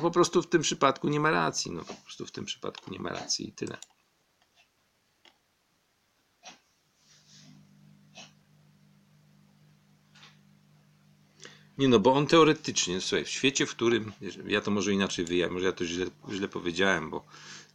po 0.00 0.10
prostu 0.10 0.42
w 0.42 0.48
tym 0.48 0.62
przypadku 0.62 1.08
nie 1.08 1.20
ma 1.20 1.30
racji. 1.30 1.72
No, 1.72 1.84
po 1.84 1.94
prostu 1.94 2.26
w 2.26 2.30
tym 2.30 2.44
przypadku 2.44 2.90
nie 2.90 2.98
ma 2.98 3.10
racji 3.10 3.48
i 3.48 3.52
tyle. 3.52 3.78
Nie 11.78 11.88
no, 11.88 11.98
bo 11.98 12.12
on 12.12 12.26
teoretycznie, 12.26 13.00
słuchaj, 13.00 13.24
w 13.24 13.28
świecie, 13.28 13.66
w 13.66 13.70
którym, 13.70 14.12
ja 14.46 14.60
to 14.60 14.70
może 14.70 14.92
inaczej 14.92 15.24
wyjadę, 15.24 15.54
może 15.54 15.66
ja 15.66 15.72
to 15.72 15.84
źle, 15.86 16.06
źle 16.32 16.48
powiedziałem, 16.48 17.10
bo 17.10 17.24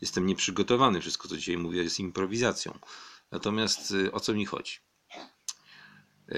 jestem 0.02 0.26
nieprzygotowany, 0.26 1.02
wszystko 1.02 1.28
co 1.28 1.38
dzisiaj 1.38 1.58
mówię 1.58 1.84
jest 1.84 2.00
improwizacją. 2.00 2.80
Natomiast 3.32 3.92
y, 3.92 4.12
o 4.12 4.20
co 4.20 4.34
mi 4.34 4.46
chodzi? 4.46 4.85
E, 6.30 6.36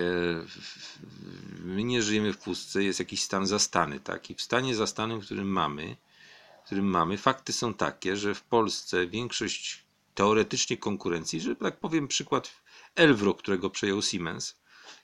my 1.64 1.84
nie 1.84 2.02
żyjemy 2.02 2.34
w 2.34 2.38
pustce, 2.38 2.84
jest 2.84 3.00
jakiś 3.00 3.24
stan 3.24 3.48
zastany, 3.48 4.00
tak? 4.00 4.30
I 4.30 4.36
w 4.36 4.42
stanie 4.42 4.76
zastanym, 4.76 5.22
którym 5.22 5.48
mamy, 5.48 5.96
którym 6.66 6.86
mamy, 6.86 7.18
fakty 7.18 7.54
są 7.54 7.74
takie, 7.74 8.18
że 8.18 8.36
w 8.36 8.44
Polsce 8.44 9.08
większość 9.08 9.86
teoretycznie 10.16 10.78
konkurencji, 10.78 11.42
że 11.42 11.56
tak 11.56 11.80
powiem 11.80 12.08
przykład 12.08 12.52
Elwro, 12.96 13.34
którego 13.34 13.70
przejął 13.70 14.02
Siemens, 14.02 14.56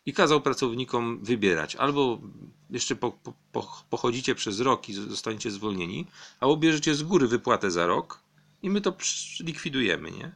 i 0.05 0.13
kazał 0.13 0.41
pracownikom 0.41 1.23
wybierać 1.23 1.75
albo 1.75 2.21
jeszcze 2.69 2.95
po, 2.95 3.19
po, 3.51 3.83
pochodzicie 3.89 4.35
przez 4.35 4.59
rok 4.59 4.89
i 4.89 4.93
zostaniecie 4.93 5.51
zwolnieni, 5.51 6.07
albo 6.39 6.57
bierzecie 6.57 6.95
z 6.95 7.03
góry 7.03 7.27
wypłatę 7.27 7.71
za 7.71 7.87
rok 7.87 8.19
i 8.61 8.69
my 8.69 8.81
to 8.81 8.93
likwidujemy, 9.39 10.11
nie? 10.11 10.35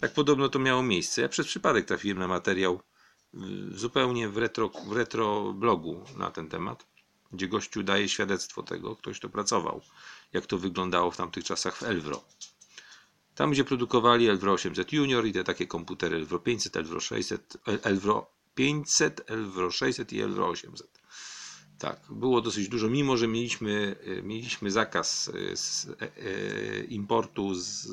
Tak 0.00 0.12
podobno 0.12 0.48
to 0.48 0.58
miało 0.58 0.82
miejsce. 0.82 1.22
Ja 1.22 1.28
przez 1.28 1.46
przypadek 1.46 1.86
trafiłem 1.86 2.18
na 2.18 2.28
materiał 2.28 2.80
zupełnie 3.70 4.28
w 4.28 4.36
retro, 4.36 4.68
w 4.68 4.92
retro 4.92 5.52
blogu 5.52 6.04
na 6.16 6.30
ten 6.30 6.48
temat, 6.48 6.86
gdzie 7.32 7.48
gościu 7.48 7.82
daje 7.82 8.08
świadectwo 8.08 8.62
tego, 8.62 8.96
ktoś 8.96 9.20
to 9.20 9.28
pracował, 9.28 9.80
jak 10.32 10.46
to 10.46 10.58
wyglądało 10.58 11.10
w 11.10 11.16
tamtych 11.16 11.44
czasach 11.44 11.76
w 11.76 11.82
Elwro. 11.82 12.24
Tam, 13.34 13.50
gdzie 13.50 13.64
produkowali 13.64 14.28
Elwro 14.28 14.52
800 14.52 14.92
Junior 14.92 15.26
i 15.26 15.32
te 15.32 15.44
takie 15.44 15.66
komputery 15.66 16.16
Elwro 16.16 16.38
500, 16.38 16.76
Elwro 16.76 17.00
600, 17.00 17.56
Elwro 17.82 18.26
500, 18.54 19.30
Elvro 19.30 19.70
600 19.70 20.12
i 20.12 20.20
Elvro 20.20 20.48
800. 20.48 21.02
Tak, 21.78 22.00
było 22.10 22.40
dosyć 22.40 22.68
dużo, 22.68 22.88
mimo 22.88 23.16
że 23.16 23.28
mieliśmy, 23.28 23.96
e, 24.18 24.22
mieliśmy 24.22 24.70
zakaz 24.70 25.30
e, 25.52 25.56
z, 25.56 25.86
e, 26.00 26.84
importu 26.84 27.54
z 27.54 27.88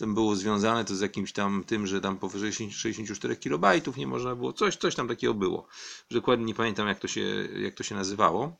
Tam 0.00 0.14
było 0.14 0.36
związane 0.36 0.84
to 0.84 0.96
z 0.96 1.00
jakimś 1.00 1.32
tam 1.32 1.64
tym, 1.64 1.86
że 1.86 2.00
tam 2.00 2.18
powyżej 2.18 2.52
64 2.72 3.36
kilobajtów 3.36 3.96
nie 3.96 4.06
można 4.06 4.34
było, 4.34 4.52
coś, 4.52 4.76
coś 4.76 4.94
tam 4.94 5.08
takiego 5.08 5.34
było. 5.34 5.66
Dokładnie 6.10 6.46
nie 6.46 6.54
pamiętam 6.54 6.88
jak 6.88 6.98
to 6.98 7.08
się, 7.08 7.20
jak 7.58 7.74
to 7.74 7.82
się 7.82 7.94
nazywało, 7.94 8.56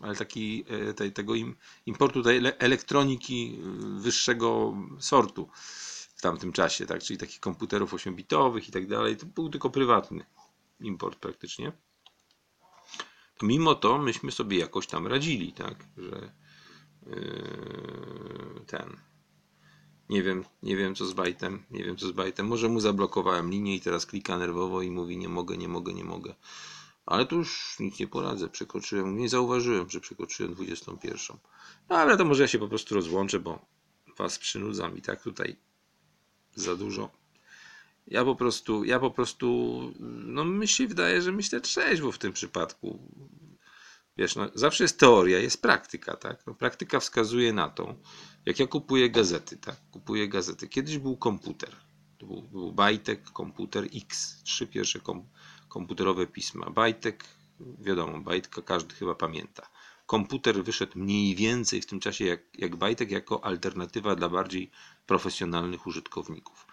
ale 0.00 0.16
taki 0.16 0.64
e, 0.68 0.94
tej, 0.94 1.12
tego 1.12 1.34
im, 1.34 1.56
importu 1.86 2.22
tej 2.22 2.38
ele- 2.40 2.56
elektroniki 2.58 3.58
y, 3.98 4.00
wyższego 4.00 4.76
sortu 4.98 5.48
w 6.16 6.22
tamtym 6.22 6.52
czasie, 6.52 6.86
tak, 6.86 7.02
czyli 7.02 7.18
takich 7.18 7.40
komputerów 7.40 7.92
8-bitowych 7.92 8.68
i 8.68 8.72
tak 8.72 8.86
dalej, 8.86 9.16
to 9.16 9.26
był 9.26 9.48
tylko 9.48 9.70
prywatny 9.70 10.24
import 10.80 11.18
praktycznie. 11.18 11.72
To 13.38 13.46
mimo 13.46 13.74
to 13.74 13.98
myśmy 13.98 14.32
sobie 14.32 14.58
jakoś 14.58 14.86
tam 14.86 15.06
radzili, 15.06 15.52
tak, 15.52 15.84
że 15.96 16.32
yy, 17.06 18.64
ten 18.66 19.05
nie 20.10 20.22
wiem, 20.22 20.44
nie 20.62 20.76
wiem 20.76 20.94
co 20.94 21.06
z 21.06 21.12
bajtem, 21.12 21.62
nie 21.70 21.84
wiem 21.84 21.96
co 21.96 22.06
z 22.06 22.12
bajtem. 22.12 22.46
Może 22.46 22.68
mu 22.68 22.80
zablokowałem 22.80 23.50
linię 23.50 23.76
i 23.76 23.80
teraz 23.80 24.06
klika 24.06 24.38
nerwowo 24.38 24.82
i 24.82 24.90
mówi 24.90 25.16
nie 25.16 25.28
mogę, 25.28 25.56
nie 25.56 25.68
mogę, 25.68 25.94
nie 25.94 26.04
mogę. 26.04 26.34
Ale 27.06 27.26
tu 27.26 27.36
już 27.36 27.76
nic 27.80 27.98
nie 27.98 28.06
poradzę, 28.06 28.48
przekroczyłem, 28.48 29.18
nie 29.18 29.28
zauważyłem, 29.28 29.90
że 29.90 30.00
przekroczyłem 30.00 30.54
21. 30.54 31.36
No 31.88 31.96
ale 31.96 32.16
to 32.16 32.24
może 32.24 32.42
ja 32.42 32.48
się 32.48 32.58
po 32.58 32.68
prostu 32.68 32.94
rozłączę, 32.94 33.40
bo 33.40 33.66
was 34.18 34.38
przynudzam 34.38 34.96
i 34.96 35.02
tak 35.02 35.22
tutaj 35.22 35.56
za 36.54 36.76
dużo. 36.76 37.10
Ja 38.06 38.24
po 38.24 38.36
prostu, 38.36 38.84
ja 38.84 39.00
po 39.00 39.10
prostu, 39.10 39.80
no 40.00 40.44
mi 40.44 40.68
się 40.68 40.86
wydaje, 40.86 41.22
że 41.22 41.32
myślę 41.32 41.60
trzeźwo 41.60 42.12
w 42.12 42.18
tym 42.18 42.32
przypadku. 42.32 42.98
Wiesz, 44.16 44.36
no, 44.36 44.48
zawsze 44.54 44.84
jest 44.84 44.98
teoria, 45.00 45.38
jest 45.38 45.62
praktyka, 45.62 46.16
tak? 46.16 46.46
No, 46.46 46.54
praktyka 46.54 47.00
wskazuje 47.00 47.52
na 47.52 47.68
to, 47.68 47.94
jak 48.46 48.58
ja 48.58 48.66
kupuję 48.66 49.10
gazety, 49.10 49.56
tak? 49.56 49.76
Kupuję 49.90 50.28
gazety. 50.28 50.68
Kiedyś 50.68 50.98
był 50.98 51.16
komputer. 51.16 51.76
To 52.18 52.26
był, 52.26 52.42
był 52.42 52.72
Bajtek, 52.72 53.24
komputer 53.24 53.88
X. 53.94 54.42
Trzy 54.44 54.66
pierwsze 54.66 55.00
kom, 55.00 55.28
komputerowe 55.68 56.26
pisma. 56.26 56.70
Bajtek, 56.70 57.24
wiadomo, 57.60 58.20
Bajtka 58.20 58.62
każdy 58.62 58.94
chyba 58.94 59.14
pamięta. 59.14 59.68
Komputer 60.06 60.64
wyszedł 60.64 60.98
mniej 60.98 61.34
więcej 61.34 61.82
w 61.82 61.86
tym 61.86 62.00
czasie 62.00 62.24
jak, 62.24 62.40
jak 62.54 62.76
Bajtek 62.76 63.10
jako 63.10 63.44
alternatywa 63.44 64.16
dla 64.16 64.28
bardziej 64.28 64.70
profesjonalnych 65.06 65.86
użytkowników. 65.86 66.66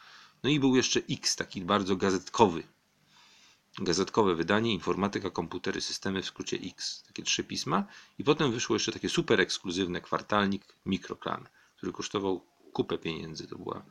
No 0.44 0.50
i 0.50 0.60
był 0.60 0.76
jeszcze 0.76 1.00
X, 1.10 1.36
taki 1.36 1.62
bardzo 1.62 1.96
gazetkowy. 1.96 2.64
Gazetkowe 3.82 4.36
wydanie, 4.36 4.74
informatyka, 4.74 5.30
komputery, 5.30 5.82
systemy, 5.82 6.22
w 6.22 6.26
skrócie 6.26 6.58
X. 6.58 7.04
Takie 7.08 7.24
trzy 7.24 7.44
pisma. 7.44 7.86
I 8.18 8.24
potem 8.24 8.52
wyszło 8.52 8.76
jeszcze 8.76 8.92
takie 8.92 9.10
super 9.10 9.42
ekskluzywne 9.42 10.02
kwartalnik 10.02 10.76
Mikroklan, 10.86 11.48
który 11.78 11.92
kosztował 11.92 12.46
kupę 12.74 12.98
pieniędzy. 12.98 13.48
To 13.48 13.58
była 13.58 13.86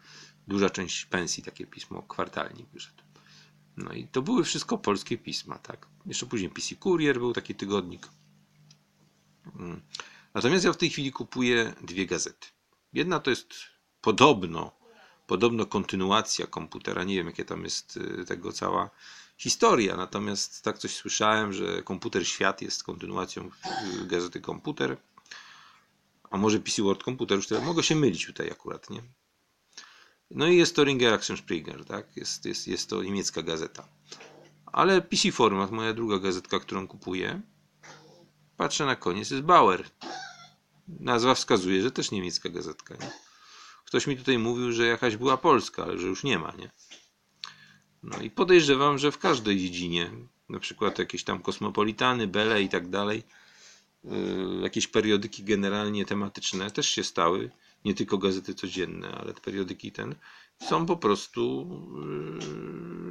duża 0.49 0.71
część 0.71 1.05
pensji, 1.05 1.43
takie 1.43 1.67
pismo, 1.67 2.03
kwartalnik 2.03 2.69
wyszedł. 2.69 3.03
No 3.77 3.93
i 3.93 4.09
to 4.09 4.23
były 4.23 4.45
wszystko 4.45 4.79
polskie 4.79 5.19
pisma, 5.19 5.59
tak. 5.59 5.87
Jeszcze 6.07 6.27
później 6.27 6.51
PC 6.51 6.77
Courier 6.77 7.19
był 7.19 7.33
taki 7.33 7.55
tygodnik. 7.55 8.09
Mm. 9.59 9.83
Natomiast 10.35 10.65
ja 10.65 10.73
w 10.73 10.77
tej 10.77 10.91
chwili 10.91 11.13
kupuję 11.13 11.75
dwie 11.83 12.07
gazety. 12.07 12.47
Jedna 12.93 13.21
to 13.21 13.31
jest 13.31 13.55
podobno, 14.01 14.73
podobno 15.27 15.67
kontynuacja 15.67 16.47
komputera. 16.47 17.05
Nie 17.05 17.15
wiem, 17.15 17.27
jakie 17.27 17.45
tam 17.45 17.65
jest 17.65 17.97
y, 17.97 18.25
tego 18.25 18.53
cała 18.53 18.91
historia. 19.43 19.97
Natomiast 19.97 20.63
tak 20.63 20.79
coś 20.79 20.95
słyszałem, 20.95 21.53
że 21.53 21.83
komputer 21.83 22.27
Świat 22.27 22.63
jest 22.63 22.85
kontynuacją 22.85 23.51
y, 24.03 24.07
gazety 24.07 24.41
Komputer. 24.41 24.97
A 26.31 26.37
może 26.37 26.59
PC 26.59 26.83
World 26.83 27.03
Computer 27.03 27.37
już 27.37 27.47
teraz 27.47 27.65
mogę 27.65 27.83
się 27.83 27.95
mylić 27.95 28.27
tutaj 28.27 28.51
akurat, 28.51 28.91
nie? 28.91 29.03
No 30.31 30.47
i 30.47 30.57
jest 30.57 30.77
to 30.77 30.85
Ringer 30.85 31.15
Action 31.15 31.37
Springer, 31.37 31.85
tak? 31.85 32.17
Jest, 32.17 32.45
jest, 32.45 32.69
jest 32.69 32.91
to 32.91 33.03
niemiecka 33.03 33.43
gazeta. 33.43 33.89
Ale 34.67 35.03
PC 35.03 35.33
Format, 35.33 35.71
moja 35.71 35.93
druga 35.93 36.19
gazetka, 36.19 36.61
którą 36.61 36.89
kupuję, 36.89 37.41
patrzę 38.57 38.87
na 38.87 38.97
koniec, 38.97 39.31
jest 39.31 39.43
Bauer. 39.43 39.91
Nazwa 40.89 41.35
wskazuje, 41.35 41.83
że 41.83 41.91
też 41.91 42.11
niemiecka 42.11 42.49
gazetka, 42.49 42.95
nie? 42.95 43.11
Ktoś 43.85 44.07
mi 44.07 44.17
tutaj 44.17 44.39
mówił, 44.39 44.73
że 44.73 44.87
jakaś 44.87 45.17
była 45.17 45.37
polska, 45.37 45.83
ale 45.83 45.99
że 45.99 46.07
już 46.07 46.25
nie 46.25 46.39
ma, 46.39 46.53
nie? 46.53 46.71
No 48.03 48.23
i 48.23 48.31
podejrzewam, 48.31 48.99
że 48.99 49.13
w 49.13 49.19
każdej 49.19 49.59
dziedzinie, 49.59 50.11
na 50.49 50.59
przykład 50.59 50.99
jakieś 50.99 51.25
tam 51.25 51.43
kosmopolitany, 51.43 52.27
Bele 52.27 52.63
i 52.63 52.69
tak 52.69 52.89
dalej, 52.89 53.23
yy, 54.05 54.13
jakieś 54.63 54.87
periodyki 54.87 55.45
generalnie 55.45 56.05
tematyczne 56.05 56.71
też 56.71 56.89
się 56.89 57.05
stały, 57.05 57.51
nie 57.85 57.95
tylko 57.95 58.19
gazety 58.19 58.55
codzienne, 58.55 59.09
ale 59.09 59.35
te 59.35 59.41
periodyki 59.41 59.93
ten, 59.93 60.15
są 60.69 60.87
po 60.87 60.97
prostu, 60.97 61.69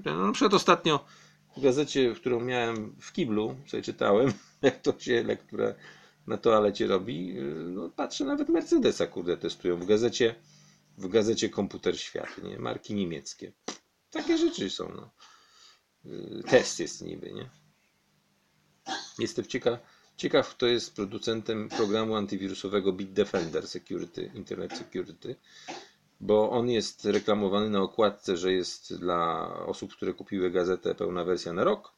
yy, 0.06 0.12
no 0.12 0.26
na 0.28 0.32
przykład 0.32 0.54
ostatnio 0.54 1.06
w 1.58 1.62
gazecie, 1.62 2.14
którą 2.16 2.40
miałem 2.40 2.96
w 3.00 3.12
kiblu, 3.12 3.56
sobie 3.68 3.84
czytałem, 3.84 4.34
jak 4.62 4.82
to 4.82 5.00
się 5.00 5.24
lektura 5.24 5.74
na 6.28 6.38
toalecie 6.38 6.88
robi, 6.88 7.28
yy, 7.28 7.66
no 7.70 7.90
patrzę, 7.90 8.26
nawet 8.26 8.50
Mercedesa, 8.50 9.08
kurde, 9.08 9.38
testują 9.38 9.78
w 9.78 9.86
gazecie, 9.86 10.36
w 10.98 11.08
gazecie 11.08 11.50
Komputer 11.50 12.00
Świat, 12.00 12.44
nie, 12.44 12.60
marki 12.60 12.94
niemieckie. 12.94 13.52
Takie 14.12 14.38
rzeczy 14.38 14.70
są, 14.70 14.92
no. 14.96 15.10
Yy, 16.06 16.44
Test 16.50 16.80
jest 16.80 17.02
niby, 17.02 17.34
nie? 17.34 17.50
Jestem 19.20 19.46
ciekaw, 19.46 19.80
ciekaw, 20.18 20.50
kto 20.50 20.68
jest 20.68 20.96
producentem 20.96 21.70
programu 21.70 22.16
antywirusowego 22.16 22.94
Bitdefender 22.94 23.68
Security, 23.68 24.32
Internet 24.34 24.78
Security, 24.78 25.36
bo 26.20 26.50
on 26.50 26.70
jest 26.70 27.06
reklamowany 27.06 27.70
na 27.70 27.82
okładce, 27.82 28.38
że 28.38 28.54
jest 28.54 28.96
dla 29.00 29.54
osób, 29.66 29.94
które 29.96 30.14
kupiły 30.14 30.52
gazetę 30.52 30.96
pełna 30.96 31.24
wersja 31.24 31.54
na 31.54 31.64
rok. 31.64 31.94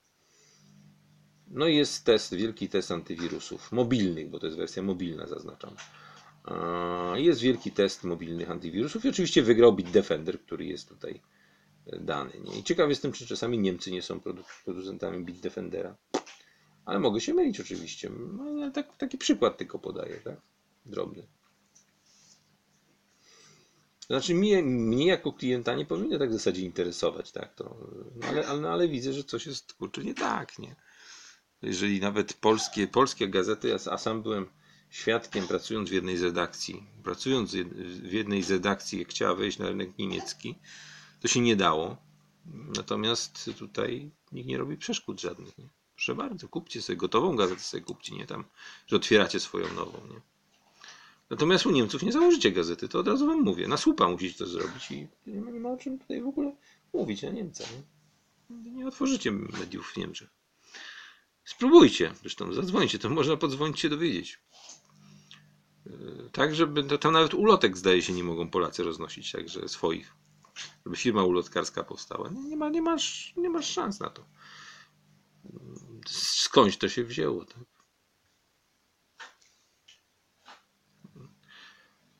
No 1.47 1.67
i 1.67 1.75
jest 1.75 2.05
test, 2.05 2.33
wielki 2.33 2.69
test 2.69 2.91
antywirusów, 2.91 3.71
mobilnych, 3.71 4.29
bo 4.29 4.39
to 4.39 4.45
jest 4.45 4.57
wersja 4.57 4.83
mobilna, 4.83 5.27
zaznaczam. 5.27 5.75
Jest 7.15 7.41
wielki 7.41 7.71
test 7.71 8.03
mobilnych 8.03 8.51
antywirusów 8.51 9.05
i 9.05 9.09
oczywiście 9.09 9.43
wygrał 9.43 9.73
Bitdefender, 9.73 10.39
który 10.41 10.65
jest 10.65 10.89
tutaj 10.89 11.21
dany. 11.85 12.31
Nie? 12.43 12.59
I 12.59 12.63
ciekaw 12.63 12.89
jestem, 12.89 13.11
czy 13.11 13.27
czasami 13.27 13.59
Niemcy 13.59 13.91
nie 13.91 14.01
są 14.01 14.19
produ- 14.19 14.63
producentami 14.65 15.25
Bitdefendera. 15.25 15.95
Ale 16.85 16.99
mogę 16.99 17.21
się 17.21 17.33
mylić 17.33 17.59
oczywiście. 17.59 18.09
No, 18.37 18.71
tak, 18.71 18.97
taki 18.97 19.17
przykład 19.17 19.57
tylko 19.57 19.79
podaję, 19.79 20.15
tak? 20.23 20.41
Drobny. 20.85 21.27
Znaczy 24.07 24.35
mnie, 24.35 24.63
mnie 24.63 25.07
jako 25.07 25.33
klienta 25.33 25.75
nie 25.75 25.85
powinno 25.85 26.19
tak 26.19 26.29
w 26.29 26.33
zasadzie 26.33 26.61
interesować, 26.61 27.31
tak? 27.31 27.55
To, 27.55 27.77
no 28.15 28.27
ale, 28.27 28.47
ale, 28.47 28.61
no, 28.61 28.69
ale 28.69 28.87
widzę, 28.87 29.13
że 29.13 29.23
coś 29.23 29.45
jest 29.45 29.73
kurczę 29.73 30.03
nie 30.03 30.13
tak, 30.13 30.59
nie? 30.59 30.75
Jeżeli 31.61 31.99
nawet 31.99 32.33
polskie, 32.33 32.87
polskie 32.87 33.27
gazety, 33.27 33.75
a, 33.91 33.97
sam 33.97 34.21
byłem 34.21 34.47
świadkiem 34.89 35.47
pracując 35.47 35.89
w 35.89 35.93
jednej 35.93 36.17
z 36.17 36.23
redakcji, 36.23 36.87
pracując 37.03 37.55
w 37.85 38.13
jednej 38.13 38.43
z 38.43 38.51
redakcji, 38.51 38.99
jak 38.99 39.07
chciała 39.07 39.35
wejść 39.35 39.57
na 39.57 39.67
rynek 39.67 39.97
niemiecki, 39.97 40.55
to 41.23 41.27
się 41.27 41.39
nie 41.39 41.55
dało. 41.55 41.97
Natomiast 42.75 43.49
tutaj 43.57 44.11
nikt 44.31 44.47
nie 44.47 44.57
robi 44.57 44.77
przeszkód 44.77 45.21
żadnych. 45.21 45.57
Nie? 45.57 45.69
Proszę 45.95 46.15
bardzo, 46.15 46.47
kupcie 46.47 46.81
sobie 46.81 46.97
gotową 46.97 47.35
gazetę, 47.35 47.61
sobie 47.61 47.83
kupcie, 47.83 48.15
nie 48.15 48.27
tam, 48.27 48.45
że 48.87 48.95
otwieracie 48.95 49.39
swoją 49.39 49.73
nową. 49.73 50.07
Nie? 50.07 50.21
Natomiast 51.29 51.65
u 51.65 51.71
Niemców 51.71 52.03
nie 52.03 52.11
założycie 52.11 52.51
gazety, 52.51 52.89
to 52.89 52.99
od 52.99 53.07
razu 53.07 53.27
wam 53.27 53.41
mówię. 53.41 53.67
Na 53.67 53.77
słupa 53.77 54.09
musicie 54.09 54.37
to 54.37 54.47
zrobić 54.47 54.91
i 54.91 55.07
nie 55.27 55.41
ma, 55.41 55.51
nie 55.51 55.59
ma 55.59 55.69
o 55.71 55.77
czym 55.77 55.99
tutaj 55.99 56.21
w 56.21 56.27
ogóle 56.27 56.55
mówić 56.93 57.21
na 57.21 57.29
Niemca. 57.29 57.63
Nie, 58.49 58.71
nie 58.71 58.87
otworzycie 58.87 59.31
mediów 59.31 59.91
w 59.93 59.97
Niemczech. 59.97 60.29
Spróbujcie, 61.45 62.13
zresztą 62.21 62.53
zadzwońcie, 62.53 62.99
to 62.99 63.09
można 63.09 63.37
podzwonić 63.37 63.79
się 63.79 63.89
dowiedzieć. 63.89 64.39
Yy, 65.85 66.29
Tak, 66.31 66.55
żeby 66.55 66.97
tam 66.97 67.13
nawet 67.13 67.33
ulotek 67.33 67.77
zdaje 67.77 68.01
się 68.01 68.13
nie 68.13 68.23
mogą 68.23 68.49
Polacy 68.49 68.83
roznosić, 68.83 69.31
także 69.31 69.69
swoich 69.69 70.22
żeby 70.85 70.95
firma 70.95 71.23
ulotkarska 71.23 71.83
powstała. 71.83 72.29
Nie, 72.29 72.43
nie, 72.43 72.57
ma, 72.57 72.69
nie, 72.69 72.81
masz, 72.81 73.33
nie 73.37 73.49
masz 73.49 73.69
szans 73.69 73.99
na 73.99 74.09
to. 74.09 74.25
Skądś 76.07 76.77
to 76.77 76.89
się 76.89 77.03
wzięło, 77.03 77.45
tak? 77.45 77.63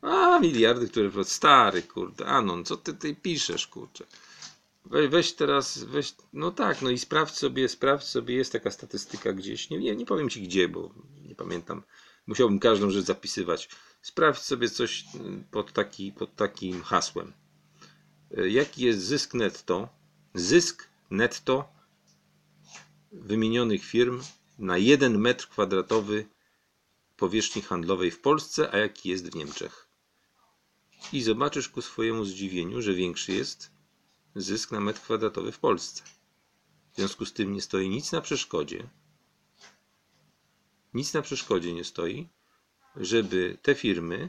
A, 0.00 0.38
miliardy, 0.40 0.88
które... 0.88 1.24
Stary, 1.24 1.82
kurde, 1.82 2.26
Anon, 2.26 2.64
co 2.64 2.76
ty 2.76 2.94
tutaj 2.94 3.16
piszesz, 3.16 3.66
kurczę? 3.66 4.04
We, 4.84 5.08
weź 5.08 5.32
teraz, 5.32 5.84
weź, 5.84 6.14
no 6.32 6.50
tak, 6.50 6.82
no 6.82 6.90
i 6.90 6.98
sprawdź 6.98 7.34
sobie, 7.34 7.68
sprawdź 7.68 8.04
sobie, 8.04 8.34
jest 8.34 8.52
taka 8.52 8.70
statystyka 8.70 9.32
gdzieś, 9.32 9.70
nie, 9.70 9.78
nie, 9.78 9.96
nie 9.96 10.06
powiem 10.06 10.30
ci 10.30 10.42
gdzie, 10.42 10.68
bo 10.68 10.90
nie 11.22 11.34
pamiętam, 11.34 11.82
musiałbym 12.26 12.58
każdą 12.58 12.90
rzecz 12.90 13.04
zapisywać. 13.04 13.68
Sprawdź 14.02 14.42
sobie 14.42 14.68
coś 14.68 15.04
pod, 15.50 15.72
taki, 15.72 16.12
pod 16.12 16.36
takim 16.36 16.82
hasłem 16.82 17.32
jaki 18.36 18.84
jest 18.84 19.00
zysk 19.00 19.34
netto, 19.34 19.88
zysk 20.34 20.88
netto 21.10 21.68
wymienionych 23.12 23.84
firm 23.84 24.22
na 24.58 24.78
1 24.78 25.18
metr 25.18 25.48
kwadratowy 25.48 26.26
powierzchni 27.16 27.62
handlowej 27.62 28.10
w 28.10 28.20
Polsce, 28.20 28.74
a 28.74 28.78
jaki 28.78 29.08
jest 29.08 29.30
w 29.30 29.34
Niemczech. 29.34 29.88
i 31.12 31.22
zobaczysz 31.22 31.68
ku 31.68 31.82
swojemu 31.82 32.24
zdziwieniu, 32.24 32.82
że 32.82 32.94
większy 32.94 33.32
jest 33.32 33.70
zysk 34.34 34.72
na 34.72 34.80
metr 34.80 35.00
kwadratowy 35.00 35.52
w 35.52 35.58
Polsce. 35.58 36.02
W 36.92 36.96
związku 36.96 37.24
z 37.26 37.32
tym 37.32 37.52
nie 37.52 37.62
stoi 37.62 37.88
nic 37.88 38.12
na 38.12 38.20
przeszkodzie, 38.20 38.88
nic 40.94 41.14
na 41.14 41.22
przeszkodzie 41.22 41.72
nie 41.72 41.84
stoi, 41.84 42.28
żeby 42.96 43.58
te 43.62 43.74
firmy 43.74 44.28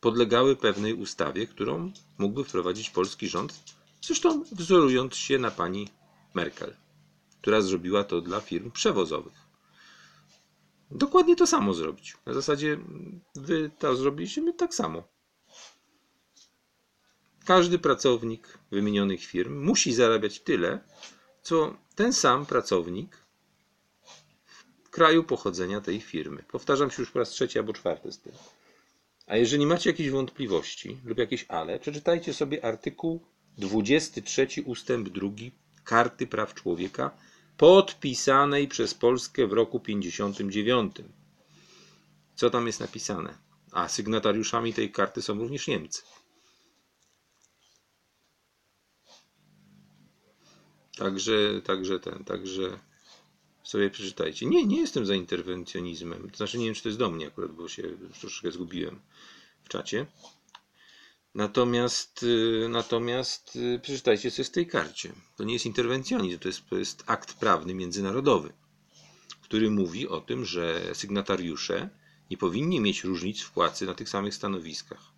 podlegały 0.00 0.56
pewnej 0.56 0.94
ustawie, 0.94 1.46
którą 1.46 1.92
mógłby 2.18 2.44
wprowadzić 2.44 2.90
polski 2.90 3.28
rząd, 3.28 3.74
zresztą 4.02 4.44
wzorując 4.52 5.16
się 5.16 5.38
na 5.38 5.50
pani 5.50 5.88
Merkel, 6.34 6.76
która 7.40 7.60
zrobiła 7.60 8.04
to 8.04 8.20
dla 8.20 8.40
firm 8.40 8.70
przewozowych. 8.70 9.50
Dokładnie 10.90 11.36
to 11.36 11.46
samo 11.46 11.74
zrobić. 11.74 12.16
Na 12.26 12.34
zasadzie 12.34 12.78
wy 13.34 13.70
to 13.78 13.96
zrobiliście, 13.96 14.42
my 14.42 14.52
tak 14.52 14.74
samo. 14.74 15.02
Każdy 17.44 17.78
pracownik 17.78 18.58
wymienionych 18.70 19.24
firm 19.24 19.64
musi 19.64 19.94
zarabiać 19.94 20.40
tyle, 20.40 20.80
co 21.42 21.76
ten 21.94 22.12
sam 22.12 22.46
pracownik 22.46 23.16
w 24.84 24.90
kraju 24.90 25.24
pochodzenia 25.24 25.80
tej 25.80 26.00
firmy. 26.00 26.44
Powtarzam 26.52 26.90
się 26.90 27.02
już 27.02 27.10
po 27.10 27.18
raz 27.18 27.28
trzeci 27.30 27.58
albo 27.58 27.72
czwarty 27.72 28.12
z 28.12 28.18
tym. 28.18 28.32
A 29.30 29.36
jeżeli 29.36 29.66
macie 29.66 29.90
jakieś 29.90 30.10
wątpliwości 30.10 30.98
lub 31.04 31.18
jakieś 31.18 31.44
ale, 31.48 31.78
przeczytajcie 31.78 32.34
sobie 32.34 32.64
artykuł 32.64 33.26
23 33.58 34.46
ustęp 34.64 35.08
2 35.08 35.28
Karty 35.84 36.26
Praw 36.26 36.54
Człowieka 36.54 37.10
podpisanej 37.56 38.68
przez 38.68 38.94
Polskę 38.94 39.46
w 39.46 39.52
roku 39.52 39.80
59. 39.80 40.96
Co 42.34 42.50
tam 42.50 42.66
jest 42.66 42.80
napisane? 42.80 43.38
A 43.72 43.88
sygnatariuszami 43.88 44.74
tej 44.74 44.92
karty 44.92 45.22
są 45.22 45.38
również 45.38 45.68
Niemcy. 45.68 46.02
Także, 50.96 51.62
także 51.64 52.00
ten, 52.00 52.24
także 52.24 52.78
sobie 53.70 53.90
przeczytajcie. 53.90 54.46
Nie, 54.46 54.66
nie 54.66 54.80
jestem 54.80 55.06
za 55.06 55.14
interwencjonizmem. 55.14 56.30
To 56.30 56.36
znaczy 56.36 56.58
nie 56.58 56.66
wiem, 56.66 56.74
czy 56.74 56.82
to 56.82 56.88
jest 56.88 56.98
do 56.98 57.10
mnie 57.10 57.26
akurat, 57.26 57.52
bo 57.52 57.68
się 57.68 57.82
troszeczkę 58.20 58.52
zgubiłem 58.52 59.00
w 59.62 59.68
czacie. 59.68 60.06
Natomiast, 61.34 62.22
y, 62.22 62.68
natomiast 62.68 63.56
y, 63.56 63.80
przeczytajcie 63.82 64.30
coś 64.30 64.46
z 64.46 64.50
tej 64.50 64.66
karcie. 64.66 65.12
To 65.36 65.44
nie 65.44 65.52
jest 65.52 65.66
interwencjonizm, 65.66 66.38
to 66.38 66.48
jest, 66.48 66.68
to 66.70 66.78
jest 66.78 67.04
akt 67.06 67.34
prawny 67.34 67.74
międzynarodowy, 67.74 68.52
który 69.42 69.70
mówi 69.70 70.08
o 70.08 70.20
tym, 70.20 70.44
że 70.44 70.94
sygnatariusze 70.94 71.90
nie 72.30 72.36
powinni 72.36 72.80
mieć 72.80 73.04
różnic 73.04 73.42
w 73.42 73.50
płacy 73.50 73.86
na 73.86 73.94
tych 73.94 74.08
samych 74.08 74.34
stanowiskach. 74.34 75.12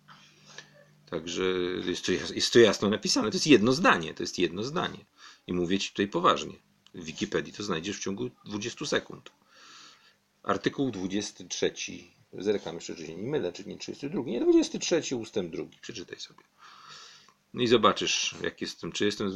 Także 1.09 1.43
jest 1.85 2.05
to, 2.05 2.11
jest 2.11 2.53
to 2.53 2.59
jasno 2.59 2.89
napisane. 2.89 3.31
To 3.31 3.35
jest 3.35 3.47
jedno 3.47 3.73
zdanie. 3.73 4.13
To 4.13 4.23
jest 4.23 4.39
jedno 4.39 4.63
zdanie. 4.63 5.05
I 5.47 5.53
mówię 5.53 5.79
ci 5.79 5.89
tutaj 5.89 6.07
poważnie. 6.07 6.72
W 6.93 7.03
Wikipedii 7.03 7.53
to 7.53 7.63
znajdziesz 7.63 7.97
w 7.97 8.03
ciągu 8.03 8.29
20 8.45 8.85
sekund. 8.85 9.31
Artykuł 10.43 10.91
23 10.91 11.73
Zerkam 12.37 12.75
jeszcze, 12.75 12.95
czy 12.95 13.05
się 13.05 13.15
nie 13.15 13.23
mylę, 13.23 13.53
czy 13.53 13.65
nie 13.65 13.77
32, 13.77 14.23
nie 14.23 14.41
23 14.41 15.15
ustęp 15.15 15.51
drugi. 15.51 15.77
Przeczytaj 15.81 16.19
sobie. 16.19 16.43
No 17.53 17.61
i 17.61 17.67
zobaczysz, 17.67 18.35
jak 18.41 18.61
jestem, 18.61 18.91
czy 18.91 19.05
jestem, 19.05 19.31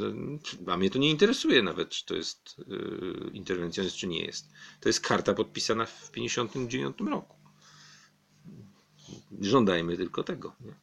a 0.68 0.78
mnie 0.78 0.90
to 0.90 1.00
nie 1.00 1.10
interesuje 1.10 1.64
nawet, 1.64 1.90
czy 1.90 2.06
to 2.06 2.16
jest 2.16 2.56
yy, 2.68 3.92
czy 3.92 4.08
nie 4.08 4.26
jest. 4.26 4.50
To 4.80 4.90
jest 4.90 5.00
karta 5.00 5.34
podpisana 5.34 5.86
w 5.86 6.12
59 6.12 6.98
roku. 7.10 7.38
Żądajmy 9.42 9.98
tylko 9.98 10.24
tego. 10.24 10.56
Nie? 10.62 10.74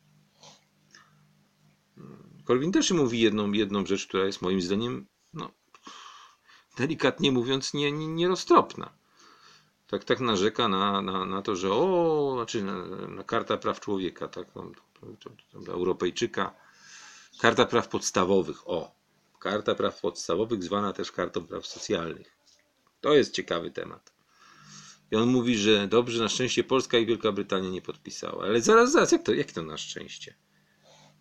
Korwin 2.45 2.73
też 2.73 2.91
mówi 2.91 3.21
jedną, 3.21 3.53
jedną 3.53 3.87
rzecz, 3.87 4.07
która 4.07 4.27
jest 4.27 4.43
moim 4.43 4.61
zdaniem, 4.61 5.07
delikatnie 6.77 7.33
mówiąc, 7.33 7.75
nie, 7.75 7.93
nie, 7.93 8.07
nieroztropna 8.07 8.91
tak, 9.87 10.05
tak 10.05 10.21
narzeka 10.21 10.69
na, 10.69 11.03
na, 11.03 11.25
na 11.25 11.43
to, 11.43 11.57
że 11.57 11.73
o, 11.73 12.33
znaczy 12.37 12.63
na, 12.63 12.87
na 13.09 13.25
karta 13.25 13.57
praw 13.57 13.81
człowieka, 13.81 14.29
tak, 14.29 14.47
to, 15.21 15.73
Europejczyka, 15.73 16.55
karta 17.41 17.67
praw 17.67 17.89
podstawowych, 17.89 18.69
o, 18.69 18.95
karta 19.39 19.75
praw 19.75 20.01
podstawowych 20.01 20.63
zwana 20.63 20.93
też 20.93 21.13
kartą 21.13 21.47
praw 21.47 21.67
socjalnych. 21.67 22.37
To 23.01 23.15
jest 23.15 23.35
ciekawy 23.35 23.71
temat. 23.71 24.13
I 25.11 25.17
on 25.17 25.29
mówi, 25.29 25.59
że 25.59 25.89
dobrze, 25.89 26.23
na 26.23 26.29
szczęście 26.29 26.65
Polska 26.65 26.99
i 26.99 27.07
Wielka 27.07 27.33
Brytania 27.33 27.71
nie 27.71 27.83
podpisały. 27.83 28.45
Ale 28.45 28.61
zaraz, 28.61 28.93
zaraz, 28.93 29.13
jak 29.13 29.23
to, 29.23 29.35
jak 29.35 29.53
to 29.53 29.63
na 29.63 29.77
szczęście? 29.77 30.35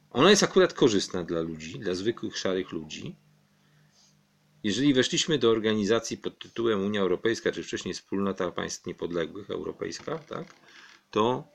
Ona 0.09 0.29
jest 0.29 0.43
akurat 0.43 0.73
korzystna 0.73 1.23
dla 1.23 1.41
ludzi, 1.41 1.79
dla 1.79 1.95
zwykłych 1.95 2.37
szarych 2.37 2.71
ludzi, 2.71 3.15
jeżeli 4.63 4.93
weszliśmy 4.93 5.37
do 5.37 5.49
organizacji 5.49 6.17
pod 6.17 6.39
tytułem 6.39 6.85
Unia 6.85 7.01
Europejska, 7.01 7.51
czy 7.51 7.63
wcześniej 7.63 7.93
Wspólnota 7.93 8.51
Państw 8.51 8.85
Niepodległych 8.85 9.49
Europejska, 9.49 10.19
tak, 10.19 10.55
to 11.11 11.47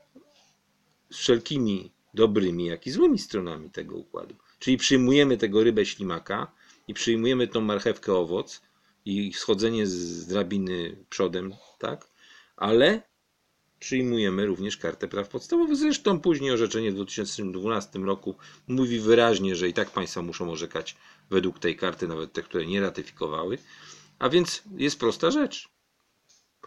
z 1.09 1.17
wszelkimi 1.17 1.91
dobrymi, 2.13 2.65
jak 2.65 2.87
i 2.87 2.91
złymi 2.91 3.19
stronami 3.19 3.69
tego 3.69 3.95
układu. 3.95 4.35
Czyli 4.59 4.77
przyjmujemy 4.77 5.37
tego 5.37 5.63
rybę 5.63 5.85
ślimaka 5.85 6.51
i 6.87 6.93
przyjmujemy 6.93 7.47
tą 7.47 7.61
marchewkę 7.61 8.13
owoc 8.13 8.61
i 9.05 9.33
schodzenie 9.33 9.87
z 9.87 10.27
drabiny 10.27 11.05
przodem, 11.09 11.53
tak? 11.79 12.07
Ale 12.57 13.01
przyjmujemy 13.79 14.45
również 14.45 14.77
kartę 14.77 15.07
praw 15.07 15.29
podstawowych. 15.29 15.77
Zresztą 15.77 16.19
później 16.19 16.51
orzeczenie 16.51 16.91
w 16.91 16.95
2012 16.95 17.99
roku 17.99 18.35
mówi 18.67 18.99
wyraźnie, 18.99 19.55
że 19.55 19.69
i 19.69 19.73
tak 19.73 19.89
państwa 19.89 20.21
muszą 20.21 20.51
orzekać 20.51 20.95
według 21.29 21.59
tej 21.59 21.75
karty, 21.75 22.07
nawet 22.07 22.33
te, 22.33 22.43
które 22.43 22.65
nie 22.65 22.81
ratyfikowały. 22.81 23.57
A 24.19 24.29
więc 24.29 24.63
jest 24.77 24.99
prosta 24.99 25.31
rzecz. 25.31 25.69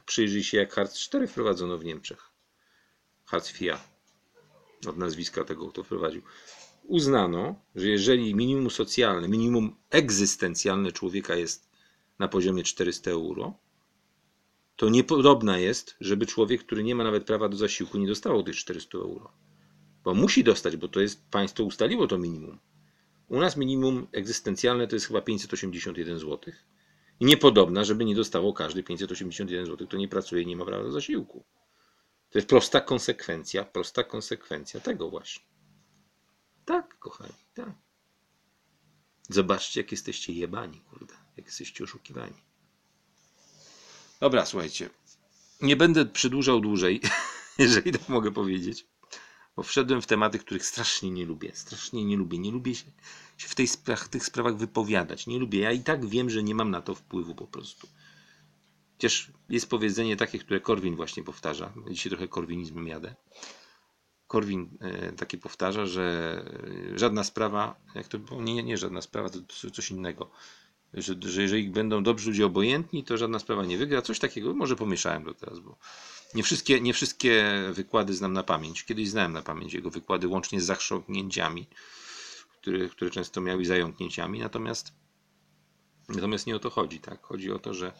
Przyjrzyj 0.06 0.44
się, 0.44 0.58
jak 0.58 0.72
Hartz 0.72 0.98
4 0.98 1.26
wprowadzono 1.26 1.78
w 1.78 1.84
Niemczech. 1.84 2.30
Hartz 3.24 3.60
IV, 3.60 3.78
od 4.88 4.96
nazwiska 4.96 5.44
tego, 5.44 5.68
kto 5.68 5.82
wprowadził. 5.82 6.22
Uznano, 6.84 7.54
że 7.74 7.88
jeżeli 7.88 8.34
minimum 8.34 8.70
socjalne, 8.70 9.28
minimum 9.28 9.76
egzystencjalne 9.90 10.92
człowieka 10.92 11.34
jest 11.34 11.68
na 12.18 12.28
poziomie 12.28 12.62
400 12.62 13.10
euro, 13.10 13.54
to 14.76 14.88
niepodobna 14.88 15.58
jest, 15.58 15.96
żeby 16.00 16.26
człowiek, 16.26 16.64
który 16.64 16.84
nie 16.84 16.94
ma 16.94 17.04
nawet 17.04 17.24
prawa 17.24 17.48
do 17.48 17.56
zasiłku, 17.56 17.98
nie 17.98 18.06
dostawał 18.06 18.42
tych 18.42 18.56
400 18.56 18.98
euro. 18.98 19.32
Bo 20.04 20.14
musi 20.14 20.44
dostać, 20.44 20.76
bo 20.76 20.88
to 20.88 21.00
jest 21.00 21.30
państwo 21.30 21.64
ustaliło 21.64 22.06
to 22.06 22.18
minimum. 22.18 22.58
U 23.32 23.40
nas 23.40 23.56
minimum 23.56 24.06
egzystencjalne 24.12 24.86
to 24.86 24.96
jest 24.96 25.06
chyba 25.06 25.22
581 25.22 26.18
zł. 26.18 26.54
I 27.20 27.24
niepodobna, 27.24 27.84
żeby 27.84 28.04
nie 28.04 28.14
dostało 28.14 28.52
każdy 28.52 28.82
581 28.82 29.66
zł, 29.66 29.86
kto 29.86 29.96
nie 29.96 30.08
pracuje 30.08 30.42
i 30.42 30.46
nie 30.46 30.56
ma 30.56 30.64
prawa 30.64 30.82
do 30.82 30.92
zasiłku. 30.92 31.44
To 32.30 32.38
jest 32.38 32.48
prosta 32.48 32.80
konsekwencja, 32.80 33.64
prosta 33.64 34.04
konsekwencja 34.04 34.80
tego 34.80 35.10
właśnie. 35.10 35.44
Tak, 36.64 36.98
kochani, 36.98 37.32
tak. 37.54 37.72
Zobaczcie, 39.28 39.80
jak 39.80 39.90
jesteście 39.90 40.32
jebani, 40.32 40.80
kurde, 40.80 41.14
jak 41.36 41.46
jesteście 41.46 41.84
oszukiwani. 41.84 42.42
Dobra, 44.20 44.46
słuchajcie. 44.46 44.90
Nie 45.60 45.76
będę 45.76 46.06
przedłużał 46.06 46.60
dłużej, 46.60 47.00
jeżeli 47.58 47.92
tak 47.92 48.08
mogę 48.08 48.30
powiedzieć. 48.30 48.86
Bo 49.56 49.62
wszedłem 49.62 50.02
w 50.02 50.06
tematy, 50.06 50.38
których 50.38 50.66
strasznie 50.66 51.10
nie 51.10 51.26
lubię. 51.26 51.50
Strasznie 51.54 52.04
nie 52.04 52.16
lubię. 52.16 52.38
Nie 52.38 52.50
lubię 52.50 52.74
się, 52.74 52.84
się 53.36 53.48
w 53.48 53.54
tej 53.54 53.68
spra 53.68 53.96
tych 53.96 54.24
sprawach 54.24 54.56
wypowiadać. 54.56 55.26
Nie 55.26 55.38
lubię. 55.38 55.60
Ja 55.60 55.72
i 55.72 55.80
tak 55.80 56.06
wiem, 56.06 56.30
że 56.30 56.42
nie 56.42 56.54
mam 56.54 56.70
na 56.70 56.82
to 56.82 56.94
wpływu 56.94 57.34
po 57.34 57.46
prostu. 57.46 57.88
Chociaż 58.92 59.30
jest 59.48 59.70
powiedzenie 59.70 60.16
takie, 60.16 60.38
które 60.38 60.60
Korwin 60.60 60.96
właśnie 60.96 61.22
powtarza. 61.22 61.72
Dzisiaj 61.90 62.10
trochę 62.10 62.28
korwinizmem 62.28 62.88
jadę. 62.88 63.14
Korwin 64.26 64.78
e, 64.80 65.12
takie 65.12 65.38
powtarza, 65.38 65.86
że 65.86 66.44
żadna 66.94 67.24
sprawa, 67.24 67.80
jak 67.94 68.08
to 68.08 68.18
nie, 68.40 68.62
nie 68.62 68.78
żadna 68.78 69.02
sprawa, 69.02 69.30
to 69.30 69.70
coś 69.70 69.90
innego 69.90 70.30
że, 70.94 71.14
że 71.20 71.42
jeżeli 71.42 71.70
będą 71.70 72.02
dobrzy 72.02 72.30
ludzie 72.30 72.46
obojętni, 72.46 73.04
to 73.04 73.18
żadna 73.18 73.38
sprawa 73.38 73.64
nie 73.64 73.78
wygra. 73.78 74.02
Coś 74.02 74.18
takiego, 74.18 74.54
może 74.54 74.76
pomieszałem 74.76 75.24
to 75.24 75.34
teraz, 75.34 75.60
bo 75.60 75.76
nie 76.34 76.42
wszystkie, 76.42 76.80
nie 76.80 76.94
wszystkie 76.94 77.62
wykłady 77.72 78.14
znam 78.14 78.32
na 78.32 78.42
pamięć. 78.42 78.84
Kiedyś 78.84 79.10
znałem 79.10 79.32
na 79.32 79.42
pamięć 79.42 79.74
jego 79.74 79.90
wykłady, 79.90 80.28
łącznie 80.28 80.60
z 80.60 80.64
zachrząknięciami, 80.64 81.66
które, 82.60 82.88
które 82.88 83.10
często 83.10 83.40
miały 83.40 83.64
zająknięciami, 83.64 84.38
natomiast 84.38 84.92
natomiast 86.08 86.46
nie 86.46 86.56
o 86.56 86.58
to 86.58 86.70
chodzi, 86.70 87.00
tak? 87.00 87.22
Chodzi 87.22 87.52
o 87.52 87.58
to, 87.58 87.74
że 87.74 87.92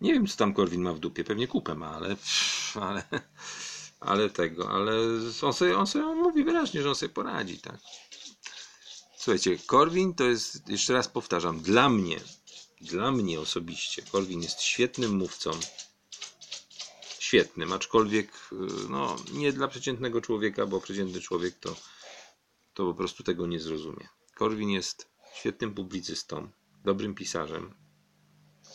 nie 0.00 0.12
wiem, 0.12 0.26
co 0.26 0.36
tam 0.36 0.54
Korwin 0.54 0.82
ma 0.82 0.92
w 0.92 0.98
dupie, 0.98 1.24
pewnie 1.24 1.48
kupę 1.48 1.74
ma, 1.74 1.90
ale 1.90 2.16
ale, 2.74 3.02
ale 4.00 4.30
tego, 4.30 4.70
ale 4.70 4.92
on 5.42 5.52
sobie, 5.52 5.78
on 5.78 5.86
sobie 5.86 6.06
on 6.06 6.18
mówi 6.18 6.44
wyraźnie, 6.44 6.82
że 6.82 6.88
on 6.88 6.94
sobie 6.94 7.14
poradzi, 7.14 7.58
tak? 7.58 7.78
Słuchajcie, 9.18 9.58
Korwin 9.66 10.14
to 10.14 10.24
jest, 10.24 10.68
jeszcze 10.68 10.92
raz 10.92 11.08
powtarzam, 11.08 11.60
dla 11.60 11.88
mnie, 11.88 12.20
dla 12.80 13.12
mnie 13.12 13.40
osobiście, 13.40 14.02
Korwin 14.02 14.42
jest 14.42 14.60
świetnym 14.60 15.16
mówcą, 15.16 15.50
świetnym, 17.26 17.72
aczkolwiek 17.72 18.28
y, 18.52 18.88
no, 18.88 19.16
nie 19.32 19.52
dla 19.52 19.68
przeciętnego 19.68 20.20
człowieka, 20.20 20.66
bo 20.66 20.80
przeciętny 20.80 21.20
człowiek 21.20 21.54
to, 21.58 21.76
to 22.74 22.86
po 22.86 22.94
prostu 22.94 23.22
tego 23.22 23.46
nie 23.46 23.60
zrozumie. 23.60 24.08
Korwin 24.34 24.70
jest 24.70 25.08
świetnym 25.34 25.74
publicystą, 25.74 26.48
dobrym 26.84 27.14
pisarzem, 27.14 27.74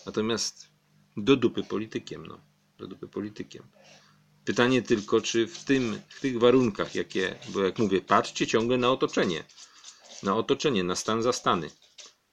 natomiast 0.05 0.67
do 1.17 1.35
dupy 1.35 1.63
politykiem, 1.63 2.27
no, 2.27 2.39
do 2.77 2.87
dupy 2.87 3.07
politykiem. 3.07 3.63
Pytanie 4.45 4.81
tylko, 4.81 5.21
czy 5.21 5.47
w, 5.47 5.63
tym, 5.63 6.01
w 6.09 6.21
tych 6.21 6.39
warunkach, 6.39 6.95
jakie, 6.95 7.35
bo 7.49 7.63
jak 7.63 7.79
mówię, 7.79 8.01
patrzcie 8.01 8.47
ciągle 8.47 8.77
na 8.77 8.91
otoczenie, 8.91 9.43
na 10.23 10.35
otoczenie, 10.35 10.83
na 10.83 10.95
stan 10.95 11.21
za 11.21 11.33
stany. 11.33 11.69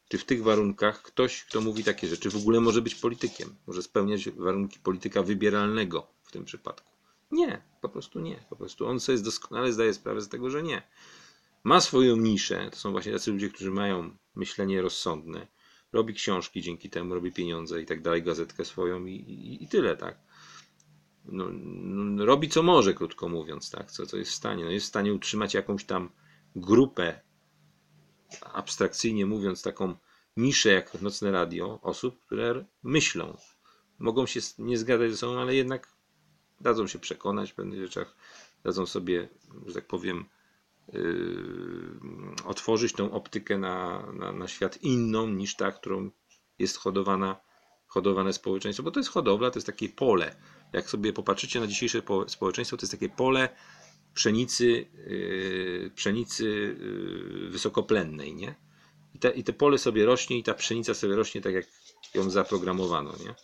Czy 0.08 0.18
w 0.18 0.24
tych 0.24 0.42
warunkach 0.42 1.02
ktoś, 1.02 1.44
kto 1.44 1.60
mówi 1.60 1.84
takie 1.84 2.08
rzeczy, 2.08 2.30
w 2.30 2.36
ogóle 2.36 2.60
może 2.60 2.82
być 2.82 2.94
politykiem? 2.94 3.56
Może 3.66 3.82
spełniać 3.82 4.30
warunki 4.30 4.78
polityka 4.78 5.22
wybieralnego 5.22 6.06
w 6.22 6.32
tym 6.32 6.44
przypadku? 6.44 6.92
Nie, 7.30 7.62
po 7.80 7.88
prostu 7.88 8.20
nie. 8.20 8.44
Po 8.50 8.56
prostu 8.56 8.86
on 8.86 9.00
sobie 9.00 9.18
doskonale 9.18 9.72
zdaje 9.72 9.94
sprawę 9.94 10.20
z 10.20 10.28
tego, 10.28 10.50
że 10.50 10.62
nie. 10.62 10.82
Ma 11.64 11.80
swoją 11.80 12.16
niszę, 12.16 12.68
to 12.70 12.76
są 12.76 12.92
właśnie 12.92 13.12
tacy 13.12 13.30
ludzie, 13.30 13.48
którzy 13.48 13.70
mają 13.70 14.10
myślenie 14.34 14.82
rozsądne. 14.82 15.46
Robi 15.92 16.14
książki 16.14 16.62
dzięki 16.62 16.90
temu, 16.90 17.14
robi 17.14 17.32
pieniądze 17.32 17.82
i 17.82 17.86
tak 17.86 18.02
dalej, 18.02 18.22
gazetkę 18.22 18.64
swoją 18.64 19.06
i, 19.06 19.14
i, 19.14 19.64
i 19.64 19.68
tyle, 19.68 19.96
tak. 19.96 20.18
No, 21.24 21.44
no, 21.52 22.24
robi 22.24 22.48
co 22.48 22.62
może, 22.62 22.94
krótko 22.94 23.28
mówiąc, 23.28 23.70
tak, 23.70 23.90
co, 23.90 24.06
co 24.06 24.16
jest 24.16 24.30
w 24.30 24.34
stanie. 24.34 24.64
No, 24.64 24.70
jest 24.70 24.86
w 24.86 24.88
stanie 24.88 25.14
utrzymać 25.14 25.54
jakąś 25.54 25.84
tam 25.84 26.10
grupę 26.56 27.20
abstrakcyjnie 28.40 29.26
mówiąc, 29.26 29.62
taką 29.62 29.94
niszę 30.36 30.68
jak 30.68 31.02
nocne 31.02 31.30
radio 31.30 31.80
osób, 31.82 32.20
które 32.26 32.64
myślą. 32.82 33.36
Mogą 33.98 34.26
się 34.26 34.40
nie 34.58 34.78
zgadzać 34.78 35.10
ze 35.10 35.16
sobą, 35.16 35.40
ale 35.40 35.54
jednak 35.54 35.88
dadzą 36.60 36.86
się 36.86 36.98
przekonać 36.98 37.52
w 37.52 37.54
pewnych 37.54 37.80
rzeczach, 37.80 38.16
dadzą 38.64 38.86
sobie, 38.86 39.28
że 39.66 39.74
tak 39.74 39.86
powiem, 39.86 40.24
yy, 40.92 42.00
otworzyć 42.44 42.92
tą 42.92 43.12
optykę 43.12 43.58
na, 43.58 44.06
na, 44.12 44.32
na 44.32 44.48
świat 44.48 44.82
inną 44.82 45.26
niż 45.26 45.56
ta, 45.56 45.72
którą 45.72 46.10
jest 46.58 46.76
hodowana, 46.76 47.40
hodowane 47.86 48.32
społeczeństwo, 48.32 48.82
bo 48.82 48.90
to 48.90 49.00
jest 49.00 49.10
hodowla, 49.10 49.50
to 49.50 49.58
jest 49.58 49.66
takie 49.66 49.88
pole. 49.88 50.36
Jak 50.72 50.90
sobie 50.90 51.12
popatrzycie 51.12 51.60
na 51.60 51.66
dzisiejsze 51.66 52.02
społeczeństwo, 52.26 52.76
to 52.76 52.82
jest 52.82 52.92
takie 52.92 53.08
pole 53.08 53.48
pszenicy, 54.18 54.86
yy, 55.06 55.90
pszenicy 55.94 56.44
yy, 56.44 57.50
wysokoplennej, 57.50 58.34
nie? 58.34 58.54
I 59.14 59.40
I 59.40 59.44
te 59.44 59.52
pole 59.52 59.78
sobie 59.78 60.06
rośnie 60.06 60.38
i 60.38 60.42
ta 60.42 60.54
pszenica 60.54 60.94
sobie 60.94 61.16
rośnie 61.16 61.40
tak, 61.40 61.54
jak 61.54 61.66
ją 62.14 62.30
zaprogramowano, 62.30 63.14
nie? 63.24 63.34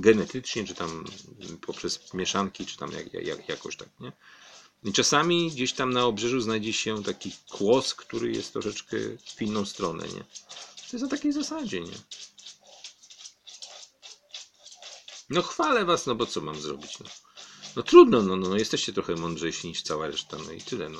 Genetycznie, 0.00 0.64
czy 0.64 0.74
tam 0.74 1.04
poprzez 1.66 2.14
mieszanki, 2.14 2.66
czy 2.66 2.76
tam 2.76 2.92
jak, 2.92 3.12
jak, 3.12 3.48
jakoś 3.48 3.76
tak, 3.76 3.88
nie? 4.00 4.12
I 4.84 4.92
czasami 4.92 5.50
gdzieś 5.50 5.72
tam 5.72 5.92
na 5.92 6.04
obrzeżu 6.04 6.40
znajdzie 6.40 6.72
się 6.72 7.02
taki 7.02 7.32
kłos, 7.50 7.94
który 7.94 8.32
jest 8.32 8.52
troszeczkę 8.52 8.96
w 9.36 9.42
inną 9.42 9.66
stronę, 9.66 10.08
nie? 10.08 10.24
To 10.90 10.92
jest 10.92 11.02
na 11.02 11.08
takiej 11.08 11.32
zasadzie, 11.32 11.80
nie? 11.80 11.98
No 15.30 15.42
chwalę 15.42 15.84
was, 15.84 16.06
no 16.06 16.14
bo 16.14 16.26
co 16.26 16.40
mam 16.40 16.60
zrobić, 16.60 16.98
no. 16.98 17.27
No 17.78 17.84
trudno, 17.84 18.22
no, 18.22 18.36
no, 18.36 18.48
no 18.48 18.56
jesteście 18.56 18.92
trochę 18.92 19.14
mądrzejsi 19.14 19.68
niż 19.68 19.82
cała 19.82 20.06
reszta, 20.06 20.36
no 20.46 20.52
i 20.52 20.60
tyle, 20.60 20.88
no. 20.88 20.98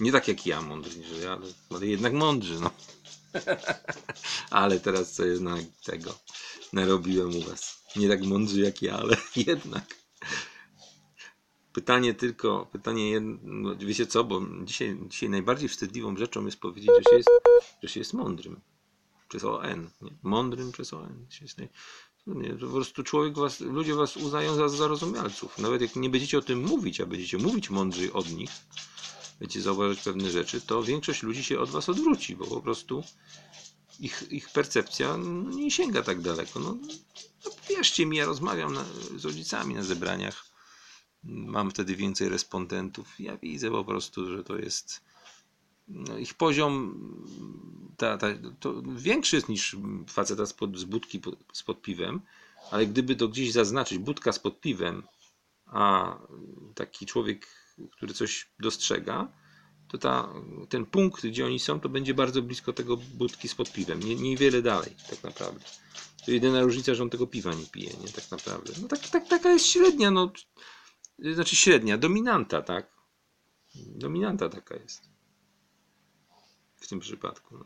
Nie 0.00 0.12
tak 0.12 0.28
jak 0.28 0.46
ja 0.46 0.62
mądry, 0.62 1.04
że 1.04 1.24
ja, 1.24 1.38
ale, 1.70 1.86
jednak 1.86 2.12
mądrzy, 2.12 2.60
no. 2.60 2.70
ale 4.50 4.80
teraz 4.80 5.12
co 5.12 5.24
jest 5.24 5.42
na 5.42 5.56
tego, 5.84 6.18
narobiłem 6.72 7.36
u 7.36 7.40
was. 7.40 7.84
Nie 7.96 8.08
tak 8.08 8.22
mądrzy 8.22 8.60
jak 8.60 8.82
ja, 8.82 8.96
ale 8.96 9.16
jednak. 9.46 9.96
Pytanie 11.72 12.14
tylko, 12.14 12.66
pytanie 12.72 13.10
jedno, 13.10 13.38
no, 13.42 13.76
wiecie 13.76 14.06
co, 14.06 14.24
bo 14.24 14.42
dzisiaj, 14.64 14.98
dzisiaj 15.08 15.28
najbardziej 15.28 15.68
wstydliwą 15.68 16.16
rzeczą 16.16 16.44
jest 16.44 16.60
powiedzieć, 16.60 16.90
że 16.98 17.10
się 17.10 17.16
jest, 17.16 17.30
że 17.82 17.88
się 17.88 18.00
jest 18.00 18.14
mądrym. 18.14 18.60
Przez 19.28 19.44
ON, 19.44 19.90
nie? 20.02 20.10
Mądrym 20.22 20.72
przez 20.72 20.92
ON. 20.92 21.26
Nie, 22.26 22.50
po 22.50 22.66
prostu 22.66 23.02
człowiek 23.02 23.34
was, 23.34 23.60
ludzie 23.60 23.94
was 23.94 24.16
uznają 24.16 24.54
za 24.54 24.68
zarozumialców. 24.68 25.58
Nawet 25.58 25.82
jak 25.82 25.96
nie 25.96 26.10
będziecie 26.10 26.38
o 26.38 26.42
tym 26.42 26.64
mówić, 26.64 27.00
a 27.00 27.06
będziecie 27.06 27.38
mówić 27.38 27.70
mądrzej 27.70 28.12
od 28.12 28.30
nich, 28.30 28.50
będziecie 29.40 29.62
zauważyć 29.62 30.00
pewne 30.00 30.30
rzeczy, 30.30 30.60
to 30.60 30.82
większość 30.82 31.22
ludzi 31.22 31.44
się 31.44 31.60
od 31.60 31.70
was 31.70 31.88
odwróci, 31.88 32.36
bo 32.36 32.46
po 32.46 32.60
prostu 32.60 33.04
ich, 34.00 34.24
ich 34.30 34.50
percepcja 34.50 35.16
nie 35.56 35.70
sięga 35.70 36.02
tak 36.02 36.20
daleko. 36.20 36.60
No, 36.60 36.76
no 37.44 37.50
wierzcie 37.68 38.06
mi, 38.06 38.16
ja 38.16 38.26
rozmawiam 38.26 38.74
na, 38.74 38.84
z 39.16 39.24
rodzicami 39.24 39.74
na 39.74 39.82
zebraniach, 39.82 40.44
mam 41.24 41.70
wtedy 41.70 41.96
więcej 41.96 42.28
respondentów. 42.28 43.20
Ja 43.20 43.36
widzę 43.36 43.70
po 43.70 43.84
prostu, 43.84 44.30
że 44.36 44.44
to 44.44 44.56
jest 44.56 45.00
no, 45.06 45.13
ich 46.18 46.34
poziom 46.34 46.94
ta, 47.96 48.18
ta, 48.18 48.26
to 48.60 48.82
większy 48.96 49.36
jest 49.36 49.48
niż 49.48 49.76
faceta 50.08 50.46
spod, 50.46 50.78
z 50.78 50.84
budki 50.84 51.20
spod 51.52 51.82
piwem, 51.82 52.20
ale 52.70 52.86
gdyby 52.86 53.16
to 53.16 53.28
gdzieś 53.28 53.52
zaznaczyć, 53.52 53.98
budka 53.98 54.32
spod 54.32 54.60
piwem, 54.60 55.02
a 55.66 56.16
taki 56.74 57.06
człowiek, 57.06 57.46
który 57.92 58.14
coś 58.14 58.50
dostrzega, 58.58 59.28
to 59.88 59.98
ta, 59.98 60.28
ten 60.68 60.86
punkt, 60.86 61.26
gdzie 61.26 61.46
oni 61.46 61.58
są, 61.58 61.80
to 61.80 61.88
będzie 61.88 62.14
bardzo 62.14 62.42
blisko 62.42 62.72
tego 62.72 62.96
budki 62.96 63.48
spod 63.48 63.72
piwem, 63.72 64.00
nie, 64.00 64.16
niewiele 64.16 64.62
dalej, 64.62 64.96
tak 65.10 65.22
naprawdę. 65.22 65.64
To 66.24 66.30
jedyna 66.30 66.62
różnica, 66.62 66.94
że 66.94 67.02
on 67.02 67.10
tego 67.10 67.26
piwa 67.26 67.54
nie 67.54 67.66
pije, 67.66 67.90
nie, 68.02 68.08
tak 68.08 68.30
naprawdę. 68.30 68.72
No 68.82 68.88
tak, 68.88 69.08
tak, 69.08 69.28
taka 69.28 69.50
jest 69.50 69.66
średnia, 69.66 70.10
no, 70.10 70.32
znaczy 71.18 71.56
średnia, 71.56 71.98
dominanta, 71.98 72.62
tak? 72.62 72.94
Dominanta 73.74 74.48
taka 74.48 74.76
jest 74.76 75.14
w 76.84 76.88
tym 76.88 77.00
przypadku. 77.00 77.58
No. 77.58 77.64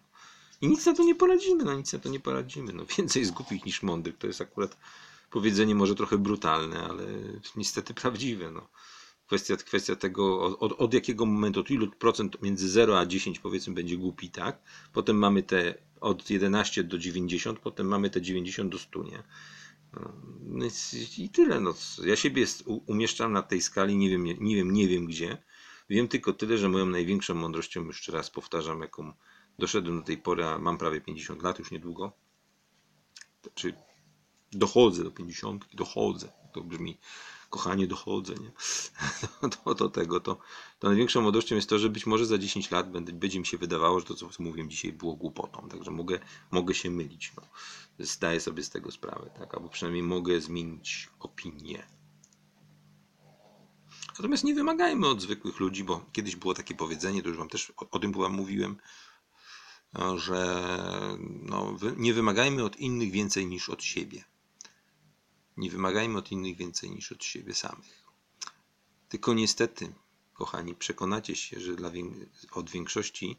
I 0.61 0.69
nic 0.69 0.87
na 0.87 0.95
to 0.95 1.05
nie 1.05 1.15
poradzimy, 1.15 1.65
no 1.65 1.75
nic 1.75 1.93
na 1.93 1.99
to 1.99 2.09
nie 2.09 2.21
poradzimy. 2.21 2.73
No, 2.73 2.85
więcej 2.99 3.21
jest 3.21 3.33
głupich 3.33 3.67
niż 3.67 3.83
mądrych. 3.83 4.19
To 4.19 4.27
jest 4.27 4.41
akurat 4.41 4.77
powiedzenie 5.31 5.75
może 5.75 5.95
trochę 5.95 6.19
brutalne, 6.19 6.85
ale 6.85 7.05
niestety 7.57 7.95
prawdziwe. 7.95 8.51
No. 8.51 8.69
Kwestia, 9.27 9.57
kwestia 9.57 9.97
tego, 9.97 10.59
od, 10.59 10.73
od 10.73 10.95
jakiego 10.95 11.27
momentu, 11.27 11.61
od 11.61 11.71
ilu 11.71 11.91
procent 11.91 12.43
między 12.43 12.69
0 12.69 12.99
a 12.99 13.07
10 13.07 13.39
powiedzmy 13.39 13.75
będzie 13.75 13.97
głupi, 13.97 14.31
tak? 14.31 14.63
Potem 14.93 15.17
mamy 15.17 15.43
te 15.43 15.75
od 16.01 16.31
11 16.31 16.85
do 16.85 16.99
90, 16.99 17.59
potem 17.59 17.87
mamy 17.87 18.11
te 18.11 18.23
90 18.23 18.73
do 18.73 18.79
100, 18.79 19.03
nie? 19.03 19.23
No, 20.43 20.67
I 21.19 21.29
tyle. 21.29 21.61
No. 21.61 21.75
Ja 22.05 22.17
siebie 22.17 22.47
umieszczam 22.87 23.33
na 23.33 23.43
tej 23.43 23.63
skali, 23.63 23.97
nie 23.97 24.11
wiem, 24.11 24.25
nie 24.25 24.57
wiem, 24.57 24.73
nie 24.73 24.89
wiem 24.89 25.07
gdzie. 25.07 25.39
Wiem 25.89 26.09
tylko 26.09 26.33
tyle, 26.33 26.59
że 26.59 26.69
moją 26.69 26.87
największą 26.87 27.35
mądrością, 27.35 27.87
jeszcze 27.87 28.13
raz 28.13 28.31
powtarzam, 28.31 28.81
jaką 28.81 29.13
doszedłem 29.59 30.01
do 30.01 30.07
tej 30.07 30.19
pory, 30.19 30.45
a 30.45 30.59
mam 30.59 30.79
prawie 30.79 31.01
50 31.01 31.43
lat 31.43 31.59
już 31.59 31.71
niedługo. 31.71 32.13
Czy 33.55 33.75
dochodzę 34.53 35.05
do 35.05 35.11
50, 35.11 35.65
dochodzę. 35.75 36.33
To 36.53 36.61
brzmi, 36.61 36.99
kochanie, 37.51 37.87
dochodzę, 37.87 38.35
nie? 38.35 38.51
Do, 39.65 39.75
do 39.75 39.89
tego, 39.89 40.21
to, 40.21 40.39
to 40.79 40.89
największą 40.89 41.21
mądrością 41.21 41.57
jest 41.57 41.69
to, 41.69 41.79
że 41.79 41.89
być 41.89 42.07
może 42.07 42.27
za 42.27 42.39
10 42.39 42.71
lat 42.71 42.91
będzie, 42.91 43.13
będzie 43.13 43.41
mi 43.41 43.47
się 43.47 43.59
wydawało, 43.59 44.01
że 44.01 44.07
to, 44.07 44.15
co 44.15 44.29
mówiłem 44.39 44.71
dzisiaj, 44.71 44.93
było 44.93 45.15
głupotą. 45.17 45.69
Także 45.69 45.91
mogę, 45.91 46.19
mogę 46.51 46.75
się 46.75 46.91
mylić. 46.91 47.33
No. 47.37 47.43
Zdaję 47.99 48.41
sobie 48.41 48.63
z 48.63 48.71
tego 48.71 48.91
sprawę, 48.91 49.31
tak? 49.39 49.55
Albo 49.55 49.69
przynajmniej 49.69 50.03
mogę 50.03 50.41
zmienić 50.41 51.09
opinię. 51.21 51.98
Natomiast 54.19 54.45
nie 54.45 54.55
wymagajmy 54.55 55.07
od 55.07 55.23
zwykłych 55.23 55.61
ludzi, 55.61 55.85
bo 55.85 56.05
kiedyś 56.13 56.37
było 56.37 56.55
takie 56.55 56.75
powiedzenie, 56.75 57.23
to 57.23 57.29
już 57.29 57.39
Wam 57.39 57.49
też 57.49 57.73
o, 57.77 57.91
o 57.91 57.99
tym 57.99 58.13
chyba 58.13 58.29
mówiłem, 58.29 58.77
że 60.17 60.63
no, 61.43 61.77
nie 61.97 62.15
wymagajmy 62.15 62.65
od 62.65 62.77
innych 62.77 63.11
więcej 63.11 63.47
niż 63.47 63.69
od 63.69 63.83
siebie. 63.83 64.25
Nie 65.57 65.71
wymagajmy 65.71 66.19
od 66.19 66.33
innych 66.33 66.57
więcej 66.57 66.91
niż 66.91 67.13
od 67.13 67.25
siebie 67.25 67.55
samych. 67.55 68.05
Tylko 69.09 69.35
niestety, 69.35 69.93
kochani, 70.35 70.75
przekonacie 70.75 71.37
się, 71.37 71.61
że 71.61 71.77
dla, 71.77 71.91
od 72.51 72.71
większości 72.71 73.37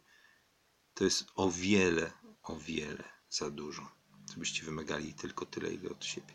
to 0.94 1.04
jest 1.04 1.26
o 1.36 1.52
wiele, 1.52 2.12
o 2.44 2.56
wiele 2.56 3.04
za 3.30 3.50
dużo, 3.50 3.92
żebyście 4.34 4.64
wymagali 4.64 5.14
tylko 5.14 5.46
tyle, 5.46 5.74
ile 5.74 5.90
od 5.90 6.06
siebie. 6.06 6.34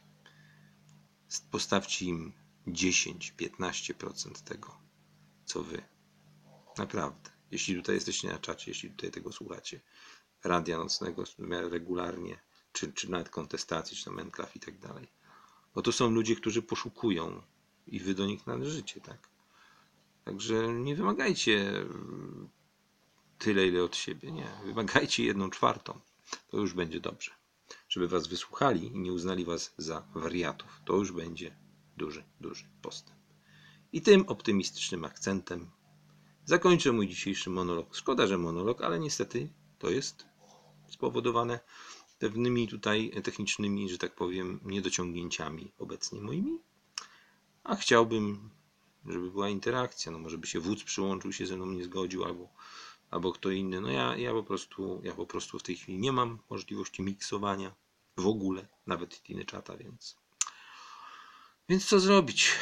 Postawcie 1.51 2.07
im 2.07 2.33
10-15% 2.67 4.43
tego, 4.45 4.79
co 5.45 5.63
wy. 5.63 5.83
Naprawdę. 6.79 7.31
Jeśli 7.51 7.77
tutaj 7.77 7.95
jesteście 7.95 8.29
na 8.29 8.39
czacie, 8.39 8.71
jeśli 8.71 8.91
tutaj 8.91 9.11
tego 9.11 9.33
słuchacie, 9.33 9.81
radia 10.45 10.79
nocnego 10.79 11.25
regularnie, 11.71 12.41
czy, 12.73 12.93
czy 12.93 13.11
nawet 13.11 13.29
kontestacji, 13.31 13.97
czy 13.97 14.05
tam 14.05 14.19
enklaw 14.19 14.57
i 14.57 14.61
tak 14.61 14.79
dalej. 14.79 15.09
Bo 15.75 15.83
to 15.83 15.93
są 15.93 16.11
ludzie, 16.11 16.37
którzy 16.37 16.63
poszukują 16.63 17.43
i 17.87 18.01
wy 18.01 18.15
do 18.15 18.27
nich 18.27 18.47
należycie, 18.47 19.01
tak? 19.01 19.29
Także 20.25 20.75
nie 20.75 20.97
wymagajcie 20.97 21.85
tyle, 23.39 23.67
ile 23.67 23.85
od 23.85 23.97
siebie, 23.97 24.33
nie. 24.33 24.49
Wymagajcie 24.65 25.25
jedną 25.25 25.51
czwartą. 25.51 26.01
To 26.51 26.57
już 26.57 26.75
będzie 26.75 27.01
dobrze. 27.01 27.31
żeby 27.89 28.09
was 28.09 28.27
wysłuchali 28.27 28.87
i 28.87 28.99
nie 28.99 29.13
uznali 29.13 29.45
was 29.45 29.75
za 29.79 30.07
wariatów. 30.15 30.81
To 30.85 30.97
już 30.97 31.13
będzie 31.13 31.57
duży, 31.97 32.25
duży 32.41 32.65
postęp. 32.83 33.19
I 33.93 34.03
tym 34.03 34.25
optymistycznym 34.29 35.05
akcentem 35.05 35.71
zakończę 36.45 36.93
mój 36.93 37.09
dzisiejszy 37.09 37.51
monolog. 37.51 37.97
Szkoda, 37.97 38.27
że 38.27 38.39
monolog, 38.39 38.83
ale 38.83 38.99
niestety 38.99 39.49
to 39.79 39.91
jest 39.91 40.27
spowodowane 40.89 41.61
pewnymi 42.19 42.69
tutaj 42.69 43.13
technicznymi, 43.25 43.91
że 43.91 43.99
tak 43.99 44.15
powiem, 44.15 44.61
niedociągnięciami 44.65 45.73
obecnie 45.79 46.21
moimi. 46.21 46.59
A 47.65 47.77
chciałbym, 47.77 48.51
żeby 49.07 49.31
była 49.31 49.49
interakcja. 49.49 50.13
No 50.13 50.19
może 50.19 50.39
by 50.39 50.47
się 50.47 50.61
wódz 50.61 50.85
przyłączył, 50.85 51.33
się 51.33 51.47
ze 51.47 51.57
mną 51.57 51.67
nie 51.67 51.85
zgodził, 51.85 52.25
albo, 52.25 52.49
albo 53.11 53.33
kto 53.33 53.51
inny. 53.51 53.81
No 53.81 53.91
ja, 53.91 54.17
ja, 54.17 54.33
po 54.33 54.43
prostu, 54.43 55.01
ja 55.05 55.13
po 55.13 55.27
prostu 55.27 55.59
w 55.59 55.63
tej 55.63 55.77
chwili 55.77 55.99
nie 55.99 56.13
mam 56.13 56.39
możliwości 56.51 57.03
miksowania 57.03 57.75
w 58.17 58.27
ogóle, 58.27 58.69
nawet 58.87 59.23
Tiny 59.23 59.45
Czata, 59.45 59.77
więc. 59.77 60.24
Więc 61.69 61.87
co 61.87 62.01
zrobić? 62.01 62.53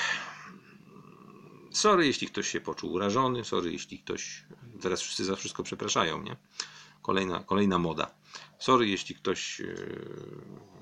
Sorry, 1.73 2.07
jeśli 2.07 2.27
ktoś 2.27 2.49
się 2.49 2.61
poczuł 2.61 2.93
urażony, 2.93 3.45
sorry, 3.45 3.73
jeśli 3.73 3.99
ktoś. 3.99 4.45
Teraz 4.81 5.01
wszyscy 5.01 5.25
za 5.25 5.37
wszystko 5.37 5.63
przepraszają, 5.63 6.23
nie? 6.23 6.37
Kolejna, 7.03 7.45
kolejna 7.45 7.79
moda. 7.79 8.15
Sorry, 8.59 8.89
jeśli 8.89 9.15
ktoś 9.15 9.61
e, 9.61 9.75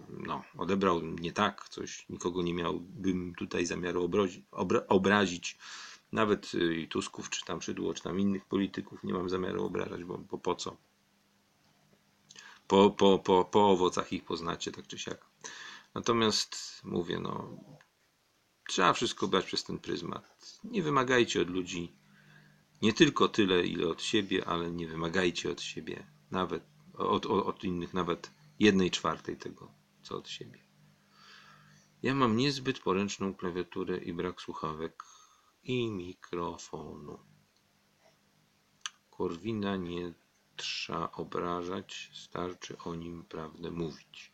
no, 0.08 0.44
odebrał 0.58 1.00
nie 1.00 1.32
tak, 1.32 1.68
coś, 1.68 2.08
nikogo 2.08 2.42
nie 2.42 2.54
miałbym 2.54 3.34
tutaj 3.34 3.66
zamiaru 3.66 4.04
obrozi, 4.04 4.44
obra, 4.50 4.80
obrazić. 4.88 5.58
Nawet 6.12 6.52
e, 6.54 6.74
i 6.74 6.88
Tusków, 6.88 7.30
czy 7.30 7.44
tam 7.44 7.62
Szydło, 7.62 7.94
czy 7.94 8.02
tam 8.02 8.20
innych 8.20 8.44
polityków 8.44 9.04
nie 9.04 9.12
mam 9.12 9.28
zamiaru 9.28 9.64
obrażać, 9.64 10.04
bo, 10.04 10.18
bo 10.18 10.38
po 10.38 10.54
co? 10.54 10.76
Po, 12.66 12.90
po, 12.90 13.18
po, 13.18 13.44
po 13.44 13.70
owocach 13.70 14.12
ich 14.12 14.24
poznacie, 14.24 14.72
tak 14.72 14.86
czy 14.86 14.98
siak. 14.98 15.26
Natomiast 15.94 16.80
mówię, 16.84 17.18
no, 17.20 17.56
trzeba 18.70 18.92
wszystko 18.92 19.28
brać 19.28 19.44
przez 19.46 19.64
ten 19.64 19.78
pryzmat. 19.78 20.58
Nie 20.64 20.82
wymagajcie 20.82 21.42
od 21.42 21.50
ludzi 21.50 21.92
nie 22.82 22.92
tylko 22.92 23.28
tyle, 23.28 23.66
ile 23.66 23.88
od 23.88 24.02
siebie, 24.02 24.48
ale 24.48 24.70
nie 24.70 24.88
wymagajcie 24.88 25.50
od 25.50 25.60
siebie 25.62 26.06
nawet, 26.30 26.62
od, 26.94 27.26
od, 27.26 27.64
innych 27.64 27.94
nawet 27.94 28.30
jednej 28.58 28.90
czwartej 28.90 29.36
tego, 29.36 29.72
co 30.02 30.16
od 30.16 30.28
siebie. 30.28 30.60
Ja 32.02 32.14
mam 32.14 32.36
niezbyt 32.36 32.78
poręczną 32.78 33.34
klawiaturę 33.34 33.98
i 33.98 34.12
brak 34.12 34.40
słuchawek 34.40 35.04
i 35.62 35.90
mikrofonu. 35.90 37.18
Korwina 39.10 39.76
nie 39.76 40.12
trzeba 40.56 41.12
obrażać, 41.12 42.10
starczy 42.14 42.78
o 42.78 42.94
nim 42.94 43.24
prawdę 43.24 43.70
mówić. 43.70 44.32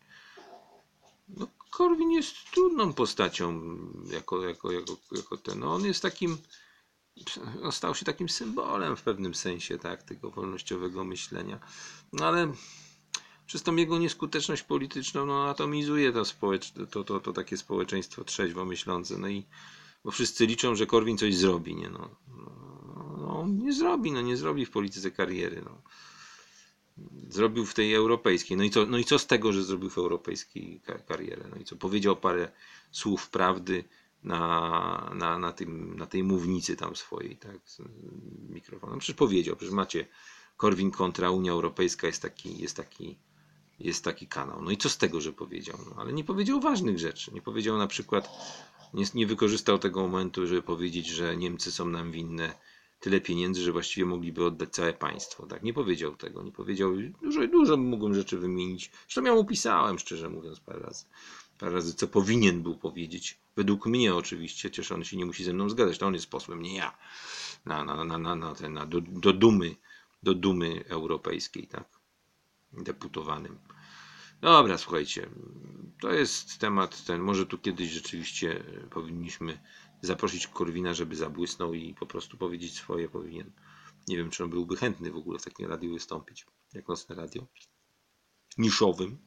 No, 1.29 1.47
Korwin 1.71 2.11
jest 2.11 2.35
trudną 2.53 2.93
postacią 2.93 3.61
jako, 4.13 4.45
jako, 4.45 4.73
jako, 4.73 4.97
jako 5.13 5.37
ten. 5.37 5.59
No, 5.59 5.75
on 5.75 5.85
jest 5.85 6.03
takim 6.03 6.39
stał 7.71 7.95
się 7.95 8.05
takim 8.05 8.29
symbolem 8.29 8.97
w 8.97 9.03
pewnym 9.03 9.35
sensie, 9.35 9.79
tak, 9.79 10.03
tego 10.03 10.31
wolnościowego 10.31 11.05
myślenia. 11.05 11.61
No 12.13 12.27
ale 12.27 12.53
przez 13.47 13.63
tą 13.63 13.77
jego 13.77 13.99
nieskuteczność 13.99 14.63
polityczną 14.63 15.27
no, 15.27 15.49
atomizuje 15.49 16.13
to, 16.13 16.23
społecz- 16.23 16.87
to, 16.91 17.05
to, 17.05 17.21
to 17.21 17.33
takie 17.33 17.57
społeczeństwo 17.57 18.25
trzeźwo 18.25 18.65
myślące. 18.65 19.19
No 19.19 19.29
i 19.29 19.45
bo 20.05 20.11
wszyscy 20.11 20.47
liczą, 20.47 20.75
że 20.75 20.87
Korwin 20.87 21.19
coś 21.19 21.37
zrobi, 21.37 21.75
nie 21.77 21.91
no. 21.91 22.09
No, 22.29 23.17
no 23.19 23.47
nie 23.49 23.73
zrobi, 23.73 24.13
no 24.13 24.21
nie 24.21 24.37
zrobi 24.37 24.67
w 24.67 24.71
polityce 24.71 25.11
kariery, 25.11 25.63
no. 25.65 25.83
Zrobił 27.29 27.67
w 27.67 27.75
tej 27.75 27.95
europejskiej. 27.95 28.57
No 28.57 28.65
i, 28.65 28.71
co, 28.71 28.87
no 28.87 28.99
i 28.99 29.05
co 29.05 29.19
z 29.19 29.27
tego, 29.27 29.53
że 29.53 29.65
zrobił 29.65 29.91
w 29.91 29.99
europejskiej 29.99 30.81
karierę? 31.09 31.45
No 31.51 31.57
i 31.57 31.65
co? 31.65 31.77
Powiedział 31.77 32.17
parę 32.17 32.49
słów 32.91 33.31
prawdy, 33.31 33.85
na, 34.27 35.11
na, 35.15 35.39
na, 35.39 35.53
tym, 35.53 35.97
na 35.97 36.07
tej 36.07 36.23
mównicy 36.25 36.77
tam 36.77 36.97
swojej, 36.97 37.37
tak, 37.37 37.59
z 37.65 37.83
mikrofonem. 38.49 38.99
Przecież 38.99 39.17
powiedział, 39.17 39.57
przecież 39.57 39.75
macie 39.75 40.07
Korwin 40.57 40.91
kontra 40.91 41.31
Unia 41.31 41.53
Europejska 41.53 42.07
jest 42.07 42.23
taki, 42.23 42.59
jest 42.59 42.77
taki, 42.77 43.19
jest 43.81 44.05
taki 44.05 44.27
kanał. 44.27 44.63
No 44.63 44.71
i 44.71 44.77
co 44.77 44.89
z 44.89 44.99
tego, 44.99 45.21
że 45.21 45.33
powiedział? 45.33 45.79
No, 45.91 45.97
ale 46.03 46.13
nie 46.13 46.25
powiedział 46.25 46.61
ważnych 46.61 46.99
rzeczy. 46.99 47.35
Nie 47.35 47.43
powiedział 47.43 47.79
na 47.79 47.87
przykład, 47.87 48.29
nie, 48.95 49.05
nie 49.15 49.27
wykorzystał 49.27 49.79
tego 49.79 50.01
momentu, 50.03 50.47
żeby 50.47 50.63
powiedzieć, 50.63 51.07
że 51.07 51.37
Niemcy 51.37 51.73
są 51.73 51.89
nam 51.89 52.13
winne 52.13 52.55
tyle 53.07 53.21
pieniędzy, 53.21 53.63
że 53.63 53.73
właściwie 53.73 54.07
mogliby 54.07 54.45
oddać 54.45 54.71
całe 54.71 54.93
państwo. 54.93 55.47
Tak, 55.47 55.63
nie 55.63 55.75
powiedział 55.75 56.17
tego. 56.17 56.43
Nie 56.43 56.53
powiedział, 56.53 56.97
dużo, 57.23 57.47
dużo 57.47 57.77
mógłbym 57.77 58.15
rzeczy 58.15 58.39
wymienić. 58.39 58.91
Zresztą 59.03 59.25
ja 59.25 59.35
mu 59.35 59.45
pisałem, 59.45 59.99
szczerze 59.99 60.31
mówiąc, 60.31 60.61
parę 60.61 60.81
razy 60.81 61.05
parę 61.59 61.73
razy, 61.73 61.95
co 61.95 62.09
powinien 62.09 62.63
był 62.63 62.77
powiedzieć. 62.77 63.39
Według 63.57 63.87
mnie 63.87 64.15
oczywiście, 64.15 64.69
chociaż 64.69 64.93
on 64.93 65.05
się 65.05 65.17
nie 65.17 65.27
musi 65.27 65.45
ze 65.45 65.53
mną 65.53 65.71
zgadzać, 65.71 65.99
to 65.99 66.07
on 66.07 66.15
jest 66.15 66.31
posłem, 66.31 66.63
nie 66.63 66.77
ja. 66.77 66.97
Na, 67.67 67.85
na, 67.85 68.05
na, 68.05 68.19
na, 68.19 68.37
na, 68.37 68.55
ten, 68.55 68.73
na 68.73 68.87
do, 68.87 69.01
do, 69.01 69.33
dumy, 69.33 69.77
do 70.23 70.35
dumy 70.35 70.85
europejskiej, 70.89 71.67
tak? 71.67 71.89
Deputowanym. 72.73 73.59
Dobra, 74.41 74.79
słuchajcie, 74.79 75.29
to 76.01 76.13
jest 76.13 76.59
temat 76.59 77.05
ten, 77.05 77.21
może 77.21 77.47
tu 77.47 77.59
kiedyś 77.59 77.91
rzeczywiście 77.91 78.65
powinniśmy 78.91 79.59
zaprosić 80.03 80.47
Korwina, 80.47 80.95
żeby 80.95 81.17
zabłysnął 81.17 81.75
i 81.75 81.95
po 81.95 82.07
prostu 82.07 82.37
powiedzieć 82.37 82.75
swoje 82.75 83.09
powinien. 83.09 83.53
Nie 84.09 84.17
wiem, 84.17 84.31
czy 84.31 84.45
on 84.45 84.51
byłby 84.51 84.77
chętny 84.77 85.11
w 85.11 85.17
ogóle 85.17 85.39
w 85.39 85.45
takim 85.45 85.67
radiu 85.67 85.93
wystąpić, 85.95 86.47
jak 86.73 86.89
nocne 86.89 87.15
radio. 87.15 87.47
Niszowym 88.59 89.19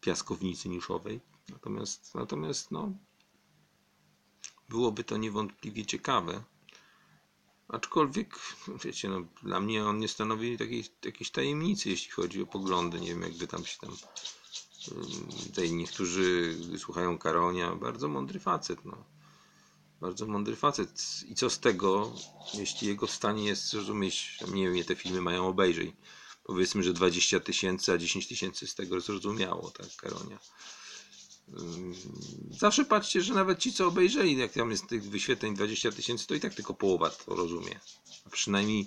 piaskownicy 0.00 0.68
niszowej. 0.68 1.20
Natomiast, 1.48 2.14
natomiast 2.14 2.70
no, 2.70 2.92
byłoby 4.68 5.04
to 5.04 5.16
niewątpliwie 5.16 5.86
ciekawe. 5.86 6.44
Aczkolwiek, 7.68 8.38
wiecie, 8.84 9.08
no, 9.08 9.20
dla 9.42 9.60
mnie 9.60 9.84
on 9.84 9.98
nie 9.98 10.08
stanowi 10.08 10.58
takiej, 10.58 10.84
jakiejś 11.04 11.30
tajemnicy, 11.30 11.90
jeśli 11.90 12.10
chodzi 12.10 12.42
o 12.42 12.46
poglądy. 12.46 13.00
Nie 13.00 13.06
wiem, 13.06 13.22
jakby 13.22 13.46
tam 13.46 13.64
się 13.64 13.78
tam. 13.78 13.90
Tutaj 15.46 15.72
niektórzy 15.72 16.56
słuchają 16.78 17.18
Karonia. 17.18 17.76
Bardzo 17.76 18.08
mądry 18.08 18.40
facet, 18.40 18.84
no. 18.84 19.04
Bardzo 20.00 20.26
mądry 20.26 20.56
facet. 20.56 21.22
I 21.28 21.34
co 21.34 21.50
z 21.50 21.58
tego, 21.58 22.12
jeśli 22.54 22.88
jego 22.88 23.06
w 23.06 23.10
stanie 23.10 23.44
jest 23.44 23.68
zrozumieć, 23.68 24.38
nie 24.52 24.70
wiem, 24.70 24.84
te 24.84 24.96
filmy 24.96 25.20
mają 25.20 25.48
obejrzeć 25.48 25.92
powiedzmy, 26.48 26.82
że 26.82 26.92
20 26.92 27.40
tysięcy, 27.40 27.92
a 27.92 27.98
10 27.98 28.28
tysięcy 28.28 28.66
z 28.66 28.74
tego 28.74 29.00
zrozumiało, 29.00 29.70
tak, 29.70 29.96
Karonia. 29.96 30.38
Zawsze 32.50 32.84
patrzcie, 32.84 33.22
że 33.22 33.34
nawet 33.34 33.58
ci, 33.58 33.72
co 33.72 33.86
obejrzeli, 33.86 34.36
jak 34.36 34.52
tam 34.52 34.70
jest 34.70 34.86
tych 34.86 35.10
wyświetleń 35.10 35.54
20 35.54 35.92
tysięcy, 35.92 36.26
to 36.26 36.34
i 36.34 36.40
tak 36.40 36.54
tylko 36.54 36.74
połowa 36.74 37.10
to 37.10 37.34
rozumie. 37.34 37.80
A 38.26 38.30
przynajmniej 38.30 38.86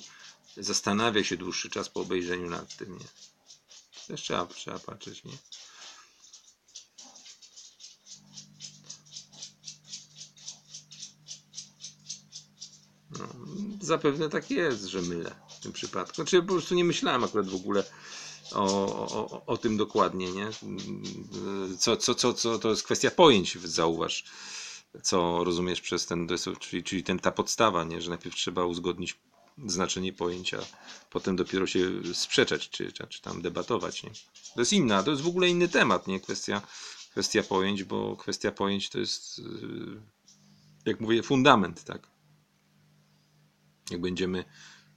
zastanawia 0.57 1.23
się 1.23 1.37
dłuższy 1.37 1.69
czas 1.69 1.89
po 1.89 2.01
obejrzeniu 2.01 2.49
nad 2.49 2.77
tym, 2.77 2.97
nie? 2.97 3.05
Też 4.07 4.21
trzeba, 4.21 4.45
trzeba 4.45 4.79
patrzeć, 4.79 5.23
nie? 5.23 5.37
No, 13.19 13.27
zapewne 13.81 14.29
tak 14.29 14.51
jest, 14.51 14.83
że 14.83 15.01
mylę 15.01 15.35
w 15.49 15.59
tym 15.59 15.71
przypadku. 15.71 16.15
Znaczy 16.15 16.41
po 16.41 16.47
prostu 16.47 16.75
nie 16.75 16.85
myślałem 16.85 17.23
akurat 17.23 17.49
w 17.49 17.55
ogóle 17.55 17.83
o, 18.51 18.85
o, 18.95 19.45
o 19.45 19.57
tym 19.57 19.77
dokładnie, 19.77 20.31
nie? 20.31 20.49
Co, 21.79 21.97
co, 21.97 22.15
co, 22.15 22.33
co 22.33 22.59
to 22.59 22.69
jest 22.69 22.83
kwestia 22.83 23.11
pojęć, 23.11 23.57
zauważ, 23.63 24.23
co 25.03 25.43
rozumiesz 25.43 25.81
przez 25.81 26.05
ten, 26.05 26.27
czyli, 26.59 26.83
czyli 26.83 27.03
ten, 27.03 27.19
ta 27.19 27.31
podstawa, 27.31 27.83
nie? 27.83 28.01
Że 28.01 28.09
najpierw 28.09 28.35
trzeba 28.35 28.65
uzgodnić 28.65 29.19
znaczenie 29.67 30.13
pojęcia, 30.13 30.59
potem 31.09 31.35
dopiero 31.35 31.67
się 31.67 31.91
sprzeczać, 32.13 32.69
czy, 32.69 32.91
czy, 32.91 33.07
czy 33.07 33.21
tam 33.21 33.41
debatować, 33.41 34.03
nie? 34.03 34.09
To 34.53 34.61
jest 34.61 34.73
inna, 34.73 35.03
to 35.03 35.11
jest 35.11 35.23
w 35.23 35.27
ogóle 35.27 35.49
inny 35.49 35.67
temat, 35.67 36.07
nie? 36.07 36.19
Kwestia, 36.19 36.61
kwestia 37.11 37.43
pojęć, 37.43 37.83
bo 37.83 38.15
kwestia 38.15 38.51
pojęć 38.51 38.89
to 38.89 38.99
jest, 38.99 39.39
yy, 39.39 40.01
jak 40.85 40.99
mówię, 40.99 41.23
fundament, 41.23 41.83
tak? 41.83 42.10
Jak 43.91 44.01
będziemy 44.01 44.45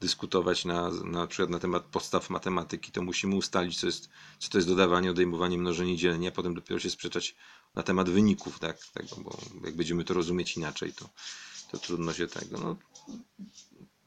dyskutować 0.00 0.64
na, 0.64 0.90
na 0.90 1.26
przykład 1.26 1.50
na 1.50 1.58
temat 1.58 1.82
podstaw 1.82 2.30
matematyki, 2.30 2.92
to 2.92 3.02
musimy 3.02 3.36
ustalić, 3.36 3.80
co, 3.80 3.86
jest, 3.86 4.08
co 4.38 4.50
to 4.50 4.58
jest 4.58 4.68
dodawanie, 4.68 5.10
odejmowanie, 5.10 5.58
mnożenie, 5.58 5.96
dzielenie, 5.96 6.28
a 6.28 6.32
potem 6.32 6.54
dopiero 6.54 6.80
się 6.80 6.90
sprzeczać 6.90 7.36
na 7.74 7.82
temat 7.82 8.10
wyników, 8.10 8.58
tak, 8.58 8.78
tego, 8.86 9.16
bo 9.16 9.38
jak 9.64 9.76
będziemy 9.76 10.04
to 10.04 10.14
rozumieć 10.14 10.56
inaczej, 10.56 10.92
to, 10.92 11.08
to 11.70 11.78
trudno 11.78 12.12
się 12.12 12.26
tego. 12.26 12.58
No, 12.58 12.76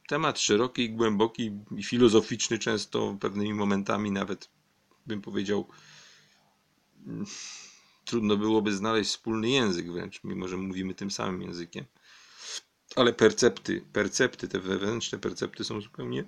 temat 0.07 0.39
szeroki, 0.39 0.89
głęboki 0.89 1.51
i 1.77 1.83
filozoficzny, 1.83 2.59
często 2.59 3.17
pewnymi 3.19 3.53
momentami 3.53 4.11
nawet 4.11 4.49
bym 5.07 5.21
powiedział, 5.21 5.67
trudno 8.05 8.37
byłoby 8.37 8.73
znaleźć 8.73 9.09
wspólny 9.09 9.49
język 9.49 9.91
wręcz, 9.91 10.23
mimo 10.23 10.47
że 10.47 10.57
mówimy 10.57 10.93
tym 10.93 11.11
samym 11.11 11.41
językiem 11.41 11.85
ale 12.97 13.13
percepty, 13.13 13.81
percepty, 13.93 14.47
te 14.47 14.59
wewnętrzne 14.59 15.19
percepty 15.19 15.63
są 15.63 15.81
zupełnie, 15.81 16.23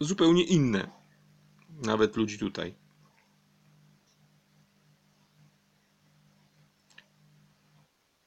zupełnie 0.00 0.44
inne. 0.44 0.90
Nawet 1.82 2.16
ludzi 2.16 2.38
tutaj. 2.38 2.74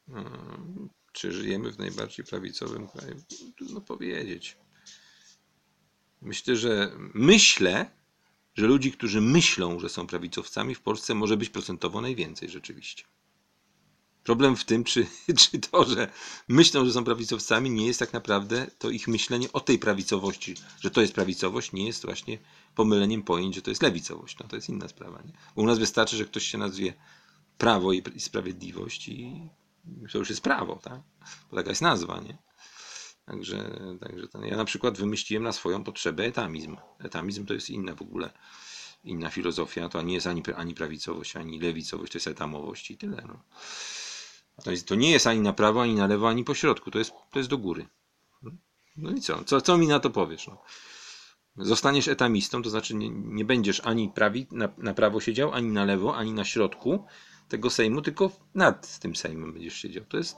Hmm, 0.10 0.90
czy 1.14 1.32
żyjemy 1.32 1.72
w 1.72 1.78
najbardziej 1.78 2.26
prawicowym 2.26 2.88
kraju? 2.88 3.16
Trudno 3.58 3.82
powiedzieć. 3.82 4.58
Myślę, 6.22 6.56
że 6.56 6.92
myślę, 7.14 7.92
że 8.56 8.68
ludzi, 8.68 8.92
którzy 8.92 9.22
myślą, 9.22 9.80
że 9.80 9.90
są 9.90 10.08
prawicowcami 10.08 10.76
w 10.76 10.82
Polsce 10.82 11.14
może 11.16 11.38
być 11.38 11.50
procentowo 11.50 12.02
najwięcej 12.02 12.50
rzeczywiście. 12.50 13.04
Problem 14.24 14.56
w 14.56 14.66
tym, 14.66 14.84
czy, 14.84 15.08
czy 15.40 15.60
to, 15.60 15.86
że 15.86 16.12
myślą, 16.48 16.86
że 16.86 16.92
są 16.92 17.04
prawicowcami, 17.04 17.70
nie 17.70 17.88
jest 17.88 18.00
tak 18.00 18.14
naprawdę 18.14 18.68
to 18.80 18.90
ich 18.90 19.08
myślenie 19.08 19.52
o 19.54 19.60
tej 19.60 19.80
prawicowości, 19.80 20.56
że 20.82 20.92
to 20.92 21.02
jest 21.02 21.14
prawicowość, 21.14 21.74
nie 21.74 21.86
jest 21.88 22.06
właśnie 22.06 22.38
pomyleniem 22.76 23.24
pojęć, 23.24 23.56
że 23.56 23.62
to 23.62 23.72
jest 23.72 23.82
lewicowość. 23.82 24.38
No 24.40 24.48
to 24.48 24.56
jest 24.56 24.70
inna 24.70 24.88
sprawa. 24.88 25.22
Nie? 25.22 25.34
Bo 25.56 25.62
u 25.62 25.66
nas 25.66 25.80
wystarczy, 25.80 26.18
że 26.18 26.26
ktoś 26.26 26.44
się 26.44 26.58
nazwie 26.58 26.94
prawo 27.58 27.94
i, 27.94 28.04
sprawiedliwość 28.20 29.08
i 29.08 29.50
to 30.12 30.18
już 30.18 30.30
jest 30.30 30.42
prawo, 30.42 30.76
tak? 30.76 31.02
Bo 31.52 31.58
taka 31.58 31.70
jest 31.70 31.82
nazwa, 31.82 32.20
nie? 32.20 32.38
Także, 33.26 33.80
także 34.00 34.28
ten, 34.28 34.46
ja 34.46 34.58
na 34.58 34.66
przykład 34.66 34.98
wymyśliłem 34.98 35.44
na 35.44 35.52
swoją 35.52 35.84
potrzebę 35.84 36.24
etamizm. 36.24 36.78
Etamizm 37.00 37.46
to 37.46 37.54
jest 37.54 37.70
inna 37.70 37.96
w 37.96 38.02
ogóle, 38.02 38.34
inna 39.04 39.30
filozofia. 39.30 39.90
To 39.90 40.02
nie 40.02 40.14
jest 40.14 40.28
ani, 40.28 40.44
ani 40.56 40.74
prawicowość, 40.74 41.36
ani 41.36 41.60
lewicowość, 41.60 42.12
to 42.12 42.18
jest 42.18 42.28
etamowość 42.28 42.92
i 42.92 42.98
tyle. 42.98 43.24
No. 43.28 43.40
To, 44.64 44.72
jest, 44.72 44.88
to 44.88 44.96
nie 44.96 45.12
jest 45.12 45.28
ani 45.28 45.42
na 45.42 45.54
prawo, 45.54 45.82
ani 45.82 45.96
na 45.96 46.08
lewo, 46.08 46.30
ani 46.30 46.44
po 46.44 46.54
środku. 46.54 46.92
To 46.92 47.00
jest, 47.00 47.12
to 47.32 47.40
jest 47.40 47.50
do 47.50 47.58
góry. 47.58 47.88
No 48.98 49.12
i 49.12 49.22
co? 49.22 49.44
Co, 49.44 49.62
co 49.62 49.78
mi 49.78 49.88
na 49.88 50.00
to 50.00 50.10
powiesz? 50.10 50.48
No? 50.48 50.58
Zostaniesz 51.58 52.08
etamistą, 52.08 52.62
to 52.62 52.70
znaczy 52.70 52.96
nie, 52.96 53.10
nie 53.10 53.46
będziesz 53.46 53.82
ani 53.86 54.10
prawi, 54.10 54.48
na, 54.52 54.70
na 54.78 54.94
prawo 54.94 55.20
siedział, 55.20 55.54
ani 55.54 55.68
na 55.68 55.86
lewo, 55.86 56.16
ani 56.16 56.34
na 56.34 56.46
środku 56.46 57.06
tego 57.48 57.70
Sejmu, 57.70 58.02
tylko 58.02 58.32
nad 58.56 59.00
tym 59.00 59.16
Sejmem 59.16 59.54
będziesz 59.54 59.76
siedział. 59.76 60.06
To 60.06 60.18
jest, 60.18 60.38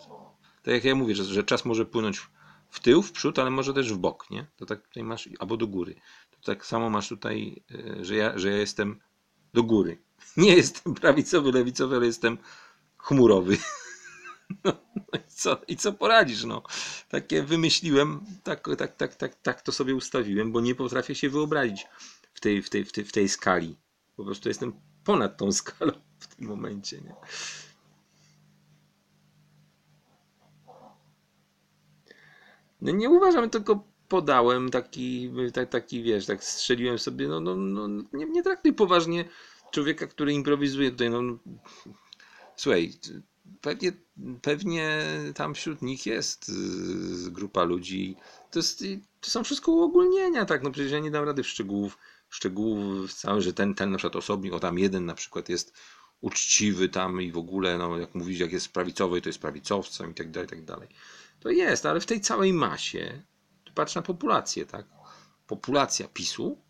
tak 0.63 0.73
jak 0.73 0.83
ja 0.83 0.95
mówię, 0.95 1.15
że, 1.15 1.23
że 1.23 1.43
czas 1.43 1.65
może 1.65 1.85
płynąć 1.85 2.21
w 2.69 2.79
tył, 2.79 3.01
w 3.01 3.11
przód, 3.11 3.39
ale 3.39 3.49
może 3.49 3.73
też 3.73 3.93
w 3.93 3.97
bok, 3.97 4.29
nie? 4.29 4.47
To 4.55 4.65
tak 4.65 4.87
tutaj 4.87 5.03
masz, 5.03 5.29
albo 5.39 5.57
do 5.57 5.67
góry. 5.67 5.95
To 6.31 6.37
tak 6.45 6.65
samo 6.65 6.89
masz 6.89 7.09
tutaj, 7.09 7.63
e, 7.71 8.05
że 8.05 8.15
ja, 8.15 8.37
że 8.37 8.49
ja 8.49 8.57
jestem 8.57 8.99
do 9.53 9.63
góry. 9.63 10.01
Nie 10.37 10.55
jestem 10.55 10.93
prawicowy, 10.93 11.51
lewicowy, 11.51 11.95
ale 11.95 12.05
jestem 12.05 12.37
chmurowy. 12.97 13.57
No, 14.63 14.71
no 14.95 15.19
i, 15.19 15.31
co, 15.31 15.57
I 15.67 15.77
co 15.77 15.93
poradzisz? 15.93 16.43
No, 16.43 16.63
takie 17.09 17.43
wymyśliłem, 17.43 18.25
tak, 18.43 18.67
tak, 18.77 18.95
tak, 18.95 19.15
tak, 19.15 19.35
tak 19.35 19.61
to 19.61 19.71
sobie 19.71 19.95
ustawiłem, 19.95 20.51
bo 20.51 20.61
nie 20.61 20.75
potrafię 20.75 21.15
się 21.15 21.29
wyobrazić 21.29 21.87
w 22.33 22.39
tej, 22.39 22.61
w 22.61 22.69
tej, 22.69 22.85
w 22.85 22.91
tej, 22.91 23.03
w 23.03 23.11
tej 23.11 23.29
skali. 23.29 23.77
Po 24.15 24.25
prostu 24.25 24.49
jestem 24.49 24.73
ponad 25.03 25.37
tą 25.37 25.51
skalą 25.51 25.91
w 26.19 26.35
tym 26.35 26.47
momencie. 26.47 27.01
Nie? 27.01 27.15
No 32.81 32.91
nie 32.91 33.09
uważam, 33.09 33.49
tylko 33.49 33.87
podałem 34.07 34.69
taki, 34.69 35.31
tak, 35.53 35.69
taki 35.69 36.03
wiesz, 36.03 36.25
tak 36.25 36.43
strzeliłem 36.43 36.99
sobie, 36.99 37.27
no, 37.27 37.39
no, 37.39 37.55
no 37.55 37.87
nie, 38.13 38.25
nie 38.25 38.43
traktuj 38.43 38.73
poważnie 38.73 39.25
człowieka, 39.71 40.07
który 40.07 40.33
improwizuje 40.33 40.91
tutaj, 40.91 41.09
no, 41.09 41.21
no 41.21 41.37
słuchaj, 42.55 42.93
pewnie, 43.61 43.91
pewnie 44.41 44.99
tam 45.35 45.55
wśród 45.55 45.81
nich 45.81 46.05
jest 46.05 46.49
y, 46.49 47.31
grupa 47.31 47.63
ludzi, 47.63 48.15
to, 48.51 48.59
jest, 48.59 48.83
to 49.21 49.31
są 49.31 49.43
wszystko 49.43 49.71
uogólnienia, 49.71 50.45
tak, 50.45 50.63
no 50.63 50.71
przecież 50.71 50.91
ja 50.91 50.99
nie 50.99 51.11
dam 51.11 51.25
rady 51.25 51.43
w 51.43 51.47
szczegółów, 51.47 51.97
szczegółów 52.29 53.13
całe, 53.13 53.41
że 53.41 53.53
ten, 53.53 53.75
ten 53.75 53.91
na 53.91 53.97
przykład 53.97 54.15
osobnik, 54.15 54.53
o 54.53 54.59
tam 54.59 54.79
jeden 54.79 55.05
na 55.05 55.13
przykład 55.13 55.49
jest 55.49 55.73
uczciwy 56.21 56.89
tam 56.89 57.21
i 57.21 57.31
w 57.31 57.37
ogóle, 57.37 57.77
no 57.77 57.97
jak 57.97 58.15
mówić, 58.15 58.39
jak 58.39 58.51
jest 58.51 58.73
prawicowy, 58.73 59.21
to 59.21 59.29
jest 59.29 59.39
prawicowcem 59.39 60.11
i 60.11 60.13
tak 60.13 60.31
dalej, 60.31 60.47
i 60.47 60.49
tak 60.49 60.65
dalej. 60.65 60.87
To 61.39 61.49
jest, 61.49 61.85
ale 61.85 61.99
w 61.99 62.05
tej 62.05 62.21
całej 62.21 62.53
masie, 62.53 63.23
patrz 63.75 63.95
na 63.95 64.01
populację, 64.01 64.65
tak? 64.65 64.85
Populacja 65.47 66.07
PiSu 66.07 66.61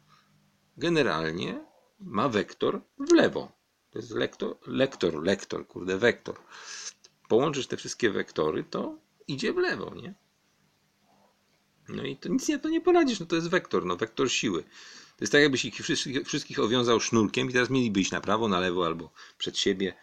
generalnie 0.78 1.66
ma 2.00 2.30
wektor 2.30 2.82
w 3.00 3.12
lewo. 3.12 3.55
To 3.96 4.00
jest 4.00 4.12
lektor, 4.12 4.58
lektor, 4.68 5.24
lektor, 5.24 5.68
kurde, 5.68 5.98
wektor. 5.98 6.36
Połączysz 7.30 7.68
te 7.68 7.78
wszystkie 7.78 8.10
wektory, 8.10 8.64
to 8.64 8.98
idzie 9.28 9.54
w 9.54 9.58
lewo, 9.58 9.96
nie? 9.96 10.14
No 11.90 12.04
i 12.04 12.18
to 12.18 12.30
nic 12.30 12.48
nie, 12.48 12.60
to 12.60 12.70
nie 12.70 12.82
poradzisz, 12.82 13.20
no 13.20 13.26
to 13.26 13.36
jest 13.36 13.50
wektor, 13.50 13.86
no 13.86 13.96
wektor 13.96 14.32
siły. 14.32 14.64
To 14.64 15.22
jest 15.22 15.32
tak, 15.32 15.42
jakbyś 15.42 15.66
ich 15.66 15.76
wszystkich, 15.76 16.28
wszystkich 16.28 16.60
owiązał 16.60 17.00
sznurkiem 17.00 17.50
i 17.50 17.54
teraz 17.54 17.70
mieliby 17.70 18.00
iść 18.00 18.12
na 18.12 18.22
prawo, 18.22 18.48
na 18.48 18.60
lewo 18.60 18.86
albo 18.86 19.12
przed 19.38 19.58
siebie 19.58 19.94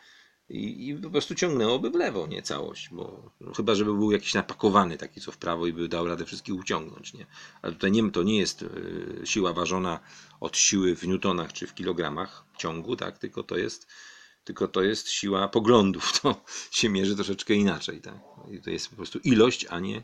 i, 0.52 0.88
i 0.88 0.94
po 0.94 1.10
prostu 1.10 1.34
ciągnęłoby 1.34 1.90
w 1.90 1.94
lewo, 1.94 2.26
nie 2.26 2.42
całość, 2.42 2.88
bo 2.92 3.30
no, 3.40 3.52
chyba, 3.54 3.74
żeby 3.74 3.94
był 3.94 4.12
jakiś 4.12 4.34
napakowany 4.34 4.98
taki, 4.98 5.20
co 5.20 5.32
w 5.32 5.38
prawo 5.38 5.66
i 5.66 5.72
by 5.72 5.88
dał 5.88 6.08
radę 6.08 6.24
wszystkich 6.24 6.54
uciągnąć, 6.54 7.14
nie? 7.14 7.26
Ale 7.62 7.72
tutaj 7.72 7.92
nie, 7.92 8.10
to 8.10 8.22
nie 8.22 8.38
jest 8.38 8.62
y, 8.62 9.22
siła 9.24 9.52
ważona 9.52 10.00
od 10.40 10.56
siły 10.56 10.96
w 10.96 11.08
newtonach 11.08 11.52
czy 11.52 11.66
w 11.66 11.74
kilogramach 11.74 12.44
ciągu, 12.58 12.96
tak? 12.96 13.18
Tylko 13.18 13.42
to 13.42 13.56
jest 13.56 13.86
tylko 14.44 14.68
to 14.68 14.82
jest 14.82 15.10
siła 15.10 15.48
poglądów, 15.48 16.12
to 16.20 16.44
się 16.70 16.88
mierzy 16.88 17.14
troszeczkę 17.14 17.54
inaczej, 17.54 18.00
tak? 18.00 18.20
I 18.50 18.60
to 18.60 18.70
jest 18.70 18.88
po 18.88 18.96
prostu 18.96 19.18
ilość, 19.18 19.66
a 19.70 19.80
nie 19.80 20.02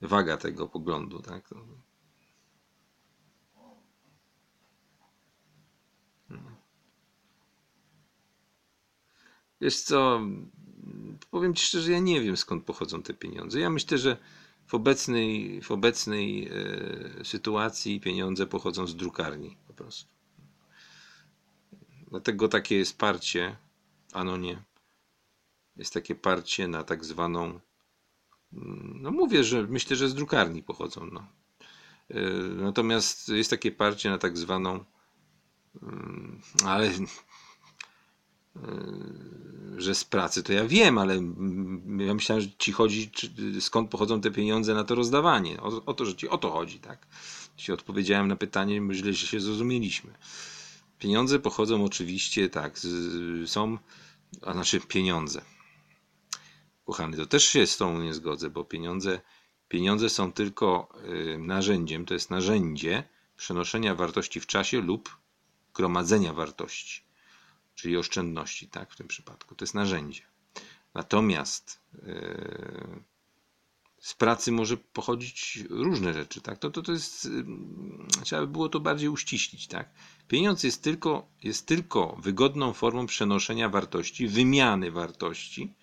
waga 0.00 0.36
tego 0.36 0.68
poglądu, 0.68 1.22
tak? 1.22 1.50
Wiesz 9.64 9.80
co, 9.80 10.20
powiem 11.30 11.54
Ci 11.54 11.66
szczerze, 11.66 11.92
ja 11.92 11.98
nie 11.98 12.20
wiem 12.20 12.36
skąd 12.36 12.64
pochodzą 12.64 13.02
te 13.02 13.14
pieniądze. 13.14 13.60
Ja 13.60 13.70
myślę, 13.70 13.98
że 13.98 14.16
w 14.66 14.74
obecnej, 14.74 15.60
w 15.62 15.70
obecnej 15.70 16.48
e, 16.48 17.24
sytuacji 17.24 18.00
pieniądze 18.00 18.46
pochodzą 18.46 18.86
z 18.86 18.96
drukarni 18.96 19.56
po 19.66 19.74
prostu. 19.74 20.10
Dlatego 22.10 22.48
takie 22.48 22.76
jest 22.76 22.98
parcie, 22.98 23.56
ano 24.12 24.36
nie, 24.36 24.62
jest 25.76 25.94
takie 25.94 26.14
parcie 26.14 26.68
na 26.68 26.84
tak 26.84 27.04
zwaną, 27.04 27.60
no 29.00 29.10
mówię, 29.10 29.44
że 29.44 29.62
myślę, 29.62 29.96
że 29.96 30.08
z 30.08 30.14
drukarni 30.14 30.62
pochodzą. 30.62 31.06
No. 31.12 31.26
E, 32.10 32.20
natomiast 32.56 33.28
jest 33.28 33.50
takie 33.50 33.72
parcie 33.72 34.10
na 34.10 34.18
tak 34.18 34.38
zwaną, 34.38 34.84
mm, 35.82 36.40
ale 36.64 36.90
że 39.76 39.94
z 39.94 40.04
pracy 40.04 40.42
to 40.42 40.52
ja 40.52 40.64
wiem, 40.64 40.98
ale 40.98 41.14
ja 42.06 42.14
myślałem, 42.14 42.42
że 42.42 42.48
ci 42.58 42.72
chodzi, 42.72 43.10
skąd 43.60 43.90
pochodzą 43.90 44.20
te 44.20 44.30
pieniądze 44.30 44.74
na 44.74 44.84
to 44.84 44.94
rozdawanie. 44.94 45.60
O, 45.60 45.84
o, 45.86 45.94
to, 45.94 46.04
że 46.04 46.16
ci 46.16 46.28
o 46.28 46.38
to 46.38 46.50
chodzi, 46.50 46.78
tak? 46.78 47.06
Jeśli 47.58 47.74
odpowiedziałem 47.74 48.28
na 48.28 48.36
pytanie, 48.36 48.80
źle 48.90 49.12
że 49.12 49.26
się 49.26 49.40
zrozumieliśmy. 49.40 50.12
Pieniądze 50.98 51.38
pochodzą 51.38 51.84
oczywiście, 51.84 52.48
tak, 52.48 52.78
z, 52.78 53.50
są, 53.50 53.78
a 54.42 54.52
znaczy 54.52 54.80
pieniądze. 54.80 55.42
Kochany, 56.84 57.16
to 57.16 57.26
też 57.26 57.44
się 57.44 57.66
z 57.66 57.76
tą 57.76 58.02
nie 58.02 58.14
zgodzę, 58.14 58.50
bo 58.50 58.64
pieniądze, 58.64 59.20
pieniądze 59.68 60.08
są 60.08 60.32
tylko 60.32 60.88
y, 61.34 61.38
narzędziem, 61.38 62.04
to 62.06 62.14
jest 62.14 62.30
narzędzie 62.30 63.04
przenoszenia 63.36 63.94
wartości 63.94 64.40
w 64.40 64.46
czasie 64.46 64.80
lub 64.80 65.16
gromadzenia 65.74 66.32
wartości 66.32 67.04
czyli 67.74 67.96
oszczędności, 67.96 68.68
tak, 68.68 68.92
w 68.92 68.96
tym 68.96 69.08
przypadku. 69.08 69.54
To 69.54 69.64
jest 69.64 69.74
narzędzie. 69.74 70.22
Natomiast 70.94 71.80
yy, 71.94 73.02
z 73.98 74.14
pracy 74.14 74.52
może 74.52 74.76
pochodzić 74.76 75.64
różne 75.70 76.12
rzeczy, 76.12 76.40
tak? 76.40 76.58
To, 76.58 76.70
to, 76.70 76.82
to 76.82 76.92
jest, 76.92 77.24
yy, 77.24 77.44
trzeba 78.22 78.42
by 78.42 78.48
było 78.48 78.68
to 78.68 78.80
bardziej 78.80 79.08
uściślić, 79.08 79.66
tak? 79.66 79.90
Pieniądz 80.28 80.62
jest 80.62 80.82
tylko, 80.82 81.26
jest 81.42 81.66
tylko 81.66 82.16
wygodną 82.20 82.72
formą 82.72 83.06
przenoszenia 83.06 83.68
wartości, 83.68 84.28
wymiany 84.28 84.90
wartości 84.90 85.74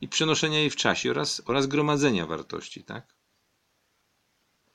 i 0.00 0.08
przenoszenia 0.08 0.58
jej 0.58 0.70
w 0.70 0.76
czasie 0.76 1.10
oraz, 1.10 1.42
oraz 1.46 1.66
gromadzenia 1.66 2.26
wartości, 2.26 2.84
tak? 2.84 3.14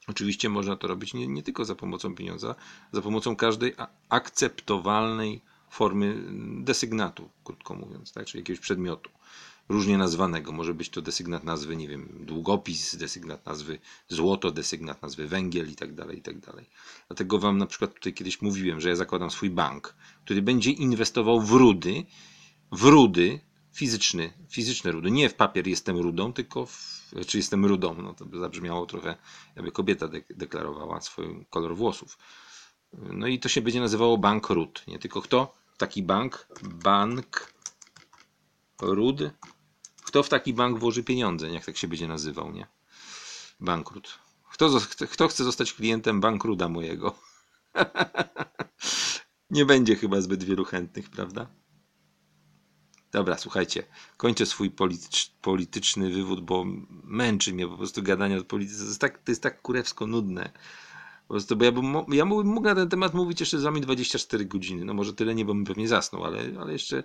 Oczywiście 0.07 0.49
można 0.49 0.75
to 0.75 0.87
robić 0.87 1.13
nie, 1.13 1.27
nie 1.27 1.43
tylko 1.43 1.65
za 1.65 1.75
pomocą 1.75 2.15
pieniądza, 2.15 2.55
za 2.91 3.01
pomocą 3.01 3.35
każdej 3.35 3.75
akceptowalnej 4.09 5.41
formy 5.75 6.23
desygnatu, 6.63 7.29
krótko 7.43 7.73
mówiąc, 7.73 8.13
tak? 8.13 8.25
czyli 8.25 8.41
jakiegoś 8.41 8.59
przedmiotu 8.59 9.09
różnie 9.69 9.97
nazwanego. 9.97 10.51
Może 10.51 10.73
być 10.73 10.89
to 10.89 11.01
desygnat 11.01 11.43
nazwy, 11.43 11.75
nie 11.75 11.87
wiem, 11.87 12.25
długopis, 12.25 12.95
desygnat 12.95 13.45
nazwy 13.45 13.79
złoto, 14.07 14.51
desygnat 14.51 15.01
nazwy 15.01 15.27
węgiel 15.27 15.71
i 15.71 15.75
tak 15.75 15.95
dalej, 15.95 16.17
i 16.17 16.21
tak 16.21 16.39
dalej. 16.39 16.65
Dlatego 17.07 17.39
wam 17.39 17.57
na 17.57 17.65
przykład 17.65 17.93
tutaj 17.93 18.13
kiedyś 18.13 18.41
mówiłem, 18.41 18.81
że 18.81 18.89
ja 18.89 18.95
zakładam 18.95 19.31
swój 19.31 19.49
bank, 19.49 19.95
który 20.25 20.41
będzie 20.41 20.71
inwestował 20.71 21.41
w 21.41 21.51
rudy, 21.51 22.05
w 22.71 22.83
rudy, 22.83 23.39
fizyczny, 23.73 24.33
fizyczne 24.49 24.91
rudy. 24.91 25.11
Nie 25.11 25.29
w 25.29 25.33
papier 25.33 25.67
jestem 25.67 25.97
rudą, 25.97 26.33
tylko 26.33 26.65
w, 26.65 27.11
czy 27.27 27.37
jestem 27.37 27.65
rudą. 27.65 28.01
No 28.01 28.13
to 28.13 28.25
by 28.25 28.39
zabrzmiało 28.39 28.85
trochę, 28.85 29.17
jakby 29.55 29.71
kobieta 29.71 30.07
deklarowała 30.29 31.01
swój 31.01 31.45
kolor 31.49 31.75
włosów. 31.75 32.17
No 32.93 33.27
i 33.27 33.39
to 33.39 33.49
się 33.49 33.61
będzie 33.61 33.79
nazywało 33.79 34.17
bank 34.17 34.49
ród. 34.49 34.83
Nie 34.87 34.99
tylko 34.99 35.21
kto? 35.21 35.64
Taki 35.77 36.03
bank, 36.03 36.47
bank 36.63 37.53
ród. 38.81 39.21
kto 40.03 40.23
w 40.23 40.29
taki 40.29 40.53
bank 40.53 40.79
włoży 40.79 41.03
pieniądze, 41.03 41.49
jak 41.49 41.65
tak 41.65 41.77
się 41.77 41.87
będzie 41.87 42.07
nazywał, 42.07 42.51
nie? 42.51 42.67
Bankrut. 43.59 44.19
Kto, 44.51 44.69
kto 45.11 45.27
chce 45.27 45.43
zostać 45.43 45.73
klientem 45.73 46.21
bankruda 46.21 46.69
mojego? 46.69 47.15
Nie 49.49 49.65
będzie 49.65 49.95
chyba 49.95 50.21
zbyt 50.21 50.43
wielu 50.43 50.65
chętnych, 50.65 51.09
prawda? 51.09 51.47
Dobra, 53.11 53.37
słuchajcie, 53.37 53.83
kończę 54.17 54.45
swój 54.45 54.71
politycz, 54.71 55.31
polityczny 55.41 56.11
wywód, 56.11 56.41
bo 56.41 56.65
męczy 57.03 57.53
mnie 57.53 57.67
po 57.67 57.77
prostu 57.77 58.03
gadanie 58.03 58.39
o 58.39 58.43
polityce. 58.43 58.79
To 58.79 58.85
jest 58.85 59.01
tak, 59.01 59.17
to 59.17 59.31
jest 59.31 59.43
tak 59.43 59.61
kurewsko 59.61 60.07
nudne. 60.07 60.51
Po 61.27 61.33
prostu, 61.33 61.55
bo 61.55 61.65
ja, 61.65 61.71
bym, 61.71 61.95
ja 62.09 62.25
mógł, 62.25 62.43
mógł 62.43 62.67
na 62.67 62.75
ten 62.75 62.89
temat 62.89 63.13
mówić 63.13 63.39
jeszcze 63.39 63.59
z 63.59 63.63
wami 63.63 63.81
24 63.81 64.45
godziny. 64.45 64.85
No 64.85 64.93
może 64.93 65.13
tyle 65.13 65.35
nie, 65.35 65.45
bo 65.45 65.53
bym 65.53 65.65
pewnie 65.65 65.87
zasnął, 65.87 66.23
ale, 66.23 66.39
ale 66.59 66.73
jeszcze 66.73 67.03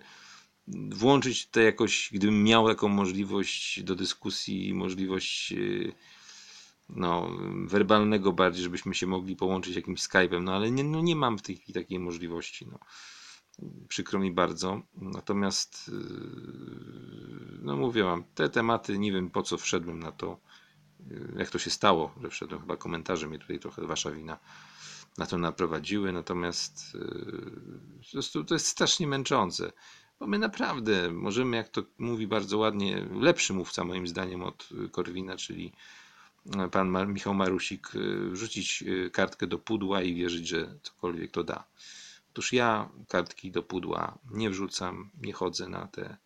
włączyć 0.68 1.48
to 1.48 1.60
jakoś, 1.60 2.10
gdybym 2.12 2.44
miał 2.44 2.68
taką 2.68 2.88
możliwość 2.88 3.82
do 3.82 3.96
dyskusji, 3.96 4.74
możliwość 4.74 5.52
yy, 5.52 5.92
no, 6.88 7.30
werbalnego 7.66 8.32
bardziej, 8.32 8.62
żebyśmy 8.62 8.94
się 8.94 9.06
mogli 9.06 9.36
połączyć 9.36 9.76
jakimś 9.76 10.00
Skype'em, 10.00 10.42
no 10.42 10.54
ale 10.54 10.70
nie, 10.70 10.84
no, 10.84 11.00
nie 11.00 11.16
mam 11.16 11.38
w 11.38 11.42
tej 11.42 11.56
chwili 11.56 11.74
takiej 11.74 11.98
możliwości. 11.98 12.66
No. 12.66 12.78
Przykro 13.88 14.20
mi 14.20 14.32
bardzo. 14.32 14.82
Natomiast, 14.94 15.88
yy, 15.88 17.58
no 17.62 17.76
mówię 17.76 18.04
wam, 18.04 18.24
te 18.34 18.48
tematy, 18.48 18.98
nie 18.98 19.12
wiem 19.12 19.30
po 19.30 19.42
co 19.42 19.58
wszedłem 19.58 19.98
na 19.98 20.12
to, 20.12 20.40
jak 21.38 21.50
to 21.50 21.58
się 21.58 21.70
stało, 21.70 22.14
że 22.22 22.30
wszedłem, 22.30 22.60
chyba 22.60 22.76
komentarze 22.76 23.26
mnie 23.26 23.38
tutaj 23.38 23.58
trochę, 23.58 23.86
wasza 23.86 24.10
wina, 24.10 24.38
na 25.18 25.26
to 25.26 25.38
naprowadziły, 25.38 26.12
natomiast 26.12 26.96
prostu 28.12 28.44
to 28.44 28.54
jest 28.54 28.66
strasznie 28.66 29.06
męczące. 29.06 29.72
Bo 30.20 30.26
my 30.26 30.38
naprawdę 30.38 31.10
możemy, 31.12 31.56
jak 31.56 31.68
to 31.68 31.82
mówi 31.98 32.26
bardzo 32.26 32.58
ładnie, 32.58 33.06
lepszy 33.20 33.54
mówca 33.54 33.84
moim 33.84 34.06
zdaniem 34.06 34.42
od 34.42 34.68
Korwina, 34.92 35.36
czyli 35.36 35.72
pan 36.72 36.88
Mar- 36.88 37.08
Michał 37.08 37.34
Marusik, 37.34 37.94
y, 37.94 38.30
wrzucić 38.30 38.84
kartkę 39.12 39.46
do 39.46 39.58
pudła 39.58 40.02
i 40.02 40.14
wierzyć, 40.14 40.48
że 40.48 40.74
cokolwiek 40.82 41.30
to 41.30 41.44
da. 41.44 41.64
Otóż 42.30 42.52
ja 42.52 42.88
kartki 43.08 43.50
do 43.50 43.62
pudła 43.62 44.18
nie 44.30 44.50
wrzucam, 44.50 45.10
nie 45.22 45.32
chodzę 45.32 45.68
na, 45.68 45.86
te, 45.86 46.16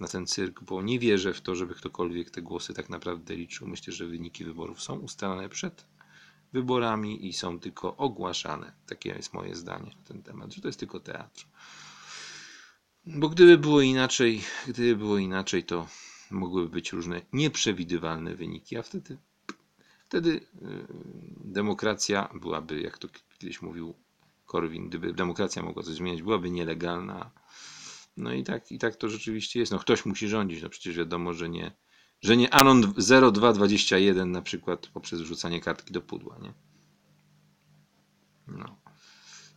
na 0.00 0.08
ten 0.08 0.26
cyrk, 0.26 0.62
bo 0.62 0.82
nie 0.82 0.98
wierzę 0.98 1.34
w 1.34 1.40
to, 1.40 1.54
żeby 1.54 1.74
ktokolwiek 1.74 2.30
te 2.30 2.42
głosy 2.42 2.74
tak 2.74 2.88
naprawdę 2.88 3.36
liczył. 3.36 3.68
Myślę, 3.68 3.92
że 3.92 4.06
wyniki 4.06 4.44
wyborów 4.44 4.82
są 4.82 4.98
ustalane 4.98 5.48
przed 5.48 5.84
wyborami 6.52 7.26
i 7.26 7.32
są 7.32 7.58
tylko 7.58 7.96
ogłaszane. 7.96 8.72
Takie 8.86 9.10
jest 9.10 9.34
moje 9.34 9.54
zdanie 9.54 9.92
na 9.96 10.02
ten 10.04 10.22
temat, 10.22 10.52
że 10.52 10.60
to 10.60 10.68
jest 10.68 10.78
tylko 10.78 11.00
teatr. 11.00 11.46
Bo 13.06 13.28
gdyby 13.28 13.58
było 13.58 13.80
inaczej, 13.80 14.42
gdyby 14.68 14.96
było 14.96 15.18
inaczej, 15.18 15.64
to 15.64 15.86
mogłyby 16.30 16.68
być 16.68 16.92
różne 16.92 17.22
nieprzewidywalne 17.32 18.34
wyniki, 18.34 18.76
a 18.76 18.82
wtedy, 18.82 19.18
wtedy 20.04 20.30
yy, 20.30 20.86
demokracja 21.44 22.28
byłaby, 22.34 22.80
jak 22.80 22.98
to 22.98 23.08
kiedyś 23.38 23.62
mówił 23.62 23.94
Korwin, 24.46 24.88
gdyby 24.88 25.12
demokracja 25.12 25.62
mogła 25.62 25.82
coś 25.82 25.94
zmieniać, 25.94 26.22
byłaby 26.22 26.50
nielegalna. 26.50 27.30
No 28.16 28.32
i 28.32 28.44
tak, 28.44 28.72
i 28.72 28.78
tak 28.78 28.96
to 28.96 29.08
rzeczywiście 29.08 29.60
jest. 29.60 29.72
No 29.72 29.78
ktoś 29.78 30.04
musi 30.04 30.28
rządzić, 30.28 30.62
no 30.62 30.68
przecież 30.68 30.96
wiadomo, 30.96 31.34
że 31.34 31.48
nie, 31.48 31.72
że 32.22 32.36
nie 32.36 32.54
Anon 32.54 32.94
0221 33.32 34.30
na 34.30 34.42
przykład 34.42 34.86
poprzez 34.86 35.20
wrzucanie 35.20 35.60
kartki 35.60 35.92
do 35.92 36.02
pudła, 36.02 36.38
nie? 36.42 36.54
No. 38.46 38.80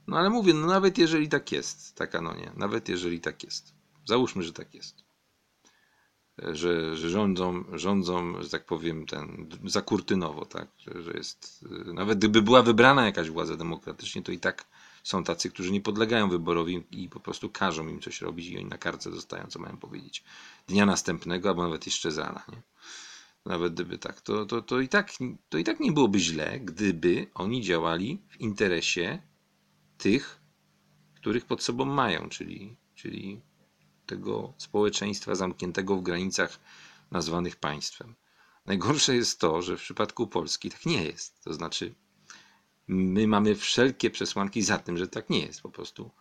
No 0.08 0.18
ale 0.18 0.30
mówię, 0.30 0.54
no 0.54 0.68
nawet 0.68 0.98
jeżeli 0.98 1.30
tak 1.30 1.52
jest, 1.52 1.96
tak 1.96 2.16
Anonie, 2.16 2.52
nawet 2.58 2.90
jeżeli 2.90 3.22
tak 3.22 3.44
jest, 3.44 3.74
załóżmy, 4.06 4.44
że 4.44 4.54
tak 4.54 4.74
jest, 4.74 5.04
że, 6.38 6.98
że 6.98 7.10
rządzą, 7.10 7.64
rządzą, 7.74 8.42
że 8.42 8.50
tak 8.50 8.66
powiem, 8.66 9.06
ten, 9.06 9.50
zakurtynowo, 9.66 10.46
tak, 10.46 10.68
że, 10.78 11.04
że 11.04 11.12
jest, 11.12 11.66
nawet 11.94 12.18
gdyby 12.18 12.42
była 12.42 12.64
wybrana 12.64 13.06
jakaś 13.06 13.30
władza 13.30 13.58
demokratycznie, 13.58 14.22
to 14.22 14.32
i 14.32 14.40
tak 14.40 14.66
są 15.04 15.24
tacy, 15.24 15.50
którzy 15.50 15.72
nie 15.72 15.82
podlegają 15.82 16.30
wyborowi 16.30 16.84
i 16.92 17.10
po 17.10 17.20
prostu 17.20 17.50
każą 17.50 17.88
im 17.88 18.02
coś 18.02 18.22
robić 18.22 18.48
i 18.48 18.58
oni 18.58 18.66
na 18.66 18.78
kartce 18.78 19.12
dostają, 19.12 19.48
co 19.48 19.60
mają 19.60 19.78
powiedzieć. 19.78 20.24
Dnia 20.68 20.86
następnego, 20.86 21.50
albo 21.50 21.64
nawet 21.64 21.86
jeszcze 21.86 22.12
z 22.12 22.18
rana, 22.18 22.44
nie? 22.52 22.62
Nawet 23.46 23.74
gdyby 23.74 23.98
tak, 23.98 24.22
to, 24.22 24.46
to, 24.46 24.62
to, 24.62 24.80
i 24.80 24.88
tak, 24.88 25.12
to 25.50 25.58
i 25.58 25.64
tak 25.64 25.80
nie 25.80 25.92
byłoby 25.92 26.20
źle, 26.20 26.60
gdyby 26.60 27.28
oni 27.34 27.62
działali 27.62 28.22
w 28.30 28.42
interesie 28.42 29.22
tych, 29.98 30.42
których 31.16 31.46
pod 31.46 31.64
sobą 31.64 31.86
mają, 31.86 32.30
czyli, 32.30 32.78
czyli 32.96 33.42
tego 34.06 34.54
społeczeństwa 34.58 35.36
zamkniętego 35.36 35.96
w 35.96 36.04
granicach 36.04 36.60
nazwanych 37.12 37.56
państwem. 37.56 38.16
Najgorsze 38.66 39.16
jest 39.16 39.40
to, 39.40 39.62
że 39.62 39.78
w 39.78 39.82
przypadku 39.82 40.28
Polski 40.28 40.70
tak 40.70 40.86
nie 40.86 41.04
jest. 41.04 41.44
To 41.44 41.54
znaczy, 41.54 41.96
my 42.88 43.28
mamy 43.28 43.56
wszelkie 43.56 44.10
przesłanki 44.10 44.62
za 44.62 44.78
tym, 44.78 44.98
że 44.98 45.08
tak 45.08 45.30
nie 45.30 45.40
jest 45.40 45.62
po 45.62 45.70
prostu. 45.70 46.12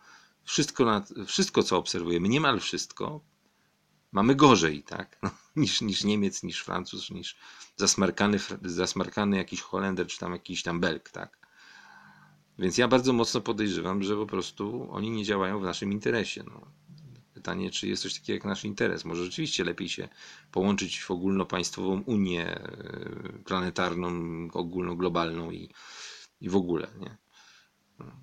Wszystko, 0.45 1.03
wszystko 1.27 1.63
co 1.63 1.79
obserwujemy, 1.79 2.29
niemal 2.29 2.61
wszystko, 2.61 3.21
mamy 4.13 4.35
gorzej, 4.35 4.83
tak? 4.83 5.19
No, 5.23 5.31
niż, 5.57 5.81
niż 5.81 6.05
Niemiec, 6.05 6.43
niż 6.43 6.61
Francuz, 6.61 7.11
niż 7.11 7.37
zasmarkany, 7.77 8.39
zasmarkany 8.65 9.37
jakiś 9.37 9.61
Holender, 9.61 10.07
czy 10.07 10.19
tam 10.19 10.33
jakiś 10.33 10.63
tam 10.63 10.81
Belg, 10.81 11.11
tak? 11.11 11.39
Więc 12.59 12.79
ja 12.79 12.89
bardzo 12.89 13.13
mocno 13.13 13.41
podejrzewam, 13.41 14.03
że 14.03 14.17
po 14.17 14.27
prostu 14.27 14.89
oni 14.91 15.11
nie 15.11 15.25
działają 15.25 15.61
w 15.61 15.63
naszym 15.63 15.93
interesie. 15.93 16.43
No. 16.47 16.61
Pytanie, 17.35 17.71
czy 17.71 17.89
jest 17.89 18.03
coś 18.03 18.15
takiego 18.15 18.35
jak 18.35 18.45
nasz 18.45 18.65
interes? 18.65 19.05
Może 19.05 19.25
rzeczywiście 19.25 19.65
lepiej 19.65 19.89
się 19.89 20.09
połączyć 20.53 21.01
w 21.01 21.11
ogólnopaństwową 21.11 22.03
Unię 22.07 22.47
e, 22.47 22.69
planetarną, 23.45 24.13
ogólnoglobalną 24.53 25.51
i, 25.51 25.71
i 26.43 26.49
w 26.49 26.57
ogóle, 26.57 26.91
nie? 27.01 27.17
No. 27.99 28.23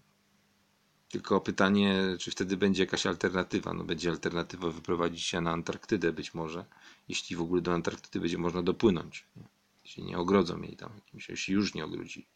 Tylko 1.09 1.41
pytanie, 1.41 2.15
czy 2.19 2.31
wtedy 2.31 2.57
będzie 2.57 2.83
jakaś 2.83 3.05
alternatywa? 3.05 3.73
No 3.73 3.83
będzie 3.83 4.09
alternatywa 4.09 4.69
wyprowadzić 4.69 5.23
się 5.23 5.41
na 5.41 5.51
Antarktydę 5.51 6.11
być 6.13 6.33
może, 6.33 6.65
jeśli 7.07 7.35
w 7.35 7.41
ogóle 7.41 7.61
do 7.61 7.73
Antarktydy 7.73 8.19
będzie 8.19 8.37
można 8.37 8.63
dopłynąć. 8.63 9.27
Nie? 9.35 9.47
Jeśli 9.83 10.03
nie 10.03 10.17
ogrodzą 10.17 10.61
jej 10.61 10.77
tam 10.77 10.91
jakimś, 10.95 11.29
jeśli 11.29 11.53
już 11.53 11.73
nie 11.73 11.85
ogrodzili. 11.85 12.27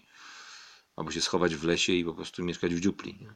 Albo 0.95 1.11
się 1.11 1.21
schować 1.21 1.55
w 1.55 1.63
lesie 1.63 1.93
i 1.93 2.05
po 2.05 2.13
prostu 2.13 2.43
mieszkać 2.43 2.75
w 2.75 2.79
dziupli. 2.79 3.17
Nie? 3.21 3.33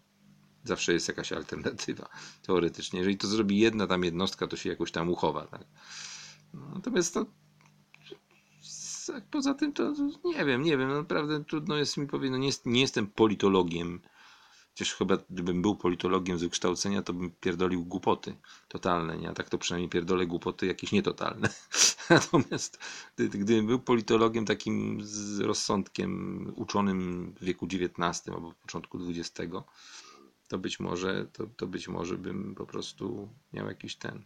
Zawsze 0.63 0.93
jest 0.93 1.07
jakaś 1.07 1.31
alternatywa, 1.31 2.09
teoretycznie. 2.41 2.99
Jeżeli 2.99 3.17
to 3.17 3.27
zrobi 3.27 3.59
jedna 3.59 3.87
tam 3.87 4.03
jednostka, 4.03 4.47
to 4.47 4.57
się 4.57 4.69
jakoś 4.69 4.91
tam 4.91 5.09
uchowa. 5.09 5.47
Tak? 5.47 5.65
No, 6.53 6.69
Natomiast 6.75 7.13
to, 7.13 7.25
tak 9.13 9.25
poza 9.25 9.53
tym 9.53 9.73
to 9.73 9.93
nie 10.25 10.45
wiem, 10.45 10.63
nie 10.63 10.77
wiem. 10.77 10.89
Naprawdę 10.89 11.43
trudno 11.43 11.77
jest 11.77 11.97
mi 11.97 12.07
powiedzieć. 12.07 12.31
No, 12.31 12.37
nie, 12.37 12.51
nie 12.65 12.81
jestem 12.81 13.07
politologiem. 13.07 14.01
Chociaż 14.69 14.93
chyba 14.93 15.17
gdybym 15.29 15.61
był 15.61 15.75
politologiem 15.75 16.37
z 16.37 16.43
wykształcenia, 16.43 17.01
to 17.01 17.13
bym 17.13 17.31
pierdolił 17.31 17.85
głupoty 17.85 18.35
totalne, 18.67 19.17
nie? 19.17 19.29
A 19.29 19.33
tak 19.33 19.49
to 19.49 19.57
przynajmniej 19.57 19.89
pierdolę 19.89 20.27
głupoty 20.27 20.65
jakieś 20.65 20.91
nietotalne. 20.91 21.49
Natomiast 22.09 22.79
gdy, 23.15 23.29
gdybym 23.29 23.67
był 23.67 23.79
politologiem 23.79 24.45
takim 24.45 24.97
z 25.01 25.39
rozsądkiem, 25.39 26.53
uczonym 26.55 27.33
w 27.41 27.43
wieku 27.43 27.65
XIX 27.65 28.35
albo 28.35 28.53
początku 28.53 28.99
XX, 29.09 29.53
to 30.47 30.57
być 30.57 30.79
może, 30.79 31.27
to, 31.33 31.47
to 31.47 31.67
być 31.67 31.87
może 31.87 32.17
bym 32.17 32.55
po 32.55 32.65
prostu 32.65 33.29
miał 33.53 33.67
jakiś 33.67 33.95
ten. 33.95 34.25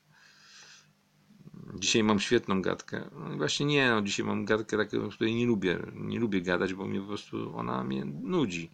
Dzisiaj 1.80 2.04
mam 2.04 2.20
świetną 2.20 2.62
gadkę. 2.62 3.10
No 3.30 3.38
właśnie 3.38 3.66
nie, 3.66 3.90
no 3.90 4.02
dzisiaj 4.02 4.26
mam 4.26 4.46
gadkę 4.46 4.78
taką, 4.78 5.10
której 5.10 5.36
nie 5.36 5.46
lubię, 5.46 5.80
nie 5.94 6.20
lubię 6.20 6.42
gadać, 6.42 6.74
bo 6.74 6.86
mnie 6.86 7.00
po 7.00 7.08
prostu 7.08 7.58
ona 7.58 7.84
mnie 7.84 8.06
nudzi 8.06 8.70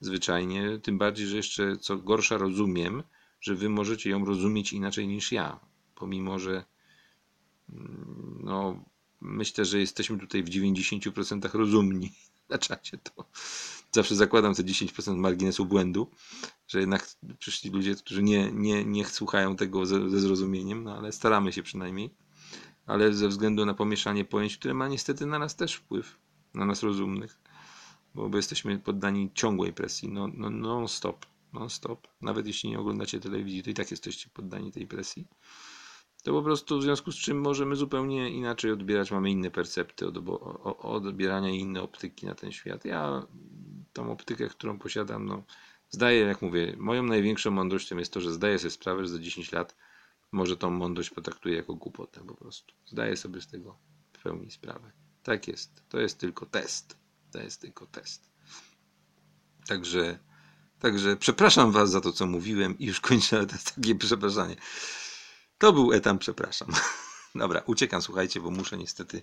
zwyczajnie. 0.00 0.78
Tym 0.82 0.98
bardziej, 0.98 1.26
że 1.26 1.36
jeszcze 1.36 1.76
co 1.76 1.96
gorsza 1.96 2.38
rozumiem, 2.38 3.02
że 3.40 3.54
wy 3.54 3.68
możecie 3.68 4.10
ją 4.10 4.24
rozumieć 4.24 4.72
inaczej 4.72 5.08
niż 5.08 5.32
ja. 5.32 5.60
Pomimo, 5.94 6.38
że 6.38 6.64
mm, 7.72 8.40
no, 8.44 8.84
myślę, 9.20 9.64
że 9.64 9.78
jesteśmy 9.78 10.18
tutaj 10.18 10.42
w 10.42 10.48
90% 10.48 11.54
rozumni 11.54 12.12
na 12.50 12.58
czacie. 12.58 12.98
To 12.98 13.24
zawsze 13.92 14.16
zakładam 14.16 14.54
te 14.54 14.62
10% 14.64 15.16
marginesu 15.16 15.66
błędu, 15.66 16.10
że 16.68 16.80
jednak 16.80 17.08
przyszli 17.38 17.70
ludzie, 17.70 17.94
którzy 17.94 18.22
nie, 18.22 18.52
nie, 18.52 18.84
nie 18.84 19.04
słuchają 19.04 19.56
tego 19.56 19.86
ze, 19.86 20.10
ze 20.10 20.20
zrozumieniem, 20.20 20.84
no 20.84 20.96
ale 20.96 21.12
staramy 21.12 21.52
się 21.52 21.62
przynajmniej. 21.62 22.14
Ale 22.86 23.14
ze 23.14 23.28
względu 23.28 23.66
na 23.66 23.74
pomieszanie 23.74 24.24
pojęć, 24.24 24.56
które 24.56 24.74
ma 24.74 24.88
niestety 24.88 25.26
na 25.26 25.38
nas 25.38 25.56
też 25.56 25.74
wpływ, 25.74 26.18
na 26.54 26.64
nas 26.64 26.82
rozumnych, 26.82 27.38
bo, 28.14 28.36
jesteśmy 28.36 28.78
poddani 28.78 29.30
ciągłej 29.34 29.72
presji, 29.72 30.08
no, 30.08 30.28
no, 30.34 30.50
non 30.50 30.88
stop, 30.88 31.26
non 31.52 31.70
stop. 31.70 32.08
Nawet 32.20 32.46
jeśli 32.46 32.70
nie 32.70 32.78
oglądacie 32.78 33.20
telewizji, 33.20 33.62
to 33.62 33.70
i 33.70 33.74
tak 33.74 33.90
jesteście 33.90 34.30
poddani 34.34 34.72
tej 34.72 34.86
presji. 34.86 35.26
To 36.22 36.32
po 36.32 36.42
prostu 36.42 36.78
w 36.78 36.82
związku 36.82 37.12
z 37.12 37.16
czym 37.16 37.40
możemy 37.40 37.76
zupełnie 37.76 38.30
inaczej 38.30 38.72
odbierać, 38.72 39.10
mamy 39.10 39.30
inne 39.30 39.50
percepty 39.50 40.06
od, 40.06 40.16
o, 40.16 40.40
o, 40.64 40.78
odbierania 40.78 41.50
i 41.50 41.58
inne 41.58 41.82
optyki 41.82 42.26
na 42.26 42.34
ten 42.34 42.52
świat. 42.52 42.84
Ja 42.84 43.26
tą 43.92 44.12
optykę, 44.12 44.48
którą 44.48 44.78
posiadam, 44.78 45.26
no, 45.26 45.44
zdaję, 45.90 46.20
jak 46.20 46.42
mówię, 46.42 46.74
moją 46.76 47.02
największą 47.02 47.50
mądrością 47.50 47.96
jest 47.96 48.12
to, 48.12 48.20
że 48.20 48.32
zdaję 48.32 48.58
sobie 48.58 48.70
sprawę, 48.70 49.02
że 49.02 49.08
za 49.08 49.18
10 49.18 49.52
lat 49.52 49.76
może 50.32 50.56
tą 50.56 50.70
mądrość 50.70 51.10
potraktuję 51.10 51.56
jako 51.56 51.74
głupotę 51.74 52.20
po 52.26 52.34
prostu. 52.34 52.74
Zdaję 52.86 53.16
sobie 53.16 53.40
z 53.40 53.46
tego 53.46 53.78
w 54.12 54.22
pełni 54.22 54.50
sprawę. 54.50 54.92
Tak 55.22 55.48
jest. 55.48 55.82
To 55.88 56.00
jest 56.00 56.18
tylko 56.18 56.46
test. 56.46 56.96
To 57.32 57.38
jest 57.38 57.60
tylko 57.60 57.86
test. 57.86 58.30
Także, 59.66 60.18
także 60.78 61.16
przepraszam 61.16 61.72
Was 61.72 61.90
za 61.90 62.00
to, 62.00 62.12
co 62.12 62.26
mówiłem 62.26 62.78
i 62.78 62.86
już 62.86 63.00
kończę, 63.00 63.46
takie 63.74 63.94
przepraszanie. 63.94 64.56
To 65.58 65.72
był 65.72 65.92
etam, 65.92 66.18
przepraszam. 66.18 66.68
Dobra, 67.34 67.62
uciekam, 67.66 68.02
słuchajcie, 68.02 68.40
bo 68.40 68.50
muszę 68.50 68.76
niestety 68.76 69.22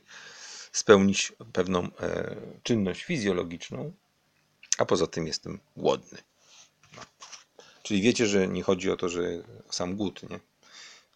spełnić 0.71 1.33
pewną 1.53 1.83
e, 1.99 2.35
czynność 2.63 3.03
fizjologiczną, 3.03 3.93
a 4.77 4.85
poza 4.85 5.07
tym 5.07 5.27
jestem 5.27 5.59
głodny. 5.77 6.17
Czyli 7.83 8.01
wiecie, 8.01 8.27
że 8.27 8.47
nie 8.47 8.63
chodzi 8.63 8.91
o 8.91 8.95
to, 8.95 9.09
że 9.09 9.43
sam 9.69 9.95
głód, 9.95 10.29
nie? 10.29 10.39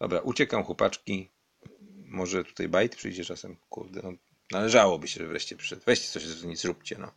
Dobra, 0.00 0.20
uciekam, 0.20 0.64
chłopaczki. 0.64 1.28
Może 2.04 2.44
tutaj 2.44 2.68
bajt 2.68 2.96
przyjdzie 2.96 3.24
czasem. 3.24 3.56
Kurde, 3.68 4.00
no, 4.04 4.12
należałoby 4.50 5.08
się, 5.08 5.20
że 5.20 5.26
wreszcie 5.26 5.56
przyszedł. 5.56 5.82
Weźcie 5.86 6.08
coś 6.08 6.24
i 6.24 6.56
zróbcie, 6.56 6.96
no. 6.98 7.12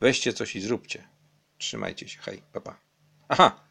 Weźcie 0.00 0.32
coś 0.32 0.56
i 0.56 0.60
zróbcie. 0.60 1.08
Trzymajcie 1.58 2.08
się, 2.08 2.18
hej, 2.20 2.42
papa. 2.52 2.80
Aha, 3.28 3.64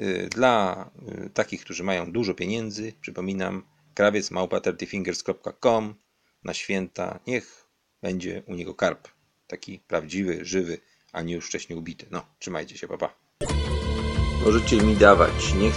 y, 0.00 0.28
dla 0.30 0.90
y, 1.26 1.30
takich, 1.30 1.60
którzy 1.60 1.84
mają 1.84 2.12
dużo 2.12 2.34
pieniędzy, 2.34 2.92
przypominam, 3.00 3.62
krawiec 3.94 4.30
małpa 4.30 4.58
30fingers.com 4.58 5.94
na 6.44 6.54
święta. 6.54 7.20
Niech 7.26 7.66
będzie 8.02 8.42
u 8.46 8.54
niego 8.54 8.74
karp. 8.74 9.08
Taki 9.46 9.78
prawdziwy, 9.78 10.44
żywy, 10.44 10.78
a 11.12 11.22
nie 11.22 11.34
już 11.34 11.46
wcześniej 11.46 11.78
ubity. 11.78 12.06
No, 12.10 12.26
trzymajcie 12.38 12.78
się, 12.78 12.88
papa. 12.88 13.25
Możecie 14.44 14.76
mi 14.76 14.96
dawać, 14.96 15.54
niech 15.54 15.74